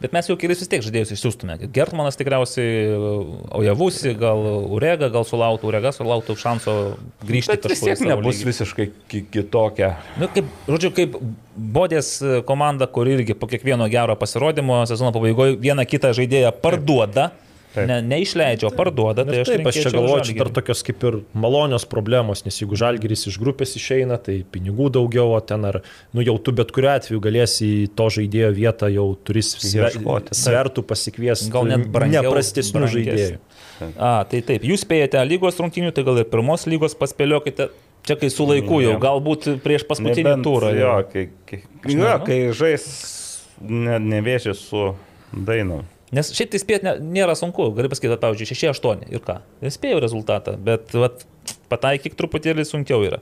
Bet 0.00 0.14
mes 0.16 0.24
jau 0.30 0.36
kelis 0.40 0.62
vis 0.62 0.68
tiek 0.72 0.80
žaidėjus 0.80 1.10
išsiųstume. 1.12 1.58
Gertmanas 1.76 2.16
tikriausiai, 2.16 2.94
Ojavusi, 3.52 4.14
gal 4.16 4.40
Urega, 4.72 5.10
gal 5.12 5.26
sulauktų, 5.28 5.68
Urega 5.68 5.92
sulauktų 5.92 6.36
šanso 6.40 6.74
grįžti 7.28 7.52
Bet 7.52 7.68
vis 7.68 7.82
tiek 7.84 8.00
nebus 8.08 8.38
lygį. 8.40 8.48
visiškai 8.48 8.86
ki- 9.12 9.24
kitokia. 9.34 9.90
Nu, 10.20 10.28
kaip, 10.32 10.48
žodžiu, 10.68 10.92
kaip 10.96 11.18
Bodės 11.60 12.14
komanda, 12.48 12.86
kur 12.88 13.04
irgi 13.12 13.34
po 13.36 13.46
kiekvieno 13.50 13.84
gero 13.92 14.16
pasirodymo 14.16 14.86
sezono 14.88 15.12
pabaigoje 15.12 15.58
vieną 15.60 15.84
kitą 15.84 16.14
žaidėją 16.16 16.54
parduoda, 16.62 17.28
Taip. 17.30 17.46
Ne, 17.76 17.98
neišleidžia, 18.02 18.68
o 18.68 18.72
parduoda. 18.74 19.24
Tai 19.26 19.42
aš, 19.42 19.50
taip, 19.52 19.68
aš 19.70 19.78
čia 19.84 19.92
galvoju, 19.94 20.24
čia 20.28 20.36
dar 20.40 20.50
tokios 20.60 20.82
kaip 20.86 21.04
ir 21.06 21.18
malonios 21.38 21.86
problemos, 21.90 22.44
nes 22.46 22.60
jeigu 22.62 22.78
žalgeris 22.80 23.26
iš 23.30 23.38
grupės 23.42 23.76
išeina, 23.78 24.18
tai 24.22 24.40
pinigų 24.54 24.90
daugiau, 24.96 25.34
o 25.36 25.40
ten 25.44 25.66
ar, 25.68 25.80
nu 26.16 26.24
jau 26.26 26.36
tu 26.42 26.54
bet 26.56 26.72
kuriu 26.74 26.92
atveju 26.94 27.22
galėsi 27.24 27.68
į 27.70 27.84
to 27.98 28.08
žaidėjo 28.16 28.50
vietą 28.56 28.90
jau 28.92 29.06
turis 29.26 29.52
taip. 29.58 30.32
svertų 30.36 30.86
pasikviesti. 30.86 31.50
Gal 31.54 31.70
net 31.70 31.86
brangiau, 31.92 32.26
neprastesnių 32.30 32.90
žaidėjų. 32.96 33.38
A, 33.96 34.24
tai 34.28 34.42
taip, 34.44 34.66
jūs 34.66 34.84
spėjate 34.84 35.22
lygos 35.24 35.60
rungtynių, 35.60 35.94
tai 35.96 36.04
gal 36.04 36.20
ir 36.20 36.28
pirmos 36.28 36.66
lygos 36.68 36.96
paspėliokite. 37.00 37.70
Čia 38.06 38.16
kai 38.16 38.30
su 38.32 38.46
laiku 38.48 38.78
jau, 38.80 38.94
galbūt 39.00 39.46
prieš 39.64 39.84
paskutinį 39.88 40.24
Nebent, 40.24 40.46
turą. 40.46 40.70
Jo, 40.72 40.92
kai, 41.08 41.26
kai, 41.48 41.58
jo, 41.60 41.84
nežinau. 41.84 42.14
kai 42.24 42.38
žais 42.56 42.86
ne, 43.60 43.98
nevėžė 44.00 44.54
su 44.56 44.86
dainu. 45.32 45.82
Nes 46.16 46.32
šiaip 46.34 46.50
tai 46.50 46.58
spėti 46.62 46.86
ne, 46.88 46.96
nėra 47.20 47.36
sunku, 47.38 47.68
gali 47.76 47.90
pasakyti, 47.92 48.16
pavyzdžiui, 48.18 48.58
6-8 48.74 49.04
ir 49.14 49.22
ką. 49.22 49.36
Spėjau 49.70 50.00
rezultatą, 50.02 50.56
bet 50.58 50.90
vat, 50.98 51.22
pataikyk 51.70 52.16
truputėlį 52.18 52.66
sunkiau 52.66 53.04
yra. 53.06 53.20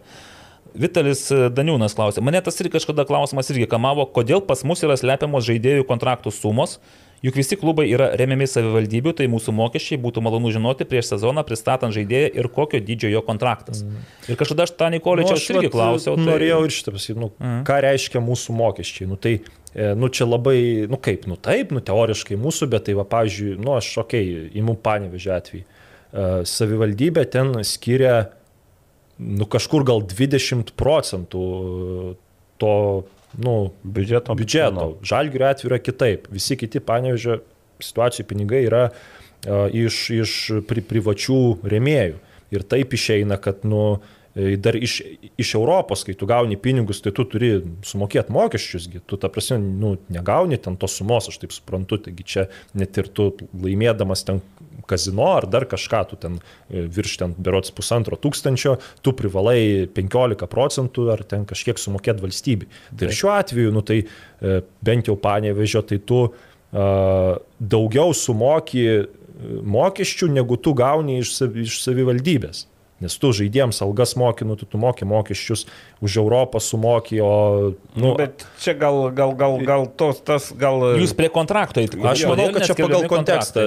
Vitalis 0.78 1.26
e, 1.33 1.49
Daniūnas 1.52 1.94
klausė, 1.97 2.23
mane 2.25 2.41
tas 2.44 2.58
ir 2.60 2.68
kažkada 2.73 3.05
klausimas 3.08 3.49
irgi 3.52 3.67
kamavo, 3.70 4.05
kodėl 4.15 4.41
pas 4.44 4.62
mus 4.68 4.84
yra 4.84 4.97
slepiamos 5.00 5.47
žaidėjų 5.49 5.86
kontraktų 5.89 6.33
sumos, 6.36 6.76
juk 7.25 7.34
visi 7.41 7.57
klubai 7.58 7.89
yra 7.91 8.10
remiami 8.20 8.47
savivaldybių, 8.47 9.15
tai 9.18 9.26
mūsų 9.33 9.55
mokesčiai 9.57 9.99
būtų 10.05 10.23
malonu 10.23 10.52
žinoti 10.55 10.86
prieš 10.86 11.08
sezoną 11.15 11.42
pristatant 11.49 11.97
žaidėją 11.97 12.28
ir 12.36 12.49
kokio 12.55 12.78
dydžio 12.84 13.10
jo 13.17 13.25
kontraktas. 13.26 13.81
Mm. 13.83 14.05
Ir 14.28 14.39
kažkada 14.39 14.68
aš 14.68 14.75
tą 14.78 14.92
Nikoličią 14.94 15.34
aš 15.34 15.49
irgi 15.57 15.73
klausiau. 15.73 16.15
Tai... 16.20 16.28
Norėjau 16.28 16.60
ir 16.68 16.76
šitą 16.76 16.94
pasakyti, 16.94 17.18
nu, 17.25 17.33
Mhm. 17.41 17.65
ką 17.67 17.81
reiškia 17.89 18.23
mūsų 18.28 18.55
mokesčiai. 18.60 19.08
Nu, 19.10 19.18
tai, 19.18 19.39
nu, 19.98 20.08
čia 20.08 20.26
labai, 20.26 20.86
nu 20.90 20.98
kaip, 21.00 21.26
nu 21.31 21.36
taip, 21.40 21.73
nu 21.74 21.82
teoriškai 21.84 22.39
mūsų, 22.40 22.68
bet 22.73 22.89
tai 22.89 22.97
va, 22.98 23.05
pavyzdžiui, 23.08 23.58
nu 23.62 23.76
aš, 23.76 23.92
okei, 24.02 24.24
okay, 24.24 24.48
įimu 24.58 24.74
panevežę 24.82 25.34
atvejį. 25.36 25.62
E, 25.62 26.26
Savivaldybė 26.48 27.24
ten 27.31 27.52
skiria, 27.66 28.16
nu 29.18 29.47
kažkur 29.50 29.86
gal 29.86 30.02
20 30.08 30.74
procentų 30.78 31.44
to, 32.58 32.74
nu, 33.39 33.55
Biudžeto. 33.84 34.34
biudžeto. 34.39 34.89
Žalgirio 35.07 35.50
atveju 35.52 35.73
yra 35.73 35.81
kitaip. 35.82 36.28
Visi 36.32 36.57
kiti 36.58 36.82
panevežė 36.82 37.40
situacijų 37.84 38.26
pinigai 38.26 38.65
yra 38.66 38.89
iš, 39.47 39.98
iš 40.16 40.32
pri, 40.66 40.82
privačių 40.82 41.42
rėmėjų. 41.70 42.16
Ir 42.57 42.65
taip 42.65 42.94
išeina, 42.97 43.36
kad, 43.42 43.62
nu, 43.68 43.98
e, 43.98 44.17
dar 44.39 44.76
iš, 44.76 45.00
iš 45.41 45.55
Europos, 45.58 46.05
kai 46.07 46.15
tu 46.18 46.26
gauni 46.28 46.58
pinigus, 46.60 47.00
tai 47.02 47.12
tu 47.15 47.25
turi 47.26 47.57
sumokėti 47.86 48.34
mokesčiusgi. 48.34 49.02
Tu, 49.08 49.18
ta 49.20 49.31
prasme, 49.33 49.58
nu, 49.58 49.97
negauni 50.12 50.60
ten 50.62 50.76
tos 50.78 50.99
sumos, 51.00 51.31
aš 51.31 51.41
taip 51.42 51.55
suprantu. 51.57 51.99
Taigi 52.05 52.26
čia 52.26 52.47
net 52.78 52.99
ir 53.00 53.10
tu 53.15 53.33
laimėdamas 53.58 54.23
ten 54.28 54.42
kazino 54.89 55.26
ar 55.36 55.49
dar 55.50 55.67
kažką, 55.68 56.05
tu 56.08 56.17
ten 56.20 56.39
e, 56.39 56.86
virš 56.86 57.18
ten 57.20 57.34
berots 57.36 57.75
pusantro 57.75 58.17
tūkstančio, 58.17 58.78
tu 59.05 59.12
privalai 59.17 59.89
15 59.94 60.49
procentų 60.49 61.10
ar 61.12 61.25
ten 61.28 61.44
kažkiek 61.49 61.81
sumokėti 61.81 62.25
valstybei. 62.25 62.70
Tai 62.94 63.08
ir 63.08 63.18
šiuo 63.18 63.34
atveju, 63.34 63.75
nu, 63.75 63.84
tai 63.84 64.00
e, 64.05 64.60
bent 64.84 65.10
jau 65.10 65.18
panėvežio, 65.20 65.84
tai 65.89 65.99
tu 66.08 66.23
uh, 66.28 67.36
daugiau 67.58 68.15
sumoki 68.17 68.86
mokesčių, 69.65 70.31
negu 70.34 70.57
tu 70.60 70.75
gauni 70.76 71.20
iš, 71.23 71.34
savi, 71.36 71.67
iš 71.68 71.81
savivaldybės. 71.84 72.67
Nes 72.99 73.15
tu 73.15 73.31
žaidėjams 73.35 73.78
algas 73.85 74.17
moki, 74.18 74.47
nu, 74.49 74.57
tu, 74.59 74.67
tu 74.67 74.81
moki 74.83 75.07
mokesčius, 75.07 75.67
už 76.02 76.18
Europą 76.18 76.59
sumoki, 76.62 77.20
o... 77.23 77.77
Nu, 77.94 78.17
Bet 78.18 78.43
čia 78.59 78.75
gal, 78.78 79.09
gal, 79.15 79.36
gal, 79.39 79.55
gal 79.62 79.86
tos, 79.86 80.18
tas, 80.27 80.51
gal... 80.59 80.83
Jūs 80.99 81.15
prie 81.18 81.31
kontrakto 81.31 81.85
įtikite. 81.85 82.10
Aš 82.10 82.27
manau, 82.31 82.49
kad 82.57 82.67
čia 82.67 82.78
pagal 82.78 83.07
kontekstą 83.10 83.67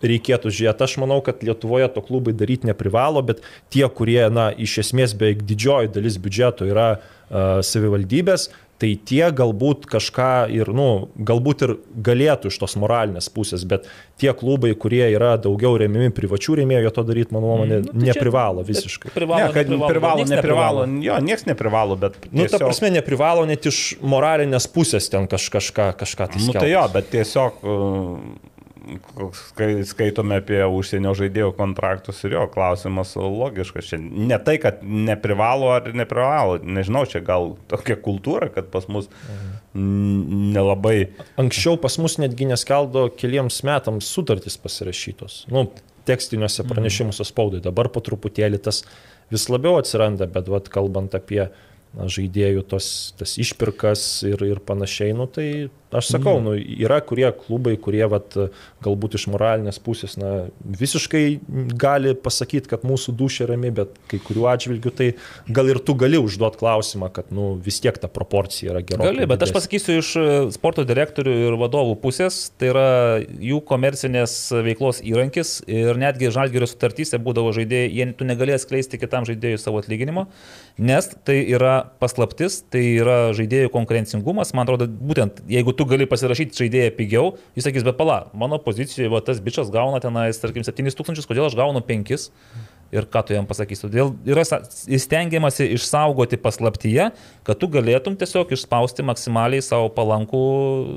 reikėtų 0.00 0.52
žiūrėti. 0.56 0.86
Aš 0.86 0.96
manau, 1.02 1.20
kad 1.24 1.44
Lietuvoje 1.44 1.90
to 1.92 2.02
klubai 2.04 2.32
daryti 2.36 2.70
neprivalo, 2.70 3.20
bet 3.26 3.44
tie, 3.72 3.84
kurie, 3.92 4.22
na, 4.32 4.48
iš 4.52 4.78
esmės 4.86 5.12
beveik 5.12 5.44
didžioji 5.44 5.92
dalis 5.92 6.16
biudžeto 6.22 6.68
yra 6.68 6.88
uh, 6.96 7.60
savivaldybės, 7.66 8.48
tai 8.80 8.94
tie 8.96 9.26
galbūt 9.36 9.84
kažką 9.90 10.48
ir, 10.56 10.70
nu, 10.72 11.10
galbūt 11.16 11.64
ir 11.66 11.72
galėtų 12.08 12.48
iš 12.48 12.56
tos 12.62 12.76
moralinės 12.80 13.28
pusės, 13.32 13.66
bet 13.68 13.84
tie 14.20 14.32
klubai, 14.36 14.72
kurie 14.78 15.02
yra 15.12 15.34
daugiau 15.40 15.76
remiami 15.80 16.12
privačių 16.16 16.56
rėmėjų, 16.60 16.86
jie 16.86 16.92
to 16.96 17.04
daryti, 17.08 17.34
mano 17.36 17.50
nuomonė, 17.50 17.80
mm, 17.82 18.04
neprivalo 18.08 18.64
visiškai. 18.64 19.12
Privalo, 19.12 19.40
Ne, 19.44 19.52
kad 19.52 19.68
neprivalo, 19.68 19.92
privalo, 19.92 20.20
nieks 20.22 20.32
neprivalo. 20.34 20.86
Jo, 21.04 21.18
niekas 21.24 21.46
neprivalo, 21.48 21.98
bet... 22.00 22.16
Nu, 22.30 22.44
ta 22.44 22.56
tiesiog- 22.56 22.66
prasme, 22.66 22.92
neprivalo 22.96 23.44
net 23.48 23.68
iš 23.68 23.80
moralinės 24.00 24.68
pusės 24.72 25.08
ten 25.12 25.28
kaž, 25.30 25.50
kažką, 25.52 25.90
kažką 26.00 26.30
tai 26.32 26.44
Nu, 26.46 26.56
tai 26.56 26.70
jo, 26.72 26.86
bet 26.94 27.12
tiesiog 27.12 27.60
uh, 27.60 28.16
skaitome 29.86 30.38
apie 30.40 30.60
užsienio 30.64 31.12
žaidėjų 31.18 31.52
kontraktus 31.58 32.22
ir 32.24 32.36
jo 32.36 32.46
klausimas 32.52 33.14
logiškas. 33.16 33.90
Čia 33.92 33.98
ne 34.00 34.38
tai, 34.44 34.56
kad 34.62 34.80
neprivalo 34.84 35.70
ar 35.74 35.90
neprivalo, 35.96 36.58
nežinau, 36.64 37.04
čia 37.10 37.22
gal 37.24 37.54
tokia 37.70 37.98
kultūra, 38.00 38.50
kad 38.54 38.70
pas 38.72 38.88
mus 38.92 39.10
nelabai. 39.74 41.12
Anksčiau 41.40 41.78
pas 41.80 41.96
mus 42.02 42.18
netgi 42.22 42.48
neskeldo 42.50 43.08
keliems 43.20 43.62
metams 43.66 44.10
sutartys 44.10 44.58
pasirašytos. 44.60 45.44
Nu, 45.52 45.68
tekstiniuose 46.08 46.66
pranešimuose 46.68 47.26
spaudai. 47.28 47.62
Dabar 47.64 47.90
po 47.92 48.02
truputėlį 48.04 48.60
tas 48.64 48.82
vis 49.30 49.46
labiau 49.52 49.78
atsiranda, 49.78 50.26
bet 50.30 50.48
vat, 50.50 50.70
kalbant 50.72 51.14
apie 51.14 51.44
žaidėjų 51.94 52.64
tos, 52.70 52.88
tas 53.18 53.36
išpirkas 53.42 54.22
ir, 54.28 54.42
ir 54.46 54.62
panašiai, 54.66 55.14
nu, 55.16 55.26
tai 55.30 55.70
aš 55.92 56.10
sakau, 56.14 56.36
nu, 56.42 56.54
yra 56.54 57.00
kurie 57.04 57.28
klubai, 57.34 57.74
kurie 57.80 58.04
vat, 58.10 58.36
galbūt 58.84 59.16
iš 59.18 59.26
moralinės 59.32 59.80
pusės 59.82 60.16
na, 60.20 60.46
visiškai 60.62 61.24
gali 61.80 62.14
pasakyti, 62.14 62.70
kad 62.70 62.84
mūsų 62.86 63.14
dušė 63.18 63.48
rami, 63.50 63.72
bet 63.74 63.96
kai 64.10 64.20
kuriuo 64.22 64.46
atžvilgiu 64.52 64.92
tai 64.94 65.08
gal 65.50 65.70
ir 65.72 65.80
tu 65.82 65.96
gali 65.98 66.20
užduoti 66.20 66.60
klausimą, 66.60 67.10
kad 67.14 67.32
nu, 67.34 67.52
vis 67.64 67.80
tiek 67.82 67.98
ta 68.00 68.10
proporcija 68.12 68.74
yra 68.74 68.84
gera. 68.86 69.08
Gali, 69.10 69.26
bet 69.30 69.44
aš 69.46 69.54
pasakysiu 69.56 69.98
iš 70.00 70.12
e, 70.20 70.26
sporto 70.54 70.84
direktorių 70.88 71.34
ir 71.48 71.58
vadovų 71.60 71.96
pusės, 72.02 72.38
tai 72.60 72.70
yra 72.72 72.86
jų 73.20 73.60
komercinės 73.68 74.36
veiklos 74.66 75.02
įrankis 75.06 75.58
ir 75.70 75.98
netgi 76.00 76.32
žalgerio 76.34 76.68
sutartyse 76.70 77.18
būdavo 77.22 77.52
žaidėjai, 77.56 77.90
jie 77.98 78.08
tu 78.16 78.28
negalėjai 78.28 78.62
skleisti 78.62 79.00
kitam 79.00 79.26
žaidėjui 79.28 79.60
savo 79.60 79.82
atlyginimo, 79.82 80.28
nes 80.78 81.10
tai 81.26 81.40
yra 81.50 81.74
paslaptis, 82.02 82.62
tai 82.70 82.84
yra 83.00 83.18
žaidėjų 83.36 83.72
konkurencingumas, 83.74 84.54
man 84.54 84.68
atrodo, 84.68 84.86
būtent 84.86 85.42
jeigu 85.50 85.74
tu 85.80 85.86
gali 85.88 86.04
pasirašyti 86.08 86.58
žaidėją 86.60 86.92
pigiau, 86.98 87.30
jis 87.56 87.64
sakys, 87.64 87.84
bet 87.86 87.96
pala, 87.96 88.26
mano 88.36 88.58
pozicijoje 88.60 89.08
va, 89.08 89.22
tas 89.24 89.40
bičias 89.40 89.72
gauna 89.72 90.02
tenais, 90.04 90.36
tarkim, 90.42 90.66
7000, 90.66 91.24
kodėl 91.24 91.48
aš 91.48 91.56
gaunu 91.56 91.80
5? 91.80 92.26
Ir 92.90 93.06
ką 93.06 93.22
tu 93.22 93.34
jam 93.36 93.46
pasakysi. 93.46 93.84
Todėl 93.86 94.08
yra 94.26 94.42
įstengiamasi 94.90 95.68
išsaugoti 95.76 96.38
paslaptyje, 96.42 97.04
kad 97.46 97.60
tu 97.60 97.68
galėtum 97.70 98.16
tiesiog 98.18 98.50
išspausti 98.56 99.04
maksimaliai 99.06 99.62
savo 99.62 99.86
palankų, 99.94 100.40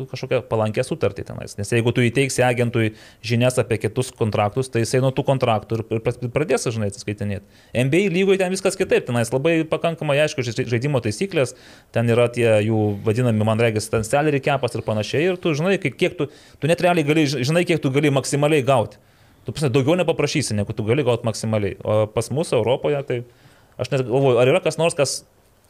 kažkokią 0.09 0.39
palankę 0.49 0.85
sutartį 0.88 1.27
tenais. 1.27 1.53
Nes 1.59 1.69
jeigu 1.69 1.93
tu 1.93 2.01
įteiksi 2.01 2.41
agentui 2.47 2.95
žinias 3.22 3.61
apie 3.61 3.77
kitus 3.83 4.09
kontraktus, 4.17 4.72
tai 4.73 4.81
jisai 4.88 5.03
nuo 5.05 5.13
tų 5.13 5.27
kontraktų 5.30 5.83
ir, 5.83 6.01
pradės, 6.33 6.65
žinai, 6.73 6.89
atsiskaitinėti. 6.89 7.45
NBA 7.85 8.09
lygoje 8.15 8.41
ten 8.41 8.53
viskas 8.57 8.77
kitaip, 8.80 9.05
tenais 9.11 9.30
labai 9.33 9.59
pakankamai 9.69 10.17
aišku 10.25 10.41
žai- 10.49 10.65
žaidimo 10.73 10.97
taisyklės, 11.03 11.53
ten 11.93 12.09
yra 12.09 12.25
tie 12.33 12.49
jų 12.65 12.81
vadinami, 13.05 13.45
man 13.45 13.61
regis, 13.61 13.91
ten 13.93 14.01
salary 14.07 14.41
kepas 14.41 14.73
ir 14.73 14.81
panašiai. 14.81 15.30
Ir 15.30 15.38
tu 15.38 15.53
žinai, 15.53 15.77
kiek 15.77 16.17
tu, 16.17 16.31
tu 16.57 16.67
net 16.67 16.81
realiai 16.81 17.05
gali, 17.05 17.30
žinai, 17.30 17.67
kiek 17.69 17.81
tu 17.85 17.93
gali 17.93 18.09
maksimaliai 18.09 18.65
gauti. 18.65 18.97
Tu 19.43 19.51
prasme, 19.51 19.69
daugiau 19.75 19.97
nepaprašysi, 19.99 20.55
negu 20.55 20.75
tu 20.75 20.85
gali 20.88 21.03
gauti 21.03 21.27
maksimaliai. 21.27 21.77
O 21.83 22.03
pas 22.11 22.30
mus 22.31 22.53
Europoje, 22.55 22.99
tai 23.07 23.22
aš 23.81 23.91
net 23.91 24.05
galvoju, 24.07 24.39
ar 24.39 24.51
yra 24.53 24.61
kas 24.63 24.80
nors, 24.80 24.95
kas 24.95 25.22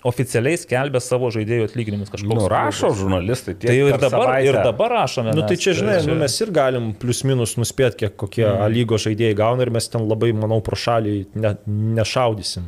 oficialiai 0.07 0.59
skelbia 0.59 0.99
savo 1.03 1.29
žaidėjų 1.33 1.67
atlyginimus 1.69 2.11
kažkokius. 2.11 2.41
Nu, 2.41 2.47
rašo 2.51 2.91
žurnalistai. 2.99 3.55
tiek 3.55 3.69
Tai 3.71 3.77
jau 3.77 3.85
ir 3.87 3.95
dabar, 4.01 4.25
savaitę. 4.27 4.49
ir 4.49 4.57
dabar 4.59 4.95
rašome. 4.97 5.35
Nu, 5.37 5.45
tai 5.47 5.57
čia, 5.59 5.75
žinai, 5.77 6.01
nu, 6.07 6.17
mes 6.19 6.35
ir 6.43 6.51
galim 6.55 6.91
plius 6.99 7.23
minus 7.27 7.55
nuspėti, 7.59 8.03
kiek 8.03 8.17
kokie 8.19 8.43
mm. 8.45 8.65
lygo 8.73 8.99
žaidėjai 8.99 9.37
gauna 9.39 9.63
ir 9.63 9.71
mes 9.73 9.87
ten 9.93 10.03
labai, 10.09 10.33
manau, 10.35 10.59
pro 10.65 10.79
šalį 10.79 11.15
ne, 11.39 11.53
nešaudysim. 12.01 12.67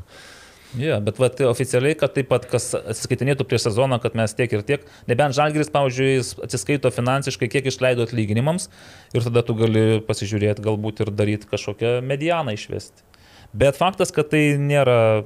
Ja, 0.76 0.98
bet 1.04 1.20
vat, 1.22 1.40
oficialiai, 1.48 1.96
kad 2.00 2.12
taip 2.16 2.28
pat 2.32 2.48
kas 2.52 2.74
atsiskaitinėtų 2.76 3.46
prieš 3.48 3.70
sezoną, 3.70 4.00
kad 4.04 4.18
mes 4.18 4.34
tiek 4.36 4.52
ir 4.52 4.64
tiek, 4.68 4.88
nebent 5.08 5.36
Žalgiris, 5.38 5.72
pavyzdžiui, 5.72 6.16
atsiskaito 6.48 6.92
finansiškai, 6.92 7.48
kiek 7.52 7.70
išleido 7.72 8.04
atlyginimams 8.04 8.68
ir 9.16 9.24
tada 9.24 9.44
tu 9.46 9.56
gali 9.60 10.02
pasižiūrėti, 10.08 10.66
galbūt 10.66 11.06
ir 11.06 11.14
daryti 11.16 11.48
kažkokią 11.52 12.00
medianą 12.04 12.58
išvesti. 12.58 13.06
Bet 13.56 13.80
faktas, 13.80 14.12
kad 14.16 14.34
tai 14.34 14.58
nėra 14.60 15.24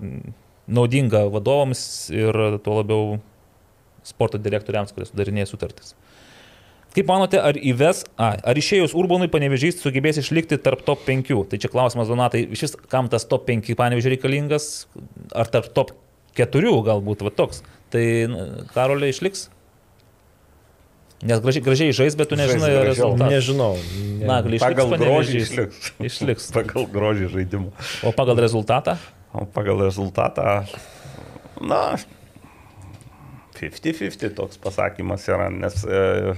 naudinga 0.69 1.25
vadovams 1.33 1.81
ir 2.13 2.59
tuo 2.61 2.77
labiau 2.81 3.17
sporto 4.05 4.37
direktoriams, 4.41 4.93
kurie 4.93 5.09
sudarinėja 5.09 5.49
sutartis. 5.49 5.95
Kaip 6.95 7.05
manote, 7.05 7.37
ar 7.37 7.57
įves, 7.57 8.01
a, 8.17 8.31
ar 8.49 8.57
išėjus 8.57 8.95
Urbonui 8.97 9.29
panevežys 9.29 9.77
sugebės 9.83 10.17
išlikti 10.23 10.57
tarp 10.57 10.81
top 10.87 11.03
5? 11.05 11.29
Tai 11.51 11.59
čia 11.61 11.69
klausimas, 11.69 12.09
Donatai, 12.09 12.47
šis 12.57 12.73
kam 12.89 13.11
tas 13.13 13.27
top 13.29 13.45
5 13.49 13.69
panevežys 13.77 14.09
reikalingas, 14.15 14.65
ar 15.37 15.51
tarp 15.53 15.69
top 15.75 15.93
4 16.39 16.73
galbūt, 16.89 17.21
va 17.27 17.33
toks. 17.35 17.61
Tai 17.93 18.03
Karolė 18.73 19.11
išliks? 19.13 19.49
Nes 21.19 21.41
gražiai, 21.43 21.63
gražiai 21.65 21.93
žais, 21.95 22.15
bet 22.15 22.29
tu 22.31 22.37
nežinai 22.39 22.71
rezultatų. 22.87 23.27
Nežinau. 23.33 23.73
Ne. 23.75 24.23
Na, 24.23 24.37
gali 24.45 24.55
išliks 24.55 24.77
Pagal 24.79 24.93
grožį 25.01 25.41
išliks. 25.43 25.89
Išliks. 25.99 26.45
Pagal 26.55 26.87
grožį 26.93 27.27
žaidimą. 27.33 27.73
O 28.07 28.13
pagal 28.15 28.39
rezultatą? 28.39 28.95
O 29.35 29.43
pagal 29.43 29.83
rezultatą, 29.83 30.63
na, 31.59 31.99
50-50 33.59 34.35
toks 34.37 34.59
pasakymas 34.61 35.25
yra, 35.29 35.49
nes 35.53 35.81
e, 35.83 36.35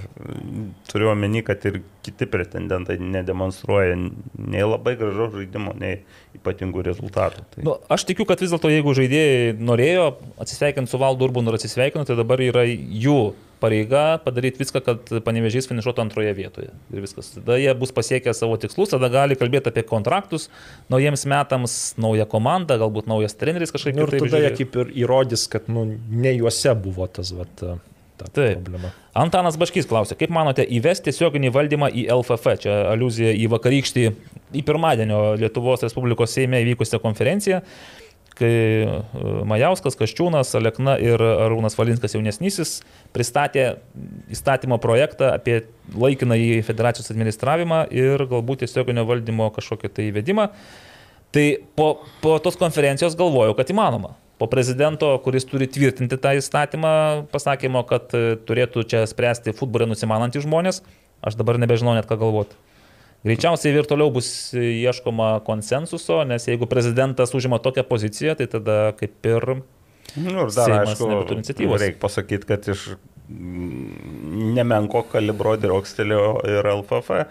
turiu 0.89 1.11
omeny, 1.11 1.43
kad 1.45 1.63
ir 1.69 1.81
kiti 2.05 2.27
pretendentai 2.29 2.97
nedemonstruoja 3.01 3.97
nei 3.99 4.65
labai 4.65 4.95
gražaus 4.99 5.35
žaidimo, 5.35 5.75
nei 5.77 6.01
ypatingų 6.37 6.85
rezultatų. 6.89 7.45
Tai... 7.53 7.65
Nu, 7.67 7.77
aš 7.93 8.07
tikiu, 8.09 8.25
kad 8.29 8.41
vis 8.41 8.53
dėlto 8.53 8.71
jeigu 8.73 8.95
žaidėjai 8.97 9.53
norėjo 9.61 10.09
atsisveikinti 10.41 10.91
su 10.91 11.01
Valdu 11.01 11.29
Urbanu 11.29 11.53
ir 11.53 11.59
atsisveikino, 11.59 12.07
tai 12.07 12.17
dabar 12.19 12.41
yra 12.43 12.65
jų 12.67 13.19
pareiga 13.61 14.17
padaryti 14.25 14.61
viską, 14.63 14.81
kad 14.85 15.11
panevežys 15.25 15.69
finišuotų 15.69 16.03
antroje 16.03 16.33
vietoje. 16.37 16.71
Ir 16.91 17.03
viskas. 17.05 17.29
Tada 17.37 17.59
jie 17.61 17.71
bus 17.77 17.93
pasiekę 17.95 18.33
savo 18.37 18.57
tikslus, 18.61 18.91
tada 18.95 19.09
gali 19.13 19.37
kalbėti 19.39 19.71
apie 19.71 19.83
kontraktus 19.87 20.49
naujiems 20.91 21.27
metams, 21.29 21.77
naują 22.01 22.25
komandą, 22.31 22.79
galbūt 22.81 23.07
naujas 23.11 23.37
treneris 23.39 23.73
kažkaip 23.75 23.95
Nu, 23.97 24.07
ir 24.09 24.17
tada 24.17 24.41
jie 24.41 24.49
žiūrės. 24.49 24.57
kaip 24.59 24.81
ir 24.83 24.91
įrodys, 25.05 25.47
kad 25.53 25.69
nu, 25.71 25.85
ne 26.09 26.33
juose 26.39 26.73
buvo 26.81 27.07
tas 27.07 27.31
vat, 27.37 27.53
ta 28.21 28.27
Taip. 28.33 28.59
problema. 28.65 28.91
Antanas 29.17 29.57
Baškys 29.59 29.87
klausė, 29.89 30.15
kaip 30.19 30.29
manote 30.31 30.63
įvesti 30.63 31.09
tiesioginį 31.09 31.49
valdymą 31.55 31.89
į 31.91 32.05
LFF? 32.13 32.53
Čia 32.65 32.75
aluzija 32.93 33.31
į 33.35 33.47
vakarykštį, 33.51 34.03
į 34.55 34.61
pirmadienio 34.67 35.23
Lietuvos 35.41 35.83
Respublikos 35.83 36.31
Seime 36.37 36.61
įvykusią 36.63 36.99
konferenciją, 37.03 37.61
kai 38.37 38.51
e, 38.51 38.99
Majauskas, 39.49 39.97
Kaščiūnas, 39.99 40.53
Alekna 40.59 40.95
ir 41.01 41.21
Arūnas 41.21 41.77
Valinskas 41.77 42.15
jaunesnysis 42.15 42.79
pristatė 43.15 43.65
įstatymo 44.31 44.79
projektą 44.81 45.33
apie 45.35 45.61
laikiną 45.91 46.37
į 46.39 46.49
federacijos 46.67 47.11
administravimą 47.13 47.83
ir 47.93 48.25
galbūt 48.31 48.63
tiesioginio 48.63 49.05
valdymo 49.09 49.51
kažkokį 49.55 49.91
tai 49.91 50.07
įvedimą. 50.11 50.47
Tai 51.31 51.45
po, 51.79 51.93
po 52.23 52.35
tos 52.43 52.57
konferencijos 52.59 53.15
galvojau, 53.19 53.55
kad 53.55 53.69
įmanoma. 53.71 54.17
Po 54.41 54.49
prezidento, 54.51 55.11
kuris 55.23 55.45
turi 55.45 55.67
tvirtinti 55.69 56.17
tą 56.19 56.33
įstatymą, 56.39 56.91
pasakymo, 57.31 57.85
kad 57.87 58.11
e, 58.17 58.35
turėtų 58.47 58.87
čia 58.89 59.05
spręsti 59.07 59.53
futbolę 59.55 59.85
nusimanantys 59.91 60.47
žmonės, 60.47 60.81
aš 61.21 61.37
dabar 61.39 61.61
nebežinau 61.61 61.93
net 61.95 62.09
ką 62.09 62.17
galvoti. 62.23 62.57
Greičiausiai 63.21 63.77
ir 63.77 63.85
toliau 63.85 64.09
bus 64.13 64.27
ieškoma 64.57 65.43
konsensuso, 65.45 66.23
nes 66.25 66.47
jeigu 66.49 66.65
prezidentas 66.69 67.35
užima 67.37 67.61
tokią 67.61 67.85
poziciją, 67.85 68.33
tai 68.39 68.49
tada 68.49 68.79
kaip 68.97 69.29
ir 69.29 69.53
Nu, 70.15 70.31
ir 70.43 70.49
dar, 70.51 70.67
Seimas 70.67 70.99
aišku, 70.99 71.67
reikia 71.79 71.99
pasakyti, 72.01 72.47
kad 72.49 72.65
iš 72.67 72.87
nemenko 74.57 75.05
kalibro 75.11 75.53
draugstelio 75.61 76.41
ir 76.49 76.67
LFF 76.67 77.13
e, 77.15 77.21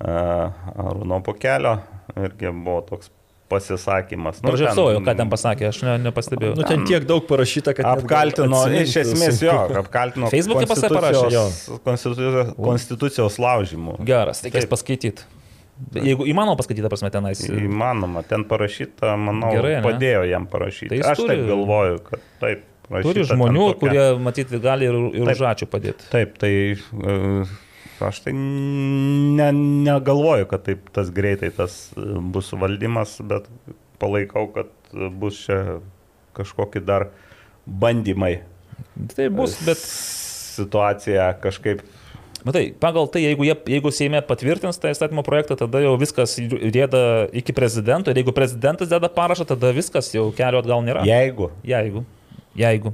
Arūno 0.00 1.20
Pokelio 1.26 1.74
irgi 2.16 2.52
buvo 2.54 2.78
toks 2.88 3.10
pasisakymas. 3.48 4.40
Nu, 4.44 4.54
žinau, 4.58 4.88
ką 5.06 5.14
ten 5.18 5.30
pasakė, 5.32 5.68
aš 5.70 5.80
ne, 5.86 5.94
nepastebėjau. 6.08 6.56
Nu, 6.58 6.66
ten 6.66 6.84
tiek 6.88 7.06
daug 7.08 7.24
parašyta, 7.28 7.74
kad... 7.78 7.86
Apkaltino, 7.96 8.60
atsimint 8.64 8.88
iš 8.90 8.96
esmės 9.04 9.40
jo, 9.44 9.54
apkaltino 9.82 10.30
Facebook'e 10.32 10.68
pas 10.70 10.82
save 10.82 10.94
parašė, 10.98 11.24
konstitucijos- 11.24 11.80
konstitucijos, 11.86 12.54
konstitucijos 12.68 13.40
laužimų. 13.42 13.98
Geras, 14.08 14.42
reikės 14.46 14.66
Taip. 14.66 14.72
paskaityti. 14.74 15.26
Jeigu 15.92 16.24
įmanoma 16.24 16.56
paskaityti, 16.56 16.88
prasme, 16.88 17.10
tenais. 17.12 17.42
Įmanoma, 17.52 18.22
ten 18.26 18.46
parašyta, 18.48 19.12
manau, 19.20 19.50
Gerai, 19.52 19.74
ane? 19.78 19.84
padėjo 19.84 20.22
jam 20.30 20.46
parašyti. 20.48 20.88
Tai 20.94 21.12
Aš 21.12 21.20
turi- 21.20 21.34
taip 21.34 21.46
galvoju, 21.52 22.00
kad 22.10 22.24
taip. 22.40 22.64
Turi 23.02 23.24
žmonių, 23.26 23.64
tokia- 23.74 23.78
kurie, 23.82 24.02
matyti, 24.22 24.58
gali 24.62 24.86
ir, 24.86 24.94
ir 25.18 25.26
ačiū 25.50 25.66
padėti. 25.66 26.06
Taip, 26.12 26.36
tai 26.38 26.52
e, 26.78 27.44
aš 28.04 28.22
tai 28.24 28.34
ne, 28.36 29.50
negalvoju, 29.86 30.48
kad 30.50 30.66
taip 30.66 30.90
tas 30.96 31.12
greitai 31.14 31.52
tas 31.54 31.78
e, 31.96 32.06
bus 32.34 32.52
valdymas, 32.56 33.18
bet 33.24 33.48
palaikau, 34.02 34.48
kad 34.54 34.72
e, 34.92 35.08
bus 35.10 35.46
čia 35.46 35.78
kažkokie 36.36 36.84
dar 36.84 37.08
bandymai 37.66 38.36
Tai 39.16 39.28
bus, 39.32 39.56
bet 39.66 39.80
situaciją 39.80 41.30
kažkaip 41.42 41.84
Matai, 42.46 42.68
pagal 42.78 43.08
tai, 43.10 43.24
jeigu, 43.24 43.42
jie, 43.42 43.54
jeigu 43.74 43.90
Seime 43.90 44.20
patvirtins 44.22 44.76
tą 44.78 44.92
įstatymo 44.92 45.24
projektą, 45.26 45.56
tada 45.58 45.80
jau 45.82 45.96
viskas 45.98 46.36
rėda 46.38 47.00
iki 47.34 47.50
prezidento 47.56 48.12
ir 48.12 48.20
jeigu 48.20 48.30
prezidentas 48.36 48.92
deda 48.92 49.10
parašą, 49.10 49.48
tada 49.50 49.72
viskas 49.74 50.12
jau 50.14 50.28
kelio 50.36 50.60
atgal 50.62 50.84
nėra. 50.86 51.02
Jeigu. 51.08 51.48
Jeigu. 51.66 52.04
Jeigu. 52.54 52.92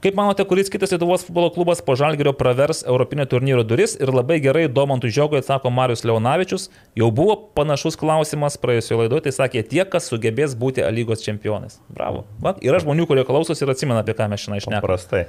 Kaip 0.00 0.14
manote, 0.16 0.44
kuris 0.48 0.70
kitas 0.72 0.94
Lietuvos 0.94 1.26
futbolo 1.26 1.50
klubas 1.52 1.82
po 1.84 1.92
Žalgirio 1.92 2.32
pravers 2.32 2.78
Europinio 2.88 3.26
turnyro 3.28 3.60
duris 3.68 3.98
ir 4.00 4.08
labai 4.08 4.38
gerai 4.40 4.62
Domantui 4.72 5.10
Žiogui 5.12 5.42
atsako 5.42 5.68
Marius 5.76 6.06
Leonavičius, 6.08 6.70
jau 6.96 7.10
buvo 7.12 7.34
panašus 7.58 7.98
klausimas 8.00 8.56
praėjusioje 8.62 9.02
laidoje, 9.02 9.26
tai 9.26 9.32
sakė 9.36 9.62
tie, 9.68 9.82
kas 9.84 10.08
sugebės 10.08 10.54
būti 10.56 10.86
lygos 10.96 11.20
čempionais. 11.26 11.76
Bravo. 11.92 12.22
Va, 12.40 12.54
yra 12.64 12.80
žmonių, 12.80 13.04
kurie 13.10 13.26
klausosi 13.28 13.60
ir 13.66 13.74
atsimena, 13.74 14.00
apie 14.00 14.14
ką 14.16 14.30
mes 14.32 14.40
šiandien 14.40 14.62
išnekame. 14.62 14.80
Paprastai. 14.80 15.26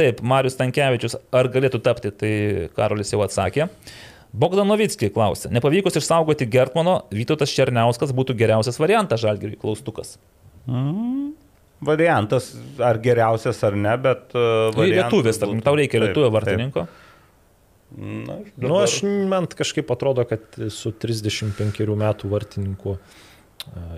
Taip, 0.00 0.24
Marius 0.26 0.58
Tankievičius, 0.58 1.14
ar 1.30 1.50
galėtų 1.54 1.82
tapti, 1.86 2.10
tai 2.10 2.32
Karolis 2.74 3.14
jau 3.14 3.22
atsakė. 3.22 3.68
Bogdanovickiai 4.42 5.12
klausė, 5.14 5.52
nepavykus 5.54 6.00
išsaugoti 6.02 6.50
Gertmano, 6.50 7.04
Vytautas 7.14 7.54
Černiauskas 7.54 8.10
būtų 8.16 8.34
geriausias 8.42 8.82
variantas 8.82 9.22
Žalgiriui, 9.22 9.60
klaustukas. 9.62 10.16
Variantas, 11.82 12.52
ar 12.78 13.00
geriausias 13.02 13.62
ar 13.66 13.76
ne, 13.78 13.94
bet... 14.02 14.28
Uh, 14.36 14.70
Tai 14.76 14.86
Lietuvis, 14.86 15.40
tarkim, 15.42 15.62
tau 15.64 15.78
reikia 15.78 16.02
lietuvio 16.04 16.30
vartininko. 16.34 16.86
Na, 17.92 18.38
aš 18.38 18.52
Nu, 18.62 18.76
aš 18.80 19.00
man 19.28 19.48
kažkaip 19.50 19.90
atrodo, 19.92 20.24
kad 20.28 20.46
su 20.72 20.94
35 20.96 21.84
metų 21.98 22.30
vartininku 22.32 22.94
a, 22.96 23.00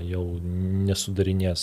jau 0.04 0.22
nesudarinės 0.84 1.62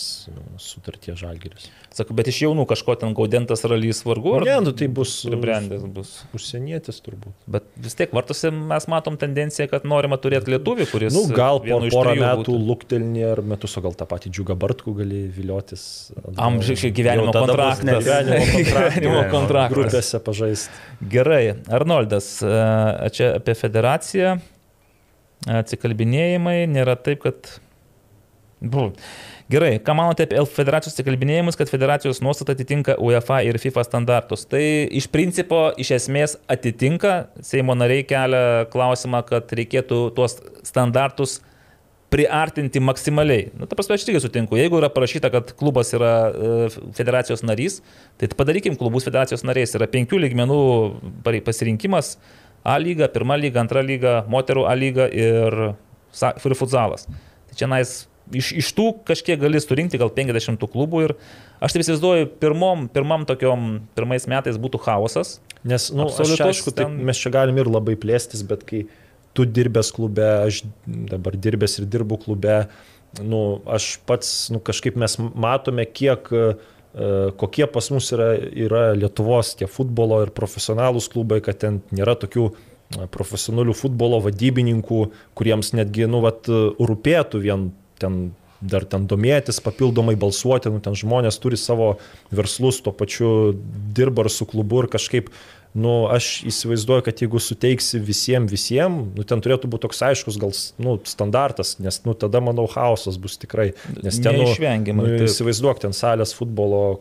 sutarties 0.59 1.19
žalgeris. 1.21 1.67
Sakau, 1.93 2.15
bet 2.17 2.29
iš 2.31 2.39
jaunų 2.47 2.65
kažko 2.69 2.95
ten 2.97 3.13
gaudentas 3.15 3.61
ralys 3.67 3.99
vargu. 4.07 4.33
ar 4.39 4.45
Ne, 4.47 4.55
nu 4.65 4.73
tai 4.77 4.87
bus 4.89 5.13
Pribrendęs 5.27 5.83
bus. 5.93 6.13
užsienietis 6.35 7.01
turbūt. 7.05 7.35
Bet 7.51 7.67
vis 7.77 7.97
tiek 7.99 8.13
vartose 8.15 8.49
mes 8.55 8.87
matom 8.91 9.19
tendenciją, 9.21 9.67
kad 9.71 9.85
norima 9.85 10.17
turėti 10.21 10.55
lietuvį, 10.55 10.87
kuris... 10.89 11.13
Nu, 11.13 11.27
gal 11.35 11.61
po 11.63 11.79
porą 11.93 12.15
metų 12.17 12.41
būtų. 12.41 12.57
luktelni 12.71 13.25
ar 13.27 13.43
metus, 13.45 13.77
o 13.77 13.85
gal 13.85 13.97
tą 13.99 14.07
patį 14.09 14.33
džiugą 14.33 14.57
Bartkų 14.61 14.95
gali 15.03 15.23
viliotis. 15.37 15.83
Amžiai 16.41 16.93
gyvenimo 16.95 17.35
kontraktas. 17.35 17.85
ne 17.85 17.99
gyvenimo 18.71 19.25
kontraktas. 19.29 19.31
kontraktas. 19.35 19.77
Grupėse 19.77 20.23
pažaisti. 20.25 20.85
Gerai, 21.11 21.43
Arnoldas, 21.69 22.37
e, 22.41 22.55
čia 23.13 23.35
apie 23.37 23.55
federaciją, 23.57 24.39
atsikalbinėjimai, 25.61 26.63
nėra 26.71 26.97
taip, 26.97 27.27
kad... 27.27 27.59
Bu. 28.61 28.91
Gerai, 29.49 29.79
ką 29.81 29.93
manote 29.97 30.27
apie 30.27 30.41
federacijos 30.53 30.93
atsikalbinėjimus, 30.93 31.57
kad 31.57 31.69
federacijos 31.71 32.19
nuostata 32.21 32.53
atitinka 32.53 32.93
UEFA 33.01 33.39
ir 33.47 33.57
FIFA 33.59 33.83
standartus? 33.87 34.45
Tai 34.47 34.61
iš 34.61 35.07
principo, 35.11 35.63
iš 35.81 35.95
esmės 35.97 36.37
atitinka, 36.51 37.31
Seimo 37.43 37.73
nariai 37.75 38.05
kelia 38.05 38.67
klausimą, 38.71 39.23
kad 39.25 39.49
reikėtų 39.57 40.03
tuos 40.15 40.37
standartus 40.67 41.39
priartinti 42.13 42.83
maksimaliai. 42.83 43.47
Na, 43.57 43.65
ta 43.65 43.79
prasme, 43.79 43.97
aš 43.97 44.05
tik 44.05 44.19
sutinku. 44.21 44.59
Jeigu 44.59 44.77
yra 44.77 44.91
parašyta, 44.93 45.31
kad 45.33 45.55
klubas 45.57 45.89
yra 45.97 46.13
e, 46.29 46.69
federacijos 46.97 47.41
narys, 47.47 47.79
tai 48.21 48.29
padarykim 48.37 48.77
klubus 48.77 49.07
federacijos 49.07 49.45
nariais. 49.47 49.73
Yra 49.79 49.89
penkių 49.89 50.21
lygmenų 50.27 50.61
pasirinkimas- 51.47 52.13
A 52.61 52.77
lyga, 52.77 53.07
pirma 53.09 53.33
lyga, 53.41 53.57
antra 53.63 53.81
lyga, 53.81 54.19
moterų 54.29 54.67
A 54.69 54.75
lyga 54.77 55.09
ir 55.09 55.73
futsalas. 56.13 57.07
Tai 57.49 57.57
čia 57.57 57.65
nais 57.65 58.10
iš, 58.29 58.51
iš 58.61 58.71
tų 58.77 58.87
kažkiek 59.07 59.39
gali 59.41 59.61
surinkti 59.61 59.99
gal 60.01 60.11
50 60.13 60.59
tų 60.61 60.69
klubų 60.71 61.03
ir 61.07 61.13
aš 61.63 61.75
taip 61.75 61.83
įsivaizduoju, 61.85 62.29
pirmom, 62.41 62.87
pirmam 62.93 63.25
tokiom, 63.29 63.69
pirmais 63.97 64.27
metais 64.31 64.59
būtų 64.61 64.81
chaosas. 64.85 65.39
Nes, 65.63 65.89
na, 65.93 66.05
nu, 66.05 66.09
aš 66.09 66.39
aišku, 66.41 66.73
ten- 66.75 66.99
mes 67.05 67.19
čia 67.21 67.31
galim 67.33 67.59
ir 67.61 67.69
labai 67.69 67.95
plėstis, 67.99 68.43
bet 68.47 68.63
kai 68.65 68.85
tu 69.33 69.45
dirbęs 69.45 69.91
klube, 69.95 70.25
aš 70.47 70.63
dabar 70.85 71.37
dirbęs 71.37 71.79
ir 71.79 71.85
dirbu 71.85 72.17
klube, 72.23 72.67
nu, 73.21 73.61
aš 73.67 73.97
pats, 74.07 74.49
nu, 74.51 74.59
kažkaip 74.59 74.97
mes 74.99 75.17
matome, 75.19 75.85
kiek 75.85 76.27
e, 76.31 76.55
kokie 77.39 77.67
pas 77.71 77.87
mus 77.91 78.11
yra, 78.11 78.33
yra 78.35 78.83
Lietuvos 78.97 79.55
tie 79.59 79.67
futbolo 79.67 80.21
ir 80.25 80.33
profesionalūs 80.35 81.07
klubai, 81.11 81.39
kad 81.43 81.61
ten 81.63 81.81
nėra 81.95 82.17
tokių 82.19 82.49
e, 82.51 83.07
profesionalių 83.11 83.75
futbolo 83.77 84.19
vadybininkų, 84.25 85.03
kuriems 85.35 85.71
netgi, 85.77 86.07
nu, 86.11 86.23
vat, 86.25 86.49
rūpėtų 86.79 87.43
vien 87.43 87.69
ten 88.01 88.23
dar 88.61 88.85
ten 88.85 89.07
domėtis, 89.09 89.59
papildomai 89.63 90.13
balsuoti, 90.19 90.69
nu, 90.69 90.81
ten 90.85 90.93
žmonės 90.97 91.39
turi 91.41 91.57
savo 91.57 91.95
verslus, 92.29 92.79
tuo 92.85 92.93
pačiu 92.93 93.55
dirba 93.97 94.27
ir 94.27 94.31
su 94.33 94.45
klubu 94.45 94.83
ir 94.83 94.89
kažkaip, 94.93 95.31
nu, 95.73 95.93
aš 96.11 96.29
įsivaizduoju, 96.51 97.05
kad 97.07 97.23
jeigu 97.23 97.41
suteiksi 97.41 98.01
visiems, 98.03 98.51
visiems, 98.51 99.13
nu, 99.17 99.25
ten 99.27 99.41
turėtų 99.43 99.71
būti 99.71 99.87
toks 99.87 100.03
aiškus 100.11 100.39
gal, 100.41 100.53
nu, 100.83 100.97
standartas, 101.09 101.77
nes, 101.81 102.01
nu, 102.05 102.13
tada, 102.13 102.43
manau, 102.43 102.67
chaosas 102.71 103.17
bus 103.21 103.39
tikrai. 103.41 103.71
Nes 104.03 104.19
ten, 104.21 104.37
nu, 104.37 104.51
nu, 104.99 105.07
įsivaizduok, 105.25 105.81
ten 105.85 105.97
salės 105.97 106.35
futbolo 106.37 106.99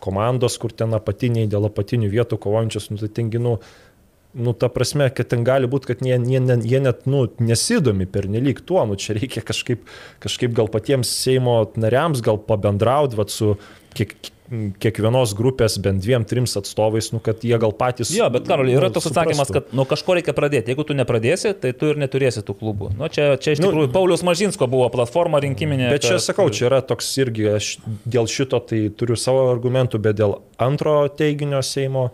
komandos, 0.00 0.56
kur 0.62 0.72
ten 0.72 0.94
apatiniai 0.94 1.50
dėl 1.50 1.66
apatinių 1.68 2.08
vietų 2.12 2.38
kovojančios, 2.40 2.88
nu, 2.92 3.00
tai 3.02 3.10
tengi, 3.12 3.42
nu, 3.42 3.58
nu, 4.34 4.52
ta 4.52 4.68
prasme, 4.68 5.08
kad 5.14 5.30
ten 5.32 5.44
gali 5.46 5.66
būti, 5.70 5.92
kad 5.92 6.02
jie, 6.04 6.18
jie, 6.28 6.40
jie 6.68 6.80
net, 6.84 7.06
nu, 7.08 7.24
nesidomi 7.40 8.06
per 8.06 8.28
nelik 8.28 8.60
tuo, 8.68 8.84
nu, 8.86 8.98
čia 9.00 9.16
reikia 9.18 9.42
kažkaip, 9.42 9.86
kažkaip 10.24 10.52
gal 10.56 10.68
patiems 10.72 11.10
Seimo 11.24 11.60
nariams 11.80 12.20
gal 12.24 12.38
pabendrauti, 12.38 13.16
vad, 13.18 13.32
su 13.32 13.54
kiek, 13.96 14.12
kiekvienos 14.80 15.34
grupės 15.36 15.74
bent 15.84 16.00
dviem, 16.04 16.24
trims 16.28 16.54
atstovais, 16.56 17.10
nu, 17.12 17.20
kad 17.24 17.42
jie 17.44 17.56
gal 17.60 17.72
patys... 17.76 18.12
Jo, 18.16 18.28
bet 18.32 18.46
Karoli, 18.48 18.72
yra 18.76 18.88
nu, 18.88 18.94
toks 18.96 19.10
atsakymas, 19.10 19.50
kad 19.52 19.74
nuo 19.76 19.84
kažko 19.88 20.16
reikia 20.16 20.32
pradėti. 20.36 20.72
Jeigu 20.72 20.86
tu 20.88 20.96
nepradėsi, 20.96 21.52
tai 21.60 21.74
tu 21.76 21.90
ir 21.92 22.00
neturėsi 22.00 22.40
tų 22.46 22.56
klubų. 22.62 22.92
Nu, 22.96 23.10
čia, 23.12 23.34
čia 23.36 23.56
iš 23.56 23.60
Nu, 23.60 23.68
tikrųjų 23.72 23.90
Paulius 23.92 24.24
Mažinsko 24.24 24.68
buvo 24.70 24.88
platforma 24.94 25.40
rinkiminė. 25.44 25.90
Bet 25.92 26.06
čia 26.06 26.16
kad- 26.16 26.24
sakau, 26.30 26.48
čia 26.48 26.68
yra 26.70 26.80
toks 26.80 27.10
irgi, 27.20 27.44
aš 27.58 27.74
dėl 28.08 28.28
šito 28.30 28.60
tai 28.64 28.86
turiu 28.88 29.18
savo 29.20 29.48
argumentų, 29.52 30.00
bet 30.08 30.16
dėl 30.22 30.38
antro 30.56 31.02
teiginio 31.12 31.60
Seimo 31.60 32.08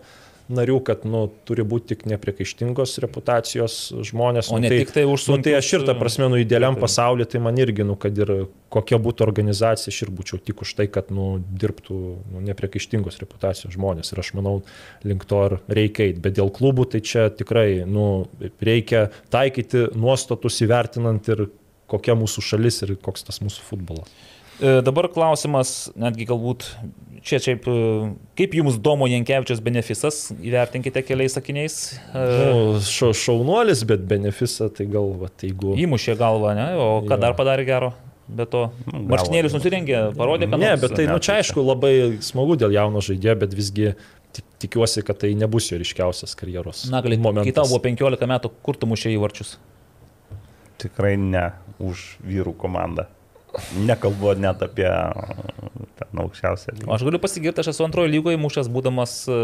narių, 0.51 0.77
kad 0.85 1.05
nu, 1.09 1.25
turi 1.47 1.63
būti 1.65 1.93
tik 1.93 2.05
nepriekaištingos 2.09 2.97
reputacijos 3.03 3.77
žmonės. 4.09 4.51
O 4.51 4.59
nu, 4.59 4.65
ne 4.65 4.71
tai, 4.71 4.79
tik 4.83 4.93
tai 4.95 5.05
už 5.09 5.27
nu, 5.31 5.37
tai 5.45 5.55
aš 5.57 5.71
ir 5.71 5.81
sunkius, 5.81 5.99
prasme, 6.01 6.29
nu, 6.29 6.39
idealiam 6.41 6.77
tai- 6.77 6.83
pasaulyje, 6.85 7.29
tai 7.33 7.41
man 7.45 7.57
irgi, 7.61 7.85
nu, 7.87 7.97
kad 7.99 8.17
ir 8.17 8.33
kokia 8.73 8.99
būtų 9.01 9.25
organizacija, 9.25 9.93
aš 9.93 10.01
ir 10.05 10.13
būčiau 10.13 10.41
tik 10.43 10.61
už 10.65 10.75
tai, 10.77 10.87
kad 10.91 11.09
nu, 11.15 11.39
dirbtų 11.61 11.97
nu, 12.33 12.43
nepriekaištingos 12.51 13.19
reputacijos 13.23 13.73
žmonės. 13.77 14.13
Ir 14.13 14.21
aš 14.21 14.33
manau, 14.37 14.55
link 15.03 15.25
to 15.25 15.41
ir 15.49 15.57
reikia 15.81 16.09
eiti. 16.09 16.21
Bet 16.21 16.37
dėl 16.37 16.53
klubų, 16.53 16.89
tai 16.93 17.01
čia 17.01 17.29
tikrai 17.33 17.83
nu, 17.89 18.27
reikia 18.61 19.09
taikyti 19.33 19.89
nuostatus 19.97 20.61
įvertinant 20.65 21.33
ir 21.33 21.47
kokia 21.89 22.15
mūsų 22.17 22.43
šalis 22.45 22.81
ir 22.85 22.95
koks 23.01 23.25
tas 23.27 23.41
mūsų 23.43 23.65
futbolas. 23.65 24.09
E, 24.61 24.79
Dabar 24.85 25.07
klausimas, 25.11 25.89
netgi 25.99 26.25
galbūt 26.29 26.65
čia 27.25 27.39
šiaip, 27.41 27.65
e, 27.67 28.07
kaip 28.39 28.53
jums 28.55 28.77
Domo 28.79 29.07
Jankievičios 29.09 29.59
benefisas, 29.65 30.29
įvertinkite 30.39 31.01
keliais 31.03 31.35
sakiniais. 31.35 31.77
E, 32.13 32.25
Nu, 32.45 32.79
ša, 32.85 33.09
šaunuolis, 33.17 33.83
bet 33.89 34.05
benefisą 34.07 34.69
tai 34.73 34.87
gal, 34.91 35.11
va, 35.19 35.27
tai 35.33 35.49
jeigu... 35.51 35.73
Įmušė 35.85 36.15
galvą, 36.19 36.53
ne? 36.57 36.67
O 36.79 36.89
ką 37.03 37.17
Jo. 37.17 37.21
dar 37.25 37.35
padarė 37.37 37.65
gero? 37.67 37.93
Be 38.25 38.45
to, 38.49 38.63
marškinėlius 38.89 39.53
nusirengė, 39.53 39.99
parodė, 40.17 40.47
kad 40.49 40.57
Ne, 40.57 40.71
bet 40.81 40.95
tai, 40.97 41.03
nu, 41.05 41.19
čia 41.21 41.35
aišku, 41.43 41.61
labai 41.61 41.91
smagu 42.25 42.55
dėl 42.57 42.71
jauno 42.73 43.03
žaidėjo, 43.05 43.35
bet 43.43 43.51
visgi 43.53 43.91
tik 44.33 44.47
tikiuosi, 44.65 45.03
kad 45.05 45.19
tai 45.21 45.29
nebus 45.37 45.67
jo 45.69 45.77
ryškiausias 45.77 46.33
karjeros 46.35 46.87
Na, 46.89 47.03
gali, 47.05 47.19
momentas. 47.21 47.45
kai 47.51 47.53
tau 47.59 47.69
buvo 47.69 47.83
15 47.85 48.25
metų, 48.31 48.49
kur 48.65 48.79
tu 48.81 48.89
mušė 48.89 49.13
įvarčius? 49.13 49.53
Tikrai 50.81 51.13
ne 51.21 51.51
už 51.79 52.15
vyrų 52.25 52.55
komandą. 52.59 53.05
Nekalbu 53.87 54.35
net 54.39 54.61
apie 54.65 54.87
uh, 54.87 55.85
ten 55.99 56.21
aukščiausią 56.23 56.73
O 56.73 56.77
lygį. 56.79 56.89
aš 56.97 57.05
galiu 57.07 57.21
pasigirti, 57.23 57.63
aš 57.63 57.71
esu 57.73 57.85
antrojo 57.87 58.09
lygoje 58.11 58.39
mušęs 58.41 58.67
būdamas 58.71 59.13
e, 59.31 59.37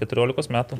14 0.00 0.50
metų. 0.54 0.78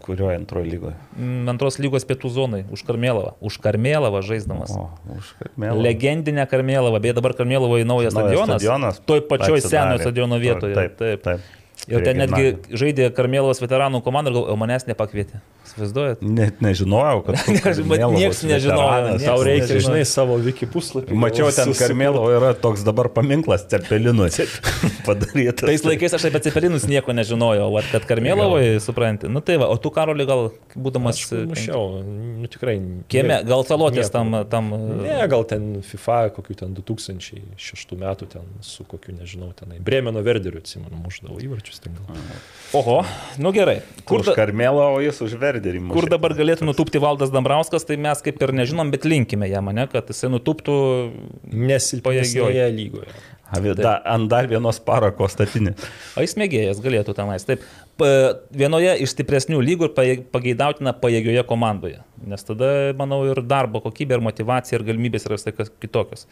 Kurioje 0.00 0.38
antroje 0.40 0.70
lygoje? 0.72 0.94
Mm, 1.12 1.44
Antros 1.52 1.76
lygos 1.76 2.06
pietų 2.08 2.30
zonai, 2.32 2.62
už 2.72 2.80
Karmėlavą. 2.88 3.34
Už 3.44 3.58
Karmėlavą 3.60 4.22
žaisdamas. 4.24 4.72
O, 4.72 4.86
už 5.12 5.34
Karmelą. 5.42 5.76
Legendinę 5.84 6.46
Karmėlavą, 6.48 7.02
beje 7.04 7.18
dabar 7.20 7.36
Karmėlavoje 7.36 7.84
naujas 7.84 8.16
Naujas 8.16 8.32
stadionas. 8.32 8.62
stadionas 8.62 9.02
Toj 9.04 9.26
pačioj 9.28 9.60
senojo 9.60 10.00
stadiono 10.00 10.40
vietoje. 10.40 10.72
Taip, 10.78 10.96
taip. 10.96 11.26
taip. 11.26 11.59
Ir 11.90 12.04
ten 12.06 12.20
netgi 12.22 12.76
žaidė 12.78 13.10
Karmėlavos 13.14 13.60
veteranų 13.62 14.02
komanda, 14.06 14.30
ir 14.30 14.38
galvoju, 14.38 14.54
o 14.54 14.60
manęs 14.60 14.86
nepakvietė. 14.86 15.40
Įsivaizduojat? 15.66 16.22
Net 16.24 16.62
nežinojau, 16.64 17.20
kad 17.26 17.40
nieks 18.16 18.42
nežinojo, 18.46 19.16
Tau 19.22 19.42
reikia, 19.46 19.66
nežino. 19.68 19.82
žinai, 19.86 20.02
savo 20.08 20.38
wiki 20.42 20.66
puslapį. 20.70 21.14
Mačiau 21.20 21.50
ten 21.54 21.70
Karmelo 21.78 22.24
yra 22.32 22.52
toks 22.58 22.82
dabar 22.86 23.10
paminklas 23.12 23.66
Cepelinui 23.70 24.30
padarytas. 25.06 25.66
Tais 25.66 25.84
laikais 25.86 26.16
aš 26.16 26.26
apie 26.30 26.42
Cepelinus 26.46 26.86
nieko 26.90 27.14
nežinojau, 27.14 27.68
vat, 27.76 27.90
kad 27.92 28.06
Karmėlavoje, 28.08 28.80
supranti. 28.82 29.30
Nu 29.30 29.42
tai 29.44 29.58
va, 29.62 29.68
o 29.70 29.78
tu 29.78 29.92
Karoli 29.94 30.26
gal 30.28 30.48
būdamas... 30.74 31.20
Aš 31.20 31.46
mušiau, 31.50 31.84
nu 32.40 32.50
tikrai. 32.50 32.78
Kieme, 33.12 33.42
gal 33.46 33.66
salotės 33.68 34.10
tam... 34.14 34.40
tam 34.50 34.72
Ne, 35.00 35.20
gal 35.30 35.46
ten 35.48 35.70
FIFA 35.86 36.20
kokiu 36.36 36.56
ten 36.64 36.74
2006 36.76 37.94
metų 38.00 38.30
ten 38.34 38.48
su 38.64 38.86
kokiu, 38.88 39.14
nežinau, 39.18 39.52
tenai. 39.58 39.78
Bremeno 39.84 40.22
Verderiu, 40.24 40.62
atsimenu, 40.62 40.98
muždavau 41.04 41.38
įvarčius 41.42 41.79
ten 41.84 41.98
gal. 41.98 42.22
Oho, 42.78 43.00
nu 43.42 43.50
gerai. 43.50 43.80
Kur, 44.06 44.22
Už 44.22 44.30
da, 44.30 44.34
Karmelą, 44.38 44.84
o 44.94 45.00
jis 45.02 45.16
už 45.26 45.34
Verderį. 45.40 45.80
kur 45.90 46.06
dabar 46.06 46.36
galėtų 46.38 46.68
nutūpti 46.68 47.00
Valdas 47.02 47.32
Dambrauskas, 47.34 47.82
tai 47.86 47.96
mes 47.98 48.22
kaip 48.22 48.38
ir 48.38 48.52
nežinom, 48.54 48.92
bet 48.94 49.02
linkime 49.10 49.48
jam, 49.50 49.72
ne, 49.74 49.88
kad 49.90 50.06
jisai 50.06 50.30
nutūptų... 50.30 50.76
Nesilpnėjoje 51.50 52.68
lygoje. 52.76 53.10
Ant 53.50 54.30
dar 54.30 54.46
vienos 54.46 54.78
parako 54.86 55.26
statinį. 55.26 55.72
O 56.14 56.22
jis 56.22 56.36
mėgėjas 56.38 56.78
galėtų 56.84 57.16
tenais. 57.18 57.42
Taip, 57.48 57.64
vienoje 58.56 58.92
iš 59.04 59.14
stipresnių 59.14 59.60
lygų 59.64 59.88
ir 59.88 60.22
pageidautina 60.32 60.92
pajėgioje 60.96 61.42
komandoje. 61.48 62.00
Nes 62.30 62.44
tada, 62.46 62.70
manau, 62.98 63.22
ir 63.28 63.40
darbo 63.46 63.80
kokybė, 63.84 64.18
ir 64.18 64.24
motivacija, 64.24 64.78
ir 64.78 64.86
galimybės 64.88 65.26
yra 65.28 65.38
visai 65.38 65.54
kitokios. 65.82 66.26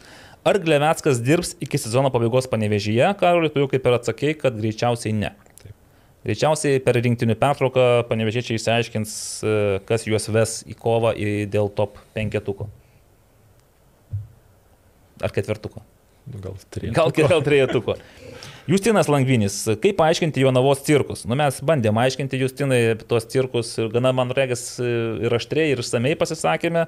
Ar 0.47 0.59
Glevetskas 0.61 1.21
dirbs 1.23 1.55
iki 1.63 1.79
sezono 1.81 2.11
pabaigos 2.13 2.49
panevežyje, 2.51 3.07
Karoli, 3.19 3.51
tu 3.53 3.63
jau 3.63 3.69
kaip 3.71 3.87
ir 3.87 3.97
atsakėjai, 3.97 4.37
kad 4.43 4.59
greičiausiai 4.59 5.15
ne. 5.17 5.33
Taip. 5.63 5.73
Greičiausiai 6.27 6.83
per 6.85 6.99
rinktinių 7.01 7.37
pertrauką 7.41 7.87
panevežiečiai 8.11 8.59
išsiaiškins, 8.59 9.15
e, 9.41 9.57
kas 9.89 10.05
juos 10.09 10.29
ves 10.33 10.59
į 10.69 10.77
kovą 10.79 11.15
į 11.17 11.33
dėl 11.51 11.71
top 11.75 11.97
penketuko. 12.17 12.69
Ar 15.19 15.35
ketvertuko. 15.35 15.83
Gal 16.29 16.55
turėtų. 16.69 16.95
Gal 16.95 17.13
gal 17.17 17.43
trejetuko. 17.43 17.97
Justinas 18.69 19.07
Langvinis, 19.09 19.55
kaip 19.81 19.95
paaiškinti 19.97 20.43
Jonavos 20.43 20.83
cirkus? 20.85 21.23
Nu, 21.25 21.33
mes 21.39 21.55
bandėme 21.65 22.03
aiškinti 22.03 22.37
Justinai 22.37 22.79
tuos 23.09 23.25
cirkus 23.31 23.71
ir 23.81 23.87
gana, 23.89 24.11
man 24.13 24.29
regis, 24.37 24.61
ir 24.77 25.33
aštriai, 25.33 25.71
ir 25.73 25.81
išsamei 25.81 26.11
pasisakėme, 26.19 26.83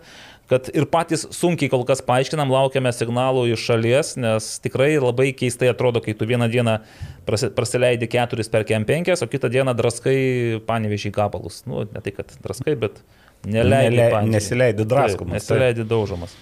kad 0.52 0.70
ir 0.78 0.86
patys 0.94 1.24
sunkiai 1.34 1.72
kol 1.74 1.82
kas 1.90 2.04
paaiškinam, 2.06 2.54
laukiame 2.54 2.92
signalų 2.94 3.48
iš 3.56 3.64
šalies, 3.72 4.12
nes 4.22 4.50
tikrai 4.62 4.92
labai 5.02 5.32
keistai 5.38 5.72
atrodo, 5.72 6.04
kai 6.06 6.14
tu 6.18 6.28
vieną 6.30 6.52
dieną 6.54 6.78
prasileidi 7.26 8.12
keturis 8.14 8.52
per 8.54 8.68
kem 8.70 8.86
penkias, 8.86 9.26
o 9.26 9.30
kitą 9.32 9.50
dieną 9.50 9.74
draskai 9.80 10.62
panevežį 10.70 11.14
gabalus. 11.18 11.64
Nu, 11.66 11.88
ne 11.90 12.04
tai, 12.06 12.14
kad 12.20 12.30
draskai, 12.46 12.78
bet 12.84 13.02
neleidi. 13.48 13.98
Nele- 13.98 14.22
nesileidi 14.30 14.86
draskomas, 14.86 15.34
Taip, 15.34 15.58
Nesileidi 15.58 15.88
daužomas. 15.90 16.38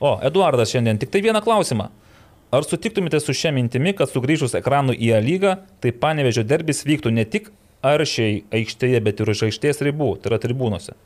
O, 0.00 0.18
Eduardas 0.24 0.72
šiandien 0.72 1.00
tik 1.00 1.08
tai 1.12 1.24
vieną 1.24 1.40
klausimą. 1.44 1.88
Ar 2.50 2.66
sutiktumėte 2.66 3.20
su 3.22 3.34
šia 3.36 3.52
mintimi, 3.54 3.92
kad 3.94 4.10
sugrįžus 4.10 4.56
ekranų 4.58 4.96
į 4.98 5.12
A 5.14 5.20
lygą, 5.22 5.54
tai 5.82 5.92
panevežio 5.94 6.42
derbis 6.42 6.82
vyktų 6.88 7.12
ne 7.14 7.22
tik 7.22 7.52
aršiai 7.86 8.42
aikštėje, 8.50 9.00
bet 9.06 9.22
ir 9.22 9.30
už 9.30 9.46
aikštės 9.46 9.80
ribų, 9.86 10.16
tai 10.18 10.32
yra 10.32 10.40
tribūnose? 10.42 10.96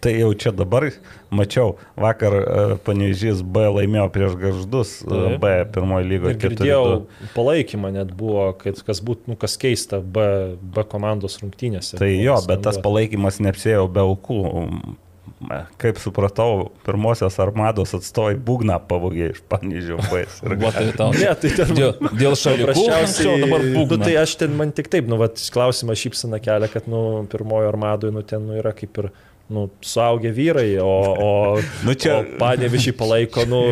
Tai 0.00 0.12
jau 0.16 0.30
čia 0.32 0.52
dabar 0.56 0.86
mačiau, 1.28 1.74
vakar 2.00 2.36
uh, 2.36 2.70
Panežys 2.84 3.42
B 3.44 3.66
laimėjo 3.68 4.06
prieš 4.12 4.36
garždus 4.40 4.92
uh, 5.04 5.10
Taip. 5.12 5.42
B 5.42 5.50
pirmojo 5.74 6.04
Ir 6.06 6.08
lygoje. 6.08 6.38
girdėjau, 6.40 6.84
palaikymą 7.34 7.90
net 7.98 8.14
buvo, 8.16 8.46
kad 8.56 8.80
kas 8.84 9.02
būtų, 9.04 9.34
nu, 9.34 9.36
kas 9.40 9.58
keista 9.60 10.00
B, 10.00 10.24
B 10.60 10.84
komandos 10.88 11.36
rungtynėse. 11.42 12.00
Tai 12.00 12.08
jo, 12.12 12.38
bet 12.48 12.64
tas 12.64 12.80
palaikymas 12.80 13.42
neapsėjo 13.44 13.84
be 13.92 14.04
aukų. 14.04 14.40
Kaip 15.80 15.96
supratau, 16.02 16.70
pirmosios 16.84 17.38
armados 17.40 17.94
atstovai 17.96 18.34
būgną 18.36 18.76
pavogė 18.88 19.30
iš 19.34 19.38
Panežio 19.48 19.96
bais. 20.10 20.40
Ir 20.44 20.56
tai. 20.76 20.84
Ne, 21.16 21.30
tai 21.40 21.50
ten 21.56 21.72
Dėl, 21.76 21.94
dėl 22.20 22.36
šalių. 22.36 22.66
Nu, 23.88 23.98
tai 24.04 24.14
aš 24.20 24.34
ten 24.42 24.52
man 24.58 24.72
tik 24.76 24.90
taip, 24.92 25.08
nu, 25.08 25.16
vat, 25.20 25.40
klausimą 25.54 25.96
šypsina 25.96 26.40
kelia, 26.44 26.68
kad, 26.72 26.88
nu, 26.90 27.24
pirmojo 27.32 27.70
armadoje, 27.72 28.12
nu, 28.16 28.22
ten, 28.26 28.44
nu, 28.50 28.58
yra 28.60 28.72
kaip 28.76 29.00
ir, 29.00 29.10
nu, 29.50 29.68
suaugę 29.84 30.32
vyrai, 30.36 30.74
o, 30.84 30.90
o, 30.90 31.30
Nu, 31.88 31.96
čia- 31.96 32.20
o 32.20 32.38
panevišį 32.40 32.94
palaiko, 33.00 33.46
nu, 33.48 33.62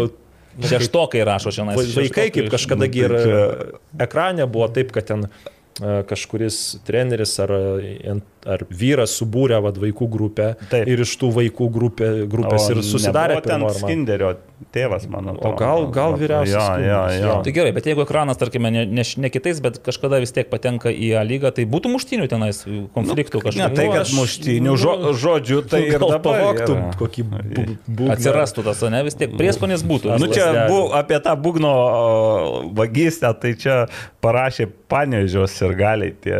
nu, 0.59 0.67
Šeštokai 0.73 1.21
rašo 1.29 1.53
šiandien. 1.55 1.77
Va- 1.79 2.01
Vaikai, 2.01 2.31
kaip 2.35 2.49
kažkada 2.51 2.89
gi 2.91 3.05
ir 3.05 3.13
Nu, 3.15 3.23
tai 3.23 4.07
ekrane 4.09 4.47
buvo 4.51 4.67
taip, 4.75 4.91
kad 4.97 5.07
ten 5.07 5.29
e, 5.29 6.03
kažkuris 6.09 6.81
treneris 6.89 7.37
ar, 7.45 7.53
e, 7.55 8.17
ar 8.49 8.65
vyras 8.71 9.15
subūrė 9.21 9.61
vad, 9.65 9.79
vaikų 9.83 10.09
grupę 10.11 10.51
Taip. 10.73 10.89
ir 10.89 11.03
iš 11.05 11.13
tų 11.21 11.31
vaikų 11.37 11.69
grupė, 11.75 12.09
grupės 12.33 12.71
ir 12.73 12.83
susidarė 12.87 13.41
ten 13.45 13.65
Skinderio 13.77 14.35
tėvas, 14.75 15.05
man 15.09 15.29
atrodo. 15.35 15.57
gal- 15.61 15.87
gal 15.95 16.17
vyriausias 16.19 16.65
Skinderis, 16.65 17.21
jo. 17.21 17.29
jo. 17.29 17.37
Tai 17.47 17.53
gerai, 17.55 17.73
bet 17.77 17.87
jeigu 17.87 18.03
ekranas, 18.03 18.41
tarkime, 18.41 18.71
ne, 18.75 18.85
ne, 18.87 19.05
ne 19.17 19.31
kitais, 19.31 19.61
bet 19.63 19.79
kažkada 19.87 20.19
vis 20.25 20.33
tiek 20.35 20.49
patenka 20.51 20.91
į 20.91 21.13
A 21.21 21.23
lygą, 21.27 21.53
tai 21.55 21.65
būtų 21.71 21.93
muštinių 21.95 22.27
tenais 22.33 22.65
konfliktų 22.97 23.39
Ne 23.39 23.47
kažkokių. 23.47 23.75
tai, 23.77 23.87
Nu, 23.89 23.93
kad 23.95 24.11
muštinių 24.19 24.75
žo, 24.77 24.95
žodžiu, 25.15 25.61
tai 25.69 25.83
ir 25.87 25.99
gal 26.03 26.11
dabar 26.17 26.55
yra. 26.57 26.91
kokį 26.99 27.25
būgną. 27.29 28.11
Atsirastų 28.17 28.65
tas, 28.67 28.83
ne, 28.91 29.03
vis 29.07 29.15
tiek 29.15 29.31
prieskonis 29.39 29.85
būtų. 29.87 30.19
Nu 30.21 30.27
čia 30.33 30.67
bu, 30.69 30.81
apie 30.97 31.19
tą 31.23 31.37
būgno 31.39 31.71
o, 31.71 32.71
vagystę, 32.75 33.31
tai 33.41 33.55
čia 33.55 33.77
parašė 34.25 34.69
panežios 34.89 35.55
ir 35.63 35.75
galiai 35.79 36.13
tie 36.25 36.35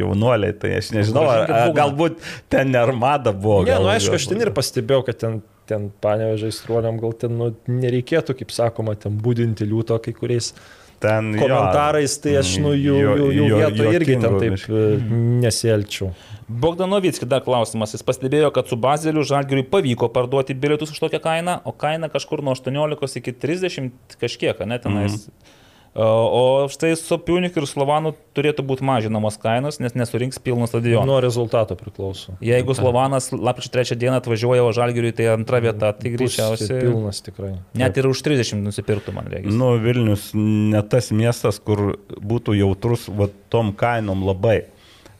jaunuoliai, 0.00 0.52
tai 0.58 0.76
aš 0.78 0.90
nežinau, 0.96 1.24
ar. 1.30 1.43
Galbūt 1.74 2.16
ten 2.48 2.70
nermada 2.70 3.32
buvo. 3.32 3.62
Ne, 3.64 3.70
gal- 3.72 3.82
nu 3.82 3.88
aišku, 3.88 4.14
aš 4.14 4.26
ten 4.28 4.40
ir 4.40 4.50
pastebėjau, 4.50 5.04
kad 5.06 5.18
ten, 5.18 5.42
ten 5.66 5.90
panevežai 6.00 6.52
struoliam 6.52 6.98
gal 7.00 7.12
ten 7.12 7.36
nu, 7.38 7.54
nereikėtų, 7.68 8.34
kaip 8.38 8.50
sakoma, 8.50 8.94
ten 8.96 9.18
būdinti 9.18 9.64
liūto 9.68 9.98
kai 10.02 10.12
kuriais 10.12 10.52
ten, 11.00 11.34
jo, 11.34 11.40
komentarais, 11.42 12.18
tai 12.22 12.36
aš 12.40 12.58
nu 12.58 12.70
jų, 12.72 12.94
jo- 13.00 13.16
jų, 13.16 13.32
jų 13.32 13.48
jo- 13.48 13.56
vietoje 13.58 13.94
irgi 13.98 14.20
ten 14.20 14.38
taip 14.40 14.52
biškį. 14.54 14.72
e, 14.72 15.00
nesielčiau. 15.44 16.12
Bogdanovicki 16.48 17.24
dar 17.28 17.40
klausimas. 17.40 17.92
Jis 17.96 18.02
pastebėjo, 18.04 18.50
kad 18.52 18.68
su 18.68 18.76
Bazeliu 18.76 19.22
Žalgiriui 19.24 19.64
pavyko 19.64 20.08
parduoti 20.12 20.54
bilietus 20.54 20.90
už 20.92 21.00
tokią 21.00 21.20
kainą, 21.24 21.60
o 21.64 21.72
kaina 21.72 22.08
kažkur 22.12 22.42
nuo 22.44 22.52
18 22.54 23.16
iki 23.20 23.32
30 23.32 23.90
kažkiek, 24.20 24.66
ne 24.66 24.78
tenais. 24.78 25.12
Mm 25.12 25.16
-hmm. 25.16 25.62
O 25.94 26.66
štai 26.66 26.96
su 26.98 27.18
Piunik 27.22 27.54
ir 27.54 27.68
Slovanu 27.70 28.10
turėtų 28.34 28.64
būti 28.66 28.82
mažinamos 28.82 29.36
kainos, 29.38 29.78
nes 29.78 29.94
nesurinks 29.94 30.40
pilno 30.42 30.66
stadiono. 30.66 31.06
Nuo 31.06 31.20
rezultato 31.22 31.76
priklauso. 31.78 32.34
Jeigu 32.42 32.74
Slovanas 32.74 33.30
lapkričio 33.30 33.70
3 33.76 33.98
dieną 34.00 34.18
atvažiuoja, 34.18 34.64
o 34.66 34.72
Žalgiriui 34.74 35.14
tai 35.14 35.28
antra 35.36 35.60
vieta, 35.62 35.92
tai 35.94 36.10
greičiausiai 36.16 36.80
Pilnas 36.82 37.22
tikrai. 37.22 37.52
net 37.78 38.00
ir 38.00 38.08
už 38.10 38.24
30 38.26 38.58
nusipirktų, 38.66 39.14
man 39.14 39.30
reikia. 39.30 39.54
Nu, 39.54 39.76
Vilnius 39.78 40.32
ne 40.34 40.82
tas 40.82 41.12
miestas, 41.14 41.62
kur 41.62 41.94
būtų 42.10 42.58
jautrus 42.58 43.06
va, 43.06 43.30
tom 43.54 43.70
kainom 43.70 44.26
labai. 44.26 44.64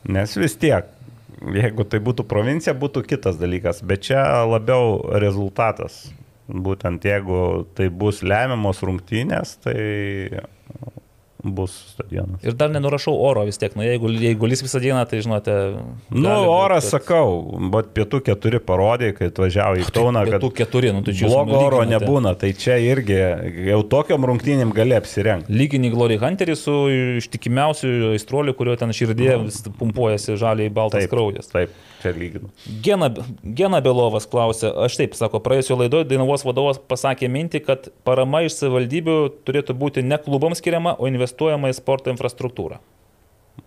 Nes 0.03 0.35
vis 0.35 0.59
tiek, 0.59 0.91
jeigu 1.55 1.87
tai 1.87 2.03
būtų 2.03 2.27
provincija, 2.27 2.75
būtų 2.75 3.07
kitas 3.07 3.39
dalykas. 3.39 3.79
Bet 3.79 4.03
čia 4.11 4.43
labiau 4.43 4.99
rezultatas. 5.23 6.03
Būtent 6.45 7.01
jeigu 7.07 7.65
tai 7.73 7.87
bus 7.89 8.21
lemiamos 8.21 8.83
rungtynės, 8.85 9.55
tai 9.65 9.79
bus 11.45 11.73
stadionas. 11.93 12.41
Ir 12.41 12.55
dar 12.57 12.71
nenurašau 12.73 13.13
oro 13.21 13.43
vis 13.45 13.59
tiek, 13.61 13.75
nu 13.77 13.83
jeigu, 13.85 14.09
jeigu 14.09 14.47
lis 14.49 14.63
visą 14.65 14.79
dieną, 14.81 15.03
tai 15.09 15.19
žinote. 15.21 15.53
Nu, 16.09 16.29
oras, 16.49 16.87
kad- 16.89 17.03
sakau, 17.03 17.59
bet 17.73 17.91
pietų 17.93 18.21
keturi 18.25 18.59
parodė, 18.59 19.11
kai 19.17 19.29
atvažiavo 19.29 19.77
į 19.77 19.85
Kauną, 19.93 20.23
kad 20.25 20.41
Pietų 20.41 20.49
keturi, 20.57 20.91
nu 20.95 21.03
tai 21.05 21.13
čia 21.13 21.27
jūs 21.27 21.33
blogo 21.35 21.59
oro 21.67 21.83
nebūna. 21.85 22.33
Tai 22.41 22.49
čia 22.53 22.77
irgi 22.81 23.19
jau 23.69 23.81
tokiam 23.83 24.25
rungtynėm 24.25 24.73
gali 24.73 24.97
apsirengti. 24.97 25.53
Lyginį 25.53 25.91
Glory 25.93 26.17
Hunterį 26.17 26.55
su 26.57 26.73
ištikimiausiu 27.21 28.13
aistruoliu, 28.15 28.55
kurio 28.57 28.75
ten 28.81 28.89
širdė 28.89 29.43
vis 29.45 29.61
pumpuojasi 29.77 30.37
žaliai 30.41 30.73
baltas 30.73 31.05
Taip, 31.05 31.13
kraujas. 31.13 31.51
Taip, 31.53 31.69
čia 32.05 32.13
lyginu. 32.15 32.51
Gena, 32.85 33.09
Gena 33.43 33.81
Belovas 33.83 34.27
klausė, 34.29 34.69
aš 34.85 34.97
taip 35.01 35.17
sako, 35.17 35.41
praėjusio 35.43 35.77
laidoje 35.81 36.07
Dainavos 36.09 36.45
vadovas 36.45 36.79
pasakė 36.79 37.29
mintį, 37.33 37.63
kad 37.65 37.89
parama 38.07 38.45
iš 38.45 38.59
savivaldybių 38.61 39.17
turėtų 39.47 39.77
būti 39.81 40.05
ne 40.05 40.19
klubams 40.21 40.61
skiriama, 40.61 40.95
o 40.99 41.09
investuojama 41.09 41.73
į 41.73 41.77
sporto 41.79 42.13
infrastruktūrą. 42.13 42.81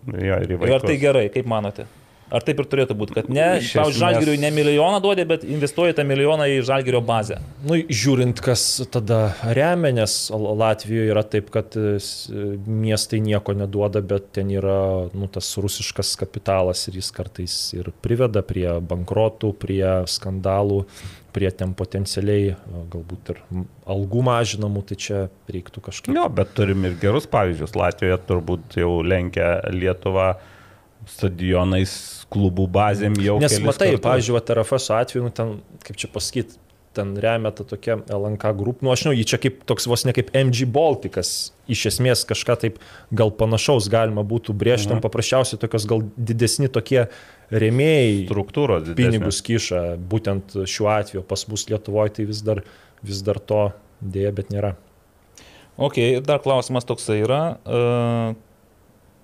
Jo, 0.09 0.37
ir 0.45 0.53
Ir 0.55 0.75
ar 0.77 0.85
tai 0.85 0.95
gerai, 1.01 1.27
kaip 1.33 1.49
manote? 1.49 1.89
Ar 2.29 2.43
taip 2.45 2.59
ir 2.61 2.67
turėtų 2.69 2.93
būti, 2.93 3.15
kad 3.17 3.29
ne, 3.33 3.45
esmės- 3.57 3.95
žalgiriui 3.97 4.37
ne 4.37 4.51
milijoną 4.53 4.99
duodė, 5.01 5.23
bet 5.25 5.43
investuoja 5.49 5.95
tą 5.97 6.03
milijoną 6.05 6.45
į 6.45 6.59
žalgirio 6.67 6.99
bazę. 7.01 7.39
Nu, 7.65 7.73
žiūrint, 7.89 8.37
kas 8.45 8.65
tada 8.93 9.33
remia, 9.57 9.89
nes 9.97 10.17
Latvijoje 10.29 11.09
yra 11.09 11.23
taip, 11.25 11.49
kad 11.49 11.73
e, 11.79 11.95
s- 11.97 12.27
miestai 12.69 13.17
nieko 13.25 13.55
neduoda, 13.57 14.03
bet 14.05 14.27
ten 14.37 14.51
yra 14.53 15.09
nu, 15.13 15.25
tas 15.27 15.49
rusiškas 15.57 16.13
kapitalas 16.21 16.85
ir 16.91 16.99
jis 17.01 17.09
kartais 17.17 17.55
ir 17.73 17.89
priveda 18.05 18.43
prie 18.45 18.67
bankrotų, 18.79 19.49
prie 19.57 19.81
skandalų, 20.05 20.83
prie 21.33 21.49
ten 21.51 21.73
potencialiai 21.73 22.51
e, 22.53 22.59
galbūt 22.93 23.33
ir 23.33 23.41
algų 23.89 24.21
mažinamų, 24.29 24.85
tai 24.85 24.99
čia 25.01 25.23
reiktų 25.49 25.81
kažkaip. 25.89 26.13
Jo, 26.13 26.29
bet 26.29 26.53
turim 26.53 26.85
ir 26.85 26.93
gerus 27.01 27.25
pavyzdžius. 27.25 27.73
Latvijoje 27.73 28.21
turbūt 28.29 28.77
jau 28.83 28.99
lenkia 29.01 29.55
Lietuvą 29.73 30.35
stadionais, 31.09 32.18
klubų 32.33 32.65
bazėm 32.71 33.17
jau. 33.23 33.37
Nes 33.41 33.55
kelis 33.55 33.65
matai, 33.65 33.93
pavyzdžiui, 34.01 34.35
va, 34.37 34.41
RFS 34.55 34.89
atveju, 34.95 35.27
nu, 35.27 35.33
ten, 35.35 35.55
kaip 35.85 35.99
čia 35.99 36.09
pasakyti, 36.13 36.59
ten 36.93 37.13
remia 37.21 37.51
ta 37.53 37.63
tokia 37.67 37.99
LNK 38.09 38.51
grupė, 38.57 38.85
nu 38.85 38.91
aš 38.93 39.03
žinau, 39.03 39.13
jį 39.17 39.25
čia 39.29 39.39
kaip 39.41 39.61
toks 39.69 39.85
vos 39.89 40.03
ne 40.07 40.13
kaip 40.15 40.31
MG 40.35 40.65
Baltikas, 40.73 41.51
iš 41.69 41.85
esmės 41.91 42.25
kažką 42.29 42.55
taip 42.63 42.79
gal 43.15 43.31
panašaus 43.35 43.87
galima 43.93 44.25
būtų 44.27 44.55
brėžti, 44.57 44.89
tam 44.91 45.03
paprasčiausiai 45.03 45.61
tokios 45.61 45.85
gal 45.89 46.03
didesni 46.17 46.69
tokie 46.73 47.05
remėjai 47.53 48.25
struktūros 48.25 48.87
didesnės. 48.89 48.99
pinigus 48.99 49.41
kiša, 49.45 49.83
būtent 50.11 50.57
šiuo 50.65 50.89
atveju 50.97 51.25
pas 51.29 51.45
mus 51.51 51.67
Lietuvoje 51.69 52.17
tai 52.17 52.27
vis 52.29 52.43
dar, 52.45 52.63
vis 53.05 53.23
dar 53.25 53.39
to 53.39 53.69
dėja, 54.01 54.33
bet 54.35 54.53
nėra. 54.53 54.75
Ok, 55.79 56.01
dar 56.25 56.41
klausimas 56.43 56.87
toksai 56.89 57.21
yra. 57.21 57.43
Uh, 57.63 58.37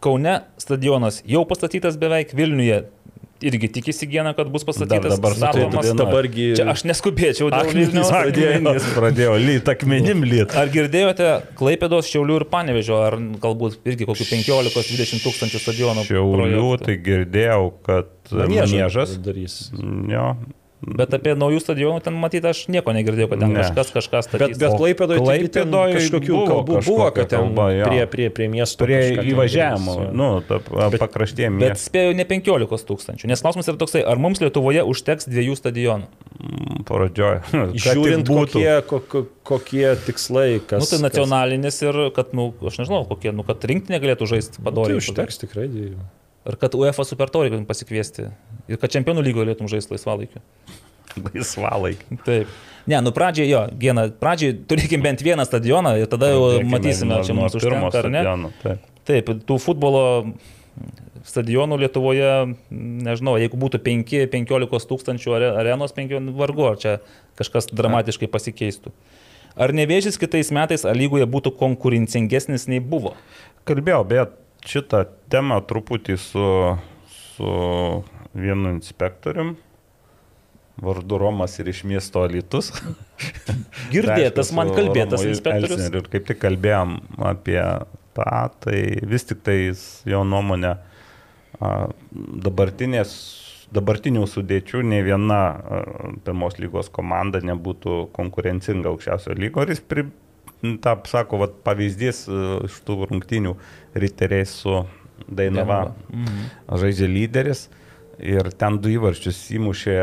Kaune 0.06 0.36
stadionas 0.62 1.24
jau 1.26 1.42
pastatytas 1.50 1.98
beveik, 1.98 2.36
Vilniuje 2.38 2.84
irgi 3.42 3.70
tikisi 3.78 4.08
dieną, 4.08 4.34
kad 4.38 4.50
bus 4.50 4.64
pastatytas. 4.64 5.16
dabar 5.16 5.36
statomas. 5.36 5.66
sutarta 5.66 5.82
diena. 5.88 6.04
Dabargi 6.04 6.48
Čia 6.56 6.68
aš 6.72 6.84
neskubėčiau 6.88 7.52
dėl 7.52 7.72
Vilniaus. 7.72 8.12
Akmenys 8.16 8.90
pradėjo 8.96 9.38
lyt, 9.42 9.72
akmenim 9.72 10.26
lyt. 10.28 10.56
Ar 10.56 10.72
girdėjote 10.74 11.30
Klaipėdos, 11.60 12.10
Šiaulių 12.12 12.42
ir 12.42 12.48
Panevežio, 12.52 13.00
ar 13.06 13.18
galbūt 13.44 13.80
irgi 13.88 14.08
kokių 14.10 14.30
15-20 14.32 15.24
tūkstančių 15.26 15.64
stadionų? 15.64 16.06
Šiaulių, 16.10 16.38
projektų? 16.42 16.86
tai 16.86 17.00
girdėjau, 17.10 17.64
kad 17.86 18.36
maniežas. 18.56 19.18
darys. 19.26 19.60
Jo. 20.12 20.36
Bet 20.86 21.14
apie 21.18 21.32
naujų 21.34 21.60
stadionų 21.64 22.02
ten 22.06 22.14
matyti 22.22 22.46
aš 22.46 22.68
nieko 22.70 22.94
negirdėjau, 22.94 23.30
kad 23.32 23.40
ten 23.42 23.54
Ne. 23.56 23.64
kažkas 23.64 23.90
kažką 23.96 24.20
Bet, 24.20 24.26
statys. 24.28 24.58
bet 24.62 24.70
O 24.70 24.78
Klaipėdoje 24.78 25.18
Klaipėdoj 25.24 25.96
kažkokių 25.98 26.34
buvo 26.36 26.46
kalbų 26.52 26.82
buvo, 26.86 27.08
kad 27.16 27.30
ten 27.32 27.40
kalba, 27.48 27.66
jo. 27.74 27.86
prie, 27.90 28.04
prie, 28.06 28.28
prie 28.30 28.48
miesto. 28.54 28.86
Prie 28.86 29.00
įvažiavimo, 29.34 29.96
nu, 30.14 30.28
ta, 30.46 30.60
Bet- 30.92 31.00
pakraštė 31.02 31.50
Bet 31.58 31.82
spėjau 31.82 32.14
ne 32.16 32.26
15 32.30 32.86
tūkstančių, 32.86 33.26
nes 33.32 33.42
klausimas 33.42 33.66
yra 33.72 33.78
toksai, 33.82 34.04
ar 34.06 34.22
mums 34.22 34.38
Lietuvoje 34.44 34.84
užteks 34.86 35.26
dviejų 35.26 35.58
stadionų? 35.58 36.06
Pradžioje. 36.86 37.42
Žiūrint, 37.86 38.28
kokie, 38.30 38.70
kokie, 38.86 39.24
kokie 39.48 39.88
tikslai, 40.06 40.60
kas. 40.68 40.84
Nu, 40.84 40.90
tai 40.92 41.02
nacionalinis 41.08 41.82
ir 41.82 41.98
kad, 42.14 42.34
nu, 42.38 42.52
aš 42.62 42.78
nežinau, 42.84 43.06
kokie, 43.10 43.32
nu, 43.34 43.42
kad 43.48 43.64
rinktinė 43.66 43.98
galėtų 44.04 44.28
žaisti 44.36 44.60
Kas, 44.60 44.66
padoriai. 44.68 45.00
tai 45.00 45.02
užteks 45.02 45.42
tikrai. 45.42 45.66
dviejų. 45.72 45.98
Ir 46.46 46.56
kad 46.62 46.76
UEFA 46.78 47.06
Super 47.08 47.32
Taurį 47.34 47.50
galim 47.56 47.66
pasikviesti. 47.66 48.28
Ir 48.70 48.78
kad 48.82 48.92
čempionų 48.94 49.24
lygoje 49.26 49.48
galėtum 49.48 49.70
žaisti 49.72 49.96
laisvalaikiu. 49.96 50.42
Laisvalaikį. 51.16 52.18
Taip. 52.26 52.50
Ne, 52.86 53.00
nu 53.02 53.12
pradžiai 53.16 53.48
jo, 53.50 53.62
Gena, 53.82 54.08
pradžiai 54.22 54.54
turėkim 54.70 55.02
bent 55.02 55.24
vieną 55.26 55.46
stadioną 55.48 55.96
ir 56.02 56.10
tada 56.12 56.30
jau 56.34 56.44
Pradėkime 56.52 56.70
matysime, 56.76 57.16
nuo- 57.16 57.26
čia 57.26 57.34
mums 57.38 57.56
užtenka 57.58 57.98
ar 57.98 58.10
ne. 58.14 58.22
stadiono, 58.22 58.52
taip. 58.62 58.84
Taip, 59.06 59.30
tų 59.50 59.58
futbolo 59.62 60.04
stadionų 61.26 61.80
Lietuvoje, 61.82 62.30
nežinau, 62.70 63.38
jeigu 63.42 63.58
būtų 63.58 63.80
5-15 63.86 64.86
tūkstančių 64.92 65.34
are- 65.40 65.54
arenos, 65.64 65.94
5 65.98 66.30
vargu, 66.38 66.68
ar 66.70 66.78
čia 66.78 67.00
kažkas 67.40 67.72
dramatiškai 67.74 68.28
pasikeistų. 68.30 68.92
Ar 69.58 69.72
nevėžys 69.72 70.20
kitais 70.20 70.52
metais 70.52 70.84
lygoje 70.84 71.26
būtų 71.26 71.56
konkurencingesnis 71.58 72.68
nei 72.68 72.80
buvo? 72.84 73.16
Kalbėjau, 73.66 74.04
bet 74.08 74.34
šitą 74.70 75.04
temą 75.32 75.60
truputį 75.68 76.18
su, 76.22 76.48
su 77.12 77.54
vienu 78.36 78.74
inspektorium. 78.76 79.56
Vardu 80.82 81.18
Romas 81.18 81.54
ir 81.60 81.70
iš 81.72 81.86
miesto 81.88 82.26
Alitus. 82.26 82.74
Girdėtas 83.94 84.52
man 84.56 84.74
kalbėtas 84.76 85.24
inspektorius. 85.24 85.88
Ir 85.88 86.10
kaip 86.12 86.28
tik 86.28 86.42
kalbėjom 86.42 86.98
apie 87.32 87.62
tą, 88.16 88.42
tai 88.66 88.82
vis 89.08 89.28
tik 89.30 89.44
tai 89.46 89.58
jo 90.10 90.24
nuomonė 90.28 90.76
dabartinės, 92.46 93.16
dabartinių 93.76 94.26
sudėčių 94.28 94.84
ne 94.88 95.00
viena 95.06 95.40
pirmos 96.28 96.60
lygos 96.60 96.92
komanda 96.94 97.40
nebūtų 97.44 98.10
konkurencinga 98.16 98.92
aukščiausio 98.92 99.36
lygo. 99.40 99.64
Ir 99.64 99.76
jis 99.76 99.84
pri, 99.84 100.10
tą 100.84 100.96
sako, 101.10 101.42
vat, 101.44 101.58
pavyzdys 101.66 102.26
iš 102.68 102.78
tų 102.88 103.02
rungtinių 103.12 103.56
riteriai 103.96 104.48
su 104.50 104.84
Dainava. 105.28 105.96
Mhm. 106.12 106.48
Žaidžia 106.82 107.10
lyderis. 107.10 107.68
Ir 108.16 108.48
ten 108.56 108.78
du 108.80 108.88
įvarčius 108.94 109.42
įmušė 109.58 109.96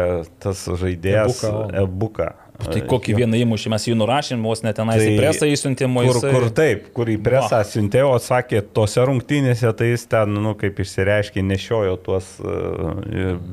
tas 0.42 0.66
žaidėjas 0.68 1.38
Ebuka. 1.48 1.80
Ebuka. 1.80 2.32
Tai 2.62 2.82
kokį 2.86 3.14
vieną 3.16 3.38
įmušį 3.42 3.70
mes 3.72 3.86
jų 3.88 3.94
nurašėm, 3.98 4.42
vos 4.46 4.60
net 4.62 4.76
tenais 4.78 5.00
Tai 5.00 5.08
į 5.08 5.16
presą 5.18 5.48
įsiuntėm, 5.50 5.96
Kur, 5.96 6.18
jisai... 6.18 6.32
kur 6.34 6.46
taip, 6.54 6.84
kur 6.94 7.10
į 7.10 7.16
presą 7.24 7.62
siuntėjo, 7.66 8.10
o 8.12 8.18
sakė, 8.22 8.60
tose 8.76 9.02
rungtynėse 9.08 9.72
tai 9.78 9.88
jis 9.92 10.04
ten, 10.12 10.36
nu, 10.44 10.52
kaip 10.60 10.78
išsireiškė, 10.84 11.42
nešiojo 11.48 11.96
tuos, 12.04 12.28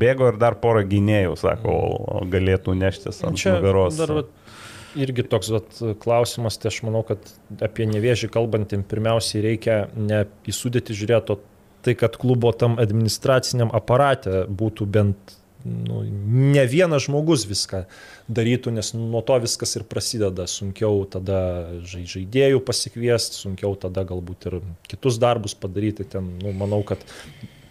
bėgo 0.03 0.29
ir 0.33 0.39
dar 0.41 0.59
porą 0.61 0.83
gynėjų, 0.91 1.37
sako, 1.39 1.77
galėtų 2.29 2.75
neštis 2.83 3.23
ant 3.25 3.39
nugaros. 3.47 3.97
dar 3.97 4.15
irgi 4.97 5.25
toks 5.29 5.51
vat, 5.53 5.81
klausimas, 6.01 6.57
tai 6.57 6.71
aš 6.71 6.81
manau, 6.87 7.03
kad 7.07 7.25
apie 7.65 7.87
nevėžį 7.89 8.31
kalbantiem 8.33 8.85
pirmiausiai 8.87 9.43
reikia 9.45 9.81
ne 9.95 10.23
į 10.49 10.55
sudėtį 10.55 10.97
žiūrėti, 11.01 11.35
o 11.35 11.83
tai, 11.85 11.95
kad 11.99 12.17
klubo 12.19 12.51
tam 12.55 12.79
administraciniam 12.81 13.71
aparate 13.75 14.45
būtų 14.49 14.87
bent 14.89 15.35
nu, 15.65 16.01
ne 16.53 16.63
vienas 16.67 17.05
žmogus 17.07 17.45
viską 17.49 17.83
darytų, 18.31 18.73
nes 18.77 18.93
nuo 18.95 19.21
to 19.25 19.37
viskas 19.43 19.75
ir 19.75 19.85
prasideda. 19.89 20.47
Sunkiau 20.47 21.03
tada 21.11 21.39
žai- 21.83 22.07
žaidėjų 22.07 22.61
pasikviesti, 22.65 23.39
sunkiau 23.43 23.75
tada 23.79 24.05
galbūt 24.07 24.47
ir 24.47 24.59
kitus 24.87 25.19
darbus 25.19 25.55
padaryti. 25.55 26.07
Ten, 26.07 26.37
nu, 26.39 26.53
manau, 26.55 26.81
kad 26.87 27.03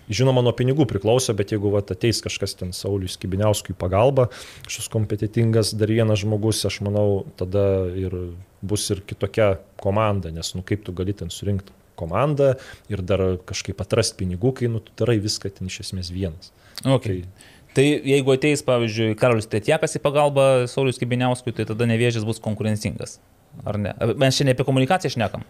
Žinoma, 0.09 0.43
nuo 0.45 0.55
pinigų 0.57 0.87
priklauso, 0.89 1.35
bet 1.37 1.53
jeigu 1.53 1.73
vat, 1.75 1.91
ateis 1.93 2.23
kažkas 2.25 2.57
ten 2.57 2.73
Saulis 2.77 3.19
Kibiniauskui 3.21 3.77
pagalba, 3.79 4.29
kažkoks 4.67 4.89
kompetitingas 4.93 5.75
dar 5.77 5.93
vienas 5.93 6.23
žmogus, 6.23 6.65
aš 6.69 6.81
manau, 6.87 7.27
tada 7.41 7.65
ir 7.93 8.17
bus 8.65 8.89
ir 8.95 9.03
kitokia 9.07 9.59
komanda, 9.81 10.33
nes 10.35 10.55
nu 10.57 10.65
kaip 10.67 10.87
tu 10.87 10.95
gali 10.97 11.15
ten 11.17 11.31
surinkti 11.33 11.75
komandą 11.99 12.55
ir 12.89 13.03
dar 13.03 13.25
kažkaip 13.47 13.81
atrasti 13.83 14.21
pinigų, 14.23 14.55
kai 14.61 14.73
nu, 14.73 14.81
tu 14.83 14.95
darai 14.99 15.19
viską 15.23 15.51
ten 15.59 15.71
iš 15.71 15.83
esmės 15.87 16.13
vienas. 16.15 16.53
Okay. 16.87 17.25
Tai 17.77 17.85
jeigu 17.85 18.33
ateis, 18.33 18.63
pavyzdžiui, 18.67 19.17
Karolis 19.19 19.51
Tetiekas 19.51 19.99
į 19.99 20.03
pagalbą 20.03 20.47
Saulis 20.71 20.99
Kibiniauskui, 20.99 21.53
tai 21.55 21.67
tada 21.69 21.87
nevėžys 21.91 22.27
bus 22.27 22.41
konkurencingas. 22.43 23.19
Ar 23.69 23.79
ne? 23.81 23.93
Mes 24.17 24.37
šiandien 24.39 24.55
apie 24.55 24.67
komunikaciją 24.69 25.15
šnekam. 25.17 25.45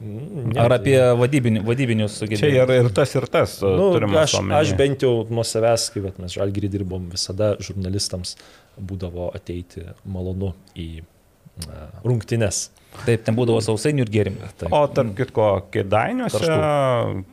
Ne, 0.00 0.56
Ar 0.62 0.72
apie 0.78 0.96
vadybini, 1.20 1.60
vadybinius 1.60 2.14
Čia 2.16 2.22
sugebėjimus? 2.24 2.70
ir, 2.72 2.86
ir 2.86 2.92
tas, 2.96 3.10
ir 3.18 3.26
tas. 3.28 3.58
Nu, 3.60 3.90
aš, 4.16 4.38
omeny. 4.38 4.54
aš 4.56 4.72
bent 4.78 5.04
jau 5.04 5.26
nuo 5.28 5.44
savęs, 5.44 5.90
kai 5.92 6.00
mes 6.22 6.36
žalgirį 6.38 6.70
dirbom, 6.72 7.10
visada 7.12 7.50
žurnalistams 7.60 8.32
būdavo 8.80 9.28
ateiti 9.36 9.84
malonu 10.08 10.54
į 10.80 11.02
rungtynes. 12.04 12.68
Taip, 13.04 13.22
ten 13.24 13.36
būdavo 13.36 13.60
sausainių 13.64 14.02
ir 14.02 14.10
gėrimų. 14.12 14.48
O 14.74 14.80
tarp 14.92 15.12
kitko, 15.16 15.46
kėdainiuose, 15.72 16.56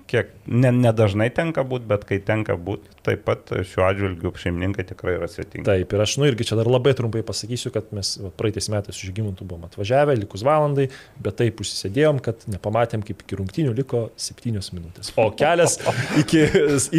kiek 0.07 0.29
ne, 0.45 0.69
nedažnai 0.85 1.27
tenka 1.33 1.63
būti, 1.67 1.87
bet 1.89 2.05
kai 2.07 2.19
tenka 2.23 2.55
būti, 2.61 2.93
taip 3.03 3.23
pat 3.25 3.51
šiuo 3.67 3.83
atžvilgiu 3.87 4.31
šeimininkai 4.37 4.85
tikrai 4.91 5.17
yra 5.17 5.27
svetingi. 5.31 5.65
Taip, 5.67 5.91
ir 5.91 6.03
aš, 6.05 6.15
nu 6.21 6.29
irgi 6.29 6.47
čia 6.47 6.59
dar 6.59 6.69
labai 6.71 6.93
trumpai 6.97 7.25
pasakysiu, 7.27 7.73
kad 7.75 7.89
mes 7.95 8.13
va, 8.21 8.31
praeitais 8.39 8.69
metais 8.71 8.95
su 8.95 9.09
Žygimuntu 9.09 9.47
buvom 9.49 9.65
atvažiavę, 9.67 10.15
likus 10.21 10.45
valandai, 10.47 10.87
bet 11.25 11.39
taip 11.41 11.59
užsisėdėjom, 11.65 12.21
kad 12.23 12.47
nepamatėm, 12.53 13.03
kaip 13.07 13.25
iki 13.25 13.41
rungtinių 13.41 13.75
liko 13.81 14.07
7 14.13 14.61
minutės. 14.77 15.11
O 15.19 15.29
kelias 15.35 15.79
iki, 16.21 16.45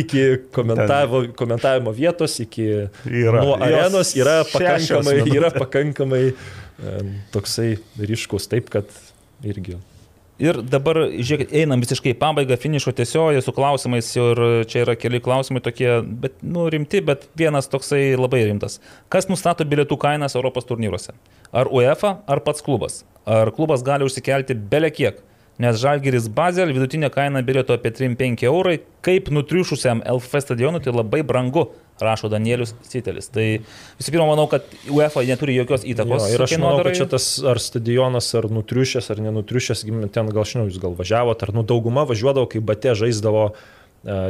iki 0.02 0.24
komentavo, 0.52 1.28
komentavimo 1.39 1.94
vietos, 1.97 2.40
iki 2.44 2.68
Yra. 3.07 3.39
nuo 3.40 3.57
arenos 3.62 4.16
yra 4.18 4.40
pakankamai, 4.50 5.20
yra 5.31 5.55
pakankamai 5.55 6.24
toksai 7.34 7.76
ryškus, 7.98 8.48
taip 8.50 8.73
kad 8.73 8.90
irgi. 9.47 9.78
Ir 10.39 10.60
dabar, 10.62 11.00
žiūrėkit, 11.10 11.50
einam 11.65 11.81
visiškai 11.82 12.12
į 12.12 12.18
pabaigą, 12.20 12.55
finišo 12.62 12.92
tiesioji 12.94 13.42
su 13.42 13.50
klausimais 13.57 14.12
ir 14.15 14.40
čia 14.70 14.84
yra 14.84 14.94
keli 14.94 15.18
klausimai 15.23 15.62
tokie, 15.65 15.89
bet, 16.23 16.36
nu, 16.47 16.68
rimti, 16.70 17.00
bet 17.02 17.24
vienas 17.39 17.66
toksai 17.70 18.12
labai 18.15 18.44
rimtas. 18.47 18.78
Kas 19.10 19.26
nustato 19.26 19.66
bilietų 19.66 19.98
kainas 19.98 20.39
Europos 20.39 20.68
turnyruose? 20.68 21.16
Ar 21.50 21.70
UEFA, 21.74 22.20
ar 22.31 22.42
pats 22.47 22.62
klubas? 22.62 23.00
Ar 23.26 23.50
klubas 23.57 23.82
gali 23.82 24.07
užsikelti 24.07 24.55
bele 24.70 24.92
kiek? 24.94 25.18
Nes 25.59 25.81
Žalgiris 25.83 26.28
Bazel 26.31 26.70
vidutinė 26.75 27.11
kaina 27.15 27.43
bilieto 27.47 27.75
apie 27.75 27.91
3-5 27.95 28.47
eurai, 28.47 28.78
kaip 29.05 29.31
nutriušusiam 29.35 30.05
LFF 30.07 30.45
stadionui 30.45 30.83
tai 30.85 30.95
labai 30.95 31.25
brangu 31.27 31.69
rašo 32.01 32.31
Danielius 32.31 32.75
Citelis. 32.87 33.31
Tai 33.35 33.47
visų 33.99 34.15
pirma, 34.15 34.28
manau, 34.31 34.47
kad 34.51 34.67
UEFA 34.93 35.25
neturi 35.27 35.57
jokios 35.57 35.87
įtakos. 35.89 36.28
Jo, 36.28 36.37
ir 36.37 36.45
aš 36.47 36.55
manau, 36.61 36.83
kad 36.87 36.99
čia 36.99 37.09
tas 37.11 37.27
ar 37.43 37.61
stadionas, 37.62 38.31
ar 38.39 38.47
nutriušęs, 38.55 39.11
ar 39.15 39.23
nenutriušęs, 39.27 39.83
ten 40.15 40.31
gal 40.35 40.47
žinau, 40.49 40.69
jūs 40.69 40.78
gal 40.83 40.95
važiavote, 40.99 41.49
ar 41.49 41.55
nu 41.57 41.67
dauguma 41.67 42.07
važiuodavo, 42.09 42.49
kai 42.53 42.62
Bate 42.69 42.95
žaisdavo 42.99 43.49
e, 43.51 43.57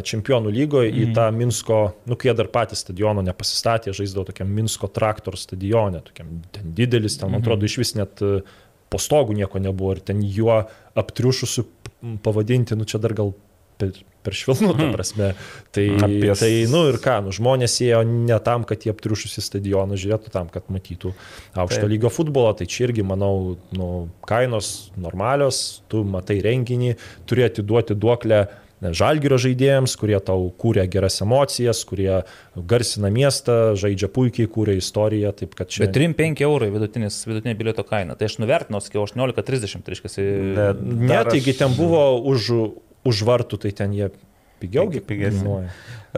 čempionų 0.08 0.54
lygoje 0.54 0.94
į 0.96 1.10
tą 1.18 1.28
Minsko, 1.34 1.82
nu 2.08 2.16
kai 2.16 2.30
jie 2.30 2.38
dar 2.40 2.48
patys 2.54 2.86
stadiono 2.86 3.24
nepasistatė, 3.26 3.92
žaisdavo 3.96 4.30
tokiam 4.30 4.48
Minsko 4.48 4.88
traktor 4.92 5.36
stadione, 5.40 6.00
tokiam 6.08 6.38
ten 6.54 6.72
didelis, 6.78 7.20
ten 7.20 7.34
man 7.34 7.44
atrodo 7.44 7.68
iš 7.68 7.78
vis 7.82 7.94
net 7.98 8.24
e, 8.24 8.38
po 8.88 9.00
stogų 9.02 9.36
nieko 9.38 9.60
nebuvo 9.62 9.96
ir 9.96 10.04
ten 10.04 10.22
juo 10.24 10.62
aptriušusiu 10.98 11.66
pavadinti, 12.24 12.78
nu 12.78 12.86
čia 12.88 13.00
dar 13.02 13.14
gal 13.16 13.34
per, 13.78 13.94
per 14.26 14.36
švilnų, 14.36 14.74
ta 14.78 14.88
prasme. 14.92 15.30
Tai, 15.74 15.84
Apie 16.04 16.34
tai, 16.38 16.50
nu 16.70 16.84
ir 16.90 16.98
ką, 17.02 17.18
nu, 17.26 17.34
žmonės 17.34 17.78
ėjo 17.86 18.02
ne 18.08 18.38
tam, 18.44 18.66
kad 18.68 18.84
jie 18.84 18.92
aptriušusi 18.94 19.44
stadioną 19.44 19.98
žiūrėtų, 20.00 20.32
tam, 20.34 20.50
kad 20.52 20.70
matytų 20.72 21.14
aukšto 21.54 21.84
Taip. 21.84 21.90
lygio 21.94 22.12
futbolą. 22.12 22.54
Tai 22.58 22.68
čia 22.70 22.88
irgi, 22.88 23.06
manau, 23.06 23.56
nu, 23.76 23.90
kainos 24.28 24.90
normalios, 24.98 25.82
tu 25.90 26.04
matai 26.06 26.40
renginį, 26.44 26.96
turi 27.28 27.46
atiduoti 27.46 27.98
duoklę 27.98 28.46
žalgyrio 28.82 29.38
žaidėjams, 29.42 29.94
kurie 29.98 30.18
tau 30.24 30.48
kūrė 30.60 30.84
geras 30.90 31.18
emocijas, 31.24 31.82
kurie 31.88 32.22
garsina 32.54 33.10
miestą, 33.14 33.74
žaidžia 33.78 34.10
puikiai, 34.12 34.50
kūrė 34.50 34.76
istoriją. 34.78 35.32
Taip, 35.38 35.56
kad 35.58 35.72
čia... 35.72 35.84
Bet 35.86 35.96
3-5 35.96 36.44
eurai 36.46 36.70
vidutinis, 36.74 37.20
vidutinė 37.28 37.56
bilieto 37.58 37.84
kaina. 37.88 38.16
Tai 38.18 38.30
aš 38.30 38.38
nuvertinau, 38.42 38.82
sakiau, 38.84 39.06
18-30, 39.08 39.84
tai 39.84 39.96
reiškia. 39.96 40.14
Ne, 40.78 41.10
dar 41.10 41.30
taigi 41.30 41.56
ten 41.58 41.74
buvo 41.78 42.04
už, 42.30 42.50
už 43.08 43.26
vartų, 43.28 43.62
tai 43.66 43.74
ten 43.82 43.96
jie 43.96 44.12
pigiaugi 44.62 45.02
Pigesni. 45.04 45.68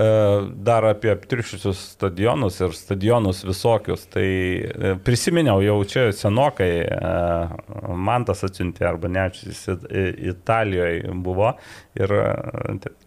E, 0.00 0.50
Dar 0.54 0.84
apie 0.84 1.10
aptriušusius 1.12 1.80
stadionus 1.94 2.60
ir 2.60 2.72
stadionus 2.76 3.42
visokius. 3.44 4.06
Tai 4.12 4.24
e, 4.24 4.92
prisiminiau 5.04 5.60
jau 5.64 5.76
čia 5.88 6.06
senokai, 6.16 6.70
e, 6.86 7.94
man 8.08 8.24
tas 8.28 8.44
atsiuntė 8.46 8.86
arba 8.88 9.10
ne, 9.12 9.26
jis 9.34 9.66
I- 9.68 10.30
Italijoje 10.32 11.12
buvo 11.26 11.52
ir 11.98 12.14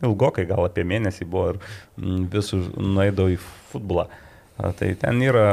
ilgokai, 0.03 0.45
gal 0.49 0.67
apie 0.67 0.85
mėnesį 0.85 1.29
buvo 1.29 1.55
ir 1.55 1.63
visų 2.33 2.61
nueidau 2.77 3.31
į 3.31 3.39
futbolą. 3.71 4.09
Tai 4.53 4.89
ten 5.01 5.21
yra 5.25 5.47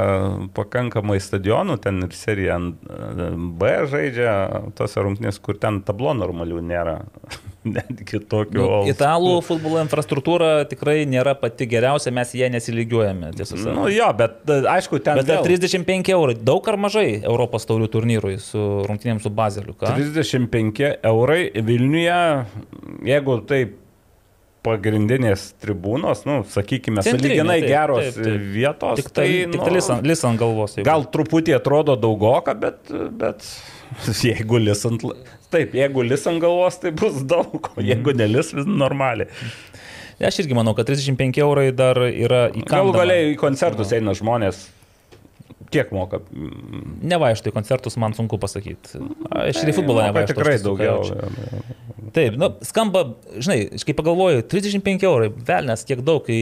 pakankamai 0.53 1.17
stadionų, 1.25 1.79
ten 1.81 2.03
ir 2.05 2.13
serija 2.13 2.59
B 2.61 3.71
žaidžia 3.89 4.35
tose 4.77 5.01
rungtynės, 5.01 5.41
kur 5.41 5.57
ten 5.57 5.81
tablo 5.89 6.13
normalių 6.19 6.61
nėra. 6.69 6.99
Netgi 7.77 8.21
tokių. 8.25 8.57
Nu, 8.57 8.77
italų 8.89 9.35
futbolo 9.45 9.83
infrastruktūra 9.85 10.65
tikrai 10.71 11.03
nėra 11.05 11.35
pati 11.37 11.67
geriausia, 11.69 12.09
mes 12.17 12.31
ją 12.39 12.49
nesilygiuojame. 12.55 13.35
sakant. 13.37 13.67
Nu 13.77 13.89
jo, 13.93 14.07
bet 14.17 14.39
e, 14.49 14.61
aišku, 14.77 15.01
ten 15.05 15.21
Bet 15.21 15.29
vėl 15.29 15.45
35 15.45 16.09
eurų, 16.15 16.39
daug 16.41 16.71
ar 16.73 16.79
mažai 16.81 17.19
Europos 17.21 17.69
taurių 17.69 17.91
turnyrui 17.93 18.39
su 18.41 18.63
rungtynėms 18.89 19.27
su 19.29 19.33
Bazeliu. 19.37 19.75
ką? 19.77 19.93
35 19.93 20.95
eurai 21.13 21.43
Vilniuje, 21.61 22.19
jeigu 23.13 23.37
taip 23.51 23.77
pagrindinės 24.65 25.51
tribūnos, 25.63 26.27
nu, 26.29 26.41
sakykime, 26.53 27.01
saliginai 27.05 27.61
geros 27.65 28.11
taip, 28.13 28.25
taip. 28.27 28.43
vietos, 28.53 28.99
Tik 29.01 29.13
tai, 29.17 29.29
tik 29.49 29.63
tai 29.65 29.73
lis 29.73 29.89
ant- 29.93 30.05
lis 30.05 30.25
ant 30.29 30.41
galvos. 30.41 30.75
jeigu. 30.77 30.85
gal 30.89 31.07
truputį 31.09 31.55
atrodo 31.57 31.95
daugoka, 31.97 32.53
bet, 32.61 32.91
bet 33.21 33.45
jeigu 34.27 34.61
lis 34.61 34.85
ant... 34.89 35.05
Taip, 35.51 35.73
jeigu 35.75 36.05
lis 36.07 36.27
ant 36.31 36.39
galvos, 36.43 36.77
tai 36.83 36.93
bus 36.95 37.23
daug, 37.27 37.71
o 37.75 37.83
jeigu 37.83 38.15
nelis, 38.15 38.53
vis 38.55 38.69
normaliai. 38.69 39.31
Aš 40.21 40.43
irgi 40.43 40.55
manau, 40.55 40.75
kad 40.77 40.87
35 40.87 41.41
eurai 41.41 41.71
dar 41.75 41.99
yra 42.07 42.45
į 42.53 42.67
ką. 42.67 42.77
Gal 42.77 42.93
galiai 42.95 43.33
į 43.33 43.39
koncertus 43.41 43.95
eina 43.97 44.15
žmonės. 44.17 44.67
Kiek 45.71 45.93
moka? 45.95 46.19
Nevaištų 47.07 47.53
į 47.53 47.55
koncertus, 47.55 47.95
man 48.01 48.15
sunku 48.17 48.39
pasakyti. 48.43 48.99
Aš 49.31 49.61
ir 49.63 49.71
į 49.71 49.77
futbolą 49.77 50.09
Moka 50.09 50.11
nevaištų. 50.11 50.35
Tikrai 50.35 50.57
daugiau. 50.65 50.97
jaučiu. 51.05 51.77
Taip, 52.11 52.35
nu, 52.41 52.49
skamba, 52.67 53.05
žinai, 53.39 53.69
kai 53.87 53.95
pagalvoju, 53.95 54.41
35 54.51 55.05
eurai, 55.07 55.29
velnės 55.31 55.85
tiek 55.87 56.01
daug, 56.03 56.25
kai 56.27 56.39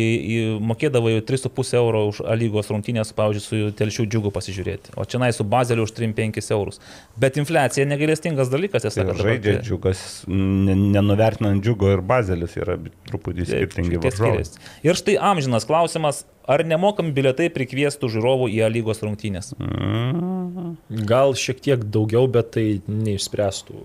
mokėdavo 0.65 1.11
jau 1.13 1.21
3,5 1.29 1.75
euro 1.77 2.07
už 2.09 2.23
A 2.25 2.37
lygos 2.41 2.71
rungtynės, 2.73 3.11
pavyzdžiui, 3.19 3.45
su 3.69 3.75
telšių 3.77 4.07
džiugu 4.09 4.33
pasižiūrėti, 4.33 4.95
o 4.97 5.05
čia 5.05 5.21
nai 5.21 5.29
su 5.37 5.45
bazeliu 5.45 5.85
už 5.85 5.93
3-5 5.99 6.41
eurus. 6.57 6.81
Bet 7.21 7.37
infliacija 7.37 7.85
negailestingas 7.91 8.49
dalykas, 8.49 8.87
Tai 8.89 8.95
sakant. 8.97 9.21
žaidžia 9.21 9.59
džiugas, 9.61 10.07
ne- 10.33 10.79
nenuvertinant 10.97 11.61
džiugo 11.61 11.93
ir 11.93 12.01
bazelis 12.01 12.57
yra 12.57 12.79
truputį 13.11 13.45
skirtingi 13.53 14.01
varžovai. 14.01 14.49
Ir 14.89 14.97
štai 14.97 15.19
amžinas 15.21 15.69
klausimas, 15.69 16.25
ar 16.49 16.65
nemokami 16.65 17.13
bilietai 17.15 17.51
prikviestų 17.53 18.09
žiūrovų 18.15 18.49
į 18.57 18.63
A 18.65 18.71
lygos 18.73 19.03
rungtynės? 19.05 19.53
Gal 21.09 21.35
šiek 21.39 21.61
tiek 21.65 21.83
daugiau, 21.93 22.27
bet 22.33 22.53
tai 22.57 22.67
neišspręstų. 22.89 23.77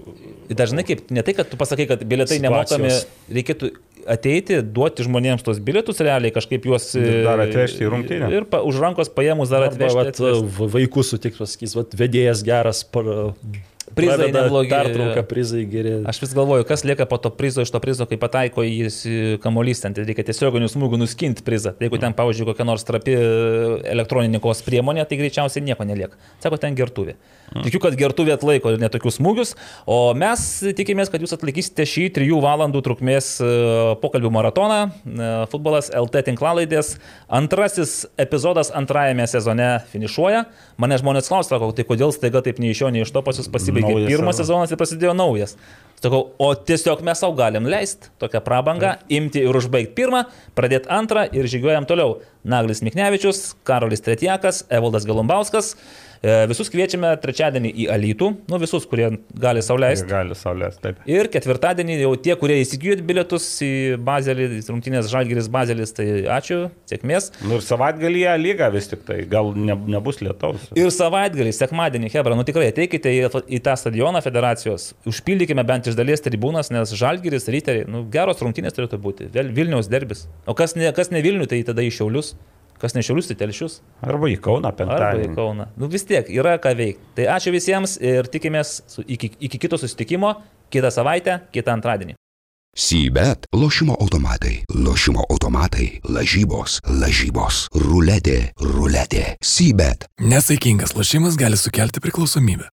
Dažnai 0.56 0.85
kaip, 0.88 1.06
ne 1.14 1.24
tai, 1.25 1.35
kad 1.38 1.50
tu 1.51 1.59
pasakai, 1.59 1.88
kad 1.90 2.03
bilietai 2.08 2.40
nemokami, 2.43 2.92
Situacijos. 2.92 3.33
reikėtų 3.35 3.72
ateiti, 4.14 4.58
duoti 4.75 5.06
žmonėms 5.08 5.43
tos 5.45 5.59
bilietus 5.64 6.01
realiai, 6.03 6.33
kažkaip 6.35 6.66
juos... 6.67 6.90
Dar 6.95 7.40
atvežti 7.45 7.85
į 7.85 7.92
rungtynę. 7.93 8.32
Ir 8.35 8.48
pa, 8.51 8.59
už 8.67 8.80
rankos 8.83 9.11
paėmus 9.16 9.51
dar 9.53 9.67
Arba 9.67 9.75
atvežti. 9.75 10.00
vat, 10.00 10.11
atvežti. 10.16 10.50
va- 10.58 10.72
vaikus 10.74 11.14
sutikti, 11.14 11.40
pasakys, 11.40 11.75
vat, 11.80 11.95
vedėjas 12.00 12.43
geras, 12.48 12.83
par, 12.83 13.08
Prizai 13.95 14.30
neblogi. 14.33 14.72
Pertrauka, 14.73 15.23
prizai 15.27 15.63
geri. 15.69 15.95
Aš 16.09 16.22
vis 16.23 16.33
galvoju, 16.35 16.65
kas 16.67 16.85
lieka 16.88 17.07
po 17.09 17.19
to 17.22 17.31
prizo, 17.33 17.65
iš 17.65 17.72
to 17.73 17.81
prizo, 17.83 18.07
kai 18.09 18.17
pataiko 18.22 18.65
jis 18.65 19.01
kamuolys, 19.43 19.83
ten 19.83 19.95
tai 19.95 20.05
reikia 20.07 20.25
tiesioginių 20.30 20.69
smūgių 20.72 20.99
nuskinti 21.03 21.45
prizą. 21.45 21.75
Tai 21.77 21.88
jeigu 21.88 21.99
ten, 22.01 22.15
pavyzdžiui, 22.17 22.47
kokia 22.51 22.67
nors 22.67 22.85
trapi 22.88 23.15
elektroninė 23.93 24.41
kovos 24.43 24.63
priemonė, 24.65 25.05
tai 25.09 25.19
greičiausiai 25.22 25.65
nieko 25.65 25.88
nelieka. 25.88 26.19
Sako, 26.43 26.59
ten 26.61 26.77
gertuvė. 26.77 27.17
Tikiu, 27.53 27.77
kad 27.83 27.95
gertuvė 27.97 28.33
atlaiko 28.33 28.72
netokius 28.81 29.19
smūgius, 29.19 29.53
o 29.85 29.97
mes 30.17 30.41
tikimės, 30.77 31.11
kad 31.13 31.22
jūs 31.22 31.35
atlaikysite 31.35 31.85
šį 31.85 32.07
3 32.15 32.39
valandų 32.41 32.81
trukmės 32.85 33.35
e, 33.43 33.49
pokalbių 34.01 34.31
maratoną. 34.33 34.80
E, 34.89 35.30
Futbolas 35.51 35.91
LT 35.93 36.23
tinklalaidės. 36.31 36.95
Antrasis 37.30 38.07
epizodas 38.17 38.73
antrajame 38.73 39.27
sezone 39.30 39.69
finišuoja. 39.91 40.47
Mane 40.81 40.97
žmonės 41.01 41.30
klausia, 41.30 41.61
tai 41.77 41.85
kodėl 41.85 42.15
staiga 42.15 42.41
taip 42.45 42.61
nei 42.63 42.73
iš 42.73 42.81
jo, 42.85 42.89
nei 42.93 43.05
iš 43.05 43.13
to 43.13 43.22
pas 43.25 43.38
jūs 43.38 43.51
pasibaigė 43.53 43.82
Naujas 43.85 44.11
pirmas 44.11 44.39
sezonas. 44.41 44.71
ir 44.71 44.79
prasidėjo 44.79 45.15
naujas. 45.17 45.57
Sakau, 46.03 46.33
o 46.35 46.49
tiesiog 46.51 46.99
mes 47.07 47.21
savo 47.23 47.31
galim 47.37 47.63
leisti 47.71 48.09
tokią 48.19 48.41
prabangą, 48.43 48.97
imti 49.07 49.39
ir 49.45 49.55
užbaigti 49.55 49.95
pirmą, 49.95 50.25
pradėti 50.57 50.91
antrą 50.91 51.23
ir 51.31 51.47
žygiuojam 51.47 51.87
toliau. 51.87 52.17
Naglis 52.43 52.83
Miknevičius, 52.83 53.53
Karolis 53.63 54.03
Tretjakas, 54.03 54.65
Evaldas 54.67 55.07
Galumbauskas. 55.07 55.77
E, 56.24 56.34
Visus 56.48 56.69
kviečiame 56.72 57.10
trečiadienį 57.19 57.69
į 57.84 57.85
Alytų, 57.92 58.30
nu 58.48 58.58
visus, 58.61 58.85
kurie 58.88 59.10
gali 59.43 59.60
sauliaisti. 59.66 60.08
Gali 60.08 60.38
saulės, 60.40 60.77
taip. 60.80 61.02
Ir 61.10 61.27
ketvirtadienį 61.32 61.98
jau 62.00 62.14
tie, 62.16 62.32
kurie 62.40 62.61
įsigijot 62.61 63.02
bilietus 63.03 63.48
į 63.66 63.72
Bazelį, 64.08 64.48
rungtynės 64.69 65.10
Žalgiris 65.11 65.50
Bazelis, 65.52 65.92
tai 65.98 66.06
ačiū, 66.32 66.61
sėkmės. 66.88 67.27
Nu 67.43 67.58
ir 67.58 67.66
savaitgalyje 67.66 68.38
lyga 68.40 68.72
vis 68.72 68.88
tik 68.93 69.03
tai, 69.10 69.19
gal 69.27 69.52
ne, 69.52 69.76
nebus 69.98 70.22
lietaus. 70.24 70.69
Ir 70.80 70.93
savaitgalį, 70.95 71.52
sekmadienį, 71.60 72.14
Hebra, 72.16 72.40
nu 72.40 72.48
tikrai 72.48 72.69
ateikite 72.72 73.11
į, 73.11 73.27
į 73.27 73.60
tą 73.68 73.76
stadioną 73.84 74.24
federacijos, 74.24 74.93
užpildykime 75.10 75.68
bent 75.68 75.92
iš 75.92 76.00
dalies 76.00 76.24
tribūnas, 76.24 76.72
nes 76.72 76.95
Žalgiris, 77.03 77.52
Ryteriai, 77.52 77.90
nu, 77.92 78.06
geros 78.16 78.40
rungtynės 78.40 78.80
turėtų 78.80 79.03
būti, 79.03 79.27
vėl 79.35 79.52
Vilniaus 79.52 79.92
derbis. 79.92 80.30
O 80.48 80.56
kas 80.56 80.80
ne, 80.80 80.88
kas 80.95 81.11
ne 81.11 81.19
Vilnių, 81.26 81.52
tai 81.52 81.66
tada 81.68 81.84
į 81.84 81.92
Šiaulius, 82.00 82.38
kas 82.83 82.97
ne 82.97 83.03
Šiaulius, 83.05 83.29
tai 83.31 83.37
Telšius, 83.39 83.79
Arba 84.03 84.27
į 84.31 84.39
Kauną 84.43 84.69
arba 84.69 84.75
į 84.75 84.81
penktadienį. 84.83 85.35
Kauną. 85.37 85.69
Nu 85.79 85.87
vis 85.91 86.03
tiek, 86.09 86.27
yra 86.27 86.57
ką 86.61 86.75
veikti. 86.79 87.13
Tai 87.19 87.29
ačiū 87.37 87.53
visiems 87.55 87.95
ir 88.03 88.27
tikimės 88.31 88.81
su, 88.91 89.05
iki, 89.07 89.31
iki 89.47 89.61
kito 89.63 89.79
susitikimo, 89.79 90.35
kitą 90.73 90.91
savaitę, 90.93 91.39
kitą 91.55 91.77
antradienį. 91.77 92.17
Sybet 92.73 93.45
lošimo 93.53 93.93
automatai, 94.01 94.63
lošimo 94.73 95.21
automatai, 95.29 95.99
lažybos, 96.09 96.79
lažybos, 96.89 97.67
ruletė, 97.77 98.39
ruletė. 98.57 99.35
Sybet. 99.45 100.07
Nesaikingas 100.17 100.95
lošimas 100.97 101.37
gali 101.37 101.59
sukelti 101.61 102.01
priklausomybę. 102.01 102.71